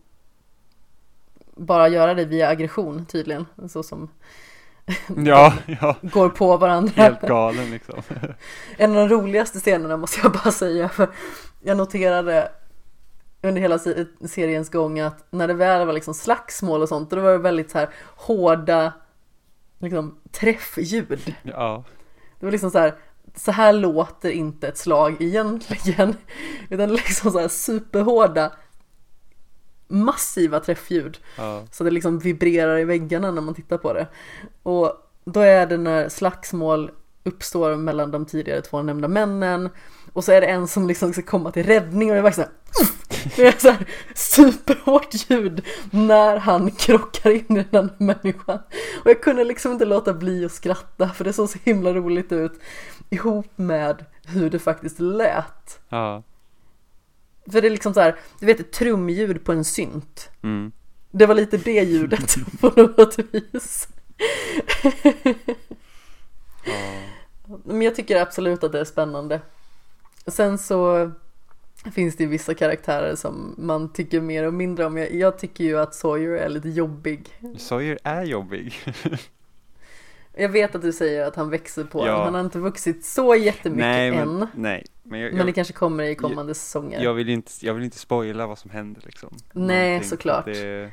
bara 1.56 1.88
göra 1.88 2.14
det 2.14 2.24
via 2.24 2.48
aggression 2.48 3.06
tydligen, 3.06 3.46
så 3.68 3.82
som 3.82 4.08
Ja, 5.16 5.54
ja, 5.80 5.96
går 6.02 6.28
på 6.28 6.56
varandra. 6.56 6.92
helt 6.96 7.20
galen 7.20 7.70
liksom. 7.70 8.02
En 8.76 8.96
av 8.96 9.08
de 9.08 9.14
roligaste 9.14 9.60
scenerna 9.60 9.96
måste 9.96 10.20
jag 10.22 10.32
bara 10.32 10.50
säga 10.52 10.88
för 10.88 11.08
jag 11.62 11.76
noterade 11.76 12.50
under 13.42 13.60
hela 13.62 13.78
se- 13.78 14.04
seriens 14.28 14.70
gång 14.70 15.00
att 15.00 15.26
när 15.30 15.48
det 15.48 15.54
väl 15.54 15.86
var 15.86 15.92
liksom 15.92 16.14
slagsmål 16.14 16.82
och 16.82 16.88
sånt 16.88 17.10
då 17.10 17.20
var 17.20 17.32
det 17.32 17.38
väldigt 17.38 17.70
så 17.70 17.78
här 17.78 17.88
hårda 18.16 18.92
liksom 19.78 20.18
träffljud. 20.32 21.34
Ja, 21.42 21.84
Det 22.40 22.46
var 22.46 22.52
liksom 22.52 22.70
så 22.70 22.78
här, 22.78 22.94
så 23.34 23.52
här 23.52 23.72
låter 23.72 24.30
inte 24.30 24.68
ett 24.68 24.78
slag 24.78 25.16
egentligen. 25.22 26.16
Utan 26.70 26.92
liksom 26.92 27.30
så 27.32 27.38
här 27.38 27.48
superhårda, 27.48 28.52
massiva 29.92 30.60
träffljud. 30.60 31.18
ja, 31.36 31.62
Så 31.70 31.84
det 31.84 31.90
liksom 31.90 32.18
vibrerar 32.18 32.78
i 32.78 32.84
väggarna 32.84 33.30
när 33.30 33.42
man 33.42 33.54
tittar 33.54 33.78
på 33.78 33.92
det. 33.92 34.06
Och 34.62 34.92
då 35.24 35.40
är 35.40 35.66
det 35.66 35.76
när 35.76 36.08
slagsmål 36.08 36.90
uppstår 37.24 37.76
mellan 37.76 38.10
de 38.10 38.26
tidigare 38.26 38.60
två 38.62 38.82
nämnda 38.82 39.08
männen. 39.08 39.68
Och 40.12 40.24
så 40.24 40.32
är 40.32 40.40
det 40.40 40.46
en 40.46 40.68
som 40.68 40.86
liksom 40.86 41.12
ska 41.12 41.22
komma 41.22 41.50
till 41.50 41.66
räddning 41.66 42.08
och 42.08 42.14
det 42.14 42.18
är 42.18 42.22
verkligen 42.22 42.48
så 42.72 42.82
här, 42.82 42.90
det 43.36 43.46
är 43.46 43.58
så 43.58 43.70
här 43.70 43.86
superhårt 44.14 45.30
ljud 45.30 45.64
när 45.90 46.36
han 46.36 46.70
krockar 46.70 47.30
in 47.30 47.56
i 47.56 47.66
den 47.70 47.90
människan. 47.98 48.58
Och 49.04 49.10
jag 49.10 49.22
kunde 49.22 49.44
liksom 49.44 49.72
inte 49.72 49.84
låta 49.84 50.12
bli 50.12 50.44
att 50.44 50.52
skratta 50.52 51.08
för 51.08 51.24
det 51.24 51.32
såg 51.32 51.48
så 51.48 51.58
himla 51.64 51.94
roligt 51.94 52.32
ut 52.32 52.60
ihop 53.10 53.50
med 53.56 54.04
hur 54.26 54.50
det 54.50 54.58
faktiskt 54.58 55.00
lät. 55.00 55.80
ja, 55.88 56.22
För 57.50 57.60
det 57.60 57.68
är 57.68 57.70
liksom 57.70 57.94
så 57.94 58.00
här, 58.00 58.16
du 58.40 58.46
vet 58.46 58.60
ett 58.60 58.72
trumljud 58.72 59.44
på 59.44 59.52
en 59.52 59.64
synt. 59.64 60.30
mm, 60.42 60.72
Det 61.10 61.26
var 61.26 61.34
lite 61.34 61.56
det 61.56 61.82
ljudet 61.82 62.34
på 62.60 62.68
något 62.76 63.18
vis. 63.18 63.88
ja, 66.64 67.58
Men 67.64 67.82
jag 67.82 67.94
tycker 67.94 68.16
absolut 68.22 68.64
att 68.64 68.72
det 68.72 68.80
är 68.80 68.84
spännande. 68.84 69.40
Sen 70.26 70.58
så 70.58 71.10
finns 71.94 72.16
det 72.16 72.24
ju 72.24 72.30
vissa 72.30 72.54
karaktärer 72.54 73.14
som 73.16 73.54
man 73.58 73.92
tycker 73.92 74.20
mer 74.20 74.46
och 74.46 74.54
mindre 74.54 74.84
om. 74.86 74.96
Jag, 74.98 75.14
jag 75.14 75.38
tycker 75.38 75.64
ju 75.64 75.78
att 75.78 75.94
Sawyer 75.94 76.30
är 76.30 76.48
lite 76.48 76.68
jobbig. 76.68 77.28
Sawyer 77.58 77.98
är 78.04 78.24
jobbig. 78.24 78.74
Jag 80.34 80.48
vet 80.48 80.74
att 80.74 80.82
du 80.82 80.92
säger 80.92 81.26
att 81.26 81.36
han 81.36 81.50
växer 81.50 81.84
på 81.84 82.06
Ja. 82.06 82.24
Han 82.24 82.34
har 82.34 82.40
inte 82.40 82.58
vuxit 82.58 83.04
så 83.04 83.34
jättemycket 83.34 83.86
nej, 83.86 84.08
än. 84.08 84.38
men, 84.38 84.48
nej, 84.54 84.86
men 85.02 85.20
jag, 85.20 85.32
Men 85.32 85.46
det 85.46 85.48
jag, 85.48 85.54
kanske 85.54 85.74
kommer 85.74 86.04
i 86.04 86.14
kommande 86.14 86.54
säsonger. 86.54 87.00
jag, 87.00 87.14
vill 87.14 87.28
inte, 87.28 87.52
jag 87.60 87.74
vill 87.74 87.84
inte 87.84 87.98
spoila 87.98 88.46
vad 88.46 88.58
som 88.58 88.70
händer 88.70 89.02
liksom. 89.04 89.36
Nej, 89.52 89.88
Någonting, 89.88 90.10
såklart. 90.10 90.44
För 90.44 90.50
att, 90.50 90.56
det, 90.56 90.92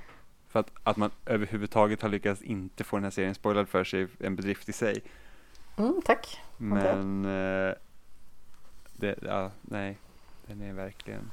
för 0.49 0.59
att, 0.59 0.71
att 0.83 0.97
man 0.97 1.11
överhuvudtaget 1.25 2.01
har 2.01 2.09
lyckats 2.09 2.41
inte 2.41 2.83
få 2.83 2.95
den 2.95 3.03
här 3.03 3.11
serien 3.11 3.35
spoilad 3.35 3.69
för 3.69 3.83
sig, 3.83 4.07
en 4.19 4.35
bedrift 4.35 4.69
i 4.69 4.73
sig. 4.73 5.03
Mm, 5.77 6.01
tack. 6.05 6.41
Men, 6.57 7.25
eh, 7.25 7.73
det, 8.93 9.15
ja, 9.21 9.51
nej, 9.61 9.97
den 10.47 10.61
är 10.61 10.73
verkligen 10.73 11.31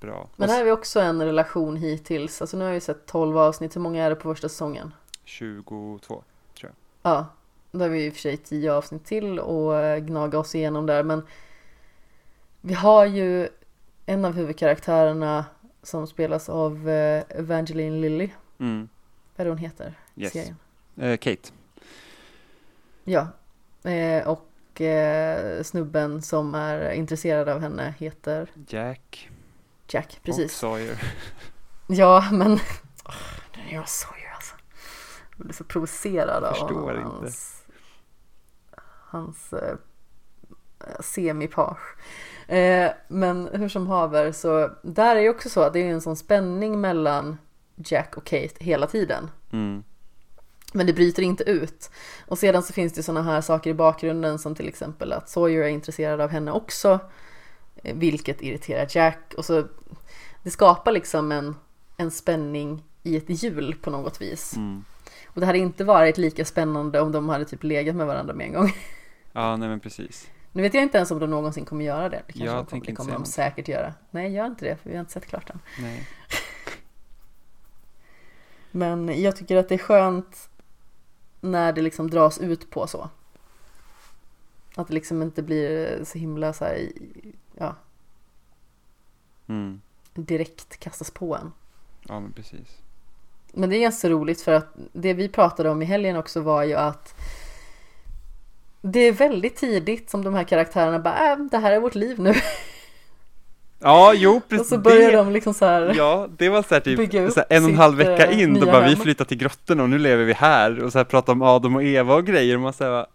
bra. 0.00 0.28
Men 0.36 0.48
här 0.48 0.58
har 0.58 0.64
vi 0.64 0.70
också 0.70 1.00
en 1.00 1.22
relation 1.22 1.76
hittills. 1.76 2.40
Alltså 2.40 2.56
nu 2.56 2.64
har 2.64 2.72
vi 2.72 2.80
sett 2.80 3.06
12 3.06 3.38
avsnitt. 3.38 3.76
Hur 3.76 3.80
många 3.80 4.04
är 4.04 4.10
det 4.10 4.16
på 4.16 4.34
första 4.34 4.48
säsongen? 4.48 4.94
22. 5.24 6.24
Ja, 7.06 7.26
då 7.72 7.78
har 7.78 7.88
vi 7.88 8.06
i 8.06 8.10
och 8.10 8.14
för 8.14 8.20
sig 8.20 8.36
10 8.36 8.72
avsnitt 8.72 9.04
till 9.04 9.38
och 9.38 9.76
eh, 9.76 9.98
gnaga 9.98 10.38
oss 10.38 10.54
igenom 10.54 10.86
där. 10.86 11.02
Men 11.02 11.26
vi 12.60 12.74
har 12.74 13.06
ju 13.06 13.48
en 14.06 14.24
av 14.24 14.32
huvudkaraktärerna 14.32 15.44
som 15.82 16.06
spelas 16.06 16.48
av 16.48 16.88
eh, 16.88 17.24
Evangeline 17.28 18.00
Lilly. 18.00 18.30
Mm. 18.60 18.88
Vad 19.36 19.40
är 19.40 19.44
det 19.44 19.50
hon 19.50 19.58
heter? 19.58 19.94
Yes. 20.16 20.32
Serien? 20.32 20.56
Eh, 20.96 21.16
Kate. 21.16 21.50
Ja, 23.04 23.28
eh, 23.90 24.28
och 24.28 24.80
eh, 24.80 25.62
snubben 25.62 26.22
som 26.22 26.54
är 26.54 26.90
intresserad 26.90 27.48
av 27.48 27.60
henne 27.60 27.94
heter 27.98 28.50
Jack. 28.68 29.30
Jack, 29.88 30.14
Och 30.16 30.22
precis. 30.22 30.52
Sawyer. 30.52 31.02
Ja, 31.86 32.28
men 32.32 32.52
oh, 32.52 32.60
den 33.54 33.68
är 33.70 33.74
jag 33.74 33.88
Sawyer. 33.88 34.23
Jag 35.36 35.46
blir 35.46 35.54
så 35.54 35.64
provocerad 35.64 36.44
av 36.44 36.56
honom, 36.56 36.90
inte. 36.90 37.08
hans, 37.10 37.62
hans 38.80 39.52
eh, 39.52 39.76
semipage. 41.00 41.96
Eh, 42.48 42.90
men 43.08 43.48
hur 43.52 43.68
som 43.68 43.86
haver 43.86 44.32
så 44.32 44.70
där 44.82 45.16
är 45.16 45.22
det 45.22 45.30
också 45.30 45.48
så 45.48 45.60
att 45.60 45.72
det 45.72 45.78
är 45.80 45.90
en 45.92 46.00
sån 46.00 46.16
spänning 46.16 46.80
mellan 46.80 47.38
Jack 47.76 48.16
och 48.16 48.24
Kate 48.24 48.54
hela 48.58 48.86
tiden. 48.86 49.30
Mm. 49.52 49.84
Men 50.72 50.86
det 50.86 50.92
bryter 50.92 51.22
inte 51.22 51.44
ut. 51.44 51.90
Och 52.26 52.38
sedan 52.38 52.62
så 52.62 52.72
finns 52.72 52.92
det 52.92 53.02
sådana 53.02 53.22
här 53.22 53.40
saker 53.40 53.70
i 53.70 53.74
bakgrunden 53.74 54.38
som 54.38 54.54
till 54.54 54.68
exempel 54.68 55.12
att 55.12 55.28
Sawyer 55.28 55.62
är 55.62 55.68
intresserad 55.68 56.20
av 56.20 56.30
henne 56.30 56.52
också. 56.52 56.98
eh, 57.76 57.96
Vilket 57.96 58.42
irriterar 58.42 58.86
Jack. 58.90 59.34
Och 59.36 59.44
så 59.44 59.64
det 60.42 60.50
skapar 60.50 60.92
liksom 60.92 61.32
en, 61.32 61.56
en 61.96 62.10
spänning 62.10 62.84
i 63.02 63.16
ett 63.16 63.42
hjul 63.42 63.74
på 63.82 63.90
något 63.90 64.20
vis. 64.20 64.56
Mm. 64.56 64.84
Och 65.34 65.40
det 65.40 65.46
hade 65.46 65.58
inte 65.58 65.84
varit 65.84 66.18
lika 66.18 66.44
spännande 66.44 67.00
om 67.00 67.12
de 67.12 67.28
hade 67.28 67.44
typ 67.44 67.62
legat 67.62 67.96
med 67.96 68.06
varandra 68.06 68.34
med 68.34 68.46
en 68.46 68.52
gång. 68.52 68.72
Ja, 69.32 69.56
nej 69.56 69.68
men 69.68 69.80
precis. 69.80 70.30
Nu 70.52 70.62
vet 70.62 70.74
jag 70.74 70.82
inte 70.82 70.98
ens 70.98 71.10
om 71.10 71.18
de 71.18 71.30
någonsin 71.30 71.64
kommer 71.64 71.84
göra 71.84 72.08
det. 72.08 72.22
Det 72.26 72.32
kanske 72.32 72.44
Jag 72.44 72.56
de 72.56 72.66
kommer, 72.66 72.84
det 72.84 72.90
inte 72.90 73.00
kommer 73.02 73.12
de 73.12 73.24
säkert 73.24 73.68
göra. 73.68 73.94
Nej, 74.10 74.32
gör 74.32 74.46
inte 74.46 74.64
det 74.64 74.76
för 74.76 74.90
vi 74.90 74.96
har 74.96 75.00
inte 75.00 75.12
sett 75.12 75.26
klart 75.26 75.50
än. 75.50 75.58
Nej. 75.80 76.08
Men 78.70 79.22
jag 79.22 79.36
tycker 79.36 79.56
att 79.56 79.68
det 79.68 79.74
är 79.74 79.78
skönt 79.78 80.48
när 81.40 81.72
det 81.72 81.82
liksom 81.82 82.10
dras 82.10 82.38
ut 82.38 82.70
på 82.70 82.86
så. 82.86 83.08
Att 84.76 84.88
det 84.88 84.94
liksom 84.94 85.22
inte 85.22 85.42
blir 85.42 86.00
så 86.04 86.18
himla 86.18 86.52
så 86.52 86.64
här, 86.64 86.88
ja, 87.56 87.76
Mm. 89.46 89.80
direkt 90.14 90.80
kastas 90.80 91.10
på 91.10 91.36
en. 91.36 91.52
Ja, 92.02 92.20
men 92.20 92.32
precis. 92.32 92.78
Men 93.56 93.70
det 93.70 93.76
är 93.76 93.80
ganska 93.80 94.08
roligt 94.08 94.40
för 94.40 94.52
att 94.52 94.74
det 94.92 95.14
vi 95.14 95.28
pratade 95.28 95.70
om 95.70 95.82
i 95.82 95.84
helgen 95.84 96.16
också 96.16 96.40
var 96.40 96.62
ju 96.62 96.74
att 96.74 97.14
det 98.82 99.00
är 99.00 99.12
väldigt 99.12 99.56
tidigt 99.56 100.10
som 100.10 100.24
de 100.24 100.34
här 100.34 100.44
karaktärerna 100.44 100.98
bara, 100.98 101.32
äh, 101.32 101.38
det 101.38 101.58
här 101.58 101.72
är 101.72 101.80
vårt 101.80 101.94
liv 101.94 102.20
nu. 102.20 102.34
Ja, 103.78 104.12
jo, 104.14 104.36
Och 104.36 104.48
precis. 104.48 104.68
så 104.68 104.78
börjar 104.78 105.10
det, 105.10 105.16
de 105.16 105.32
liksom 105.32 105.54
så 105.54 105.64
här, 105.64 105.94
Ja, 105.96 106.28
det 106.38 106.48
var 106.48 106.62
så 106.62 106.74
här 106.74 106.80
typ 106.80 107.32
så 107.32 107.40
här 107.40 107.46
en 107.48 107.64
och 107.64 107.70
en 107.70 107.76
halv 107.76 107.96
vecka 107.96 108.26
eh, 108.26 108.40
in, 108.40 108.54
då 108.54 108.66
bara 108.66 108.80
vi 108.80 108.94
hem. 108.94 108.96
flyttar 108.96 109.24
till 109.24 109.38
grottorna 109.38 109.82
och 109.82 109.90
nu 109.90 109.98
lever 109.98 110.24
vi 110.24 110.32
här 110.32 110.84
och 110.84 110.92
så 110.92 110.98
här 110.98 111.04
pratar 111.04 111.32
om 111.32 111.42
Adam 111.42 111.76
och 111.76 111.82
Eva 111.84 112.14
och 112.14 112.26
grejer 112.26 112.54
och 112.54 112.60
man 112.60 112.72
säger 112.72 113.06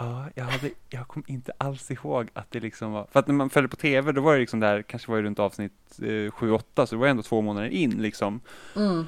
Ja, 0.00 0.24
jag, 0.34 0.44
hade, 0.44 0.70
jag 0.88 1.08
kom 1.08 1.22
inte 1.26 1.52
alls 1.58 1.90
ihåg 1.90 2.28
att 2.32 2.50
det 2.50 2.60
liksom 2.60 2.92
var, 2.92 3.06
för 3.12 3.20
att 3.20 3.26
när 3.26 3.34
man 3.34 3.50
följde 3.50 3.68
på 3.68 3.76
tv 3.76 4.12
då 4.12 4.20
var 4.20 4.32
det 4.34 4.40
liksom 4.40 4.60
där, 4.60 4.82
kanske 4.82 5.10
var 5.10 5.18
det 5.18 5.24
runt 5.24 5.38
avsnitt 5.38 5.72
eh, 5.98 6.04
7-8, 6.04 6.60
så 6.74 6.94
det 6.94 6.96
var 6.96 7.06
ändå 7.06 7.22
två 7.22 7.40
månader 7.40 7.68
in 7.68 7.90
liksom. 7.90 8.40
mm, 8.76 9.06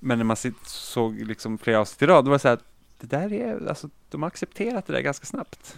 Men 0.00 0.18
när 0.18 0.24
man 0.24 0.36
såg 0.66 1.20
liksom 1.20 1.58
flera 1.58 1.80
avsnitt 1.80 2.02
i 2.02 2.06
rad, 2.06 2.24
då 2.24 2.28
var 2.30 2.34
det 2.34 2.38
så 2.42 2.48
här, 2.48 2.58
det 3.00 3.06
där 3.06 3.32
är, 3.32 3.68
alltså 3.68 3.88
de 4.08 4.22
har 4.22 4.26
accepterat 4.26 4.86
det 4.86 4.92
där 4.92 5.00
ganska 5.00 5.26
snabbt. 5.26 5.76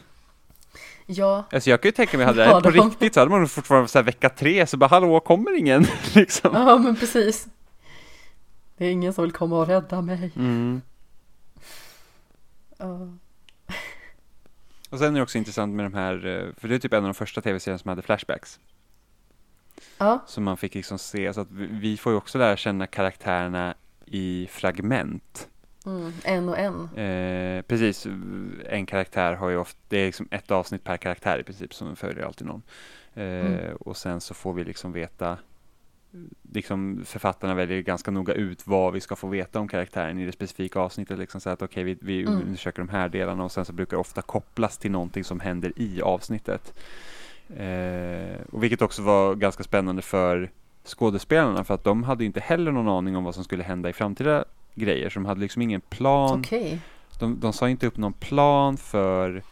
ja, 1.07 1.44
Alltså 1.53 1.70
jag 1.70 1.81
kan 1.82 1.89
ju 1.89 1.93
tänka 1.93 2.16
mig, 2.16 2.27
hade 2.27 2.39
det 2.43 2.44
Ja, 2.51 2.61
på 2.61 2.70
de- 2.70 2.89
riktigt 2.90 3.15
så 3.15 3.20
hade 3.20 3.31
man 3.31 3.49
fortfarande 3.49 3.89
så 3.89 3.99
här 3.99 4.05
vecka 4.05 4.28
tre, 4.28 4.66
så 4.66 4.77
bara 4.77 4.86
hallå, 4.86 5.20
kommer 5.20 5.59
ingen? 5.59 5.86
liksom. 6.15 6.51
ja 6.55 6.78
men 6.78 6.97
precis. 6.97 7.47
Det 8.77 8.86
är 8.86 8.90
ingen 8.90 9.12
som 9.12 9.23
vill 9.24 9.32
komma 9.32 9.59
och 9.59 9.66
rädda 9.66 10.01
mig. 10.03 10.32
Mm. 10.36 10.82
Ja. 12.78 13.09
Och 14.90 14.99
sen 14.99 15.09
är 15.15 15.16
det 15.19 15.23
också 15.23 15.39
intressant 15.39 15.74
med 15.74 15.85
de 15.85 15.94
här, 15.94 16.27
eh, 16.27 16.55
för 16.61 16.69
det 16.69 16.74
är 16.74 16.78
typ 16.78 16.93
en 16.93 16.99
av 16.99 17.05
de 17.05 17.15
första 17.15 17.40
tv-serierna 17.40 17.78
som 17.78 17.89
hade 17.89 18.03
flashbacks. 18.03 18.61
Ja, 19.99 20.19
Som 20.27 20.44
man 20.44 20.57
fick 20.57 20.74
liksom 20.74 20.99
se, 20.99 21.35
så 21.35 21.40
att 21.40 21.49
vi 21.51 21.97
får 21.97 22.12
ju 22.12 22.16
också 22.19 22.39
lära 22.39 22.57
känna 22.57 22.86
karaktärerna 22.86 23.74
i 24.12 24.48
fragment. 24.51 25.48
mm, 25.86 26.12
en 26.24 26.48
och 26.48 26.59
en. 26.59 26.89
Eh, 26.98 27.62
precis, 27.62 28.06
en 28.68 28.86
karaktär 28.86 29.34
har 29.34 29.48
ju 29.51 29.56
ofta, 29.56 29.78
det 29.89 29.98
är 29.98 30.06
liksom 30.06 30.28
ett 30.30 30.51
avsnitt 30.51 30.84
per 30.84 30.97
karaktär 30.97 31.39
i 31.39 31.43
princip, 31.43 31.74
som 31.74 31.97
följer 31.97 32.24
alltid 32.24 32.47
någon. 32.47 32.62
Eh, 33.14 33.22
Mm. 33.24 33.76
Och 33.80 33.97
sen 33.97 34.20
så 34.20 34.34
får 34.34 34.52
vi 34.55 34.64
liksom 34.64 34.93
veta, 34.93 35.39
liksom 36.52 37.02
författarna 37.05 37.55
väljer 37.55 37.80
ganska 37.80 38.10
noga 38.10 38.34
ut 38.34 38.66
vad 38.66 38.93
vi 38.93 39.01
ska 39.01 39.16
få 39.16 39.28
veta 39.28 39.60
om 39.60 39.68
karaktären 39.68 40.18
i 40.18 40.26
det 40.26 40.32
specifika 40.32 40.80
avsnittet. 40.80 41.18
Liksom 41.18 41.40
så 41.40 41.51
att 41.51 41.62
okej, 41.62 41.84
vi, 41.84 41.98
vi 42.01 42.22
Mm. 42.22 42.34
undersöker 42.43 42.78
de 42.78 42.89
här 42.89 43.09
delarna 43.09 43.44
och 43.44 43.52
sen 43.52 43.64
så 43.64 43.72
brukar 43.72 43.97
det 43.97 44.01
ofta 44.01 44.22
kopplas 44.22 44.78
till 44.78 44.90
någonting 44.90 45.24
som 45.24 45.40
händer 45.40 45.72
i 45.76 46.02
avsnittet. 46.02 46.74
Eh, 47.56 48.40
och 48.52 48.62
vilket 48.62 48.82
också 48.82 49.02
var 49.02 49.34
ganska 49.34 49.62
spännande 49.64 50.02
för 50.02 50.51
skådespelarna 50.84 51.64
för 51.64 51.74
att 51.74 51.84
de 51.84 52.02
hade 52.02 52.24
inte 52.24 52.40
heller 52.40 52.72
någon 52.72 52.88
aning 52.88 53.16
om 53.16 53.24
vad 53.24 53.34
som 53.34 53.44
skulle 53.44 53.62
hända 53.62 53.88
i 53.88 53.92
framtida 53.92 54.44
grejer. 54.74 55.10
Så 55.10 55.14
de 55.14 55.26
hade 55.26 55.40
liksom 55.40 55.62
ingen 55.62 55.80
plan. 55.80 56.40
Okej. 56.40 56.80
De, 57.18 57.40
de 57.40 57.52
sa 57.52 57.68
inte 57.68 57.86
upp 57.86 57.96
någon 57.96 58.12
plan 58.12 58.76
för 58.76 59.42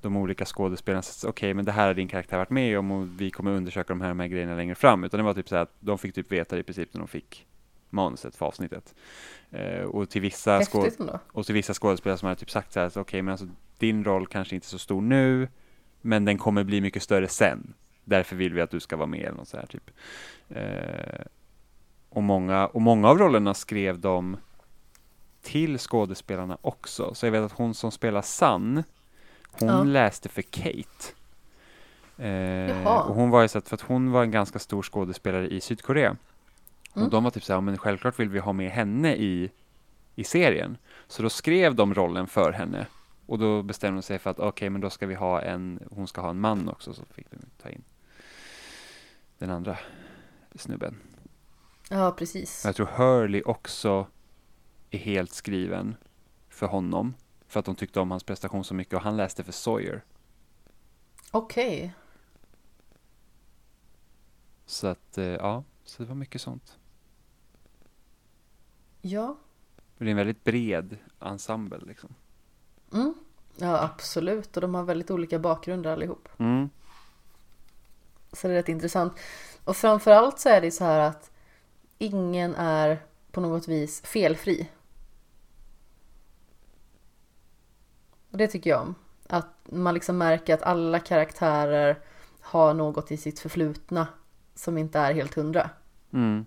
de 0.00 0.16
olika 0.16 0.44
skådespelarna. 0.44 1.02
Så, 1.02 1.28
Okej, 1.28 1.54
men 1.54 1.64
det 1.64 1.72
här 1.72 1.86
har 1.86 1.94
din 1.94 2.08
karaktär 2.08 2.38
varit 2.38 2.50
med 2.50 2.78
om 2.78 2.90
och 2.90 3.20
vi 3.20 3.30
kommer 3.30 3.50
undersöka 3.50 3.88
de 3.88 4.00
här, 4.00 4.08
de 4.08 4.20
här 4.20 4.26
grejerna 4.26 4.56
längre 4.56 4.74
fram. 4.74 5.04
Utan 5.04 5.18
det 5.18 5.24
var 5.24 5.34
typ 5.34 5.48
så 5.48 5.56
att 5.56 5.72
de 5.80 5.98
fick 5.98 6.14
typ 6.14 6.32
veta 6.32 6.56
det 6.56 6.60
i 6.60 6.62
princip 6.62 6.94
när 6.94 6.98
de 6.98 7.08
fick 7.08 7.46
manuset 7.90 8.36
för 8.36 8.46
avsnittet. 8.46 8.94
Eh, 9.50 9.82
och, 9.82 10.10
till 10.10 10.20
vissa 10.22 10.60
och 11.32 11.46
till 11.46 11.54
vissa 11.54 11.74
skådespelare 11.74 12.18
som 12.18 12.26
hade 12.26 12.40
typ 12.40 12.50
sagt 12.50 12.72
så 12.72 12.80
här, 12.80 12.98
okej, 12.98 13.22
men 13.22 13.32
alltså 13.32 13.46
din 13.78 14.04
roll 14.04 14.26
kanske 14.26 14.54
inte 14.54 14.64
är 14.64 14.68
så 14.68 14.78
stor 14.78 15.00
nu, 15.00 15.48
men 16.00 16.24
den 16.24 16.38
kommer 16.38 16.64
bli 16.64 16.80
mycket 16.80 17.02
större 17.02 17.28
sen. 17.28 17.74
Därför 18.08 18.36
vill 18.36 18.54
vi 18.54 18.60
att 18.60 18.70
du 18.70 18.80
ska 18.80 18.96
vara 18.96 19.06
med 19.06 19.20
eller 19.20 19.36
något 19.36 19.48
så 19.48 19.56
här 19.56 19.66
typ. 19.66 19.90
Eh, 20.48 21.24
och, 22.08 22.22
många, 22.22 22.66
och 22.66 22.82
många 22.82 23.08
av 23.08 23.18
rollerna 23.18 23.54
skrev 23.54 23.98
de 23.98 24.36
till 25.42 25.78
skådespelarna 25.78 26.58
också. 26.60 27.14
Så 27.14 27.26
jag 27.26 27.30
vet 27.32 27.42
att 27.42 27.52
hon 27.52 27.74
som 27.74 27.90
spelar 27.92 28.22
Sun, 28.22 28.82
hon 29.50 29.68
Ja. 29.68 29.82
läste 29.82 30.28
för 30.28 30.42
Kate. 30.42 31.14
Eh, 32.18 32.86
och 32.86 33.14
hon 33.14 33.30
var 33.30 33.42
ju 33.42 33.48
så 33.48 33.58
att, 33.58 33.68
för 33.68 33.74
att 33.74 33.80
hon 33.80 34.10
var 34.10 34.22
en 34.22 34.30
ganska 34.30 34.58
stor 34.58 34.82
skådespelare 34.82 35.48
i 35.48 35.60
Sydkorea. 35.60 36.16
Mm. 36.94 37.04
Och 37.06 37.10
de 37.10 37.24
var 37.24 37.30
typ 37.30 37.44
så 37.44 37.52
här, 37.52 37.60
men 37.60 37.78
självklart 37.78 38.20
vill 38.20 38.28
vi 38.28 38.38
ha 38.38 38.52
med 38.52 38.70
henne 38.70 39.14
i, 39.16 39.50
i 40.14 40.24
serien. 40.24 40.76
Så 41.08 41.22
då 41.22 41.30
skrev 41.30 41.74
de 41.74 41.94
rollen 41.94 42.26
för 42.26 42.52
henne. 42.52 42.86
Och 43.26 43.38
då 43.38 43.62
bestämde 43.62 43.98
de 43.98 44.02
sig 44.02 44.18
för 44.18 44.30
att 44.30 44.38
okej, 44.38 44.70
men 44.70 44.80
då 44.80 44.90
ska 44.90 45.06
vi 45.06 45.14
ha 45.14 45.42
en, 45.42 45.80
hon 45.90 46.08
ska 46.08 46.20
ha 46.20 46.30
en 46.30 46.40
man 46.40 46.68
också, 46.68 46.94
så 46.94 47.02
fick 47.14 47.30
de 47.30 47.36
ta 47.62 47.68
in 47.68 47.82
den 49.38 49.50
andra 49.50 49.78
snubben. 50.54 50.96
Ja, 51.90 52.12
precis. 52.18 52.64
Jag 52.64 52.76
tror 52.76 52.86
Hurley 52.86 53.42
också 53.42 54.06
är 54.90 54.98
helt 54.98 55.32
skriven 55.32 55.96
för 56.48 56.66
honom. 56.66 57.14
För 57.46 57.60
att 57.60 57.66
de 57.66 57.74
tyckte 57.74 58.00
om 58.00 58.10
hans 58.10 58.24
prestation 58.24 58.64
så 58.64 58.74
mycket 58.74 58.94
och 58.94 59.00
han 59.00 59.16
läste 59.16 59.44
för 59.44 59.52
Sawyer. 59.52 60.04
Okej. 61.30 61.94
Så 64.66 64.86
att, 64.86 65.18
eh, 65.18 65.24
ja, 65.24 65.64
så 65.84 66.02
det 66.02 66.08
var 66.08 66.16
mycket 66.16 66.40
sånt. 66.40 66.78
Ja. 69.00 69.36
Det 69.98 70.04
är 70.04 70.08
en 70.08 70.16
väldigt 70.16 70.44
bred 70.44 70.96
ensemble 71.20 71.78
liksom. 71.78 72.14
Mm. 72.92 73.14
Ja, 73.56 73.82
absolut. 73.82 74.56
Och 74.56 74.60
de 74.60 74.74
har 74.74 74.82
väldigt 74.82 75.10
olika 75.10 75.38
bakgrunder 75.38 75.92
allihop. 75.92 76.28
Mm. 76.38 76.70
Så 78.32 78.48
det 78.48 78.54
är 78.54 78.56
rätt 78.56 78.68
intressant. 78.68 79.12
Och 79.64 79.76
framförallt 79.76 80.40
så 80.40 80.48
är 80.48 80.60
det 80.60 80.70
så 80.70 80.84
här 80.84 81.00
att 81.00 81.30
ingen 81.98 82.54
är 82.54 83.02
på 83.32 83.40
något 83.40 83.68
vis 83.68 84.00
felfri. 84.00 84.68
Och 88.30 88.38
det 88.38 88.48
tycker 88.48 88.70
jag 88.70 88.82
om. 88.82 88.94
Att 89.26 89.54
man 89.64 89.94
liksom 89.94 90.18
märker 90.18 90.54
att 90.54 90.62
alla 90.62 91.00
karaktärer 91.00 91.98
har 92.40 92.74
något 92.74 93.10
i 93.10 93.16
sitt 93.16 93.40
förflutna 93.40 94.06
som 94.54 94.78
inte 94.78 94.98
är 94.98 95.14
helt 95.14 95.34
hundra. 95.34 95.70
Mm. 96.12 96.46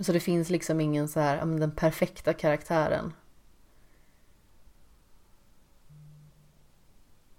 Så 0.00 0.12
det 0.12 0.20
finns 0.20 0.50
liksom 0.50 0.80
ingen 0.80 1.08
så 1.08 1.20
här, 1.20 1.46
den 1.46 1.70
perfekta 1.70 2.32
karaktären. 2.32 3.12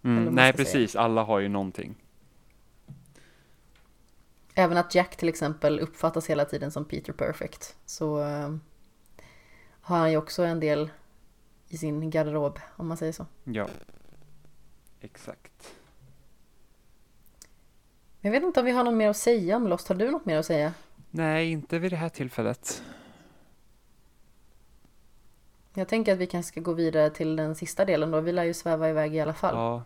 Mm. 0.06 0.36
Nej, 0.36 0.54
ska 0.54 0.58
säga. 0.58 0.66
precis. 0.66 0.96
Alla 0.96 1.24
har 1.24 1.40
ju 1.40 1.50
någonting. 1.50 1.96
Även 4.54 4.78
att 4.78 4.96
Jack 4.96 5.16
till 5.16 5.30
exempel 5.30 5.80
uppfattas 5.80 6.30
hela 6.30 6.46
tiden 6.46 6.72
som 6.72 6.86
Peter 6.86 7.14
Perfect. 7.14 7.76
Så 7.86 8.22
eh, 8.22 8.56
har 9.82 9.98
han 9.98 10.12
ju 10.12 10.18
också 10.18 10.44
en 10.44 10.60
del 10.60 10.90
i 11.68 11.78
sin 11.78 12.10
garderob, 12.10 12.60
om 12.76 12.88
man 12.88 12.98
säger 12.98 13.12
så. 13.12 13.26
Ja. 13.44 13.68
Exakt. 15.02 15.76
Jag 18.22 18.32
vet 18.32 18.44
inte 18.44 18.60
om 18.60 18.66
vi 18.66 18.72
har 18.72 18.84
något 18.84 18.94
mer 18.94 19.10
att 19.10 19.18
säga 19.18 19.56
om 19.56 19.68
Lost. 19.68 19.88
Har 19.88 19.96
du 19.96 20.12
något 20.12 20.26
mer 20.26 20.38
att 20.38 20.46
säga? 20.46 20.74
Nej, 21.12 21.52
inte 21.52 21.80
vid 21.80 21.92
det 21.92 21.96
här 21.96 22.10
tillfället. 22.10 22.84
Jag 25.74 25.88
tänker 25.88 26.14
att 26.14 26.20
vi 26.20 26.28
kanske 26.28 26.52
ska 26.52 26.62
gå 26.62 26.74
vidare 26.74 27.10
till 27.10 27.36
den 27.36 27.56
sista 27.56 27.86
delen 27.86 28.12
då. 28.12 28.20
Vi 28.22 28.32
lär 28.32 28.44
ju 28.44 28.54
sväva 28.54 28.90
iväg 28.90 29.16
i 29.16 29.20
alla 29.20 29.34
fall. 29.34 29.56
Ja. 29.56 29.84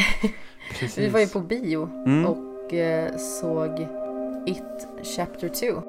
Vi 0.96 1.08
var 1.08 1.20
ju 1.20 1.26
på 1.26 1.40
bio 1.40 1.88
Mm. 2.06 2.26
och 2.26 2.74
eh, 2.74 3.16
såg 3.16 3.86
It 4.46 4.88
Chapter 5.16 5.48
2. 5.48 5.82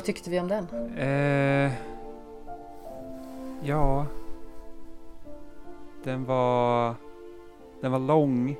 Vad 0.00 0.04
tyckte 0.06 0.30
vi 0.30 0.40
om 0.40 0.48
den? 0.48 0.66
Eh, 0.96 1.72
ja. 3.62 4.06
Den 6.04 6.24
var... 6.24 6.94
Den 7.80 7.92
var 7.92 7.98
lång. 7.98 8.56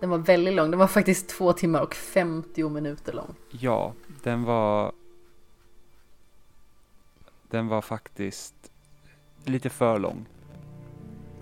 Den 0.00 0.10
var 0.10 0.18
väldigt 0.18 0.54
lång. 0.54 0.70
Den 0.70 0.80
var 0.80 0.86
faktiskt 0.86 1.28
två 1.28 1.52
timmar 1.52 1.80
och 1.80 1.94
50 1.94 2.68
minuter 2.68 3.12
lång. 3.12 3.34
Ja, 3.50 3.92
den 4.22 4.44
var... 4.44 4.92
Den 7.50 7.68
var 7.68 7.80
faktiskt 7.80 8.54
lite 9.44 9.70
för 9.70 9.98
lång. 9.98 10.26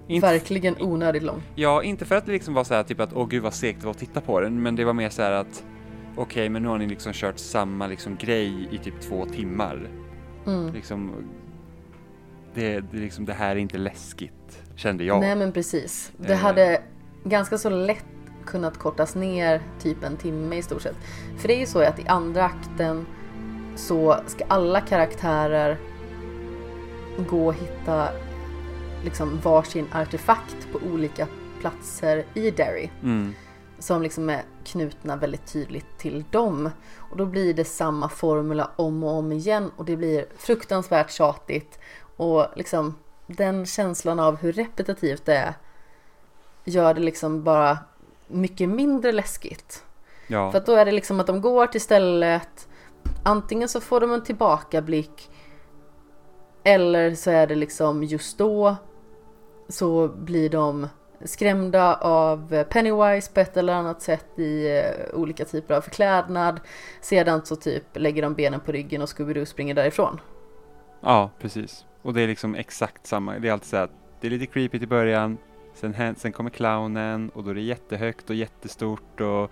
Inte, 0.07 0.27
Verkligen 0.27 0.83
onödigt 0.83 1.23
lång. 1.23 1.43
ja, 1.55 1.83
inte 1.83 2.05
för 2.05 2.15
att 2.15 2.27
det 2.27 2.33
liksom 2.33 2.55
var 2.55 2.65
så 2.65 2.75
här 2.75 2.83
typ 2.83 3.01
att 3.01 3.13
åh 3.13 3.29
gud 3.29 3.43
vad 3.43 3.55
segt 3.55 3.81
det 3.81 3.87
var 3.87 3.91
att 3.91 3.99
titta 3.99 4.21
på 4.21 4.41
den, 4.41 4.63
men 4.63 4.77
det 4.77 4.85
var 4.85 4.93
mer 4.93 5.11
så 5.11 5.23
här 5.23 5.33
att 5.33 5.65
okej, 6.23 6.49
men 6.49 6.63
nu 6.63 6.69
har 6.69 6.79
ni 6.79 6.87
liksom 6.87 7.13
kört 7.13 7.39
samma 7.39 7.87
liksom 7.87 8.17
grej 8.17 8.69
i 8.71 8.79
typ 8.79 9.01
två 9.01 9.27
timmar. 9.27 9.89
Mm. 10.47 10.73
Liksom, 10.73 11.13
det, 12.55 12.81
det, 12.81 12.97
liksom, 12.99 13.25
det 13.25 13.33
här 13.33 13.51
är 13.51 13.61
inte 13.61 13.79
läskigt, 13.79 14.63
kände 14.77 15.05
jag. 15.05 15.21
Nej 15.21 15.37
men 15.37 15.53
precis. 15.53 16.13
Det 16.17 16.33
Eh. 16.33 16.39
hade 16.39 16.83
ganska 17.25 17.59
så 17.59 17.71
lätt 17.71 18.05
kunnat 18.47 18.79
kortas 18.79 19.15
ner 19.15 19.61
typ 19.83 20.05
en 20.05 20.17
timme 20.17 20.57
i 20.57 20.63
stort 20.63 20.83
sett. 20.83 20.97
För 21.39 21.49
det 21.49 21.55
är 21.55 21.61
ju 21.61 21.67
så 21.67 21.79
att 21.83 21.99
i 21.99 22.07
andra 22.07 22.45
akten 22.45 23.07
så 23.77 24.17
ska 24.27 24.45
alla 24.49 24.81
karaktärer 24.81 25.79
gå 27.31 27.47
och 27.47 27.55
hitta 27.55 28.09
liksom 29.05 29.41
varsin 29.43 29.87
artefakt 29.93 30.69
på 30.73 30.79
olika 30.93 31.27
platser 31.61 32.25
i 32.35 32.51
Derry. 32.51 32.89
Mm, 33.03 33.35
Som 33.81 34.03
liksom 34.03 34.31
är 34.31 34.43
knutna 34.65 35.17
väldigt 35.17 35.53
tydligt 35.53 35.99
till 35.99 36.25
dem. 36.31 36.71
Och 37.11 37.17
då 37.17 37.27
blir 37.27 37.55
det 37.55 37.65
samma 37.65 38.09
formula 38.09 38.71
om 38.77 39.05
och 39.05 39.11
om 39.11 39.33
igen 39.33 39.71
och 39.77 39.85
det 39.85 39.97
blir 39.97 40.27
fruktansvärt 40.37 41.11
tjatigt. 41.11 41.79
Och 42.17 42.47
liksom 42.57 42.95
den 43.27 43.67
känslan 43.67 44.21
av 44.21 44.37
hur 44.37 44.53
repetitivt 44.53 45.25
det 45.25 45.37
är 45.37 45.55
gör 46.65 46.95
det 46.95 47.01
liksom 47.01 47.45
bara 47.45 47.79
mycket 48.27 48.69
mindre 48.69 49.13
läskigt. 49.13 49.85
ja, 50.27 50.51
För 50.51 50.59
att 50.59 50.67
då 50.67 50.75
är 50.75 50.85
det 50.85 50.93
liksom 50.93 51.21
att 51.21 51.27
de 51.27 51.41
går 51.41 51.67
till 51.67 51.81
stället, 51.81 52.69
antingen 53.25 53.69
så 53.69 53.81
får 53.81 54.01
de 54.01 54.13
en 54.13 54.25
tillbakablick 54.25 55.31
eller 56.65 57.15
så 57.15 57.31
är 57.31 57.47
det 57.47 57.55
liksom 57.55 58.05
just 58.05 58.39
då 58.39 58.77
så 59.69 60.09
blir 60.09 60.51
de 60.51 60.89
skrämda 61.25 61.95
av 61.95 62.65
Pennywise 62.65 63.33
på 63.33 63.41
ett 63.41 63.57
eller 63.57 63.73
annat 63.73 64.03
sätt 64.03 64.39
i 64.39 64.79
eh, 64.79 65.15
olika 65.15 65.45
typer 65.45 65.75
av 65.75 65.81
förklädnad. 65.81 66.61
Sedan 67.01 67.41
så 67.45 67.57
typ 67.57 67.85
lägger 67.93 68.23
de 68.23 68.35
benen 68.35 68.61
på 68.61 68.73
ryggen 68.73 69.03
och 69.03 69.09
Scooby-Doo 69.09 69.45
springer 69.45 69.75
därifrån. 69.75 70.21
ja, 71.01 71.31
precis. 71.41 71.85
Och 72.03 72.15
det 72.15 72.23
är 72.23 72.27
liksom 72.27 72.55
exakt 72.55 73.07
samma. 73.07 73.39
Det 73.39 73.49
är 73.49 73.53
alltid 73.53 73.69
så 73.69 73.77
här 73.77 73.85
att 73.85 73.91
det 74.21 74.27
är 74.27 74.31
lite 74.31 74.47
creepy 74.47 74.79
i 74.79 74.87
början, 74.87 75.39
sen, 75.75 76.15
sen 76.17 76.33
kommer 76.33 76.51
clownen 76.51 77.31
och 77.35 77.45
då 77.45 77.51
är 77.51 77.55
det 77.55 77.61
jättehögt 77.61 78.31
och 78.31 78.37
jättestort 78.37 79.21
och 79.21 79.51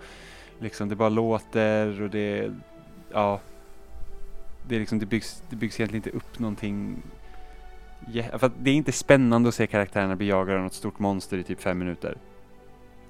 liksom 0.59 0.89
det 0.89 0.95
bara 0.95 1.09
låter 1.09 2.01
och 2.01 2.09
det, 2.09 2.51
ja, 3.13 3.39
det 4.67 4.75
är 4.75 4.79
liksom, 4.79 4.99
det 4.99 5.05
byggs, 5.05 5.43
det 5.49 5.55
byggs 5.55 5.79
egentligen 5.79 6.05
inte 6.05 6.17
upp 6.17 6.39
någonting 6.39 7.01
Yeah, 8.07 8.37
för 8.37 8.47
att 8.47 8.53
det 8.59 8.69
är 8.69 8.75
inte 8.75 8.91
spännande 8.91 9.49
att 9.49 9.55
se 9.55 9.67
karaktärerna 9.67 10.15
bli 10.15 10.27
jagade 10.27 10.57
av 10.57 10.63
något 10.63 10.73
stort 10.73 10.99
monster 10.99 11.37
i 11.37 11.43
typ 11.43 11.61
fem 11.61 11.79
minuter. 11.79 12.17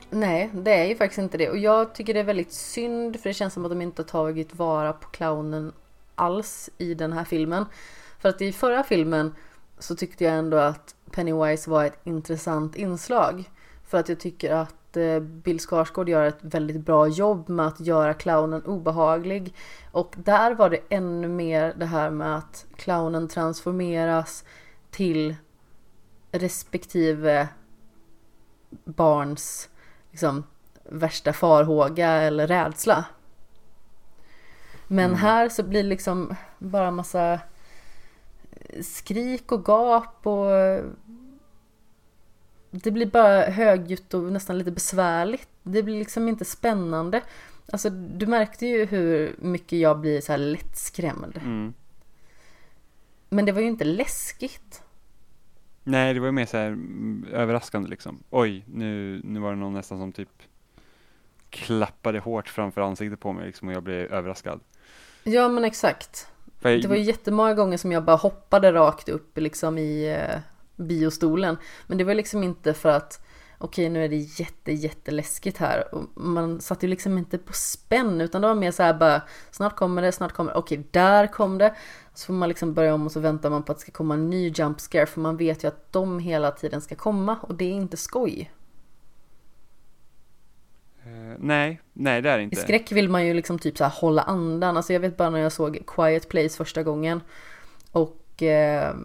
Nej, 0.10 0.50
det 0.54 0.74
är 0.74 0.86
ju 0.86 0.96
faktiskt 0.96 1.20
inte 1.20 1.38
det. 1.38 1.50
Och 1.50 1.58
jag 1.58 1.96
tycker 1.96 2.14
det 2.14 2.20
är 2.20 2.24
väldigt 2.24 2.52
synd 2.52 3.20
för 3.20 3.30
det 3.30 3.34
känns 3.34 3.54
som 3.54 3.66
att 3.66 3.72
de 3.72 3.82
inte 3.82 4.02
har 4.02 4.08
tagit 4.08 4.56
vara 4.56 4.94
på 4.94 5.10
clownen 5.10 5.72
alls 6.16 6.70
i 6.78 6.94
den 6.94 7.14
här 7.14 7.24
filmen. 7.24 7.66
För 8.20 8.30
att 8.30 8.42
i 8.42 8.52
förra 8.52 8.84
filmen 8.84 9.36
så 9.80 9.96
tyckte 9.96 10.24
jag 10.24 10.34
ändå 10.34 10.58
att 10.58 10.96
Pennywise 11.12 11.70
var 11.70 11.86
ett 11.86 12.00
intressant 12.04 12.76
inslag. 12.76 13.50
För 13.88 13.98
att 13.98 14.10
jag 14.10 14.20
tycker 14.20 14.54
att 14.54 14.98
eh, 14.98 15.20
Bill 15.20 15.60
Skarsgård 15.60 16.10
gör 16.10 16.26
ett 16.26 16.40
väldigt 16.42 16.86
bra 16.86 17.08
jobb 17.08 17.50
med 17.50 17.68
att 17.68 17.80
göra 17.80 18.14
clownen 18.14 18.66
obehaglig. 18.66 19.54
Och 19.92 20.16
där 20.18 20.56
var 20.56 20.70
det 20.70 20.80
ännu 20.90 21.28
mer 21.28 21.74
det 21.78 21.86
här 21.86 22.10
med 22.10 22.38
att 22.38 22.66
clownen 22.76 23.28
transformeras 23.28 24.44
till 24.92 25.36
respektive 26.32 27.48
barns 28.70 29.70
liksom, 30.12 30.44
värsta 30.84 31.34
farhåga 31.34 32.10
eller 32.10 32.48
rädsla. 32.48 33.06
Men 34.88 35.06
mm. 35.06 35.18
här 35.18 35.50
så 35.50 35.64
blir 35.64 35.84
det 35.84 35.90
liksom 35.90 36.36
bara 36.60 36.92
massa 36.92 37.40
skrik 38.82 39.52
och 39.52 39.66
gap 39.66 40.28
och 40.28 40.52
det 42.72 42.92
blir 42.92 43.06
bara 43.06 43.42
högljutt 43.46 44.14
och 44.14 44.24
nästan 44.24 44.58
lite 44.58 44.72
besvärligt. 44.72 45.50
Det 45.64 45.84
blir 45.84 46.00
liksom 46.00 46.28
inte 46.28 46.46
spännande. 46.46 47.22
Alltså 47.72 47.90
du 47.90 48.28
märkte 48.28 48.66
ju 48.66 48.86
hur 48.86 49.36
mycket 49.40 49.80
jag 49.80 50.00
blir 50.00 50.22
så 50.22 50.32
här 50.32 50.40
lättskrämd. 50.40 51.38
Mm. 51.38 51.74
Men 53.30 53.46
det 53.46 53.52
var 53.52 53.62
ju 53.62 53.68
inte 53.68 53.86
läskigt. 53.86 54.84
Nej, 55.84 56.14
det 56.14 56.20
var 56.20 56.28
ju 56.28 56.32
mer 56.32 56.46
så 56.46 56.58
här 56.58 56.68
mm, 56.68 57.26
överraskande 57.32 57.90
liksom. 57.90 58.24
Oj, 58.30 58.64
nu, 58.68 59.22
nu 59.24 59.40
var 59.40 59.50
det 59.50 59.58
någon 59.58 59.74
nästan 59.74 60.00
som 60.00 60.12
typ 60.12 60.30
klappade 61.50 62.20
hårt 62.20 62.50
framför 62.50 62.82
ansiktet 62.82 63.20
på 63.20 63.34
mig 63.34 63.46
liksom 63.46 63.68
och 63.68 63.74
jag 63.74 63.84
blev 63.84 64.14
överraskad. 64.14 64.60
Ja, 65.24 65.50
men 65.50 65.66
exakt. 65.66 66.28
Jag... 66.62 66.82
Det 66.82 66.88
var 66.88 66.96
ju 66.96 67.02
jättemånga 67.02 67.54
gånger 67.54 67.78
som 67.78 67.92
jag 67.92 68.04
bara 68.04 68.16
hoppade 68.16 68.74
rakt 68.74 69.10
upp 69.10 69.38
liksom 69.38 69.78
i 69.78 70.10
eh, 70.10 70.40
biostolen. 70.76 71.58
Men 71.88 71.98
det 71.98 72.04
var 72.04 72.14
liksom 72.14 72.44
inte 72.44 72.74
för 72.74 72.90
att 72.90 73.26
okej 73.58 73.90
nu 73.90 74.04
är 74.04 74.10
det 74.10 74.16
jätte 74.16 74.72
jätteläskigt 74.72 75.58
här. 75.58 75.96
Och 75.96 76.04
man 76.16 76.62
satt 76.62 76.84
ju 76.84 76.88
liksom 76.88 77.18
inte 77.18 77.38
på 77.38 77.54
spänn 77.54 78.22
utan 78.22 78.42
det 78.42 78.48
var 78.48 78.56
mer 78.56 78.72
så 78.72 78.84
här 78.84 78.94
bara 78.94 79.22
snart 79.52 79.76
kommer 79.76 80.02
det, 80.02 80.12
snart 80.12 80.32
kommer 80.32 80.52
det, 80.52 80.60
okej 80.60 80.88
där 80.92 81.28
kom 81.28 81.58
det. 81.58 81.76
Så 82.20 82.26
får 82.26 82.34
man 82.34 82.50
liksom 82.50 82.74
börja 82.74 82.94
om 82.94 83.06
och 83.06 83.12
så 83.12 83.20
väntar 83.20 83.50
man 83.50 83.64
på 83.64 83.72
att 83.72 83.78
det 83.78 83.82
ska 83.82 83.92
komma 83.92 84.14
en 84.14 84.30
ny 84.30 84.50
jump 84.56 84.80
scare 84.80 85.06
för 85.06 85.22
man 85.22 85.38
vet 85.38 85.64
ju 85.64 85.68
att 85.68 85.92
de 85.94 86.20
hela 86.20 86.52
tiden 86.52 86.82
ska 86.82 86.96
komma 86.96 87.38
och 87.42 87.56
det 87.56 87.66
är 87.66 87.74
inte 87.74 87.98
skoj. 87.98 88.52
Uh, 91.06 91.36
nej, 91.38 91.82
nej 91.94 92.22
det 92.22 92.30
är 92.30 92.38
det 92.38 92.44
inte. 92.44 92.56
I 92.56 92.60
skräck 92.60 92.92
vill 92.92 93.10
man 93.10 93.26
ju 93.26 93.34
liksom 93.34 93.60
typ 93.60 93.78
så 93.78 93.84
här 93.84 93.92
hålla 93.92 94.22
andan. 94.22 94.78
Alltså 94.78 94.94
jag 94.94 95.00
vet 95.00 95.18
bara 95.18 95.30
när 95.30 95.40
jag 95.40 95.52
såg 95.52 95.80
Quiet 95.88 96.30
Place 96.30 96.58
första 96.58 96.84
gången 96.84 97.22
och 97.92 98.44
eh, 98.44 98.96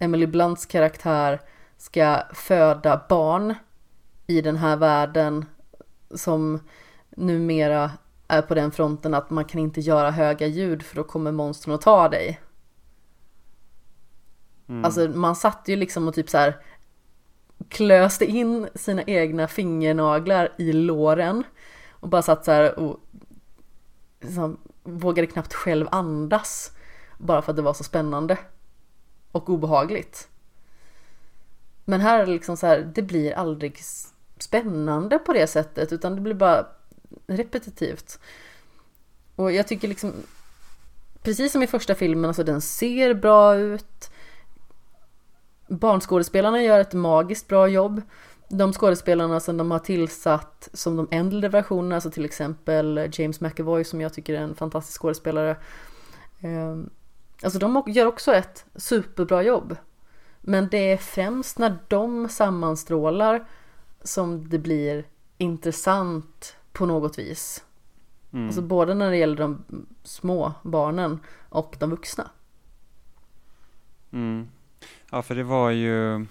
Emily 0.00 0.26
Blunts 0.26 0.66
karaktär 0.66 1.40
ska 1.76 2.22
föda 2.32 3.00
barn 3.08 3.54
i 4.26 4.40
den 4.40 4.56
här 4.56 4.76
världen 4.76 5.44
som 6.14 6.60
numera 7.10 7.90
är 8.28 8.42
på 8.42 8.54
den 8.54 8.70
fronten 8.70 9.14
att 9.14 9.30
man 9.30 9.44
kan 9.44 9.60
inte 9.60 9.80
göra 9.80 10.10
höga 10.10 10.46
ljud 10.46 10.82
för 10.82 10.96
då 10.96 11.04
kommer 11.04 11.32
monstren 11.32 11.74
att 11.74 11.80
ta 11.80 12.08
dig. 12.08 12.40
Mm. 14.68 14.84
Alltså 14.84 15.08
man 15.08 15.36
satt 15.36 15.62
ju 15.66 15.76
liksom 15.76 16.08
och 16.08 16.14
typ 16.14 16.30
så 16.30 16.38
här 16.38 16.56
klöste 17.68 18.24
in 18.24 18.68
sina 18.74 19.02
egna 19.02 19.48
fingernaglar 19.48 20.52
i 20.58 20.72
låren 20.72 21.42
och 21.90 22.08
bara 22.08 22.22
satt 22.22 22.44
så 22.44 22.50
här 22.50 22.78
och 22.78 23.00
liksom, 24.20 24.56
vågade 24.82 25.26
knappt 25.26 25.54
själv 25.54 25.88
andas 25.90 26.72
bara 27.18 27.42
för 27.42 27.52
att 27.52 27.56
det 27.56 27.62
var 27.62 27.74
så 27.74 27.84
spännande 27.84 28.38
och 29.32 29.50
obehagligt. 29.50 30.28
Men 31.84 32.00
här 32.00 32.20
är 32.20 32.26
det 32.26 32.32
liksom 32.32 32.56
så 32.56 32.66
här, 32.66 32.92
det 32.94 33.02
blir 33.02 33.32
aldrig 33.32 33.80
spännande 34.38 35.18
på 35.18 35.32
det 35.32 35.46
sättet 35.46 35.92
utan 35.92 36.14
det 36.14 36.20
blir 36.20 36.34
bara 36.34 36.66
repetitivt. 37.26 38.18
Och 39.36 39.52
jag 39.52 39.68
tycker 39.68 39.88
liksom, 39.88 40.12
precis 41.22 41.52
som 41.52 41.62
i 41.62 41.66
första 41.66 41.94
filmen, 41.94 42.24
alltså 42.24 42.44
den 42.44 42.60
ser 42.60 43.14
bra 43.14 43.56
ut. 43.56 44.10
Barnskådespelarna 45.68 46.62
gör 46.62 46.80
ett 46.80 46.92
magiskt 46.92 47.48
bra 47.48 47.68
jobb. 47.68 48.02
De 48.48 48.72
skådespelarna 48.72 49.40
som 49.40 49.56
de 49.56 49.70
har 49.70 49.78
tillsatt 49.78 50.68
som 50.72 50.96
de 50.96 51.08
äldre 51.10 51.48
versionerna, 51.48 51.94
alltså 51.94 52.10
till 52.10 52.24
exempel 52.24 53.10
James 53.12 53.40
McAvoy 53.40 53.84
som 53.84 54.00
jag 54.00 54.14
tycker 54.14 54.34
är 54.34 54.38
en 54.38 54.54
fantastisk 54.54 55.00
skådespelare. 55.00 55.56
Ehm, 56.40 56.90
alltså 57.42 57.58
de 57.58 57.82
gör 57.86 58.06
också 58.06 58.34
ett 58.34 58.64
superbra 58.74 59.42
jobb. 59.42 59.76
Men 60.40 60.68
det 60.68 60.92
är 60.92 60.96
främst 60.96 61.58
när 61.58 61.78
de 61.88 62.28
sammanstrålar 62.28 63.48
som 64.02 64.48
det 64.48 64.58
blir 64.58 65.04
intressant 65.38 66.56
på 66.76 66.86
något 66.86 67.18
vis. 67.18 67.64
Mm. 68.32 68.46
Alltså 68.46 68.62
både 68.62 68.94
när 68.94 69.10
det 69.10 69.16
gäller 69.16 69.36
de 69.36 69.64
små 70.02 70.52
barnen 70.62 71.20
och 71.48 71.76
de 71.78 71.90
vuxna. 71.90 72.30
Mm. 74.12 74.48
Ja, 75.10 75.22
för 75.22 75.34
det 75.34 75.42
var 75.42 75.70
ju, 75.70 76.26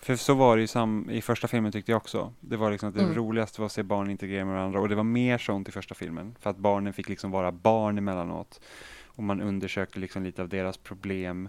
för 0.00 0.16
så 0.16 0.34
var 0.34 0.56
det 0.56 0.60
ju 0.60 0.66
sam, 0.66 1.10
i 1.10 1.22
första 1.22 1.48
filmen 1.48 1.72
tyckte 1.72 1.92
jag 1.92 1.96
också. 1.96 2.32
Det 2.40 2.56
var 2.56 2.70
liksom 2.70 2.88
att 2.88 2.94
det 2.94 3.02
mm. 3.02 3.14
roligaste 3.14 3.60
var 3.60 3.66
att 3.66 3.72
se 3.72 3.82
barn 3.82 4.10
integrera 4.10 4.44
med 4.44 4.54
varandra 4.54 4.80
och 4.80 4.88
det 4.88 4.94
var 4.94 5.04
mer 5.04 5.38
sånt 5.38 5.68
i 5.68 5.72
första 5.72 5.94
filmen. 5.94 6.36
För 6.40 6.50
att 6.50 6.56
barnen 6.58 6.92
fick 6.92 7.08
liksom 7.08 7.30
vara 7.30 7.52
barn 7.52 7.98
emellanåt. 7.98 8.60
Och 9.04 9.22
man 9.22 9.40
undersökte 9.40 9.98
liksom 9.98 10.22
lite 10.22 10.42
av 10.42 10.48
deras 10.48 10.76
problem 10.76 11.48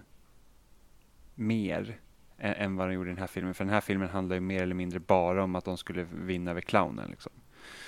mer 1.36 2.00
än, 2.38 2.54
än 2.54 2.76
vad 2.76 2.88
de 2.88 2.94
gjorde 2.94 3.10
i 3.10 3.14
den 3.14 3.20
här 3.20 3.28
filmen. 3.28 3.54
För 3.54 3.64
den 3.64 3.74
här 3.74 3.82
filmen 3.82 4.10
handlar 4.10 4.36
ju 4.36 4.40
mer 4.40 4.64
eller 4.64 4.76
mindre 4.76 5.00
bara 5.00 5.44
om 5.44 5.56
att 5.56 5.66
de 5.66 5.78
skulle 5.78 6.08
vinna 6.14 6.52
över 6.52 6.62
clownen. 6.62 7.10
Liksom. 7.10 7.32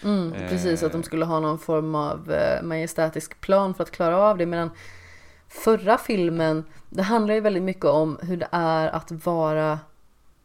Mm, 0.03 0.31
precis, 0.31 0.83
att 0.83 0.91
de 0.91 0.97
eh. 0.97 1.03
skulle 1.03 1.25
ha 1.25 1.39
någon 1.39 1.59
form 1.59 1.95
av 1.95 2.31
eh, 2.31 2.61
majestätisk 2.63 3.41
plan 3.41 3.73
för 3.73 3.83
att 3.83 3.91
klara 3.91 4.17
av 4.17 4.37
det. 4.37 4.45
Medan 4.45 4.69
förra 5.47 5.97
filmen, 5.97 6.63
det 6.89 7.01
handlar 7.01 7.33
ju 7.33 7.41
väldigt 7.41 7.63
mycket 7.63 7.85
om 7.85 8.19
hur 8.21 8.37
det 8.37 8.47
är 8.51 8.87
att 8.87 9.11
vara 9.11 9.79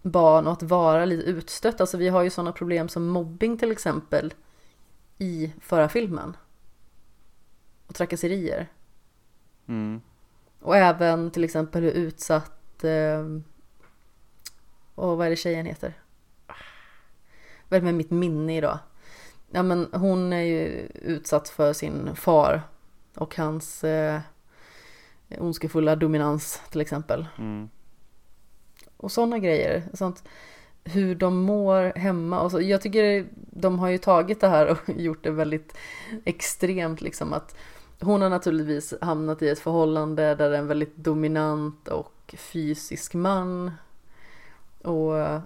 barn 0.02 0.46
och 0.46 0.52
att 0.52 0.62
vara 0.62 1.04
lite 1.04 1.30
utstött. 1.30 1.80
Alltså 1.80 1.96
vi 1.96 2.08
har 2.08 2.22
ju 2.22 2.30
sådana 2.30 2.52
problem 2.52 2.88
som 2.88 3.06
mobbing 3.06 3.58
till 3.58 3.72
exempel 3.72 4.34
i 5.18 5.52
förra 5.60 5.88
filmen. 5.88 6.36
Och 7.86 7.94
trakasserier. 7.94 8.68
Mm. 9.66 10.00
Och 10.60 10.76
även 10.76 11.30
till 11.30 11.44
exempel 11.44 11.82
hur 11.82 11.90
utsatt 11.90 12.84
eh, 12.84 13.24
och 14.94 15.16
vad 15.16 15.26
är 15.26 15.30
det 15.30 15.36
tjejen 15.36 15.66
heter? 15.66 15.92
Vad 17.68 17.76
är 17.76 17.80
det 17.80 17.84
med 17.84 17.94
mitt 17.94 18.10
minne 18.10 18.56
idag? 18.56 18.78
Ja 19.54 19.62
men 19.62 19.88
hon 19.92 20.32
är 20.32 20.42
ju 20.42 20.88
utsatt 20.94 21.48
för 21.48 21.72
sin 21.72 22.16
far 22.16 22.62
och 23.14 23.36
hans 23.36 23.84
eh, 23.84 24.20
ondskefulla 25.38 25.96
dominans 25.96 26.62
till 26.70 26.80
exempel. 26.80 27.26
Mm. 27.38 27.68
Och 28.96 29.12
sådana 29.12 29.38
grejer. 29.38 29.82
Sånt, 29.92 30.24
hur 30.84 31.14
de 31.14 31.36
mår 31.36 31.98
hemma. 31.98 32.40
Och 32.40 32.50
så, 32.50 32.60
jag 32.60 32.80
tycker 32.80 33.26
de 33.34 33.78
har 33.78 33.88
ju 33.88 33.98
tagit 33.98 34.40
det 34.40 34.48
här 34.48 34.66
och 34.66 34.78
gjort 34.96 35.24
det 35.24 35.30
väldigt 35.30 35.76
extremt 36.24 37.00
liksom 37.00 37.32
att 37.32 37.56
hon 38.00 38.22
har 38.22 38.30
naturligtvis 38.30 38.94
hamnat 39.00 39.42
i 39.42 39.48
ett 39.48 39.58
förhållande 39.58 40.34
där 40.34 40.50
det 40.50 40.56
är 40.56 40.60
en 40.60 40.66
väldigt 40.66 40.96
dominant 40.96 41.88
och 41.88 42.34
fysisk 42.38 43.14
man 43.14 43.72
och 44.82 45.40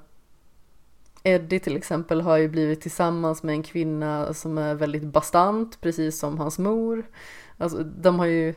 Eddie 1.22 1.58
till 1.58 1.76
exempel 1.76 2.20
har 2.20 2.36
ju 2.36 2.48
blivit 2.48 2.80
tillsammans 2.80 3.42
med 3.42 3.52
en 3.52 3.62
kvinna 3.62 4.34
som 4.34 4.58
är 4.58 4.74
väldigt 4.74 5.04
bastant, 5.04 5.80
precis 5.80 6.18
som 6.18 6.38
hans 6.38 6.58
mor. 6.58 7.06
Alltså 7.58 7.82
de 7.82 8.18
har 8.18 8.26
ju 8.26 8.54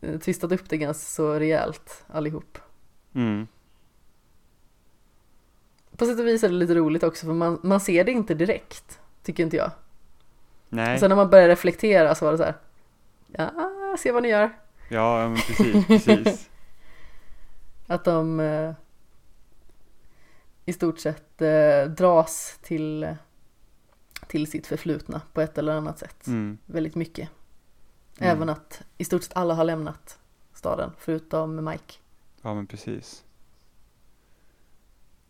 eh, 0.00 0.18
tvistat 0.18 0.52
upp 0.52 0.68
det 0.68 0.76
ganska 0.76 1.04
så 1.04 1.32
rejält 1.32 2.04
allihop. 2.06 2.58
Mm. 3.14 3.46
På 5.96 6.06
sätt 6.06 6.20
och 6.20 6.26
vis 6.26 6.44
är 6.44 6.48
det 6.48 6.54
lite 6.54 6.74
roligt 6.74 7.02
också 7.02 7.26
för 7.26 7.32
man, 7.32 7.60
man 7.62 7.80
ser 7.80 8.04
det 8.04 8.12
inte 8.12 8.34
direkt, 8.34 9.00
tycker 9.22 9.42
inte 9.42 9.56
jag. 9.56 9.70
Nej. 10.68 10.98
Sen 10.98 11.08
när 11.08 11.16
man 11.16 11.30
börjar 11.30 11.48
reflektera 11.48 12.14
så 12.14 12.24
var 12.24 12.32
det 12.32 12.38
så 12.38 12.44
här, 12.44 12.54
ja, 13.26 13.96
se 13.98 14.12
vad 14.12 14.22
ni 14.22 14.28
gör. 14.28 14.50
Ja, 14.88 15.28
men 15.28 15.36
precis, 15.36 15.86
precis. 15.86 16.50
Att 17.86 18.04
de 18.04 18.40
eh, 18.40 18.72
i 20.64 20.72
stort 20.72 20.98
sett 20.98 21.42
eh, 21.42 21.84
dras 21.84 22.58
till, 22.62 23.16
till 24.26 24.46
sitt 24.50 24.66
förflutna 24.66 25.20
på 25.32 25.40
ett 25.40 25.58
eller 25.58 25.72
annat 25.72 25.98
sätt. 25.98 26.26
Mm. 26.26 26.58
Väldigt 26.66 26.94
mycket. 26.94 27.30
Mm. 28.18 28.36
Även 28.36 28.48
att 28.48 28.82
i 28.98 29.04
stort 29.04 29.22
sett 29.22 29.36
alla 29.36 29.54
har 29.54 29.64
lämnat 29.64 30.18
staden 30.52 30.90
förutom 30.98 31.64
Mike. 31.64 31.94
Ja 32.42 32.54
men 32.54 32.66
precis. 32.66 33.24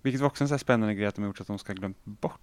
Vilket 0.02 0.20
var 0.20 0.26
också 0.26 0.44
en 0.44 0.48
sån 0.48 0.54
här 0.54 0.58
spännande 0.58 0.94
grej 0.94 1.06
att 1.06 1.14
de 1.14 1.22
har 1.22 1.28
gjort 1.28 1.40
att 1.40 1.46
de 1.46 1.58
ska 1.58 1.72
ha 1.72 1.76
glömt 1.76 2.04
bort 2.04 2.40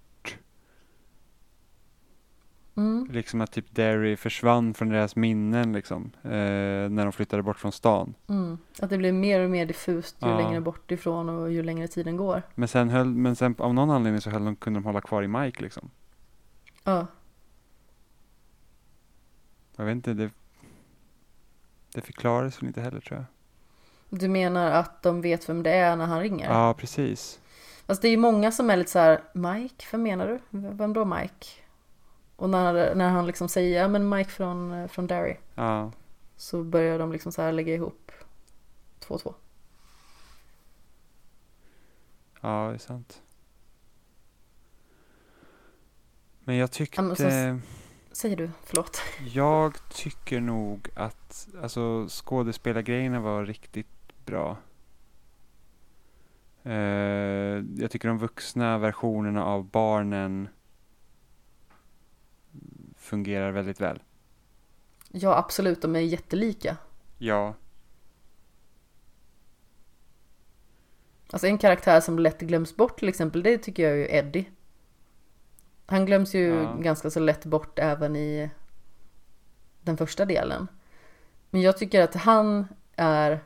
liksom 3.10 3.40
att 3.40 3.52
typ 3.52 3.74
Derry 3.74 4.16
försvann 4.16 4.74
från 4.74 4.88
deras 4.88 5.16
minnen 5.16 5.72
liksom, 5.72 6.10
eh, 6.22 6.30
när 6.90 7.02
de 7.02 7.12
flyttade 7.12 7.42
bort 7.42 7.58
från 7.58 7.72
stan. 7.72 8.14
Mm. 8.28 8.58
Att 8.80 8.90
det 8.90 8.98
blir 8.98 9.12
mer 9.12 9.40
och 9.40 9.50
mer 9.50 9.66
diffust 9.66 10.16
ju 10.22 10.28
Ja. 10.28 10.36
längre 10.38 10.60
bort 10.60 10.90
ifrån 10.90 11.28
och 11.28 11.52
ju 11.52 11.62
längre 11.62 11.88
tiden 11.88 12.16
går. 12.16 12.42
Men 12.54 12.68
sen, 12.68 12.90
höll, 12.90 13.06
men 13.14 13.36
sen 13.36 13.54
av 13.58 13.74
någon 13.74 13.90
anledning 13.90 14.20
så 14.20 14.30
höll 14.30 14.44
de, 14.44 14.56
kunde 14.56 14.80
de 14.80 14.84
hålla 14.84 15.00
kvar 15.00 15.22
i 15.22 15.28
Mike 15.28 15.62
liksom. 15.62 15.90
Ja, 16.84 17.06
Jag 19.76 19.84
vet 19.84 19.92
inte, 19.94 20.12
det, 20.14 20.30
det 21.94 22.00
förklarades 22.00 22.62
väl 22.62 22.66
inte 22.66 22.80
heller 22.80 23.00
tror 23.00 23.18
jag. 23.18 24.18
du 24.20 24.28
menar 24.28 24.70
att 24.70 25.02
de 25.02 25.20
vet 25.20 25.48
vem 25.48 25.62
det 25.62 25.70
är 25.70 25.96
när 25.96 26.06
han 26.06 26.20
ringer? 26.20 26.50
Ja, 26.50 26.74
precis. 26.78 27.40
Alltså 27.86 28.02
det 28.02 28.08
är 28.08 28.10
ju 28.10 28.16
många 28.16 28.52
som 28.52 28.70
är 28.70 28.76
lite 28.76 28.90
så 28.90 28.98
här, 28.98 29.20
Mike, 29.34 29.84
vem 29.92 30.02
menar 30.02 30.26
du? 30.28 30.38
Vem 30.50 30.92
då 30.92 31.04
Mike? 31.04 31.46
Och 32.42 32.50
när, 32.50 32.94
när 32.94 33.10
han 33.10 33.26
liksom 33.26 33.48
säger, 33.48 33.80
ja 33.82 33.88
men 33.88 34.08
Mike 34.08 34.30
från, 34.30 34.88
från 34.88 35.06
Derry. 35.06 35.36
Ja, 35.54 35.92
Så 36.36 36.62
börjar 36.64 36.98
de 36.98 37.12
liksom 37.12 37.32
så 37.32 37.42
här 37.42 37.52
lägga 37.52 37.74
ihop 37.74 38.12
två 38.98 39.14
och 39.14 39.20
två. 39.20 39.34
ja 42.40 42.68
det 42.68 42.74
är 42.74 42.78
sant. 42.78 43.22
Men 46.40 46.56
jag 46.56 46.70
tyckte, 46.72 47.02
Ja, 47.02 47.14
men 47.18 47.62
Säger 48.12 48.36
du, 48.36 48.50
förlåt. 48.64 49.00
jag 49.32 49.88
tycker 49.88 50.40
nog 50.40 50.88
att 50.94 51.48
alltså, 51.62 52.06
skådespelargrejerna 52.08 53.20
var 53.20 53.44
riktigt 53.44 54.24
bra. 54.24 54.56
Eh, 56.62 56.72
jag 57.76 57.90
tycker 57.90 58.08
de 58.08 58.18
vuxna 58.18 58.78
versionerna 58.78 59.44
av 59.44 59.64
barnen 59.64 60.48
fungerar 63.12 63.50
väldigt 63.52 63.80
väl. 63.80 64.02
Ja 65.10 65.36
absolut, 65.36 65.82
de 65.82 65.96
är 65.96 66.00
jättelika. 66.00 66.76
Ja, 67.18 67.54
Alltså 71.30 71.46
en 71.46 71.58
karaktär 71.58 72.00
som 72.00 72.18
lätt 72.18 72.40
glöms 72.40 72.76
bort 72.76 72.98
till 72.98 73.08
exempel, 73.08 73.42
det 73.42 73.58
tycker 73.58 73.82
jag 73.82 73.92
är 73.92 73.96
ju 73.96 74.06
Eddie. 74.16 74.50
Han 75.86 76.06
glöms 76.06 76.34
ju 76.34 76.48
Ja. 76.48 76.74
ganska 76.80 77.10
så 77.10 77.20
lätt 77.20 77.44
bort 77.44 77.78
även 77.78 78.16
i 78.16 78.50
den 79.80 79.96
första 79.96 80.24
delen. 80.24 80.68
Men 81.50 81.60
jag 81.62 81.78
tycker 81.78 82.02
att 82.02 82.14
han 82.14 82.66
är 82.96 83.40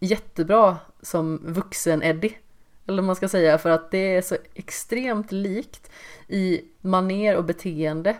jättebra 0.00 0.76
som 1.02 1.40
vuxen 1.52 2.02
Eddie. 2.02 2.38
Eller 2.86 3.02
vad 3.02 3.06
man 3.06 3.16
ska 3.16 3.28
säga, 3.28 3.58
för 3.58 3.70
att 3.70 3.90
det 3.90 4.16
är 4.16 4.22
så 4.22 4.36
extremt 4.54 5.32
likt 5.32 5.90
i 6.28 6.64
maner 6.80 7.36
och 7.36 7.44
beteende 7.44 8.16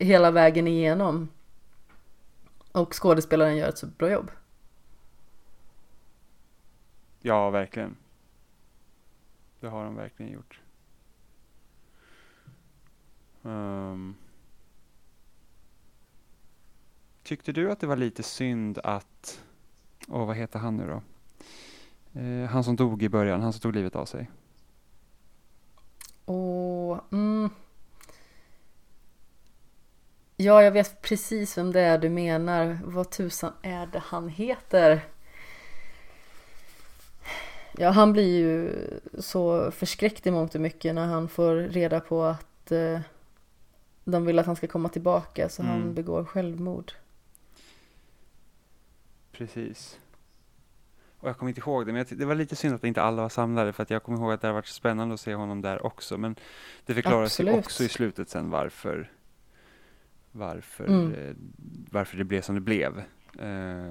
hela 0.00 0.30
vägen 0.30 0.66
igenom. 0.66 1.28
Och 2.72 2.94
skådespelaren 3.02 3.56
gör 3.56 3.68
ett 3.68 3.78
så 3.78 3.86
bra 3.86 4.10
jobb. 4.10 4.30
ja 7.20 7.50
verkligen. 7.50 7.96
Det 9.60 9.68
har 9.68 9.84
de 9.84 9.94
verkligen 9.94 10.32
gjort. 10.32 10.60
Ehm. 13.44 14.14
tyckte 17.22 17.52
du 17.52 17.70
att 17.72 17.80
det 17.80 17.86
var 17.86 17.96
lite 17.96 18.22
synd 18.22 18.78
att, 18.84 19.42
åh 20.08 20.26
vad 20.26 20.36
heter 20.36 20.58
han 20.58 20.76
nu 20.76 20.86
då? 20.86 21.02
Eh, 22.20 22.48
han 22.50 22.64
som 22.64 22.76
dog 22.76 23.02
i 23.02 23.08
början, 23.08 23.40
han 23.40 23.52
som 23.52 23.60
tog 23.60 23.74
livet 23.74 23.96
av 23.96 24.04
sig. 24.06 24.30
Och, 26.24 27.12
mm. 27.12 27.50
Ja, 30.42 30.62
jag 30.62 30.72
vet 30.72 31.02
precis 31.02 31.58
vem 31.58 31.72
det 31.72 31.80
är 31.80 31.98
du 31.98 32.08
menar. 32.08 32.78
Vad 32.84 33.10
tusan 33.10 33.52
är 33.62 33.86
det 33.86 33.98
han 33.98 34.28
heter? 34.28 35.00
Ja, 37.78 37.90
han 37.90 38.12
blir 38.12 38.38
ju 38.38 38.72
så 39.18 39.70
förskräckt 39.70 40.26
i 40.26 40.30
mångt 40.30 40.54
och 40.54 40.60
mycket 40.60 40.94
när 40.94 41.06
han 41.06 41.28
får 41.28 41.54
reda 41.56 42.00
på 42.00 42.24
att 42.24 42.72
eh, 42.72 43.00
de 44.04 44.24
vill 44.26 44.38
att 44.38 44.46
han 44.46 44.56
ska 44.56 44.66
komma 44.66 44.88
tillbaka 44.88 45.48
så 45.48 45.62
han 45.62 45.80
Mm. 45.82 45.94
begår 45.94 46.24
självmord. 46.24 46.92
Precis. 49.32 49.98
Och 51.18 51.28
jag 51.28 51.38
kommer 51.38 51.50
inte 51.50 51.60
ihåg 51.60 51.86
det, 51.86 51.92
men 51.92 52.06
det 52.10 52.24
var 52.24 52.34
lite 52.34 52.56
synd 52.56 52.74
att 52.74 52.84
inte 52.84 53.02
alla 53.02 53.22
var 53.22 53.28
samlade 53.28 53.72
för 53.72 53.82
att 53.82 53.90
jag 53.90 54.02
kommer 54.02 54.18
ihåg 54.18 54.32
att 54.32 54.40
det 54.40 54.46
hade 54.46 54.54
varit 54.54 54.66
spännande 54.66 55.14
att 55.14 55.20
se 55.20 55.34
honom 55.34 55.62
där 55.62 55.86
också. 55.86 56.18
Men 56.18 56.36
det 56.86 56.94
förklaras 56.94 57.40
ju 57.40 57.52
också 57.52 57.84
i 57.84 57.88
slutet 57.88 58.28
sen 58.28 58.50
varför 58.50 59.10
varför, 60.32 60.84
Mm. 60.86 61.14
eh, 61.14 61.34
varför 61.90 62.16
det 62.16 62.24
blev 62.24 62.42
som 62.42 62.54
det 62.54 62.60
blev. 62.60 62.98
Eh, 63.38 63.90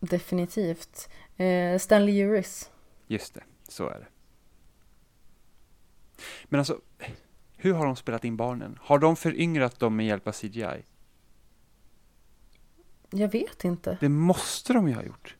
Definitivt. 0.00 1.08
Eh, 1.36 1.78
Stanley 1.78 2.22
Uris. 2.24 2.70
just 3.06 3.34
det, 3.34 3.42
så 3.68 3.88
är 3.88 3.98
det. 3.98 4.06
Men 6.44 6.60
alltså, 6.60 6.80
hur 7.56 7.72
har 7.74 7.86
de 7.86 7.96
spelat 7.96 8.24
in 8.24 8.36
barnen? 8.36 8.78
Har 8.82 8.98
de 8.98 9.16
föryngrat 9.16 9.78
dem 9.78 9.96
med 9.96 10.06
hjälp 10.06 10.28
av 10.28 10.32
CGI? 10.32 10.84
Jag 13.10 13.28
vet 13.32 13.64
inte. 13.64 13.96
Det 14.00 14.08
måste 14.08 14.72
de 14.72 14.88
ju 14.88 14.94
ha 14.94 15.02
gjort. 15.02 15.36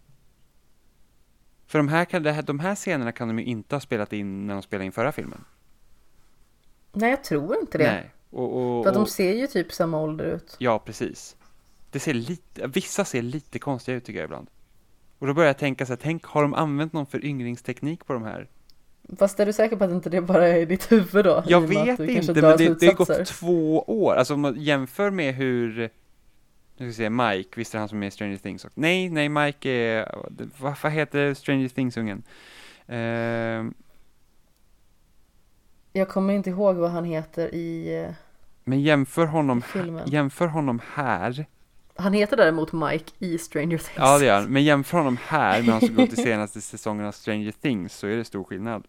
För 1.66 1.78
de 1.78 1.88
här, 1.88 2.04
kan, 2.04 2.22
de 2.44 2.60
här 2.60 2.74
scenerna 2.74 3.12
kan 3.12 3.28
de 3.28 3.38
ju 3.38 3.44
inte 3.44 3.74
ha 3.74 3.80
spelat 3.80 4.12
in 4.12 4.46
när 4.46 4.54
de 4.54 4.62
spelade 4.62 4.84
in 4.86 4.92
förra 4.92 5.12
filmen. 5.12 5.44
Nej, 6.92 7.10
jag 7.10 7.24
tror 7.24 7.56
inte 7.60 7.78
det. 7.78 7.92
Nej. 7.92 8.10
Och, 8.32 8.78
och, 8.78 8.84
För 8.84 8.90
att 8.90 8.94
de 8.94 9.02
och, 9.02 9.08
ser 9.08 9.34
ju 9.34 9.46
typ 9.46 9.72
samma 9.72 10.00
ålder 10.00 10.24
ut. 10.24 10.56
ja, 10.58 10.78
precis. 10.78 11.36
Det 11.90 12.00
ser 12.00 12.14
lite, 12.14 12.66
vissa 12.66 13.04
ser 13.04 13.22
lite 13.22 13.58
konstiga 13.58 13.96
ut 13.96 14.04
tycker 14.04 14.20
jag 14.20 14.24
ibland. 14.24 14.46
Och 15.18 15.26
då 15.26 15.34
börjar 15.34 15.48
jag 15.48 15.58
tänka 15.58 15.86
så 15.86 15.92
här, 15.92 15.98
tänk, 16.02 16.24
har 16.24 16.42
de 16.42 16.54
använt 16.54 16.92
någon 16.92 17.06
föryngringsteknik 17.06 18.06
på 18.06 18.12
de 18.12 18.22
här? 18.22 18.48
Fast 19.18 19.40
är 19.40 19.46
du 19.46 19.52
säker 19.52 19.76
på 19.76 19.84
att 19.84 19.90
inte 19.90 20.10
det 20.10 20.20
bara 20.20 20.48
är 20.48 20.56
i 20.56 20.64
ditt 20.64 20.92
huvud 20.92 21.24
då? 21.24 21.42
Jag 21.46 21.62
och 21.62 21.70
vet 21.70 22.00
inte, 22.00 22.42
men 22.42 22.56
det, 22.56 22.80
det 22.80 22.86
har 22.86 22.94
gått 22.94 23.26
två 23.26 23.82
år. 23.82 24.14
Alltså 24.14 24.34
om 24.34 24.40
man 24.40 24.54
jämför 24.60 25.10
med 25.10 25.34
hur, 25.34 25.78
nu 25.78 25.88
ska 26.76 26.84
vi 26.84 26.92
se, 26.92 27.10
Mike, 27.10 27.48
visst 27.56 27.74
är 27.74 27.78
han 27.78 27.88
som 27.88 27.98
är 27.98 28.00
med 28.00 28.06
i 28.06 28.10
Stranger 28.10 28.36
Things? 28.36 28.64
också? 28.64 28.80
Nej, 28.80 29.10
nej, 29.10 29.28
Mike 29.28 29.70
är, 29.70 30.14
vad, 30.58 30.74
vad 30.82 30.92
heter 30.92 31.34
Stranger 31.34 31.68
Things-ungen? 31.68 32.22
Ehm, 32.86 33.74
Jag 35.92 36.08
kommer 36.08 36.34
inte 36.34 36.50
ihåg 36.50 36.76
vad 36.76 36.90
han 36.90 37.04
heter 37.04 37.54
i, 37.54 38.08
men 38.64 38.80
jämför 38.80 39.22
i 39.24 39.26
honom, 39.26 39.62
filmen. 39.62 40.08
jämför 40.10 40.46
honom 40.46 40.80
här, 40.94 41.46
Han 41.96 42.12
heter 42.12 42.36
däremot 42.36 42.72
Mike 42.72 43.12
i 43.18 43.38
Stranger 43.38 43.78
Things. 43.78 43.92
ja 43.96 44.18
det 44.18 44.24
gör 44.24 44.40
han, 44.40 44.52
men 44.52 44.64
jämför 44.64 44.98
honom 44.98 45.18
här 45.26 45.62
med 45.62 45.70
han 45.70 45.80
som 45.80 45.94
gått 45.94 46.10
till 46.10 46.22
senaste 46.24 46.60
säsongen 46.60 47.06
av 47.06 47.12
Stranger 47.12 47.52
Things 47.52 47.94
så 47.96 48.06
är 48.06 48.16
det 48.16 48.24
stor 48.24 48.44
skillnad. 48.44 48.84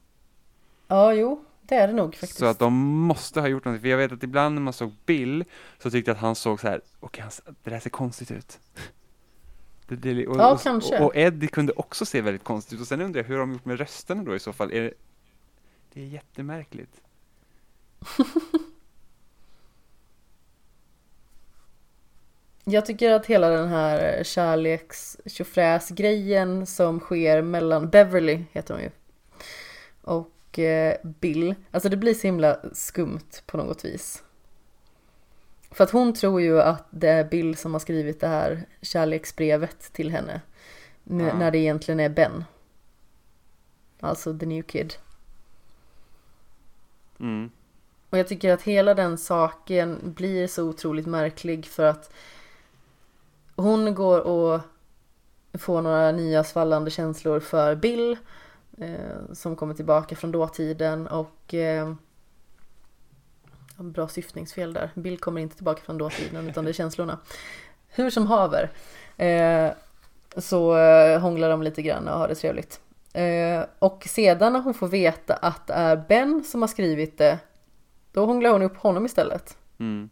Ja, 0.88 1.14
jo, 1.14 1.46
det 1.62 1.76
är 1.76 1.88
det 1.88 1.94
nog 1.94 2.14
faktiskt. 2.16 2.38
Så 2.40 2.46
att 2.46 2.60
de 2.60 2.74
måste 2.84 3.42
ha 3.42 3.48
gjort 3.48 3.66
någonting, 3.66 3.82
för 3.82 3.90
jag 3.90 3.98
vet 3.98 4.12
att 4.12 4.24
ibland 4.24 4.56
när 4.56 4.62
man 4.62 4.74
såg 4.74 4.92
Bill 5.06 5.44
så 5.80 5.92
tyckte 5.92 6.12
jag 6.12 6.16
att 6.16 6.22
han 6.22 6.36
såg 6.36 6.60
så 6.60 6.68
här, 6.68 6.82
okej, 7.00 7.24
s- 7.28 7.42
det 7.64 7.70
där 7.70 7.80
ser 7.80 7.90
konstigt 7.90 8.32
ut. 8.32 8.60
Det, 9.88 9.96
det, 9.96 10.28
och, 10.28 10.38
Ja, 10.38 10.52
och, 10.54 10.62
kanske. 10.62 11.00
Och, 11.00 11.06
och 11.06 11.16
Eddie 11.16 11.48
kunde 11.48 11.74
också 11.76 12.06
se 12.06 12.22
väldigt 12.22 12.44
konstigt 12.44 12.74
ut, 12.74 12.82
och 12.82 12.88
sen 12.88 13.02
undrar 13.02 13.22
jag 13.22 13.28
hur 13.28 13.38
de 13.38 13.54
gjort 13.54 13.66
med 13.66 13.80
rösterna 13.80 14.24
då 14.24 14.36
i 14.36 14.40
så 14.40 14.54
fall, 14.54 14.72
är 14.72 14.94
det, 15.94 16.02
är 16.02 16.06
jättemärkligt. 16.06 17.02
Jag 22.66 22.86
tycker 22.86 23.12
att 23.12 23.26
hela 23.26 23.50
den 23.50 23.68
här 23.68 24.24
kärleks 24.24 25.18
grejen 25.90 26.66
som 26.66 27.00
sker 27.00 27.42
mellan 27.42 27.90
Beverly, 27.90 28.44
heter 28.52 28.74
hon 28.74 28.84
ju, 28.84 28.90
och 30.02 30.60
eh, 30.60 30.98
Bill, 31.04 31.56
alltså 31.72 31.90
det 31.90 31.98
blir 31.98 32.14
så 32.14 32.28
himla 32.28 32.60
skumt 32.74 33.30
på 33.46 33.58
något 33.58 33.86
vis. 33.86 34.24
För 35.72 35.84
att 35.84 35.92
hon 35.92 36.14
tror 36.14 36.42
ju 36.42 36.62
att 36.62 36.88
det 36.90 37.10
är 37.10 37.24
Bill 37.24 37.56
som 37.58 37.74
har 37.74 37.80
skrivit 37.80 38.20
det 38.20 38.28
här 38.28 38.66
kärleksbrevet 38.82 39.94
till 39.94 40.12
henne. 40.12 40.42
Ja. 41.04 41.14
När 41.14 41.52
det 41.52 41.58
egentligen 41.58 42.00
är 42.00 42.10
Ben. 42.10 42.44
Alltså 44.00 44.38
the 44.38 44.46
new 44.46 44.64
kid. 44.64 44.94
Mm. 47.24 47.50
Och 48.10 48.18
jag 48.18 48.28
tycker 48.28 48.54
att 48.54 48.62
hela 48.62 48.94
den 48.94 49.18
saken 49.18 50.00
blir 50.04 50.48
så 50.48 50.64
otroligt 50.64 51.06
märklig 51.06 51.66
för 51.66 51.84
att 51.84 52.14
hon 53.56 53.96
går 53.96 54.20
och 54.20 54.62
får 55.54 55.82
några 55.82 56.12
nya 56.12 56.44
svallande 56.44 56.92
känslor 56.92 57.40
för 57.40 57.76
Bill 57.76 58.18
eh, 58.78 59.34
som 59.34 59.56
kommer 59.56 59.74
tillbaka 59.74 60.16
från 60.16 60.32
dåtiden 60.32 61.08
och 61.08 61.54
eh, 61.54 61.94
bra 63.78 64.08
syftningsfel 64.08 64.74
där. 64.74 64.92
Bill 64.96 65.18
kommer 65.18 65.42
inte 65.42 65.56
tillbaka 65.56 65.82
från 65.82 65.98
dåtiden 65.98 66.50
utan 66.50 66.66
det 66.66 66.72
är 66.72 66.74
känslorna. 66.74 67.20
Hur 67.88 68.10
som 68.10 68.28
haver 68.28 68.72
eh, 69.18 69.72
så 70.38 70.78
eh, 70.78 71.20
hånglar 71.20 71.50
de 71.50 71.64
lite 71.64 71.82
grann 71.82 72.08
och 72.08 72.20
har 72.20 72.28
det 72.28 72.36
trevligt. 72.36 72.80
Eh, 73.14 73.66
och 73.80 74.04
sedan 74.08 74.54
när 74.54 74.60
hon 74.60 74.74
får 74.74 74.88
veta 74.88 75.34
att 75.34 75.68
det 75.68 75.74
är 75.74 76.06
Ben 76.10 76.44
som 76.44 76.62
har 76.62 76.68
skrivit 76.68 77.18
det 77.18 77.40
då 78.12 78.26
hånglar 78.26 78.52
hon 78.52 78.62
upp 78.62 78.78
honom 78.78 79.06
istället. 79.06 79.58
Mm. 79.80 80.10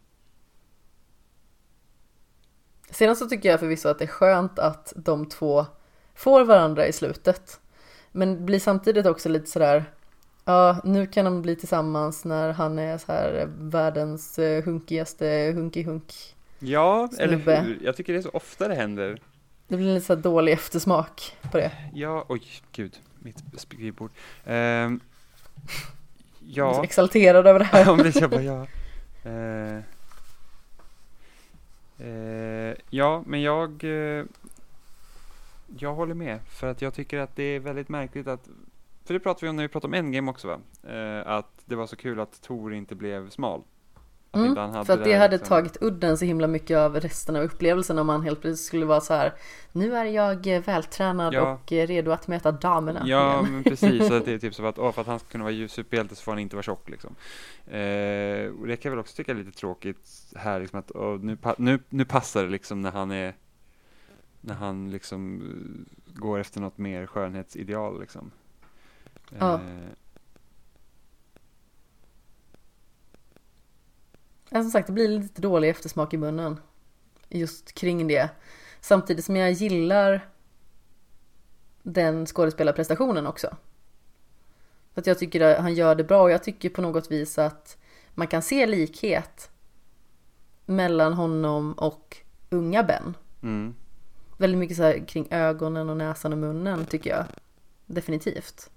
Sedan 2.90 3.16
så 3.16 3.30
tycker 3.30 3.50
jag 3.50 3.60
förvisso 3.60 3.90
att 3.90 4.00
det 4.00 4.06
är 4.06 4.08
skönt 4.08 4.60
att 4.60 4.94
de 4.96 5.26
två 5.26 5.66
får 6.16 6.44
varandra 6.44 6.88
i 6.88 6.94
slutet. 6.94 7.60
Men 8.12 8.46
blir 8.46 8.60
samtidigt 8.60 9.06
också 9.06 9.30
lite 9.30 9.50
sådär, 9.50 9.86
ja 10.46 10.82
nu 10.84 11.08
kan 11.08 11.26
de 11.26 11.42
bli 11.42 11.56
tillsammans 11.56 12.26
när 12.26 12.54
han 12.54 12.80
är 12.80 12.98
så 12.98 13.12
här 13.12 13.50
världens 13.58 14.40
eh, 14.40 14.64
hunkigaste 14.64 15.26
hunky-hunk. 15.56 16.36
Ja, 16.60 17.10
eller 17.18 17.36
Snubbe. 17.36 17.60
hur? 17.60 17.80
Jag 17.84 17.96
tycker 17.96 18.14
det 18.14 18.20
är 18.20 18.24
så 18.24 18.30
ofta 18.34 18.68
det 18.68 18.76
händer. 18.76 19.22
Det 19.72 19.78
blir 19.78 19.94
lite 19.94 20.06
så 20.06 20.16
dålig 20.16 20.52
eftersmak 20.52 21.38
på 21.52 21.58
det. 21.58 21.72
Ja, 21.94 22.26
oj, 22.28 22.42
gud, 22.72 23.00
mitt 23.20 23.44
skrivbord. 23.58 24.12
Ehm, 24.46 25.00
Jag 26.40 26.70
är 26.70 26.74
så 26.74 26.80
ja, 26.80 26.84
exalterad 26.84 27.48
över 27.48 27.60
det 27.60 27.66
här. 27.66 27.90
om 27.92 27.98
det 27.98 28.16
jag 28.16 28.30
bara 28.30 28.42
ja. 28.42 28.68
Eh, 29.24 29.78
eh, 32.08 32.76
ja, 32.90 33.24
men 33.26 33.42
jag, 33.42 33.84
eh, 33.84 34.26
jag 35.78 35.94
håller 35.94 36.14
med. 36.14 36.40
För 36.50 36.68
att 36.68 36.82
jag 36.82 36.94
tycker 36.94 37.20
att 37.20 37.36
det 37.36 37.44
är 37.44 37.60
väldigt 37.60 37.90
märkligt 37.90 38.28
att, 38.28 38.50
för 39.06 39.14
det 39.14 39.20
pratade 39.20 39.46
vi 39.46 39.50
om 39.50 39.56
när 39.56 39.64
vi 39.64 39.68
pratade 39.70 39.88
om 39.88 39.94
Endgame 39.94 40.32
också 40.32 40.48
va? 40.48 40.60
Eh, 40.94 41.28
att 41.28 41.52
det 41.66 41.76
var 41.76 41.88
så 41.88 41.96
kul 41.96 42.20
att 42.20 42.42
Tor 42.42 42.74
inte 42.74 42.96
blev 42.96 43.30
smal. 43.30 43.62
Mm, 44.34 44.56
för 44.56 44.80
att 44.80 44.88
det 44.88 44.96
där 44.96 45.20
hade 45.20 45.38
liksom- 45.38 45.48
tagit 45.58 45.78
udden 45.82 46.18
så 46.18 46.26
himla 46.26 46.48
mycket 46.48 46.78
av 46.78 47.00
resten 47.00 47.36
av 47.36 47.44
upplevelsen 47.44 47.98
om 48.00 48.08
man 48.08 48.22
helt 48.22 48.42
plötsligt 48.42 48.66
skulle 48.68 48.86
vara 48.86 49.02
så 49.02 49.14
här 49.14 49.34
Nu 49.72 49.96
är 49.96 50.06
jag 50.06 50.48
eh, 50.48 50.62
vältränad 50.62 51.34
Ja. 51.34 51.52
och 51.54 51.72
eh, 51.74 51.88
redo 51.88 52.12
att 52.12 52.28
möta 52.28 52.52
damerna 52.52 53.02
Ja, 53.06 53.40
igen. 53.42 53.54
men 53.54 53.64
precis. 53.64 54.08
Så 54.08 54.14
att 54.14 54.26
det 54.26 54.34
är 54.34 54.40
typ 54.40 54.56
så 54.56 54.66
att 54.66 54.80
åh, 54.80 54.92
för 54.92 55.02
att 55.02 55.08
han 55.08 55.20
ska 55.20 55.28
kunna 55.30 55.44
vara 55.44 55.68
superhjälte 55.68 56.16
så 56.16 56.24
får 56.24 56.32
han 56.32 56.40
inte 56.40 56.56
vara 56.56 56.64
tjock 56.64 56.90
liksom. 56.90 57.16
Eh, 57.66 58.60
och 58.60 58.68
det 58.68 58.76
kan 58.78 58.90
jag 58.90 58.92
väl 58.92 59.00
också 59.00 59.16
tycka 59.16 59.32
är 59.32 59.36
lite 59.36 59.52
tråkigt 59.58 60.10
här 60.36 60.60
liksom 60.60 60.80
att 60.80 60.92
åh, 60.96 61.20
nu, 61.20 61.38
nu, 61.58 61.80
nu 61.90 62.06
passar 62.06 62.44
det 62.44 62.50
liksom 62.50 62.82
när 62.82 62.92
han 62.92 63.12
är 63.12 63.36
när 64.42 64.54
han 64.56 64.92
liksom 64.92 65.42
eh, 65.42 66.14
går 66.20 66.40
efter 66.40 66.62
något 66.62 66.78
mer 66.78 67.06
skönhetsideal 67.06 68.00
liksom. 68.00 68.32
Eh, 69.32 69.38
Ja, 69.40 69.60
som 74.52 74.72
sagt, 74.72 74.88
det 74.88 74.94
blir 74.94 75.08
lite 75.08 75.42
dålig 75.42 75.70
eftersmak 75.70 76.14
i 76.14 76.18
munnen 76.18 76.60
just 77.30 77.74
kring 77.74 78.08
det. 78.08 78.30
Samtidigt 78.82 79.26
som 79.26 79.36
jag 79.36 79.52
gillar 79.52 80.30
den 81.84 82.26
skådespelarprestationen 82.26 83.28
också. 83.28 83.56
För 84.94 85.02
att 85.02 85.08
jag 85.08 85.20
tycker 85.20 85.42
att 85.42 85.58
han 85.58 85.74
gör 85.74 85.96
det 85.96 86.04
bra 86.04 86.22
och 86.22 86.32
jag 86.32 86.44
tycker 86.44 86.70
på 86.70 86.82
något 86.82 87.12
vis 87.12 87.38
att 87.38 87.78
man 88.14 88.28
kan 88.28 88.42
se 88.42 88.66
likhet 88.66 89.50
mellan 90.66 91.14
honom 91.14 91.74
och 91.74 92.18
unga 92.50 92.84
Ben. 92.84 93.18
mm. 93.44 93.76
Väldigt 94.38 94.60
mycket 94.60 94.78
så 94.78 94.84
här 94.84 95.08
kring 95.08 95.28
ögonen 95.32 95.90
och 95.90 95.98
näsan 95.98 96.34
och 96.34 96.40
munnen 96.40 96.86
tycker 96.86 97.10
jag. 97.10 97.26
Definitivt. 97.86 98.70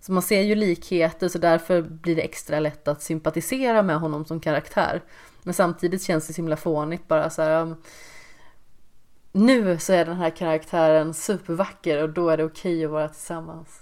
Så 0.00 0.12
man 0.12 0.22
ser 0.22 0.42
ju 0.42 0.54
likheter 0.54 1.28
så 1.28 1.38
därför 1.38 1.82
blir 1.82 2.16
det 2.16 2.22
extra 2.22 2.60
lätt 2.60 2.88
att 2.88 3.02
sympatisera 3.02 3.82
med 3.82 4.00
honom 4.00 4.24
som 4.24 4.40
karaktär. 4.40 5.02
Men 5.42 5.54
samtidigt 5.54 6.02
känns 6.02 6.26
det 6.26 6.32
så 6.32 6.36
himla 6.42 6.56
fånigt 6.56 7.08
bara 7.08 7.30
så 7.30 7.42
här. 7.42 7.62
um, 7.62 7.76
Nu 9.32 9.78
så 9.78 9.92
är 9.92 10.04
den 10.04 10.16
här 10.16 10.30
karaktären 10.30 11.14
supervacker 11.14 12.02
och 12.02 12.10
då 12.10 12.28
är 12.28 12.36
det 12.36 12.44
okej 12.44 12.84
att 12.84 12.90
vara 12.90 13.08
tillsammans. 13.08 13.80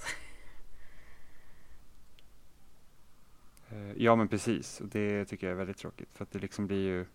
Eh, 3.71 3.93
ja, 3.97 4.17
men 4.17 4.29
precis. 4.29 4.81
Och 4.81 4.89
det 4.89 5.25
tycker 5.25 5.47
jag 5.47 5.55
är 5.55 5.59
väldigt 5.59 5.79
tråkigt 5.79 6.09
för 6.15 6.25
att 6.25 6.33
det 6.33 6.39
liksom 6.39 6.67
blir 6.67 6.81
ju 6.87 7.07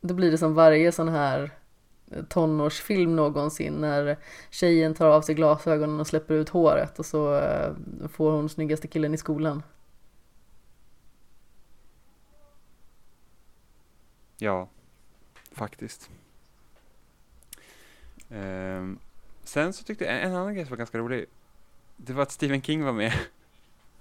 Då 0.00 0.14
blir 0.14 0.30
det 0.30 0.38
som 0.38 0.54
varje 0.54 0.92
sån 0.92 1.08
här 1.08 1.50
tonårsfilm 2.28 3.16
någonsin 3.16 3.72
när 3.72 4.16
tjejen 4.50 4.94
tar 4.94 5.08
av 5.08 5.22
sig 5.22 5.34
glasögonen 5.34 6.00
och 6.00 6.06
släpper 6.06 6.34
ut 6.34 6.48
håret 6.48 6.98
och 6.98 7.06
så 7.06 7.40
eh, 7.40 7.72
får 8.08 8.30
hon 8.30 8.48
snyggaste 8.48 8.88
killen 8.88 9.14
i 9.14 9.18
skolan. 9.18 9.62
Ja, 14.38 14.68
faktiskt. 15.52 16.10
Ehm, 18.30 18.98
sen 19.44 19.72
så 19.72 19.84
tyckte 19.84 20.04
jag 20.04 20.22
en 20.22 20.34
annan 20.34 20.54
grej 20.54 20.64
som 20.64 20.70
var 20.70 20.76
ganska 20.76 20.98
rolig. 20.98 21.26
Det 21.96 22.12
var 22.12 22.22
att 22.22 22.32
Stephen 22.32 22.62
King 22.62 22.84
var 22.84 22.92
med. 22.92 23.12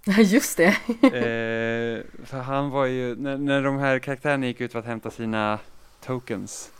Ja, 0.10 0.22
just 0.22 0.58
det. 0.58 0.66
Ehm, 1.14 2.26
för 2.26 2.38
han 2.38 2.69
var 2.69 2.86
ju, 2.86 3.16
när, 3.16 3.38
när 3.38 3.64
de 3.64 3.77
här 3.77 4.00
karaktärerna 4.00 4.45
gick 4.45 4.61
ut 4.61 4.72
för 4.72 4.80
att 4.80 4.86
hämta 4.86 5.11
sina 5.11 5.60
tokens 6.02 6.72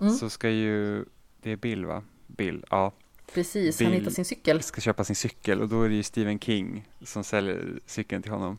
Mm, 0.00 0.12
så 0.14 0.30
ska 0.30 0.50
ju, 0.50 1.04
det 1.42 1.52
är 1.52 1.56
Bill 1.56 1.84
va? 1.86 2.02
Bill, 2.26 2.64
ja. 2.70 2.92
precis, 3.34 3.80
han 3.80 3.90
Bill- 3.90 4.00
hittar 4.00 4.10
sin 4.12 4.24
cykel. 4.24 4.62
Ska 4.62 4.80
köpa 4.80 5.04
sin 5.04 5.16
cykel 5.16 5.60
och 5.60 5.68
då 5.68 5.82
är 5.82 5.88
det 5.88 5.94
ju 5.94 6.02
Stephen 6.02 6.38
King 6.38 6.88
som 7.02 7.24
säljer 7.24 7.64
cykeln 7.86 8.22
till 8.22 8.32
honom. 8.32 8.58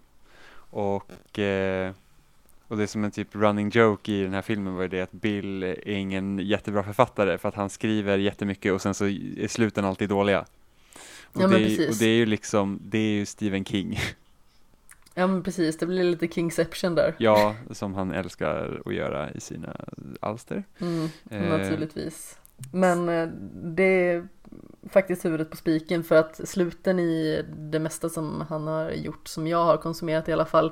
Och, 0.72 1.40
eh, 1.40 1.93
och 2.68 2.77
det 2.77 2.84
är 2.84 2.88
som 2.88 3.03
en 3.03 3.11
typ 3.11 3.35
running 3.35 3.69
joke 3.69 4.11
i 4.11 4.24
den 4.24 4.34
här 4.34 4.42
filmen 4.42 4.74
var 4.76 4.82
ju 4.82 4.88
det 4.88 5.01
att 5.01 5.11
Bill 5.11 5.64
är 5.64 5.88
ingen 5.90 6.40
jättebra 6.40 6.84
författare 6.84 7.38
för 7.38 7.50
att 7.50 7.56
han 7.56 7.69
skriver 7.69 8.18
jättemycket 8.18 8.74
och 8.74 8.82
sen 8.82 8.93
så 8.93 9.06
är 9.08 9.48
sluten 9.48 9.85
alltid 9.85 10.09
dåliga. 10.09 10.45
Och, 11.34 11.42
Ja, 11.42 11.48
det, 11.48 11.56
är, 11.56 11.66
precis. 11.66 11.90
och 11.90 11.95
det 11.95 12.06
är 12.06 12.16
ju 12.18 12.26
liksom, 12.26 12.80
det 12.84 12.98
är 12.98 13.11
ju 13.11 13.26
Stephen 13.26 13.66
King, 13.66 14.00
Ja 15.20 15.28
men 15.28 15.44
precis, 15.44 15.78
det 15.78 15.86
blir 15.86 16.04
lite 16.04 16.28
Kingception 16.28 16.96
där. 16.96 17.16
ja, 17.18 17.56
som 17.72 17.94
han 17.94 18.12
älskar 18.12 18.82
att 18.86 18.94
göra 18.94 19.32
i 19.32 19.40
sina 19.40 19.76
alster. 20.20 20.64
Mm, 20.80 21.10
Eh. 21.30 21.58
Naturligtvis. 21.58 22.38
Men 22.74 23.10
eh, 23.10 23.30
det 23.64 23.84
är 23.84 24.28
faktiskt 24.90 25.26
huvudet 25.26 25.50
på 25.50 25.58
spiken 25.58 26.04
för 26.04 26.16
att 26.16 26.50
sluten 26.50 27.00
i 27.00 27.46
det 27.58 27.80
mesta 27.80 28.10
som 28.10 28.44
han 28.50 28.68
har 28.68 28.92
gjort, 28.92 29.28
som 29.28 29.48
jag 29.48 29.66
har 29.66 29.78
konsumerat 29.78 30.30
i 30.30 30.34
alla 30.34 30.46
fall, 30.46 30.72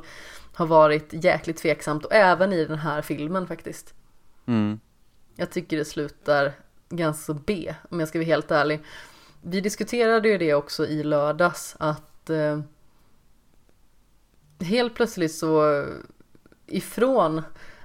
har 0.53 0.65
varit 0.65 1.23
jäkligt 1.23 1.57
tveksamt 1.57 2.05
och 2.05 2.13
även 2.13 2.53
i 2.53 2.65
den 2.65 2.77
här 2.77 3.01
filmen 3.01 3.47
faktiskt. 3.47 3.93
Mm. 4.45 4.79
Jag 5.35 5.51
tycker 5.51 5.77
det 5.77 5.85
slutar 5.85 6.51
ganska 6.89 7.33
B, 7.33 7.75
om 7.89 7.99
jag 7.99 8.09
ska 8.09 8.19
vara 8.19 8.25
helt 8.25 8.51
ärlig. 8.51 8.79
Vi 9.41 9.61
diskuterade 9.61 10.29
ju 10.29 10.37
det 10.37 10.53
också 10.53 10.87
i 10.87 11.03
lördags, 11.03 11.75
att 11.79 12.29
eh, 12.29 12.59
helt 14.59 14.95
plötsligt 14.95 15.35
så 15.35 15.85
ifrån 16.67 17.41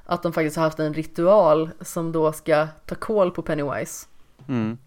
att 0.07 0.23
de 0.23 0.33
faktiskt 0.33 0.57
har 0.57 0.65
haft 0.65 0.79
en 0.79 0.95
ritual 0.95 1.71
som 1.81 2.13
då 2.13 2.33
ska 2.33 2.69
ta 2.87 2.95
koll 2.95 3.31
på 3.31 3.43
Pennywise 3.43 4.07
Mm. 4.49 4.79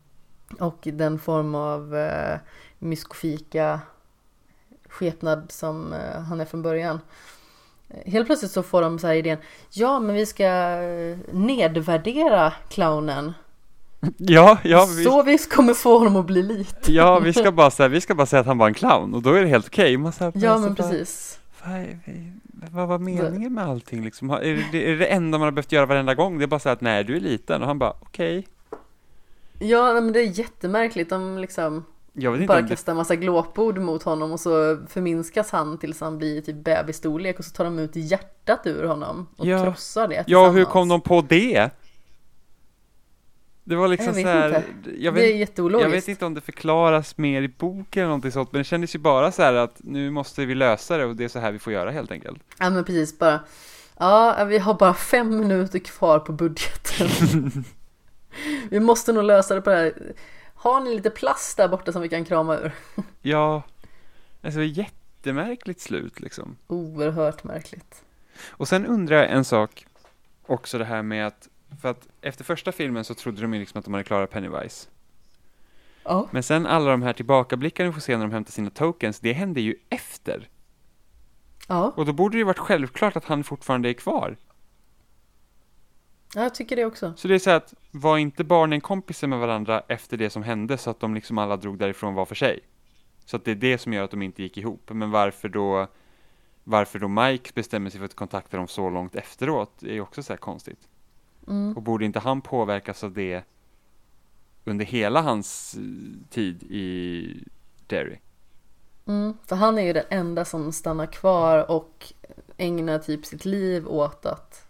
och 0.60 0.80
den 0.84 1.20
form 1.20 1.56
av 1.56 1.96
eh, 1.96 2.38
myskofika 2.80 3.80
skepnad 4.90 5.46
som 5.52 5.94
eh, 5.94 6.22
han 6.22 6.42
är 6.42 6.46
från 6.46 6.62
början. 6.62 7.00
Eh, 7.90 8.12
Helt 8.12 8.26
plötsligt 8.26 8.52
så 8.52 8.64
får 8.64 8.82
de 8.82 9.00
så 9.00 9.08
här 9.08 9.14
idén, 9.14 9.38
ja 9.72 10.00
men 10.00 10.16
vi 10.16 10.26
ska 10.26 10.46
eh, 10.46 11.18
nedvärdera 11.32 12.54
clownen 12.70 13.34
Ja, 14.18 14.58
ja, 14.64 14.88
vi, 14.98 15.04
så 15.04 15.24
vi 15.24 15.38
kommer 15.38 15.74
få 15.74 15.98
honom 15.98 16.16
att 16.16 16.26
bli 16.26 16.44
lite. 16.44 16.94
ja, 16.94 17.20
vi 17.20 17.34
ska 17.34 17.52
bara 17.62 17.72
säga, 17.72 17.90
vi 17.90 18.02
ska 18.02 18.16
bara 18.16 18.26
säga 18.26 18.40
att 18.40 18.48
han 18.48 18.58
var 18.58 18.68
en 18.68 18.74
clown 18.74 19.14
och 19.14 19.22
då 19.22 19.34
är 19.34 19.42
det 19.42 19.48
helt 19.48 19.68
okej. 19.68 19.98
Här- 19.98 20.32
Ja 20.36 20.58
men 20.58 20.76
precis. 20.76 21.40
Vad, 22.72 22.88
var 22.88 23.00
meningen 23.00 23.54
med 23.54 23.64
allting 23.64 24.04
liksom? 24.04 24.30
Är 24.30 24.72
det, 24.72 24.92
är 24.92 24.96
det 24.96 25.06
enda 25.06 25.38
man 25.38 25.46
har 25.46 25.52
behövt 25.52 25.72
göra 25.72 25.86
varenda 25.86 26.14
gång? 26.16 26.38
Det 26.38 26.46
är 26.46 26.48
bara 26.48 26.60
så 26.60 26.70
att 26.70 26.82
nej, 26.82 27.04
du 27.04 27.16
är 27.16 27.20
liten 27.20 27.62
och 27.62 27.68
han 27.68 27.80
bara 27.80 27.94
okej. 28.00 28.48
Ja 29.60 29.94
nej, 29.94 30.02
men 30.02 30.14
det 30.14 30.20
är 30.20 30.40
jättemärkligt. 30.40 31.10
De 31.10 31.38
liksom 31.38 31.86
Jag 32.14 32.32
vet 32.32 32.42
inte 32.42 32.48
bara 32.48 32.62
det, 32.62 32.68
kastar 32.68 32.92
en 32.94 32.98
massa 32.98 33.16
glåpord 33.16 33.78
mot 33.78 34.04
honom 34.04 34.32
och 34.32 34.40
så 34.40 34.78
förminskas 34.88 35.52
han 35.52 35.78
tills 35.78 36.02
han 36.02 36.18
blir 36.18 36.42
typ 36.42 36.56
bebisstorlek 36.56 37.40
och 37.40 37.46
så 37.46 37.52
tar 37.52 37.64
de 37.66 37.80
ut 37.80 37.96
hjärtat 37.96 38.68
ur 38.68 38.84
honom 38.84 39.28
och 39.38 39.46
Ja. 39.46 39.64
krossar 39.64 40.08
det 40.08 40.24
ja 40.28 40.50
hur 40.50 40.66
kom 40.66 40.88
de 40.90 41.02
på 41.02 41.22
det? 41.22 41.70
Det 43.68 43.76
var 43.76 43.88
liksom 43.88 44.06
Jag 44.08 44.14
vet 44.14 44.24
så 44.24 44.30
här, 44.30 44.64
jag 44.98 45.14
det 45.14 45.22
är 45.28 45.28
vet, 45.32 45.36
jätteologiskt. 45.40 45.84
jag 45.84 45.96
vet 45.96 46.08
inte 46.08 46.26
om 46.26 46.34
det 46.34 46.42
förklaras 46.42 47.18
mer 47.18 47.42
i 47.42 47.48
boken 47.48 48.02
eller 48.02 48.08
någonting 48.08 48.32
sånt, 48.32 48.52
men 48.52 48.60
det 48.60 48.64
kändes 48.64 48.96
ju 48.96 49.00
bara 49.00 49.32
så 49.32 49.42
här 49.42 49.54
att 49.54 49.76
nu 49.84 50.10
måste 50.12 50.46
vi 50.46 50.56
lösa 50.56 50.98
det 50.98 51.06
och 51.06 51.16
det 51.16 51.24
är 51.24 51.28
så 51.28 51.40
här 51.40 51.52
vi 51.52 51.60
får 51.60 51.74
göra 51.74 51.92
helt 51.92 52.12
enkelt. 52.12 52.44
Ja 52.60 52.70
men 52.70 52.84
precis 52.84 53.20
bara. 53.20 53.40
Ja 53.98 54.46
vi 54.46 54.58
har 54.58 54.74
bara 54.74 54.94
fem 54.94 55.40
minuter 55.40 55.80
kvar 55.80 56.20
på 56.20 56.32
budgeten. 56.32 57.08
vi 58.70 58.80
måste 58.80 59.14
nog 59.14 59.24
lösa 59.24 59.56
det 59.56 59.62
på 59.62 59.70
det 59.70 59.76
här. 59.76 59.94
Har 60.56 60.82
ni 60.82 60.96
lite 60.96 61.10
plast 61.10 61.58
där 61.58 61.68
borta 61.68 61.92
som 61.92 62.02
vi 62.02 62.10
kan 62.10 62.26
krama 62.26 62.58
ur? 62.58 62.72
Ja, 63.22 63.64
alltså 64.42 64.60
det 64.60 64.66
var 64.66 64.74
jättemärkligt 64.78 65.82
slut 65.82 66.20
liksom. 66.20 66.56
Oerhört 66.68 67.44
märkligt. 67.44 68.04
Och 68.48 68.68
sen 68.68 68.86
undrar 68.86 69.18
jag 69.18 69.32
en 69.32 69.46
sak, 69.46 69.86
också 70.48 70.78
det 70.78 70.86
här 70.86 71.02
med 71.02 71.28
att, 71.28 71.48
för 71.82 71.90
att 71.90 72.08
efter 72.22 72.44
första 72.44 72.72
filmen 72.72 73.04
så 73.04 73.14
trodde 73.14 73.42
de 73.42 73.54
ju 73.54 73.60
liksom 73.60 73.80
att 73.80 73.86
de 73.86 73.94
hade 73.94 74.04
klarat 74.04 74.30
Pennywise. 74.30 74.90
Ja. 76.04 76.28
Men 76.32 76.44
sen 76.44 76.66
alla 76.66 76.92
de 76.92 77.02
här 77.02 77.14
tillbakablickarna 77.14 77.90
vi 77.90 77.94
får 77.94 78.02
se 78.02 78.18
när 78.18 78.26
de 78.26 78.34
hämtar 78.34 78.52
sina 78.52 78.70
tokens, 78.70 79.20
det 79.20 79.34
hände 79.34 79.62
ju 79.62 79.76
efter. 79.90 80.50
Ja. 81.68 81.94
Och 81.96 82.06
då 82.06 82.14
borde 82.14 82.36
det 82.36 82.40
ju 82.40 82.44
varit 82.44 82.60
självklart 82.60 83.16
att 83.16 83.26
han 83.26 83.44
fortfarande 83.44 83.90
är 83.90 83.94
kvar. 83.94 84.38
Ja, 86.36 86.42
jag 86.42 86.56
tycker 86.56 86.76
det 86.76 86.86
också. 86.86 87.14
Så 87.18 87.28
det 87.28 87.36
är 87.36 87.40
så 87.40 87.50
att, 87.50 87.74
var 87.92 88.18
inte 88.18 88.44
barnen 88.44 88.82
kompisar 88.82 89.28
med 89.28 89.40
varandra 89.40 89.84
efter 89.88 90.18
det 90.18 90.30
som 90.30 90.44
hände 90.44 90.78
så 90.78 90.90
att 90.90 91.00
de 91.00 91.16
liksom 91.16 91.38
alla 91.38 91.58
drog 91.58 91.78
därifrån 91.78 92.14
var 92.14 92.26
för 92.26 92.36
sig? 92.36 92.60
Så 93.26 93.36
att 93.38 93.46
det 93.46 93.52
är 93.52 93.56
det 93.56 93.78
som 93.78 93.94
gör 93.94 94.04
att 94.04 94.12
de 94.12 94.22
inte 94.22 94.44
gick 94.44 94.58
ihop. 94.58 94.90
Men 94.94 95.12
varför 95.12 95.50
då, 95.50 95.88
varför 96.64 97.00
då 97.00 97.08
Mike 97.08 97.52
bestämmer 97.54 97.90
sig 97.90 98.00
för 98.00 98.06
att 98.06 98.16
kontakta 98.16 98.58
dem 98.58 98.68
så 98.68 98.90
långt 98.90 99.16
efteråt 99.16 99.84
är 99.84 99.94
ju 99.94 100.02
också 100.02 100.24
så 100.24 100.34
här 100.34 100.38
konstigt. 100.38 100.88
Mm. 101.48 101.78
Och 101.78 101.82
borde 101.82 102.06
inte 102.06 102.20
han 102.20 102.42
påverkas 102.42 103.04
av 103.04 103.14
det 103.14 103.44
under 104.64 104.86
hela 104.86 105.22
hans 105.22 105.76
eh, 105.76 105.82
tid 106.30 106.64
i 106.64 107.44
Derry? 107.88 108.20
Mm. 109.06 109.34
För 109.46 109.56
han 109.56 109.78
är 109.78 109.82
ju 109.82 109.94
den 109.94 110.06
enda 110.10 110.46
som 110.46 110.72
stannar 110.72 111.06
kvar 111.06 111.72
och 111.72 112.14
ägnar 112.58 113.00
typ 113.00 113.26
sitt 113.26 113.46
liv 113.46 113.88
åt 113.88 114.26
att 114.26 114.68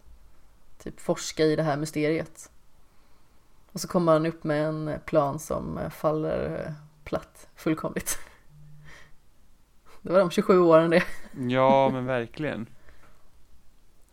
typ 0.83 0.99
forska 0.99 1.43
i 1.43 1.55
det 1.55 1.63
här 1.63 1.77
mysteriet. 1.77 2.51
Och 3.71 3.81
så 3.81 3.87
kommer 3.87 4.11
han 4.11 4.25
upp 4.25 4.43
med 4.43 4.67
en 4.67 4.99
plan 5.05 5.39
som 5.39 5.79
faller 5.91 6.73
platt 7.03 7.47
fullkomligt. 7.55 8.19
Det 10.01 10.11
var 10.11 10.19
de 10.19 10.31
27 10.31 10.59
åren 10.59 10.89
det. 10.89 11.03
Ja, 11.49 11.89
men 11.89 12.05
verkligen. 12.05 12.67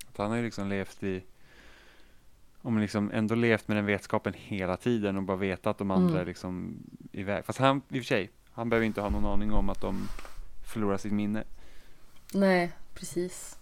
Att 0.08 0.18
han 0.18 0.30
har 0.30 0.36
ju 0.36 0.42
liksom 0.42 0.68
levt 0.68 1.02
i, 1.02 1.24
om 2.62 2.78
liksom 2.78 3.10
ändå 3.14 3.34
levt 3.34 3.68
med 3.68 3.76
den 3.76 3.86
vetskapen 3.86 4.32
hela 4.36 4.76
tiden 4.76 5.16
och 5.16 5.22
bara 5.22 5.36
vetat 5.36 5.66
att 5.66 5.78
de 5.78 5.90
andra 5.90 6.08
Mm. 6.10 6.20
är 6.20 6.24
liksom 6.26 6.76
iväg. 7.12 7.44
Fast 7.44 7.58
han, 7.58 7.76
i 7.88 7.98
och 7.98 8.02
för 8.02 8.04
sig, 8.06 8.30
han 8.52 8.68
behöver 8.68 8.86
inte 8.86 9.00
ha 9.00 9.10
någon 9.10 9.24
aning 9.26 9.52
om 9.52 9.68
att 9.70 9.80
de 9.80 10.08
förlorar 10.72 10.96
sitt 10.96 11.12
minne. 11.12 11.44
Nej, 12.34 12.72
precis. 12.94 13.58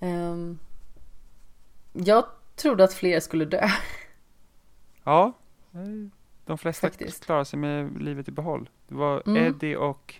Ehm, 0.00 0.58
jag 1.92 2.24
trodde 2.56 2.84
att 2.84 2.94
fler 2.94 3.20
skulle 3.20 3.44
dö. 3.44 3.68
Ja, 5.04 5.32
de 6.46 6.58
flesta 6.58 6.86
Faktiskt. 6.86 7.24
klarar 7.24 7.44
sig 7.44 7.58
med 7.58 8.02
livet 8.02 8.28
i 8.28 8.30
behåll. 8.32 8.68
Det 8.88 8.94
var 8.94 9.22
Mm. 9.26 9.44
Eddie 9.46 9.76
och 9.76 10.14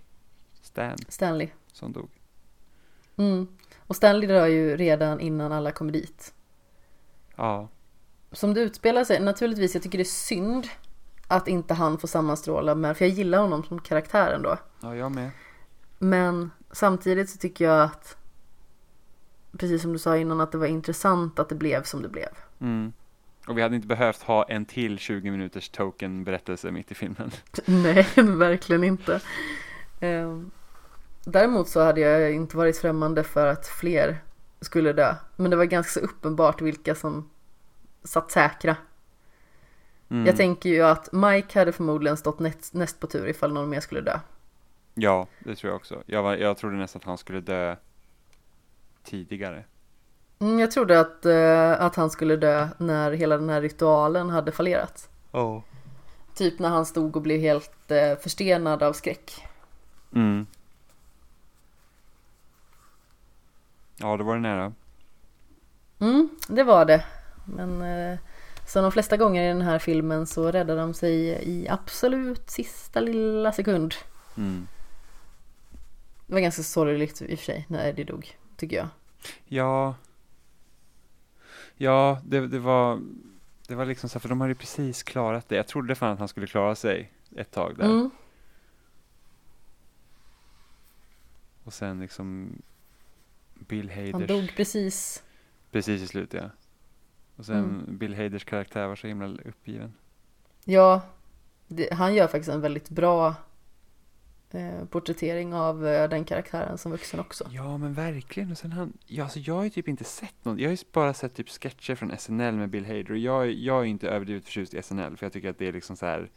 Stan 0.63 0.97
Stanley. 1.09 1.49
som 1.73 1.93
dog. 1.93 2.11
Mm. 3.17 3.49
Och 3.79 3.97
Stanley 3.97 4.29
dör 4.29 4.47
ju 4.47 4.77
redan 4.77 5.21
innan 5.21 5.53
alla 5.53 5.73
kommer 5.73 5.93
dit. 5.93 6.35
Ja, 7.37 7.69
Som 8.37 8.55
det 8.55 8.61
utspelar 8.61 9.05
sig, 9.05 9.21
naturligtvis, 9.21 9.75
jag 9.75 9.83
tycker 9.83 9.99
det 9.99 10.03
är 10.03 10.05
synd 10.05 10.69
att 11.29 11.49
inte 11.49 11.75
han 11.75 11.99
får 11.99 12.09
sammanstråla 12.09 12.75
med, 12.75 12.97
för 12.97 13.05
jag 13.05 13.15
gillar 13.15 13.39
honom 13.39 13.65
som 13.65 13.79
karaktär 13.79 14.33
ändå. 14.33 14.57
ja 14.81 14.97
jag 14.97 15.13
med. 15.13 15.31
Men 15.99 16.51
samtidigt 16.71 17.31
så 17.31 17.39
tycker 17.39 17.65
jag 17.65 17.83
att, 17.83 18.17
precis 19.59 19.83
som 19.83 19.93
du 19.93 19.99
sa 19.99 20.17
innan, 20.17 20.41
att 20.41 20.53
det 20.53 20.59
var 20.59 20.67
intressant 20.67 21.39
att 21.39 21.49
det 21.49 21.55
blev 21.55 21.83
som 21.83 22.03
det 22.03 22.09
blev. 22.09 22.29
Mm. 22.61 22.93
Och 23.47 23.59
vi 23.59 23.63
hade 23.63 23.77
inte 23.77 23.89
behövt 23.89 24.23
ha 24.23 24.45
en 24.45 24.65
till 24.65 24.99
20 24.99 25.31
minuters 25.31 25.69
token 25.69 26.25
berättelse 26.25 26.71
mitt 26.71 26.91
i 26.91 26.95
filmen. 26.95 27.31
Nej, 27.65 28.07
verkligen 28.17 28.85
inte. 28.85 29.21
Ehm, 30.01 30.51
Däremot 31.25 31.69
så 31.69 31.81
hade 31.81 32.01
jag 32.01 32.33
inte 32.33 32.57
varit 32.57 32.79
främmande 32.79 33.25
för 33.25 33.47
att 33.47 33.67
fler 33.67 34.19
skulle 34.61 34.93
dö. 34.93 35.15
Men 35.37 35.51
det 35.51 35.57
var 35.57 35.65
ganska 35.65 36.01
så 36.01 36.07
uppenbart 36.07 36.61
vilka 36.61 36.95
som 36.95 37.31
satt 38.07 38.31
säkra. 38.31 38.77
Mm. 40.09 40.27
Jag 40.27 40.37
tänker 40.37 40.69
ju 40.69 40.83
att 40.83 41.13
Mike 41.13 41.59
hade 41.59 41.73
förmodligen 41.73 42.17
stått 42.17 42.39
näst, 42.39 42.75
näst 42.75 43.01
på 43.01 43.07
tur 43.07 43.29
ifall 43.29 43.53
någon 43.53 43.69
mer 43.69 43.81
skulle 43.81 44.01
dö. 44.01 44.19
Ja, 44.95 45.27
det 45.39 45.57
tror 45.57 45.71
jag 45.71 45.77
också. 45.77 46.03
Jag, 46.07 46.23
var, 46.23 46.37
jag 46.37 46.57
trodde 46.57 46.77
nästan 46.77 47.01
att 47.01 47.07
han 47.07 47.19
skulle 47.19 47.41
dö 47.41 47.77
tidigare. 49.05 49.65
Mm, 50.39 50.59
jag 50.59 50.71
trodde 50.71 51.01
att, 51.01 51.27
eh, 51.27 51.85
att 51.85 51.97
han 51.97 52.11
skulle 52.11 52.37
dö 52.37 52.69
när 52.79 53.13
hela 53.13 53.37
den 53.37 53.49
här 53.49 53.61
ritualen 53.61 54.31
hade 54.31 54.53
fallerat. 54.53 55.09
Oh. 55.33 55.63
Typ 56.35 56.59
när 56.59 56.69
han 56.69 56.87
stod 56.87 57.17
och 57.17 57.23
blev 57.23 57.41
helt 57.41 57.91
eh, 57.91 58.17
förstenad 58.19 58.83
av 58.83 58.93
skräck. 58.93 59.47
Mm. 60.15 60.47
Ja, 63.97 64.17
det 64.17 64.25
var 64.25 64.35
det 64.35 64.41
nära. 64.41 64.73
Mm, 65.99 66.29
det 66.49 66.65
var 66.65 66.85
det. 66.85 67.05
Men 67.47 67.83
eh, 67.83 68.19
som 68.67 68.83
de 68.83 68.93
flesta 68.93 69.17
gånger 69.17 69.45
i 69.45 69.49
den 69.49 69.63
här 69.63 69.79
filmen 69.79 70.27
så 70.27 70.53
räddade 70.53 70.81
de 70.81 70.95
sig 70.95 71.15
i 71.43 71.69
absolut 71.69 72.51
sista 72.51 73.01
lilla 73.01 73.53
sekund. 73.53 73.95
Mm. 74.37 74.69
Det 76.27 76.33
var 76.33 76.41
ganska 76.41 76.63
sorgligt 76.63 77.23
i 77.23 77.35
och 77.35 77.39
för 77.39 77.47
sig 77.47 77.67
när 77.69 77.89
Eddie 77.89 78.05
dog, 78.05 78.39
tycker 78.57 78.77
jag. 78.77 78.89
Ja. 79.45 79.95
Ja, 81.77 82.21
det, 82.25 82.47
det 82.47 82.59
var 82.59 83.01
det 83.69 83.75
var 83.75 83.87
liksom 83.87 84.09
så 84.09 84.15
här, 84.15 84.21
för 84.21 84.29
de 84.29 84.41
hade 84.41 84.51
ju 84.51 84.55
precis 84.55 85.03
klarat 85.03 85.49
det. 85.49 85.57
Jag 85.57 85.67
trodde 85.67 85.95
fan 85.95 86.13
att 86.13 86.19
han 86.19 86.29
skulle 86.29 86.47
klara 86.47 86.75
sig 86.75 87.13
ett 87.37 87.51
tag 87.51 87.79
där. 87.79 87.85
Mm, 87.85 88.11
Och 91.65 91.73
sen 91.75 92.01
liksom 92.01 92.59
Bill 93.55 93.91
han 93.91 94.13
Haders. 94.13 94.29
dog 94.29 94.53
precis. 94.57 95.23
Precis 95.71 96.03
i 96.03 96.07
slutet 96.07 96.43
ja. 96.43 96.51
Och 97.37 97.47
sen 97.47 97.57
Mm. 97.57 97.99
Bill 97.99 98.15
Haders 98.15 98.45
karaktär 98.45 98.87
var 98.87 98.97
så 98.97 99.07
himla 99.07 99.27
uppgiven. 99.45 99.93
Ja, 100.65 101.01
det, 101.69 101.93
han 101.95 102.15
gör 102.15 102.27
faktiskt 102.27 102.49
en 102.51 102.61
väldigt 102.61 102.89
bra 102.91 103.35
eh, 104.51 104.85
porträttering 104.91 105.55
av 105.55 105.87
eh, 105.87 106.09
den 106.09 106.25
karaktären 106.25 106.79
som 106.79 106.93
vuxen 106.93 107.21
också. 107.21 107.49
Ja 107.51 107.79
men 107.79 107.95
verkligen. 107.95 108.51
Och 108.51 108.59
sen 108.59 108.73
han, 108.73 108.93
ja, 109.07 109.25
alltså, 109.25 109.39
jag 109.39 109.55
har 109.55 109.65
ju 109.65 109.71
typ 109.71 109.89
inte 109.89 110.05
sett 110.05 110.45
något. 110.45 110.59
Jag 110.61 110.69
har 110.69 110.73
ju 110.77 110.85
bara 110.93 111.15
sett 111.15 111.35
typ 111.35 111.49
sketcher 111.49 111.95
från 111.95 112.19
SNL 112.19 112.53
med 112.55 112.69
Bill 112.71 112.87
Hader. 112.87 113.11
Och 113.11 113.19
jag, 113.19 113.53
jag 113.53 113.81
är 113.81 113.85
inte 113.85 114.09
överdrivet 114.09 114.45
förtjust 114.45 114.75
i 114.75 114.83
SNL. 114.83 115.17
För 115.17 115.27
jag 115.27 115.33
tycker 115.33 115.51
att 115.51 115.59
det 115.59 115.69
är 115.69 115.73
liksom 115.73 115.97
så 115.97 116.07
här. 116.07 116.31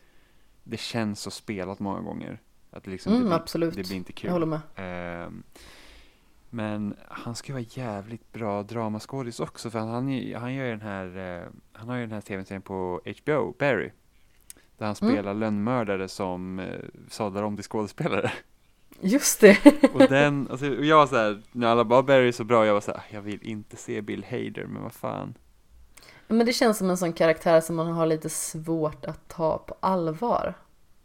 Det 0.63 0.79
känns 0.79 1.21
så 1.21 1.31
spelat 1.31 1.79
många 1.79 2.01
gånger. 2.01 2.41
Att 2.71 2.83
det 2.83 2.91
liksom, 2.91 3.11
Mm, 3.11 3.23
det, 3.23 3.29
blir, 3.29 3.35
absolut. 3.37 3.75
det 3.75 3.87
blir 3.87 3.95
inte 3.97 4.11
kul. 4.13 4.27
Jag 4.27 4.33
håller 4.33 4.45
med. 4.45 4.59
Ehm, 4.75 5.43
men 6.49 6.95
han 7.07 7.35
ska 7.35 7.47
ju 7.47 7.53
vara 7.53 7.65
jävligt 7.69 8.31
bra 8.31 8.63
dramaskådis 8.63 9.39
också 9.39 9.69
för 9.69 9.79
han, 9.79 9.87
han, 9.89 10.33
han 10.35 10.53
gör 10.53 10.69
den 10.69 10.81
här, 10.81 11.17
eh, 11.17 11.47
han 11.73 11.89
har 11.89 11.95
ju 11.95 12.01
den 12.01 12.11
här 12.11 12.21
tv-serien 12.21 12.61
på 12.61 13.01
HBO, 13.23 13.55
Barry. 13.59 13.91
Där 14.77 14.85
han 14.85 14.95
Mm. 15.01 15.13
spelar 15.13 15.33
lönnmördare 15.33 16.07
som 16.07 16.59
eh, 16.59 16.79
sadlar 17.09 17.43
om 17.43 17.55
till 17.55 17.65
skådespelare. 17.65 18.31
Just 19.01 19.41
det. 19.41 19.57
Och 19.93 19.99
den, 19.99 20.47
alltså, 20.51 20.69
och 20.77 20.85
jag 20.85 20.97
var 20.97 21.07
så 21.07 21.15
här, 21.15 21.41
när 21.51 21.67
alla 21.67 21.85
bara 21.85 22.03
Barry 22.03 22.27
är 22.27 22.31
så 22.31 22.43
bra, 22.43 22.65
jag 22.65 22.73
var 22.73 22.81
så 22.81 22.91
här, 22.91 22.97
"Ah, 22.99 23.03
jag 23.09 23.21
vill 23.21 23.39
inte 23.43 23.75
se 23.75 24.01
Bill 24.01 24.25
Hader, 24.29 24.65
men 24.65 24.83
vad 24.83 24.93
fan. 24.93 25.33
Men 26.27 26.45
det 26.45 26.53
känns 26.53 26.77
som 26.77 26.89
en 26.89 26.97
sån 26.97 27.13
karaktär 27.13 27.61
som 27.61 27.75
man 27.75 27.87
har 27.87 28.05
lite 28.05 28.29
svårt 28.29 29.05
att 29.05 29.27
ta 29.27 29.57
på 29.57 29.75
allvar. 29.79 30.53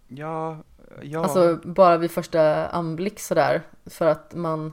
Ja, 0.08 0.58
ja. 1.02 1.22
Alltså 1.22 1.60
bara 1.64 1.96
vid 1.96 2.10
första 2.10 2.66
anblick 2.68 3.20
sådär. 3.20 3.62
För 3.86 4.06
att 4.06 4.34
man 4.34 4.72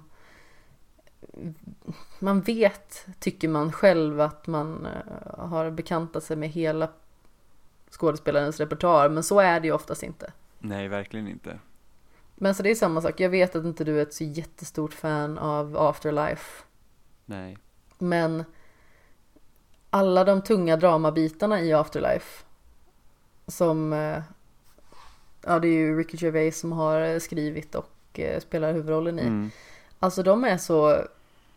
man 2.19 2.41
vet, 2.41 3.05
tycker 3.19 3.47
man 3.47 3.71
själv, 3.71 4.21
att 4.21 4.47
man 4.47 4.85
eh, 4.85 5.39
har 5.39 5.71
bekantat 5.71 6.23
sig 6.23 6.37
med 6.37 6.49
hela 6.49 6.89
skådespelarens 7.89 8.59
repertoar. 8.59 9.09
Men 9.09 9.23
så 9.23 9.39
är 9.39 9.59
det 9.59 9.67
ju 9.67 9.73
oftast 9.73 10.03
inte. 10.03 10.33
Nej, 10.59 10.87
verkligen 10.87 11.27
inte. 11.27 11.59
Men 12.35 12.55
så 12.55 12.63
det 12.63 12.71
är 12.71 12.75
samma 12.75 13.01
sak. 13.01 13.19
Jag 13.19 13.29
vet 13.29 13.55
att 13.55 13.65
inte 13.65 13.83
du 13.83 13.97
är 13.97 14.01
ett 14.01 14.13
så 14.13 14.23
jättestort 14.23 14.93
fan 14.93 15.37
av 15.37 15.77
Afterlife. 15.77 16.63
Nej. 17.25 17.57
Men 17.97 18.43
alla 19.89 20.23
de 20.23 20.41
tunga 20.41 20.77
dramabitarna 20.77 21.61
i 21.61 21.73
Afterlife 21.73 22.45
som 23.47 23.93
eh, 23.93 24.21
ja 25.45 25.59
det 25.59 25.67
är 25.67 25.79
ju 25.79 25.97
Ricky 25.97 26.17
Gervais 26.17 26.59
som 26.59 26.71
har 26.71 27.01
eh, 27.01 27.19
skrivit 27.19 27.75
och 27.75 28.19
spelar 28.39 28.73
huvudrollen 28.73 29.19
i. 29.19 29.21
Mm. 29.21 29.51
Alltså 29.99 30.23
de 30.23 30.43
är 30.43 30.57
så 30.57 31.07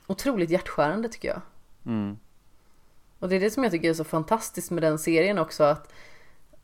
otroligt 0.06 0.50
hjärtskärande 0.50 1.08
tycker 1.08 1.28
jag. 1.28 1.40
Mm. 1.86 2.18
Och 3.18 3.28
det 3.28 3.36
är 3.36 3.40
det 3.40 3.50
som 3.50 3.62
jag 3.62 3.72
tycker 3.72 3.90
är 3.90 3.94
så 3.94 4.04
fantastiskt 4.04 4.70
med 4.70 4.82
den 4.82 4.98
serien 4.98 5.38
också 5.38 5.64
att 5.64 5.92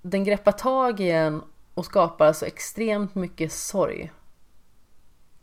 den 0.02 0.24
greppar 0.24 0.52
tag 0.52 1.00
i 1.00 1.10
en 1.10 1.42
och 1.74 1.84
skapar 1.84 2.32
så 2.32 2.44
extremt 2.44 3.14
mycket 3.14 3.52
sorg. 3.52 4.12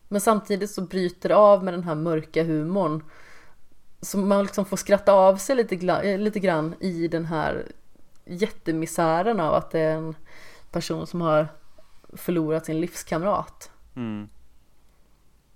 Men 0.08 0.22
samtidigt 0.22 0.72
så 0.72 0.82
bryter 0.82 1.30
det 1.30 1.36
av 1.36 1.64
med 1.64 1.74
den 1.74 1.84
här 1.84 1.96
mörka 1.96 2.44
humorn. 2.44 3.04
Så 4.02 4.18
man 4.18 4.44
liksom 4.44 4.66
får 4.66 4.78
skratta 4.78 5.14
av 5.14 5.36
sig 5.36 5.56
lite, 5.56 5.76
eh, 5.76 6.20
lite 6.20 6.40
grann 6.40 6.76
i 6.80 7.08
den 7.08 7.26
här 7.26 7.72
jättemisären 8.26 9.40
av 9.40 9.54
att 9.54 9.72
det 9.72 9.80
är 9.80 9.96
en 9.96 10.16
person 10.72 11.08
som 11.08 11.22
har 11.22 11.48
förlorat 12.14 12.66
sin 12.66 12.82
livskamrat. 12.82 13.72
Mm. 13.96 14.30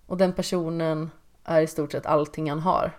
Och 0.05 0.17
den 0.17 0.33
personen 0.33 1.09
är 1.43 1.61
i 1.61 1.67
stort 1.67 1.91
sett 1.91 2.05
allting 2.05 2.49
han 2.49 2.59
har. 2.59 2.97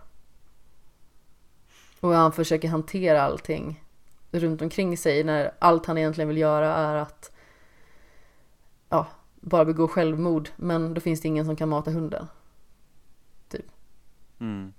Och 2.01 2.15
han 2.15 2.33
försöker 2.33 2.69
hantera 2.69 3.23
allting 3.23 3.85
runt 4.31 4.63
omkring 4.63 4.97
sig 4.97 5.25
när 5.25 5.55
allt 5.59 5.87
han 5.87 5.99
egentligen 5.99 6.29
vill 6.29 6.39
göra 6.39 6.75
är 6.75 6.97
att 6.97 7.33
ja, 8.89 9.07
bara 9.41 9.65
begå 9.65 9.89
självmord. 9.89 10.49
Men 10.57 10.95
då 10.95 11.01
finns 11.01 11.21
det 11.21 11.29
ingen 11.29 11.45
som 11.45 11.57
kan 11.57 11.69
mata 11.69 11.91
hunden. 11.91 12.27
Mm. 14.43 14.73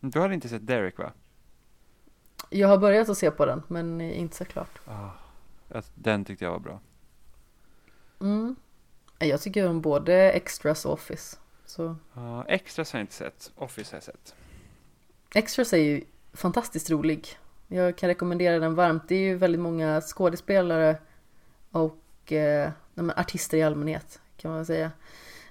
Du 0.00 0.20
hade 0.20 0.34
inte 0.34 0.48
sett 0.48 0.66
Derek 0.66 0.98
va? 0.98 1.12
Jag 2.50 2.68
har 2.68 2.78
börjat 2.78 3.08
att 3.08 3.18
se 3.18 3.30
på 3.30 3.46
den, 3.46 3.62
men 3.68 4.00
inte 4.00 4.36
så 4.36 4.44
klart. 4.44 4.80
Att 5.68 5.92
den 5.94 6.24
tyckte 6.24 6.44
jag 6.44 6.52
var 6.52 6.58
bra. 6.58 6.80
Mm. 8.20 8.56
Jag 9.18 9.40
tycker 9.40 9.68
om 9.68 9.80
både 9.80 10.32
Extras 10.32 10.84
och 10.84 10.92
Office. 10.92 11.36
Så 11.70 11.96
Ja, 12.14 12.44
Extras 12.48 12.92
har 12.92 13.00
jag 13.00 13.02
inte 13.02 13.14
sett. 13.14 13.52
Office 13.56 13.92
har 13.92 13.96
jag 13.96 14.02
sett. 14.02 14.34
Extras 15.34 15.72
är 15.72 15.78
ju 15.78 16.04
fantastiskt 16.32 16.90
rolig. 16.90 17.28
Jag 17.68 17.96
kan 17.96 18.08
rekommendera 18.08 18.58
den 18.58 18.74
varmt. 18.74 19.08
Det 19.08 19.14
är 19.14 19.18
ju 19.20 19.36
väldigt 19.36 19.60
många 19.60 20.00
skådespelare 20.00 20.98
och 21.70 22.32
eh, 22.32 22.70
artister 23.16 23.58
i 23.58 23.62
allmänhet 23.62 24.20
kan 24.36 24.50
man 24.50 24.66
säga. 24.66 24.90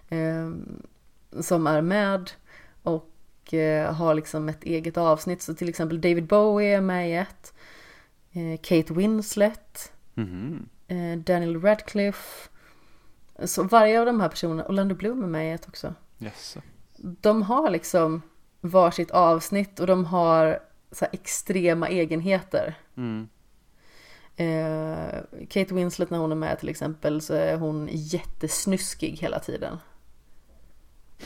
Eh, 0.09 0.51
som 1.41 1.67
är 1.67 1.81
med 1.81 2.31
och 2.83 3.53
eh, 3.53 3.93
har 3.93 4.14
liksom 4.14 4.49
ett 4.49 4.64
eget 4.64 4.98
avsnitt. 4.98 5.41
Så 5.41 5.53
till 5.53 5.69
exempel 5.69 6.01
David 6.01 6.25
Bowie 6.25 6.77
är 6.77 6.81
med 6.81 7.09
i 7.09 7.14
ett. 7.14 7.53
Eh, 8.31 8.59
Kate 8.61 8.93
Winslet. 8.93 9.91
Mhm. 10.14 10.69
eh, 10.88 11.17
Daniel 11.17 11.61
Radcliffe. 11.61 12.49
Så 13.45 13.64
varje 13.64 13.99
av 13.99 14.06
de 14.06 14.22
här 14.22 14.30
personerna, 14.30 14.65
Orlando 14.67 14.95
Bloom 14.95 15.23
är 15.23 15.27
med 15.27 15.49
i 15.49 15.51
ett 15.51 15.67
också. 15.67 15.93
Yes. 16.19 16.57
De 16.98 17.41
har 17.41 17.69
liksom 17.69 18.22
varsitt 18.61 19.11
avsnitt 19.11 19.80
och 19.80 19.88
de 19.88 20.06
har 20.06 20.59
så 20.91 21.06
extrema 21.11 21.88
egenheter. 21.89 22.75
Mm. 22.98 23.30
Eh, 24.35 25.19
Kate 25.49 25.73
Winslet 25.73 26.09
när 26.09 26.17
hon 26.17 26.31
är 26.31 26.35
med 26.35 26.59
till 26.59 26.69
exempel 26.69 27.22
så 27.22 27.33
är 27.33 27.57
hon 27.57 27.89
jättesnuskig 27.91 29.17
hela 29.22 29.39
tiden. 29.39 29.77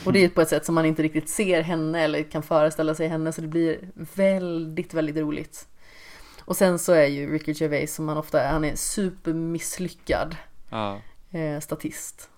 Och 0.05 0.13
det 0.13 0.23
är 0.23 0.29
på 0.29 0.41
ett 0.41 0.49
sätt 0.49 0.65
som 0.65 0.75
man 0.75 0.85
inte 0.85 1.03
riktigt 1.03 1.29
ser 1.29 1.61
henne 1.61 2.01
eller 2.01 2.23
kan 2.23 2.43
föreställa 2.43 2.95
sig 2.95 3.07
henne 3.07 3.31
så 3.33 3.41
det 3.41 3.47
blir 3.47 3.79
väldigt, 4.15 4.93
väldigt 4.93 5.17
roligt. 5.17 5.67
Och 6.45 6.57
sen 6.57 6.79
så 6.79 6.91
är 6.93 7.05
ju 7.05 7.33
Ricky 7.33 7.51
Gervais 7.51 7.95
som 7.95 8.07
han 8.07 8.17
ofta 8.17 8.41
är, 8.43 8.51
han 8.51 8.65
är 8.65 8.75
supermisslyckad 8.75 10.35
Ja. 10.69 11.01
eh, 11.31 11.59
statist. 11.59 12.29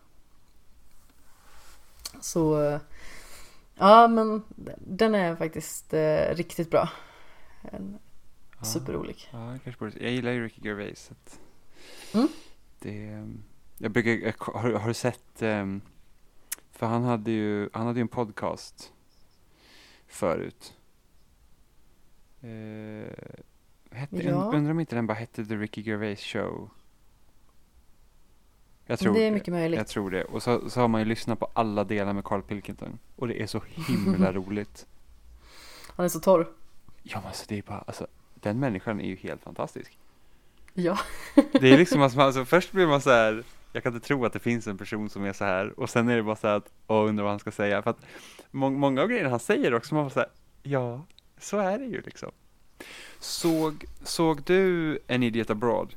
Så 2.22 2.80
ja 3.76 4.08
men 4.08 4.44
den 4.80 5.16
är 5.16 5.36
faktiskt 5.36 5.94
eh, 5.94 6.36
riktigt 6.36 6.70
bra. 6.72 6.90
Ja. 7.62 8.66
superrolig. 8.66 9.30
Ja, 9.32 9.52
jag 9.52 9.64
kanske 9.64 9.80
borde, 9.80 10.04
jag 10.04 10.12
gillar 10.12 10.32
ju 10.32 10.44
Ricky 10.44 10.62
Gervais. 10.64 11.00
Så 11.00 11.14
att 11.14 11.40
Mm. 12.14 12.28
Det, 12.80 13.28
jag 13.78 13.92
brukar, 13.92 14.34
har, 14.54 14.72
har 14.72 14.88
du 14.88 14.94
sett, 14.94 15.42
ehm, 15.42 15.82
för 16.72 16.86
han 16.86 17.04
hade 17.04 17.32
ju, 17.32 17.70
han 17.74 17.88
hade 17.88 18.00
ju 18.00 18.02
en 18.02 18.08
podcast 18.08 18.94
förut. 20.08 20.74
Eh, 22.42 23.14
hette, 23.92 24.16
Ja. 24.18 24.52
Undrar 24.54 24.72
om 24.72 24.80
inte 24.80 24.96
den 24.96 25.08
bara 25.08 25.14
hette 25.14 25.46
The 25.46 25.56
Ricky 25.56 25.82
Gervais 25.82 26.20
Show. 26.22 26.70
Jag 28.86 29.00
tror 29.00 29.14
Det 29.14 29.24
är 29.24 29.32
mycket 29.32 29.54
möjligt. 29.54 29.78
Jag 29.78 29.88
tror 29.88 30.12
det. 30.12 30.24
Och 30.24 30.44
så, 30.44 30.70
så 30.70 30.82
har 30.82 30.88
man 30.88 31.02
ju 31.02 31.06
lyssnat 31.06 31.40
på 31.40 31.50
alla 31.54 31.84
delar 31.84 32.14
med 32.14 32.24
Carl 32.24 32.42
Pilkington. 32.42 33.00
Och 33.16 33.28
det 33.28 33.42
är 33.42 33.48
så 33.48 33.62
himla 33.88 34.32
roligt. 34.34 34.86
Han 35.96 36.06
är 36.06 36.10
så 36.10 36.20
torr. 36.20 36.48
Ja 37.04 37.18
men 37.18 37.28
alltså 37.28 37.46
det 37.48 37.58
är 37.58 37.62
bara, 37.62 37.84
alltså 37.88 38.08
den 38.34 38.60
människan 38.60 39.02
är 39.02 39.08
ju 39.08 39.16
helt 39.16 39.44
fantastisk. 39.44 39.98
Ja. 40.74 41.00
Det 41.52 41.74
är 41.74 41.78
liksom 41.78 42.02
att 42.02 42.16
man, 42.16 42.26
alltså, 42.26 42.46
först 42.46 42.72
blir 42.72 42.88
man 42.88 43.02
så 43.02 43.10
här, 43.10 43.44
jag 43.74 43.84
kan 43.84 43.96
inte 43.96 44.08
tro 44.08 44.26
att 44.26 44.34
det 44.34 44.40
finns 44.40 44.68
en 44.68 44.78
person 44.78 45.10
som 45.10 45.26
är 45.26 45.34
så 45.34 45.46
här 45.46 45.80
och 45.80 45.90
sen 45.90 46.10
är 46.10 46.16
det 46.16 46.24
bara 46.24 46.36
så 46.36 46.48
här 46.48 46.56
att, 46.56 46.72
åh 46.88 47.10
undrar 47.10 47.24
vad 47.24 47.32
han 47.32 47.40
ska 47.40 47.52
säga. 47.52 47.82
För 47.82 47.90
att 47.90 48.00
må, 48.52 48.70
många 48.70 49.02
av 49.02 49.08
grejerna 49.08 49.30
han 49.30 49.40
säger 49.40 49.74
också, 49.74 49.96
man 49.96 50.04
bara 50.04 50.10
så 50.10 50.20
här, 50.20 50.30
ja, 50.64 51.06
så 51.40 51.60
är 51.60 51.80
det 51.80 51.86
ju 51.86 52.02
liksom. 52.02 52.32
Såg, 53.20 53.86
såg 54.04 54.44
du 54.44 55.00
En 55.08 55.24
Idiot 55.24 55.50
Abroad? 55.50 55.94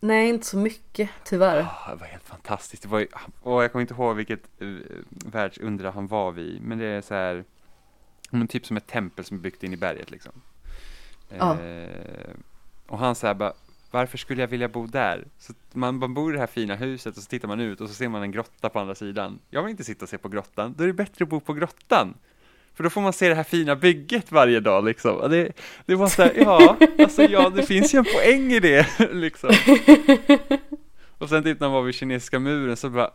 Nej, 0.00 0.28
inte 0.28 0.46
så 0.46 0.58
mycket 0.58 1.10
tyvärr. 1.24 1.60
Ah, 1.60 1.90
det 1.90 1.96
var 1.96 2.06
helt 2.06 2.24
fantastiskt. 2.24 2.82
Det 2.82 2.88
var 2.88 3.06
och 3.40 3.62
jag 3.62 3.72
kommer 3.72 3.80
inte 3.80 3.94
ihåg 3.94 4.16
vilket 4.16 4.62
uh, 4.62 4.80
världsunder 5.08 5.90
han 5.90 6.06
var 6.06 6.32
vid, 6.32 6.62
men 6.62 6.78
det 6.78 6.86
är 6.86 7.00
så 7.00 7.14
här, 7.14 7.44
typ 8.48 8.66
som 8.66 8.76
ett 8.76 8.86
tempel 8.86 9.24
som 9.24 9.36
är 9.36 9.40
byggt 9.40 9.62
in 9.62 9.72
i 9.72 9.76
berget 9.76 10.10
liksom. 10.10 10.32
Ja. 11.38 11.60
Eh, 11.60 12.30
och 12.86 12.98
han 12.98 13.14
säger 13.14 13.34
bara, 13.34 13.52
varför 13.90 14.18
skulle 14.18 14.42
jag 14.42 14.48
vilja 14.48 14.68
bo 14.68 14.86
där? 14.86 15.24
Så 15.38 15.52
man, 15.72 15.98
man 15.98 16.14
bor 16.14 16.30
i 16.30 16.34
det 16.34 16.40
här 16.40 16.46
fina 16.46 16.74
huset 16.74 17.16
och 17.16 17.22
så 17.22 17.28
tittar 17.28 17.48
man 17.48 17.60
ut 17.60 17.80
och 17.80 17.88
så 17.88 17.94
ser 17.94 18.08
man 18.08 18.22
en 18.22 18.32
grotta 18.32 18.68
på 18.68 18.78
andra 18.78 18.94
sidan. 18.94 19.38
Jag 19.50 19.62
vill 19.62 19.70
inte 19.70 19.84
sitta 19.84 20.04
och 20.04 20.08
se 20.08 20.18
på 20.18 20.28
grottan, 20.28 20.74
då 20.78 20.84
är 20.84 20.86
det 20.88 20.92
bättre 20.92 21.22
att 21.22 21.28
bo 21.28 21.40
på 21.40 21.52
grottan. 21.52 22.14
För 22.78 22.84
då 22.84 22.90
får 22.90 23.00
man 23.00 23.12
se 23.12 23.28
det 23.28 23.34
här 23.34 23.44
fina 23.44 23.76
bygget 23.76 24.32
varje 24.32 24.60
dag 24.60 24.84
liksom. 24.84 25.30
Det, 25.30 25.52
det 25.86 25.94
var 25.94 26.08
så 26.08 26.22
här, 26.22 26.32
ja, 26.36 26.76
alltså 26.98 27.22
ja, 27.22 27.50
det 27.50 27.62
finns 27.62 27.94
ju 27.94 27.98
en 27.98 28.04
poäng 28.04 28.52
i 28.52 28.60
det 28.60 28.86
liksom. 29.12 29.50
Och 31.18 31.28
sen 31.28 31.42
typ 31.42 31.60
när 31.60 31.68
man 31.68 31.74
var 31.74 31.82
vid 31.82 31.94
kinesiska 31.94 32.38
muren 32.38 32.76
så 32.76 32.90
bara, 32.90 33.10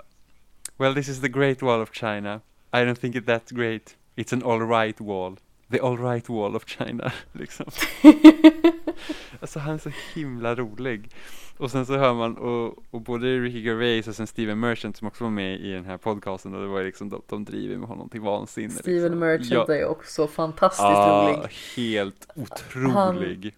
well 0.78 0.96
this 0.96 1.10
is 1.10 1.22
the 1.22 1.28
great 1.28 1.62
wall 1.62 1.82
of 1.82 1.90
China. 1.94 2.42
I 2.74 2.76
don't 2.76 2.96
think 2.96 3.16
it 3.16 3.26
that 3.26 3.50
great. 3.50 3.96
It's 4.16 4.34
an 4.34 4.44
all 4.44 4.70
right 4.70 5.02
wall. 5.02 5.38
The 5.72 5.80
all 5.80 5.98
right 5.98 6.30
wall 6.30 6.56
of 6.56 6.64
China, 6.66 7.12
liksom. 7.32 7.66
alltså 9.40 9.60
han 9.60 9.74
är 9.74 9.78
så 9.78 9.92
himla 10.14 10.56
rolig. 10.56 11.10
Och 11.64 11.72
sen 11.72 11.86
så 11.86 11.98
hör 11.98 12.14
man, 12.14 12.38
och, 12.38 12.84
och 12.92 13.02
både 13.02 13.40
Ricky 13.40 13.60
Gervais 13.60 14.08
och 14.08 14.16
sen 14.16 14.28
Steven 14.28 14.60
Merchant 14.60 14.98
som 14.98 15.08
också 15.08 15.24
var 15.24 15.32
med 15.32 15.60
i 15.60 15.72
den 15.72 15.86
här 15.86 15.98
podcasten, 15.98 16.56
och 16.56 16.62
det 16.62 16.68
var 16.68 16.80
ju 16.80 16.86
liksom, 16.86 17.10
de, 17.10 17.22
de 17.28 17.46
driver 17.46 17.78
med 17.78 17.88
honom 17.88 18.10
till 18.10 18.22
vansinne. 18.22 18.74
Steven 18.74 19.02
liksom. 19.02 19.20
Merchant 19.20 19.70
ja, 19.70 19.76
är 19.76 19.86
också 19.86 20.28
fantastiskt 20.28 20.84
ah, 20.84 21.32
rolig. 21.32 21.50
helt 21.76 22.28
otrolig. 22.36 23.56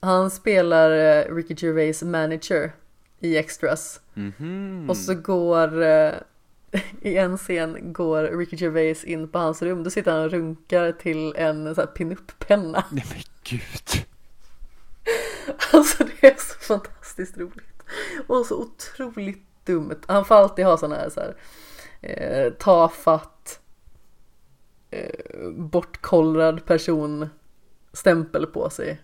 Han 0.00 0.30
spelar 0.30 0.90
eh, 0.90 1.34
Ricky 1.34 1.54
Gervais 1.58 2.02
manager 2.02 2.72
i 3.20 3.36
Extras. 3.36 4.00
Mhm. 4.14 4.90
Och 4.90 4.96
så 4.96 5.14
går, 5.14 5.82
eh, 5.82 6.12
i 7.02 7.16
en 7.16 7.38
scen 7.38 7.92
går 7.92 8.22
Ricky 8.38 8.56
Gervais 8.56 9.04
in 9.04 9.28
på 9.28 9.38
hans 9.38 9.62
rum. 9.62 9.84
Då 9.84 9.90
sitter 9.90 10.12
han 10.12 10.24
och 10.24 10.30
runkar 10.30 10.92
till 10.92 11.34
en 11.36 11.76
pinup-penna. 11.94 12.84
Nej 12.90 13.04
men 13.10 13.22
gud. 13.42 14.06
Alltså 15.72 16.04
det 16.04 16.26
är 16.26 16.36
så 16.38 16.58
fantastiskt 16.58 16.97
roligt. 17.18 17.82
Och 18.26 18.46
så 18.46 18.62
otroligt 18.62 19.44
dumt. 19.64 20.00
Han 20.06 20.24
får 20.24 20.34
alltid 20.34 20.64
ha 20.64 20.76
sån 20.76 20.92
här, 20.92 21.10
så 21.10 21.20
här 21.20 21.36
eh, 22.00 22.52
tafatt, 22.52 23.60
eh, 24.90 25.50
bortkollrad 25.50 26.64
person 26.64 27.28
stämpel 27.92 28.46
på 28.46 28.70
sig. 28.70 29.02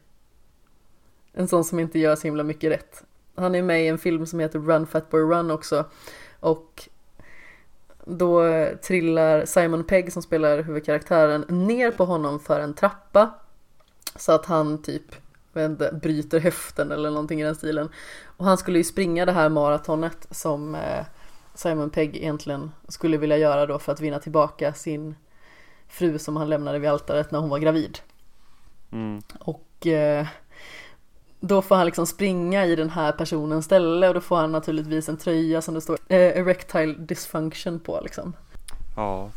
En 1.33 1.49
sån 1.49 1.65
som 1.65 1.79
inte 1.79 1.99
gör 1.99 2.17
så 2.17 2.23
himla 2.23 2.43
mycket 2.43 2.71
rätt. 2.71 3.05
Han 3.35 3.55
är 3.55 3.63
med 3.63 3.85
i 3.85 3.89
en 3.89 3.99
film 3.99 4.27
som 4.27 4.41
heter 4.41 4.59
Run 4.59 4.87
Fatboy 4.87 5.21
Run 5.21 5.51
också. 5.51 5.85
Och 6.41 6.89
då 8.05 8.45
eh, 8.45 8.77
trillar 8.77 9.45
Simon 9.45 9.85
Pegg 9.85 10.13
som 10.13 10.23
spelar 10.23 10.63
huvudkaraktären 10.63 11.45
ner 11.49 11.91
på 11.91 12.05
honom 12.05 12.41
för 12.41 12.61
en 12.61 12.75
trappa. 12.75 13.35
Så 14.17 14.33
att 14.33 14.47
han 14.47 14.83
typ 14.83 15.24
jag 15.63 15.71
inte, 15.71 15.99
bryter 16.03 16.41
höften 16.41 16.93
eller 16.93 17.11
någonting 17.11 17.41
i 17.41 17.45
den 17.45 17.55
stilen. 17.55 17.89
Och 18.37 18.45
han 18.45 18.59
skulle 18.59 18.79
ju 18.79 18.85
springa 18.85 19.27
det 19.27 19.33
här 19.33 19.49
maratonet 19.49 20.27
som 20.31 20.75
eh, 20.75 21.05
Simon 21.55 21.91
Pegg 21.91 22.17
egentligen 22.17 22.71
skulle 22.89 23.17
vilja 23.17 23.37
göra 23.37 23.67
då 23.67 23.79
för 23.79 23.93
att 23.93 24.01
vinna 24.01 24.19
tillbaka 24.19 24.73
sin 24.73 25.15
fru 25.89 26.19
som 26.19 26.37
han 26.37 26.49
lämnade 26.49 26.79
vid 26.79 26.91
altaret 26.91 27.31
när 27.31 27.39
hon 27.39 27.51
var 27.51 27.59
gravid. 27.59 27.99
Mm. 28.93 29.23
Och 29.39 29.87
eh, 29.87 30.27
då 31.41 31.63
får 31.63 31.77
han 31.77 31.87
liksom 31.87 32.07
springa 32.07 32.67
i 32.67 32.77
den 32.77 32.91
här 32.91 33.13
personens 33.13 33.65
ställe 33.65 34.09
och 34.09 34.15
då 34.15 34.21
får 34.21 34.37
han 34.37 34.53
naturligtvis 34.53 35.09
en 35.09 35.17
tröja 35.17 35.63
som 35.63 35.75
det 35.75 35.81
står 35.81 35.99
eh, 36.09 36.19
erectile 36.19 36.95
dysfunction 36.99 37.81
på 37.81 38.01
liksom. 38.03 38.37
Ja, 38.97 39.31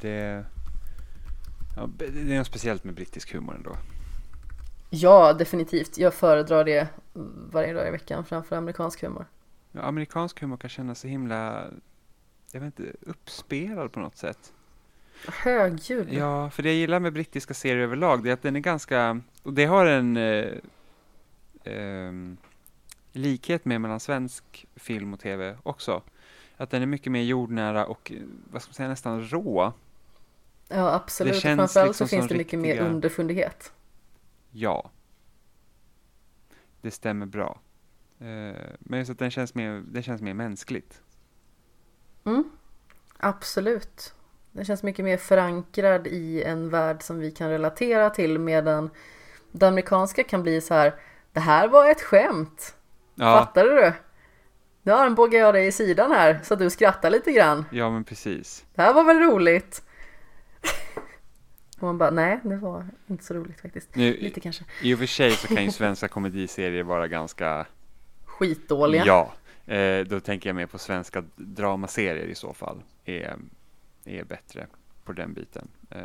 det... 0.00 0.44
Ja, 1.76 1.88
det 1.98 2.34
är 2.34 2.38
något 2.38 2.46
speciellt 2.46 2.84
med 2.84 2.94
brittisk 2.94 3.32
humor 3.34 3.54
ändå. 3.54 3.76
Ja, 4.90 5.32
definitivt. 5.32 5.98
Jag 5.98 6.14
föredrar 6.14 6.64
det 6.64 6.88
varje 7.52 7.72
dag 7.72 7.88
i 7.88 7.90
veckan 7.90 8.24
framför 8.24 8.56
amerikansk 8.56 9.02
humor. 9.02 9.26
Ja, 9.72 9.82
amerikansk 9.82 10.40
humor 10.40 10.56
kan 10.56 10.70
kännas 10.70 11.00
så 11.00 11.08
himla, 11.08 11.64
jag 12.52 12.60
vet 12.60 12.78
inte, 12.80 12.92
uppspelad 13.00 13.92
på 13.92 14.00
något 14.00 14.16
sätt. 14.16 14.52
Högljudd. 15.28 16.12
Ja, 16.12 16.50
för 16.50 16.62
det 16.62 16.68
jag 16.68 16.76
gillar 16.76 17.00
med 17.00 17.12
brittiska 17.12 17.54
serier 17.54 17.82
överlag, 17.84 18.22
det 18.24 18.28
är 18.30 18.34
att 18.34 18.42
den 18.42 18.56
är 18.56 18.60
ganska, 18.60 19.20
och 19.42 19.52
det 19.52 19.64
har 19.64 19.86
en 19.86 20.16
eh, 20.16 20.46
ehm, 21.64 22.36
likhet 23.12 23.64
med 23.64 23.80
mellan 23.80 24.00
svensk 24.00 24.66
film 24.76 25.14
och 25.14 25.20
tv 25.20 25.56
också. 25.62 26.02
Att 26.56 26.70
den 26.70 26.82
är 26.82 26.86
mycket 26.86 27.12
mer 27.12 27.22
jordnära 27.22 27.86
och, 27.86 28.12
eh, 28.12 28.22
vad 28.52 28.62
ska 28.62 28.68
man 28.68 28.74
säga, 28.74 28.88
nästan 28.88 29.28
rå. 29.28 29.72
Ja, 30.68 30.94
absolut. 30.94 31.42
Framförallt 31.42 31.88
liksom 31.88 32.08
så 32.08 32.16
finns 32.16 32.28
det 32.28 32.34
mycket 32.36 32.58
mer 32.58 32.68
riktiga- 32.74 32.88
underfundighet. 32.88 33.72
Ja. 34.58 34.90
Det 36.80 36.90
stämmer 36.90 37.26
bra. 37.26 37.60
Eh, 38.18 38.56
men 38.78 38.98
just 38.98 39.10
att 39.10 39.18
den 39.18 39.30
känns 39.30 39.54
mer, 39.54 39.82
den 39.86 40.02
känns 40.02 40.22
mer 40.22 40.34
mänskligt. 40.34 41.02
Mm, 42.24 42.44
absolut. 43.18 44.14
Den 44.52 44.64
känns 44.64 44.82
mycket 44.82 45.04
mer 45.04 45.16
förankrad 45.16 46.06
i 46.06 46.42
en 46.42 46.70
värld 46.70 47.02
som 47.02 47.18
vi 47.18 47.30
kan 47.30 47.50
relatera 47.50 48.10
till 48.10 48.38
medan 48.38 48.90
Det 49.52 49.68
amerikanska 49.68 50.24
kan 50.24 50.42
bli 50.42 50.60
så 50.60 50.74
här, 50.74 50.94
det 51.32 51.40
här 51.40 51.68
var 51.68 51.90
ett 51.90 52.00
skämt. 52.02 52.76
Ja, 53.14 53.38
Fattar 53.38 53.64
du? 53.64 53.92
Nu 54.82 54.92
armbågar 54.92 55.38
jag 55.40 55.54
dig 55.54 55.66
i 55.66 55.72
sidan 55.72 56.12
här 56.12 56.40
så 56.44 56.54
att 56.54 56.60
du 56.60 56.70
skrattar 56.70 57.10
lite 57.10 57.32
grann. 57.32 57.64
ja 57.72 57.90
men 57.90 58.04
precis. 58.04 58.64
Det 58.74 58.82
här 58.82 58.94
var 58.94 59.04
väl 59.04 59.18
roligt? 59.18 59.82
Och 61.76 61.82
man 61.82 61.98
bara, 61.98 62.10
nej 62.10 62.40
det 62.44 62.56
var 62.56 62.86
inte 63.06 63.24
så 63.24 63.34
roligt 63.34 63.60
faktiskt. 63.60 63.94
Nu, 63.94 64.16
Lite 64.16 64.40
kanske. 64.40 64.64
I 64.82 64.94
och 64.94 64.98
för 64.98 65.06
sig 65.06 65.30
så 65.30 65.48
kan 65.48 65.64
ju 65.64 65.70
svenska 65.70 66.08
komediserier 66.08 66.82
vara 66.82 67.08
ganska, 67.08 67.66
Skitdåliga. 68.24 69.04
ja, 69.06 69.32
eh, 69.74 70.06
då 70.06 70.20
tänker 70.20 70.48
jag 70.48 70.56
mer 70.56 70.66
på 70.66 70.78
svenska 70.78 71.24
dramaserier 71.36 72.26
i 72.26 72.34
så 72.34 72.52
fall, 72.54 72.82
är, 73.04 73.36
är 74.04 74.24
bättre 74.24 74.66
på 75.04 75.12
den 75.12 75.32
biten. 75.32 75.68
Eh, 75.90 75.98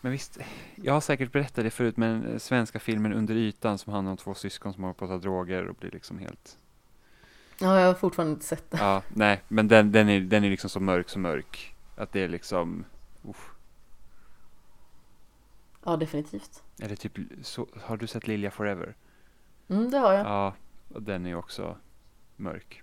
men 0.00 0.12
visst, 0.12 0.38
jag 0.74 0.92
har 0.92 1.00
säkert 1.00 1.32
berättat 1.32 1.64
det 1.64 1.70
förut, 1.70 1.96
men 1.96 2.40
svenska 2.40 2.78
filmen 2.80 3.12
Under 3.12 3.34
ytan 3.34 3.78
som 3.78 3.92
handlar 3.92 4.10
om 4.10 4.16
två 4.16 4.34
syskon 4.34 4.74
som 4.74 4.82
håller 4.82 4.94
på 4.94 5.04
att 5.04 5.10
ta 5.10 5.18
droger 5.18 5.68
och 5.68 5.74
blir 5.74 5.90
liksom 5.90 6.18
helt, 6.18 6.58
Ja, 7.60 7.80
jag 7.80 7.86
har 7.86 7.94
fortfarande 7.94 8.32
inte 8.32 8.44
sett 8.46 8.70
det. 8.70 8.78
ja, 8.80 9.02
nej, 9.08 9.42
men 9.48 9.68
den, 9.68 9.92
den, 9.92 10.08
är, 10.08 10.20
den 10.20 10.44
är 10.44 10.50
liksom 10.50 10.70
så 10.70 10.80
mörk, 10.80 11.08
så 11.08 11.18
mörk, 11.18 11.74
att 11.96 12.12
det 12.12 12.20
är 12.20 12.28
liksom, 12.28 12.84
uff. 13.28 13.50
Ja, 15.84 15.96
definitivt. 15.96 16.62
Eller 16.82 16.96
typ, 16.96 17.12
så, 17.42 17.66
har 17.82 17.96
du 17.96 18.06
sett 18.06 18.26
Lilja 18.26 18.50
Forever? 18.50 18.94
Mm, 19.68 19.90
det 19.90 19.98
har 19.98 20.12
jag. 20.12 20.26
Ja, 20.26 20.54
och 20.94 21.02
den 21.02 21.26
är 21.26 21.34
också 21.34 21.76
mörk. 22.36 22.82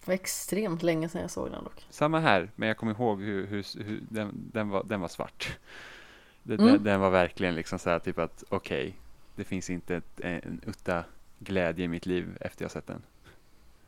Det 0.00 0.06
var 0.06 0.14
extremt 0.14 0.82
länge 0.82 1.08
sedan 1.08 1.20
jag 1.20 1.30
såg 1.30 1.50
den 1.50 1.64
dock. 1.64 1.86
Samma 1.90 2.20
här, 2.20 2.50
men 2.56 2.68
jag 2.68 2.76
kommer 2.76 2.92
ihåg 2.92 3.20
hur, 3.20 3.46
hur, 3.46 3.84
hur 3.84 4.02
den, 4.10 4.50
den, 4.52 4.68
var, 4.68 4.84
den 4.84 5.00
var 5.00 5.08
svart. 5.08 5.58
Den, 6.44 6.60
Mm. 6.60 6.82
den, 6.84 7.00
var 7.00 7.10
verkligen 7.10 7.54
liksom 7.54 7.78
så 7.78 7.90
här 7.90 7.98
typ 7.98 8.18
att 8.18 8.44
okej, 8.48 8.96
det 9.36 9.44
finns 9.44 9.70
inte 9.70 9.96
ett, 9.96 10.20
en 10.20 10.60
utta 10.66 11.04
glädje 11.38 11.84
i 11.84 11.88
mitt 11.88 12.06
liv 12.06 12.36
efter 12.40 12.64
jag 12.64 12.70
sett 12.70 12.86
den. 12.86 13.02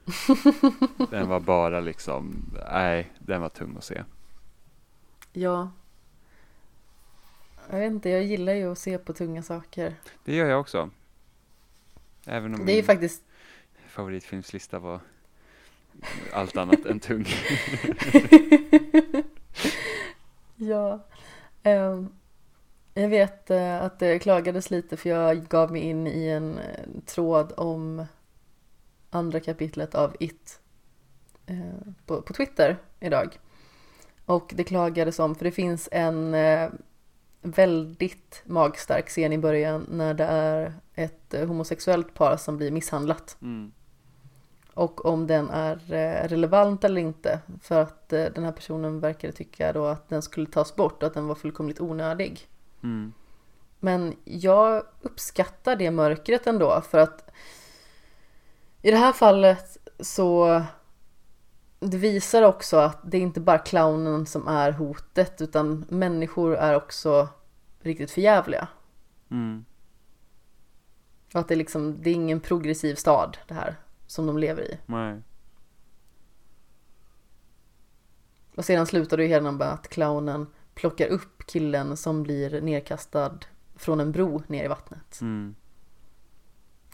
den 1.11 1.29
var 1.29 1.41
bara 1.41 1.81
liksom, 1.81 2.51
nej, 2.73 3.13
den 3.19 3.41
var 3.41 3.49
tung 3.49 3.77
att 3.77 3.85
se. 3.85 4.05
Ja. 5.37 5.71
Jag 7.71 7.79
vet 7.79 7.93
inte, 7.93 8.09
jag 8.09 8.23
gillar 8.23 8.53
ju 8.53 8.73
att 8.73 8.79
se 8.79 8.99
på 8.99 9.13
tunga 9.13 9.43
saker. 9.43 9.95
Det 10.25 10.35
gör 10.35 10.47
jag 10.47 10.61
också. 10.61 10.91
Även 12.27 12.55
om 12.55 12.67
Det 12.67 12.73
är 12.73 12.77
min 12.77 12.85
faktiskt, 12.85 13.23
favoritfilmslista 13.87 14.79
var 14.79 15.01
allt 16.33 16.57
annat 16.57 16.87
än 16.87 17.01
tung. 17.01 17.27
ja. 20.57 21.07
Ehm, 21.63 22.09
jag 22.95 23.09
vet 23.09 23.51
eh, 23.51 23.83
att 23.83 23.99
det 23.99 24.19
klagades 24.19 24.71
lite 24.71 24.97
för 24.97 25.11
jag 25.11 25.49
gav 25.49 25.73
mig 25.73 25.83
in 25.83 26.07
i 26.07 26.29
en 26.29 26.59
eh, 26.59 26.85
tråd 27.07 27.53
om 27.57 28.07
andra 29.11 29.41
kapitlet 29.41 29.95
av 29.95 30.17
It 30.21 30.61
eh, 31.47 31.93
på, 32.07 32.23
på 32.23 32.33
Twitter 32.33 32.77
idag. 33.01 33.39
Och 34.27 34.53
det 34.57 34.65
klagades 34.65 35.19
om, 35.19 35.35
för 35.35 35.45
det 35.45 35.51
finns 35.51 35.89
en 35.93 36.35
eh, 36.35 36.71
väldigt 37.43 38.43
magstark 38.45 39.09
scen 39.09 39.33
i 39.33 39.39
början 39.39 39.87
när 39.91 40.15
det 40.15 40.25
är 40.25 40.73
ett 40.95 41.35
eh, 41.35 41.47
homosexuellt 41.47 42.15
par 42.15 42.37
som 42.37 42.57
blir 42.57 42.71
misshandlat. 42.71 43.37
Mm. 43.43 43.73
Och 44.75 45.05
om 45.05 45.27
den 45.27 45.51
är 45.51 45.93
eh, 45.93 46.29
relevant 46.29 46.85
eller 46.85 47.01
inte. 47.01 47.41
För 47.63 47.81
att 47.81 48.09
den 48.09 48.45
här 48.45 48.53
personen 48.53 49.01
verkade 49.01 49.33
tycka 49.33 49.73
då 49.73 49.87
att 49.87 50.09
den 50.09 50.23
skulle 50.23 50.47
tas 50.47 50.77
bort 50.77 51.03
och 51.03 51.07
att 51.07 51.15
den 51.15 51.27
var 51.27 51.35
fullkomligt 51.35 51.81
onödig. 51.81 52.49
Mm. 52.83 53.13
Men 53.81 54.17
jag 54.25 54.83
uppskattar 55.01 55.77
det 55.77 55.91
mörkret 55.91 56.47
ändå 56.47 56.81
för 56.81 56.99
att 56.99 57.31
i 58.83 58.91
det 58.91 58.97
här 58.97 59.13
fallet 59.13 59.79
så 60.01 60.63
det 61.91 61.97
visar 61.97 62.43
också 62.43 62.77
att 62.77 63.11
det 63.11 63.17
är 63.17 63.21
inte 63.21 63.41
bara 63.41 63.59
clownen 63.59 64.27
som 64.27 64.49
är 64.49 64.73
hotet 64.73 65.43
utan 65.43 65.85
människor 65.89 66.57
är 66.57 66.75
också 66.75 67.29
riktigt 67.81 68.11
förjävliga. 68.11 68.69
Mm. 69.31 69.65
Och 71.35 71.41
att 71.41 71.49
det, 71.49 71.57
liksom, 71.57 72.03
det 72.03 72.11
är 72.11 72.15
ingen 72.15 72.41
progressiv 72.41 72.95
stad 72.95 73.39
det 73.49 73.55
här 73.55 73.77
som 74.07 74.27
de 74.27 74.39
lever 74.39 74.63
i. 74.63 74.79
Nej. 74.87 75.23
Och 78.57 78.65
sedan 78.65 78.87
slutar 78.87 79.17
det 79.17 79.23
ju 79.23 79.29
hela 79.29 79.53
med 79.53 79.67
att 79.67 79.89
clownen 79.89 80.47
plockar 80.75 81.07
upp 81.07 81.47
killen 81.47 81.97
som 81.97 82.23
blir 82.23 82.61
nedkastad 82.61 83.39
från 83.77 84.01
en 84.01 84.13
bro 84.13 84.43
ner 84.47 84.65
i 84.65 84.69
vattnet. 84.69 85.21
Mm. 85.21 85.55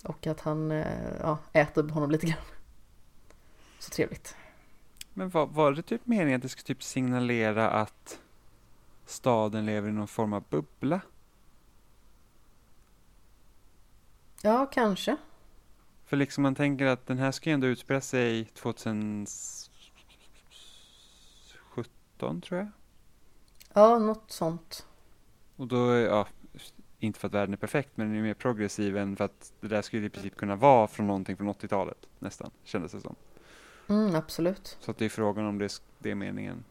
Och 0.02 0.26
att 0.26 0.40
han 0.40 0.70
eh, 0.70 1.16
ja, 1.20 1.38
äter 1.52 1.88
honom 1.88 2.10
lite 2.10 2.26
grann. 2.26 2.44
Så 3.78 3.90
trevligt. 3.90 4.36
Men 5.14 5.30
var, 5.30 5.46
var 5.46 5.72
det 5.72 5.82
typ 5.82 6.06
meningen 6.06 6.36
att 6.36 6.42
det 6.42 6.48
skulle 6.48 6.66
typ 6.66 6.82
signalera 6.82 7.70
att 7.70 8.20
staden 9.04 9.66
lever 9.66 9.88
i 9.88 9.92
någon 9.92 10.08
form 10.08 10.32
av 10.32 10.44
bubbla? 10.50 11.00
Ja, 14.42 14.66
kanske. 14.66 15.16
För 16.04 16.16
liksom 16.16 16.42
man 16.42 16.54
tänker 16.54 16.86
att 16.86 17.06
den 17.06 17.18
här 17.18 17.32
ska 17.32 17.50
ju 17.50 17.54
ändå 17.54 17.66
utspela 17.66 18.00
sig 18.00 18.44
2017 18.44 19.28
tror 22.40 22.58
jag. 22.58 22.68
Ja, 23.72 23.98
något 23.98 24.30
sånt. 24.30 24.86
Och 25.56 25.66
då, 25.66 25.96
ja, 25.96 26.26
inte 26.98 27.20
för 27.20 27.28
att 27.28 27.34
världen 27.34 27.52
är 27.52 27.56
perfekt, 27.56 27.90
men 27.94 28.08
den 28.08 28.16
är 28.16 28.22
mer 28.22 28.34
progressiv 28.34 28.96
än 28.96 29.16
för 29.16 29.24
att 29.24 29.52
det 29.60 29.68
där 29.68 29.82
skulle 29.82 30.06
i 30.06 30.10
princip 30.10 30.36
kunna 30.36 30.56
vara 30.56 30.86
från 30.86 31.06
någonting 31.06 31.36
från 31.36 31.48
80-talet 31.48 32.06
nästan, 32.18 32.50
kändes 32.64 32.92
det 32.92 33.00
som. 33.00 33.16
Mm, 33.90 34.14
absolut. 34.14 34.76
Så 34.80 34.90
att 34.90 34.98
det 34.98 35.04
är 35.04 35.08
frågan 35.08 35.46
om 35.46 35.58
det, 35.58 35.64
är- 35.64 35.82
det 35.98 36.10
är 36.10 36.14
meningen. 36.14 36.64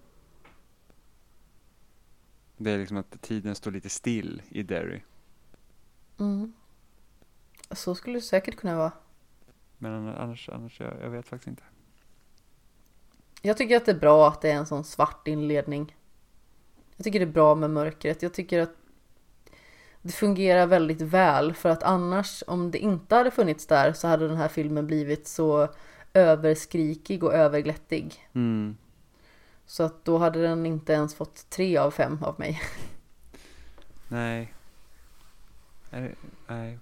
Det 2.57 2.72
är 2.72 2.77
liksom 2.77 2.98
att 2.98 3.22
tiden 3.22 3.56
står 3.56 3.72
lite 3.72 3.89
still 3.89 4.41
i 4.49 4.64
Derry. 4.64 5.01
Mm. 6.19 6.53
Så 7.72 7.95
skulle 7.95 8.17
det 8.17 8.22
säkert 8.22 8.56
kunna 8.56 8.77
vara. 8.77 8.91
Men 9.77 10.07
annars, 10.07 10.49
annars 10.49 10.80
jag, 10.80 10.93
jag 11.01 11.09
vet 11.09 11.27
faktiskt 11.27 11.48
inte. 11.48 11.64
Jag 13.41 13.57
tycker 13.57 13.77
att 13.77 13.85
det 13.85 13.91
är 13.91 13.99
bra 13.99 14.27
att 14.27 14.41
det 14.41 14.51
är 14.51 14.56
en 14.56 14.65
sån 14.65 14.83
svart 14.83 15.27
inledning. 15.27 15.95
Jag 16.95 17.03
tycker 17.03 17.19
det 17.19 17.25
är 17.25 17.31
bra 17.33 17.56
med 17.56 17.69
mörkret. 17.69 18.22
Jag 18.22 18.33
tycker 18.33 18.59
att 18.59 18.72
det 20.01 20.11
fungerar 20.11 20.65
väldigt 20.67 21.01
väl 21.01 21.53
för 21.53 21.69
att 21.69 21.83
annars 21.83 22.43
om 22.48 22.72
det 22.72 22.77
inte 22.77 23.15
hade 23.15 23.31
funnits 23.31 23.65
där 23.67 23.93
så 23.93 24.07
hade 24.07 24.27
den 24.27 24.38
här 24.38 24.48
filmen 24.48 24.88
blivit 24.88 25.27
så 25.27 25.69
överskrikig 26.14 27.24
och 27.24 27.34
överglättig. 27.34 28.28
Mm. 28.34 28.78
Så 29.66 29.84
att 29.84 30.06
då 30.06 30.18
hade 30.18 30.42
den 30.42 30.66
inte 30.66 30.94
ens 30.94 31.16
fått 31.16 31.50
tre 31.50 31.78
av 31.78 31.92
fem 31.92 32.24
av 32.24 32.40
mig. 32.40 32.62
Nej. 34.08 34.54
Nej. 35.90 36.16
nej. 36.48 36.80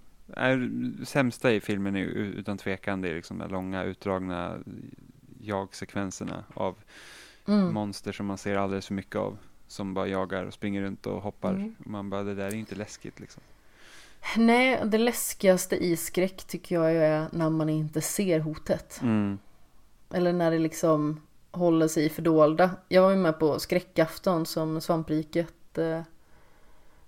Sämsta 1.06 1.52
i 1.52 1.62
filmen 1.62 1.96
är 1.96 2.00
utan 2.02 2.58
tvekan 2.58 3.02
det 3.02 3.10
är 3.10 3.16
liksom 3.16 3.38
de 3.38 3.52
långa 3.52 3.84
utdragna 3.84 4.58
jag-sekvenserna 5.42 6.44
av 6.54 6.76
Mm. 7.48 7.74
monster 7.74 8.12
som 8.12 8.26
man 8.26 8.38
ser 8.38 8.56
alldeles 8.56 8.88
för 8.88 8.94
mycket 8.94 9.16
av. 9.16 9.38
Som 9.68 9.94
bara 9.94 10.08
jagar 10.08 10.46
och 10.46 10.54
springer 10.54 10.82
runt 10.82 11.06
och 11.06 11.22
hoppar. 11.22 11.54
Mm. 11.54 11.76
Man 11.80 12.10
bara, 12.10 12.24
det 12.24 12.36
där 12.36 12.48
är 12.48 12.56
inte 12.56 12.76
läskigt 12.76 13.20
liksom. 13.20 13.44
Nej, 14.38 14.82
det 14.86 14.98
läskigaste 14.98 15.76
i 15.76 15.98
skräck 15.98 16.44
tycker 16.44 16.76
jag 16.76 16.96
är 16.96 17.28
när 17.32 17.50
man 17.50 17.70
inte 17.70 18.02
ser 18.02 18.40
hotet. 18.40 19.00
Mm. 19.02 19.40
Eller 20.14 20.34
när 20.34 20.52
det 20.52 20.60
liksom 20.60 21.22
håller 21.52 21.88
sig 21.88 22.10
fördolda. 22.10 22.72
Jag 22.88 23.02
var 23.02 23.10
ju 23.10 23.16
med 23.16 23.40
på 23.40 23.60
skräckafton 23.60 24.46
som 24.46 24.82
Svampriket 24.82 25.78
eh, 25.78 26.02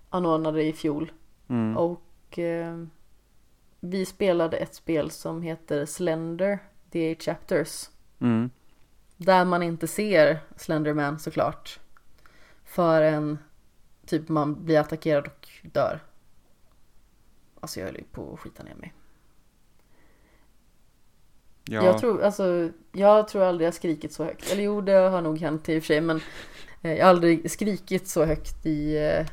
anordnade 0.10 0.64
i 0.64 0.74
fjol. 0.74 1.12
Mm. 1.48 1.78
Och 1.78 2.40
eh, 2.40 2.84
vi 3.80 4.06
spelade 4.06 4.58
ett 4.58 4.76
spel 4.76 5.12
som 5.12 5.42
heter 5.42 5.86
Slender, 5.86 6.60
The 6.92 7.00
Eight 7.00 7.24
Chapters. 7.24 7.90
Mm. 8.20 8.50
Där 9.18 9.46
man 9.46 9.64
inte 9.64 9.88
ser 9.88 10.40
Slenderman 10.58 11.20
såklart. 11.20 11.80
Förrän 12.64 13.38
typ 14.06 14.30
man 14.30 14.66
blir 14.66 14.80
attackerad 14.80 15.28
och 15.28 15.48
dör. 15.62 16.00
Alltså 17.60 17.80
jag 17.80 17.88
höll 17.88 17.96
ju 17.96 18.04
på 18.04 18.34
att 18.34 18.40
skita 18.40 18.64
ner 18.64 18.76
mig. 18.76 18.94
Ja. 21.66 21.86
Jag 21.86 22.00
tror, 22.00 22.24
alltså, 22.24 22.72
jag 22.92 23.28
tror 23.28 23.44
aldrig 23.44 23.68
jag 23.68 23.74
skrikit 23.74 24.14
så 24.14 24.24
högt. 24.24 24.52
Eller 24.52 24.64
jo, 24.64 24.82
det 24.82 24.92
har 24.92 25.22
nog 25.22 25.40
hänt 25.40 25.70
i 25.70 25.80
och 25.80 25.84
för 25.84 25.88
sig, 25.88 26.02
men 26.02 26.22
eh, 26.82 26.94
jag 26.94 27.06
har 27.06 27.10
aldrig 27.10 27.52
skrikit 27.52 28.08
så 28.08 28.26
högt 28.26 28.66
i, 28.66 28.98
eh, 28.98 29.28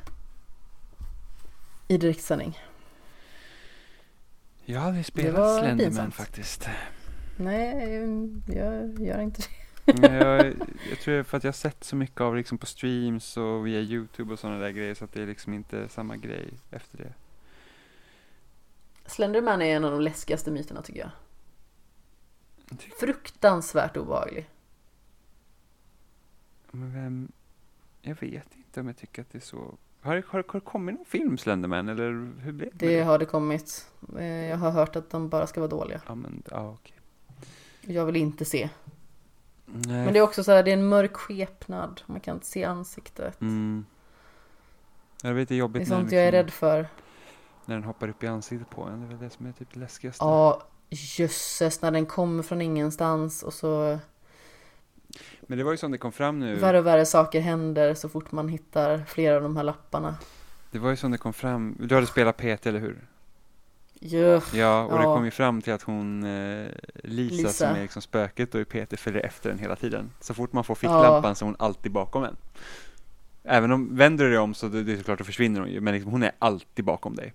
i 1.88 1.98
direktsändning. 1.98 2.58
Jag 4.64 4.80
har 4.80 4.86
aldrig 4.86 5.06
spelat 5.06 5.60
Slenderman 5.60 6.10
faktiskt. 6.10 6.68
Nej, 7.36 8.02
jag 8.46 9.00
gör 9.00 9.20
inte 9.20 9.42
det. 9.42 9.48
Jag, 9.86 10.46
jag 10.90 11.00
tror 11.00 11.22
för 11.22 11.36
att 11.36 11.44
jag 11.44 11.48
har 11.48 11.52
sett 11.52 11.84
så 11.84 11.96
mycket 11.96 12.20
av 12.20 12.36
liksom 12.36 12.58
på 12.58 12.66
streams 12.66 13.36
och 13.36 13.66
via 13.66 13.80
Youtube 13.80 14.32
och 14.32 14.38
sådana 14.38 14.58
där 14.58 14.70
grejer 14.70 14.94
så 14.94 15.04
att 15.04 15.12
det 15.12 15.22
är 15.22 15.26
liksom 15.26 15.54
inte 15.54 15.88
samma 15.88 16.16
grej 16.16 16.48
efter 16.70 16.98
det. 16.98 17.12
Slenderman 19.08 19.62
är 19.62 19.76
en 19.76 19.84
av 19.84 19.90
de 19.90 20.00
läskigaste 20.00 20.50
myterna 20.50 20.82
tycker 20.82 21.00
jag. 21.00 21.10
Fruktansvärt 23.00 23.96
obehaglig. 23.96 24.48
Men 26.70 26.92
vem, 26.94 27.32
jag 28.02 28.20
vet 28.20 28.56
inte 28.56 28.80
om 28.80 28.86
jag 28.86 28.96
tycker 28.96 29.22
att 29.22 29.30
det 29.32 29.38
är 29.38 29.42
så. 29.42 29.74
Har 30.00 30.14
det, 30.14 30.22
har, 30.28 30.38
det- 30.38 30.48
har 30.52 30.60
det 30.60 30.64
kommit 30.66 30.94
någon 30.94 31.04
film 31.04 31.38
Slenderman 31.38 31.88
eller 31.88 32.10
hur 32.40 32.52
blev 32.52 32.70
det? 32.76 32.86
Det 32.86 33.02
har 33.02 33.18
det 33.18 33.24
kommit. 33.26 33.90
Eh, 34.18 34.24
Jag 34.26 34.56
har 34.56 34.70
hört 34.70 34.96
att 34.96 35.10
de 35.10 35.28
bara 35.28 35.46
ska 35.46 35.60
vara 35.60 35.70
dåliga. 35.70 36.00
Ja 36.06 36.14
men, 36.14 36.42
ja 36.50 36.70
okej. 36.70 36.96
Jag 37.80 38.06
vill 38.06 38.16
inte 38.16 38.44
se. 38.44 38.68
Nej. 39.66 40.04
Men 40.04 40.12
det 40.12 40.18
är 40.18 40.22
också 40.22 40.44
så 40.44 40.52
här, 40.52 40.62
det 40.62 40.70
är 40.70 40.76
en 40.76 40.88
mörk 40.88 41.14
skepnad. 41.16 42.02
Man 42.06 42.20
kan 42.20 42.34
inte 42.34 42.46
se 42.46 42.64
ansiktet. 42.64 43.40
Mm. 43.40 43.84
Jag 45.22 45.34
vet 45.34 45.48
det 45.48 45.52
är 45.52 45.56
Det 45.56 45.58
jobbigt 45.58 45.82
är 45.82 45.90
när, 45.90 45.96
sånt 45.96 46.10
den 46.10 46.18
jag 46.18 46.28
är 46.28 46.32
liksom, 46.44 46.68
rädd 46.68 46.84
för. 46.84 46.88
När 47.66 47.74
den 47.74 47.84
hoppar 47.84 48.08
upp 48.08 48.22
i 48.22 48.26
ansiktet 48.26 48.70
på 48.70 48.82
en. 48.82 49.00
Det 49.00 49.06
är 49.06 49.08
väl 49.08 49.18
det 49.18 49.30
som 49.30 49.46
är 49.46 49.52
typ 49.52 49.68
det 49.74 49.80
läskigaste. 49.80 50.24
Ja, 50.24 50.62
jösses 50.90 51.82
när 51.82 51.90
den 51.90 52.06
kommer 52.06 52.42
från 52.42 52.60
ingenstans 52.62 53.42
och 53.42 53.54
så 53.54 53.98
Men 55.40 55.58
det 55.58 55.64
var 55.64 55.70
ju 55.70 55.76
som 55.76 55.90
det 55.92 55.98
kom 55.98 56.12
fram 56.12 56.38
nu. 56.40 56.56
värre 56.56 56.78
och 56.78 56.86
värre 56.86 57.06
saker 57.06 57.40
händer 57.40 57.94
så 57.94 58.08
fort 58.08 58.32
man 58.32 58.48
hittar 58.48 58.98
flera 59.08 59.36
av 59.36 59.42
de 59.42 59.56
här 59.56 59.64
lapparna. 59.64 60.14
Det 60.70 60.78
var 60.78 60.90
ju 60.90 60.96
som 60.96 61.10
det 61.10 61.18
kom 61.18 61.32
fram. 61.32 61.76
Du 61.80 61.94
hade 61.94 62.06
spelat 62.06 62.36
PT 62.36 62.66
eller 62.66 62.80
hur? 62.80 63.06
Jö. 64.00 64.40
Ja, 64.54 64.82
och 64.84 64.98
det 64.98 65.04
Ja. 65.04 65.14
kom 65.14 65.24
ju 65.24 65.30
fram 65.30 65.62
till 65.62 65.72
att 65.72 65.82
hon, 65.82 66.24
eh, 66.24 66.66
Lisa, 66.94 67.34
Lisa. 67.36 67.52
som 67.52 67.76
är 67.76 67.82
liksom 67.82 68.02
spöket 68.02 68.54
i 68.54 68.64
PT, 68.64 68.96
följer 68.96 69.22
efter 69.26 69.50
en 69.50 69.58
hela 69.58 69.76
tiden. 69.76 70.10
Så 70.20 70.34
fort 70.34 70.52
man 70.52 70.64
får 70.64 70.74
ficklampan 70.74 71.34
så 71.34 71.44
är 71.44 71.46
hon 71.46 71.56
alltid 71.58 71.92
bakom 71.92 72.24
en. 72.24 72.36
Även 73.44 73.72
om, 73.72 73.96
vänder 73.96 74.24
du 74.24 74.30
dig 74.30 74.38
om 74.38 74.54
så 74.54 74.68
det, 74.68 74.82
det 74.82 74.92
är 74.92 74.96
såklart, 74.96 75.18
då 75.18 75.24
försvinner 75.24 75.60
hon 75.60 75.70
ju, 75.70 75.80
men 75.80 75.94
liksom, 75.94 76.12
hon 76.12 76.22
är 76.22 76.32
alltid 76.38 76.84
bakom 76.84 77.14
dig. 77.16 77.34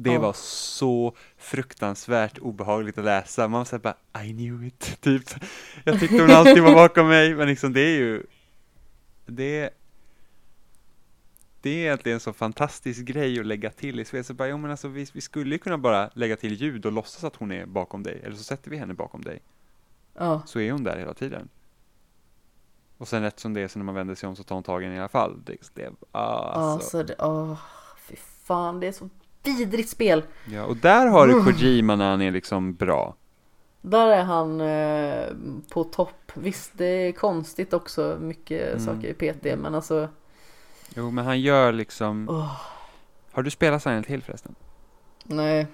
Det 0.00 0.12
Ja. 0.12 0.20
var 0.20 0.32
så 0.32 1.16
fruktansvärt 1.36 2.38
obehagligt 2.38 2.98
att 2.98 3.04
läsa. 3.04 3.48
Man 3.48 3.66
var 3.72 3.78
bara, 3.78 4.24
I 4.24 4.32
knew 4.32 4.66
it, 4.66 4.96
typ. 5.00 5.22
Jag 5.84 6.00
tyckte 6.00 6.20
hon 6.20 6.30
alltid 6.30 6.62
var 6.62 6.74
bakom 6.74 7.08
mig, 7.08 7.34
men 7.34 7.48
liksom 7.48 7.72
det 7.72 7.80
är 7.80 7.98
ju, 7.98 8.22
det 9.26 9.70
det 11.60 11.70
är 11.70 11.76
egentligen 11.78 12.16
en 12.16 12.20
så 12.20 12.32
fantastisk 12.32 13.00
grej 13.04 13.40
att 13.40 13.46
lägga 13.46 13.70
till 13.70 14.00
i 14.00 14.04
spel. 14.04 14.24
Så 14.24 14.34
bara, 14.34 14.48
jo, 14.48 14.56
men 14.58 14.70
alltså, 14.70 14.88
vi, 14.88 15.06
vi 15.12 15.20
skulle 15.20 15.54
ju 15.54 15.58
kunna 15.58 15.78
bara 15.78 16.10
lägga 16.14 16.36
till 16.36 16.54
ljud 16.54 16.86
och 16.86 16.92
låtsas 16.92 17.24
att 17.24 17.36
hon 17.36 17.52
är 17.52 17.66
bakom 17.66 18.02
dig. 18.02 18.20
Eller 18.24 18.36
så 18.36 18.44
sätter 18.44 18.70
vi 18.70 18.76
henne 18.76 18.94
bakom 18.94 19.22
dig. 19.22 19.42
Ja. 20.14 20.42
Så 20.46 20.60
är 20.60 20.72
hon 20.72 20.84
där 20.84 20.98
hela 20.98 21.14
tiden. 21.14 21.48
Och 22.98 23.08
sen 23.08 23.22
rätt 23.22 23.40
som 23.40 23.54
det 23.54 23.60
är 23.60 23.68
så 23.68 23.78
när 23.78 23.86
man 23.86 23.94
vänder 23.94 24.14
sig 24.14 24.28
om 24.28 24.36
så 24.36 24.42
tar 24.42 24.54
hon 24.54 24.62
tag 24.62 24.82
i 24.84 24.86
i 24.86 24.98
alla 24.98 25.08
fall. 25.08 25.42
Det, 25.44 25.56
det, 25.74 25.86
alltså. 26.12 26.60
Alltså, 26.60 27.02
det, 27.02 27.14
åh, 27.18 27.58
fy 28.08 28.16
fan, 28.16 28.80
det 28.80 28.86
är 28.86 28.92
så 28.92 29.08
vidrigt 29.56 29.88
spel. 29.90 30.22
Ja, 30.46 30.64
och 30.64 30.76
där 30.76 31.06
har 31.06 31.26
du 31.26 31.32
Mm. 31.32 31.44
Kojima 31.44 31.96
när 31.96 32.10
han 32.10 32.22
är 32.22 32.30
liksom 32.30 32.74
bra. 32.74 33.14
Där 33.80 34.06
är 34.08 34.22
han 34.22 34.60
eh, 34.60 35.26
på 35.72 35.84
topp. 35.84 36.32
Visst, 36.34 36.70
det 36.74 36.84
är 36.86 37.12
konstigt 37.12 37.72
också, 37.72 38.16
mycket 38.20 38.68
Mm. 38.68 38.80
saker 38.80 39.08
i 39.08 39.14
PT, 39.32 39.44
men 39.58 39.74
alltså, 39.74 40.08
Jo, 40.94 41.10
men 41.10 41.24
han 41.24 41.40
gör 41.40 41.72
liksom... 41.72 42.28
åh, 42.30 42.52
Har 43.32 43.42
du 43.42 43.50
spelat 43.50 43.82
Silent 43.82 44.06
Hill 44.06 44.22
förresten? 44.22 44.54
nej. 45.24 45.66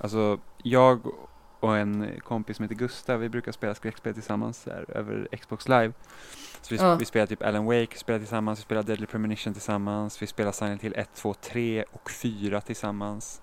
Alltså, 0.00 0.38
jag 0.62 1.00
och 1.60 1.76
en 1.76 2.20
kompis 2.24 2.56
som 2.56 2.62
heter 2.62 2.74
Gustav, 2.74 3.20
vi 3.20 3.28
brukar 3.28 3.52
spela 3.52 3.74
skräckspel 3.74 4.14
tillsammans 4.14 4.66
här, 4.66 4.84
över 4.88 5.28
Xbox 5.40 5.68
live. 5.68 5.92
Så 6.62 6.74
vi, 6.74 6.80
Ja. 6.80 6.94
vi 6.94 7.04
spelar 7.04 7.26
typ 7.26 7.42
Alan 7.42 7.64
Wake, 7.64 7.98
spelar 7.98 8.18
tillsammans, 8.18 8.58
vi 8.58 8.62
spelar 8.62 8.82
Deadly 8.82 9.06
Premonition 9.06 9.52
tillsammans, 9.52 10.22
vi 10.22 10.26
spelar 10.26 10.52
Silent 10.52 10.82
Hill 10.82 10.94
1, 10.96 11.10
2, 11.14 11.34
3 11.34 11.84
och 11.92 12.10
4 12.10 12.60
tillsammans. 12.60 13.42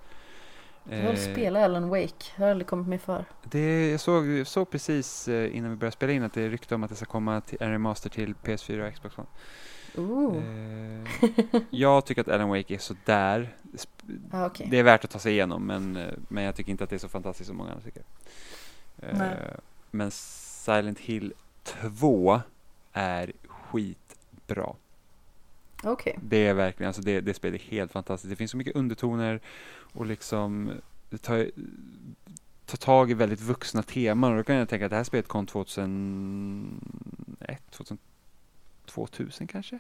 Jag 0.90 0.98
vill 0.98 1.06
Eh, 1.08 1.32
spela 1.34 1.66
Alan 1.66 1.90
Wake, 1.90 2.26
jag 2.36 2.44
har 2.46 2.52
aldrig 2.52 2.68
kommit 2.68 2.88
mig 2.88 2.98
för. 3.00 3.26
Det, 3.44 3.92
jag 3.92 4.00
såg, 4.00 4.28
jag 4.28 4.48
såg 4.48 4.70
precis 4.70 5.28
eh, 5.28 5.58
innan 5.58 5.70
vi 5.70 5.76
började 5.76 5.94
spela 5.96 6.12
in 6.14 6.24
att 6.24 6.34
det 6.34 6.50
rykte 6.50 6.76
om 6.76 6.84
att 6.84 6.90
det 6.90 6.96
ska 6.96 7.06
komma 7.06 7.42
till, 7.42 7.58
en 7.62 7.72
remaster 7.72 8.10
till 8.10 8.34
PS4 8.44 8.88
och 8.88 8.94
Xbox 8.94 9.18
One. 9.18 9.28
Ooh. 9.98 10.38
Eh, 10.38 11.62
jag 11.70 12.06
tycker 12.06 12.22
att 12.22 12.28
Alan 12.28 12.50
Wake 12.50 12.74
är 12.74 12.78
sådär. 12.78 13.56
Ah, 14.32 14.46
okej. 14.46 14.68
Det 14.72 14.80
är 14.80 14.84
värt 14.84 15.04
att 15.04 15.12
ta 15.12 15.20
sig 15.20 15.34
igenom 15.34 15.66
men, 15.66 15.96
eh, 15.96 16.14
men 16.28 16.44
jag 16.44 16.56
tycker 16.56 16.72
inte 16.72 16.84
att 16.84 16.90
det 16.90 16.96
är 16.96 17.00
så 17.00 17.10
fantastiskt 17.10 17.48
som 17.48 17.58
många 17.58 17.70
andra 17.70 17.84
tycker. 17.84 18.04
Eh, 19.00 19.18
Nej. 19.18 19.38
Men 19.92 20.12
Silent 20.12 21.00
Hill 21.00 21.34
2 21.64 22.42
är 22.94 23.32
skitbra. 23.48 24.76
Okej. 25.84 26.20
Det 26.22 26.48
är 26.48 26.54
verkligen, 26.54 26.88
alltså 26.88 27.02
det, 27.02 27.22
det 27.22 27.34
spelet 27.34 27.62
är 27.62 27.66
helt 27.66 27.92
fantastiskt. 27.92 28.30
Det 28.30 28.36
finns 28.36 28.52
så 28.52 28.58
mycket 28.58 28.76
undertoner 28.76 29.40
och 29.94 30.06
liksom 30.06 30.72
det 31.10 31.18
tar, 31.18 31.52
tar 32.66 32.78
tag 32.78 33.12
i 33.12 33.14
väldigt 33.14 33.42
vuxna 33.42 33.84
teman 33.84 34.32
och 34.32 34.38
då 34.38 34.44
kan 34.44 34.56
jag 34.56 34.70
tänka 34.70 34.86
att 34.86 34.90
det 34.90 34.96
här 34.96 35.04
spelet 35.04 35.28
kom 35.28 35.46
2001, 35.46 36.72
2000, 37.72 37.98
2000 38.86 39.48
kanske? 39.48 39.80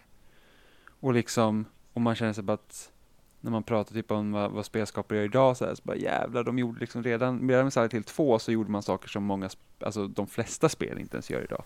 Och 1.00 1.14
liksom, 1.14 1.66
och 1.93 2.01
man 2.01 2.16
känner 2.16 2.34
sig 2.34 2.43
bara 2.43 2.53
att 2.53 2.92
när 3.42 3.51
man 3.51 3.64
pratar 3.64 3.93
typ 3.93 4.11
om 4.11 4.32
vad, 4.32 4.51
vad 4.51 4.66
spelskapare 4.66 5.17
gör 5.17 5.25
idag 5.25 5.58
så, 5.58 5.66
här, 5.66 5.75
så 5.75 5.82
bara 5.85 5.98
jävlar, 5.98 6.43
de 6.43 6.59
gjorde 6.59 6.80
liksom 6.80 7.03
redan, 7.03 7.50
redan 7.50 7.64
med 7.66 7.74
Silent 7.74 7.93
Hill 7.93 8.03
2 8.03 8.40
så 8.40 8.51
gjorde 8.51 8.72
man 8.72 8.84
saker 8.84 9.09
som 9.09 9.24
många, 9.24 9.50
alltså 9.80 10.08
de 10.08 10.27
flesta 10.27 10.69
spel 10.69 11.00
inte 11.00 11.16
ens 11.17 11.30
gör 11.30 11.43
idag. 11.43 11.64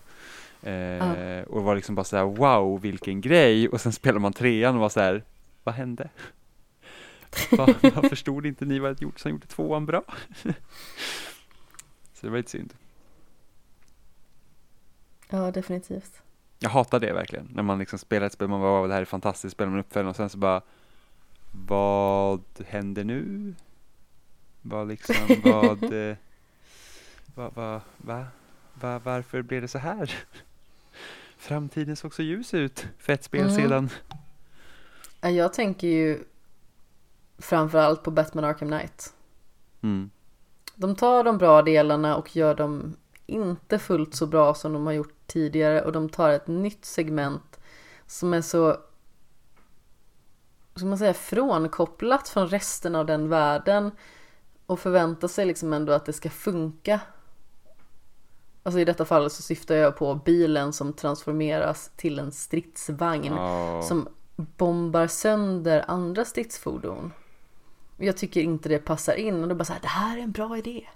Eh, 0.62 1.42
Och 1.42 1.62
var 1.62 1.74
liksom 1.76 1.94
bara 1.94 2.04
så 2.04 2.16
här, 2.16 2.24
wow, 2.24 2.80
vilken 2.80 3.20
grej! 3.20 3.68
Och 3.68 3.80
sen 3.80 3.92
spelar 3.92 4.18
man 4.18 4.32
trean 4.32 4.74
och 4.74 4.80
var 4.80 4.88
så 4.88 5.00
här, 5.00 5.24
vad 5.64 5.74
hände? 5.74 6.10
Va, 7.52 7.66
Varför 7.82 8.08
förstod 8.08 8.46
inte 8.46 8.64
ni 8.64 8.78
vad 8.78 8.90
jag 8.90 9.02
gjort 9.02 9.18
som 9.20 9.30
gjorde 9.30 9.46
tvåan 9.46 9.86
bra? 9.86 10.02
så 12.14 12.26
det 12.26 12.30
var 12.30 12.36
lite 12.36 12.50
synd. 12.50 12.74
Ja, 15.28 15.50
definitivt. 15.50 16.22
Jag 16.62 16.70
hatar 16.70 17.00
det 17.00 17.12
verkligen, 17.12 17.48
när 17.54 17.62
man 17.62 17.78
liksom 17.78 17.98
spelar 17.98 18.26
ett 18.26 18.32
spel, 18.32 18.48
man 18.48 18.60
bara, 18.60 18.86
det 18.86 18.94
här 18.94 19.00
är 19.00 19.04
fantastiskt, 19.04 19.52
spelar 19.52 19.70
man 19.70 19.80
uppföljaren 19.80 20.08
och 20.10 20.16
sen 20.16 20.28
så 20.30 20.38
bara, 20.38 20.60
vad 21.66 22.42
händer 22.66 23.04
nu? 23.04 23.54
Vad 24.62 24.88
liksom, 24.88 25.16
vad, 25.44 25.92
eh, 25.92 26.16
vad, 27.34 27.54
vad, 27.54 27.80
va? 27.96 28.26
Va, 28.74 28.98
varför 29.04 29.42
blev 29.42 29.62
det 29.62 29.68
så 29.68 29.78
här? 29.78 30.14
Framtiden 31.36 31.96
såg 31.96 32.14
så 32.14 32.22
ljus 32.22 32.54
ut 32.54 32.86
för 32.98 33.12
ett 33.12 33.24
spel 33.24 33.40
Mm. 33.40 33.54
sedan. 33.54 33.88
Ja, 35.20 35.30
Jag 35.30 35.52
tänker 35.52 35.88
ju 35.88 36.24
framförallt 37.38 38.02
på 38.02 38.10
Batman 38.10 38.44
Arkham 38.44 38.68
Knight. 38.68 39.14
Mm. 39.82 40.10
De 40.74 40.96
tar 40.96 41.24
de 41.24 41.38
bra 41.38 41.62
delarna 41.62 42.16
och 42.16 42.36
gör 42.36 42.54
dem 42.54 42.96
inte 43.30 43.78
fullt 43.78 44.14
så 44.14 44.26
bra 44.26 44.54
som 44.54 44.72
de 44.72 44.86
har 44.86 44.92
gjort 44.92 45.14
tidigare 45.26 45.82
och 45.82 45.92
de 45.92 46.08
tar 46.08 46.30
ett 46.30 46.46
nytt 46.46 46.84
segment 46.84 47.60
som 48.06 48.34
är 48.34 48.40
så 48.42 48.76
ska 50.74 50.86
man 50.86 50.98
säga 50.98 51.14
frånkopplat 51.14 52.28
från 52.28 52.48
resten 52.48 52.94
av 52.94 53.06
den 53.06 53.28
världen 53.28 53.90
och 54.66 54.80
förväntar 54.80 55.28
sig 55.28 55.46
liksom 55.46 55.72
ändå 55.72 55.92
att 55.92 56.06
det 56.06 56.12
ska 56.12 56.30
funka. 56.30 57.00
Alltså 58.62 58.80
i 58.80 58.84
detta 58.84 59.04
fall 59.04 59.30
så 59.30 59.42
syftar 59.42 59.74
jag 59.74 59.96
på 59.96 60.14
bilen 60.14 60.72
som 60.72 60.92
transformeras 60.92 61.90
till 61.96 62.18
en 62.18 62.32
stridsvagn 62.32 63.34
Ja. 63.34 63.82
som 63.82 64.08
bombar 64.36 65.06
sönder 65.06 65.84
andra 65.88 66.24
stridsfordon. 66.24 67.12
Jag 67.96 68.16
tycker 68.16 68.40
inte 68.40 68.68
det 68.68 68.78
passar 68.78 69.14
in 69.14 69.44
och 69.44 69.50
är 69.50 69.54
bara 69.54 69.64
så 69.64 69.72
här, 69.72 69.80
det 69.80 69.88
här 69.88 70.18
är 70.18 70.22
en 70.22 70.32
bra 70.32 70.58
idé. 70.58 70.86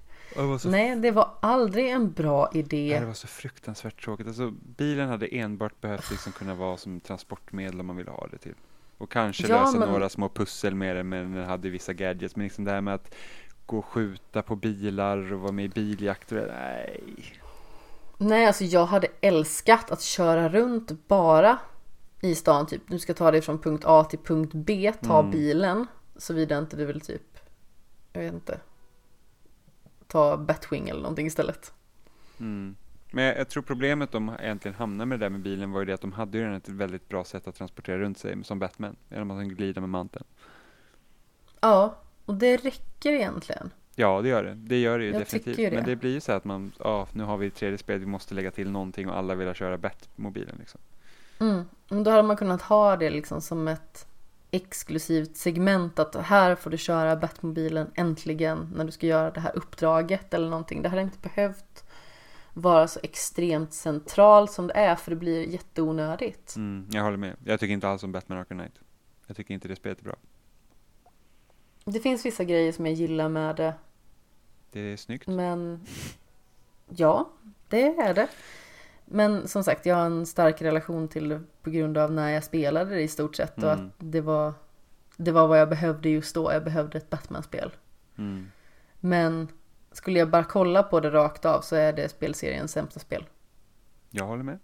Så 0.58 0.68
Nej, 0.70 0.96
det 0.96 1.10
var 1.10 1.30
aldrig 1.40 1.90
en 1.90 2.12
bra 2.12 2.50
idé. 2.54 2.96
det 3.00 3.06
var 3.06 3.12
så 3.14 3.26
fruktansvärt 3.26 4.04
tråkigt. 4.04 4.26
Alltså, 4.26 4.50
bilen 4.76 5.08
hade 5.08 5.26
enbart 5.26 5.80
behövt 5.80 6.10
liksom 6.10 6.32
kunna 6.32 6.54
vara 6.54 6.76
som 6.76 7.00
transportmedel 7.00 7.80
om 7.80 7.86
man 7.86 7.96
ville 7.96 8.10
ha 8.10 8.26
det 8.30 8.38
till. 8.38 8.54
Och 8.98 9.10
kanske 9.12 9.46
Ja, 9.48 9.60
lösa 9.64 9.78
men- 9.78 9.88
några 9.88 10.08
små 10.08 10.28
pussel 10.28 10.74
med 10.74 10.96
det, 10.96 11.04
men 11.04 11.32
den 11.32 11.44
hade 11.44 11.70
vissa 11.70 11.92
gadgets. 11.92 12.36
Men 12.36 12.44
liksom 12.44 12.64
det 12.64 12.70
här 12.70 12.80
med 12.80 12.94
att 12.94 13.14
gå 13.66 13.78
och 13.78 13.84
skjuta 13.84 14.42
på 14.42 14.56
bilar 14.56 15.32
och 15.32 15.40
vara 15.40 15.52
med 15.52 15.64
i 15.64 15.68
biljakt 15.68 16.30
nej. 16.30 17.00
Nej, 18.18 18.46
alltså 18.46 18.64
jag 18.64 18.86
hade 18.86 19.06
älskat 19.20 19.90
att 19.90 20.00
köra 20.02 20.48
runt 20.48 21.08
bara 21.08 21.58
i 22.20 22.34
stan. 22.34 22.66
Typ, 22.66 22.82
du 22.88 22.98
ska 22.98 23.14
ta 23.14 23.30
dig 23.30 23.40
från 23.42 23.58
punkt 23.58 23.82
A 23.86 24.04
till 24.04 24.18
punkt 24.18 24.50
B, 24.54 24.92
ta 25.02 25.18
Mm. 25.18 25.30
bilen. 25.30 25.86
Såvida 26.16 26.58
inte 26.58 26.76
du 26.76 26.84
vill 26.84 27.00
typ, 27.00 27.38
jag 28.12 28.20
vet 28.22 28.34
inte, 28.34 28.60
ta 30.14 30.36
Batwing 30.36 30.88
eller 30.88 31.00
någonting 31.00 31.26
istället. 31.26 31.72
Mm. 32.40 32.76
Men 33.10 33.24
jag, 33.24 33.38
jag 33.38 33.48
tror 33.48 33.62
problemet 33.62 34.12
de 34.12 34.36
egentligen 34.40 34.74
hamnade 34.74 35.06
med 35.06 35.20
det 35.20 35.24
där 35.24 35.30
med 35.30 35.40
bilen 35.40 35.72
var 35.72 35.80
ju 35.80 35.86
det 35.86 35.92
att 35.92 36.00
de 36.00 36.12
hade 36.12 36.38
ju 36.38 36.44
redan 36.44 36.56
ett 36.56 36.68
väldigt 36.68 37.08
bra 37.08 37.24
sätt 37.24 37.48
att 37.48 37.54
transportera 37.54 37.98
runt 37.98 38.18
sig 38.18 38.44
som 38.44 38.58
Batman. 38.58 38.96
Genom 39.08 39.30
att 39.30 39.36
han 39.36 39.48
glida 39.48 39.80
med 39.80 39.90
manteln. 39.90 40.24
Ja, 41.60 41.96
och 42.24 42.34
det 42.34 42.56
räcker 42.56 43.12
egentligen. 43.12 43.70
Ja, 43.94 44.22
det 44.22 44.28
gör 44.28 44.44
det. 44.44 44.54
Det 44.54 44.80
gör 44.80 44.98
det 44.98 45.04
ju 45.04 45.10
Jag 45.10 45.20
definitivt. 45.20 45.56
det. 45.56 45.70
Men 45.70 45.84
det 45.84 45.96
blir 45.96 46.12
ju 46.12 46.20
så 46.20 46.32
att 46.32 46.44
man, 46.44 46.72
ja, 46.78 47.06
nu 47.12 47.22
har 47.22 47.36
vi 47.36 47.46
ett 47.46 47.54
tredje 47.54 47.78
spel, 47.78 47.98
vi 47.98 48.06
måste 48.06 48.34
lägga 48.34 48.50
till 48.50 48.70
någonting 48.70 49.08
och 49.08 49.16
alla 49.16 49.34
vill 49.34 49.54
köra 49.54 49.78
Batmobilen 49.78 50.56
liksom. 50.58 50.80
Mm. 51.40 51.64
Men 51.88 52.04
då 52.04 52.10
hade 52.10 52.22
man 52.22 52.36
kunnat 52.36 52.62
ha 52.62 52.96
det 52.96 53.10
liksom 53.10 53.40
som 53.40 53.68
ett 53.68 54.06
exklusivt 54.54 55.36
segment 55.36 55.98
att 55.98 56.14
här 56.16 56.54
får 56.54 56.70
du 56.70 56.78
köra 56.78 57.16
Batmobilen 57.16 57.90
äntligen 57.94 58.72
när 58.74 58.84
du 58.84 58.92
ska 58.92 59.06
göra 59.06 59.30
det 59.30 59.40
här 59.40 59.56
uppdraget 59.56 60.34
eller 60.34 60.50
någonting. 60.50 60.82
Det 60.82 60.88
hade 60.88 61.02
inte 61.02 61.18
behövt 61.18 61.84
vara 62.52 62.88
så 62.88 63.00
extremt 63.02 63.72
centralt 63.72 64.50
som 64.52 64.66
det 64.66 64.74
är 64.74 64.96
för 64.96 65.10
det 65.10 65.16
blir 65.16 65.48
jätteonödigt. 65.48 66.56
Mm, 66.56 66.88
jag 66.92 67.02
håller 67.02 67.16
med. 67.16 67.36
Jag 67.44 67.60
tycker 67.60 67.74
inte 67.74 67.88
alls 67.88 68.02
om 68.02 68.12
Batman 68.12 68.38
Arkham 68.38 68.58
Knight. 68.58 68.80
Jag 69.26 69.36
tycker 69.36 69.54
inte 69.54 69.68
det 69.68 69.76
spelet 69.76 69.98
är 70.00 70.04
bra. 70.04 70.16
Det 71.84 72.00
finns 72.00 72.26
vissa 72.26 72.44
grejer 72.44 72.72
som 72.72 72.86
jag 72.86 72.94
gillar 72.94 73.28
med 73.28 73.56
det 73.56 73.74
Det 74.70 74.80
är 74.80 74.96
snyggt. 74.96 75.26
men 75.26 75.86
ja, 76.88 77.30
det 77.68 77.86
är 77.86 78.14
det. 78.14 78.28
Men 79.04 79.48
som 79.48 79.64
sagt, 79.64 79.86
jag 79.86 79.96
har 79.96 80.06
en 80.06 80.26
stark 80.26 80.62
relation 80.62 81.08
till 81.08 81.28
det 81.28 81.40
på 81.62 81.70
grund 81.70 81.98
av 81.98 82.12
när 82.12 82.30
jag 82.30 82.44
spelade 82.44 82.94
det 82.94 83.00
i 83.02 83.08
stort 83.08 83.36
sett 83.36 83.56
och 83.58 83.72
Mm. 83.72 83.86
att 83.86 83.92
det 83.98 84.20
var, 84.20 84.52
det 85.16 85.32
var 85.32 85.46
vad 85.46 85.60
jag 85.60 85.68
behövde 85.68 86.08
just 86.08 86.34
då. 86.34 86.52
Jag 86.52 86.64
behövde 86.64 86.98
ett 86.98 87.10
Batman-spel. 87.10 87.72
Mm. 88.16 88.50
Men 89.00 89.48
skulle 89.92 90.18
jag 90.18 90.30
bara 90.30 90.44
kolla 90.44 90.82
på 90.82 91.00
det 91.00 91.10
rakt 91.10 91.44
av 91.44 91.60
så 91.60 91.76
är 91.76 91.92
det 91.92 92.08
spelseriens 92.08 92.72
sämsta 92.72 93.00
spel. 93.00 93.24
Jag 94.10 94.24
håller 94.26 94.42
med. 94.42 94.58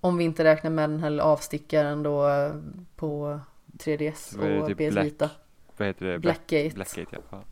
Om 0.00 0.16
vi 0.16 0.24
inte 0.24 0.44
räknar 0.44 0.70
med 0.70 0.90
den 0.90 1.00
här 1.00 1.18
avstickaren 1.18 2.02
då 2.02 2.28
eh, 2.28 2.54
på 2.96 3.40
3DS 3.78 4.36
Vad 4.38 4.46
är 4.46 4.50
det, 4.54 4.60
och 4.60 4.66
typ 4.66 4.78
PS 4.78 4.94
Black- 4.94 5.04
Vita. 5.04 5.30
Vad 5.76 5.88
heter 5.88 6.06
det? 6.06 6.18
Blackgate. 6.18 6.70
Blackgate, 6.74 7.18
ja. 7.30 7.42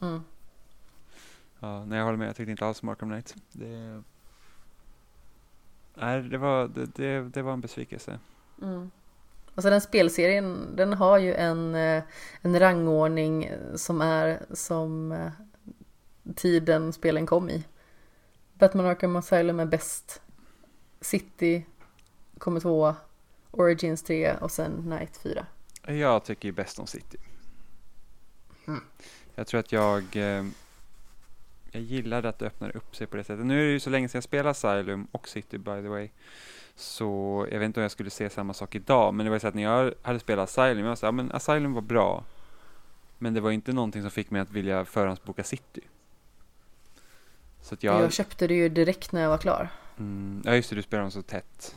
Mm. 0.00 0.20
Ja, 1.60 1.84
nej, 1.84 1.98
jag 1.98 2.04
håller 2.04 2.18
med. 2.18 2.28
Jag 2.28 2.36
tyckte 2.36 2.50
inte 2.50 2.66
alls 2.66 2.82
om 2.82 2.88
Arkham 2.88 3.08
Knight. 3.10 3.34
Det... 3.52 4.02
Nej, 6.00 6.22
det 6.22 6.38
var, 6.38 6.68
det, 6.68 6.86
det, 6.86 7.28
det 7.28 7.42
var 7.42 7.52
en 7.52 7.60
besvikelse. 7.60 8.18
Mm. 8.62 8.90
Alltså 9.54 9.70
den 9.70 9.80
spelserien, 9.80 10.76
den 10.76 10.92
har 10.92 11.18
ju 11.18 11.34
en, 11.34 11.74
eh, 11.74 12.02
en 12.40 12.58
rangordning 12.58 13.50
som 13.74 14.00
är 14.00 14.42
som 14.50 15.12
eh, 15.12 15.30
tiden 16.34 16.92
spelen 16.92 17.26
kom 17.26 17.50
i. 17.50 17.64
Batman 18.54 18.86
Arkham 18.86 19.16
Asylum 19.16 19.60
är 19.60 19.66
bäst. 19.66 20.22
City 21.00 21.66
kommer 22.38 22.60
tvåa. 22.60 22.96
Origins 23.50 24.02
3 24.02 24.34
och 24.34 24.50
sen 24.50 24.72
Night 24.72 25.16
4. 25.16 25.46
Jag 25.86 26.24
tycker 26.24 26.48
ju 26.48 26.52
bäst 26.52 26.78
om 26.78 26.86
City. 26.86 27.18
Mm. 28.66 28.80
Jag 29.34 29.46
tror 29.46 29.60
att 29.60 29.72
jag, 29.72 30.16
eh, 30.16 30.44
jag 31.72 31.82
gillade 31.82 32.28
att 32.28 32.38
det 32.38 32.46
öppnar 32.46 32.76
upp 32.76 32.96
sig 32.96 33.06
på 33.06 33.16
det 33.16 33.24
sättet. 33.24 33.46
Nu 33.46 33.60
är 33.60 33.66
det 33.66 33.72
ju 33.72 33.80
så 33.80 33.90
länge 33.90 34.08
sedan 34.08 34.18
jag 34.18 34.24
spelade 34.24 34.50
Asylum 34.50 35.06
och 35.12 35.28
City 35.28 35.58
by 35.58 35.82
the 35.82 35.88
way. 35.88 36.08
Så 36.74 37.46
jag 37.50 37.58
vet 37.58 37.66
inte 37.66 37.80
om 37.80 37.82
jag 37.82 37.90
skulle 37.90 38.10
se 38.10 38.30
samma 38.30 38.54
sak 38.54 38.74
idag. 38.74 39.14
Men 39.14 39.26
det 39.26 39.30
var 39.30 39.36
ju 39.36 39.40
så 39.40 39.48
att 39.48 39.54
när 39.54 39.62
jag 39.62 39.94
hade 40.02 40.18
spelat 40.18 40.48
Asylum, 40.48 40.78
jag 40.78 40.88
var 40.88 40.96
så 40.96 41.06
här, 41.06 41.12
men 41.12 41.32
Asylum 41.32 41.72
var 41.72 41.82
bra. 41.82 42.24
Men 43.18 43.34
det 43.34 43.40
var 43.40 43.50
inte 43.50 43.72
någonting 43.72 44.02
som 44.02 44.10
fick 44.10 44.30
mig 44.30 44.40
att 44.40 44.50
vilja 44.50 44.84
förhandsboka 44.84 45.44
City. 45.44 45.80
Så 47.60 47.76
Jag... 47.80 48.02
jag, 48.02 48.12
köpte 48.12 48.46
det 48.46 48.54
ju 48.54 48.68
direkt 48.68 49.12
när 49.12 49.22
jag 49.22 49.28
var 49.28 49.38
klar. 49.38 49.68
mm, 49.98 50.42
ja 50.44 50.54
just 50.54 50.70
det, 50.70 50.76
du 50.76 50.82
spelar 50.82 51.02
dem 51.02 51.10
så 51.10 51.22
tätt. 51.22 51.76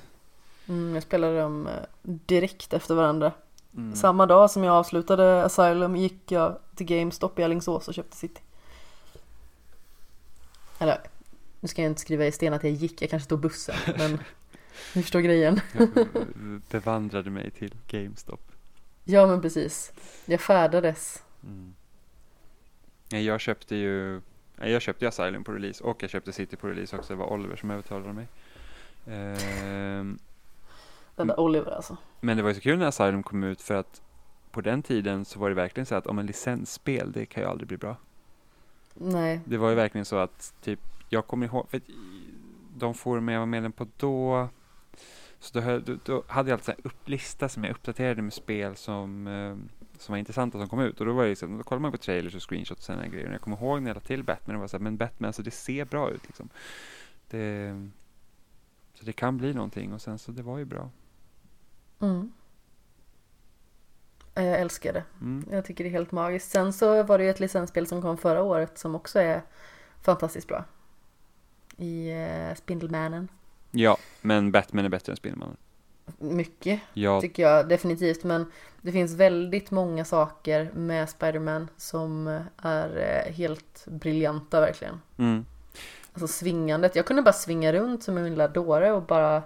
Mm, 0.68 0.94
jag 0.94 1.04
spelade 1.04 1.42
dem 1.42 1.68
eh, 1.68 1.74
direkt 2.04 2.74
efter 2.74 2.96
varandra. 2.96 3.32
Mm. 3.78 3.96
Samma 3.96 4.26
dag 4.26 4.52
som 4.52 4.64
jag 4.64 4.76
avslutade 4.76 5.44
Asylum 5.44 5.96
gick 5.96 6.32
jag 6.32 6.58
till 6.76 6.86
GameStop 6.86 7.40
i 7.40 7.44
Alingsås 7.44 7.88
och 7.88 7.94
köpte 7.94 8.18
City. 8.18 8.42
Eller, 10.82 11.02
nu 11.60 11.68
ska 11.68 11.82
jag 11.82 11.92
inte 11.92 12.02
skriva 12.02 12.26
i 12.26 12.32
sten 12.32 12.54
att 12.54 12.64
jag 12.64 12.74
gick, 12.74 13.02
jag 13.02 13.10
kanske 13.10 13.30
tog 13.30 13.40
bussen, 13.40 13.76
men 13.98 14.12
ni 14.96 15.02
förstår 15.02 15.20
grejen. 15.20 15.60
Jag 15.78 15.90
bevandrade 16.70 17.30
mig 17.30 17.52
till 17.52 17.76
GameStop. 17.88 18.52
Ja 19.04 19.28
men 19.28 19.42
precis. 19.42 19.94
Jag 20.26 20.42
färdades. 20.42 21.24
Mm. 21.44 21.74
Jag 23.10 23.42
köpte 23.42 23.76
ju 23.76 24.22
jag 24.56 24.82
köpte 24.82 25.08
Asylum 25.08 25.44
på 25.44 25.52
release 25.52 25.84
och 25.84 26.04
jag 26.04 26.10
köpte 26.10 26.32
City 26.32 26.56
på 26.56 26.68
release 26.68 26.98
också. 26.98 27.14
Det 27.14 27.20
var 27.20 27.34
Oliver 27.34 27.56
som 27.56 27.72
övertalade 27.72 28.14
mig. 28.14 28.28
Ehm, 29.08 30.20
Den 31.16 31.28
där 31.28 31.40
Oliver 31.40 31.72
alltså. 31.72 31.98
men 32.20 32.38
det 32.38 32.44
var 32.44 32.50
ju 32.50 32.56
så 32.56 32.62
kul 32.62 32.80
när 32.80 32.86
Asylum 32.86 33.24
kom 33.24 33.44
ut 33.44 33.62
för 33.62 33.76
att 33.76 34.02
på 34.52 34.62
den 34.62 34.84
tiden 34.84 35.26
så 35.26 35.40
var 35.40 35.50
det 35.50 35.56
verkligen 35.56 35.86
så 35.86 35.96
att 35.96 36.08
om 36.08 36.20
en 36.20 36.26
licensspel, 36.26 37.12
det 37.12 37.26
kan 37.26 37.44
ju 37.44 37.50
aldrig 37.50 37.68
bli 37.68 37.78
bra. 37.78 37.96
Nej. 38.94 39.40
Det 39.46 39.58
var 39.58 39.70
ju 39.70 39.76
verkligen 39.76 40.06
så 40.06 40.16
att 40.16 40.54
typ, 40.62 40.80
jag 41.10 41.28
kommer 41.28 41.46
ihåg, 41.46 41.70
för 41.70 41.82
de 42.78 42.94
forum 42.94 43.28
jag 43.28 43.40
var 43.40 43.46
medlem 43.46 43.72
på 43.72 43.88
då, 43.98 44.50
så 45.40 45.60
då, 45.60 45.80
då, 45.80 45.98
då 46.06 46.24
hade 46.28 46.50
jag 46.50 46.58
alltså 46.58 46.72
en 46.72 46.82
upplista 46.84 47.50
som 47.50 47.64
jag 47.64 47.72
uppdaterade 47.72 48.22
med 48.22 48.34
spel 48.34 48.76
som, 48.76 49.28
eh, 49.28 49.56
som 50.00 50.14
var 50.14 50.18
intressanta 50.18 50.60
som 50.60 50.70
kom 50.70 50.80
ut. 50.80 51.00
Och 51.00 51.06
då 51.06 51.14
var 51.14 51.24
det 51.24 51.30
liksom, 51.30 51.58
då 51.58 51.64
kollade 51.64 51.82
man 51.82 51.92
på 51.92 51.98
trailers 51.98 52.36
och 52.36 52.50
screenshots 52.50 52.82
och 52.82 52.86
sådana 52.86 53.08
grejer. 53.08 53.28
Och 53.28 53.34
jag 53.34 53.42
kommer 53.42 53.58
ihåg 53.58 53.82
när 53.82 53.90
jag 53.90 53.96
la 53.96 54.02
till 54.02 54.24
Batman, 54.24 54.56
det 54.56 54.60
var 54.60 54.68
så 54.68 54.78
här, 54.78 54.84
men 54.84 54.98
Batman, 54.98 55.28
alltså 55.28 55.44
det 55.44 55.52
ser 55.52 55.86
bra 55.86 56.10
ut 56.10 56.26
liksom. 56.28 56.50
Det, 57.30 57.74
så 58.94 59.06
det 59.06 59.14
kan 59.14 59.38
bli 59.38 59.54
någonting 59.54 59.94
och 59.94 60.02
sen 60.02 60.20
så 60.20 60.32
det 60.32 60.44
var 60.44 60.58
ju 60.58 60.66
bra. 60.66 60.90
Mm. 62.00 62.32
Ja, 64.34 64.42
Jag 64.42 64.60
älskar 64.60 64.94
det. 64.94 65.04
Mm. 65.22 65.46
Jag 65.52 65.66
tycker 65.66 65.84
det 65.84 65.90
är 65.90 65.92
helt 65.92 66.12
magiskt. 66.12 66.52
Sen 66.52 66.74
så 66.74 67.04
var 67.04 67.18
det 67.18 67.24
ju 67.24 67.30
ett 67.30 67.40
licensspel 67.40 67.88
som 67.88 68.02
kom 68.02 68.18
förra 68.18 68.44
året 68.44 68.78
som 68.78 68.96
också 68.96 69.20
är 69.20 69.42
fantastiskt 70.02 70.48
bra. 70.48 70.64
I 71.78 72.14
uh, 72.14 72.56
Spindelmannen. 72.56 73.28
Ja, 73.72 73.98
men 74.22 74.52
Batman 74.52 74.86
är 74.86 74.90
bättre 74.90 75.12
än 75.12 75.18
Spindelmannen. 75.18 75.58
Mycket 76.18 76.80
Ja, 76.94 77.22
tycker 77.22 77.44
jag 77.44 77.70
definitivt. 77.70 78.24
Men 78.24 78.52
det 78.82 78.92
finns 78.92 79.14
väldigt 79.14 79.72
många 79.72 80.06
saker 80.06 80.72
med 80.74 81.10
Spider-Man 81.10 81.68
som 81.78 82.40
är 82.58 82.98
eh, 82.98 83.34
helt 83.34 83.86
briljanta 83.88 84.62
verkligen. 84.62 85.02
mm. 85.18 85.46
Alltså 86.14 86.28
svingandet. 86.28 86.96
Jag 86.96 87.06
kunde 87.06 87.22
bara 87.22 87.34
svinga 87.34 87.74
runt 87.74 88.04
som 88.04 88.18
en 88.18 88.30
lilla 88.30 88.48
dåre 88.48 88.92
och 88.92 89.04
bara 89.04 89.44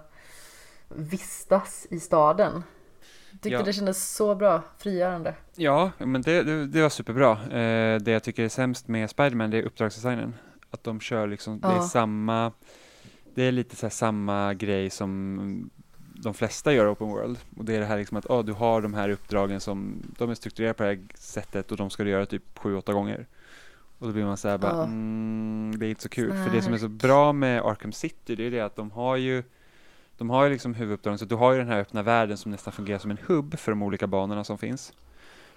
vistas 0.88 1.86
i 1.90 2.00
staden. 2.00 2.62
Tyckte 3.42 3.48
Ja. 3.48 3.62
det 3.62 3.72
kändes 3.72 4.14
så 4.14 4.34
bra, 4.34 4.62
frigörande. 4.78 5.34
Ja, 5.56 5.90
men 5.98 6.22
det, 6.22 6.42
det, 6.42 6.66
det 6.66 6.82
var 6.82 6.88
superbra. 6.88 7.32
Eh, 7.32 8.00
det 8.00 8.10
jag 8.10 8.22
tycker 8.22 8.44
är 8.44 8.48
sämst 8.48 8.88
med 8.88 9.10
Spiderman 9.10 9.50
det 9.50 9.58
är 9.58 9.62
uppdragsdesignen. 9.62 10.34
Att 10.70 10.84
de 10.84 11.00
kör 11.00 11.26
liksom, 11.26 11.60
det 11.60 11.68
är 11.68 11.72
Ja. 11.76 11.82
samma, 11.82 12.52
det 13.34 13.42
är 13.42 13.52
lite 13.52 13.76
så 13.76 13.86
här 13.86 13.90
samma 13.90 14.54
grej 14.54 14.90
som 14.90 15.70
de 16.22 16.34
flesta 16.34 16.72
gör 16.72 16.92
open 16.92 17.08
world. 17.08 17.38
Och 17.56 17.64
det 17.64 17.74
är 17.76 17.80
det 17.80 17.86
här 17.86 17.98
liksom 17.98 18.16
att 18.16 18.30
ah, 18.30 18.42
du 18.42 18.52
har 18.52 18.82
de 18.82 18.94
här 18.94 19.08
uppdragen 19.08 19.60
som, 19.60 20.02
de 20.18 20.30
är 20.30 20.34
strukturerade 20.34 20.74
på 20.74 20.82
det 20.82 20.88
här 20.88 20.98
sättet 21.14 21.70
och 21.70 21.76
de 21.76 21.90
ska 21.90 22.04
du 22.04 22.10
göra 22.10 22.26
typ 22.26 22.58
sju, 22.58 22.76
åtta 22.76 22.92
gånger. 22.92 23.26
Och 23.98 24.06
då 24.06 24.12
blir 24.12 24.24
man 24.24 24.36
så 24.36 24.48
här 24.48 24.58
bara, 24.58 24.72
Ja. 24.76 24.84
mm, 24.84 25.72
det 25.78 25.86
är 25.86 25.90
inte 25.90 26.02
så 26.02 26.08
kul. 26.08 26.30
Sån 26.30 26.44
För 26.44 26.50
det 26.56 26.62
som 26.62 26.74
är 26.74 26.78
så 26.78 26.88
bra 26.88 27.32
med 27.32 27.62
Arkham 27.62 27.92
City, 27.92 28.34
det 28.36 28.46
är 28.46 28.50
det 28.50 28.60
att 28.60 28.76
de 28.76 28.90
har 28.90 29.16
ju 29.16 29.42
de 30.18 30.30
har 30.30 30.44
ju 30.44 30.50
liksom 30.50 30.74
huvuduppdragen, 30.74 31.18
så 31.18 31.24
du 31.24 31.34
har 31.34 31.52
ju 31.52 31.58
den 31.58 31.68
här 31.68 31.80
öppna 31.80 32.02
världen 32.02 32.36
som 32.36 32.50
nästan 32.50 32.72
fungerar 32.72 32.98
som 32.98 33.10
en 33.10 33.18
hubb 33.26 33.58
för 33.58 33.72
de 33.72 33.82
olika 33.82 34.06
banorna 34.06 34.44
som 34.44 34.58
finns. 34.58 34.92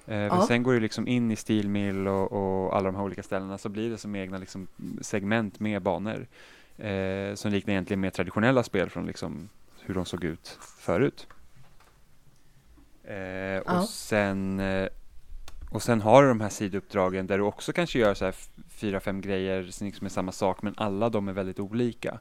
Eh, 0.05 0.15
men 0.15 0.25
Ja. 0.27 0.45
sen 0.47 0.63
går 0.63 0.73
du 0.73 0.79
liksom 0.79 1.07
in 1.07 1.31
i 1.31 1.35
Steel 1.35 1.69
Mill 1.69 2.07
och, 2.07 2.31
och 2.31 2.75
alla 2.75 2.85
de 2.85 2.95
här 2.95 3.03
olika 3.03 3.23
ställena 3.23 3.57
så 3.57 3.69
blir 3.69 3.89
det 3.89 3.97
som 3.97 4.15
egna 4.15 4.37
liksom 4.37 4.67
segment 5.01 5.59
med 5.59 5.81
banor. 5.81 6.27
Eh, 6.77 7.33
som 7.35 7.51
liknar 7.51 7.71
egentligen 7.73 7.99
mer 8.01 8.09
traditionella 8.09 8.63
spel 8.63 8.89
från 8.89 9.05
liksom 9.07 9.49
hur 9.81 9.93
de 9.93 10.05
såg 10.05 10.23
ut 10.23 10.57
förut. 10.79 11.27
Eh, 13.03 13.15
Ja. 13.17 13.61
och, 13.81 13.83
sen, 13.89 14.59
eh, 14.59 14.87
och 15.71 15.81
sen 15.83 16.01
har 16.01 16.23
du 16.23 16.29
de 16.29 16.41
här 16.41 16.49
sidouppdragen 16.49 17.27
där 17.27 17.37
du 17.37 17.43
också 17.43 17.73
kanske 17.73 17.99
gör 17.99 18.13
så 18.13 18.25
här 18.25 18.35
fyra, 18.69 18.99
fem 18.99 19.21
grejer 19.21 19.63
som 19.71 19.87
liksom 19.87 20.05
är 20.05 20.09
samma 20.09 20.31
sak 20.31 20.61
men 20.61 20.73
alla 20.77 21.09
de 21.09 21.27
är 21.27 21.33
väldigt 21.33 21.59
olika. 21.59 22.19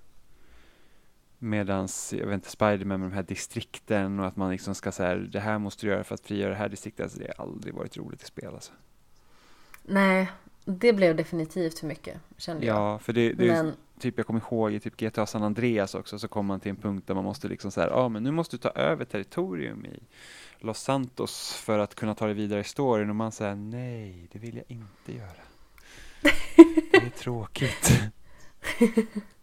Medans, 1.39 2.13
jag 2.13 2.27
vet 2.27 2.35
inte, 2.35 2.51
Spiderman 2.51 3.01
med 3.01 3.11
de 3.11 3.15
här 3.15 3.23
distrikten 3.23 4.21
och 4.21 4.27
att 4.27 4.37
man 4.37 4.51
liksom 4.51 4.75
ska 4.75 4.93
säga 4.93 5.15
det 5.15 5.41
här 5.41 5.59
måste 5.59 5.87
du 5.87 5.91
göra 5.91 6.05
för 6.05 6.15
att 6.15 6.21
frigöra 6.21 6.51
det 6.51 6.57
här 6.57 6.69
distriktet. 6.69 7.05
Alltså, 7.05 7.19
det 7.19 7.33
har 7.37 7.45
aldrig 7.45 7.75
varit 7.75 7.97
roligt 7.97 8.23
i 8.23 8.25
spel 8.25 8.55
alltså. 8.55 8.73
Nej, 9.83 10.31
det 10.65 10.93
blev 10.93 11.17
definitivt 11.17 11.79
för 11.79 11.87
mycket 11.87 12.21
kände 12.37 12.67
jag. 12.67 12.77
Ja, 12.77 12.99
för 12.99 13.13
det, 13.13 13.33
det 13.33 13.49
är 13.49 13.63
Men 13.63 13.75
typ 13.99 14.19
jag 14.19 14.27
kommer 14.27 14.41
ihåg 14.41 14.73
i 14.73 14.81
typ 14.81 14.97
GTA 14.97 15.27
San 15.27 15.43
Andreas 15.43 15.95
också 15.95 16.19
så 16.19 16.29
kommer 16.29 16.49
man 16.49 16.61
till 16.61 16.71
en 16.71 16.77
punkt 16.77 17.07
där 17.07 17.15
man 17.15 17.25
måste 17.25 17.49
liksom 17.49 17.71
säga, 17.71 17.87
ja 17.87 17.95
ah, 17.95 18.09
men 18.09 18.23
nu 18.23 18.31
måste 18.31 18.57
du 18.57 18.61
ta 18.61 18.71
över 18.71 19.05
territorium 19.05 19.87
i 19.87 20.03
Los 20.59 20.79
Santos 20.79 21.53
för 21.53 21.79
att 21.79 21.95
kunna 21.95 22.15
ta 22.15 22.27
dig 22.27 22.35
vidare 22.35 22.61
i 22.61 22.65
storyn 22.65 23.11
och 23.11 23.17
man 23.17 23.33
säger 23.33 23.55
nej, 23.55 24.29
det 24.33 24.39
vill 24.39 24.57
jag 24.57 24.65
inte 24.69 25.13
göra. 25.13 25.43
Det 26.91 26.97
är 26.97 27.11
tråkigt. 27.11 27.91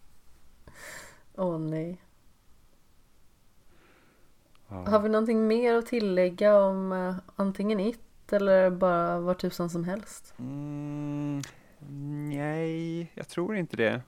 åh 1.37 1.59
nej. 1.59 2.01
Ja. 4.67 4.75
Har 4.75 4.99
vi 4.99 5.09
någonting 5.09 5.47
mer 5.47 5.73
att 5.75 5.85
tillägga 5.85 6.57
om 6.59 6.91
uh, 6.91 7.15
antingen 7.35 7.79
It 7.79 7.99
eller 8.33 8.69
bara 8.69 9.19
vad 9.19 9.39
tusan 9.39 9.69
som 9.69 9.83
helst? 9.83 10.33
Mm, 10.39 11.41
Nej, 12.29 13.11
jag 13.15 13.27
tror 13.27 13.55
inte 13.55 13.77
det. 13.77 13.83
Jag 13.83 14.01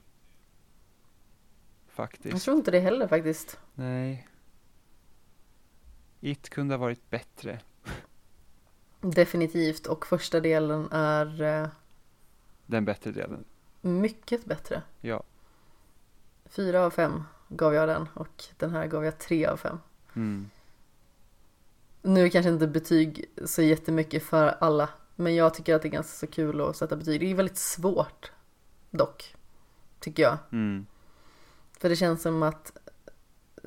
Faktiskt. 1.87 2.43
tror 2.45 2.57
inte 2.57 2.71
det 2.71 2.79
heller 2.79 3.07
faktiskt. 3.07 3.59
Nej. 3.73 4.27
It 6.19 6.49
kunde 6.49 6.73
ha 6.75 6.79
varit 6.79 7.09
bättre. 7.09 7.59
Definitivt. 9.01 9.87
Och 9.87 10.07
första 10.07 10.39
delen 10.39 10.87
är 10.91 11.41
eh, 11.41 11.67
Den 12.65 12.85
bättre 12.85 13.11
delen. 13.11 13.45
mycket 13.81 14.45
bättre. 14.45 14.81
Ja. 15.01 15.23
Fyra 16.49 16.85
av 16.85 16.89
fem 16.89 17.23
gav 17.49 17.73
jag 17.73 17.89
den 17.89 18.09
och 18.13 18.43
den 18.57 18.71
här 18.71 18.87
gav 18.87 19.05
jag 19.05 19.17
tre 19.17 19.45
av 19.45 19.57
fem. 19.57 19.79
Mm. 20.15 20.49
Nu 22.01 22.29
kanske 22.29 22.49
inte 22.49 22.67
betyg 22.67 23.25
så 23.45 23.61
jättemycket 23.61 24.23
för 24.23 24.47
alla. 24.59 24.89
Men 25.15 25.35
jag 25.35 25.53
tycker 25.53 25.75
att 25.75 25.81
det 25.81 25.87
är 25.87 25.91
ganska 25.91 26.27
så 26.27 26.33
kul 26.33 26.61
att 26.61 26.75
sätta 26.75 26.95
betyg. 26.95 27.19
Det 27.19 27.31
är 27.31 27.35
väldigt 27.35 27.57
svårt 27.57 28.31
dock. 28.89 29.35
Tycker 29.99 30.23
jag. 30.23 30.37
Mm. 30.51 30.85
För 31.79 31.89
det 31.89 31.95
känns 31.95 32.21
som 32.21 32.43
att 32.43 32.77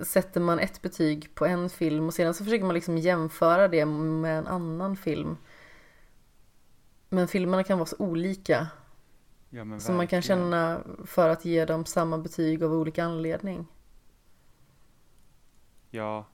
sätter 0.02 0.41
man 0.41 0.59
ett 0.59 0.83
betyg 0.83 1.34
på 1.34 1.47
en 1.47 1.70
film 1.70 2.07
och 2.07 2.15
sedan 2.15 2.34
så 2.34 2.44
försöker 2.44 2.65
man 2.65 2.75
liksom 2.75 2.99
jämföra 2.99 3.68
det 3.68 3.86
med 3.86 4.39
en 4.39 4.47
annan 4.47 4.97
film. 4.97 5.36
Men 7.09 7.28
filmerna 7.28 7.65
kan 7.65 7.78
vara 7.78 7.86
så 7.86 7.97
olika. 7.99 8.67
Ja, 9.51 9.81
Så 9.81 9.93
man 9.93 10.07
kan 10.07 10.23
känna 10.23 10.81
för 11.05 11.29
att 11.29 11.45
ge 11.45 11.65
dem 11.65 11.85
samma 11.85 12.19
betyg 12.19 12.62
av 12.62 12.73
olika 12.73 13.05
anledning. 13.05 13.67
Ja, 15.91 16.27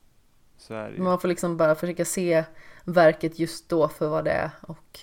så 0.56 0.74
är 0.74 0.90
det 0.90 0.96
ju. 0.96 1.02
Man 1.02 1.20
får 1.20 1.28
liksom 1.28 1.56
bara 1.56 1.74
försöka 1.74 2.04
se 2.04 2.44
verket 2.84 3.38
just 3.38 3.68
då 3.68 3.88
för 3.88 4.08
vad 4.08 4.24
det 4.24 4.30
är 4.30 4.50
och 4.60 5.00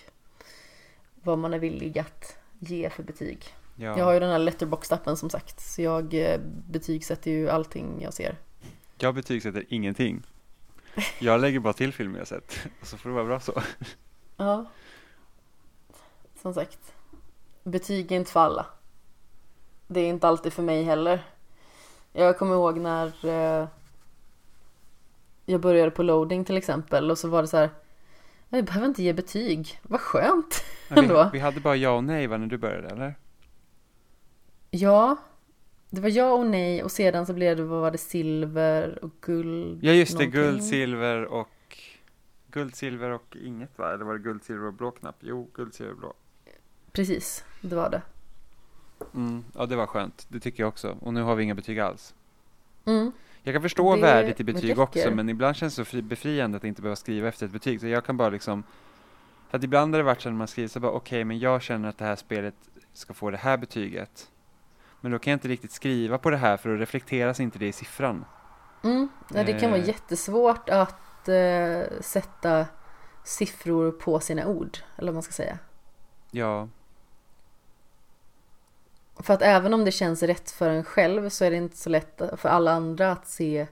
vad 1.24 1.40
man 1.40 1.54
är 1.54 1.60
villig 1.60 2.00
att 2.00 2.38
ge 2.60 2.90
för 2.90 3.04
betyg. 3.04 3.46
Ja. 3.76 3.98
Jag 3.98 4.06
har 4.06 4.14
ju 4.14 4.20
den 4.20 4.30
här 4.30 4.40
letterbox-appen 4.40 5.16
som 5.16 5.30
sagt, 5.30 5.60
så 5.60 5.82
jag 5.82 6.14
eh, 6.14 6.40
betygsätter 6.70 7.32
ju 7.32 7.50
allting 7.50 8.02
jag 8.02 8.14
ser. 8.14 8.38
Jag 8.98 9.16
betygsätter 9.16 9.66
ingenting. 9.70 10.24
Jag 11.20 11.42
lägger 11.42 11.60
bara 11.60 11.74
till 11.74 11.94
filmer 11.94 12.20
jag 12.20 12.28
sett. 12.28 12.68
Och 12.82 12.88
så 12.88 12.98
får 12.98 13.10
det 13.10 13.16
vara 13.16 13.26
bra 13.26 13.40
så. 13.40 13.62
Ja. 14.38 14.66
Som 16.42 16.54
sagt, 16.54 16.94
betyg 17.64 18.12
är 18.12 18.16
inte 18.16 18.32
för 18.32 18.40
alla. 18.40 18.66
Det 19.88 20.00
är 20.00 20.10
inte 20.10 20.28
alltid 20.28 20.54
för 20.54 20.64
mig 20.64 20.84
heller. 20.84 21.24
Jag 22.14 22.38
kommer 22.38 22.54
ihåg 22.54 22.78
när 22.78 23.26
eh, 23.26 23.68
jag 25.46 25.62
började 25.62 25.92
på 25.92 26.04
loading 26.04 26.46
till 26.46 26.58
exempel 26.58 27.12
och 27.12 27.18
så 27.18 27.28
var 27.28 27.42
det 27.42 27.48
så 27.48 27.58
här. 27.58 27.70
Jag 28.50 28.66
behöver 28.66 28.88
inte 28.88 29.04
ge 29.04 29.14
betyg, 29.14 29.80
vad 29.84 30.02
skönt. 30.02 30.64
Ändå. 30.90 31.24
vi, 31.24 31.30
vi 31.34 31.40
hade 31.40 31.60
bara 31.60 31.76
ja 31.76 31.92
och 31.92 32.04
nej 32.04 32.28
va, 32.28 32.38
när 32.38 32.48
du 32.48 32.58
började 32.58 32.88
eller? 32.88 33.16
Ja, 34.72 35.18
det 35.90 36.02
var 36.02 36.10
ja 36.10 36.34
och 36.34 36.46
nej 36.46 36.84
och 36.84 36.92
sedan 36.92 37.26
så 37.26 37.34
blev 37.34 37.58
det, 37.58 37.64
vad 37.64 37.82
var 37.82 37.92
det, 37.92 37.98
silver 37.98 39.04
och 39.04 39.12
guld? 39.22 39.84
Ja 39.84 39.92
just 39.92 40.18
det, 40.18 40.24
någonting. 40.26 40.42
guld, 40.42 40.64
silver 40.64 41.26
och 41.26 41.50
Guld, 42.48 42.76
silver 42.76 43.10
och 43.10 43.38
inget 43.42 43.78
va? 43.78 43.94
Eller 43.94 44.06
var 44.06 44.14
det 44.14 44.20
guld, 44.20 44.44
silver 44.44 44.68
och 44.68 44.74
blå 44.74 44.92
knapp? 44.92 45.16
Jo, 45.20 45.50
guld, 45.54 45.74
silver 45.74 45.92
och 45.94 46.00
blå. 46.00 46.14
Precis, 46.94 47.44
det 47.62 47.76
var 47.76 47.90
det. 47.90 48.02
Mm, 49.14 49.44
ja 49.56 49.66
det 49.66 49.76
var 49.76 49.88
skönt, 49.88 50.26
det 50.30 50.40
tycker 50.40 50.64
jag 50.64 50.68
också. 50.68 50.98
Och 51.02 51.14
nu 51.14 51.22
har 51.22 51.36
vi 51.36 51.44
inga 51.44 51.56
betyg 51.56 51.80
alls. 51.80 52.16
Mm. 52.86 53.12
Jag 53.44 53.56
kan 53.56 53.62
förstå 53.62 53.96
Det 53.96 54.02
värdet 54.02 54.40
i 54.40 54.44
betyg 54.44 54.80
också, 54.80 55.12
men 55.12 55.30
ibland 55.30 55.56
känns 55.56 55.76
det 55.76 55.86
så 55.86 55.86
fri, 55.86 56.02
befriande 56.02 56.58
att 56.58 56.64
inte 56.64 56.82
behöva 56.82 56.96
skriva 56.96 57.28
efter 57.28 57.46
ett 57.46 57.52
betyg. 57.52 57.80
Så 57.82 57.88
jag 57.88 58.06
kan 58.06 58.18
bara 58.18 58.30
liksom, 58.30 58.64
för 59.50 59.58
att 59.58 59.64
ibland 59.64 59.94
har 59.94 60.00
det 60.00 60.04
varit 60.04 60.22
så 60.22 60.30
när 60.30 60.38
man 60.38 60.48
skriver 60.48 60.70
så 60.70 60.80
bara 60.80 60.92
okej, 60.92 61.24
men 61.24 61.40
jag 61.40 61.62
känner 61.62 61.90
att 61.90 61.98
det 61.98 62.06
här 62.06 62.16
spelet 62.16 62.56
ska 62.94 63.14
få 63.14 63.32
det 63.32 63.38
här 63.38 63.58
betyget. 63.58 64.30
Men 65.02 65.12
då 65.12 65.20
kan 65.20 65.32
jag 65.32 65.36
inte 65.36 65.48
riktigt 65.48 65.72
skriva 65.72 66.18
på 66.18 66.30
det 66.30 66.38
här 66.38 66.58
för 66.58 66.70
då 66.70 66.76
reflekteras 66.76 67.40
inte 67.40 67.60
det 67.60 67.68
i 67.68 67.72
siffran. 67.72 68.26
Mm. 68.84 69.10
Ja, 69.34 69.44
det 69.44 69.60
kan 69.60 69.72
vara 69.72 69.82
Eh. 69.82 69.88
jättesvårt 69.88 70.70
att 70.70 71.28
eh, 71.28 71.82
sätta 72.02 72.66
siffror 73.24 73.92
på 73.92 74.20
sina 74.20 74.48
ord, 74.48 74.78
eller 74.96 75.08
vad 75.12 75.14
man 75.14 75.24
ska 75.24 75.32
säga. 75.34 75.60
Ja, 76.32 76.68
För 79.16 79.34
att 79.34 79.42
även 79.42 79.74
om 79.74 79.86
det 79.86 79.92
känns 79.92 80.24
rätt 80.24 80.52
för 80.52 80.70
en 80.70 80.84
själv 80.84 81.30
så 81.30 81.46
är 81.46 81.52
det 81.52 81.58
inte 81.58 81.78
så 81.78 81.90
lätt 81.90 82.22
för 82.38 82.50
alla 82.50 82.72
andra 82.72 83.12
att 83.12 83.28
se 83.28 83.68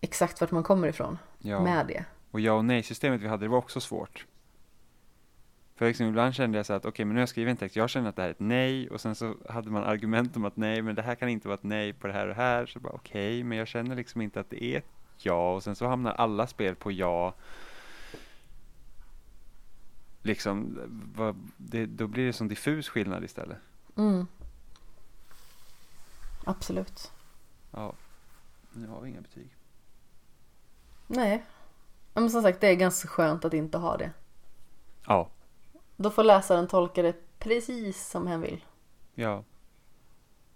exakt 0.00 0.40
vart 0.40 0.50
man 0.50 0.62
kommer 0.62 0.88
ifrån 0.88 1.18
ja. 1.38 1.60
med 1.60 1.86
det. 1.86 2.04
Och 2.30 2.40
ja 2.40 2.52
och 2.52 2.64
nej-systemet 2.64 3.20
vi 3.20 3.28
hade, 3.28 3.44
det 3.44 3.48
var 3.48 3.58
också 3.58 3.80
svårt. 3.80 4.26
För 5.76 5.86
liksom 5.86 6.06
ibland 6.06 6.34
kände 6.34 6.58
jag 6.58 6.66
så 6.66 6.72
att, 6.72 6.84
okej 6.84 7.04
men 7.04 7.14
nu 7.14 7.18
har 7.18 7.22
jag 7.22 7.28
skrivit 7.28 7.50
en 7.50 7.56
text, 7.56 7.76
jag 7.76 7.90
känner 7.90 8.08
att 8.08 8.16
det 8.16 8.22
här 8.22 8.28
är 8.28 8.32
ett 8.32 8.40
nej, 8.40 8.90
och 8.90 9.00
sen 9.00 9.14
så 9.14 9.34
hade 9.48 9.70
man 9.70 9.84
argument 9.84 10.36
om 10.36 10.44
att 10.44 10.56
nej, 10.56 10.82
men 10.82 10.94
det 10.94 11.02
här 11.02 11.14
kan 11.14 11.28
inte 11.28 11.48
vara 11.48 11.54
ett 11.58 11.62
nej 11.62 11.92
på 11.92 12.06
det 12.06 12.12
här 12.12 12.28
och 12.28 12.34
här, 12.34 12.66
så 12.66 12.80
bara 12.80 12.92
okej, 12.92 13.44
men 13.44 13.58
jag 13.58 13.68
känner 13.68 13.96
liksom 13.96 14.20
inte 14.20 14.40
att 14.40 14.50
det 14.50 14.64
är 14.64 14.78
ett 14.78 14.86
ja, 15.18 15.54
och 15.54 15.62
sen 15.62 15.76
så 15.76 15.86
hamnar 15.86 16.12
alla 16.12 16.46
spel 16.46 16.74
på 16.74 16.92
ja. 16.92 17.34
Liksom, 20.26 20.78
vad, 21.16 21.36
det, 21.56 21.86
då 21.86 22.06
blir 22.06 22.26
det 22.26 22.32
sån 22.32 22.48
diffus 22.48 22.88
skillnad 22.88 23.24
istället. 23.24 23.58
Mm. 23.96 24.26
Absolut. 26.44 27.12
Ja, 27.70 27.92
nu 28.72 28.86
har 28.88 29.00
vi 29.00 29.08
inga 29.10 29.20
betyg. 29.20 29.56
Nej. 31.06 31.44
Men 32.14 32.30
som 32.30 32.42
sagt, 32.42 32.60
det 32.60 32.68
är 32.68 32.74
ganska 32.74 33.08
skönt 33.08 33.44
att 33.44 33.54
inte 33.54 33.78
ha 33.78 33.96
det. 33.96 34.10
Ja, 35.06 35.30
Då 35.96 36.10
får 36.10 36.24
läsaren 36.24 36.68
tolka 36.68 37.02
det 37.02 37.38
precis 37.38 38.08
som 38.10 38.26
hen 38.26 38.40
vill. 38.40 38.64
ja. 39.14 39.44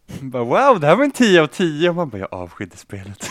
bara, 0.20 0.44
wow, 0.44 0.80
det 0.80 0.86
här 0.86 0.96
var 0.96 1.04
en 1.04 1.10
10 1.10 1.42
av 1.42 1.46
10, 1.46 1.88
och 1.88 1.94
man 1.96 2.08
bara, 2.08 2.18
jag 2.18 2.34
avskydde 2.34 2.76
spelet. 2.76 3.26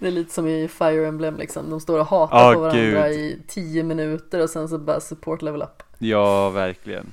Det 0.00 0.06
är 0.06 0.10
lite 0.10 0.32
som 0.32 0.46
i 0.46 0.68
Fire 0.68 1.06
Emblem 1.08 1.36
liksom. 1.36 1.70
De 1.70 1.80
står 1.80 1.98
och 1.98 2.06
hatar 2.06 2.50
Ah, 2.50 2.54
på 2.54 2.60
varandra 2.60 3.08
gud. 3.08 3.18
i 3.20 3.42
tio 3.46 3.82
minuter 3.82 4.42
och 4.42 4.50
sen 4.50 4.68
så 4.68 4.78
bara 4.78 5.00
support 5.00 5.42
level 5.42 5.62
up. 5.62 5.82
Ja, 5.98 6.50
verkligen. 6.50 7.12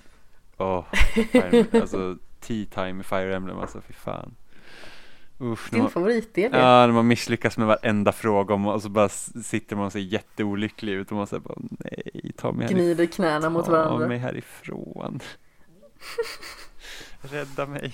Åh, 0.57 0.83
Fire- 1.31 1.81
alltså 1.81 2.17
tea 2.39 2.65
time 2.65 3.01
i 3.01 3.03
Fire 3.03 3.35
Emblem, 3.35 3.59
alltså 3.59 3.81
fy 3.81 3.93
fan. 3.93 4.35
Usch, 5.41 5.69
Din 5.71 5.89
favoritdel 5.89 6.49
ja, 6.53 6.59
när 6.59 6.91
man 6.91 7.07
misslyckas 7.07 7.57
med 7.57 7.67
varenda 7.67 8.11
fråga 8.11 8.53
om, 8.53 8.67
och 8.67 8.81
så 8.81 8.89
bara 8.89 9.09
sitter 9.09 9.75
man 9.75 9.85
och 9.85 9.91
ser 9.91 9.99
jätteolycklig 9.99 10.93
ut 10.93 11.11
och 11.11 11.17
man 11.17 11.27
säger 11.27 11.41
bara 11.41 11.57
nej, 11.59 12.31
ta 12.37 12.51
mig 12.51 12.61
härifrån. 12.67 12.83
gnider 12.85 13.05
knäna 13.05 13.49
mot 13.49 13.65
Ta 13.65 13.71
varandra. 13.71 14.07
mig 14.07 14.17
härifrån. 14.17 15.19
Rädda 17.21 17.65
mig. 17.65 17.93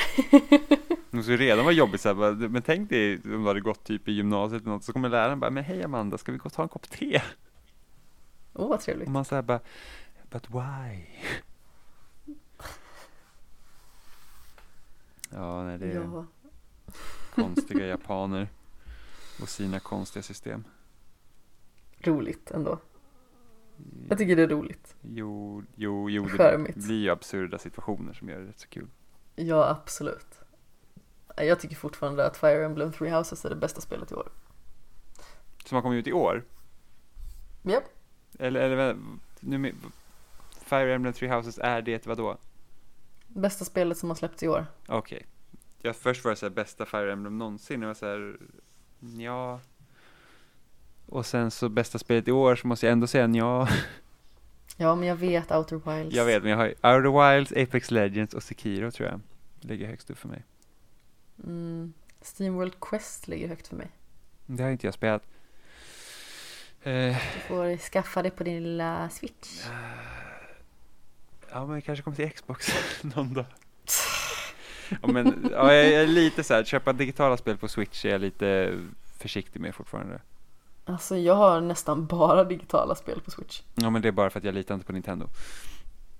Måste 1.10 1.30
ju 1.32 1.36
redan 1.36 1.64
vara 1.64 1.74
jobbigt 1.74 2.00
så 2.00 2.08
här, 2.08 2.48
men 2.48 2.62
tänk 2.62 2.90
dig 2.90 3.14
om 3.24 3.42
du 3.42 3.46
hade 3.48 3.60
gått 3.60 3.84
typ 3.84 4.08
i 4.08 4.12
gymnasiet 4.12 4.62
eller 4.62 4.72
något, 4.72 4.84
så 4.84 4.92
kommer 4.92 5.08
läraren 5.08 5.40
bara, 5.40 5.50
men 5.50 5.64
hej 5.64 5.82
Amanda, 5.82 6.18
ska 6.18 6.32
vi 6.32 6.38
gå 6.38 6.44
och 6.46 6.52
ta 6.52 6.62
en 6.62 6.68
kopp 6.68 6.90
te? 6.90 7.22
Åh 8.54 8.68
vad 8.68 8.80
trevligt. 8.80 9.06
Och 9.06 9.12
man 9.12 9.24
säger 9.24 9.42
bara, 9.42 9.60
but 10.30 10.50
why? 10.50 11.04
Ja, 15.30 15.62
nej, 15.64 15.78
det 15.78 15.86
är 15.92 15.94
Ja. 15.94 16.26
konstiga 17.34 17.86
japaner 17.86 18.48
och 19.42 19.48
sina 19.48 19.80
konstiga 19.80 20.22
system. 20.22 20.64
Roligt 21.98 22.50
ändå. 22.50 22.78
Jag 24.08 24.18
tycker 24.18 24.36
det 24.36 24.42
är 24.42 24.48
roligt. 24.48 24.96
Jo, 25.02 25.62
jo, 25.76 26.10
jo, 26.10 26.24
det 26.26 26.72
blir 26.76 27.02
ju 27.02 27.10
absurda 27.10 27.58
situationer 27.58 28.12
som 28.12 28.28
gör 28.28 28.38
det 28.40 28.46
rätt 28.48 28.58
så 28.60 28.68
kul. 28.68 28.86
Ja, 29.40 29.68
absolut. 29.68 30.40
Jag 31.36 31.60
tycker 31.60 31.76
fortfarande 31.76 32.26
att 32.26 32.36
Fire 32.36 32.64
Emblem 32.64 32.92
Three 32.92 33.10
Houses 33.10 33.44
är 33.44 33.50
det 33.50 33.56
bästa 33.56 33.80
spelet 33.80 34.12
i 34.12 34.14
år. 34.14 34.28
Som 35.64 35.74
har 35.74 35.82
kommit 35.82 35.98
ut 35.98 36.06
i 36.06 36.12
år? 36.12 36.44
Japp. 37.62 37.84
Eller, 38.38 38.60
eller 38.60 38.96
nu 39.40 39.74
Fire 40.64 40.94
Emblem 40.94 41.12
Three 41.12 41.30
Houses, 41.30 41.58
är 41.58 41.82
det 41.82 42.06
vadå? 42.06 42.36
Bästa 43.26 43.64
spelet 43.64 43.98
som 43.98 44.08
har 44.08 44.16
släppts 44.16 44.42
i 44.42 44.48
år. 44.48 44.66
Okej. 44.88 45.26
Ja, 45.82 45.92
först 45.92 46.24
var 46.24 46.30
det 46.30 46.36
så 46.36 46.46
här 46.46 46.50
bästa 46.50 46.86
Fire 46.86 47.12
Emblem 47.12 47.38
någonsin, 47.38 47.82
och 47.82 47.84
jag 47.84 47.88
var 47.88 47.94
så 47.94 48.06
här, 48.06 48.36
ja. 49.18 49.60
Och 51.06 51.26
sen 51.26 51.50
så 51.50 51.68
bästa 51.68 51.98
spelet 51.98 52.28
i 52.28 52.32
år 52.32 52.56
så 52.56 52.66
måste 52.66 52.86
jag 52.86 52.92
ändå 52.92 53.06
säga 53.06 53.28
ja. 53.28 53.68
Ja, 54.76 54.94
men 54.94 55.08
jag 55.08 55.16
vet 55.16 55.50
Outer 55.50 55.76
Wilds. 55.76 56.16
Jag 56.16 56.24
vet, 56.24 56.42
men 56.42 56.50
jag 56.50 56.58
har 56.58 56.96
Outer 56.96 57.34
Wilds, 57.34 57.52
Apex 57.52 57.90
Legends 57.90 58.34
och 58.34 58.42
Sekiro 58.42 58.90
tror 58.90 59.08
jag. 59.08 59.20
Ligger 59.60 59.86
högst 59.86 60.10
upp 60.10 60.18
för 60.18 60.28
mig. 60.28 60.44
Mm. 61.44 61.92
Steamworld 62.20 62.80
Quest 62.80 63.28
ligger 63.28 63.48
högt 63.48 63.68
för 63.68 63.76
mig. 63.76 63.90
Det 64.46 64.62
har 64.62 64.70
inte 64.70 64.86
jag 64.86 64.94
spelat. 64.94 65.22
Eh, 66.82 66.92
Du 67.34 67.40
får 67.48 67.76
skaffa 67.76 68.22
det 68.22 68.30
på 68.30 68.44
din 68.44 68.62
lilla 68.62 69.10
switch. 69.10 69.64
ja, 71.50 71.66
men 71.66 71.74
jag 71.74 71.84
kanske 71.84 72.02
kommer 72.02 72.16
till 72.16 72.30
Xbox 72.32 72.68
någon 73.02 73.34
dag. 73.34 73.44
Ja, 75.02 75.08
men 75.08 75.48
ja, 75.52 75.74
jag 75.74 75.86
är 75.92 76.06
lite 76.06 76.44
så 76.44 76.54
här, 76.54 76.60
att 76.60 76.66
köpa 76.66 76.92
digitala 76.92 77.36
spel 77.36 77.56
på 77.56 77.68
Switch 77.68 78.04
är 78.04 78.08
jag 78.10 78.20
lite 78.20 78.78
försiktig 79.18 79.60
med 79.60 79.74
fortfarande. 79.74 80.20
Alltså 80.84 81.16
jag 81.16 81.34
har 81.34 81.60
nästan 81.60 82.06
bara 82.06 82.44
digitala 82.44 82.94
spel 82.94 83.20
på 83.20 83.30
Switch. 83.30 83.62
Ja 83.74 83.90
men 83.90 84.02
det 84.02 84.08
är 84.08 84.12
bara 84.12 84.30
för 84.30 84.38
att 84.38 84.44
jag 84.44 84.54
litar 84.54 84.74
inte 84.74 84.86
på 84.86 84.92
Nintendo. 84.92 85.26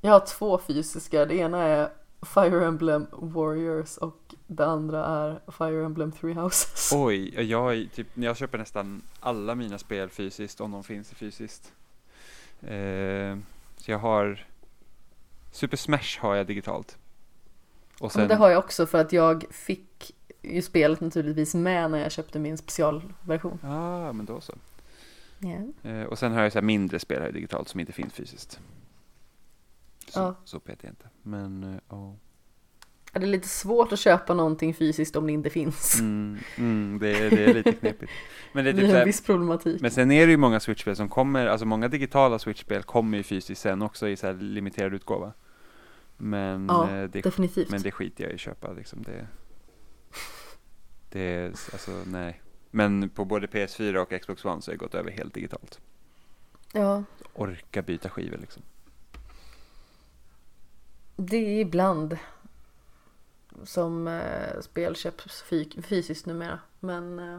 Jag 0.01 0.13
har 0.13 0.21
två 0.27 0.59
fysiska, 0.59 1.27
det 1.27 1.35
ena 1.35 1.63
är 1.63 1.89
Fire 2.23 2.67
Emblem 2.67 3.07
Warriors 3.13 3.97
och 3.97 4.35
det 4.47 4.67
andra 4.67 5.05
är 5.05 5.41
Fire 5.53 5.85
Emblem 5.85 6.13
Three 6.13 6.35
Houses. 6.35 6.91
Oj, 6.95 7.51
jag, 7.51 7.89
typ, 7.95 8.07
jag 8.15 8.37
köper 8.37 8.59
nästan 8.59 9.03
alla 9.21 9.55
mina 9.55 9.79
spel 9.79 10.09
fysiskt 10.09 10.61
om 10.61 10.71
de 10.71 10.85
finns 10.85 11.11
fysiskt. 11.11 11.73
Eh, 12.61 13.37
så 13.77 13.91
jag 13.91 13.99
har 13.99 14.47
Super 15.51 15.77
Smash 15.77 16.21
har 16.21 16.35
jag 16.35 16.47
digitalt. 16.47 16.99
Och 18.01 18.13
Men 18.17 18.29
det 18.29 18.35
har 18.35 18.51
jag 18.51 18.59
också 18.59 18.87
för 18.87 18.99
att 18.99 19.13
jag 19.13 19.45
fick 19.51 20.15
ju 20.43 20.63
spelet 20.63 21.01
naturligtvis 21.01 21.55
med 21.55 21.91
när 21.91 21.99
jag 21.99 22.13
köpte 22.13 22.39
min 22.39 22.59
specialversion. 22.59 23.59
Ja, 23.63 24.09
ah, 24.09 24.13
men 24.13 24.27
då 24.27 24.41
så. 24.41 24.55
Yeah. 25.41 26.01
Eh, 26.01 26.07
och 26.07 26.19
sen 26.19 26.33
har 26.33 26.43
jag 26.43 26.53
så 26.53 26.59
här 26.59 26.65
mindre 26.65 26.99
spel 26.99 27.23
här 27.23 27.33
digitalt 27.33 27.69
som 27.69 27.81
inte 27.81 27.93
finns 27.93 28.13
fysiskt. 28.13 28.61
Så, 30.09 30.19
Ja. 30.21 30.35
så 30.45 30.61
petar 30.61 30.85
jag 30.89 30.93
inte. 30.93 31.09
Men, 31.23 31.65
eh, 31.65 31.81
ja. 31.89 32.17
Det 33.13 33.19
är 33.23 33.27
lite 33.27 33.49
svårt 33.49 33.93
att 33.93 33.99
köpa 33.99 34.35
någonting 34.35 34.75
fysiskt 34.75 35.17
om 35.17 35.27
det 35.27 35.33
inte 35.33 35.51
finns. 35.51 35.99
Mm, 36.01 36.39
mm, 36.57 36.99
det, 36.99 37.09
är, 37.19 37.31
det 37.31 37.45
är 37.45 37.55
lite 37.55 37.73
knepigt. 37.73 38.13
Men 38.53 38.65
det 38.65 38.71
är 38.71 38.75
Det 38.75 38.81
typ 38.81 38.89
är 38.89 38.93
så 38.95 38.99
en 38.99 39.07
viss 39.07 39.21
problematik. 39.21 39.81
Men 39.83 39.91
sen 39.91 40.11
är 40.11 40.27
det 40.27 40.31
ju 40.31 40.37
många 40.37 40.61
Switch-spel 40.61 40.97
som 40.97 41.09
kommer, 41.09 41.47
alltså 41.47 41.67
många 41.67 41.89
digitala 41.89 42.39
Switch-spel 42.39 42.83
kommer 42.83 43.17
ju 43.19 43.23
fysiskt 43.25 43.61
sen 43.61 43.83
också 43.83 44.09
i 44.09 44.17
så 44.17 44.33
limiterad 44.33 44.95
utgåva. 44.95 45.33
Men, 46.17 46.67
Ja, 46.69 46.91
eh, 46.91 47.09
det, 47.09 47.21
Definitivt. 47.21 47.71
men 47.71 47.83
det 47.83 47.91
skiter 47.91 48.25
jag 48.25 48.31
i 48.33 48.35
att 48.35 48.41
köpa 48.41 48.73
liksom. 48.73 49.03
Det, 49.03 49.27
det 51.11 51.21
är, 51.21 51.47
alltså 51.47 51.91
nej. 52.07 52.43
Men 52.71 53.09
på 53.11 53.25
både 53.25 53.47
PS4 53.47 53.97
och 53.97 54.21
Xbox 54.21 54.45
One 54.45 54.63
så 54.63 54.71
har 54.71 54.73
jag 54.75 54.81
gått 54.81 54.95
över 54.95 55.11
helt 55.11 55.35
digitalt. 55.35 55.81
Ja, 56.73 57.05
Orka 57.35 57.83
byta 57.83 58.09
skivor 58.09 58.39
liksom. 58.39 58.63
Det 61.21 61.37
är 61.37 61.61
ibland 61.61 62.19
som 63.65 64.09
eh, 64.09 64.61
spel 64.61 64.97
köps 64.97 65.43
fy- 65.43 65.83
fysiskt 65.83 66.27
numera. 66.27 66.59
Men 66.81 67.19
eh, 67.19 67.39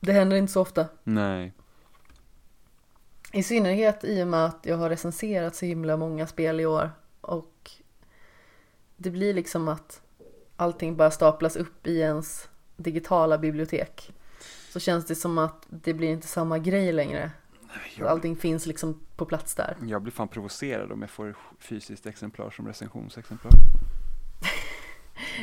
det 0.00 0.12
händer 0.12 0.36
inte 0.36 0.52
så 0.52 0.60
ofta. 0.60 0.86
Nej. 1.04 1.52
I 3.32 3.42
synnerhet 3.42 4.04
i 4.04 4.22
och 4.22 4.28
med 4.28 4.44
att 4.44 4.58
jag 4.62 4.76
har 4.76 4.90
recenserat 4.90 5.54
så 5.56 5.66
himla 5.66 5.96
många 5.96 6.26
spel 6.26 6.60
i 6.60 6.66
år. 6.66 6.90
Och 7.20 7.70
det 8.96 9.10
blir 9.10 9.34
liksom 9.34 9.68
att 9.68 10.02
allting 10.56 10.96
bara 10.96 11.10
staplas 11.10 11.56
upp 11.56 11.86
i 11.86 11.98
ens 11.98 12.48
digitala 12.76 13.38
bibliotek. 13.38 14.12
Så 14.72 14.80
känns 14.80 15.06
det 15.06 15.14
som 15.14 15.38
att 15.38 15.66
det 15.68 15.94
blir 15.94 16.08
inte 16.08 16.26
samma 16.26 16.58
grej 16.58 16.92
längre. 16.92 17.30
Jag, 17.96 18.08
Allting 18.08 18.36
finns 18.36 18.66
liksom 18.66 19.00
på 19.16 19.24
plats 19.26 19.54
där. 19.54 19.76
jag 19.86 20.02
blir 20.02 20.12
fan 20.12 20.28
provocerad 20.28 20.92
om 20.92 21.00
jag 21.00 21.10
får 21.10 21.36
fysiskt 21.58 22.06
exemplar 22.06 22.50
som 22.50 22.66
recensionsexemplar. 22.66 23.52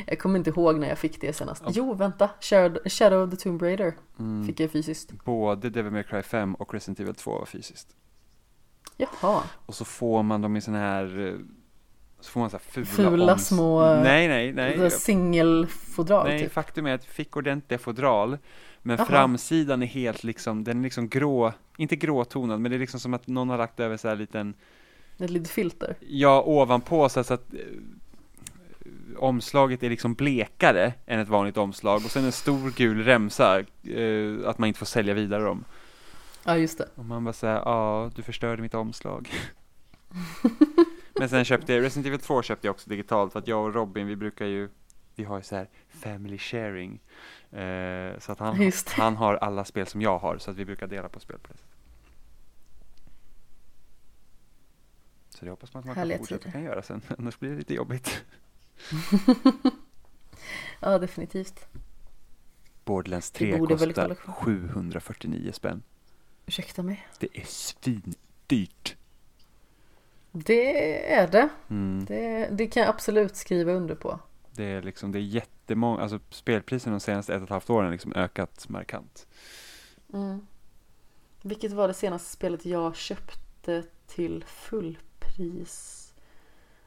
Jag 0.06 0.18
kommer 0.18 0.38
inte 0.38 0.50
ihåg 0.50 0.78
när 0.78 0.88
jag 0.88 0.98
fick 0.98 1.20
det 1.20 1.32
senast. 1.32 1.62
Ja. 1.66 1.70
Jo, 1.74 1.94
vänta. 1.94 2.30
Shadow, 2.84 3.22
of 3.24 3.30
the 3.30 3.36
Tomb 3.36 3.62
Raider 3.62 3.94
Mm. 4.18 4.46
fick 4.46 4.60
jag 4.60 4.70
fysiskt. 4.70 5.12
Både 5.24 5.70
Devil 5.70 5.92
May 5.92 6.02
Cry 6.02 6.22
5 6.22 6.54
och 6.54 6.74
Resident 6.74 7.00
Evil 7.00 7.14
2 7.14 7.38
var 7.38 7.46
fysiskt. 7.46 7.88
Jaha. 8.96 9.42
Och 9.66 9.74
så 9.74 9.84
får 9.84 10.22
man 10.22 10.40
dem 10.42 10.56
i 10.56 10.60
sån 10.60 10.74
här 10.74 11.20
eh, 11.28 11.34
så 12.24 12.30
får 12.30 12.40
man 12.40 12.50
så 12.50 12.58
fula, 12.58 12.86
Fula 12.86 13.34
oms- 13.34 13.38
små- 13.38 13.94
Nej, 14.02 14.28
nej, 14.28 14.52
nej. 14.52 14.90
Singelfodral 14.90 16.26
Nej, 16.28 16.38
typ. 16.38 16.52
faktum 16.52 16.86
är 16.86 16.94
att 16.94 17.04
jag 17.04 17.14
fick 17.14 17.36
ordentliga 17.36 17.78
fodral. 17.78 18.38
Men 18.82 18.96
Jaha. 18.96 19.06
framsidan 19.06 19.82
är 19.82 19.86
helt 19.86 20.24
liksom, 20.24 20.64
den 20.64 20.78
är 20.78 20.82
liksom 20.82 21.08
grå, 21.08 21.52
inte 21.76 21.96
gråtonad, 21.96 22.60
men 22.60 22.70
det 22.70 22.76
är 22.76 22.78
liksom 22.80 23.00
som 23.00 23.14
att 23.14 23.26
någon 23.26 23.48
har 23.50 23.58
lagt 23.58 23.80
över 23.80 23.96
så 23.96 24.08
här 24.08 24.16
liten, 24.16 24.54
Ett 25.18 25.30
litet 25.30 25.50
filter. 25.50 25.94
ja, 26.08 26.42
ovanpå 26.46 27.08
så 27.08 27.24
så 27.24 27.34
att 27.34 27.54
eh, 27.54 27.60
omslaget 29.18 29.82
är 29.82 29.90
liksom 29.90 30.14
blekare 30.14 30.92
än 31.06 31.20
ett 31.20 31.28
vanligt 31.28 31.56
omslag 31.56 31.96
och 32.04 32.10
sen 32.10 32.24
en 32.24 32.32
stor 32.32 32.70
gul 32.76 33.04
remsa, 33.04 33.58
eh, 33.60 34.46
att 34.46 34.58
man 34.58 34.66
inte 34.66 34.78
får 34.78 34.86
sälja 34.86 35.14
vidare 35.14 35.42
dem. 35.44 35.64
Ja, 36.44 36.56
just 36.56 36.78
det. 36.78 36.88
Och 36.94 37.04
man 37.04 37.24
bara 37.24 37.32
säger, 37.32 37.54
ja, 37.54 38.10
du 38.14 38.22
förstörde 38.22 38.62
mitt 38.62 38.74
omslag. 38.74 39.28
Men 41.22 41.28
sen 41.28 41.44
köpte 41.44 41.72
jag, 41.72 41.82
Resident 41.82 42.06
Evil 42.06 42.20
2 42.20 42.42
köpte 42.42 42.66
jag 42.66 42.74
också 42.74 42.90
digitalt 42.90 43.32
för 43.32 43.38
att 43.38 43.48
jag 43.48 43.64
och 43.64 43.74
Robin, 43.74 44.06
vi 44.06 44.16
brukar 44.16 44.46
ju, 44.46 44.68
vi 45.14 45.24
har 45.24 45.36
ju 45.36 45.42
så 45.42 45.56
här 45.56 45.68
family 45.88 46.38
sharing. 46.38 47.00
Eh, 47.50 48.18
så 48.18 48.32
att 48.32 48.38
han, 48.38 48.72
han 48.86 49.16
har 49.16 49.34
alla 49.34 49.64
spel 49.64 49.86
som 49.86 50.02
jag 50.02 50.18
har, 50.18 50.38
så 50.38 50.50
att 50.50 50.56
vi 50.56 50.64
brukar 50.64 50.86
dela 50.86 51.08
på 51.08 51.20
spel 51.20 51.38
på 51.38 51.52
det 51.52 51.58
sättet. 51.58 51.76
Så 55.28 55.44
det 55.44 55.50
hoppas 55.50 55.74
man 55.74 55.80
att 55.80 55.86
man 55.86 55.94
kan 55.94 56.18
fortsätta 56.18 56.50
kan 56.50 56.62
göra 56.62 56.82
sen, 56.82 57.02
annars 57.18 57.38
blir 57.38 57.50
det 57.50 57.56
lite 57.56 57.74
jobbigt. 57.74 58.24
Ja, 60.80 60.98
definitivt. 60.98 61.66
Borderlands 62.84 63.30
Det 63.30 63.38
3 63.38 63.58
borde 63.58 63.74
väl 63.74 63.88
kostar 63.88 64.02
kolla 64.02 64.14
kvar. 64.14 64.34
749 64.34 65.52
spänn. 65.52 65.82
Ursäkta 66.46 66.82
mig. 66.82 67.08
Det 67.18 67.38
är 67.38 67.44
svindyrt. 67.44 68.96
Det 70.32 71.12
är 71.12 71.28
det. 71.28 71.48
Mm. 71.70 72.04
det. 72.04 72.48
Det 72.52 72.66
kan 72.66 72.82
jag 72.82 72.90
absolut 72.90 73.36
skriva 73.36 73.72
under 73.72 73.94
på. 73.94 74.18
Det 74.50 74.64
är 74.64 74.82
liksom, 74.82 75.12
det 75.12 75.18
är 75.18 75.20
jättemånga, 75.20 76.02
alltså 76.02 76.18
spelpriserna 76.30 76.96
de 76.96 77.00
senaste 77.00 77.34
ett 77.34 77.40
och 77.40 77.44
ett 77.44 77.50
halvt 77.50 77.70
åren 77.70 77.84
har 77.84 77.92
liksom 77.92 78.12
ökat 78.12 78.68
markant. 78.68 79.26
Mm. 80.12 80.46
Vilket 81.42 81.72
var 81.72 81.88
det 81.88 81.94
senaste 81.94 82.30
spelet 82.30 82.66
jag 82.66 82.96
köpte 82.96 83.82
till 84.06 84.44
fullpris? 84.46 85.98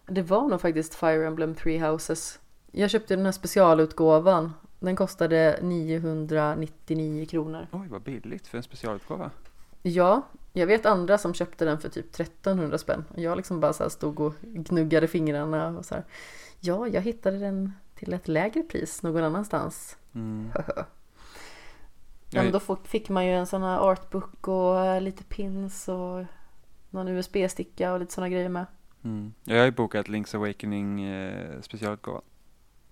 Det 0.05 0.21
var 0.21 0.49
nog 0.49 0.61
faktiskt 0.61 0.95
Fire 0.95 1.27
Emblem 1.27 1.55
Three 1.55 1.79
Houses. 1.79 2.39
Jag 2.71 2.89
köpte 2.89 3.15
den 3.15 3.25
här 3.25 3.31
specialutgåvan. 3.31 4.53
Den 4.79 4.95
kostade 4.95 5.59
999 5.61 7.25
kronor. 7.25 7.67
Oj, 7.71 7.87
vad 7.87 8.01
billigt 8.01 8.47
för 8.47 8.57
en 8.57 8.63
specialutgåva. 8.63 9.31
Ja, 9.87 10.21
jag 10.53 10.67
vet 10.67 10.85
andra 10.85 11.17
som 11.17 11.33
köpte 11.33 11.65
den 11.65 11.79
för 11.79 11.89
typ 11.89 12.05
1300 12.19 12.77
spänn. 12.77 13.05
Och 13.13 13.19
jag 13.19 13.37
liksom 13.37 13.59
bara 13.59 13.73
så 13.73 13.83
här 13.83 13.89
stod 13.89 14.19
och 14.19 14.33
gnuggade 14.41 15.07
fingrarna 15.07 15.67
och 15.77 15.85
så 15.85 15.95
här. 15.95 16.03
Ja, 16.59 16.87
jag 16.87 17.01
hittade 17.01 17.37
den 17.37 17.71
till 17.95 18.13
ett 18.13 18.27
lägre 18.27 18.63
pris 18.63 19.03
någon 19.03 19.23
annanstans. 19.23 19.97
Mm. 20.15 20.51
Men 22.33 22.51
då 22.51 22.59
fick 22.83 23.09
man 23.09 23.25
ju 23.25 23.31
en 23.31 23.47
sån 23.47 23.63
här 23.63 23.79
artbook 23.79 24.47
och 24.47 24.85
eh, 24.85 25.01
lite 25.01 25.23
pins 25.23 25.87
och 25.87 26.25
någon 26.89 27.07
USB-sticka 27.07 27.93
och 27.93 27.99
lite 27.99 28.13
såna 28.13 28.29
grejer 28.29 28.49
med. 28.49 28.65
Mm. 29.03 29.33
Jag 29.43 29.57
har 29.57 29.65
ju 29.65 29.71
bokat 29.71 30.07
Link's 30.07 30.35
Awakening 30.35 31.03
eh, 31.03 31.61
specialutgåva. 31.61 32.21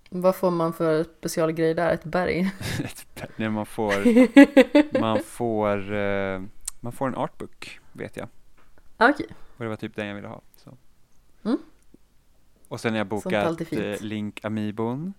Vad 0.10 0.36
får 0.36 0.52
man 0.52 0.74
för 0.74 1.04
specialgrej 1.04 1.74
där? 1.74 1.94
Ett 1.94 2.04
berg? 2.04 2.52
Ett- 2.84 3.38
När 3.38 3.50
man 3.50 3.66
får, 3.66 3.94
man 5.00 5.20
får, 5.20 5.94
eh, 5.94 6.42
man 6.84 6.92
får 6.92 7.08
en 7.08 7.16
artbook, 7.16 7.80
vet 7.92 8.18
jag. 8.18 8.28
Ah, 8.98 9.10
Okej, 9.10 9.28
Och 9.58 9.64
det 9.64 9.70
var 9.70 9.76
typ 9.76 9.96
den 9.96 10.08
jag 10.08 10.16
ville 10.16 10.28
ha. 10.28 10.42
Så. 10.56 10.78
Mm. 11.44 11.58
Och 12.68 12.80
sen 12.80 12.92
har 12.92 12.98
jag 12.98 13.08
bokat 13.08 13.74
eh, 13.74 14.02
Link 14.02 14.46
Amiibon. 14.46 15.14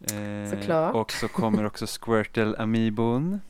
Eh, 0.00 0.50
Såklart. 0.50 0.94
Och 0.94 1.12
så 1.12 1.28
kommer 1.28 1.64
också 1.64 1.86
Squirtle 1.86 2.56
Amiibon. 2.58 3.40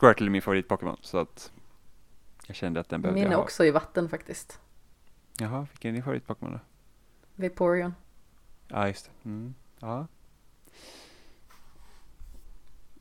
Squirtle 0.00 0.26
är 0.26 0.30
min 0.30 0.42
favorit-Pokémon, 0.42 0.96
så 1.00 1.18
att 1.18 1.52
jag 2.46 2.56
kände 2.56 2.80
att 2.80 2.88
den 2.88 3.02
behövde 3.02 3.20
min 3.22 3.30
jag 3.30 3.38
ha. 3.38 3.44
också 3.44 3.64
i 3.64 3.70
vatten 3.70 4.08
faktiskt. 4.08 4.60
Jaha, 5.38 5.66
vilken 5.72 5.88
är 5.90 5.92
din 5.92 6.02
favorit-Pokémon 6.02 6.52
då? 6.52 6.60
Vaporeon. 7.48 7.94
Ja, 8.68 8.88
just 8.88 9.04
det. 9.04 9.28
Mm. 9.28 9.54
Ja. 9.78 10.06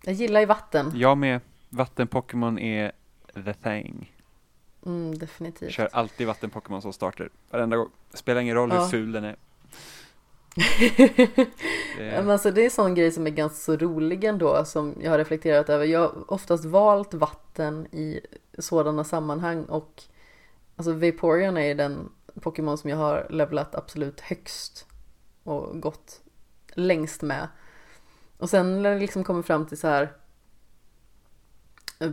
Jag 0.04 0.14
gillar 0.14 0.42
i 0.42 0.46
vatten. 0.46 0.92
Jag 0.96 1.18
med. 1.18 1.42
Vatten-Pokémon 1.72 2.60
är 2.60 2.92
the 3.34 3.54
thing. 3.54 4.16
Mm, 4.86 5.18
definitivt. 5.18 5.72
Kör 5.72 5.90
alltid 5.94 6.28
vatten-Pokémon 6.28 6.82
som 6.82 6.94
starter. 6.94 7.30
Varenda 7.50 7.78
gång. 7.78 7.90
Spelar 8.14 8.42
ingen 8.42 8.56
roll 8.56 8.72
hur 8.72 8.78
Ja. 8.78 8.88
ful 8.88 9.12
den 9.12 9.24
är. 9.24 9.36
Det 10.56 11.34
Ja, 11.98 12.22
men 12.22 12.30
alltså, 12.30 12.52
det 12.52 12.62
är 12.62 12.66
en 12.66 12.72
sån 12.72 12.96
grej 12.96 13.12
som 13.12 13.28
är 13.28 13.32
ganska 13.32 13.56
så 13.58 13.78
rolig 13.78 14.24
ändå 14.24 14.66
som 14.66 14.96
jag 15.02 15.12
har 15.12 15.18
reflekterat 15.18 15.70
över. 15.70 15.86
Jag 15.86 16.00
har 16.00 16.32
oftast 16.34 16.66
valt 16.66 17.14
vatten 17.14 17.88
i 17.92 18.22
sådana 18.58 19.04
sammanhang 19.04 19.64
och 19.66 20.04
alltså 20.76 20.94
Vaporeon 20.94 21.58
är 21.58 21.76
den 21.76 22.10
Pokémon 22.42 22.78
som 22.78 22.90
jag 22.90 22.98
har 22.98 23.28
levlat 23.30 23.76
absolut 23.76 24.20
högst 24.22 24.86
och 25.44 25.82
gått 25.82 26.22
längst 26.74 27.22
med. 27.22 27.48
Och 28.38 28.50
sen 28.50 28.82
när 28.82 28.94
det 28.94 29.00
liksom 29.00 29.24
kommer 29.24 29.42
fram 29.42 29.66
till 29.66 29.78
så 29.78 29.88
här 29.88 30.04
eh, 30.04 30.10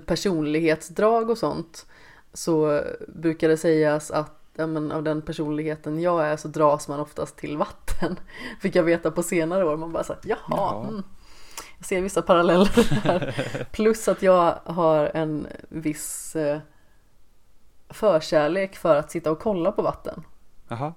personlighetsdrag 0.07 1.31
och 1.31 1.39
sånt 1.39 1.87
så 2.33 2.83
brukar 3.09 3.49
det 3.49 3.57
sägas 3.57 4.11
att 4.11 4.39
ja, 4.59 4.67
men 4.67 4.93
av 4.93 5.03
den 5.03 5.23
personligheten 5.23 6.01
jag 6.01 6.27
är 6.27 6.37
så 6.37 6.49
dras 6.49 6.89
man 6.89 7.01
oftast 7.01 7.37
till 7.37 7.57
vatten. 7.57 8.21
Fick 8.61 8.77
jag 8.77 8.83
veta 8.83 9.11
på 9.11 9.23
senare 9.23 9.65
år. 9.65 9.77
Man 9.77 9.93
bara 9.93 10.05
så 10.05 10.13
här, 10.13 10.23
jaha. 10.25 10.87
Mm. 10.89 11.03
jag 11.79 11.87
ser 11.87 12.01
vissa 12.01 12.23
paralleller 12.23 13.01
här. 13.03 13.67
Plus 13.73 14.09
att 14.09 14.23
jag 14.23 14.59
har 14.65 15.11
en 15.15 15.47
viss 15.69 16.37
eh, 16.37 16.59
förkärlek 17.89 18.77
för 18.77 18.97
att 18.97 19.11
sitta 19.11 19.31
och 19.31 19.39
kolla 19.39 19.73
på 19.73 19.83
vatten. 19.83 20.25
Jaha. 20.69 20.95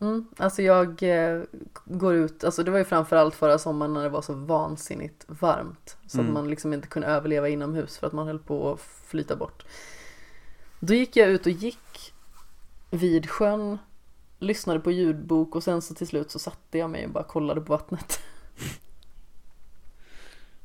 Mm, 0.00 0.26
alltså 0.36 0.62
jag 0.62 1.02
eh, 1.02 1.42
går 1.84 2.14
ut, 2.14 2.44
alltså 2.44 2.62
det 2.62 2.70
var 2.70 2.78
ju 2.78 2.84
framförallt 2.84 3.34
förra 3.34 3.58
sommaren 3.58 3.92
när 3.94 4.02
det 4.02 4.08
var 4.08 4.22
så 4.22 4.34
vansinnigt 4.34 5.24
varmt. 5.28 5.96
Så 6.06 6.18
Mm. 6.18 6.28
att 6.30 6.34
man 6.34 6.50
liksom 6.50 6.72
inte 6.72 6.88
kunde 6.88 7.08
överleva 7.08 7.48
inomhus 7.48 7.98
för 7.98 8.06
att 8.06 8.12
man 8.12 8.26
höll 8.26 8.38
på 8.38 8.72
att 8.72 8.80
flyta 8.80 9.36
bort. 9.36 9.64
Då 10.80 10.94
gick 10.94 11.16
jag 11.16 11.28
ut 11.28 11.46
och 11.46 11.52
gick 11.52 12.12
vid 12.90 13.30
sjön, 13.30 13.78
lyssnade 14.38 14.80
på 14.80 14.90
ljudbok 14.90 15.54
och 15.56 15.62
sen 15.62 15.82
så 15.82 15.94
till 15.94 16.06
slut 16.06 16.30
så 16.30 16.38
satte 16.38 16.78
jag 16.78 16.90
mig 16.90 17.04
och 17.06 17.12
bara 17.12 17.24
kollade 17.24 17.60
på 17.60 17.72
vattnet. 17.72 18.20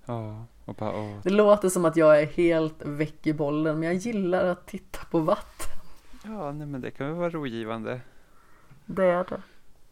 Ja, 0.05 0.45
och 0.65 0.75
bara 0.75 0.95
åh. 0.99 1.17
Det 1.23 1.29
låter 1.29 1.69
som 1.69 1.85
att 1.85 1.95
jag 1.95 2.21
är 2.21 2.25
helt 2.25 2.75
väck 2.85 3.27
i 3.27 3.33
bollen 3.33 3.79
men 3.79 3.87
jag 3.87 3.95
gillar 3.95 4.45
att 4.45 4.67
titta 4.67 4.99
på 5.11 5.19
vatten. 5.19 5.77
Ja, 6.23 6.51
nej 6.51 6.67
men 6.67 6.81
det 6.81 6.91
kan 6.91 7.07
väl 7.07 7.15
vara 7.15 7.29
rogivande. 7.29 8.01
Det 8.85 9.05
är 9.05 9.23
det. 9.23 9.41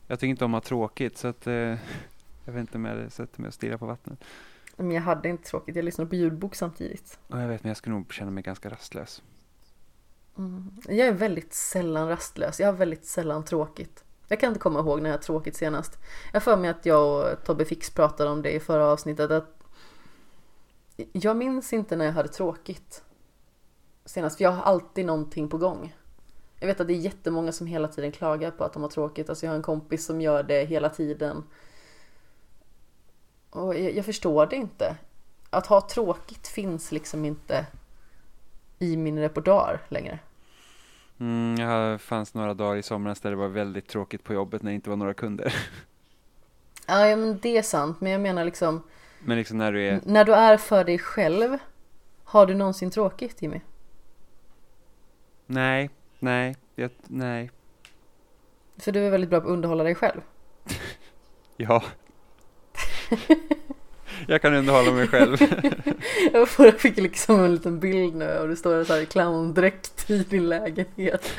Jag 0.08 0.20
tycker 0.20 0.30
inte 0.30 0.45
om 0.45 0.53
att 0.53 0.64
ha 0.64 0.68
tråkigt 0.68 1.18
så 1.18 1.28
att 1.28 1.48
eh, 1.48 1.53
jag 2.45 2.53
vet 2.53 2.60
inte 2.60 2.78
om 2.78 2.86
jag 2.86 3.11
sätter 3.11 3.42
mig 3.42 3.48
och 3.48 3.53
stirrar 3.53 3.78
på 3.78 3.86
vattnet. 3.86 4.24
Men 4.76 4.92
jag 4.92 5.02
hade 5.02 5.30
inte 5.30 5.44
tråkigt, 5.44 5.76
jag 5.76 5.86
lyssnade 5.86 6.10
på 6.10 6.16
ljudbok 6.16 6.56
samtidigt. 6.56 7.20
Ja, 7.28 7.42
jag 7.42 7.48
vet 7.48 7.64
men 7.64 7.70
jag 7.70 7.78
skulle 7.78 7.95
nog 7.95 8.14
känna 8.14 8.32
mig 8.32 8.44
ganska 8.44 8.70
rastlös. 8.70 9.24
Mm. 10.38 10.72
Jag 10.88 11.08
är 11.08 11.11
väldigt 11.14 11.53
sällan 11.53 12.08
rastlös, 12.08 12.60
jag 12.60 12.68
har 12.68 12.74
väldigt 12.74 13.06
sällan 13.06 13.45
tråkigt. 13.45 14.03
Jag 14.28 14.40
kan 14.40 14.48
inte 14.48 14.60
komma 14.60 14.80
ihåg 14.80 15.02
när 15.02 15.10
jag 15.10 15.18
har 15.18 15.22
tråkigt 15.22 15.56
senast. 15.56 16.00
Jag 16.34 16.44
för 16.44 16.58
mig 16.58 16.70
att 16.70 16.86
jag 16.86 17.32
och 17.34 17.44
Tobbe 17.44 17.66
Fix 17.66 17.90
pratade 17.90 18.30
om 18.30 18.42
det 18.42 18.52
i 18.52 18.60
förra 18.60 18.86
avsnittet. 18.86 19.32
Att 19.32 19.64
jag 21.11 21.38
minns 21.38 21.74
inte 21.74 21.95
när 21.95 22.06
jag 22.06 22.11
hade 22.11 22.30
tråkigt 22.30 23.03
senast, 24.06 24.38
för 24.38 24.44
jag 24.44 24.52
har 24.52 24.64
alltid 24.64 25.06
någonting 25.06 25.50
på 25.50 25.58
gång. 25.58 25.95
Jag 26.62 26.68
vet 26.68 26.80
att 26.80 26.88
det 26.88 26.94
är 26.94 26.98
jättemånga 26.98 27.52
som 27.52 27.68
hela 27.68 27.88
tiden 27.88 28.12
klagar 28.12 28.52
på 28.52 28.64
att 28.64 28.74
de 28.74 28.82
har 28.82 28.90
tråkigt. 28.90 29.30
Alltså 29.30 29.46
jag 29.46 29.52
har 29.52 29.58
en 29.58 29.64
kompis 29.64 30.06
som 30.06 30.22
gör 30.22 30.44
det 30.44 30.66
hela 30.66 30.90
tiden. 30.90 31.44
Och 33.50 33.76
jag, 33.76 33.96
jag 33.96 34.06
förstår 34.06 34.46
det 34.46 34.56
inte. 34.56 34.98
Att 35.50 35.68
ha 35.68 35.82
tråkigt 35.82 36.48
finns 36.48 36.92
liksom 36.92 37.26
inte 37.26 37.66
i 38.80 38.98
min 38.98 39.20
repertoar 39.20 39.82
längre. 39.90 40.20
Mm, 41.20 41.56
jag 41.60 42.02
fanns 42.02 42.34
några 42.34 42.54
dagar 42.54 42.76
i 42.76 42.84
somras 42.84 43.20
där 43.20 43.30
det 43.30 43.36
var 43.36 43.48
väldigt 43.48 43.88
tråkigt 43.88 44.24
på 44.24 44.34
jobbet 44.34 44.64
när 44.64 44.72
det 44.72 44.76
inte 44.76 44.90
var 44.90 44.98
några 44.98 45.14
kunder. 45.14 45.56
Ja, 46.88 47.08
ja, 47.08 47.16
men 47.16 47.40
det 47.42 47.58
är 47.58 47.62
sant. 47.62 48.02
Men 48.02 48.12
jag 48.12 48.22
menar 48.22 48.46
liksom, 48.46 48.84
Men 49.20 49.38
liksom 49.38 49.58
när 49.58 49.72
du 49.72 49.88
är, 49.88 50.02
när 50.06 50.26
du 50.26 50.34
är 50.34 50.58
för 50.58 50.84
dig 50.84 51.00
själv, 51.00 51.58
har 52.24 52.46
du 52.46 52.54
någonsin 52.54 52.92
tråkigt 52.92 53.42
Jimmy? 53.42 53.62
nej, 55.46 55.90
nej, 56.22 56.56
jag, 56.75 56.91
nej, 57.08 57.51
För 58.77 58.91
du 58.91 59.00
är 59.00 59.09
väldigt 59.09 59.30
bra 59.30 59.41
på 59.41 59.48
att 59.48 59.53
underhålla 59.53 59.83
dig 59.83 59.95
själv. 59.95 60.22
ja. 61.58 61.83
jag 64.27 64.41
kan 64.41 64.53
underhålla 64.53 64.91
mig 64.91 65.08
själv. 65.08 65.38
Jag 66.33 66.80
fick 66.80 66.98
liksom 66.98 67.40
en 67.43 67.56
liten 67.56 67.80
bild 67.80 68.16
nu 68.16 68.38
och 68.40 68.48
du 68.48 68.56
står 68.56 68.83
så 68.83 68.93
här 68.93 69.01
i 69.01 69.06
clowndräkt 69.06 70.09
i 70.09 70.17
din 70.24 70.50
lägenhet. 70.50 71.32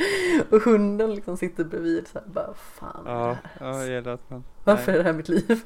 Och 0.50 0.62
hunden 0.62 1.14
liksom 1.14 1.36
sitter 1.36 1.64
bredvid 1.64 2.08
så 2.08 2.18
här, 2.18 2.26
bara 2.28 2.54
fan 2.54 3.06
är 3.06 3.10
det 3.10 3.18
Ja, 3.18 3.26
här? 3.26 3.38
ja, 3.60 3.78
jag 3.84 3.88
gillar 3.88 4.12
att 4.14 4.30
man, 4.30 4.44
Varför 4.64 4.86
nej, 4.92 4.94
är 4.94 4.98
det 4.98 5.04
här 5.04 5.12
mitt 5.16 5.28
liv? 5.28 5.60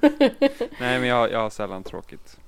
nej 0.80 1.00
men 1.00 1.04
jag, 1.04 1.30
jag 1.32 1.38
har 1.38 1.50
sällan 1.50 1.82
tråkigt. 1.82 2.38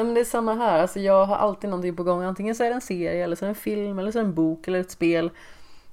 Nej 0.00 0.04
men 0.06 0.14
det 0.14 0.20
är 0.20 0.24
samma 0.24 0.54
här, 0.54 0.78
alltså 0.82 1.00
jag 1.00 1.24
har 1.26 1.36
alltid 1.36 1.70
någonting 1.70 1.96
på 1.96 2.02
gång. 2.02 2.22
Antingen 2.22 2.54
så 2.54 2.64
är 2.64 2.68
det 2.68 2.74
en 2.74 2.80
serie, 2.80 3.24
eller 3.24 3.36
så 3.36 3.44
är 3.44 3.46
det 3.46 3.50
en 3.50 3.54
film, 3.54 3.98
eller 3.98 4.12
så 4.12 4.18
är 4.18 4.22
det 4.22 4.28
en 4.28 4.34
bok, 4.34 4.68
eller 4.68 4.80
ett 4.80 4.90
spel. 4.90 5.30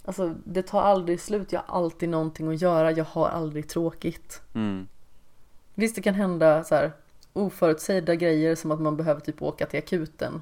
Alltså 0.06 0.34
det 0.44 0.61
tar 0.61 0.82
aldrig 0.82 1.22
slut, 1.22 1.52
jag 1.52 1.61
har 1.68 1.77
alltid 1.77 2.10
någonting 2.10 2.48
att 2.48 2.61
göra, 2.61 2.92
jag 2.92 3.06
har 3.06 3.27
aldrig 3.30 3.68
tråkigt. 3.69 4.42
Mm. 4.56 4.88
Visst 5.76 5.95
det 5.95 6.02
kan 6.02 6.14
hända 6.14 6.64
så 6.64 6.76
här 6.76 6.92
oförutsägda 7.34 8.16
grejer 8.16 8.56
som 8.56 8.72
att 8.72 8.82
man 8.82 8.98
behöver 8.98 9.22
typ 9.22 9.42
åka 9.42 9.66
till 9.66 9.80
akuten 9.80 10.42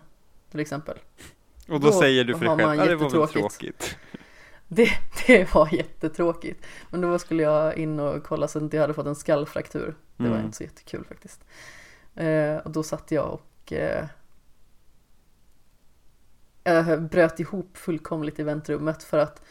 till 0.51 0.59
exempel. 0.59 0.97
Och 1.67 1.79
då, 1.79 1.87
Då 1.87 1.91
säger 1.91 2.23
du 2.23 2.33
för 2.37 2.45
dig 2.45 2.49
själv, 2.65 2.79
ja 2.79 2.85
det 2.85 2.95
var 2.95 3.09
väl 3.09 3.19
jättetråkigt." 3.19 3.33
tråkigt. 3.59 3.97
Det, 4.67 4.89
det 5.27 5.53
var 5.53 5.73
jättetråkigt. 5.73 6.65
Men 6.89 7.01
då 7.01 7.19
skulle 7.19 7.43
jag 7.43 7.77
in 7.77 7.99
och 7.99 8.23
kolla 8.23 8.47
så 8.47 8.57
att 8.57 8.61
inte 8.63 8.77
jag 8.77 8.81
hade 8.81 8.93
fått 8.93 9.05
en 9.05 9.15
skallfraktur. 9.15 9.95
Det 10.17 10.23
var 10.23 10.29
Mm. 10.35 10.45
inte 10.45 10.57
så 10.57 10.63
jättekul 10.63 11.05
faktiskt. 11.07 11.43
Eh, 12.15 12.57
och 12.57 12.71
då 12.71 12.83
satt 12.83 13.11
jag 13.11 13.33
och 13.33 13.41
eh, 13.71 14.05
jag 16.63 17.01
bröt 17.01 17.39
ihop 17.39 17.77
fullkomligt 17.77 18.39
i 18.39 18.43
väntrummet 18.43 19.03
för 19.03 19.17
att 19.17 19.41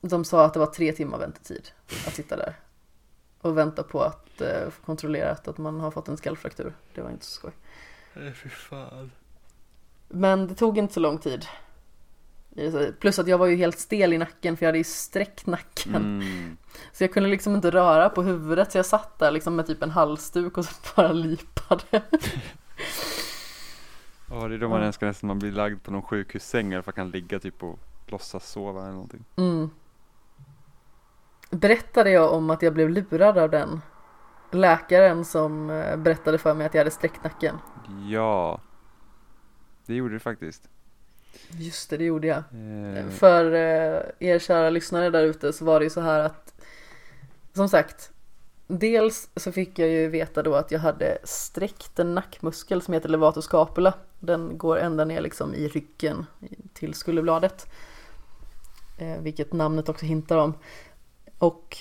de 0.00 0.24
sa 0.24 0.44
att 0.44 0.52
det 0.52 0.58
var 0.58 0.66
tre 0.66 0.92
timmar 0.92 1.18
väntetid 1.18 1.68
att 2.06 2.14
sitta 2.14 2.36
där. 2.36 2.54
Och 3.40 3.58
vänta 3.58 3.82
på 3.82 4.02
att 4.02 4.40
eh, 4.40 4.70
få 4.70 4.82
kontrollerat 4.82 5.48
att 5.48 5.58
man 5.58 5.80
har 5.80 5.90
fått 5.90 6.08
en 6.08 6.16
skallfraktur. 6.16 6.72
Det 6.94 7.00
var 7.02 7.10
inte 7.10 7.24
så 7.24 7.32
skoj. 7.32 7.52
Nej, 8.14 8.32
fy 8.32 8.48
fan. 8.48 9.10
Men 10.08 10.46
det 10.46 10.54
tog 10.54 10.78
inte 10.78 10.94
så 10.94 11.00
lång 11.00 11.18
tid. 11.18 11.46
Plus 13.00 13.18
att 13.18 13.28
jag 13.28 13.38
var 13.38 13.46
ju 13.46 13.56
helt 13.56 13.78
stel 13.78 14.12
i 14.12 14.18
nacken 14.18 14.56
för 14.56 14.64
jag 14.66 14.68
hade 14.68 14.78
ju 14.78 14.84
sträckt 14.84 15.46
nacken. 15.46 15.94
Mm. 15.94 16.56
Så 16.92 17.04
jag 17.04 17.12
kunde 17.12 17.28
liksom 17.28 17.54
inte 17.54 17.70
röra 17.70 18.08
på 18.08 18.22
huvudet 18.22 18.72
så 18.72 18.78
jag 18.78 18.86
satt 18.86 19.18
där 19.18 19.30
liksom 19.30 19.56
med 19.56 19.66
typ 19.66 19.82
en 19.82 19.90
halsduk 19.90 20.58
och 20.58 20.64
så 20.64 20.74
bara 20.96 21.12
lipade. 21.12 22.02
Ja, 24.30 24.48
det 24.48 24.54
är 24.54 24.58
då 24.58 24.68
man 24.68 24.80
Ja. 24.80 24.86
önskar 24.86 25.06
nästan 25.06 25.28
man 25.28 25.38
blir 25.38 25.52
lagd 25.52 25.82
på 25.82 25.90
någon 25.90 26.02
sjukhussäng 26.02 26.72
eller 26.72 26.82
för 26.82 26.92
kan 26.92 27.10
ligga 27.10 27.38
typ 27.38 27.62
och 27.62 27.78
låtsas 28.06 28.50
sova 28.50 28.82
eller 28.82 28.92
någonting. 28.92 29.24
Mm. 29.36 29.70
Berättade 31.50 32.10
jag 32.10 32.32
om 32.32 32.50
att 32.50 32.62
jag 32.62 32.74
blev 32.74 32.90
lurad 32.90 33.38
av 33.38 33.50
den 33.50 33.80
läkaren 34.50 35.24
som 35.24 35.70
eh, 35.70 35.96
berättade 35.96 36.38
för 36.38 36.54
mig 36.54 36.66
att 36.66 36.74
jag 36.74 36.80
hade 36.80 36.90
sträckt 36.90 37.24
nacken? 37.24 37.58
Ja, 38.08 38.60
det 39.86 39.94
gjorde 39.94 40.14
du 40.14 40.18
faktiskt. 40.20 40.68
Just 41.58 41.90
det, 41.90 41.96
det 41.96 42.04
gjorde 42.04 42.26
jag. 42.26 42.38
Eh, 42.38 43.08
För 43.08 43.52
eh, 43.52 44.28
er 44.28 44.38
kära 44.38 44.70
lyssnare 44.70 45.10
där 45.10 45.24
ute 45.24 45.52
så 45.52 45.64
var 45.64 45.80
det 45.80 45.84
ju 45.84 45.90
så 45.90 46.00
här 46.00 46.20
att 46.20 46.54
som 47.52 47.68
sagt 47.68 48.12
Dels 48.68 49.28
så 49.36 49.52
fick 49.52 49.78
jag 49.78 49.88
ju 49.88 50.08
veta 50.08 50.42
då 50.42 50.54
att 50.54 50.70
jag 50.70 50.80
hade 50.80 51.18
sträckt 51.24 51.98
en 51.98 52.14
nackmuskel 52.14 52.82
som 52.82 52.94
heter 52.94 53.08
levator 53.08 53.40
scapula. 53.40 53.94
Den 54.18 54.58
går 54.58 54.78
ända 54.78 55.04
ner 55.04 55.20
liksom 55.20 55.54
i 55.54 55.68
ryggen 55.68 56.26
till 56.72 56.94
skulderbladet. 56.94 57.66
Eh, 58.98 59.20
vilket 59.20 59.52
namnet 59.52 59.88
också 59.88 60.06
hintar 60.06 60.36
om. 60.36 60.54
Och 61.38 61.76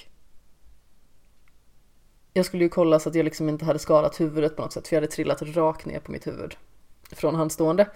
jag 2.34 2.46
skulle 2.46 2.64
ju 2.64 2.70
kolla 2.70 3.00
så 3.00 3.10
att 3.10 3.16
jag 3.16 3.24
liksom 3.24 3.50
inte 3.50 3.66
hade 3.66 3.80
skadat 3.80 4.20
huvudet 4.20 4.56
på 4.56 4.62
något 4.62 4.74
sätt 4.74 4.88
för 4.88 4.96
jag 4.96 5.02
hade 5.02 5.12
trillat 5.12 5.42
rakt 5.42 5.86
ner 5.86 6.00
på 6.00 6.12
mitt 6.12 6.28
huvud 6.28 6.56
från 7.12 7.36
handstående. 7.36 7.88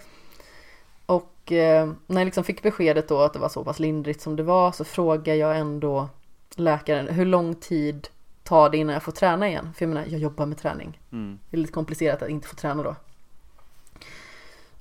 Och 1.50 1.56
eh, 1.56 1.92
när 2.06 2.20
jag 2.20 2.24
liksom 2.24 2.44
fick 2.44 2.62
beskedet 2.62 3.08
då 3.08 3.20
att 3.20 3.32
det 3.32 3.38
var 3.38 3.48
så 3.48 3.64
pass 3.64 3.78
lindrigt 3.78 4.20
som 4.20 4.36
det 4.36 4.42
var 4.42 4.72
så 4.72 4.84
frågade 4.84 5.36
jag 5.36 5.58
ändå 5.58 6.08
läkaren 6.54 7.08
hur 7.08 7.24
lång 7.24 7.54
tid 7.54 8.08
tar 8.42 8.70
det 8.70 8.76
innan 8.76 8.92
jag 8.92 9.02
får 9.02 9.12
träna 9.12 9.48
igen? 9.48 9.72
För 9.74 9.84
jag 9.84 9.88
menar, 9.88 10.06
jag 10.08 10.20
jobbar 10.20 10.46
med 10.46 10.58
träning. 10.58 11.00
mm. 11.12 11.38
Det 11.50 11.56
är 11.56 11.58
lite 11.58 11.72
komplicerat 11.72 12.22
att 12.22 12.28
inte 12.28 12.48
få 12.48 12.56
träna 12.56 12.82
då. 12.82 12.96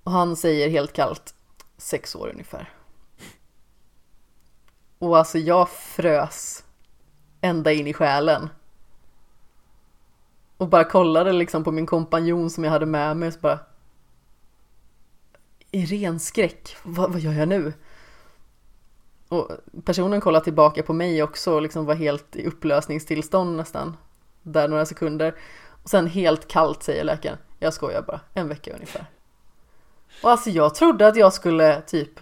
Och 0.03 0.11
han 0.11 0.35
säger 0.35 0.69
helt 0.69 0.93
kallt 0.93 1.33
sex 1.77 2.15
år 2.15 2.30
ungefär. 2.30 2.69
Och 4.99 5.17
alltså 5.17 5.38
jag 5.38 5.69
frös 5.69 6.64
ända 7.41 7.72
in 7.72 7.88
i 7.88 7.93
själen. 7.93 8.49
Och 10.57 10.67
bara 10.67 10.83
kollade 10.83 11.33
liksom 11.33 11.64
på 11.64 11.72
min 11.72 11.85
kompanjon 11.85 12.49
som 12.49 12.64
jag 12.64 12.72
hade 12.72 12.85
med 12.85 13.17
mig 13.17 13.27
och 13.27 13.33
så 13.33 13.39
bara 13.39 13.59
i 15.72 15.85
ren 15.85 16.19
skräck, 16.19 16.75
vad, 16.83 17.11
vad 17.11 17.22
gör 17.22 17.33
jag 17.33 17.48
nu? 17.48 17.73
Och 19.30 19.51
personen 19.85 20.22
kollade 20.22 20.43
tillbaka 20.43 20.83
på 20.83 20.93
mig 20.93 21.23
också 21.23 21.53
och 21.53 21.61
liksom 21.61 21.85
var 21.85 21.95
helt 21.95 22.35
i 22.35 22.45
upplösningstillstånd 22.45 23.57
nästan. 23.57 23.98
Där 24.43 24.67
några 24.67 24.85
sekunder. 24.85 25.35
Och 25.83 25.89
sen 25.89 26.07
helt 26.07 26.48
kallt 26.48 26.83
säger 26.83 27.03
läkaren, 27.03 27.38
jag 27.59 27.73
skojar 27.73 28.01
bara, 28.01 28.19
en 28.33 28.48
vecka 28.49 28.73
ungefär. 28.73 29.06
Och 30.23 30.31
alltså 30.31 30.49
jag 30.49 30.75
trodde 30.75 31.07
att 31.07 31.15
jag 31.15 31.33
skulle 31.33 31.81
typ 31.81 32.19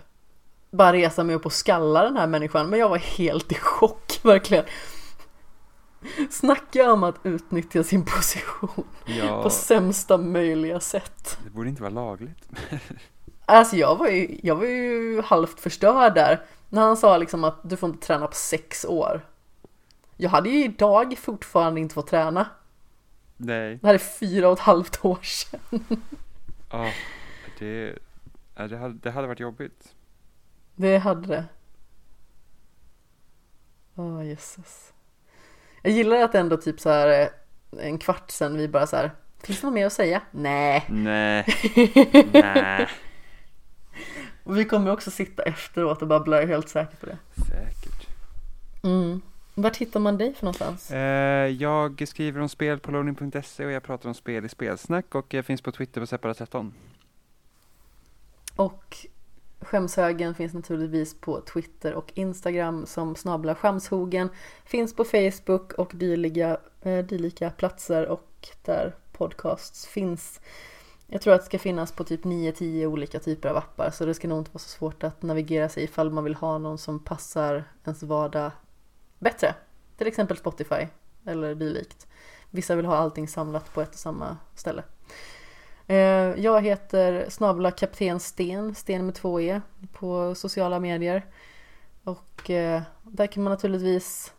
bara 0.72 0.94
resa 0.94 1.24
mig 1.24 1.36
upp 1.36 1.46
och 1.46 1.54
skalla 1.54 2.04
den 2.04 2.18
här 2.18 2.28
människan, 2.28 2.70
men 2.70 2.80
jag 2.80 2.90
var 2.90 2.98
helt 2.98 3.52
i 3.52 3.56
chock 3.56 4.20
verkligen. 4.24 4.66
Snacka 6.32 6.92
om 6.94 7.04
att 7.04 7.16
utnyttja 7.24 7.84
sin 7.84 8.06
position 8.06 8.84
Ja, 9.06 9.44
på 9.44 9.50
sämsta 9.50 10.18
möjliga 10.18 10.80
sätt. 10.80 11.38
det 11.44 11.50
borde 11.50 11.70
inte 11.70 11.82
vara 11.82 11.94
lagligt. 11.94 12.50
Alltså 13.50 13.76
jag 13.76 13.96
var 13.96 14.08
ju, 14.08 14.40
jag 14.44 14.56
var 14.56 14.66
ju 14.66 15.22
halvt 15.22 15.60
förstörd 15.60 16.16
där. 16.16 16.42
När 16.70 16.82
han 16.82 16.98
sa 16.98 17.18
liksom 17.18 17.44
att 17.44 17.60
du 17.64 17.78
får 17.78 17.90
inte 17.90 18.08
träna 18.08 18.28
på 18.28 18.36
sex 18.36 18.86
år. 18.86 19.22
Jag 20.18 20.30
hade 20.30 20.50
ju 20.50 20.64
idag 20.64 21.18
fortfarande 21.18 21.82
inte 21.82 21.94
fått 21.94 22.08
träna. 22.08 22.48
Nej. 23.38 23.80
Det 23.82 23.88
här 23.88 23.94
är 23.94 23.98
fyra 23.98 24.48
och 24.48 24.54
ett 24.54 24.60
halvt 24.60 25.06
år 25.06 25.20
sedan. 25.22 25.86
Ja, 26.72 26.92
det, 27.60 27.96
det, 28.56 28.78
hade, 28.78 28.94
det 28.94 29.12
hade 29.12 29.28
varit 29.28 29.40
jobbigt. 29.40 29.96
Det 30.76 30.98
hade 30.98 31.28
det. 31.28 31.46
Åh 33.96 34.28
jösses. 34.28 34.94
Jag 35.82 35.94
gillar 35.94 36.18
att 36.18 36.36
ändå 36.36 36.58
typ 36.58 36.80
så 36.80 36.90
här 36.90 37.22
eh, 37.22 37.28
en 37.88 37.98
kvart 37.98 38.32
sen 38.32 38.58
vi 38.58 38.68
bara 38.68 38.88
så 38.88 38.96
här. 38.96 39.12
Finns 39.44 39.62
det 39.62 39.68
något 39.68 39.74
mer 39.74 39.86
att 39.86 39.94
säga? 39.94 40.22
Nej. 40.32 40.86
Nej. 40.90 41.46
Nej. 42.34 42.88
Och 44.48 44.58
vi 44.58 44.66
kommer 44.66 44.92
också 44.92 45.12
sitta 45.12 45.44
efteråt 45.44 46.02
och 46.02 46.08
babbla, 46.08 46.36
jag 46.36 46.44
är 46.44 46.48
helt 46.48 46.70
säker 46.70 46.98
på 46.98 47.06
det. 47.06 47.18
Säkert. 47.36 48.08
Mm. 48.84 49.22
Vart 49.54 49.78
hittar 49.78 50.00
man 50.00 50.18
dig 50.18 50.34
för 50.34 50.46
någonstans? 50.46 50.92
Eh, 50.92 51.48
jag 51.48 52.08
skriver 52.08 52.42
om 52.42 52.50
spel 52.50 52.80
på 52.80 52.92
loading.se 52.92 53.66
och 53.66 53.72
jag 53.72 53.84
pratar 53.84 54.10
om 54.10 54.16
spel 54.16 54.46
i 54.46 54.50
spelsnack 54.50 55.16
och 55.16 55.34
jag 55.34 55.46
finns 55.46 55.62
på 55.62 55.72
Twitter 55.72 56.02
på 56.02 56.06
Separat13. 56.06 56.72
Och 58.56 58.98
Skämshögen 59.60 60.36
finns 60.36 60.54
naturligtvis 60.54 61.22
på 61.22 61.42
Twitter 61.42 61.94
och 61.94 62.12
Instagram 62.14 62.86
som 62.86 63.16
snabla 63.16 63.56
skämshogen. 63.56 64.30
Finns 64.66 64.96
på 64.96 65.04
Facebook 65.04 65.74
och 65.74 65.92
dylika, 65.96 66.58
eh, 66.82 67.06
dylika 67.06 67.50
platser 67.50 68.08
och 68.08 68.48
där 68.66 68.96
podcasts 69.12 69.88
finns. 69.88 70.40
Jag 71.08 71.22
tror 71.22 71.34
att 71.34 71.42
det 71.42 71.46
ska 71.46 71.60
finnas 71.60 71.92
på 71.92 72.04
typ 72.04 72.24
9-10 72.24 72.86
olika 72.86 73.20
typer 73.20 73.50
av 73.50 73.58
appar 73.58 73.90
så 73.90 74.06
det 74.06 74.14
ska 74.14 74.28
nog 74.28 74.38
inte 74.38 74.52
vara 74.52 74.60
så 74.60 74.70
svårt 74.70 75.04
att 75.04 75.22
navigera 75.22 75.70
sig 75.70 75.84
ifall 75.84 76.12
man 76.12 76.24
vill 76.24 76.36
ha 76.36 76.58
någon 76.58 76.78
som 76.78 77.00
passar 77.00 77.64
ens 77.84 78.04
vardag 78.04 78.52
bättre. 79.20 79.56
Till 79.98 80.08
exempel 80.08 80.38
Spotify 80.38 80.88
eller 81.26 81.56
dylikt. 81.56 82.08
Vissa 82.50 82.76
vill 82.76 82.86
ha 82.86 82.96
allting 82.96 83.28
samlat 83.28 83.74
på 83.74 83.82
ett 83.82 83.90
och 83.90 83.96
samma 83.96 84.38
ställe. 84.56 84.84
Eh, 85.88 85.96
jag 86.42 86.62
heter 86.62 87.26
snabla 87.30 87.72
kapten 87.72 88.20
Sten, 88.20 88.76
Sten 88.76 89.06
med 89.06 89.16
två 89.16 89.42
E, 89.42 89.62
på 89.94 90.36
sociala 90.36 90.80
medier. 90.80 91.26
Och 92.04 92.50
eh, 92.50 92.82
där 93.04 93.28
kan 93.28 93.44
man 93.44 93.52
naturligtvis 93.52 94.34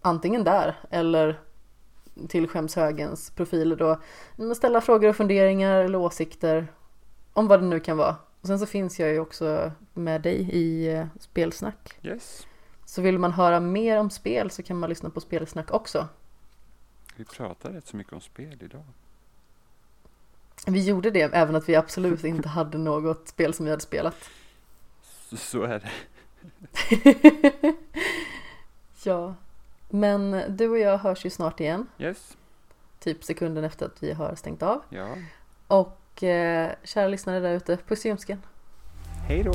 antingen 0.00 0.44
där 0.44 0.76
eller 0.90 1.40
till 2.28 2.48
skämshögens 2.48 3.30
profiler 3.30 3.76
då 3.76 4.54
ställa 4.54 4.80
frågor 4.80 5.08
och 5.08 5.16
funderingar 5.16 5.80
eller 5.84 5.98
åsikter 5.98 6.72
om 7.32 7.48
vad 7.48 7.60
det 7.60 7.66
nu 7.66 7.80
kan 7.80 7.96
vara. 7.96 8.16
Och 8.40 8.46
sen 8.46 8.58
så 8.58 8.66
finns 8.66 9.00
jag 9.00 9.10
ju 9.10 9.18
också 9.18 9.72
med 9.94 10.22
dig 10.22 10.50
i 10.52 10.94
eh, 10.94 11.06
spelsnack. 11.20 11.98
Yes. 12.02 12.46
Så 12.84 13.02
vill 13.02 13.18
man 13.18 13.32
höra 13.32 13.60
mer 13.60 13.98
om 13.98 14.10
spel 14.10 14.50
så 14.50 14.62
kan 14.62 14.78
man 14.78 14.88
lyssna 14.88 15.10
på 15.10 15.20
spelsnack 15.20 15.70
också. 15.70 16.08
Vi 17.16 17.24
pratar 17.24 17.70
rätt 17.72 17.86
så 17.86 17.96
mycket 17.96 18.12
om 18.12 18.20
spel 18.20 18.58
idag. 18.60 18.84
Vi 20.66 20.84
gjorde 20.84 21.10
det 21.10 21.20
även 21.20 21.56
att 21.56 21.68
vi 21.68 21.76
absolut 21.76 22.24
inte 22.24 22.48
hade 22.48 22.78
något 22.78 23.28
spel 23.28 23.54
som 23.54 23.64
vi 23.64 23.70
hade 23.70 23.82
spelat. 23.82 24.30
Så, 25.02 25.36
så 25.36 25.62
är 25.62 25.80
det. 25.80 25.90
ja, 29.02 29.34
men 29.88 30.42
du 30.48 30.68
och 30.68 30.78
jag 30.78 30.98
hörs 30.98 31.24
ju 31.24 31.30
snart 31.30 31.60
igen. 31.60 31.86
Yes. 31.98 32.36
Typ 33.00 33.24
sekunden 33.24 33.64
efter 33.64 33.86
att 33.86 34.02
vi 34.02 34.12
har 34.12 34.34
stängt 34.34 34.62
av. 34.62 34.82
Ja. 34.88 35.08
Och 35.66 36.22
eh, 36.22 36.70
kära 36.84 37.08
lyssnare 37.08 37.40
där 37.40 37.52
ute, 37.54 37.76
puss 37.76 38.06
i 38.06 38.08
ljumsken. 38.08 38.42
Hej 39.28 39.42
då. 39.42 39.52